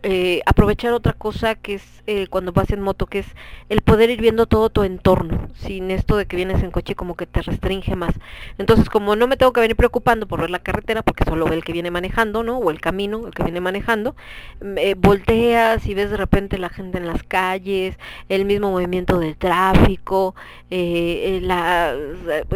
eh, 0.04 0.42
aprovechar 0.46 0.94
otra 0.94 1.14
cosa 1.14 1.56
que 1.56 1.76
es 1.76 1.84
eh, 2.06 2.28
cuando 2.28 2.54
vas 2.54 2.70
en 2.72 2.82
moto, 2.82 3.08
que 3.08 3.20
es 3.20 3.26
el 3.68 3.82
poder 3.82 4.10
ir 4.10 4.22
viendo 4.22 4.46
todo 4.46 4.70
tu 4.70 4.84
entorno, 4.84 5.50
sin 5.56 5.92
esto 5.92 6.16
de 6.16 6.26
que 6.26 6.36
vienes 6.36 6.64
en 6.64 6.72
coche 6.72 6.96
como 6.96 7.16
que 7.16 7.26
te 7.26 7.42
restringe 7.42 7.96
más. 7.96 8.14
Entonces, 8.58 8.90
como 8.90 9.16
no 9.16 9.28
me 9.28 9.38
tengo 9.38 9.52
que 9.54 9.60
venir 9.60 9.76
preocupando 9.76 10.28
por 10.28 10.42
ver 10.42 10.50
la 10.50 10.60
carretera, 10.60 11.02
porque 11.02 11.26
solo 11.26 11.46
ve 11.46 11.56
el 11.56 11.64
que 11.64 11.74
viene 11.74 11.92
manejando, 11.92 12.44
¿no? 12.44 12.58
O 12.60 12.72
el 12.72 12.80
camino, 12.80 13.28
el 13.28 13.34
que 13.34 13.44
viene 13.44 13.60
manejando, 13.60 14.16
mm, 14.62 14.78
eh, 14.78 14.96
volteas 14.98 15.86
y 15.88 15.94
ves 15.94 16.12
de 16.12 16.18
repente 16.18 16.58
la 16.58 16.70
gente 16.70 16.98
en 16.98 17.08
las 17.08 17.24
calles, 17.24 17.98
el 18.30 18.46
mismo 18.46 18.72
movimiento 18.72 19.20
del 19.20 19.36
tráfico, 19.36 20.36
eh, 20.70 21.42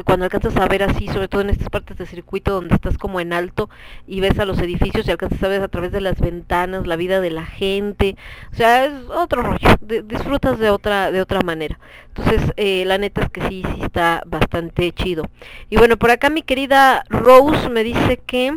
cuando 0.05 0.25
alcanzas 0.25 0.55
a 0.57 0.67
ver 0.67 0.83
así, 0.83 1.07
sobre 1.07 1.27
todo 1.27 1.41
en 1.41 1.49
estas 1.49 1.69
partes 1.69 1.97
de 1.97 2.05
circuito 2.05 2.53
donde 2.53 2.75
estás 2.75 2.97
como 2.97 3.19
en 3.19 3.33
alto 3.33 3.69
y 4.07 4.19
ves 4.21 4.39
a 4.39 4.45
los 4.45 4.59
edificios 4.59 5.07
y 5.07 5.11
alcanzas 5.11 5.41
a 5.43 5.47
ver 5.47 5.61
a 5.61 5.67
través 5.67 5.91
de 5.91 6.01
las 6.01 6.19
ventanas 6.19 6.87
la 6.87 6.95
vida 6.95 7.19
de 7.21 7.30
la 7.31 7.45
gente, 7.45 8.15
o 8.51 8.55
sea, 8.55 8.85
es 8.85 8.93
otro 9.09 9.41
rollo, 9.41 9.69
di- 9.81 10.01
disfrutas 10.01 10.59
de 10.59 10.69
otra 10.69 11.11
de 11.11 11.21
otra 11.21 11.41
manera. 11.41 11.79
Entonces, 12.07 12.51
eh, 12.57 12.83
la 12.85 12.97
neta 12.97 13.21
es 13.21 13.29
que 13.29 13.41
sí, 13.47 13.63
sí 13.75 13.81
está 13.81 14.21
bastante 14.25 14.91
chido. 14.93 15.29
Y 15.69 15.77
bueno, 15.77 15.97
por 15.97 16.11
acá 16.11 16.29
mi 16.29 16.41
querida 16.41 17.03
Rose 17.09 17.69
me 17.69 17.83
dice 17.83 18.17
que... 18.25 18.53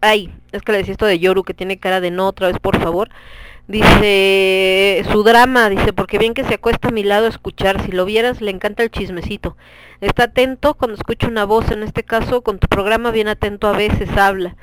Ay, 0.00 0.32
es 0.52 0.62
que 0.62 0.72
le 0.72 0.78
decía 0.78 0.92
esto 0.92 1.06
de 1.06 1.18
Yoru 1.18 1.42
que 1.42 1.54
tiene 1.54 1.78
cara 1.78 2.00
de 2.00 2.10
no 2.12 2.28
otra 2.28 2.46
vez, 2.46 2.58
por 2.60 2.80
favor. 2.80 3.08
Dice, 3.66 5.04
su 5.12 5.22
drama, 5.24 5.68
dice, 5.68 5.92
porque 5.92 6.18
bien 6.18 6.32
que 6.32 6.44
se 6.44 6.54
acuesta 6.54 6.88
a 6.88 6.92
mi 6.92 7.02
lado 7.02 7.26
a 7.26 7.28
escuchar, 7.28 7.82
si 7.82 7.92
lo 7.92 8.04
vieras 8.06 8.40
le 8.40 8.50
encanta 8.50 8.82
el 8.82 8.90
chismecito. 8.90 9.56
Está 10.00 10.24
atento 10.24 10.74
cuando 10.74 10.94
escucha 10.96 11.26
una 11.28 11.44
voz, 11.44 11.70
en 11.70 11.82
este 11.82 12.02
caso 12.04 12.42
con 12.42 12.58
tu 12.58 12.68
programa 12.68 13.10
bien 13.10 13.28
atento 13.28 13.66
a 13.66 13.72
veces 13.72 14.08
habla. 14.16 14.56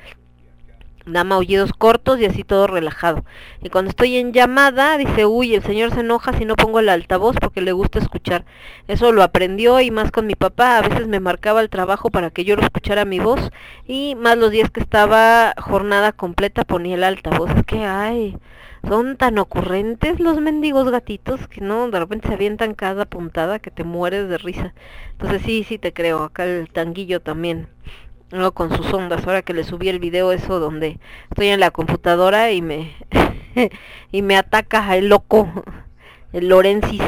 Da 1.06 1.22
maullidos 1.22 1.72
cortos 1.72 2.18
y 2.18 2.24
así 2.24 2.42
todo 2.42 2.66
relajado. 2.66 3.24
Y 3.62 3.70
cuando 3.70 3.90
estoy 3.90 4.16
en 4.16 4.32
llamada, 4.32 4.98
dice, 4.98 5.24
uy, 5.24 5.54
el 5.54 5.62
señor 5.62 5.94
se 5.94 6.00
enoja 6.00 6.32
si 6.36 6.44
no 6.44 6.56
pongo 6.56 6.80
el 6.80 6.88
altavoz 6.88 7.36
porque 7.40 7.60
le 7.60 7.70
gusta 7.70 8.00
escuchar. 8.00 8.44
Eso 8.88 9.12
lo 9.12 9.22
aprendió 9.22 9.80
y 9.80 9.92
más 9.92 10.10
con 10.10 10.26
mi 10.26 10.34
papá. 10.34 10.78
A 10.78 10.82
veces 10.82 11.06
me 11.06 11.20
marcaba 11.20 11.60
el 11.60 11.70
trabajo 11.70 12.10
para 12.10 12.30
que 12.30 12.44
yo 12.44 12.56
lo 12.56 12.62
escuchara 12.62 13.04
mi 13.04 13.20
voz. 13.20 13.52
Y 13.86 14.16
más 14.16 14.36
los 14.36 14.50
días 14.50 14.70
que 14.70 14.80
estaba 14.80 15.54
jornada 15.58 16.10
completa 16.10 16.64
ponía 16.64 16.96
el 16.96 17.04
altavoz. 17.04 17.50
Es 17.56 17.64
que, 17.64 17.84
ay, 17.84 18.36
son 18.88 19.16
tan 19.16 19.38
ocurrentes 19.38 20.20
los 20.20 20.40
mendigos 20.40 20.90
gatitos 20.90 21.46
que 21.48 21.60
no, 21.60 21.88
de 21.90 21.98
repente 21.98 22.28
se 22.28 22.34
avientan 22.34 22.74
cada 22.74 23.04
puntada 23.04 23.58
que 23.58 23.70
te 23.70 23.84
mueres 23.84 24.28
de 24.28 24.38
risa. 24.38 24.74
Entonces 25.12 25.42
sí, 25.42 25.64
sí 25.64 25.78
te 25.78 25.92
creo. 25.92 26.24
Acá 26.24 26.44
el 26.44 26.68
tanguillo 26.70 27.20
también 27.20 27.68
no 28.30 28.52
con 28.52 28.74
sus 28.76 28.92
ondas. 28.92 29.26
Ahora 29.26 29.42
que 29.42 29.54
le 29.54 29.64
subí 29.64 29.88
el 29.88 29.98
video 29.98 30.32
eso 30.32 30.60
donde 30.60 30.98
estoy 31.30 31.48
en 31.48 31.60
la 31.60 31.70
computadora 31.70 32.52
y 32.52 32.62
me 32.62 32.94
y 34.12 34.22
me 34.22 34.36
ataca 34.36 34.96
el 34.96 35.08
loco 35.08 35.48
el 36.32 36.48
Lorensis 36.48 37.02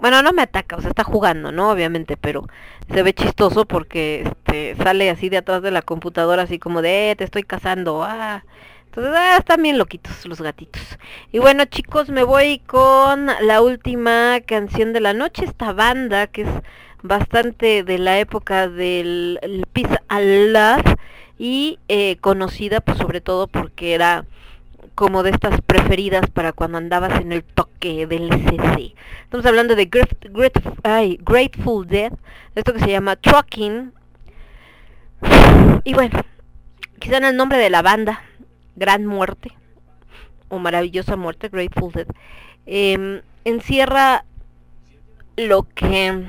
bueno 0.00 0.22
no 0.22 0.32
me 0.32 0.42
ataca 0.42 0.76
o 0.76 0.80
sea 0.80 0.90
está 0.90 1.04
jugando 1.04 1.52
no 1.52 1.70
obviamente 1.70 2.16
pero 2.16 2.46
se 2.92 3.02
ve 3.02 3.12
chistoso 3.12 3.66
porque 3.66 4.22
este 4.24 4.74
sale 4.76 5.10
así 5.10 5.28
de 5.28 5.38
atrás 5.38 5.62
de 5.62 5.70
la 5.70 5.82
computadora 5.82 6.42
así 6.42 6.58
como 6.58 6.82
de 6.82 7.10
eh, 7.10 7.16
te 7.16 7.24
estoy 7.24 7.42
cazando 7.42 8.02
ah 8.02 8.44
entonces 8.86 9.12
ah, 9.16 9.38
están 9.38 9.60
bien 9.60 9.76
loquitos 9.76 10.24
los 10.24 10.40
gatitos. 10.40 10.80
Y 11.32 11.40
bueno 11.40 11.64
chicos 11.64 12.10
me 12.10 12.22
voy 12.22 12.60
con 12.60 13.26
la 13.40 13.60
última 13.60 14.38
canción 14.46 14.92
de 14.92 15.00
la 15.00 15.12
noche 15.12 15.44
esta 15.44 15.72
banda 15.72 16.28
que 16.28 16.42
es 16.42 16.48
bastante 17.04 17.84
de 17.84 17.98
la 17.98 18.18
época 18.18 18.66
del 18.66 19.38
el 19.42 19.64
and 20.08 20.52
Love 20.52 20.96
y 21.38 21.78
eh, 21.88 22.16
conocida 22.16 22.80
pues 22.80 22.96
sobre 22.96 23.20
todo 23.20 23.46
porque 23.46 23.94
era 23.94 24.24
como 24.94 25.22
de 25.22 25.30
estas 25.30 25.60
preferidas 25.60 26.30
para 26.30 26.52
cuando 26.52 26.78
andabas 26.78 27.20
en 27.20 27.32
el 27.32 27.44
toque 27.44 28.06
del 28.06 28.30
CC. 28.30 28.94
Estamos 29.24 29.44
hablando 29.44 29.76
de 29.76 29.90
ay, 30.82 31.18
Grateful 31.22 31.86
Dead, 31.86 32.12
esto 32.54 32.72
que 32.72 32.80
se 32.80 32.90
llama 32.90 33.16
Trucking. 33.16 33.92
Y 35.84 35.92
bueno, 35.92 36.20
quizá 37.00 37.18
en 37.18 37.24
el 37.24 37.36
nombre 37.36 37.58
de 37.58 37.70
la 37.70 37.82
banda, 37.82 38.22
Gran 38.76 39.04
Muerte, 39.04 39.50
o 40.48 40.58
Maravillosa 40.58 41.16
Muerte, 41.16 41.50
Grateful 41.50 41.92
Dead, 41.92 42.06
em, 42.64 43.20
encierra 43.44 44.24
lo 45.36 45.64
que 45.74 46.24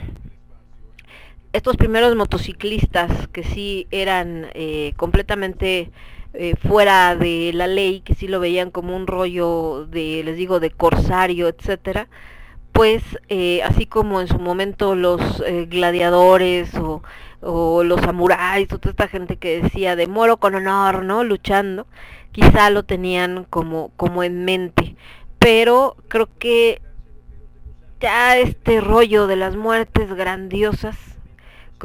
estos 1.56 1.77
primeros 1.77 2.16
motociclistas 2.16 3.27
que 3.30 3.43
sí 3.43 3.88
eran 3.92 4.48
eh, 4.53 4.93
completamente 4.98 5.92
eh, 6.34 6.56
fuera 6.67 7.16
de 7.16 7.51
la 7.53 7.67
ley, 7.67 8.01
que 8.01 8.14
sí 8.14 8.27
lo 8.27 8.42
veían 8.42 8.69
como 8.69 8.95
un 8.95 9.08
rollo 9.08 9.85
de, 9.85 10.22
les 10.25 10.35
digo, 10.35 10.59
de 10.59 10.69
corsario, 10.69 11.48
etcétera, 11.48 12.09
pues 12.74 13.03
eh, 13.30 13.64
así 13.64 13.85
como 13.85 14.19
en 14.19 14.27
su 14.27 14.38
momento 14.38 14.95
los 14.95 15.42
eh, 15.45 15.66
gladiadores 15.69 16.75
o, 16.75 17.03
o 17.42 17.84
los 17.85 18.01
samuráis 18.01 18.67
toda 18.67 18.90
esta 18.90 19.08
gente 19.08 19.38
que 19.38 19.61
decía 19.61 19.95
de 19.95 20.08
moro 20.08 20.38
con 20.38 20.56
honor, 20.56 21.03
¿no? 21.03 21.24
Luchando, 21.24 21.88
quizá 22.34 22.69
lo 22.69 22.84
tenían 22.84 23.45
como, 23.45 23.92
como 23.95 24.24
en 24.24 24.43
mente. 24.43 24.98
Pero 25.40 25.95
creo 26.09 26.27
que 26.38 26.82
ya 28.01 28.38
este 28.38 28.82
rollo 28.82 29.27
de 29.27 29.38
las 29.38 29.56
muertes 29.56 30.14
grandiosas, 30.14 30.98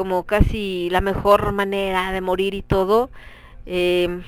como 0.01 0.23
casi 0.23 0.89
la 0.89 1.03
mejor 1.03 1.53
manera 1.53 2.11
de 2.11 2.23
morir 2.23 2.55
y 2.55 2.62
todo, 2.62 3.11
eh, 3.67 4.23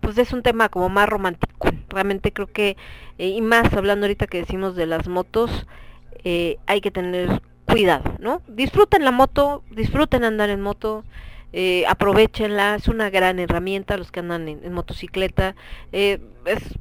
pues 0.00 0.16
es 0.16 0.32
un 0.32 0.42
tema 0.42 0.70
como 0.70 0.88
más 0.88 1.10
romántico. 1.10 1.68
Realmente 1.90 2.32
creo 2.32 2.46
que, 2.46 2.78
eh, 3.18 3.28
y 3.28 3.42
más 3.42 3.70
hablando 3.74 4.06
ahorita 4.06 4.26
que 4.28 4.38
decimos 4.38 4.76
de 4.76 4.86
las 4.86 5.08
motos, 5.08 5.66
eh, 6.24 6.56
hay 6.66 6.80
que 6.80 6.90
tener 6.90 7.42
cuidado, 7.66 8.14
¿no? 8.18 8.40
Disfruten 8.48 9.04
la 9.04 9.10
moto, 9.10 9.62
disfruten 9.72 10.24
andar 10.24 10.48
en 10.48 10.62
moto, 10.62 11.04
eh, 11.52 11.84
aprovechenla, 11.86 12.76
es 12.76 12.88
una 12.88 13.10
gran 13.10 13.38
herramienta 13.40 13.98
los 13.98 14.10
que 14.10 14.20
andan 14.20 14.48
en, 14.48 14.72
motocicleta, 14.72 15.54
es 15.92 16.18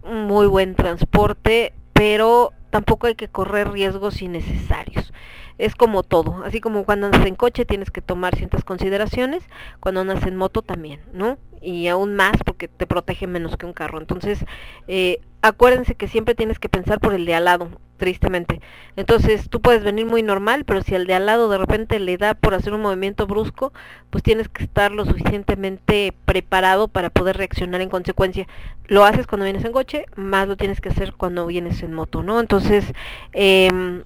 un 0.04 0.28
muy 0.28 0.48
buen 0.48 0.76
transporte, 0.76 1.74
pero 1.92 2.54
tampoco 2.70 3.08
hay 3.08 3.16
que 3.16 3.28
correr 3.28 3.70
riesgos 3.70 4.22
innecesarios. 4.22 5.12
Es 5.60 5.76
como 5.76 6.04
todo, 6.04 6.42
así 6.46 6.62
como 6.62 6.86
cuando 6.86 7.08
andas 7.08 7.26
en 7.26 7.36
coche 7.36 7.66
tienes 7.66 7.92
que 7.92 8.02
tomar 8.02 8.34
ciertas 8.36 8.64
consideraciones, 8.64 9.44
cuando 9.82 10.00
andas 10.02 10.26
en 10.26 10.38
moto 10.38 10.62
también, 10.62 11.02
¿no? 11.14 11.38
Y 11.62 11.88
aún 11.90 12.16
más 12.16 12.38
porque 12.46 12.70
te 12.70 12.88
protege 12.88 13.28
menos 13.28 13.58
que 13.58 13.66
un 13.66 13.74
carro. 13.74 14.00
Entonces, 14.00 14.46
eh, 14.88 15.20
acuérdense 15.42 15.96
que 15.96 16.08
siempre 16.08 16.34
tienes 16.34 16.60
que 16.60 16.70
pensar 16.70 17.02
por 17.02 17.14
el 17.14 17.26
de 17.26 17.36
al 17.36 17.44
lado, 17.44 17.70
tristemente. 17.98 18.62
Entonces, 18.96 19.50
tú 19.50 19.60
puedes 19.60 19.84
venir 19.84 20.06
muy 20.06 20.24
normal, 20.24 20.64
pero 20.64 20.82
si 20.82 20.96
al 20.96 21.06
de 21.06 21.14
al 21.14 21.26
lado 21.26 21.50
de 21.50 21.58
repente 21.58 22.00
le 22.00 22.16
da 22.16 22.36
por 22.36 22.54
hacer 22.54 22.74
un 22.74 22.82
movimiento 22.82 23.28
brusco, 23.28 23.74
pues 24.10 24.24
tienes 24.24 24.48
que 24.48 24.64
estar 24.64 24.94
lo 24.94 25.04
suficientemente 25.06 26.14
preparado 26.24 26.88
para 26.88 27.10
poder 27.10 27.36
reaccionar 27.36 27.82
en 27.82 27.90
consecuencia. 27.90 28.48
Lo 28.88 29.04
haces 29.04 29.28
cuando 29.28 29.44
vienes 29.44 29.66
en 29.66 29.74
coche, 29.74 30.06
más 30.16 30.48
lo 30.48 30.56
tienes 30.56 30.80
que 30.80 30.88
hacer 30.88 31.14
cuando 31.14 31.46
vienes 31.46 31.84
en 31.84 31.94
moto, 31.94 32.24
¿no? 32.24 32.40
Entonces, 32.40 32.86
eh, 33.34 34.04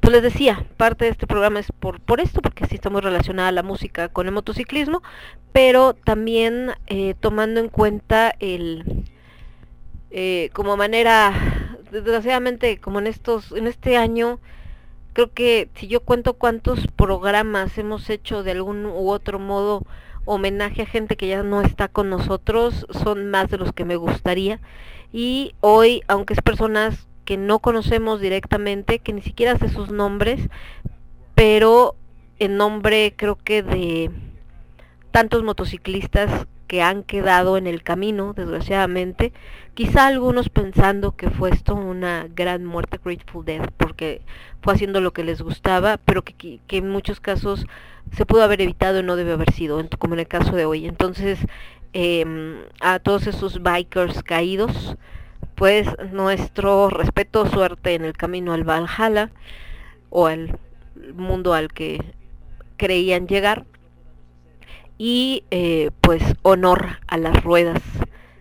pues 0.00 0.12
les 0.12 0.22
decía, 0.22 0.64
parte 0.76 1.04
de 1.04 1.10
este 1.10 1.26
programa 1.26 1.60
es 1.60 1.70
por, 1.72 2.00
por 2.00 2.20
esto, 2.20 2.40
porque 2.40 2.66
sí 2.66 2.76
está 2.76 2.90
muy 2.90 3.00
relacionada 3.00 3.52
la 3.52 3.62
música 3.62 4.08
con 4.08 4.26
el 4.26 4.32
motociclismo, 4.32 5.02
pero 5.52 5.94
también 5.94 6.72
eh, 6.86 7.14
tomando 7.20 7.60
en 7.60 7.68
cuenta 7.68 8.34
el 8.38 9.04
eh, 10.10 10.50
como 10.54 10.76
manera, 10.76 11.32
desgraciadamente, 11.92 12.78
como 12.78 12.98
en 12.98 13.06
estos, 13.06 13.52
en 13.52 13.68
este 13.68 13.96
año, 13.96 14.40
creo 15.12 15.32
que 15.32 15.70
si 15.74 15.86
yo 15.86 16.00
cuento 16.00 16.34
cuántos 16.34 16.86
programas 16.88 17.78
hemos 17.78 18.10
hecho 18.10 18.42
de 18.42 18.52
algún 18.52 18.86
u 18.86 19.10
otro 19.10 19.38
modo 19.38 19.84
homenaje 20.24 20.82
a 20.82 20.86
gente 20.86 21.16
que 21.16 21.28
ya 21.28 21.42
no 21.42 21.62
está 21.62 21.88
con 21.88 22.10
nosotros, 22.10 22.86
son 22.90 23.30
más 23.30 23.50
de 23.50 23.58
los 23.58 23.72
que 23.72 23.84
me 23.84 23.96
gustaría. 23.96 24.60
Y 25.12 25.54
hoy, 25.60 26.02
aunque 26.08 26.34
es 26.34 26.42
personas 26.42 27.06
que 27.30 27.36
no 27.36 27.60
conocemos 27.60 28.20
directamente, 28.20 28.98
que 28.98 29.12
ni 29.12 29.22
siquiera 29.22 29.56
sé 29.56 29.68
sus 29.68 29.92
nombres, 29.92 30.40
pero 31.36 31.94
en 32.40 32.56
nombre 32.56 33.14
creo 33.16 33.36
que 33.36 33.62
de 33.62 34.10
tantos 35.12 35.44
motociclistas 35.44 36.48
que 36.66 36.82
han 36.82 37.04
quedado 37.04 37.56
en 37.56 37.68
el 37.68 37.84
camino, 37.84 38.32
desgraciadamente, 38.32 39.32
quizá 39.74 40.08
algunos 40.08 40.48
pensando 40.48 41.12
que 41.12 41.30
fue 41.30 41.50
esto 41.50 41.76
una 41.76 42.26
gran 42.34 42.64
muerte 42.64 42.98
Grateful 43.04 43.44
Dead, 43.44 43.70
porque 43.76 44.22
fue 44.60 44.74
haciendo 44.74 45.00
lo 45.00 45.12
que 45.12 45.22
les 45.22 45.40
gustaba, 45.40 45.98
pero 45.98 46.24
que, 46.24 46.58
en 46.68 46.90
muchos 46.90 47.20
casos 47.20 47.64
se 48.10 48.26
pudo 48.26 48.42
haber 48.42 48.60
evitado 48.60 48.98
y 48.98 49.02
no 49.04 49.14
debe 49.14 49.34
haber 49.34 49.52
sido, 49.52 49.80
como 50.00 50.14
en 50.14 50.20
el 50.20 50.26
caso 50.26 50.56
de 50.56 50.64
hoy. 50.64 50.84
Entonces, 50.84 51.38
em, 51.92 52.56
a 52.80 52.98
todos 52.98 53.28
esos 53.28 53.62
bikers 53.62 54.24
caídos, 54.24 54.96
pues 55.60 55.86
nuestro 56.10 56.88
respeto, 56.88 57.46
suerte 57.46 57.92
en 57.92 58.06
el 58.06 58.16
camino 58.16 58.54
al 58.54 58.64
Valhalla 58.64 59.30
o 60.08 60.26
al 60.26 60.58
mundo 61.12 61.52
al 61.52 61.70
que 61.70 62.02
creían 62.78 63.28
llegar 63.28 63.66
y 64.96 65.44
eh, 65.50 65.90
pues 66.00 66.22
honor 66.40 66.98
a 67.06 67.18
las 67.18 67.44
ruedas 67.44 67.82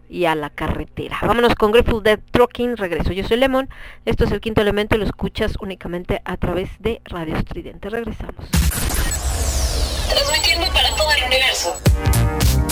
y 0.09 0.25
a 0.25 0.35
la 0.35 0.49
carretera. 0.49 1.17
Vámonos 1.21 1.55
con 1.55 1.73
Grateful 1.73 2.03
Dead 2.03 2.21
Trucking, 2.31 2.77
regreso. 2.77 3.11
Yo 3.11 3.27
soy 3.27 3.35
Lemon, 3.35 3.67
esto 4.05 4.23
es 4.23 4.31
el 4.31 4.39
quinto 4.39 4.61
elemento 4.61 4.95
y 4.95 4.99
lo 4.99 5.05
escuchas 5.05 5.55
únicamente 5.59 6.21
a 6.23 6.37
través 6.37 6.69
de 6.79 7.01
Radio 7.03 7.35
Estridente. 7.35 7.89
Regresamos. 7.89 8.45
Transmitiendo 10.09 10.67
para 10.71 10.95
todo 10.95 11.11
el 11.17 11.23
universo. 11.25 12.68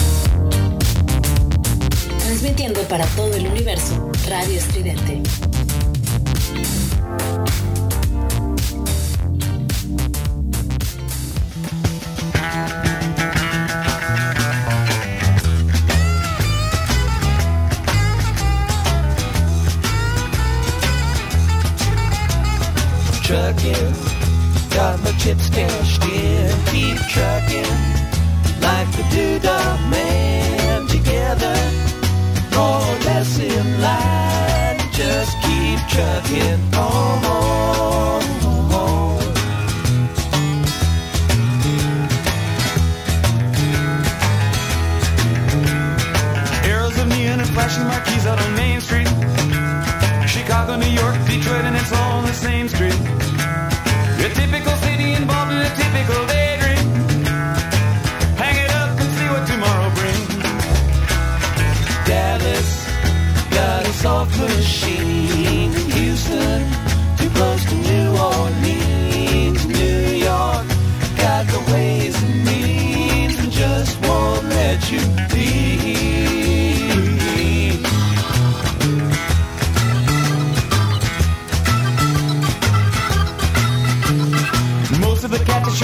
Transmitiendo 2.28 2.82
para 2.90 3.06
todo 3.16 3.34
el 3.36 3.48
universo. 3.48 4.12
Radio 4.28 4.58
Estridente. 4.58 5.22
trucking. 23.24 23.94
Got 24.72 25.02
my 25.02 25.12
chips 25.18 25.50
cashed 25.50 26.04
in. 26.04 26.52
Keep 26.74 26.98
trucking 27.08 27.64
like 28.60 28.92
the 28.92 29.04
doodah 29.16 29.90
man. 29.90 30.27
More 32.58 32.82
or 32.82 32.98
less 33.06 33.40
in 33.40 33.82
line. 33.82 34.80
Just 34.92 35.34
keep 35.46 35.80
trucking 35.94 36.76
on. 36.76 37.18
Arrows 46.66 46.98
of 46.98 47.08
neon 47.08 47.40
and 47.40 47.50
flashing 47.56 47.86
marquees 47.86 48.26
out 48.26 48.40
on 48.42 48.56
Main 48.56 48.67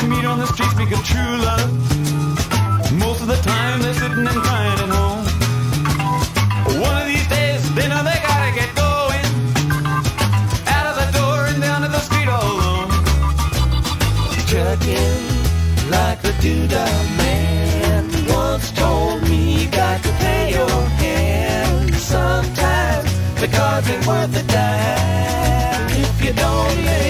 cats 0.03 0.09
meet 0.09 0.25
on 0.25 0.39
the 0.39 0.45
street 0.47 0.69
speak 0.69 0.91
of 0.91 1.03
true 1.03 1.37
love. 1.47 1.71
Most 2.93 3.21
of 3.21 3.27
the 3.27 3.39
time 3.43 3.81
they're 3.81 3.93
sitting 3.93 4.27
and 4.27 4.37
crying 4.45 4.79
at 4.79 4.89
home. 4.89 5.25
One 6.81 7.01
of 7.01 7.07
these 7.07 7.27
days, 7.27 7.61
they 7.75 7.87
know 7.87 8.03
they 8.03 8.19
gotta 8.27 8.51
get 8.59 8.69
going. 8.75 9.25
Out 10.67 10.85
of 10.91 10.95
the 11.01 11.09
door 11.17 11.37
and 11.49 11.61
down 11.61 11.81
to 11.81 11.87
the 11.87 11.99
street 12.07 12.27
all 12.27 12.43
alone. 12.55 12.89
Trucking 14.47 15.19
like 15.89 16.21
the 16.21 16.33
doodah 16.43 17.17
man 17.17 18.03
once 18.27 18.71
told 18.71 19.21
me 19.23 19.63
you 19.63 19.71
got 19.71 20.03
to 20.03 20.11
pay 20.23 20.51
your 20.51 20.81
hand. 21.03 21.95
Sometimes 21.95 23.09
the 23.41 23.47
cards 23.47 23.89
ain't 23.89 24.05
worth 24.07 24.35
a 24.35 24.43
dime 24.51 25.89
if 26.05 26.23
you 26.23 26.33
don't 26.33 26.85
lay 26.85 27.02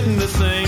written 0.00 0.16
the 0.16 0.28
same. 0.28 0.59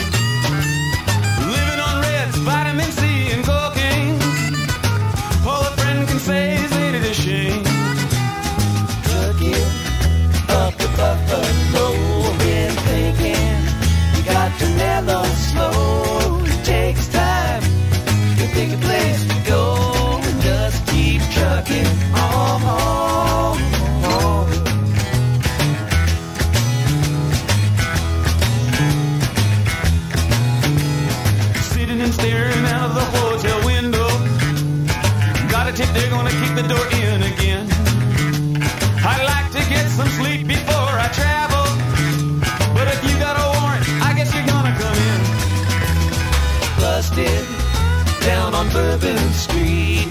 On 48.62 48.72
Bourbon 48.72 49.18
Street. 49.32 50.08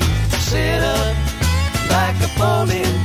Set 0.49 0.81
up 0.83 1.15
like 1.89 2.15
a 2.23 2.29
bowling 2.37 3.00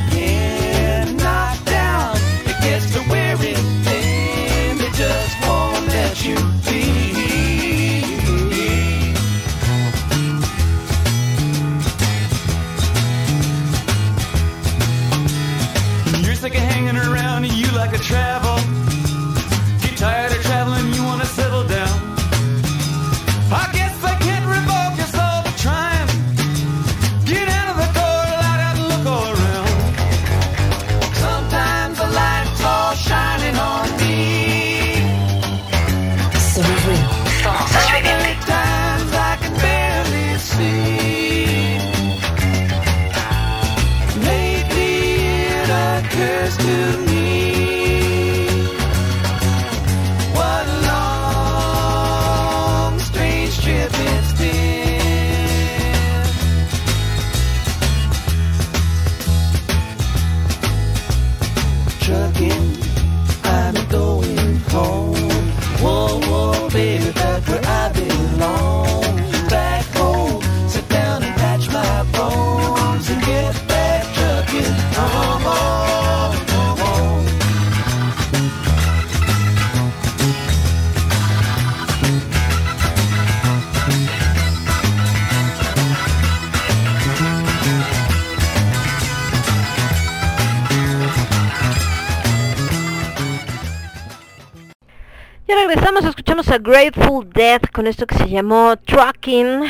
Grateful 96.59 97.29
Dead 97.31 97.61
con 97.73 97.87
esto 97.87 98.07
que 98.07 98.17
se 98.17 98.29
llamó 98.29 98.77
Trucking. 98.77 99.63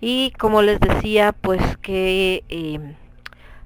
Y 0.00 0.32
como 0.32 0.62
les 0.62 0.78
decía, 0.80 1.32
pues 1.32 1.76
que 1.78 2.44
eh, 2.48 2.94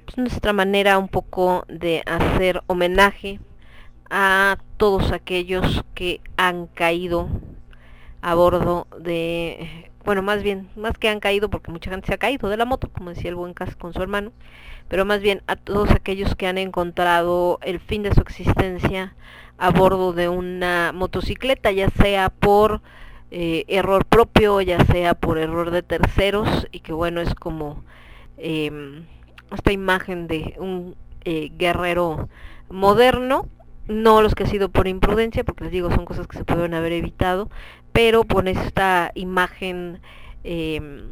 pues 0.04 0.16
nuestra 0.16 0.52
manera 0.52 0.98
un 0.98 1.08
poco 1.08 1.64
de 1.68 2.02
hacer 2.06 2.62
homenaje 2.66 3.40
a 4.10 4.58
todos 4.76 5.12
aquellos 5.12 5.84
que 5.94 6.20
han 6.36 6.66
caído 6.66 7.28
a 8.22 8.34
bordo 8.34 8.86
de, 8.98 9.90
bueno, 10.04 10.22
más 10.22 10.42
bien, 10.42 10.68
más 10.76 10.98
que 10.98 11.08
han 11.08 11.20
caído, 11.20 11.50
porque 11.50 11.70
mucha 11.70 11.90
gente 11.90 12.06
se 12.06 12.14
ha 12.14 12.18
caído 12.18 12.48
de 12.48 12.56
la 12.56 12.64
moto, 12.64 12.90
como 12.90 13.10
decía 13.10 13.30
el 13.30 13.36
buen 13.36 13.54
Cas 13.54 13.76
con 13.76 13.92
su 13.92 14.02
hermano, 14.02 14.32
pero 14.90 15.04
más 15.04 15.20
bien 15.20 15.42
a 15.46 15.54
todos 15.54 15.92
aquellos 15.92 16.34
que 16.34 16.48
han 16.48 16.58
encontrado 16.58 17.60
el 17.62 17.78
fin 17.78 18.02
de 18.02 18.12
su 18.12 18.20
existencia 18.20 19.14
a 19.56 19.70
bordo 19.70 20.12
de 20.12 20.28
una 20.28 20.90
motocicleta, 20.92 21.70
ya 21.70 21.88
sea 21.90 22.28
por 22.28 22.82
eh, 23.30 23.64
error 23.68 24.04
propio, 24.04 24.60
ya 24.60 24.84
sea 24.86 25.14
por 25.14 25.38
error 25.38 25.70
de 25.70 25.84
terceros, 25.84 26.66
y 26.72 26.80
que 26.80 26.92
bueno, 26.92 27.20
es 27.20 27.36
como 27.36 27.84
eh, 28.36 29.04
esta 29.52 29.70
imagen 29.70 30.26
de 30.26 30.56
un 30.58 30.96
eh, 31.24 31.52
guerrero 31.56 32.28
moderno, 32.68 33.48
no 33.86 34.22
los 34.22 34.34
que 34.34 34.42
ha 34.42 34.48
sido 34.48 34.70
por 34.70 34.88
imprudencia, 34.88 35.44
porque 35.44 35.64
les 35.64 35.72
digo, 35.72 35.90
son 35.90 36.04
cosas 36.04 36.26
que 36.26 36.36
se 36.38 36.44
pueden 36.44 36.74
haber 36.74 36.92
evitado, 36.92 37.48
pero 37.92 38.24
con 38.24 38.48
esta 38.48 39.12
imagen 39.14 40.00
eh, 40.42 41.04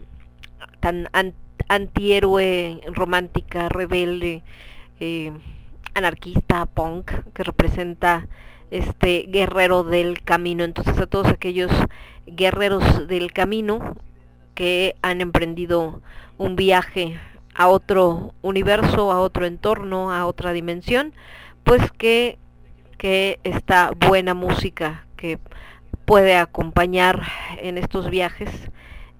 tan 0.80 1.08
an 1.12 1.34
antihéroe, 1.68 2.80
romántica, 2.92 3.68
rebelde, 3.68 4.42
eh, 5.00 5.32
anarquista, 5.94 6.66
punk, 6.66 7.12
que 7.34 7.44
representa 7.44 8.26
este 8.70 9.26
guerrero 9.28 9.84
del 9.84 10.22
camino. 10.22 10.64
Entonces 10.64 10.98
a 10.98 11.06
todos 11.06 11.28
aquellos 11.28 11.70
guerreros 12.26 13.06
del 13.08 13.32
camino 13.32 13.96
que 14.54 14.96
han 15.02 15.20
emprendido 15.20 16.00
un 16.36 16.56
viaje 16.56 17.18
a 17.54 17.68
otro 17.68 18.34
universo, 18.42 19.10
a 19.12 19.20
otro 19.20 19.46
entorno, 19.46 20.12
a 20.12 20.26
otra 20.26 20.52
dimensión, 20.52 21.12
pues 21.64 21.90
que, 21.92 22.38
que 22.96 23.40
esta 23.44 23.92
buena 23.96 24.34
música 24.34 25.06
que 25.16 25.38
puede 26.04 26.36
acompañar 26.36 27.22
en 27.60 27.76
estos 27.78 28.08
viajes 28.10 28.50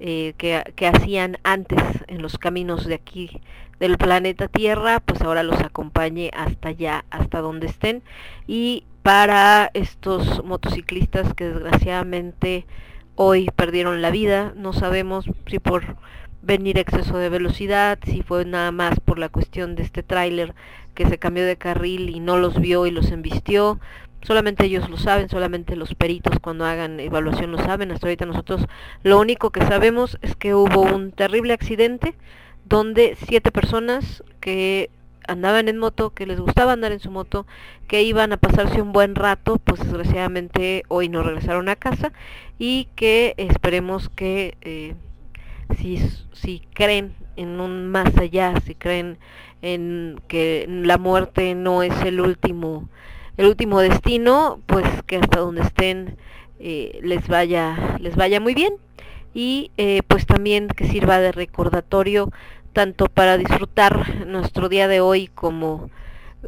eh, 0.01 0.35
que, 0.39 0.63
que 0.77 0.87
hacían 0.87 1.39
antes 1.43 1.83
en 2.07 2.23
los 2.23 2.39
caminos 2.39 2.87
de 2.87 2.95
aquí 2.95 3.41
del 3.81 3.97
planeta 3.97 4.49
Tierra, 4.49 5.01
pues 5.01 5.23
ahora 5.23 5.43
los 5.43 5.61
acompañe 5.61 6.31
hasta 6.35 6.71
allá, 6.71 7.05
hasta 7.11 7.41
donde 7.41 7.67
estén. 7.67 8.03
Y 8.47 8.85
para 9.03 9.71
estos 9.75 10.45
motociclistas 10.45 11.33
que 11.35 11.49
desgraciadamente 11.49 12.67
hoy 13.15 13.49
perdieron 13.57 14.03
la 14.03 14.11
vida, 14.11 14.53
no 14.57 14.73
sabemos 14.73 15.27
si 15.47 15.59
por 15.59 15.97
venir 16.43 16.79
exceso 16.79 17.19
de 17.19 17.29
velocidad, 17.29 17.99
si 18.05 18.23
fue 18.23 18.45
nada 18.45 18.71
más 18.73 19.01
por 19.01 19.19
la 19.19 19.29
cuestión 19.29 19.75
de 19.75 19.83
este 19.83 20.03
tráiler 20.03 20.55
que 20.95 21.07
se 21.09 21.19
cambió 21.19 21.45
de 21.45 21.57
carril 21.57 22.11
y 22.11 22.21
no 22.21 22.39
los 22.39 22.61
vio 22.61 22.87
y 22.87 22.91
los 22.91 23.11
embistió, 23.11 23.79
solamente 24.23 24.67
ellos 24.67 24.89
lo 24.91 24.97
saben, 24.97 25.29
solamente 25.29 25.77
los 25.77 25.95
peritos 25.95 26.39
cuando 26.41 26.65
hagan 26.65 27.01
evaluación 27.01 27.53
lo 27.53 27.59
saben, 27.59 27.93
hasta 27.93 28.07
ahorita 28.07 28.27
nosotros 28.27 28.67
lo 29.03 29.19
único 29.19 29.51
que 29.51 29.61
sabemos 29.61 30.19
es 30.23 30.37
que 30.37 30.55
hubo 30.55 30.83
un 30.83 31.13
terrible 31.13 31.53
accidente 31.53 32.15
donde 32.65 33.17
siete 33.27 33.51
personas 33.51 34.23
que 34.41 34.91
andaban 35.27 35.69
en 35.69 35.79
moto, 35.79 36.11
que 36.11 36.27
les 36.27 36.41
gustaba 36.41 36.73
andar 36.73 36.91
en 36.91 37.01
su 37.01 37.11
moto, 37.11 37.47
que 37.87 38.03
iban 38.03 38.33
a 38.33 38.39
pasarse 38.39 38.83
un 38.83 38.93
buen 38.93 39.15
rato, 39.15 39.59
pues 39.59 39.81
desgraciadamente 39.81 40.85
hoy 40.89 41.09
no 41.09 41.23
regresaron 41.23 41.69
a 41.69 41.77
casa 41.77 42.13
y 42.59 42.89
que 42.97 43.35
esperemos 43.37 44.09
que 44.09 44.57
eh, 44.63 44.95
si, 45.77 45.99
si 46.33 46.61
creen 46.73 47.15
en 47.37 47.61
un 47.61 47.89
más 47.89 48.17
allá, 48.17 48.55
si 48.65 48.75
creen 48.75 49.19
en 49.63 50.21
que 50.29 50.67
la 50.69 50.99
muerte 50.99 51.55
no 51.55 51.83
es 51.83 52.01
el 52.03 52.21
último 52.21 52.89
el 53.39 53.47
último 53.47 53.81
destino, 53.81 54.61
pues 54.67 54.85
que 55.07 55.17
hasta 55.17 55.41
donde 55.41 55.63
estén 55.63 56.19
eh, 56.59 56.99
les 57.03 57.27
vaya 57.29 57.97
les 58.01 58.17
vaya 58.17 58.41
muy 58.41 58.53
bien. 58.53 58.75
Y 59.33 59.71
eh, 59.77 60.03
pues 60.09 60.27
también 60.27 60.69
que 60.69 60.89
sirva 60.89 61.19
de 61.21 61.33
recordatorio 61.33 62.31
tanto 62.73 63.07
para 63.07 63.39
disfrutar 63.39 64.27
nuestro 64.27 64.69
día 64.69 64.89
de 64.89 65.01
hoy 65.01 65.29
como 65.29 65.89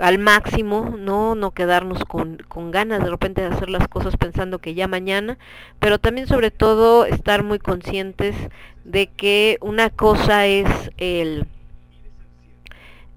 al 0.01 0.19
máximo, 0.19 0.95
no 0.99 1.35
no 1.35 1.53
quedarnos 1.53 2.05
con, 2.05 2.39
con 2.49 2.71
ganas 2.71 3.03
de 3.03 3.11
repente 3.11 3.41
de 3.41 3.49
hacer 3.49 3.71
las 3.71 3.87
cosas 3.89 4.17
pensando 4.17 4.59
que 4.59 4.75
ya 4.75 4.89
mañana, 4.89 5.39
pero 5.79 5.99
también 5.99 6.27
sobre 6.27 6.51
todo 6.51 7.07
estar 7.07 7.45
muy 7.45 7.59
conscientes 7.61 8.35
de 8.85 9.07
que 9.07 9.59
una 9.61 9.91
cosa 9.91 10.47
es 10.47 10.69
el 10.97 11.47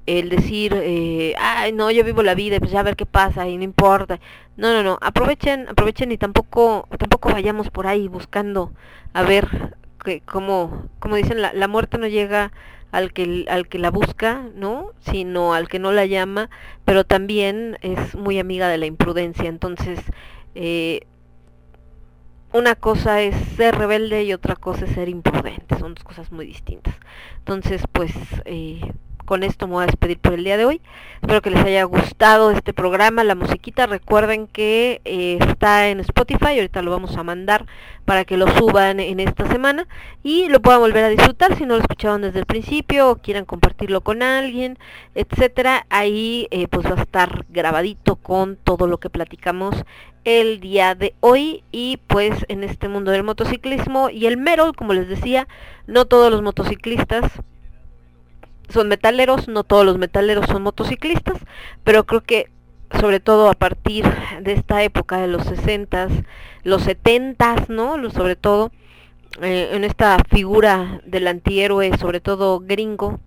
el 0.06 0.30
decir, 0.30 0.74
eh, 0.76 1.34
ay, 1.40 1.72
no, 1.72 1.90
yo 1.92 2.04
vivo 2.04 2.24
la 2.24 2.36
vida, 2.36 2.60
pues 2.60 2.72
ya 2.72 2.82
a 2.82 2.84
ver 2.84 2.96
qué 2.96 3.06
pasa 3.06 3.48
y 3.48 3.58
no 3.58 3.64
importa. 3.64 4.20
No, 4.58 4.74
no, 4.74 4.84
no, 4.84 4.98
aprovechen, 5.02 5.68
aprovechen 5.70 6.12
y 6.12 6.18
tampoco, 6.18 6.88
tampoco 6.98 7.30
vayamos 7.32 7.70
por 7.70 7.88
ahí 7.88 8.08
buscando 8.08 8.72
a 9.14 9.24
ver 9.24 9.76
que, 10.04 10.22
como, 10.22 10.90
como 11.00 11.16
dicen, 11.16 11.42
la, 11.42 11.54
la 11.54 11.68
muerte 11.68 11.98
no 11.98 12.08
llega 12.08 12.52
al 12.92 13.12
que, 13.12 13.46
al 13.50 13.68
que 13.68 13.80
la 13.80 13.90
busca, 13.90 14.44
¿no? 14.56 14.92
Sino 15.00 15.54
al 15.54 15.68
que 15.68 15.80
no 15.80 15.92
la 15.92 16.06
llama, 16.06 16.50
pero 16.86 17.04
también 17.06 17.78
es 17.82 18.16
muy 18.16 18.40
amiga 18.40 18.68
de 18.68 18.78
la 18.78 18.86
imprudencia. 18.86 19.50
Entonces, 19.50 20.00
eh, 20.54 21.02
una 22.54 22.76
cosa 22.76 23.22
es 23.22 23.36
ser 23.58 23.76
rebelde 23.76 24.24
y 24.24 24.34
otra 24.34 24.56
cosa 24.56 24.86
es 24.86 24.92
ser 24.92 25.10
imprudente. 25.10 25.78
Son 25.80 25.96
dos 25.96 26.04
cosas 26.04 26.32
muy 26.32 26.46
distintas. 26.46 26.94
Entonces, 27.40 27.84
pues, 27.92 28.14
eh, 28.46 28.94
con 29.26 29.44
esto 29.44 29.68
me 29.68 29.74
voy 29.74 29.84
a 29.84 29.88
despedir 29.88 30.20
por 30.20 30.34
el 30.34 30.44
día 30.44 30.58
de 30.58 30.66
hoy. 30.66 30.82
Espero 31.22 31.42
que 31.42 31.50
les 31.50 31.64
haya 31.64 31.84
gustado 31.86 32.52
este 32.52 32.74
programa, 32.74 33.24
la 33.24 33.36
musiquita. 33.36 33.86
Recuerden 33.88 34.48
que 34.48 35.02
eh, 35.06 35.38
está 35.48 35.90
en 35.90 36.00
Spotify, 36.02 36.56
ahorita 36.56 36.82
lo 36.82 36.92
vamos 36.92 37.16
a 37.18 37.24
mandar 37.24 37.66
para 38.06 38.26
que 38.26 38.38
lo 38.38 38.48
suban 38.58 39.00
en 39.00 39.20
esta 39.20 39.48
semana 39.48 39.88
y 40.24 40.50
lo 40.50 40.62
puedan 40.62 40.82
volver 40.82 41.06
a 41.06 41.10
disfrutar 41.10 41.56
si 41.58 41.66
no 41.66 41.76
lo 41.76 41.82
escucharon 41.82 42.22
desde 42.22 42.40
el 42.40 42.46
principio 42.46 43.10
o 43.10 43.16
quieran 43.16 43.46
compartirlo 43.46 44.02
con 44.02 44.22
alguien, 44.22 44.78
etcétera. 45.16 45.86
Ahí 45.90 46.48
eh, 46.52 46.68
pues 46.68 46.86
va 46.86 46.96
a 46.98 47.02
estar 47.02 47.46
grabadito 47.50 48.18
con 48.18 48.58
todo 48.58 48.88
lo 48.88 49.00
que 49.00 49.10
platicamos 49.10 49.86
el 50.26 50.60
día 50.60 50.96
de 50.96 51.16
hoy 51.20 51.64
y 51.72 51.98
pues 52.08 52.46
en 52.48 52.64
este 52.64 52.88
mundo 52.88 53.12
del 53.12 53.24
motociclismo 53.24 54.10
y 54.10 54.26
el 54.26 54.38
metal, 54.38 54.76
como 54.76 54.94
les 54.94 55.08
decía, 55.08 55.48
no 55.88 56.06
todos 56.06 56.32
los 56.32 56.42
motociclistas 56.42 57.32
son 58.70 58.88
metaleros, 58.88 59.48
no 59.48 59.64
todos 59.64 59.86
los 59.86 59.98
metaleros 59.98 60.48
son 60.48 60.64
motociclistas, 60.64 61.38
pero 61.84 62.06
creo 62.06 62.22
que 62.22 62.50
sobre 63.00 63.20
todo 63.20 63.50
a 63.50 63.54
partir 63.54 64.06
de 64.42 64.54
esta 64.54 64.84
época 64.84 65.18
de 65.18 65.28
los 65.28 65.46
60s, 65.46 66.26
los 66.64 66.86
70s, 66.88 67.70
¿no? 67.70 68.10
Sobre 68.12 68.36
todo 68.36 68.72
eh, 69.42 69.70
en 69.74 69.84
esta 69.84 70.18
figura 70.30 71.02
del 71.06 71.28
antihéroe, 71.28 71.98
sobre 71.98 72.20
todo 72.20 72.60
gringo, 72.60 73.20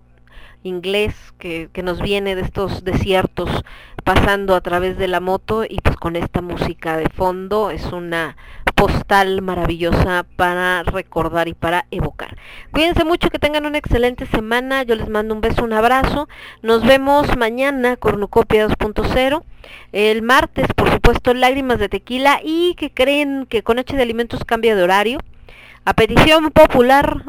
inglés, 0.63 1.15
que, 1.39 1.69
que 1.73 1.83
nos 1.83 2.01
viene 2.01 2.35
de 2.35 2.43
estos 2.43 2.85
desiertos 2.85 3.65
pasando 4.05 4.55
a 4.55 4.61
través 4.61 4.99
de 4.99 5.09
la 5.09 5.21
moto 5.21 5.65
y 5.65 5.81
pues 5.83 5.97
con 5.97 6.15
esta 6.15 6.43
música 6.43 6.97
de 6.97 7.09
fondo 7.09 7.71
es 7.71 7.87
una 7.87 8.37
postal 8.77 9.41
maravillosa 9.41 10.27
para 10.37 10.83
recordar 10.83 11.49
y 11.49 11.55
para 11.55 11.87
evocar. 11.91 12.37
Cuídense 12.73 13.05
mucho, 13.05 13.31
que 13.31 13.39
tengan 13.39 13.65
una 13.67 13.79
excelente 13.79 14.27
semana. 14.27 14.83
Yo 14.83 14.95
les 14.95 15.09
mando 15.09 15.35
un 15.35 15.41
beso, 15.41 15.65
un 15.65 15.73
abrazo. 15.73 16.29
Nos 16.63 16.87
vemos 16.87 17.37
mañana, 17.37 17.97
Cornucopia 17.97 18.69
2.0. 18.69 19.43
El 19.93 20.23
martes, 20.23 20.67
por 20.77 20.93
supuesto, 20.93 21.33
Lágrimas 21.33 21.79
de 21.79 21.89
Tequila. 21.89 22.41
Y 22.45 22.75
que 22.75 22.93
creen 22.93 23.47
que 23.47 23.63
con 23.63 23.79
H 23.79 23.97
de 23.97 24.03
Alimentos 24.03 24.45
cambia 24.45 24.77
de 24.77 24.83
horario. 24.83 25.19
A 25.87 25.95
petición 25.95 26.51
popular 26.51 27.25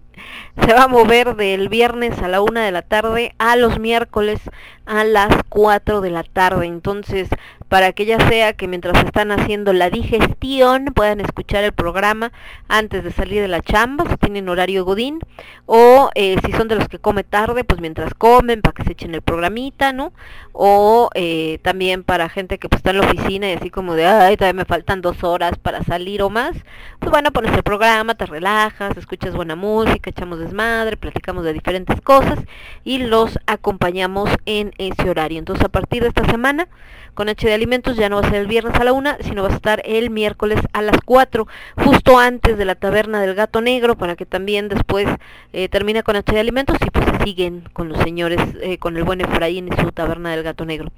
se 0.66 0.74
va 0.74 0.84
a 0.84 0.88
mover 0.88 1.36
del 1.36 1.68
viernes 1.68 2.18
a 2.18 2.28
la 2.28 2.40
una 2.40 2.64
de 2.64 2.72
la 2.72 2.82
tarde 2.82 3.34
a 3.38 3.54
los 3.54 3.78
miércoles 3.78 4.40
a 4.86 5.04
las 5.04 5.34
4 5.48 6.00
de 6.00 6.10
la 6.10 6.22
tarde. 6.22 6.66
Entonces, 6.66 7.28
para 7.70 7.92
que 7.92 8.04
ya 8.04 8.18
sea 8.28 8.52
que 8.52 8.66
mientras 8.66 9.04
están 9.04 9.30
haciendo 9.30 9.72
la 9.72 9.90
digestión 9.90 10.86
puedan 10.86 11.20
escuchar 11.20 11.62
el 11.62 11.72
programa 11.72 12.32
antes 12.68 13.04
de 13.04 13.12
salir 13.12 13.40
de 13.40 13.48
la 13.48 13.62
chamba, 13.62 14.10
si 14.10 14.16
tienen 14.16 14.48
horario 14.48 14.84
godín, 14.84 15.20
o 15.66 16.10
eh, 16.16 16.36
si 16.44 16.50
son 16.52 16.66
de 16.66 16.74
los 16.74 16.88
que 16.88 16.98
come 16.98 17.22
tarde, 17.22 17.62
pues 17.62 17.80
mientras 17.80 18.12
comen, 18.14 18.60
para 18.60 18.74
que 18.74 18.82
se 18.82 18.92
echen 18.92 19.14
el 19.14 19.22
programita, 19.22 19.92
¿no? 19.92 20.12
O 20.52 21.10
eh, 21.14 21.60
también 21.62 22.02
para 22.02 22.28
gente 22.28 22.58
que 22.58 22.68
pues 22.68 22.80
está 22.80 22.90
en 22.90 22.98
la 22.98 23.06
oficina 23.06 23.48
y 23.48 23.54
así 23.54 23.70
como 23.70 23.94
de, 23.94 24.06
ay, 24.06 24.36
todavía 24.36 24.58
me 24.58 24.64
faltan 24.64 25.00
dos 25.00 25.22
horas 25.22 25.52
para 25.56 25.84
salir 25.84 26.22
o 26.22 26.30
más, 26.30 26.56
pues 26.98 27.12
bueno, 27.12 27.30
pones 27.30 27.54
el 27.54 27.62
programa, 27.62 28.16
te 28.16 28.26
relajas, 28.26 28.96
escuchas 28.96 29.36
buena 29.36 29.54
música, 29.54 30.10
echamos 30.10 30.40
desmadre, 30.40 30.96
platicamos 30.96 31.44
de 31.44 31.52
diferentes 31.52 32.00
cosas 32.00 32.40
y 32.82 32.98
los 32.98 33.38
acompañamos 33.46 34.28
en 34.44 34.69
ese 34.78 35.08
horario. 35.08 35.38
Entonces 35.38 35.64
a 35.64 35.68
partir 35.68 36.02
de 36.02 36.08
esta 36.08 36.24
semana 36.24 36.68
con 37.14 37.28
H 37.28 37.46
de 37.46 37.54
Alimentos 37.54 37.96
ya 37.96 38.08
no 38.08 38.20
va 38.20 38.26
a 38.26 38.30
ser 38.30 38.40
el 38.40 38.46
viernes 38.46 38.74
a 38.74 38.84
la 38.84 38.92
una, 38.92 39.18
sino 39.20 39.42
va 39.42 39.48
a 39.48 39.54
estar 39.54 39.82
el 39.84 40.10
miércoles 40.10 40.60
a 40.72 40.82
las 40.82 40.96
4, 41.04 41.46
justo 41.76 42.18
antes 42.18 42.56
de 42.56 42.64
la 42.64 42.74
taberna 42.74 43.20
del 43.20 43.34
gato 43.34 43.60
negro, 43.60 43.96
para 43.96 44.16
que 44.16 44.26
también 44.26 44.68
después 44.68 45.06
eh, 45.52 45.68
termine 45.68 46.02
con 46.02 46.16
H 46.16 46.32
de 46.32 46.40
Alimentos 46.40 46.78
y 46.80 46.90
pues 46.90 47.06
siguen 47.24 47.68
con 47.72 47.88
los 47.88 47.98
señores, 48.02 48.40
eh, 48.62 48.78
con 48.78 48.96
el 48.96 49.04
buen 49.04 49.20
Efraín 49.20 49.68
y 49.68 49.80
su 49.80 49.92
taberna 49.92 50.30
del 50.30 50.42
gato 50.42 50.64
negro. 50.64 50.90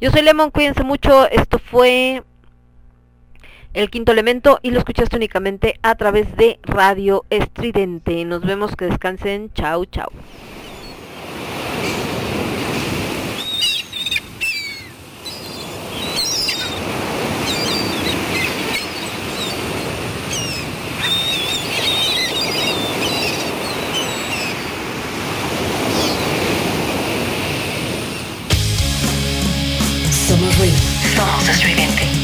Yo 0.00 0.10
soy 0.10 0.22
Lemon, 0.22 0.50
cuídense 0.50 0.84
mucho, 0.84 1.28
esto 1.30 1.58
fue 1.58 2.22
el 3.74 3.90
quinto 3.90 4.12
elemento 4.12 4.58
y 4.62 4.70
lo 4.70 4.78
escuchaste 4.78 5.16
únicamente 5.16 5.78
a 5.82 5.94
través 5.94 6.34
de 6.36 6.58
Radio 6.62 7.24
Estridente. 7.30 8.24
Nos 8.24 8.42
vemos, 8.42 8.74
que 8.74 8.86
descansen, 8.86 9.52
chao, 9.52 9.84
chao. 9.84 10.10
Florence 31.18 31.52
Suivente. 31.52 32.17